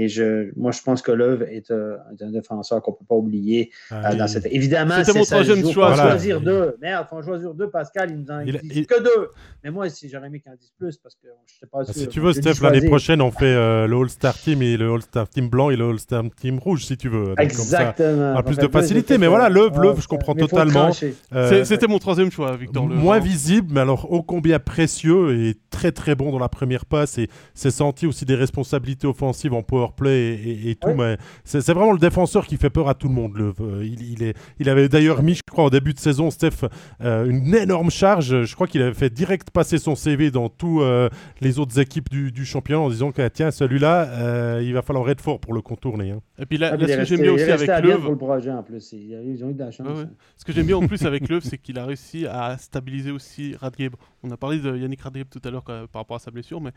Et 0.00 0.08
je, 0.08 0.52
moi, 0.56 0.70
je 0.70 0.80
pense 0.80 1.02
que 1.02 1.10
l'œuvre 1.10 1.42
est 1.42 1.72
euh, 1.72 1.96
un 2.20 2.30
défenseur 2.30 2.80
qu'on 2.82 2.92
ne 2.92 2.96
peut 2.98 3.04
pas 3.08 3.16
oublier 3.16 3.72
euh, 3.90 4.00
Ah, 4.04 4.14
dans 4.14 4.28
cette... 4.28 4.46
Évidemment, 4.46 4.94
c'est 5.02 5.12
mon 5.12 5.24
ça, 5.24 5.34
troisième 5.34 5.68
choix, 5.72 5.88
voilà. 5.88 6.10
choisir 6.12 6.40
deux. 6.40 6.76
Merde, 6.80 7.04
il 7.04 7.10
faut 7.10 7.16
en 7.16 7.22
choisir 7.22 7.52
deux. 7.52 7.68
Pascal, 7.68 8.12
il 8.12 8.18
nous 8.18 8.30
en 8.30 8.38
Il- 8.42 8.58
dit 8.62 8.68
il- 8.80 8.86
que 8.86 9.02
deux. 9.02 9.30
Mais 9.64 9.72
moi, 9.72 9.88
si 9.88 10.08
j'aurais 10.08 10.28
aimé 10.28 10.38
qu'il 10.38 10.52
en 10.52 10.54
dise 10.54 10.72
plus, 10.78 10.96
parce 10.98 11.16
que 11.16 11.26
je 11.26 11.54
ne 11.54 11.58
sais 11.58 11.66
pas 11.66 11.78
Ah, 11.80 11.84
sûr. 11.84 11.94
Si 11.94 12.06
tu 12.06 12.20
veux, 12.20 12.32
Steph, 12.32 12.62
l'année 12.62 12.86
prochaine, 12.86 13.20
on 13.20 13.32
fait 13.32 13.46
euh, 13.46 13.88
le 13.88 13.96
All-Star 13.96 14.34
Team 14.38 14.62
et 14.62 14.76
le 14.76 14.88
All-Star 14.88 15.28
Team 15.28 15.48
blanc 15.48 15.70
et 15.70 15.76
le 15.76 15.88
All-Star 15.88 16.22
Team 16.40 16.60
rouge, 16.60 16.84
si 16.84 16.96
tu 16.96 17.08
veux. 17.08 17.34
Donc, 17.34 17.36
comme 17.36 17.48
ça, 17.48 17.80
Exactement. 17.90 18.34
on 18.34 18.36
a 18.36 18.42
plus 18.44 18.56
de 18.56 18.68
facilité, 18.68 19.18
mais 19.18 19.26
voilà, 19.26 19.44
ça. 19.46 19.50
l'œuvre, 19.50 19.74
Ah, 19.78 19.82
l'œuvre, 19.82 20.00
je 20.00 20.06
comprends 20.06 20.34
totalement. 20.36 20.90
euh, 21.34 21.64
C'était 21.64 21.88
mon 21.88 21.98
troisième 21.98 22.30
choix, 22.30 22.56
Victor. 22.56 22.86
Moins 22.86 23.18
visible, 23.18 23.72
mais 23.72 23.80
alors 23.80 24.12
ô 24.12 24.22
combien 24.22 24.60
précieux 24.60 25.34
et 25.40 25.56
très 25.70 25.90
très 25.90 26.14
bon 26.14 26.30
dans 26.30 26.38
la 26.38 26.48
première 26.48 26.86
passe. 26.86 27.18
Et 27.18 27.28
c'est 27.54 27.72
senti 27.72 28.06
aussi 28.06 28.24
des 28.24 28.36
responsabilités 28.36 29.08
offensives 29.08 29.54
en 29.54 29.62
power 29.64 29.87
play 29.92 30.34
et, 30.34 30.50
et- 30.50 30.70
et 30.70 30.74
tout. 30.74 30.88
Oui. 30.88 30.94
Mais 30.98 31.16
c'est 31.44 31.66
vraiment 31.72 31.92
le 31.92 31.98
défenseur 31.98 32.46
qui 32.46 32.56
fait 32.56 32.70
peur 32.70 32.88
à 32.88 32.94
tout 32.94 33.08
le 33.08 33.14
monde. 33.14 33.36
Le, 33.36 33.52
euh, 33.60 33.84
il, 33.84 34.12
il 34.12 34.22
est, 34.22 34.36
il 34.58 34.68
avait 34.68 34.88
d'ailleurs 34.88 35.22
mis, 35.22 35.34
je 35.34 35.42
crois, 35.42 35.64
au 35.64 35.70
début 35.70 35.92
de 35.94 35.98
saison, 35.98 36.30
Steph, 36.30 36.64
euh, 37.02 37.26
une 37.28 37.54
énorme 37.54 37.90
charge. 37.90 38.44
Je 38.44 38.54
crois 38.54 38.66
qu'il 38.66 38.82
avait 38.82 38.94
fait 38.94 39.10
direct 39.12 39.50
passer 39.50 39.78
son 39.78 39.94
CV 39.94 40.30
dans 40.30 40.48
tous 40.48 40.82
euh, 40.82 41.08
les 41.40 41.58
autres 41.58 41.78
équipes 41.80 42.08
du, 42.08 42.32
du 42.32 42.44
championnat 42.44 42.80
en 42.82 42.90
disant 42.90 43.12
que 43.12 43.26
tiens, 43.28 43.50
celui-là, 43.50 44.04
euh, 44.08 44.62
il 44.64 44.72
va 44.74 44.82
falloir 44.82 45.08
être 45.10 45.20
fort 45.20 45.40
pour 45.40 45.54
le 45.54 45.60
contourner. 45.62 46.10
hein. 46.10 46.20
Et 46.38 46.46
puis 46.46 46.58
là, 46.58 46.70
Ah, 46.72 46.76
là, 46.76 46.86
ce 46.88 46.96
que 46.96 47.04
j'aime 47.04 47.20
bien 47.22 47.32
aussi 47.32 47.44
avec 47.50 47.68
le 47.68 48.16
projet 48.16 48.50
en 48.50 48.62
plus. 48.62 48.92
Ils 48.92 49.18
ils 49.26 49.44
ont 49.44 49.50
eu 49.50 49.54
de 49.54 49.58
la 49.58 49.70
chance. 49.70 49.86
Ouais, 49.86 49.94
ouais. 49.94 50.00
hein. 50.02 50.10
Ce 50.36 50.44
que 50.44 50.52
j'aime 50.52 50.66
bien 50.66 50.76
en 50.76 50.86
plus 50.86 51.02
avec 51.06 51.28
l'œuvre, 51.28 51.44
c'est 51.44 51.58
qu'il 51.58 51.78
a 51.78 51.84
réussi 51.86 52.26
à 52.26 52.56
stabiliser 52.58 53.10
aussi 53.10 53.54
Radgeb. 53.56 53.94
On 54.22 54.30
a 54.30 54.36
parlé 54.36 54.58
de 54.58 54.76
Yannick 54.76 55.00
Radgeb 55.00 55.26
tout 55.30 55.40
à 55.44 55.50
l'heure 55.50 55.62
par 55.64 55.86
rapport 55.94 56.16
à 56.16 56.18
sa 56.20 56.30
blessure, 56.30 56.60
mais 56.60 56.70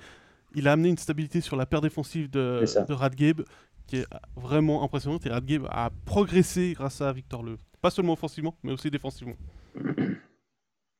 il 0.55 0.67
a 0.67 0.73
amené 0.73 0.89
une 0.89 0.97
stabilité 0.97 1.41
sur 1.41 1.55
la 1.55 1.65
paire 1.65 1.81
défensive 1.81 2.29
de, 2.29 2.63
de 2.87 2.93
Radgeb 2.93 3.41
qui 3.87 3.97
est 3.97 4.05
vraiment 4.35 4.83
impressionnante. 4.83 5.25
Et 5.25 5.29
Radgeb 5.29 5.65
a 5.69 5.89
progressé 6.05 6.73
grâce 6.75 7.01
à 7.01 7.11
Victor 7.11 7.43
Leuve. 7.43 7.59
Pas 7.81 7.89
seulement 7.89 8.13
offensivement, 8.13 8.55
mais 8.63 8.71
aussi 8.71 8.89
défensivement. 8.89 9.35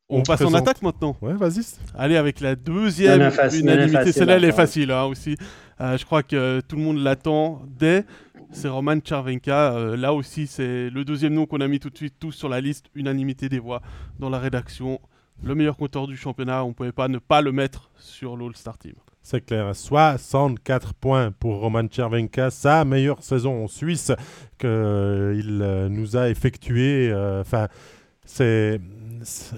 On, 0.08 0.18
On 0.18 0.22
passe 0.22 0.42
en 0.42 0.52
attaque 0.52 0.82
maintenant. 0.82 1.16
Ouais, 1.22 1.32
vas-y. 1.32 1.62
Allez, 1.94 2.16
avec 2.16 2.40
la 2.40 2.54
deuxième 2.54 3.22
a 3.22 3.54
unanimité. 3.54 4.12
Celle-là, 4.12 4.36
elle 4.36 4.44
est 4.44 4.52
facile 4.52 4.90
hein, 4.90 5.04
aussi. 5.04 5.36
Euh, 5.80 5.96
je 5.96 6.04
crois 6.04 6.22
que 6.22 6.60
tout 6.60 6.76
le 6.76 6.82
monde 6.82 6.98
l'attend 6.98 7.62
dès. 7.66 8.04
C'est 8.50 8.68
Roman 8.68 8.98
Charvenka. 9.02 9.72
Euh, 9.72 9.96
là 9.96 10.12
aussi, 10.12 10.46
c'est 10.46 10.90
le 10.90 11.04
deuxième 11.04 11.32
nom 11.32 11.46
qu'on 11.46 11.62
a 11.62 11.68
mis 11.68 11.80
tout 11.80 11.88
de 11.88 11.96
suite 11.96 12.16
tous 12.18 12.32
sur 12.32 12.50
la 12.50 12.60
liste. 12.60 12.86
Unanimité 12.94 13.48
des 13.48 13.58
voix 13.58 13.80
dans 14.18 14.28
la 14.28 14.38
rédaction. 14.38 15.00
Le 15.44 15.54
meilleur 15.54 15.76
compteur 15.76 16.06
du 16.06 16.16
championnat. 16.16 16.64
On 16.64 16.68
ne 16.68 16.72
pouvait 16.72 16.92
pas 16.92 17.08
ne 17.08 17.18
pas 17.18 17.40
le 17.40 17.52
mettre 17.52 17.90
sur 17.98 18.36
l'All-Star 18.36 18.78
Team. 18.78 18.94
C'est 19.22 19.44
clair. 19.44 19.74
64 19.74 20.94
points 20.94 21.30
pour 21.30 21.60
Roman 21.60 21.84
Chervenka, 21.90 22.50
sa 22.50 22.84
meilleure 22.84 23.22
saison 23.22 23.64
en 23.64 23.68
Suisse 23.68 24.12
qu'il 24.58 25.88
nous 25.90 26.16
a 26.16 26.28
effectué. 26.28 27.10
euh, 27.12 27.40
Enfin, 27.40 27.68
c'est. 28.24 28.80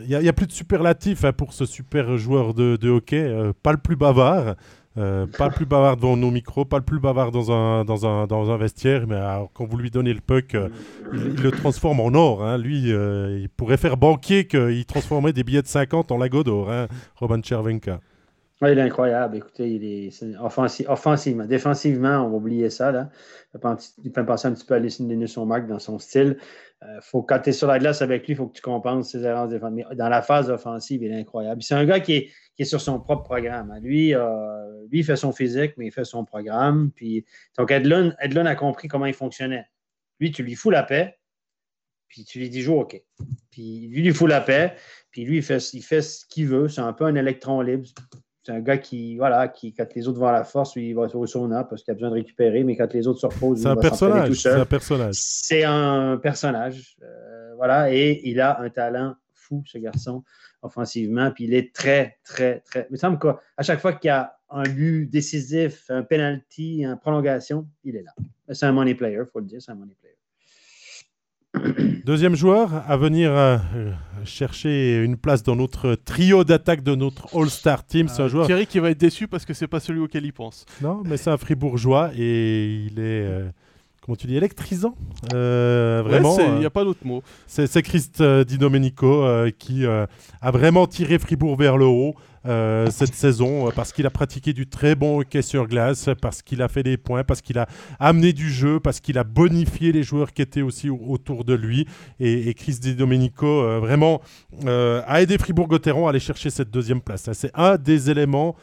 Il 0.06 0.19
n'y 0.19 0.28
a, 0.28 0.32
plus 0.35 0.47
de 0.47 0.52
superlatif 0.52 1.24
hein, 1.24 1.32
pour 1.32 1.55
ce 1.55 1.65
super 1.65 2.19
joueur 2.19 2.52
de, 2.52 2.78
hockey. 2.89 3.16
euh, 3.23 3.52
pas 3.62 3.73
le 3.73 3.78
plus 3.78 3.97
bavard. 3.97 4.56
Euh, 4.97 5.27
pas 5.27 5.49
le 5.49 5.55
plus 5.55 5.66
bavard 5.66 5.97
devant 5.97 6.16
nos 6.16 6.31
micros, 6.31 6.65
pas 6.65 6.79
le 6.79 6.85
plus 6.85 7.01
bavard 7.01 7.31
dans 7.33 7.51
un, 7.51 7.85
dans 7.85 8.07
un, 8.07 8.27
dans 8.27 8.51
un 8.51 8.57
vestiaire, 8.57 9.07
mais 9.09 9.21
quand 9.53 9.65
vous 9.66 9.77
lui 9.77 9.91
donnez 9.91 10.12
le 10.15 10.21
puck, 10.21 10.55
euh, 10.55 10.69
il, 11.12 11.35
le 11.43 11.51
transforme 11.51 12.01
en 12.01 12.15
or. 12.15 12.45
hein. 12.45 12.59
Lui, 12.59 12.93
euh, 12.93 13.39
il 13.41 13.49
pourrait 13.49 13.77
faire 13.77 13.97
banquier 13.97 14.47
qu'il 14.47 14.85
transformerait 14.87 15.33
des 15.33 15.43
billets 15.45 15.62
de 15.62 15.66
50 15.66 16.12
en 16.12 16.19
lago 16.19 16.45
d'or, 16.45 16.71
hein, 16.71 16.87
Roman 17.16 17.43
Chervenka. 17.43 18.01
Ouais, 18.62 18.73
il 18.73 18.79
est 18.79 18.83
incroyable. 18.83 19.37
Écoutez, 19.37 19.69
il 19.69 19.85
est 19.85 20.11
offensivement. 20.41 21.45
Défensivement, 21.45 22.25
on 22.25 22.31
va 22.31 22.37
oublier 22.37 22.71
ça. 22.71 22.93
Là. 22.93 23.11
Il 23.53 24.12
fait 24.12 24.23
penser- 24.23 24.47
un 24.49 24.53
petit 24.53 24.65
peu 24.65 24.75
à 24.75 24.79
Linus 24.79 25.37
Mark 25.39 25.66
dans 25.66 25.81
son 25.81 25.99
style. 25.99 26.39
Euh, 26.85 27.01
faut, 27.01 27.23
quand 27.23 27.39
tu 27.40 27.51
es 27.51 27.52
sur 27.52 27.66
la 27.66 27.78
glace 27.78 28.02
avec 28.02 28.27
lui, 28.27 28.35
il 28.35 28.36
faut 28.36 28.47
que 28.47 28.56
tu 28.56 28.62
compenses 28.62 29.12
ses 29.12 29.24
erreurs 29.24 29.48
défensives. 29.48 29.86
Dans 29.94 30.09
la 30.09 30.23
phase 30.23 30.51
offensive, 30.51 31.02
il 31.02 31.12
est 31.12 31.20
incroyable. 31.20 31.62
C'est 31.62 31.74
un 31.74 31.85
gars 31.85 32.01
qui 32.01 32.12
est, 32.15 32.31
qui 32.55 32.62
est 32.62 32.66
sur 32.66 32.81
son 32.81 33.01
propre 33.01 33.23
programme. 33.23 33.70
hein. 33.70 33.81
Lui, 33.81 34.15
euh, 34.15 34.86
lui, 34.90 35.01
il 35.01 35.05
fait 35.05 35.16
son 35.16 35.32
physique, 35.32 35.74
mais 35.77 35.86
il 35.86 35.93
fait 35.93 36.05
son 36.05 36.24
programme. 36.24 36.90
Puis, 36.94 37.24
donc, 37.56 37.70
Edlund, 37.70 38.15
Edlund 38.20 38.47
a 38.47 38.55
compris 38.55 38.89
comment 38.89 39.06
il 39.06 39.15
fonctionnait. 39.15 39.66
Lui, 40.20 40.31
tu 40.31 40.43
lui 40.43 40.55
fous 40.55 40.70
la 40.70 40.82
paix, 40.82 41.19
puis 42.09 42.24
tu 42.24 42.39
lui 42.39 42.51
dis 42.51 42.61
joue 42.61 42.74
OK. 42.78 43.02
Puis 43.51 43.89
lui, 43.89 44.01
il 44.01 44.05
lui 44.05 44.15
fout 44.15 44.28
la 44.28 44.40
paix, 44.40 44.74
puis 45.11 45.24
lui, 45.24 45.39
il 45.39 45.43
fait, 45.43 45.59
il 45.73 45.82
fait 45.82 46.02
ce 46.02 46.27
qu'il 46.27 46.48
veut. 46.48 46.69
C'est 46.69 46.82
un 46.82 46.93
peu 46.93 47.05
un 47.05 47.15
électron 47.15 47.61
libre. 47.62 47.89
C'est 48.47 48.53
un 48.53 48.61
gars 48.61 48.77
qui, 48.79 49.16
voilà, 49.16 49.49
qui, 49.49 49.73
quand 49.73 49.87
les 49.95 50.07
autres 50.07 50.19
vont 50.21 50.27
à 50.27 50.33
la 50.33 50.45
force, 50.45 50.77
lui, 50.77 50.91
il 50.91 50.95
va 50.95 51.03
au 51.15 51.27
sauna 51.27 51.65
parce 51.65 51.83
qu'il 51.83 51.93
a 51.93 51.95
besoin 51.95 52.11
de 52.11 52.15
récupérer, 52.15 52.62
mais 52.62 52.77
quand 52.77 52.93
les 52.93 53.07
autres 53.07 53.21
se 53.21 53.27
reposent, 53.27 53.59
C'est 53.62 53.69
il 53.69 53.71
un 53.71 53.75
va 53.75 53.81
personnage. 53.81 54.29
tout 54.29 54.35
C'est 54.35 54.51
un 54.51 54.66
personnage. 54.66 55.15
C'est 55.15 55.65
un 55.65 56.19
personnage. 56.19 56.97
euh, 57.03 57.55
voilà, 57.57 57.91
et 57.93 58.21
il 58.25 58.41
a 58.41 58.61
un 58.61 58.69
talent 58.69 59.15
fou, 59.33 59.62
ce 59.66 59.79
garçon, 59.79 60.23
offensivement. 60.62 61.31
Puis 61.31 61.45
il 61.45 61.55
est 61.55 61.75
très, 61.75 62.19
très, 62.25 62.61
très. 62.61 62.87
Il 62.91 62.93
me 62.93 62.97
semble 62.99 63.19
qu'à 63.19 63.39
chaque 63.62 63.81
fois 63.81 63.93
qu'il 63.95 64.09
y 64.09 64.11
a 64.11 64.35
un 64.51 64.65
but 64.65 65.07
décisif, 65.07 65.87
un 65.89 66.03
penalty, 66.03 66.83
une 66.83 66.99
prolongation, 66.99 67.66
il 67.83 67.97
est 67.97 68.03
là. 68.03 68.12
C'est 68.53 68.66
un 68.66 68.73
money 68.73 68.95
player, 68.95 69.21
il 69.27 69.31
faut 69.33 69.41
le 69.41 69.47
dire, 69.47 69.62
c'est 69.62 69.73
un 69.73 69.75
money 69.77 69.95
player. 70.01 70.14
Deuxième 72.05 72.35
joueur 72.35 72.71
à 72.89 72.97
venir 72.97 73.31
euh, 73.33 73.57
chercher 74.25 75.03
une 75.05 75.17
place 75.17 75.43
dans 75.43 75.57
notre 75.57 75.95
trio 75.95 76.45
d'attaque 76.45 76.83
de 76.83 76.95
notre 76.95 77.27
All-Star 77.37 77.85
Team. 77.87 78.09
C'est 78.09 78.23
un 78.23 78.25
Euh, 78.25 78.29
joueur. 78.29 78.47
Thierry 78.47 78.67
qui 78.67 78.79
va 78.81 78.91
être 78.91 78.99
déçu 78.99 79.29
parce 79.29 79.45
que 79.45 79.55
c'est 79.55 79.67
pas 79.69 79.81
celui 79.81 80.01
auquel 80.01 80.25
il 80.25 80.33
pense. 80.33 80.67
Non, 80.83 81.03
mais 81.05 81.17
c'est 81.17 81.31
un 81.31 81.37
fribourgeois 81.37 82.11
et 82.17 82.87
il 82.87 82.99
est. 82.99 83.25
euh, 83.25 83.49
Comment 84.03 84.17
tu 84.17 84.27
dis 84.27 84.37
Électrisant 84.37 84.95
Euh, 85.33 86.03
Vraiment. 86.05 86.37
il 86.39 86.59
n'y 86.59 86.67
a 86.67 86.71
pas 86.71 86.85
d'autre 86.85 87.01
mot. 87.07 87.23
C'est 87.47 87.81
Christ 87.83 88.23
Di 88.23 88.59
Domenico 88.59 89.25
qui 89.59 89.87
a 89.87 90.51
vraiment 90.51 90.87
tiré 90.87 91.19
Fribourg 91.19 91.57
vers 91.57 91.79
le 91.79 91.87
haut 91.87 92.15
euh, 92.47 92.91
cette 92.91 93.15
saison 93.15 93.69
euh, 93.69 93.71
parce 93.75 93.93
qu'il 93.93 94.07
a 94.07 94.11
pratiqué 94.11 94.53
du 94.53 94.66
très 94.66 94.95
bon 94.95 95.21
hockey 95.21 95.43
sur 95.43 95.66
glace, 95.66 96.09
parce 96.21 96.43
qu'il 96.43 96.62
a 96.62 96.69
fait 96.69 96.83
des 96.83 96.97
points, 96.97 97.25
parce 97.25 97.41
qu'il 97.41 97.59
a 97.59 97.66
amené 97.99 98.33
du 98.33 98.51
jeu, 98.51 98.81
parce 98.81 99.01
qu'il 99.01 99.19
a 99.19 99.25
bonifié 99.25 99.93
les 99.93 100.03
joueurs 100.03 100.33
qui 100.33 100.43
étaient 100.43 100.62
aussi 100.62 100.91
au- 100.91 101.01
autour 101.09 101.45
de 101.45 101.55
lui. 101.55 101.87
Et, 102.21 102.53
Chris 102.55 102.79
Di 102.81 102.95
Domenico 102.95 103.47
euh, 103.47 103.79
vraiment 103.81 104.21
a 104.66 105.23
aidé 105.23 105.39
Fribourg-Gotteron 105.39 106.07
à 106.07 106.11
aller 106.11 106.21
chercher 106.21 106.51
cette 106.51 106.71
deuxième 106.71 107.01
place. 107.01 107.31
C'est 107.33 107.51
un 107.55 107.77
des 107.77 108.11
éléments 108.11 108.57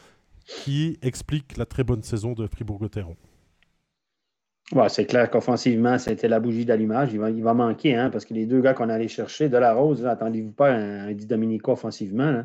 qui 0.46 0.98
explique 1.02 1.56
la 1.56 1.66
très 1.66 1.84
bonne 1.84 2.02
saison 2.02 2.32
de 2.32 2.46
Fribourg-Gotteron. 2.46 3.16
Ouais, 4.72 4.88
c'est 4.88 5.04
clair 5.04 5.28
qu'offensivement, 5.30 5.98
c'était 5.98 6.28
la 6.28 6.40
bougie 6.40 6.64
d'allumage. 6.64 7.10
Il 7.12 7.42
va, 7.42 7.52
manquer, 7.54 7.94
hein, 7.94 8.08
parce 8.10 8.24
que 8.24 8.32
les 8.32 8.46
deux 8.46 8.60
gars 8.62 8.72
qu'on 8.72 8.88
allait 8.88 9.08
chercher, 9.08 9.48
de 9.48 9.56
la 9.58 9.74
Rose, 9.74 10.06
attendez-vous 10.06 10.52
pas 10.52 10.70
un, 10.72 11.08
un 11.08 11.12
Di 11.12 11.26
Domenico 11.26 11.72
offensivement. 11.72 12.44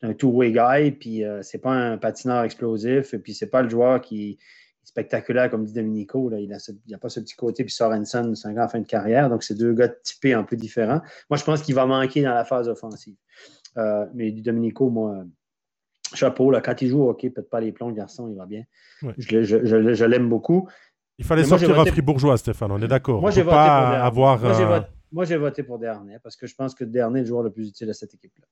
C'est 0.00 0.06
un 0.06 0.12
two-way 0.14 0.52
guy, 0.52 0.90
puis 0.92 1.24
euh, 1.24 1.42
c'est 1.42 1.58
pas 1.58 1.72
un 1.72 1.96
patineur 1.98 2.42
explosif, 2.44 3.14
et 3.14 3.18
puis 3.18 3.32
c'est 3.34 3.46
pas 3.48 3.62
le 3.62 3.68
joueur 3.68 4.00
qui 4.00 4.30
est 4.30 4.38
spectaculaire 4.82 5.50
comme 5.50 5.64
Di 5.64 5.72
Domenico. 5.72 6.28
Là. 6.28 6.38
Il 6.40 6.48
n'a 6.48 6.98
pas 6.98 7.08
ce 7.08 7.20
petit 7.20 7.34
côté, 7.36 7.64
puis 7.64 7.72
Sorensen, 7.72 8.34
c'est 8.34 8.48
un 8.48 8.56
en 8.62 8.68
fin 8.68 8.80
de 8.80 8.86
carrière, 8.86 9.30
donc 9.30 9.42
c'est 9.42 9.54
deux 9.54 9.72
gars 9.72 9.88
typés 9.88 10.34
un 10.34 10.42
peu 10.42 10.56
différents. 10.56 11.00
Moi, 11.30 11.36
je 11.38 11.44
pense 11.44 11.62
qu'il 11.62 11.74
va 11.74 11.86
manquer 11.86 12.22
dans 12.22 12.34
la 12.34 12.44
phase 12.44 12.68
offensive. 12.68 13.14
Euh, 13.76 14.04
mais 14.14 14.30
Di 14.32 14.42
Domenico, 14.42 14.90
moi, 14.90 15.12
euh, 15.20 15.24
chapeau, 16.14 16.50
là, 16.50 16.60
quand 16.60 16.80
il 16.82 16.88
joue 16.88 17.02
au 17.02 17.10
hockey, 17.10 17.30
peut-être 17.30 17.48
pas 17.50 17.60
les 17.60 17.72
plombs, 17.72 17.88
le 17.88 17.94
garçon, 17.94 18.28
il 18.28 18.36
va 18.36 18.46
bien. 18.46 18.64
Ouais. 19.02 19.14
Je, 19.18 19.36
le- 19.36 19.42
je- 19.44 19.64
je- 19.64 19.94
je 19.94 20.04
l'aime 20.04 20.28
beaucoup. 20.28 20.68
Il 21.18 21.24
fallait 21.24 21.44
sortir 21.44 21.70
un 21.70 21.74
voté- 21.74 21.90
fribourgeois, 21.92 22.36
Stéphane, 22.36 22.70
on 22.72 22.82
est 22.82 22.88
d'accord. 22.88 23.20
Moi, 23.20 23.30
On 23.30 23.32
j'ai 23.32 23.42
voté 23.42 23.54
pour 23.54 23.60
pas 23.64 24.04
avoir. 24.04 24.40
Moi, 24.40 24.50
un- 24.50 24.64
voté, 24.78 24.86
moi, 25.12 25.24
voté 25.38 25.62
pour 25.62 25.78
Dernay 25.78 26.18
parce 26.22 26.34
que 26.36 26.46
je 26.48 26.54
pense 26.56 26.74
que 26.74 26.82
Dernay 26.84 27.20
est 27.20 27.22
le 27.22 27.28
joueur 27.28 27.42
le 27.44 27.50
plus 27.50 27.68
utile 27.68 27.88
à 27.90 27.94
cette 27.94 28.12
équipe-là. 28.14 28.46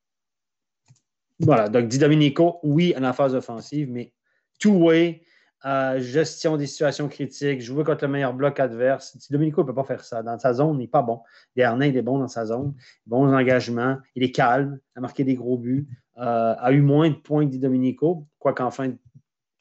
Voilà, 1.42 1.68
donc 1.68 1.88
Di 1.88 1.98
Domenico, 1.98 2.60
oui, 2.62 2.94
en 3.00 3.12
phase 3.12 3.34
offensive, 3.34 3.90
mais 3.90 4.12
two-way, 4.60 5.22
euh, 5.64 6.00
gestion 6.00 6.56
des 6.56 6.66
situations 6.66 7.08
critiques, 7.08 7.60
jouer 7.60 7.82
contre 7.84 8.04
le 8.04 8.12
meilleur 8.12 8.32
bloc 8.32 8.60
adverse. 8.60 9.16
Di 9.16 9.26
Domenico 9.30 9.62
ne 9.62 9.66
peut 9.66 9.74
pas 9.74 9.84
faire 9.84 10.04
ça. 10.04 10.22
Dans 10.22 10.38
sa 10.38 10.54
zone, 10.54 10.76
il 10.76 10.82
n'est 10.82 10.88
pas 10.88 11.02
bon. 11.02 11.20
Dernay, 11.56 11.88
il 11.88 11.96
est 11.96 12.02
bon 12.02 12.18
dans 12.18 12.28
sa 12.28 12.46
zone, 12.46 12.74
bons 13.06 13.32
engagements, 13.32 13.98
il 14.14 14.22
est 14.22 14.30
calme, 14.30 14.78
a 14.94 15.00
marqué 15.00 15.24
des 15.24 15.34
gros 15.34 15.58
buts. 15.58 15.88
a 16.16 16.72
eu 16.72 16.80
moins 16.80 17.10
de 17.10 17.16
points 17.16 17.44
que 17.44 17.50
Di 17.50 17.58
Domenico, 17.58 18.26
quoiqu'en 18.38 18.70
fin 18.70 18.88
de 18.88 18.96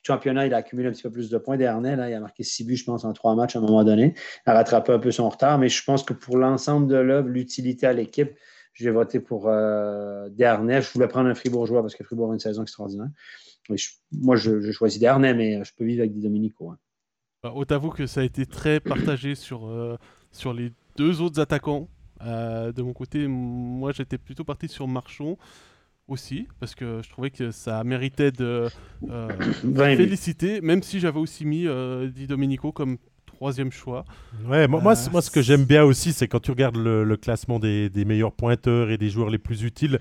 championnat, 0.04 0.48
il 0.48 0.54
a 0.54 0.58
accumulé 0.58 0.88
un 0.88 0.92
petit 0.92 1.04
peu 1.04 1.12
plus 1.12 1.30
de 1.30 1.38
points. 1.40 1.58
Dernay, 1.58 1.96
là, 1.96 2.10
il 2.10 2.14
a 2.14 2.20
marqué 2.20 2.44
six 2.44 2.64
buts, 2.64 2.76
je 2.76 2.86
pense, 2.86 3.06
en 3.06 3.14
trois 3.14 3.36
matchs 3.36 3.56
à 3.56 3.60
un 3.60 3.64
moment 3.64 3.84
donné. 3.84 4.14
Il 4.46 4.50
a 4.50 4.54
rattrapé 4.54 4.92
un 4.92 5.00
peu 5.00 5.12
son 5.12 5.30
retard, 5.30 5.58
mais 5.58 5.70
je 5.70 5.84
pense 5.84 6.04
que 6.04 6.14
pour 6.14 6.38
l'ensemble 6.38 6.88
de 6.88 6.96
l'œuvre, 6.96 7.28
l'utilité 7.28 7.88
à 7.88 7.94
l'équipe, 7.94 8.32
j'ai 8.74 8.92
voté 8.92 9.20
pour 9.20 9.48
euh. 9.48 10.30
Je 10.38 10.94
voulais 10.94 11.08
prendre 11.08 11.30
un 11.30 11.36
Fribourgeois 11.36 11.82
parce 11.82 11.96
que 11.96 12.04
Fribourg 12.04 12.32
a 12.32 12.34
une 12.34 12.40
saison 12.40 12.64
extraordinaire. 12.64 13.10
moi, 14.12 14.36
je, 14.36 14.72
choisis 14.72 15.00
Dernay, 15.00 15.34
mais 15.34 15.64
je 15.64 15.74
peux 15.76 15.86
vivre 15.86 16.02
avec 16.02 16.14
Di 16.14 16.22
Domenico. 16.22 16.70
Hein. 16.70 16.78
Bah, 17.44 17.54
que 17.96 18.06
ça 18.06 18.22
a 18.22 18.24
été 18.24 18.46
très 18.46 18.80
partagé 18.80 19.36
sur, 19.36 19.68
euh, 19.68 19.98
sur 20.32 20.54
les 20.54 20.72
deux 20.96 21.22
autres 21.22 21.40
attaquants. 21.40 21.90
Euh, 22.24 22.72
de 22.72 22.82
mon 22.82 22.94
côté, 22.94 23.28
moi, 23.28 23.92
j'étais 23.92 24.18
plutôt 24.18 24.44
parti 24.44 24.68
sur 24.68 24.88
Marchon 24.88 25.38
aussi, 26.08 26.48
parce 26.60 26.76
que 26.76 27.02
je 27.04 27.10
trouvais 27.10 27.32
que 27.32 27.52
ça 27.52 27.84
méritait 27.84 28.32
de 28.32 28.68
euh, 29.10 29.30
féliciter, 29.74 30.62
même 30.62 30.84
si 30.84 31.00
j'avais 31.00 31.20
aussi 31.20 31.46
mis 31.46 31.68
euh, 31.68 32.10
Di 32.10 32.28
Domenico 32.28 32.72
comme 32.72 32.98
troisième 33.42 33.72
choix. 33.72 34.06
Ouais, 34.48 34.68
moi, 34.68 34.82
moi, 34.82 34.92
euh, 34.92 35.22
ce 35.22 35.32
que 35.32 35.42
j'aime 35.42 35.66
bien 35.66 35.84
aussi, 35.84 36.14
c'est 36.14 36.28
quand 36.28 36.40
tu 36.40 36.52
regardes 36.52 36.78
le, 36.78 37.18
classement 37.18 37.58
des, 37.58 37.90
des, 37.90 38.06
meilleurs 38.06 38.34
pointeurs 38.34 38.92
et 38.92 39.00
des 39.00 39.10
joueurs 39.10 39.32
les 39.32 39.40
plus 39.40 39.64
utiles, 39.64 40.00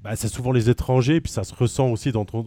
bah, 0.00 0.14
c'est 0.14 0.28
souvent 0.28 0.52
les 0.52 0.70
étrangers, 0.70 1.20
puis 1.20 1.32
ça 1.32 1.42
se 1.42 1.52
ressent 1.52 1.90
aussi 1.90 2.12
dans 2.12 2.24
ton, 2.24 2.44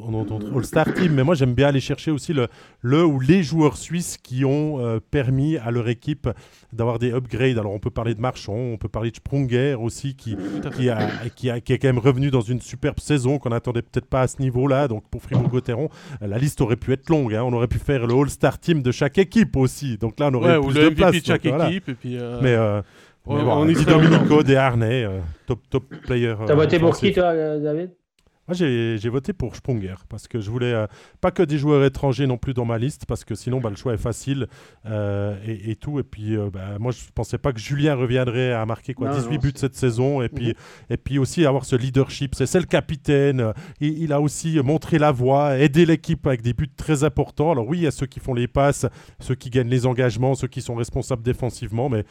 All-Star 0.55 0.93
Team. 0.93 1.13
Mais 1.13 1.23
moi, 1.23 1.35
j'aime 1.35 1.53
bien 1.53 1.67
aller 1.67 1.81
chercher 1.81 2.09
aussi 2.09 2.31
le, 2.31 2.47
le 2.79 3.03
ou 3.05 3.19
les 3.19 3.43
joueurs 3.43 3.75
suisses 3.75 4.17
qui 4.17 4.45
ont 4.45 4.79
euh, 4.79 4.99
permis 4.99 5.57
à 5.57 5.69
leur 5.69 5.89
équipe 5.89 6.29
d'avoir 6.71 6.97
des 6.97 7.11
upgrades. 7.11 7.57
Alors, 7.57 7.73
on 7.73 7.79
peut 7.79 7.89
parler 7.89 8.15
de 8.15 8.21
Marchand, 8.21 8.55
on 8.55 8.77
peut 8.77 8.87
parler 8.87 9.11
de 9.11 9.17
Sprunger 9.17 9.75
aussi, 9.75 10.15
qui, 10.15 10.37
qui, 10.77 10.89
a, 10.89 11.09
qui, 11.35 11.49
a, 11.49 11.59
qui 11.59 11.73
est 11.73 11.77
quand 11.77 11.89
même 11.89 11.99
revenu 11.99 12.31
dans 12.31 12.39
une 12.39 12.61
superbe 12.61 12.99
saison 12.99 13.37
qu'on 13.37 13.49
n'attendait 13.49 13.81
peut-être 13.81 14.07
pas 14.07 14.21
à 14.21 14.27
ce 14.27 14.41
niveau-là. 14.41 14.87
Donc, 14.87 15.03
pour 15.09 15.21
Fribourg-Gotteron, 15.21 15.89
la 16.21 16.37
liste 16.37 16.61
aurait 16.61 16.77
pu 16.77 16.93
être 16.93 17.09
longue. 17.09 17.33
Hein. 17.33 17.43
On 17.43 17.51
aurait 17.51 17.67
pu 17.67 17.79
faire 17.79 18.07
le 18.07 18.13
All-Star 18.13 18.59
Team 18.59 18.81
de 18.81 18.91
chaque 18.91 19.17
équipe 19.17 19.57
aussi. 19.57 19.97
Donc 19.97 20.21
là, 20.21 20.29
on 20.31 20.35
aurait 20.35 20.57
plus 20.61 20.73
de 20.73 20.89
place. 20.89 21.15
de 21.15 21.25
chaque 21.25 21.45
équipe. 21.45 21.89
Et 21.89 21.95
puis, 21.95 22.17
euh, 22.17 22.39
Mais. 22.41 22.55
Euh, 22.55 22.81
on 23.25 23.67
est 23.67 23.85
Domenico, 23.85 24.43
des 24.43 24.55
Harnais, 24.55 25.07
top, 25.45 25.59
top 25.69 25.95
player. 26.05 26.35
T'as 26.45 26.55
voté 26.55 26.79
pour 26.79 26.97
qui, 26.97 27.11
toi, 27.13 27.33
David? 27.59 27.91
Moi, 28.47 28.55
j'ai 28.55 29.09
voté 29.09 29.33
pour 29.33 29.55
Sprunger 29.55 29.95
parce 30.09 30.27
que 30.27 30.41
je 30.41 30.49
voulais 30.49 30.73
euh, 30.73 30.87
pas 31.21 31.31
que 31.31 31.43
des 31.43 31.57
joueurs 31.57 31.85
étrangers 31.85 32.25
non 32.25 32.37
plus 32.37 32.53
dans 32.53 32.65
ma 32.65 32.77
liste 32.77 33.05
parce 33.05 33.23
que 33.23 33.35
sinon, 33.35 33.61
bah, 33.61 33.69
le 33.69 33.75
choix 33.75 33.93
est 33.93 33.97
facile 33.97 34.47
euh, 34.87 35.37
et, 35.45 35.75
tout. 35.75 35.99
Et 35.99 36.03
puis, 36.03 36.35
euh, 36.35 36.49
bah, 36.51 36.77
moi, 36.79 36.91
je 36.91 36.99
pensais 37.13 37.37
pas 37.37 37.53
que 37.53 37.59
Julien 37.59 37.95
reviendrait 37.95 38.51
à 38.51 38.65
marquer 38.65 38.93
quoi, 38.93 39.13
18 39.13 39.37
buts 39.37 39.53
cette 39.55 39.75
saison 39.75 40.21
et 40.21 40.27
puis, 40.27 40.47
mhm. 40.47 40.53
et 40.89 40.97
puis 40.97 41.19
aussi 41.19 41.45
avoir 41.45 41.65
ce 41.65 41.75
leadership. 41.75 42.35
C'est 42.35 42.59
le 42.59 42.65
capitaine. 42.65 43.53
Il, 43.79 43.99
il, 43.99 44.11
a 44.11 44.19
aussi 44.19 44.59
montré 44.61 44.97
la 44.97 45.11
voie, 45.11 45.57
aidé 45.57 45.85
l'équipe 45.85 46.25
avec 46.25 46.41
des 46.41 46.53
buts 46.53 46.67
très 46.75 47.03
importants. 47.03 47.51
Alors, 47.51 47.67
oui, 47.67 47.77
il 47.77 47.83
y 47.83 47.87
a 47.87 47.91
ceux 47.91 48.07
qui 48.07 48.19
font 48.19 48.33
les 48.33 48.47
passes, 48.47 48.85
ceux 49.19 49.35
qui 49.35 49.49
gagnent 49.49 49.69
les 49.69 49.85
engagements, 49.85 50.33
ceux 50.33 50.47
qui 50.47 50.61
sont 50.61 50.75
responsables 50.75 51.23
défensivement. 51.23 51.89
Mais 51.89 52.03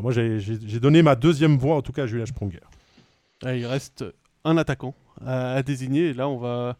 moi, 0.00 0.12
j'ai 0.12 0.80
donné 0.80 1.02
ma 1.02 1.14
deuxième 1.14 1.56
voix 1.56 1.76
en 1.76 1.82
tout 1.82 1.92
cas 1.92 2.04
à 2.04 2.06
Julien 2.06 2.26
Sprunger. 2.26 2.60
il 3.42 3.66
reste 3.66 4.04
un 4.44 4.56
attaquant 4.56 4.94
à, 5.24 5.62
désigner. 5.62 6.08
Et 6.08 6.14
là, 6.14 6.28
on 6.28 6.38
va. 6.38 6.76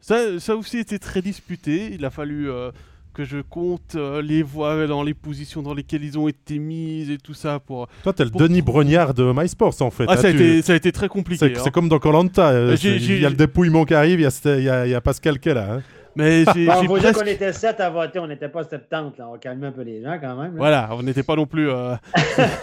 Ça, 0.00 0.38
ça 0.38 0.56
aussi 0.56 0.78
été 0.78 0.98
très 0.98 1.22
disputé. 1.22 1.90
Il 1.92 2.04
a 2.04 2.10
fallu 2.10 2.48
euh, 2.50 2.70
que 3.14 3.24
je 3.24 3.38
compte 3.38 3.96
euh, 3.96 4.22
les 4.22 4.42
voix 4.42 4.86
dans 4.86 5.02
les 5.02 5.14
positions 5.14 5.60
dans 5.60 5.74
lesquelles 5.74 6.04
ils 6.04 6.16
ont 6.16 6.28
été 6.28 6.58
mises 6.58 7.10
et 7.10 7.18
tout 7.18 7.34
ça 7.34 7.58
pour. 7.58 7.88
Toi, 8.04 8.12
t'es 8.12 8.24
le 8.24 8.30
Denis 8.30 8.62
Brognard 8.62 9.12
de 9.12 9.32
MySports 9.34 9.80
en 9.80 9.90
fait. 9.90 10.04
Ah, 10.08 10.16
ça, 10.16 10.28
a 10.28 10.30
été, 10.30 10.62
ça, 10.62 10.74
a 10.74 10.76
été, 10.76 10.92
très 10.92 11.08
compliqué. 11.08 11.52
C'est 11.54 11.66
hein. 11.66 11.70
comme 11.72 11.88
dans 11.88 11.98
Colanta. 11.98 12.50
Euh, 12.50 12.76
il 12.82 13.20
y 13.20 13.26
a 13.26 13.30
le 13.30 13.36
dépouillement 13.36 13.84
qui 13.84 13.94
arrive, 13.94 14.20
il 14.20 14.62
y, 14.62 14.68
a, 14.68 14.86
y 14.86 14.94
a 14.94 15.00
Pascal 15.00 15.40
qui 15.40 15.48
est 15.48 15.54
là. 15.54 15.74
Hein. 15.74 15.82
Mais 16.18 16.44
j'ai. 16.54 16.66
Bon, 16.66 16.84
faut 16.84 16.98
dire 16.98 17.12
qu'on 17.12 17.22
était 17.22 17.52
7 17.52 17.78
à 17.78 17.90
voter, 17.90 18.18
on 18.18 18.26
n'était 18.26 18.48
pas 18.48 18.64
70. 18.64 19.18
Là. 19.18 19.28
On 19.32 19.38
calmait 19.38 19.68
un 19.68 19.72
peu 19.72 19.82
les 19.82 20.02
gens 20.02 20.18
quand 20.20 20.34
même. 20.36 20.54
Voilà, 20.56 20.88
on 20.92 21.02
n'était 21.04 21.22
pas 21.22 21.36
non 21.36 21.46
plus. 21.46 21.70
Euh... 21.70 21.94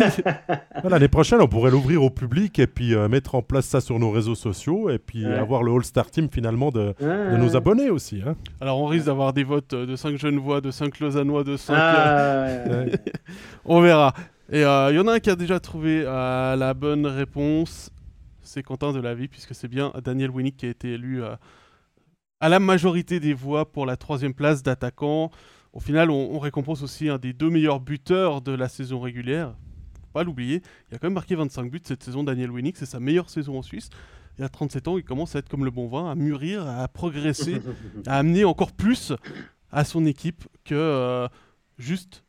L'année 0.84 1.07
prochaine, 1.07 1.40
on 1.41 1.48
pourrait 1.48 1.72
l'ouvrir 1.72 2.03
au 2.03 2.10
public 2.10 2.60
et 2.60 2.68
puis 2.68 2.94
euh, 2.94 3.07
mettre 3.07 3.34
en 3.34 3.41
place 3.41 3.65
ça 3.65 3.80
sur 3.80 3.98
nos 3.98 4.11
réseaux 4.11 4.36
sociaux 4.36 4.90
et 4.90 4.99
puis 4.99 5.26
avoir 5.26 5.64
le 5.64 5.72
All-Star 5.72 6.11
Team 6.11 6.27
finalement 6.30 6.69
de, 6.69 6.94
de 6.99 7.38
nos 7.38 7.56
abonnés 7.56 7.90
aussi. 7.90 8.22
Hein. 8.27 8.36
Alors 8.60 8.80
on 8.80 8.88
risque 8.88 9.06
d'avoir 9.06 9.32
des 9.32 9.45
votes 9.45 9.73
de 9.73 9.95
5 9.95 10.18
jeunes 10.18 10.38
voix, 10.38 10.60
de 10.60 10.69
5 10.69 10.99
Lausannois, 10.99 11.45
de 11.45 11.56
5. 11.56 11.73
Ah, 11.77 12.45
on 13.65 13.80
verra. 13.80 14.14
Et 14.52 14.60
il 14.60 14.64
euh, 14.64 14.91
y 14.91 14.99
en 14.99 15.07
a 15.07 15.14
un 15.14 15.19
qui 15.19 15.30
a 15.30 15.36
déjà 15.36 15.61
trouvé 15.61 16.03
euh, 16.06 16.56
la 16.57 16.73
bonne 16.73 17.06
réponse. 17.06 17.90
C'est 18.41 18.61
Quentin 18.64 18.91
de 18.91 18.99
la 18.99 19.15
vie, 19.15 19.27
puisque 19.27 19.56
c'est 19.56 19.68
bien 19.69 19.94
Daniel 20.03 20.30
Winnick 20.30 20.57
qui 20.57 20.68
a 20.68 20.69
été 20.69 20.94
élu 20.94 21.23
à 22.40 22.49
la 22.49 22.60
majorité 22.60 23.20
des 23.20 23.34
voix 23.34 23.72
pour 23.72 23.86
la 23.86 23.98
troisième 23.98 24.34
place 24.34 24.64
d'attaquant. 24.64 25.32
Au 25.74 25.80
final, 25.80 26.10
on, 26.10 26.40
récompense 26.40 26.82
aussi 26.82 27.10
un 27.10 27.18
des 27.18 27.34
deux 27.34 27.49
meilleurs 27.49 27.80
buteurs 27.80 28.41
de 28.41 28.52
la 28.52 28.70
saison 28.70 28.99
régulière. 28.99 29.56
Faut 30.02 30.12
pas 30.14 30.24
l'oublier. 30.24 30.62
Il 30.90 30.95
a 30.95 30.99
quand 30.99 31.07
même 31.07 31.14
marqué 31.14 31.36
25 31.36 31.70
buts 31.70 31.82
cette 31.84 32.03
saison, 32.03 32.24
Daniel 32.24 32.52
Winnick. 32.52 32.78
C'est 32.78 32.86
sa 32.86 32.99
meilleure 32.99 33.30
saison 33.30 33.57
en 33.57 33.62
Suisse. 33.62 33.90
Il 34.38 34.44
a 34.44 34.49
37 34.49 34.88
ans, 34.90 34.98
il 34.98 35.03
commence 35.03 35.36
à 35.36 35.40
être 35.40 35.48
comme 35.48 35.64
le 35.64 35.72
bon 35.72 35.88
vin, 35.88 36.12
à 36.12 36.16
mûrir, 36.16 36.68
à 36.68 36.88
progresser, 36.90 37.62
à 38.06 38.18
amener 38.18 38.44
encore 38.44 38.74
plus 38.74 39.14
à 39.72 39.86
son 39.86 40.06
équipe 40.06 40.44
que 40.66 40.76
euh, 40.76 41.28
juste 41.78 42.25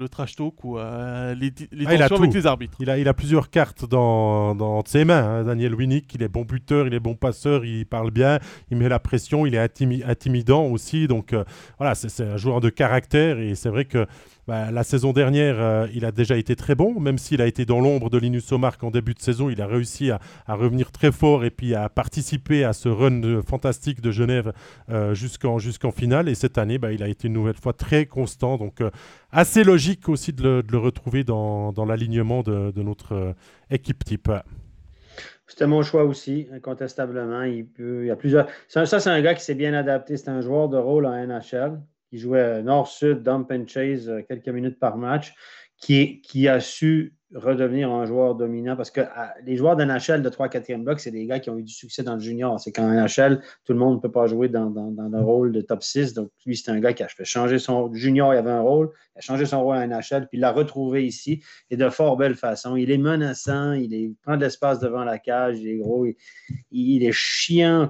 le 0.00 0.08
trash 0.08 0.34
talk 0.34 0.64
ou 0.64 0.78
euh, 0.78 1.34
les, 1.34 1.52
les 1.72 1.86
ah, 1.86 2.08
tensions 2.08 2.16
avec 2.16 2.34
les 2.34 2.46
arbitres. 2.46 2.76
Il 2.80 2.88
a, 2.88 2.98
il 2.98 3.06
a 3.06 3.14
plusieurs 3.14 3.50
cartes 3.50 3.84
dans, 3.84 4.54
dans 4.54 4.82
ses 4.84 5.04
mains. 5.04 5.40
Hein. 5.40 5.44
Daniel 5.44 5.74
Winnick, 5.74 6.12
il 6.14 6.22
est 6.22 6.28
bon 6.28 6.42
buteur, 6.42 6.86
il 6.86 6.94
est 6.94 7.00
bon 7.00 7.14
passeur, 7.14 7.64
il 7.64 7.84
parle 7.84 8.10
bien, 8.10 8.38
il 8.70 8.78
met 8.78 8.88
la 8.88 8.98
pression, 8.98 9.44
il 9.44 9.54
est 9.54 9.82
intimidant 10.04 10.64
aussi. 10.64 11.06
Donc 11.06 11.34
euh, 11.34 11.44
voilà, 11.78 11.94
c'est 11.94 12.24
un 12.24 12.38
joueur 12.38 12.60
de 12.60 12.70
caractère 12.70 13.38
et 13.38 13.54
c'est 13.54 13.68
vrai 13.68 13.84
que 13.84 14.06
bah, 14.46 14.70
la 14.70 14.84
saison 14.84 15.12
dernière, 15.12 15.60
euh, 15.60 15.86
il 15.94 16.04
a 16.04 16.12
déjà 16.12 16.36
été 16.36 16.56
très 16.56 16.74
bon, 16.74 16.98
même 16.98 17.18
s'il 17.18 17.40
a 17.40 17.46
été 17.46 17.64
dans 17.64 17.80
l'ombre 17.80 18.10
de 18.10 18.18
Linus 18.18 18.50
Omark 18.52 18.82
en 18.82 18.90
début 18.90 19.14
de 19.14 19.20
saison, 19.20 19.50
il 19.50 19.60
a 19.60 19.66
réussi 19.66 20.10
à, 20.10 20.20
revenir 20.48 20.90
très 20.90 21.12
fort 21.12 21.44
et 21.44 21.50
puis 21.50 21.74
à 21.74 21.88
participer 21.88 22.64
à 22.64 22.72
ce 22.72 22.88
run 22.88 23.42
fantastique 23.42 24.00
de 24.00 24.10
Genève 24.10 24.52
euh, 24.90 25.14
jusqu'en 25.14 25.58
finale. 25.90 26.28
Et 26.28 26.34
cette 26.34 26.58
année, 26.58 26.78
bah, 26.78 26.92
il 26.92 27.02
a 27.02 27.08
été 27.08 27.28
une 27.28 27.34
nouvelle 27.34 27.56
fois 27.56 27.72
très 27.72 28.06
constant, 28.06 28.56
donc 28.56 28.80
euh, 28.80 28.90
assez 29.30 29.64
logique 29.64 30.08
aussi 30.08 30.32
de 30.32 30.64
le, 30.68 30.78
retrouver 30.78 31.24
dans, 31.24 31.72
l'alignement 31.86 32.42
de, 32.42 32.72
notre 32.82 33.34
équipe 33.70 34.04
type. 34.04 34.30
C'était 35.46 35.66
mon 35.66 35.82
choix 35.82 36.04
aussi, 36.04 36.48
incontestablement. 36.52 37.42
Il, 37.42 37.66
y 37.78 38.10
a 38.10 38.16
plusieurs. 38.16 38.46
Ça 38.68 38.86
c'est 38.86 39.10
un 39.10 39.20
gars 39.20 39.34
qui 39.34 39.44
s'est 39.44 39.54
bien 39.54 39.74
adapté. 39.74 40.16
C'est 40.16 40.30
un 40.30 40.40
joueur 40.40 40.68
de 40.68 40.76
rôle 40.76 41.06
en 41.06 41.12
NHL 41.12 41.80
qui 42.10 42.18
jouait 42.18 42.62
nord-sud, 42.62 43.22
dump 43.22 43.50
and 43.52 43.66
chase 43.66 44.08
euh, 44.08 44.22
quelques 44.28 44.48
minutes 44.48 44.78
par 44.78 44.96
match, 44.96 45.34
qui, 45.80 46.48
a 46.48 46.60
su 46.60 47.14
redevenir 47.34 47.90
un 47.90 48.04
joueur 48.06 48.34
dominant 48.34 48.76
parce 48.76 48.90
que 48.90 49.02
les 49.44 49.56
joueurs 49.56 49.76
d'NHL 49.76 50.20
de 50.20 50.28
3-4e 50.28 50.82
bloc, 50.82 50.98
c'est 51.00 51.12
des 51.12 51.24
gars 51.26 51.38
qui 51.38 51.48
ont 51.48 51.56
eu 51.56 51.62
du 51.62 51.72
succès 51.72 52.02
dans 52.02 52.14
le 52.14 52.20
junior. 52.20 52.58
C'est 52.58 52.72
qu'en 52.72 52.88
NHL, 52.88 53.40
tout 53.64 53.72
le 53.72 53.78
monde 53.78 53.96
ne 53.96 54.00
peut 54.00 54.10
pas 54.10 54.26
jouer 54.26 54.48
dans, 54.48 54.68
le 54.68 55.20
rôle 55.20 55.52
de 55.52 55.60
top 55.60 55.82
6. 55.82 56.12
Donc, 56.12 56.30
lui, 56.44 56.56
c'est 56.56 56.70
un 56.70 56.80
gars 56.80 56.92
qui 56.92 57.02
a 57.02 57.08
fait 57.08 57.24
changer 57.24 57.58
son 57.58 57.92
junior, 57.94 58.34
il 58.34 58.36
avait 58.36 58.50
un 58.50 58.60
rôle, 58.60 58.90
il 59.14 59.18
a 59.18 59.20
changé 59.20 59.46
son 59.46 59.62
rôle 59.62 59.76
à 59.76 59.86
NHL, 59.86 60.26
puis 60.28 60.38
il 60.38 60.40
l'a 60.40 60.52
retrouvé 60.52 61.06
ici 61.06 61.42
et 61.70 61.76
de 61.76 61.88
fort 61.88 62.16
belle 62.16 62.34
façon. 62.34 62.76
Il 62.76 62.90
est 62.90 62.98
menaçant, 62.98 63.72
il, 63.72 64.14
prend 64.22 64.36
de 64.36 64.42
l'espace 64.42 64.80
devant 64.80 65.04
la 65.04 65.18
cage, 65.18 65.60
il 65.60 65.68
est 65.68 65.78
gros, 65.78 66.06
il, 66.72 67.04
est 67.04 67.12
chiant. 67.12 67.88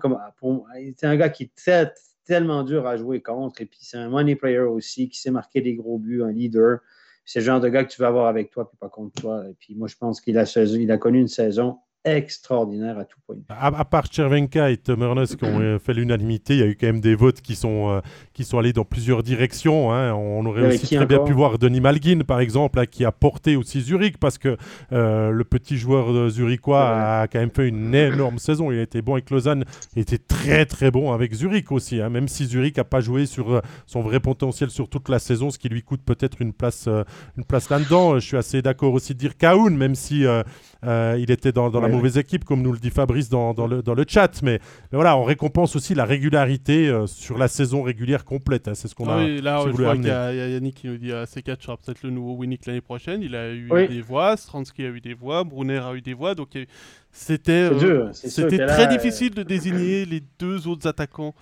C'est 0.96 1.06
un 1.06 1.16
gars 1.16 1.30
qui 1.30 1.44
est 1.44 1.54
très, 1.56 1.92
tellement 2.30 2.62
dur 2.62 2.86
à 2.86 2.96
jouer 2.96 3.20
contre. 3.20 3.60
Et 3.60 3.66
puis, 3.66 3.80
c'est 3.82 3.96
un 3.96 4.08
money 4.08 4.36
player 4.36 4.60
aussi 4.60 5.08
qui 5.08 5.18
sait 5.18 5.32
marquer 5.32 5.60
des 5.60 5.74
gros 5.74 5.98
buts, 5.98 6.22
un 6.22 6.30
leader. 6.30 6.78
C'est 7.24 7.40
le 7.40 7.44
genre 7.44 7.60
de 7.60 7.68
gars 7.68 7.82
que 7.82 7.90
tu 7.90 8.00
vas 8.00 8.06
avoir 8.06 8.28
avec 8.28 8.50
toi, 8.52 8.68
puis 8.68 8.78
pas 8.78 8.88
contre 8.88 9.20
toi. 9.20 9.44
Et 9.50 9.54
puis, 9.54 9.74
moi, 9.74 9.88
je 9.88 9.96
pense 9.96 10.20
qu'il 10.20 10.38
a, 10.38 10.42
a 10.44 10.98
connu 10.98 11.20
une 11.20 11.26
saison 11.26 11.78
extraordinaire 12.04 12.98
à 12.98 13.04
tout 13.04 13.18
point. 13.26 13.36
À, 13.48 13.84
part 13.84 14.10
Chervenka 14.10 14.70
et 14.70 14.78
Tom 14.78 15.02
Ernest 15.02 15.36
qui 15.36 15.44
ont 15.44 15.60
euh, 15.60 15.78
fait 15.78 15.92
l'unanimité, 15.92 16.54
il 16.54 16.60
y 16.60 16.62
a 16.62 16.66
eu 16.66 16.76
quand 16.76 16.86
même 16.86 17.00
des 17.00 17.14
votes 17.14 17.42
qui 17.42 17.54
sont, 17.54 17.90
euh, 17.90 18.00
qui 18.32 18.44
sont 18.44 18.58
allés 18.58 18.72
dans 18.72 18.86
plusieurs 18.86 19.22
directions. 19.22 19.92
Hein. 19.92 20.14
On 20.14 20.44
aurait 20.46 20.66
aussi 20.68 20.96
très 20.96 21.04
bien 21.04 21.18
pu 21.18 21.32
voir 21.32 21.58
Denis 21.58 21.80
Malguin, 21.80 22.20
par 22.20 22.40
exemple, 22.40 22.84
qui 22.86 23.04
a 23.04 23.12
porté 23.12 23.56
aussi 23.56 23.82
Zurich, 23.82 24.18
parce 24.18 24.38
que 24.38 24.56
euh, 24.92 25.30
le 25.30 25.44
petit 25.44 25.76
joueur 25.76 26.30
zurichois 26.30 27.20
a 27.20 27.28
quand 27.28 27.38
même 27.38 27.50
fait 27.50 27.68
une 27.68 27.94
énorme 27.94 28.38
saison. 28.38 28.70
Il 28.70 28.78
a 28.78 28.82
été 28.82 29.02
bon 29.02 29.14
avec 29.14 29.28
Lausanne, 29.30 29.64
il 29.94 30.00
était 30.02 30.18
très 30.18 30.64
très 30.64 30.90
bon 30.90 31.12
avec 31.12 31.34
Zurich 31.34 31.70
aussi, 31.70 32.00
hein. 32.00 32.08
même 32.08 32.28
si 32.28 32.46
Zurich 32.46 32.78
n'a 32.78 32.84
pas 32.84 33.00
joué 33.00 33.26
sur 33.26 33.60
son 33.86 34.00
vrai 34.00 34.20
potentiel 34.20 34.70
sur 34.70 34.88
toute 34.88 35.10
la 35.10 35.18
saison, 35.18 35.50
ce 35.50 35.58
qui 35.58 35.68
lui 35.68 35.82
coûte 35.82 36.00
peut-être 36.02 36.40
une 36.40 36.54
place, 36.54 36.88
une 37.36 37.44
place 37.44 37.68
là-dedans. 37.68 38.14
Je 38.14 38.26
suis 38.26 38.36
assez 38.38 38.62
d'accord 38.62 38.94
aussi 38.94 39.12
de 39.12 39.18
dire 39.18 39.36
Kaoun, 39.36 39.76
même 39.76 39.94
si 39.94 40.24
il 40.24 41.30
était 41.30 41.52
dans, 41.52 41.68
dans 41.68 41.80
la 41.80 41.89
mauvaise 41.90 42.18
équipe, 42.18 42.44
comme 42.44 42.62
nous 42.62 42.72
le 42.72 42.78
dit 42.78 42.90
Fabrice 42.90 43.28
dans, 43.28 43.54
dans 43.54 43.66
le, 43.66 43.82
dans 43.82 43.94
le 43.94 44.04
chat. 44.06 44.42
Mais, 44.42 44.58
mais 44.90 44.96
voilà, 44.96 45.16
on 45.16 45.24
récompense 45.24 45.76
aussi 45.76 45.94
la 45.94 46.04
régularité 46.04 46.88
euh, 46.88 47.06
sur 47.06 47.38
la 47.38 47.48
saison 47.48 47.82
régulière 47.82 48.24
complète. 48.24 48.68
hein. 48.68 48.74
C'est 48.74 48.88
ce 48.88 48.94
qu'on 48.94 49.08
Ah 49.08 49.16
a. 49.16 49.18
oui, 49.24 49.40
là, 49.40 49.60
si 49.62 49.68
je 49.68 49.82
vois 49.82 49.94
qu'il 49.96 50.06
y, 50.06 50.10
amener. 50.10 50.10
a 50.10 50.32
il 50.32 50.38
y 50.38 50.40
a 50.40 50.48
Yannick 50.48 50.74
qui 50.76 50.86
nous 50.88 50.96
dit 50.98 51.12
euh, 51.12 51.24
C4 51.24 51.62
sera 51.62 51.76
peut-être 51.76 52.02
le 52.02 52.10
nouveau 52.10 52.34
Winnick 52.34 52.66
l'année 52.66 52.80
prochaine. 52.80 53.22
Il 53.22 53.34
a 53.36 53.50
eu 53.50 53.68
Oui. 53.70 53.88
des 53.88 54.00
voix, 54.00 54.36
Stransky 54.36 54.84
a 54.84 54.88
eu 54.88 55.00
des 55.00 55.14
voix, 55.14 55.44
Brunner 55.44 55.78
a 55.84 55.94
eu 55.94 56.00
des 56.02 56.14
voix. 56.14 56.34
Donc 56.34 56.48
il 56.54 56.58
y 56.58 56.60
a 56.60 56.64
eu- 56.64 56.68
c'était 57.12 57.52
euh, 57.52 58.08
c'était 58.12 58.58
très 58.66 58.66
là, 58.66 58.80
euh, 58.82 58.86
difficile 58.86 59.34
de 59.34 59.42
désigner 59.42 60.04
les 60.04 60.22
deux 60.38 60.68
autres 60.68 60.86
attaquants 60.86 61.34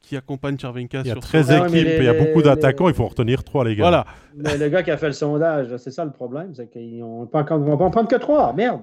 qui 0.00 0.16
accompagnent 0.16 0.56
Chervenka 0.56 1.00
Il 1.00 1.06
y 1.08 1.10
a 1.10 1.14
sur 1.14 1.20
13 1.20 1.48
ce- 1.48 1.52
Ah 1.52 1.62
ouais, 1.62 1.68
mais 1.68 1.80
équipes 1.80 1.92
et 1.94 1.96
il 1.98 2.04
y 2.04 2.08
a 2.08 2.14
beaucoup 2.14 2.38
les- 2.38 2.44
d'attaquants. 2.44 2.88
Il 2.88 2.94
faut 2.94 3.02
en 3.02 3.08
retenir 3.08 3.42
3, 3.42 3.64
les 3.64 3.74
gars. 3.74 3.82
Voilà. 3.84 4.06
Le, 4.36 4.56
le 4.56 4.68
gars 4.68 4.84
qui 4.84 4.92
a 4.92 4.96
fait 4.96 5.08
le 5.08 5.12
sondage, 5.14 5.76
c'est 5.78 5.90
ça 5.90 6.04
le 6.04 6.12
problème, 6.12 6.52
c'est 6.54 6.70
qu'on 6.72 7.22
ne 7.22 7.26
peut 7.26 7.38
en 7.38 7.90
prendre 7.90 8.06
que 8.08 8.14
trois. 8.16 8.52
Merde. 8.52 8.82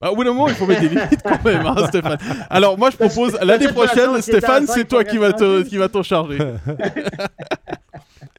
Bah, 0.00 0.10
au 0.10 0.16
bout 0.16 0.24
d'un 0.24 0.32
moment, 0.32 0.48
il 0.48 0.54
faut 0.54 0.66
mettre 0.66 0.82
des 0.82 0.88
limites 0.94 1.22
quand 1.24 1.42
même, 1.44 1.64
hein, 1.64 1.86
Stéphane. 1.88 2.18
Alors 2.50 2.76
moi, 2.78 2.90
je 2.90 2.96
propose 2.96 3.38
l'année 3.40 3.68
prochaine, 3.68 4.20
Stéphane, 4.20 4.66
c'est 4.66 4.86
toi 4.86 5.04
qui 5.04 5.16
va 5.16 5.32
te- 5.32 5.62
qui 5.62 5.78
va 5.78 5.88
t'en 5.88 6.02
charger. 6.02 6.38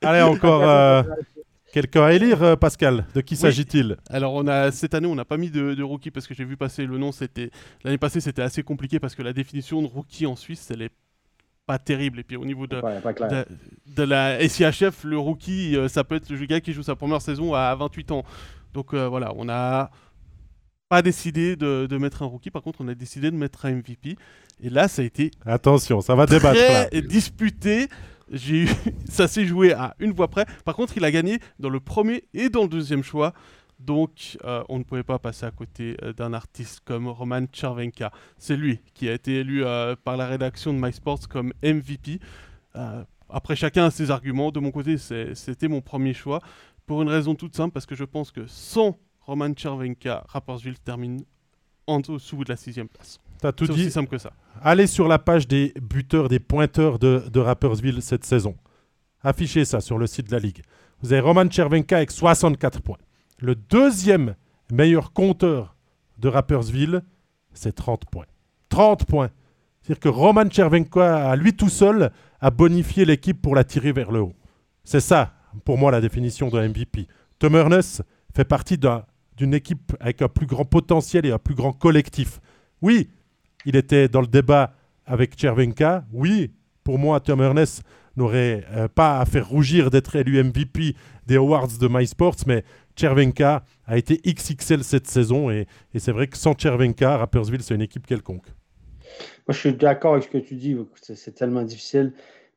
Allez, 0.03 0.21
encore 0.21 0.63
euh, 0.69 1.03
quelqu'un 1.73 2.03
à 2.03 2.13
élire, 2.13 2.43
euh, 2.43 2.55
Pascal. 2.55 3.05
De 3.15 3.21
qui 3.21 3.35
s'agit-il? 3.35 3.97
Alors 4.09 4.33
on 4.33 4.47
a 4.47 4.71
cette 4.71 4.93
année 4.93 5.07
on 5.07 5.15
n'a 5.15 5.25
pas 5.25 5.37
mis 5.37 5.49
de, 5.49 5.73
de 5.73 5.83
rookie 5.83 6.11
parce 6.11 6.27
que 6.27 6.33
j'ai 6.33 6.45
vu 6.45 6.57
passer 6.57 6.85
le 6.85 6.97
nom 6.97 7.11
c'était 7.11 7.49
l'année 7.83 7.97
passée 7.97 8.19
c'était 8.21 8.41
assez 8.41 8.63
compliqué 8.63 8.99
parce 8.99 9.15
que 9.15 9.23
la 9.23 9.33
définition 9.33 9.81
de 9.81 9.87
rookie 9.87 10.25
en 10.25 10.35
Suisse 10.35 10.69
elle 10.71 10.81
est 10.83 10.91
pas 11.65 11.77
terrible 11.79 12.19
et 12.19 12.23
puis 12.23 12.37
au 12.37 12.45
niveau 12.45 12.65
de, 12.67 12.77
Ouais, 12.79 12.99
pas 13.01 13.13
clair. 13.13 13.29
de, 13.29 13.45
de 13.95 14.03
la 14.03 14.47
SIHF 14.47 15.03
le 15.03 15.17
rookie 15.17 15.75
euh, 15.75 15.87
ça 15.87 16.03
peut 16.03 16.15
être 16.15 16.29
le 16.29 16.45
gars 16.45 16.61
qui 16.61 16.71
joue 16.73 16.83
sa 16.83 16.95
première 16.95 17.21
saison 17.21 17.53
à 17.53 17.73
28 17.75 18.11
ans 18.11 18.23
donc 18.73 18.93
euh, 18.93 19.07
voilà 19.07 19.31
on 19.35 19.49
a 19.49 19.89
pas 20.89 21.01
décidé 21.01 21.55
de, 21.55 21.85
de 21.89 21.97
mettre 21.97 22.23
un 22.23 22.25
rookie 22.27 22.49
par 22.51 22.61
contre 22.61 22.79
on 22.81 22.87
a 22.87 22.95
décidé 22.95 23.29
de 23.31 23.35
mettre 23.35 23.65
un 23.65 23.71
MVP 23.73 24.15
et 24.63 24.69
là 24.69 24.87
ça 24.87 25.01
a 25.01 25.05
été 25.05 25.31
Attention, 25.45 26.01
ça 26.01 26.15
va 26.15 26.25
débattre. 26.25 26.57
là. 26.59 26.85
très 26.85 27.01
disputé. 27.01 27.87
J'ai 28.31 28.63
eu... 28.63 28.69
ça 29.09 29.27
s'est 29.27 29.45
joué 29.45 29.73
à 29.73 29.95
une 29.99 30.11
voix 30.11 30.27
près. 30.27 30.45
Par 30.65 30.75
contre, 30.75 30.97
il 30.97 31.05
a 31.05 31.11
gagné 31.11 31.39
dans 31.59 31.69
le 31.69 31.79
premier 31.79 32.23
et 32.33 32.49
dans 32.49 32.63
le 32.63 32.67
deuxième 32.67 33.03
choix. 33.03 33.33
Donc, 33.79 34.37
euh, 34.43 34.63
on 34.69 34.79
ne 34.79 34.83
pouvait 34.83 35.03
pas 35.03 35.19
passer 35.19 35.45
à 35.45 35.51
côté 35.51 35.95
euh, 36.01 36.11
d'un 36.11 36.33
artiste 36.33 36.81
comme 36.83 37.07
Roman 37.07 37.45
Chervenka. 37.53 38.11
C'est 38.37 38.55
lui 38.57 38.79
qui 38.93 39.07
a 39.07 39.13
été 39.13 39.35
élu 39.35 39.63
euh, 39.63 39.95
par 40.03 40.17
la 40.17 40.27
rédaction 40.27 40.73
de 40.73 40.79
MySports 40.79 41.27
comme 41.29 41.53
MVP. 41.63 42.19
Après, 43.29 43.55
chacun 43.55 43.85
a 43.85 43.91
ses 43.91 44.11
arguments. 44.11 44.51
De 44.51 44.59
mon 44.59 44.71
côté, 44.71 44.97
c'était 44.97 45.67
mon 45.67 45.81
premier 45.81 46.13
choix. 46.13 46.41
Pour 46.85 47.01
une 47.01 47.09
raison 47.09 47.35
toute 47.35 47.55
simple, 47.55 47.73
parce 47.73 47.85
que 47.85 47.95
je 47.95 48.03
pense 48.05 48.31
que 48.31 48.45
sans 48.47 48.97
Roman 49.27 49.51
Chervenka, 49.55 50.23
Rapperswil 50.29 50.79
termine 50.79 51.21
en 51.85 51.99
dessous 51.99 52.43
de 52.43 52.49
la 52.49 52.55
sixième 52.55 52.87
place. 52.87 53.19
T'as 53.41 53.51
tout 53.51 53.65
C'est 53.65 53.73
dit. 53.73 53.81
aussi 53.83 53.91
simple 53.91 54.09
que 54.09 54.17
ça. 54.17 54.31
Allez 54.61 54.87
sur 54.87 55.07
la 55.07 55.19
page 55.19 55.47
des 55.47 55.73
buteurs, 55.81 56.29
des 56.29 56.39
pointeurs 56.39 56.97
de, 56.97 57.23
de 57.31 57.39
Rapperswil 57.39 58.01
cette 58.01 58.23
saison. 58.25 58.55
Affichez 59.21 59.65
ça 59.65 59.81
sur 59.81 59.97
le 59.97 60.07
site 60.07 60.27
de 60.27 60.31
la 60.31 60.39
Ligue. 60.39 60.61
Vous 61.01 61.11
avez 61.13 61.19
Roman 61.21 61.49
Chervenka 61.49 61.97
avec 61.97 62.11
64 62.11 62.81
points. 62.81 62.97
Le 63.39 63.53
deuxième 63.55 64.35
meilleur 64.71 65.11
compteur 65.13 65.75
de 66.17 66.29
Rapperswil, 66.29 67.01
c'est 67.53 67.73
30 67.75 68.05
points. 68.09 68.25
30 68.69 69.05
points. 69.05 69.29
C'est-à-dire 69.81 69.99
que 69.99 70.09
Roman 70.09 70.49
Chervenka, 70.49 71.29
à 71.29 71.35
lui 71.35 71.53
tout 71.53 71.69
seul, 71.69 72.11
a 72.39 72.49
bonifié 72.49 73.05
l'équipe 73.05 73.41
pour 73.41 73.55
la 73.55 73.63
tirer 73.63 73.91
vers 73.91 74.11
le 74.11 74.21
haut. 74.21 74.33
C'est 74.83 74.99
ça, 75.01 75.33
pour 75.65 75.77
moi, 75.77 75.91
la 75.91 76.01
définition 76.01 76.49
de 76.49 76.59
MVP. 76.59 77.07
Tom 77.39 77.55
Ernest 77.55 78.03
fait 78.35 78.45
partie 78.45 78.77
d'un- 78.77 79.03
d'une 79.37 79.53
équipe 79.53 79.95
avec 79.99 80.21
un 80.21 80.27
plus 80.27 80.47
grand 80.47 80.65
potentiel 80.65 81.25
et 81.25 81.31
un 81.31 81.37
plus 81.37 81.55
grand 81.55 81.71
collectif. 81.71 82.41
Oui, 82.81 83.09
il 83.65 83.75
était 83.75 84.07
dans 84.07 84.21
le 84.21 84.27
débat 84.27 84.73
avec 85.05 85.39
Chervenka. 85.39 86.03
Oui, 86.11 86.51
pour 86.83 86.99
moi, 86.99 87.19
Tom 87.19 87.41
Ernest 87.41 87.83
n'aurait 88.17 88.65
euh, 88.71 88.87
pas 88.87 89.19
à 89.19 89.25
faire 89.25 89.47
rougir 89.47 89.91
d'être 89.91 90.15
élu 90.15 90.43
MVP 90.43 90.95
des 91.27 91.35
Awards 91.35 91.77
de 91.79 91.87
MySports, 91.87 92.37
mais 92.47 92.63
Chervenka 92.95 93.63
a 93.85 93.97
été 93.97 94.19
XXL 94.25 94.83
cette 94.83 95.07
saison 95.07 95.51
et, 95.51 95.67
c'est 95.97 96.11
vrai 96.11 96.27
que 96.27 96.37
sans 96.37 96.57
Chervenka, 96.57 97.17
Rapperswil, 97.17 97.61
c'est 97.61 97.75
une 97.75 97.81
équipe 97.81 98.07
quelconque. 98.07 98.47
Moi, 99.47 99.53
je 99.53 99.59
suis 99.59 99.73
d'accord 99.73 100.13
avec 100.13 100.25
ce 100.25 100.29
que 100.29 100.37
tu 100.39 100.55
dis. 100.55 100.75
C'est 101.01 101.35
tellement 101.35 101.61
difficile. 101.61 102.11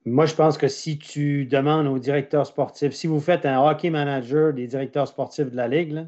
Moi, 0.07 0.27
je 0.27 0.35
pense 0.35 0.57
que 0.57 0.67
si 0.67 0.99
tu 0.99 1.45
demandes 1.45 1.87
aux 1.87 1.99
directeurs 1.99 2.47
sportifs, 2.47 2.93
si 2.93 3.07
vous 3.07 3.21
faites 3.21 3.45
un 3.45 3.61
hockey 3.61 3.91
manager 3.91 4.53
des 4.55 4.67
directeurs 4.67 5.07
sportifs 5.07 5.51
de 5.51 5.57
la 5.57 5.69
Ligue, 5.69 6.07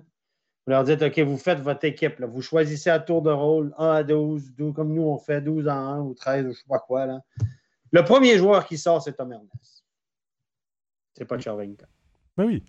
vous 0.66 0.70
leur 0.70 0.84
dites, 0.84 1.02
OK, 1.02 1.18
vous 1.20 1.38
faites 1.38 1.58
votre 1.58 1.84
équipe. 1.84 2.18
là. 2.20 2.26
Vous 2.26 2.42
choisissez 2.42 2.90
à 2.90 3.00
tour 3.00 3.22
de 3.22 3.30
rôle 3.30 3.74
1 3.78 3.90
à 3.90 4.02
12, 4.04 4.54
12, 4.56 4.74
comme 4.74 4.94
nous, 4.94 5.02
on 5.02 5.18
fait 5.18 5.40
12 5.40 5.66
à 5.66 5.74
1 5.74 6.00
ou 6.00 6.14
13, 6.14 6.40
ou 6.40 6.44
je 6.44 6.48
ne 6.48 6.54
sais 6.54 6.64
pas 6.68 6.78
quoi. 6.78 7.06
Là. 7.06 7.20
Le 7.90 8.04
premier 8.04 8.38
joueur 8.38 8.64
qui 8.66 8.78
sort, 8.78 9.02
c'est 9.02 9.14
Tom 9.14 9.32
Ernest. 9.32 9.84
C'est 11.14 11.24
pas 11.24 11.38
Chervenka. 11.38 11.86
Mais 12.36 12.44
oui. 12.44 12.64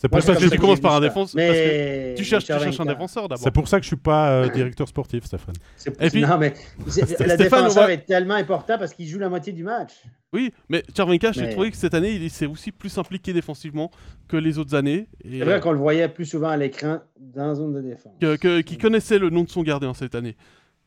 C'est 0.00 0.08
pour, 0.08 0.22
ça 0.22 0.34
que 0.34 0.48
tu 0.48 0.58
commences 0.58 0.80
par 0.80 0.92
un 0.94 1.00
ça. 1.02 1.08
défense- 1.08 1.34
parce 1.34 1.34
Mais 1.34 2.14
Tu 2.16 2.24
cherches, 2.24 2.44
tu 2.46 2.52
cherches 2.54 2.80
un 2.80 2.86
défenseur 2.86 3.28
d'abord. 3.28 3.42
c'est 3.44 3.50
pour 3.50 3.68
ça 3.68 3.76
que 3.78 3.82
je 3.82 3.88
suis 3.88 3.96
pas 3.96 4.30
euh, 4.30 4.48
directeur 4.48 4.88
sportif, 4.88 5.24
Stéphane. 5.26 5.54
Et 6.00 6.08
puis- 6.08 6.22
non, 6.22 6.38
mais 6.38 6.54
c'est- 6.88 7.04
Stéphane, 7.04 7.28
le 7.28 7.36
défenseur 7.36 7.90
est 7.90 8.06
tellement 8.06 8.32
important 8.34 8.78
parce 8.78 8.94
qu'il 8.94 9.06
joue 9.06 9.18
la 9.18 9.28
moitié 9.28 9.52
du 9.52 9.62
match. 9.62 9.92
Oui, 10.32 10.54
mais 10.70 10.82
Chervenka, 10.96 11.32
j'ai 11.32 11.42
Mais- 11.42 11.50
trouvé 11.50 11.70
que 11.70 11.76
cette 11.76 11.92
année, 11.92 12.12
il 12.12 12.30
s'est 12.30 12.46
aussi 12.46 12.72
plus 12.72 12.96
impliqué 12.96 13.34
défensivement 13.34 13.90
que 14.26 14.38
les 14.38 14.56
autres 14.58 14.74
années. 14.74 15.06
Et 15.22 15.40
C'est 15.40 15.44
vrai 15.44 15.60
qu'on 15.60 15.72
le 15.72 15.78
voyait 15.78 16.08
plus 16.08 16.24
souvent 16.24 16.48
à 16.48 16.56
l'écran 16.56 17.00
dans 17.20 17.48
la 17.48 17.54
zone 17.54 17.74
de 17.74 17.82
défense. 17.82 18.14
que- 18.20 18.62
qu'il 18.62 18.78
connaissait 18.78 19.18
le 19.18 19.28
nom 19.28 19.42
de 19.44 19.50
son 19.50 19.62
gardien 19.62 19.92
cette 19.92 20.14
année. 20.14 20.34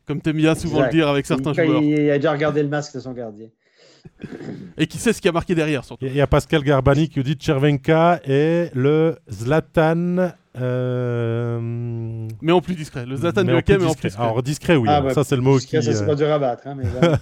Comme 0.07 0.21
t'aimes 0.21 0.37
bien 0.37 0.55
souvent 0.55 0.77
Exact. 0.79 0.91
le 0.91 0.97
dire 0.97 1.07
avec 1.07 1.25
certains 1.27 1.51
il, 1.53 1.63
joueurs. 1.65 1.81
il 1.83 2.09
a 2.09 2.17
déjà 2.17 2.31
regardé 2.31 2.63
le 2.63 2.67
masque 2.67 2.95
de 2.95 2.99
son 2.99 3.13
gardien. 3.13 3.47
Et 4.77 4.87
qui 4.87 4.97
sait 4.97 5.13
ce 5.13 5.21
qu'il 5.21 5.27
y 5.27 5.29
a 5.29 5.33
marqué 5.33 5.53
derrière, 5.55 5.85
surtout. 5.85 6.05
Il 6.05 6.15
y 6.15 6.21
a 6.21 6.27
Pascal 6.27 6.63
Garbani 6.63 7.07
qui 7.09 7.19
nous 7.19 7.23
dit 7.23 7.37
Chervenka 7.39 8.19
est 8.25 8.71
le 8.73 9.17
Zlatan. 9.31 10.31
euh, 10.57 11.59
Mais 12.41 12.51
en 12.51 12.61
plus 12.61 12.75
discret. 12.75 13.05
Le 13.05 13.15
Zlatan 13.15 13.43
mais 13.43 13.51
du 13.53 13.57
hockey, 13.59 13.77
mais 13.77 13.85
en 13.85 13.87
discret. 13.89 14.01
plus 14.01 14.09
discret. 14.09 14.23
Alors 14.23 14.43
discret, 14.43 14.75
oui. 14.75 14.87
Ah, 14.89 15.01
bah, 15.01 15.13
ça, 15.13 15.23
c'est 15.23 15.35
le 15.35 15.41
mot 15.41 15.57
qui. 15.59 15.67
Ça, 15.67 15.81
c'est 15.81 16.01
euh, 16.01 16.05
pas 16.05 16.15
dur 16.15 16.31
à 16.31 16.39
battre. 16.39 16.63
hein, 16.67 16.75
mais 16.75 16.85
là- 16.85 17.19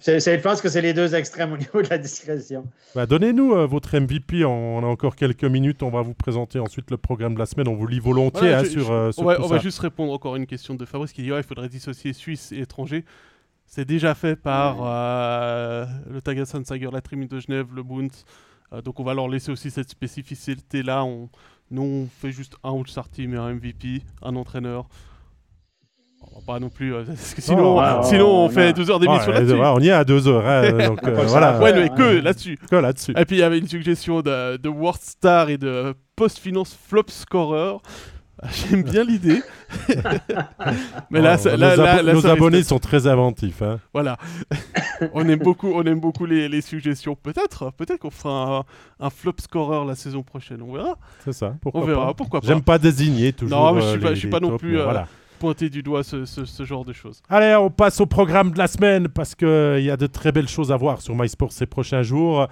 je 0.04 0.40
pense 0.40 0.60
que 0.60 0.68
c'est 0.68 0.82
les 0.82 0.94
deux 0.94 1.14
extrêmes 1.14 1.52
au 1.52 1.56
niveau 1.56 1.80
de 1.82 1.88
la 1.88 1.98
discrétion. 1.98 2.64
Bah, 2.94 3.06
Donnez-nous 3.06 3.52
euh, 3.54 3.66
votre 3.66 3.96
MVP. 3.98 4.44
On, 4.44 4.78
on 4.78 4.82
a 4.82 4.86
encore 4.86 5.14
quelques 5.16 5.44
minutes. 5.44 5.82
On 5.82 5.90
va 5.90 6.02
vous 6.02 6.14
présenter 6.14 6.58
ensuite 6.58 6.90
le 6.90 6.96
programme 6.96 7.34
de 7.34 7.38
la 7.38 7.46
semaine. 7.46 7.68
On 7.68 7.76
vous 7.76 7.86
lit 7.86 8.00
volontiers 8.00 8.40
Voilà, 8.40 8.58
hein, 8.60 8.64
je- 8.64 8.68
sur, 8.70 8.86
je- 8.86 8.92
euh, 8.92 9.12
sur 9.12 9.22
on 9.22 9.26
va, 9.26 9.36
tout 9.36 9.42
on 9.44 9.48
va 9.48 9.56
ça. 9.58 9.62
juste 9.62 9.78
répondre 9.78 10.12
encore 10.12 10.34
à 10.34 10.38
une 10.38 10.46
question 10.46 10.74
de 10.74 10.84
Fabrice 10.84 11.12
qui 11.12 11.22
dit 11.22 11.30
ouais, 11.32 11.38
il 11.40 11.44
faudrait 11.44 11.68
dissocier 11.68 12.12
Suisse 12.12 12.50
et 12.52 12.60
étranger. 12.60 13.04
C'est 13.74 13.86
déjà 13.86 14.14
fait 14.14 14.36
par 14.36 14.76
euh, 14.82 15.86
le 16.10 16.20
Tagasan 16.20 16.62
Sager, 16.62 16.90
la 16.92 17.00
Trimine 17.00 17.26
de 17.28 17.40
Genève, 17.40 17.68
le 17.74 17.82
Bund. 17.82 18.10
Euh, 18.70 18.82
donc 18.82 19.00
on 19.00 19.02
va 19.02 19.14
leur 19.14 19.28
laisser 19.28 19.50
aussi 19.50 19.70
cette 19.70 19.88
spécificité-là. 19.88 21.04
On, 21.04 21.30
nous, 21.70 21.82
on 21.82 22.06
fait 22.20 22.32
juste 22.32 22.54
un 22.64 22.74
All-Star 22.78 23.08
Team 23.08 23.32
et 23.32 23.38
un 23.38 23.54
MVP, 23.54 24.02
un 24.20 24.36
entraîneur. 24.36 24.84
On 26.20 26.38
va 26.38 26.44
pas 26.46 26.60
non 26.60 26.68
plus. 26.68 26.94
euh, 26.94 27.04
parce 27.06 27.32
que 27.32 27.40
sinon, 27.40 27.78
on 27.78 28.48
fait 28.50 28.68
non. 28.68 28.72
deux 28.72 28.90
heures 28.90 29.00
d'émission 29.00 29.32
là-dessus. 29.32 29.54
on 29.54 29.80
y 29.80 29.88
est 29.88 29.92
à 29.92 30.04
deux 30.04 30.28
heures. 30.28 30.46
hein, 30.46 30.88
donc, 30.88 31.02
a 31.04 31.10
voilà. 31.10 31.58
Ouais, 31.58 31.72
mais 31.72 31.88
que 31.88 32.20
là-dessus. 32.20 32.58
Que 32.70 32.76
là-dessus. 32.76 33.14
Et 33.16 33.24
puis 33.24 33.36
il 33.36 33.40
y 33.40 33.42
avait 33.42 33.58
une 33.58 33.68
suggestion 33.68 34.20
de, 34.20 34.58
de 34.58 34.68
World 34.68 35.00
Star 35.00 35.48
et 35.48 35.56
de 35.56 35.94
Post 36.14 36.40
Finance 36.40 36.78
Flop 36.88 37.04
Scorer. 37.08 37.78
J'aime 38.50 38.82
bien 38.82 39.04
l'idée. 39.04 39.40
mais 41.10 41.20
là, 41.20 41.34
Oh, 41.38 41.42
ça- 41.42 41.52
nos 41.52 41.56
là, 41.58 41.76
là, 41.76 41.94
abo- 41.96 42.02
là, 42.06 42.12
nos 42.14 42.20
ça 42.20 42.28
risque 42.28 42.38
abonnés 42.38 42.62
sont 42.62 42.78
très 42.78 43.06
inventifs. 43.06 43.62
hein. 43.62 43.78
Voilà. 43.92 44.16
on 45.14 45.28
aime 45.28 45.38
beaucoup, 45.38 45.70
on 45.74 45.82
aime 45.84 46.00
beaucoup 46.00 46.26
les, 46.26 46.48
les 46.48 46.60
suggestions. 46.60 47.14
Peut-être, 47.14 47.72
peut-être 47.76 48.00
qu'on 48.00 48.10
fera 48.10 48.64
un, 49.00 49.06
un 49.06 49.10
flop 49.10 49.34
scorer 49.40 49.86
la 49.86 49.94
saison 49.94 50.22
prochaine. 50.22 50.62
On 50.62 50.72
verra. 50.72 50.96
C'est 51.24 51.32
ça. 51.32 51.54
Pourquoi 51.60 51.82
on 51.82 51.84
verra. 51.84 52.06
pas. 52.08 52.14
Pourquoi 52.14 52.40
pas. 52.40 52.46
J'aime 52.46 52.62
pas 52.62 52.78
désigner 52.78 53.32
toujours. 53.32 53.58
Non, 53.58 53.72
mais 53.74 53.80
je 53.82 53.86
suis 53.86 53.96
euh, 53.98 54.00
pas- 54.00 54.08
les- 54.10 54.14
je 54.14 54.20
suis 54.20 54.28
pas 54.30 54.40
non 54.40 54.56
plus, 54.58 54.78
euh, 54.78 54.84
voilà. 54.84 55.06
Pointer 55.38 55.70
du 55.70 55.82
doigt 55.82 56.04
ce, 56.04 56.24
ce- 56.24 56.44
ce 56.44 56.64
genre 56.64 56.84
de 56.84 56.92
choses. 56.92 57.20
Allez, 57.28 57.54
on 57.56 57.70
passe 57.70 58.00
au 58.00 58.06
programme 58.06 58.52
de 58.52 58.58
la 58.58 58.66
semaine 58.68 59.08
parce 59.08 59.34
qu'il 59.34 59.80
y 59.82 59.90
a 59.90 59.96
de 59.96 60.06
très 60.06 60.30
belles 60.32 60.48
choses 60.48 60.70
à 60.70 60.76
voir 60.76 61.00
sur 61.00 61.14
MySports 61.16 61.52
ces 61.52 61.66
prochains 61.66 62.02
jours. 62.02 62.46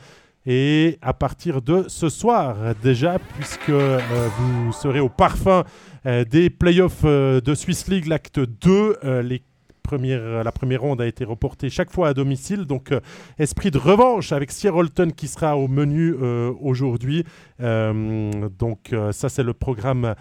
Et 0.47 0.99
à 1.03 1.13
partir 1.13 1.61
de 1.61 1.85
ce 1.89 2.09
soir 2.09 2.57
déjà, 2.83 3.19
puisque 3.37 3.69
euh, 3.69 3.99
vous 4.39 4.73
serez 4.73 5.01
au 5.01 5.11
parfum 5.11 5.65
euh, 6.07 6.25
des 6.25 6.49
playoffs 6.49 7.03
euh, 7.05 7.41
de 7.41 7.55
Swiss 7.55 7.89
League, 7.89 8.07
l'acte 8.07 8.41
2, 8.41 8.97
euh, 9.05 9.23
les 9.23 9.43
première, 9.83 10.45
la 10.45 10.53
première 10.53 10.83
ronde 10.83 11.01
a 11.01 11.07
été 11.07 11.25
reportée 11.25 11.69
chaque 11.69 11.91
fois 11.91 12.09
à 12.09 12.15
domicile. 12.15 12.65
Donc, 12.65 12.95
esprit 13.41 13.73
de 13.73 13.79
revanche 13.79 14.31
avec 14.31 14.53
Sierrolton 14.53 15.11
qui 15.11 15.27
sera 15.27 15.57
au 15.57 15.67
menu 15.67 16.13
aujourd'hui. 16.61 17.25
donc, 17.59 18.95
ça, 19.11 19.29
c'est 19.29 19.43
le 19.43 19.53
programme 19.53 20.15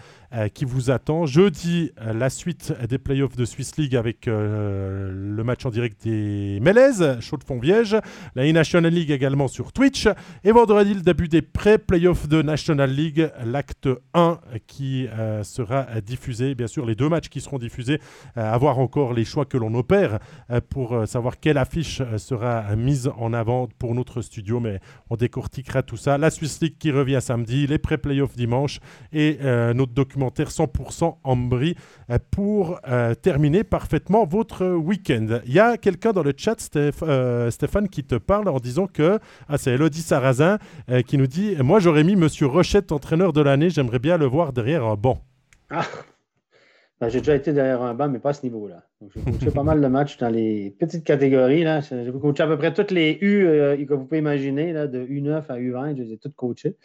qui 0.54 0.64
vous 0.64 0.90
attend. 0.90 1.26
Jeudi, 1.26 1.92
la 2.00 2.30
suite 2.30 2.72
des 2.88 2.98
playoffs 2.98 3.36
de 3.36 3.44
Swiss 3.44 3.76
League 3.76 3.96
avec 3.96 4.26
le 4.26 5.42
match 5.44 5.66
en 5.66 5.70
direct 5.70 6.04
des 6.04 6.58
Mélèzes, 6.60 7.18
Chaud 7.20 7.36
de 7.36 7.44
Fonviège. 7.44 7.96
La 8.34 8.48
E-National 8.48 8.92
League 8.92 9.10
également 9.10 9.48
sur 9.48 9.72
Twitch. 9.72 10.08
Et 10.44 10.52
vendredi, 10.52 10.94
le 10.94 11.00
début 11.00 11.28
des 11.28 11.42
pré-playoffs 11.42 12.28
de 12.28 12.42
National 12.42 12.90
League, 12.90 13.30
l'acte 13.44 13.88
1 14.14 14.38
qui 14.66 15.08
sera 15.42 15.86
diffusé. 16.00 16.54
Bien 16.54 16.66
sûr, 16.66 16.86
les 16.86 16.94
deux 16.94 17.08
matchs 17.08 17.28
qui 17.28 17.40
seront 17.40 17.58
diffusés, 17.58 18.00
euh, 18.36 18.52
avoir 18.52 18.78
encore 18.78 19.12
les 19.12 19.24
choix 19.24 19.44
que 19.44 19.56
l'on 19.56 19.74
opère 19.74 20.18
euh, 20.50 20.60
pour 20.68 20.92
euh, 20.92 21.06
savoir 21.06 21.40
quelle 21.40 21.58
affiche 21.58 22.02
sera 22.16 22.74
mise 22.76 23.10
en 23.16 23.32
avant 23.32 23.68
pour 23.78 23.94
notre 23.94 24.22
studio. 24.22 24.60
Mais 24.60 24.80
on 25.08 25.16
décortiquera 25.16 25.82
tout 25.82 25.96
ça. 25.96 26.18
La 26.18 26.30
Swiss 26.30 26.60
League 26.60 26.76
qui 26.78 26.90
revient 26.90 27.18
samedi, 27.20 27.66
les 27.66 27.78
pré-playoffs 27.78 28.36
dimanche 28.36 28.80
et 29.12 29.38
notre 29.74 29.92
documentaire 30.20 30.48
100% 30.48 31.16
Ambry 31.24 31.74
pour 32.30 32.80
terminer 33.22 33.64
parfaitement 33.64 34.24
votre 34.26 34.66
week-end. 34.66 35.40
Il 35.46 35.52
y 35.52 35.58
a 35.58 35.76
quelqu'un 35.76 36.12
dans 36.12 36.22
le 36.22 36.34
chat, 36.36 36.56
Stéphane, 36.60 37.88
qui 37.88 38.04
te 38.04 38.16
parle 38.16 38.48
en 38.48 38.58
disant 38.58 38.86
que 38.86 39.18
ah, 39.48 39.58
c'est 39.58 39.72
Elodie 39.72 40.02
Sarrazin 40.02 40.58
qui 41.06 41.16
nous 41.18 41.26
dit 41.26 41.56
Moi, 41.60 41.80
j'aurais 41.80 42.04
mis 42.04 42.16
Monsieur 42.16 42.46
Rochette 42.46 42.92
entraîneur 42.92 43.32
de 43.32 43.40
l'année. 43.40 43.70
J'aimerais 43.70 43.98
bien 43.98 44.18
le 44.18 44.26
voir 44.26 44.52
derrière 44.52 44.84
un 44.84 44.96
banc. 44.96 45.18
Ah. 45.70 45.84
Ben, 47.00 47.08
j'ai 47.08 47.20
déjà 47.20 47.34
été 47.34 47.54
derrière 47.54 47.80
un 47.80 47.94
banc, 47.94 48.10
mais 48.10 48.18
pas 48.18 48.30
à 48.30 48.32
ce 48.34 48.42
niveau-là. 48.42 48.82
J'ai 49.00 49.22
coaché 49.22 49.50
pas 49.50 49.62
mal 49.62 49.80
de 49.80 49.86
matchs 49.86 50.18
dans 50.18 50.28
les 50.28 50.76
petites 50.78 51.02
catégories. 51.02 51.64
J'ai 51.88 52.12
coaché 52.12 52.42
à 52.42 52.46
peu 52.46 52.58
près 52.58 52.74
toutes 52.74 52.90
les 52.90 53.16
U 53.22 53.46
euh, 53.46 53.74
que 53.86 53.94
vous 53.94 54.04
pouvez 54.04 54.18
imaginer, 54.18 54.74
là, 54.74 54.86
de 54.86 55.02
U9 55.06 55.44
à 55.48 55.58
U20. 55.58 55.96
Je 55.96 56.02
les 56.02 56.12
ai 56.12 56.18
toutes 56.18 56.34
coachées. 56.34 56.76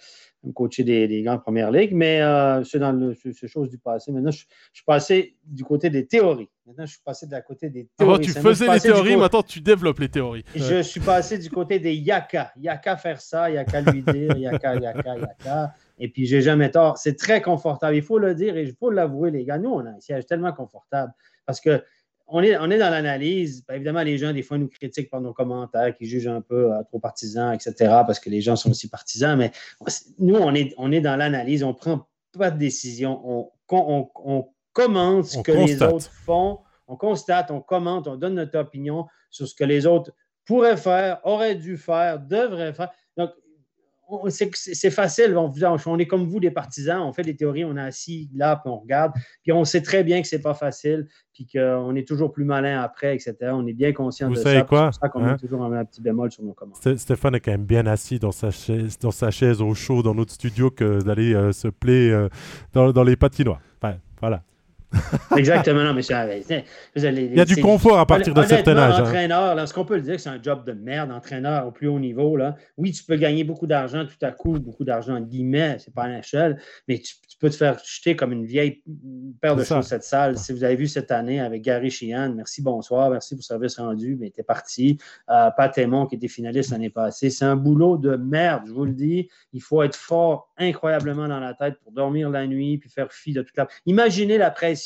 Coaché 0.53 0.83
des, 0.83 1.07
des 1.07 1.23
grandes 1.23 1.41
premières 1.41 1.71
ligues, 1.71 1.93
mais 1.93 2.21
euh, 2.21 2.63
c'est 2.63 2.79
dans 2.79 2.91
le, 2.91 3.15
c'est 3.15 3.47
chose 3.47 3.69
du 3.69 3.77
passé. 3.77 4.11
Maintenant, 4.11 4.31
je, 4.31 4.45
suis 4.73 4.85
passé 4.85 5.35
du 5.45 5.63
côté 5.63 5.89
des 5.89 6.05
théories. 6.05 6.49
Maintenant, 6.65 6.85
je 6.85 6.91
suis 6.91 7.01
passé 7.03 7.25
de 7.25 7.31
la 7.31 7.41
côté 7.41 7.69
des 7.69 7.89
théories. 7.97 8.13
Avant, 8.13 8.23
tu 8.23 8.31
faisais 8.31 8.71
les 8.71 8.79
théories, 8.79 9.15
maintenant, 9.15 9.43
tu 9.43 9.61
développes 9.61 9.99
les 9.99 10.09
théories. 10.09 10.43
Je 10.55 10.81
suis 10.81 10.99
passé 10.99 11.37
du 11.37 11.49
côté 11.49 11.79
des 11.79 11.93
yaka. 11.93 12.51
Yaka 12.57 12.97
faire 12.97 13.21
ça, 13.21 13.49
yaka 13.49 13.81
lui 13.81 14.01
dire, 14.01 14.37
yaka, 14.37 14.75
yaka, 14.75 15.17
yaka. 15.17 15.73
Et 15.97 16.09
puis, 16.09 16.25
j'ai 16.25 16.41
jamais 16.41 16.71
tort. 16.71 16.97
C'est 16.97 17.15
très 17.15 17.41
confortable. 17.41 17.95
Il 17.95 18.03
faut 18.03 18.19
le 18.19 18.35
dire 18.35 18.57
et 18.57 18.63
il 18.63 18.73
faut 18.73 18.89
l'avouer, 18.89 19.31
les 19.31 19.45
gars. 19.45 19.57
Nous, 19.57 19.69
on 19.69 19.85
a 19.85 19.89
un 19.89 19.99
siège 19.99 20.25
tellement 20.25 20.53
confortable 20.53 21.13
parce 21.45 21.61
que 21.61 21.83
on 22.27 22.41
est, 22.41 22.57
on 22.57 22.69
est 22.71 22.77
dans 22.77 22.89
l'analyse. 22.89 23.63
Ben, 23.67 23.75
évidemment, 23.75 24.01
les 24.01 24.17
gens, 24.17 24.33
des 24.33 24.41
fois, 24.41 24.57
nous 24.57 24.67
critiquent 24.67 25.09
par 25.09 25.21
nos 25.21 25.33
commentaires, 25.33 25.95
qui 25.95 26.05
jugent 26.05 26.27
un 26.27 26.41
peu 26.41 26.73
euh, 26.73 26.83
trop 26.83 26.99
partisans, 26.99 27.53
etc., 27.53 27.73
parce 28.05 28.19
que 28.19 28.29
les 28.29 28.41
gens 28.41 28.55
sont 28.55 28.71
aussi 28.71 28.89
partisans. 28.89 29.37
Mais 29.37 29.51
nous, 30.19 30.35
on 30.35 30.53
est, 30.55 30.73
on 30.77 30.91
est 30.91 31.01
dans 31.01 31.15
l'analyse. 31.15 31.63
On 31.63 31.69
ne 31.69 31.73
prend 31.73 32.07
pas 32.37 32.51
de 32.51 32.57
décision. 32.57 33.21
On, 33.23 33.51
on, 33.71 34.09
on 34.15 34.47
commente 34.73 35.25
ce 35.25 35.39
que 35.39 35.51
les 35.51 35.81
autres 35.81 36.11
font. 36.11 36.59
On 36.87 36.95
constate, 36.97 37.49
on 37.49 37.61
commente, 37.61 38.07
on 38.07 38.15
donne 38.15 38.35
notre 38.35 38.59
opinion 38.59 39.07
sur 39.31 39.47
ce 39.47 39.55
que 39.55 39.63
les 39.63 39.87
autres 39.87 40.11
pourraient 40.45 40.77
faire, 40.77 41.19
auraient 41.23 41.55
dû 41.55 41.77
faire, 41.77 42.19
devraient 42.19 42.73
faire. 42.73 42.91
Donc, 43.17 43.31
c'est 44.29 44.89
facile. 44.91 45.35
On, 45.37 45.99
est 45.99 46.07
comme 46.07 46.25
vous, 46.25 46.39
des 46.39 46.51
partisans. 46.51 47.01
On 47.01 47.13
fait 47.13 47.23
des 47.23 47.35
théories, 47.35 47.65
on 47.65 47.75
est 47.77 47.81
assis 47.81 48.29
là, 48.35 48.55
puis 48.55 48.71
on 48.71 48.79
regarde. 48.79 49.13
Puis 49.43 49.51
on 49.51 49.63
sait 49.65 49.81
très 49.81 50.03
bien 50.03 50.21
que 50.21 50.27
c'est 50.27 50.41
pas 50.41 50.53
facile, 50.53 51.07
puis 51.33 51.47
qu'on 51.47 51.95
est 51.95 52.07
toujours 52.07 52.31
plus 52.31 52.45
malin 52.45 52.81
après, 52.81 53.15
etc. 53.15 53.35
On 53.51 53.65
est 53.67 53.73
bien 53.73 53.93
conscient 53.93 54.29
de 54.29 54.35
ça. 54.35 54.51
C'est 54.51 54.65
pour 54.65 54.93
ça 54.93 55.09
qu'on 55.09 55.25
hein? 55.25 55.37
toujours 55.37 55.63
un, 55.63 55.85
petit 55.85 56.01
bémol 56.01 56.31
sur 56.31 56.43
nos 56.43 56.53
commandes. 56.53 56.77
Stéphane 56.97 57.35
est 57.35 57.39
quand 57.39 57.51
même 57.51 57.65
bien 57.65 57.85
assis 57.87 58.19
dans 58.19 58.31
sa 58.31 58.51
chaise, 58.51 58.97
dans 58.99 59.11
sa 59.11 59.31
chaise 59.31 59.61
au 59.61 59.73
chaud 59.73 60.03
dans 60.03 60.15
notre 60.15 60.33
studio 60.33 60.69
que 60.69 61.01
d'aller 61.03 61.33
euh, 61.33 61.51
se 61.51 61.67
plaire 61.67 62.17
euh, 62.17 62.29
dans, 62.73 62.91
dans, 62.91 63.03
les 63.03 63.15
patinoires. 63.15 63.61
Enfin, 63.81 63.97
voilà. 64.19 64.43
Exactement, 65.37 65.83
non, 65.83 65.93
mais 65.93 66.01
Il 66.01 67.35
y 67.35 67.39
a 67.39 67.45
du 67.45 67.57
confort 67.57 67.99
à 67.99 68.05
partir 68.05 68.33
d'un 68.33 68.43
certain 68.43 68.77
âge. 68.77 68.99
Hein. 68.99 69.03
Entraîneur, 69.03 69.59
est-ce 69.59 69.73
qu'on 69.73 69.85
peut 69.85 69.95
le 69.95 70.01
dire 70.01 70.15
que 70.15 70.21
c'est 70.21 70.29
un 70.29 70.41
job 70.41 70.65
de 70.65 70.73
merde, 70.73 71.11
entraîneur 71.11 71.67
au 71.67 71.71
plus 71.71 71.87
haut 71.87 71.99
niveau? 71.99 72.35
Là. 72.37 72.55
Oui, 72.77 72.91
tu 72.91 73.03
peux 73.03 73.15
gagner 73.15 73.43
beaucoup 73.43 73.67
d'argent 73.67 74.05
tout 74.05 74.25
à 74.25 74.31
coup, 74.31 74.59
beaucoup 74.59 74.83
d'argent 74.83 75.15
en 75.15 75.21
guillemets, 75.21 75.77
c'est 75.79 75.93
pas 75.93 76.03
un 76.03 76.19
échelle, 76.19 76.59
mais 76.87 76.99
tu, 76.99 77.15
peux 77.37 77.49
te 77.49 77.55
faire 77.55 77.77
jeter 77.83 78.15
comme 78.15 78.31
une 78.31 78.45
vieille 78.45 78.81
paire 79.41 79.57
de 79.57 79.63
chaussettes 79.65 80.05
sales. 80.05 80.37
Si 80.37 80.53
vous 80.53 80.63
avez 80.63 80.77
vu 80.77 80.87
cette 80.87 81.11
année 81.11 81.41
avec 81.41 81.63
Gary 81.63 81.91
Sheehan, 81.91 82.33
merci, 82.33 82.61
bonsoir, 82.61 83.09
merci 83.09 83.35
pour 83.35 83.39
le 83.39 83.43
service 83.43 83.77
rendu, 83.77 84.15
mais 84.17 84.29
t'es 84.29 84.41
parti. 84.41 84.97
Euh, 85.29 85.49
Pat 85.57 85.77
Aymon, 85.77 86.05
qui 86.05 86.15
était 86.15 86.29
finaliste 86.29 86.71
l'année 86.71 86.89
passée, 86.89 87.29
c'est 87.29 87.43
un 87.43 87.57
boulot 87.57 87.97
de 87.97 88.15
merde, 88.15 88.63
je 88.67 88.71
vous 88.71 88.85
le 88.85 88.93
dis. 88.93 89.27
Il 89.51 89.61
faut 89.61 89.83
être 89.83 89.97
fort 89.97 90.53
incroyablement 90.57 91.27
dans 91.27 91.41
la 91.41 91.53
tête 91.53 91.75
pour 91.83 91.91
dormir 91.91 92.29
la 92.29 92.47
nuit 92.47 92.77
puis 92.77 92.89
faire 92.89 93.11
fi 93.11 93.33
de 93.33 93.41
toute 93.41 93.57
la. 93.57 93.67
Imaginez 93.85 94.37
la 94.37 94.51
pression 94.51 94.84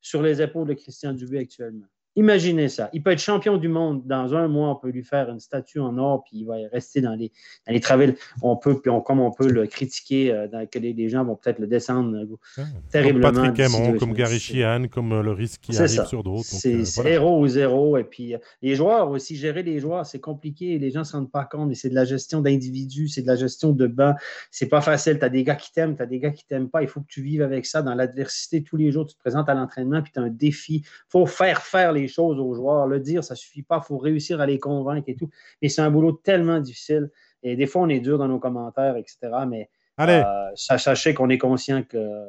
sur 0.00 0.22
les 0.22 0.40
épaules 0.40 0.68
de 0.68 0.74
Christian 0.74 1.12
Dubé 1.12 1.38
actuellement. 1.38 1.86
Imaginez 2.18 2.68
ça. 2.68 2.90
Il 2.92 3.00
peut 3.04 3.12
être 3.12 3.20
champion 3.20 3.58
du 3.58 3.68
monde 3.68 4.04
dans 4.04 4.34
un 4.34 4.48
mois. 4.48 4.70
On 4.70 4.74
peut 4.74 4.88
lui 4.88 5.04
faire 5.04 5.30
une 5.30 5.38
statue 5.38 5.78
en 5.78 5.96
or, 5.98 6.24
puis 6.24 6.38
il 6.38 6.46
va 6.46 6.56
rester 6.72 7.00
dans 7.00 7.14
les, 7.14 7.30
dans 7.64 7.72
les. 7.72 8.16
On 8.42 8.56
peut, 8.56 8.80
puis 8.80 8.90
on, 8.90 9.00
comme 9.00 9.20
on 9.20 9.30
peut 9.30 9.48
le 9.48 9.68
critiquer, 9.68 10.32
euh, 10.32 10.48
dans, 10.48 10.66
que 10.66 10.80
les, 10.80 11.08
gens 11.08 11.24
vont 11.24 11.36
peut-être 11.36 11.60
le 11.60 11.68
descendre 11.68 12.16
euh, 12.16 12.36
ah, 12.56 12.62
terriblement. 12.90 13.30
Comme 13.30 13.52
Patrick 13.52 13.60
Aymon, 13.60 13.98
comme 13.98 14.14
Gary 14.14 14.40
Sheehan, 14.40 14.88
comme 14.88 15.12
euh, 15.12 15.22
le 15.22 15.30
risque 15.30 15.60
qui 15.60 15.78
arrive 15.78 16.06
sur 16.06 16.24
d'autres. 16.24 16.42
C'est 16.42 16.82
zéro 16.82 17.38
ou 17.38 17.46
zéro. 17.46 17.96
Et 17.98 18.02
puis 18.02 18.34
les 18.62 18.74
joueurs 18.74 19.10
aussi, 19.10 19.36
gérer 19.36 19.62
les 19.62 19.78
joueurs, 19.78 20.04
c'est 20.04 20.18
compliqué. 20.18 20.76
Les 20.80 20.90
gens 20.90 21.00
ne 21.00 21.04
se 21.04 21.12
rendent 21.12 21.30
pas 21.30 21.44
compte, 21.44 21.68
mais 21.68 21.76
c'est 21.76 21.88
de 21.88 21.94
la 21.94 22.04
gestion 22.04 22.40
d'individus, 22.40 23.06
c'est 23.10 23.22
de 23.22 23.28
la 23.28 23.36
gestion 23.36 23.70
de 23.70 23.86
banc. 23.86 24.14
C'est 24.50 24.68
pas 24.68 24.80
facile. 24.80 25.20
Tu 25.20 25.24
as 25.24 25.28
des 25.28 25.44
gars 25.44 25.54
qui 25.54 25.70
t'aiment, 25.70 25.94
tu 25.94 26.02
as 26.02 26.06
des 26.06 26.18
gars 26.18 26.30
qui 26.30 26.44
t'aiment 26.44 26.68
pas. 26.68 26.82
Il 26.82 26.88
faut 26.88 27.00
que 27.00 27.06
tu 27.08 27.22
vives 27.22 27.42
avec 27.42 27.64
ça 27.64 27.80
dans 27.82 27.94
l'adversité 27.94 28.64
tous 28.64 28.76
les 28.76 28.90
jours. 28.90 29.06
Tu 29.06 29.14
te 29.14 29.20
présentes 29.20 29.48
à 29.48 29.54
l'entraînement, 29.54 30.02
puis 30.02 30.10
tu 30.12 30.18
as 30.18 30.24
un 30.24 30.30
défi. 30.30 30.82
Il 30.84 31.10
faut 31.10 31.24
faire 31.24 31.62
faire 31.62 31.92
les 31.92 32.07
choses 32.08 32.38
aux 32.38 32.54
joueurs. 32.54 32.86
Le 32.86 33.00
dire, 33.00 33.22
ça 33.22 33.34
ne 33.34 33.38
suffit 33.38 33.62
pas. 33.62 33.80
Il 33.82 33.86
faut 33.86 33.98
réussir 33.98 34.40
à 34.40 34.46
les 34.46 34.58
convaincre 34.58 35.08
et 35.08 35.16
tout. 35.16 35.30
Et 35.62 35.68
c'est 35.68 35.82
un 35.82 35.90
boulot 35.90 36.12
tellement 36.12 36.60
difficile. 36.60 37.10
Et 37.42 37.56
des 37.56 37.66
fois, 37.66 37.82
on 37.82 37.88
est 37.88 38.00
dur 38.00 38.18
dans 38.18 38.28
nos 38.28 38.38
commentaires, 38.38 38.96
etc. 38.96 39.18
Mais 39.48 39.70
euh, 40.00 40.22
sachez 40.54 41.14
qu'on 41.14 41.28
est 41.28 41.38
conscient 41.38 41.82
que 41.82 42.28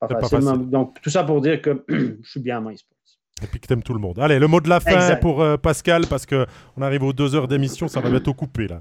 pas, 0.00 0.08
facilement. 0.08 0.56
Donc, 0.56 1.00
tout 1.00 1.10
ça 1.10 1.24
pour 1.24 1.40
dire 1.40 1.60
que 1.60 1.84
je 1.88 2.28
suis 2.28 2.40
bien 2.40 2.58
à 2.58 2.60
MySports. 2.60 2.95
Et 3.42 3.46
puis 3.46 3.60
que 3.60 3.66
t'aimes 3.66 3.82
tout 3.82 3.92
le 3.92 4.00
monde. 4.00 4.18
Allez, 4.18 4.38
le 4.38 4.48
mot 4.48 4.62
de 4.62 4.68
la 4.70 4.80
fin 4.80 5.14
pour 5.16 5.42
euh, 5.42 5.58
Pascal, 5.58 6.06
parce 6.06 6.24
qu'on 6.24 6.80
arrive 6.80 7.02
aux 7.02 7.12
deux 7.12 7.34
heures 7.34 7.48
d'émission, 7.48 7.86
ça 7.86 8.00
va 8.00 8.08
bientôt 8.08 8.32
couper 8.32 8.66
là. 8.66 8.80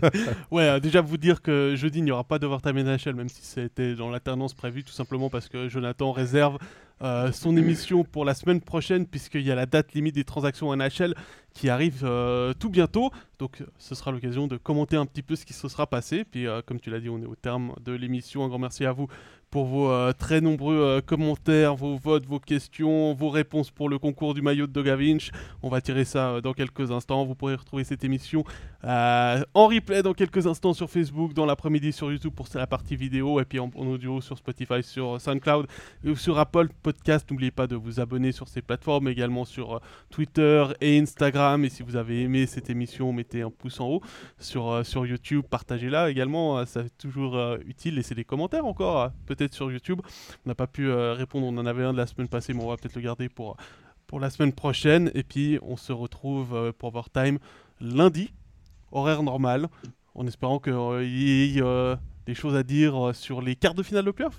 ouais, 0.50 0.64
euh, 0.64 0.80
déjà 0.80 1.00
vous 1.00 1.16
dire 1.16 1.40
que 1.40 1.72
jeudi, 1.76 2.00
il 2.00 2.04
n'y 2.04 2.10
aura 2.10 2.24
pas 2.24 2.38
d'overtime 2.38 2.78
NHL, 2.78 3.14
même 3.14 3.30
si 3.30 3.40
c'était 3.42 3.94
dans 3.94 4.10
l'alternance 4.10 4.52
prévue, 4.52 4.84
tout 4.84 4.92
simplement 4.92 5.30
parce 5.30 5.48
que 5.48 5.70
Jonathan 5.70 6.12
réserve 6.12 6.58
euh, 7.02 7.30
son 7.30 7.58
émission 7.58 8.04
pour 8.04 8.24
la 8.24 8.32
semaine 8.32 8.62
prochaine, 8.62 9.06
puisqu'il 9.06 9.42
y 9.42 9.50
a 9.50 9.54
la 9.54 9.66
date 9.66 9.92
limite 9.92 10.14
des 10.14 10.24
transactions 10.24 10.74
NHL 10.74 11.14
qui 11.52 11.68
arrive 11.68 12.02
euh, 12.04 12.54
tout 12.54 12.70
bientôt. 12.70 13.10
Donc 13.38 13.62
ce 13.78 13.94
sera 13.94 14.12
l'occasion 14.12 14.46
de 14.46 14.56
commenter 14.56 14.96
un 14.96 15.04
petit 15.04 15.22
peu 15.22 15.36
ce 15.36 15.44
qui 15.44 15.52
se 15.52 15.68
sera 15.68 15.86
passé. 15.86 16.24
Puis 16.24 16.46
euh, 16.46 16.62
comme 16.64 16.80
tu 16.80 16.90
l'as 16.90 17.00
dit, 17.00 17.10
on 17.10 17.20
est 17.20 17.26
au 17.26 17.34
terme 17.34 17.74
de 17.84 17.92
l'émission. 17.92 18.44
Un 18.44 18.48
grand 18.48 18.58
merci 18.58 18.86
à 18.86 18.92
vous 18.92 19.08
pour 19.56 19.64
vos 19.64 19.90
euh, 19.90 20.12
très 20.12 20.42
nombreux 20.42 20.76
euh, 20.76 21.00
commentaires, 21.00 21.76
vos 21.76 21.96
votes, 21.96 22.26
vos 22.26 22.38
questions, 22.38 23.14
vos 23.14 23.30
réponses 23.30 23.70
pour 23.70 23.88
le 23.88 23.98
concours 23.98 24.34
du 24.34 24.42
maillot 24.42 24.66
de 24.66 24.72
Dogavinch. 24.72 25.30
On 25.62 25.70
va 25.70 25.80
tirer 25.80 26.04
ça 26.04 26.28
euh, 26.28 26.40
dans 26.42 26.52
quelques 26.52 26.90
instants. 26.90 27.24
Vous 27.24 27.34
pourrez 27.34 27.54
retrouver 27.54 27.82
cette 27.82 28.04
émission 28.04 28.44
en 28.84 29.66
replay 29.66 30.00
dans 30.02 30.12
quelques 30.12 30.46
instants 30.46 30.72
sur 30.72 30.88
Facebook, 30.88 31.32
dans 31.32 31.46
l'après-midi 31.46 31.90
sur 31.92 32.12
YouTube 32.12 32.32
pour 32.32 32.46
la 32.54 32.68
partie 32.68 32.94
vidéo, 32.94 33.40
et 33.40 33.44
puis 33.44 33.58
en, 33.58 33.68
audio 33.74 34.20
sur 34.20 34.38
Spotify, 34.38 34.80
sur 34.80 35.20
SoundCloud 35.20 35.66
et 36.04 36.14
sur 36.14 36.38
Apple 36.38 36.68
Podcast. 36.84 37.28
N'oubliez 37.28 37.50
pas 37.50 37.66
de 37.66 37.74
vous 37.74 37.98
abonner 37.98 38.30
sur 38.30 38.46
ces 38.46 38.62
plateformes, 38.62 39.08
également 39.08 39.44
sur 39.44 39.80
Twitter 40.08 40.64
et 40.80 41.00
Instagram. 41.00 41.64
Et 41.64 41.68
si 41.68 41.82
vous 41.82 41.96
avez 41.96 42.22
aimé 42.22 42.46
cette 42.46 42.70
émission, 42.70 43.12
mettez 43.12 43.42
un 43.42 43.50
pouce 43.50 43.80
en 43.80 43.88
haut 43.88 44.02
sur, 44.38 44.86
sur 44.86 45.04
YouTube, 45.04 45.44
partagez-la 45.50 46.08
également. 46.10 46.64
ça 46.64 46.84
c'est 46.84 46.98
toujours 46.98 47.56
utile. 47.66 47.96
Laissez 47.96 48.14
des 48.14 48.24
commentaires 48.24 48.66
encore, 48.66 49.10
peut-être 49.26 49.45
sur 49.54 49.70
YouTube. 49.70 50.00
On 50.44 50.48
n'a 50.48 50.54
pas 50.54 50.66
pu 50.66 50.88
euh, 50.88 51.12
répondre, 51.12 51.46
on 51.46 51.56
en 51.58 51.66
avait 51.66 51.84
un 51.84 51.92
de 51.92 51.98
la 51.98 52.06
semaine 52.06 52.28
passée, 52.28 52.54
mais 52.54 52.62
on 52.62 52.68
va 52.68 52.76
peut-être 52.76 52.94
le 52.96 53.02
garder 53.02 53.28
pour, 53.28 53.56
pour 54.06 54.20
la 54.20 54.30
semaine 54.30 54.52
prochaine. 54.52 55.10
Et 55.14 55.22
puis 55.22 55.58
on 55.62 55.76
se 55.76 55.92
retrouve 55.92 56.54
euh, 56.54 56.72
pour 56.72 56.88
Overtime 56.88 57.38
lundi, 57.80 58.32
horaire 58.92 59.22
normal, 59.22 59.68
en 60.14 60.26
espérant 60.26 60.58
qu'il 60.58 60.72
euh, 60.72 61.04
y 61.04 61.58
ait 61.58 61.96
des 62.26 62.34
choses 62.34 62.56
à 62.56 62.62
dire 62.62 63.10
sur 63.14 63.40
les 63.40 63.54
quarts 63.56 63.74
de 63.74 63.82
finale 63.82 64.04
de 64.04 64.10
playoff 64.10 64.38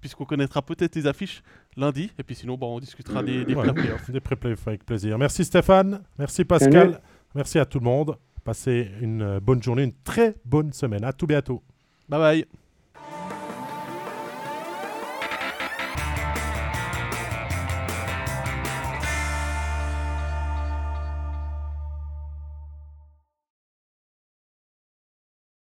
puisqu'on 0.00 0.24
connaîtra 0.24 0.62
peut-être 0.62 0.94
les 0.94 1.08
affiches 1.08 1.42
lundi. 1.76 2.12
Et 2.20 2.22
puis 2.22 2.36
sinon, 2.36 2.56
bon, 2.56 2.76
on 2.76 2.78
discutera 2.78 3.20
des, 3.20 3.44
des 3.44 3.54
playoffs. 3.54 4.08
Des 4.08 4.20
pré-playoffs 4.20 4.68
avec 4.68 4.86
plaisir. 4.86 5.18
Merci 5.18 5.44
Stéphane, 5.44 6.02
merci 6.16 6.44
Pascal, 6.44 7.00
merci 7.34 7.58
à 7.58 7.66
tout 7.66 7.80
le 7.80 7.84
monde. 7.84 8.16
Passez 8.44 8.90
une 9.00 9.40
bonne 9.40 9.62
journée, 9.62 9.82
une 9.82 9.92
très 10.04 10.36
bonne 10.44 10.72
semaine. 10.72 11.04
À 11.04 11.12
tout 11.12 11.26
bientôt. 11.26 11.62
Bye 12.08 12.18
bye. 12.20 12.67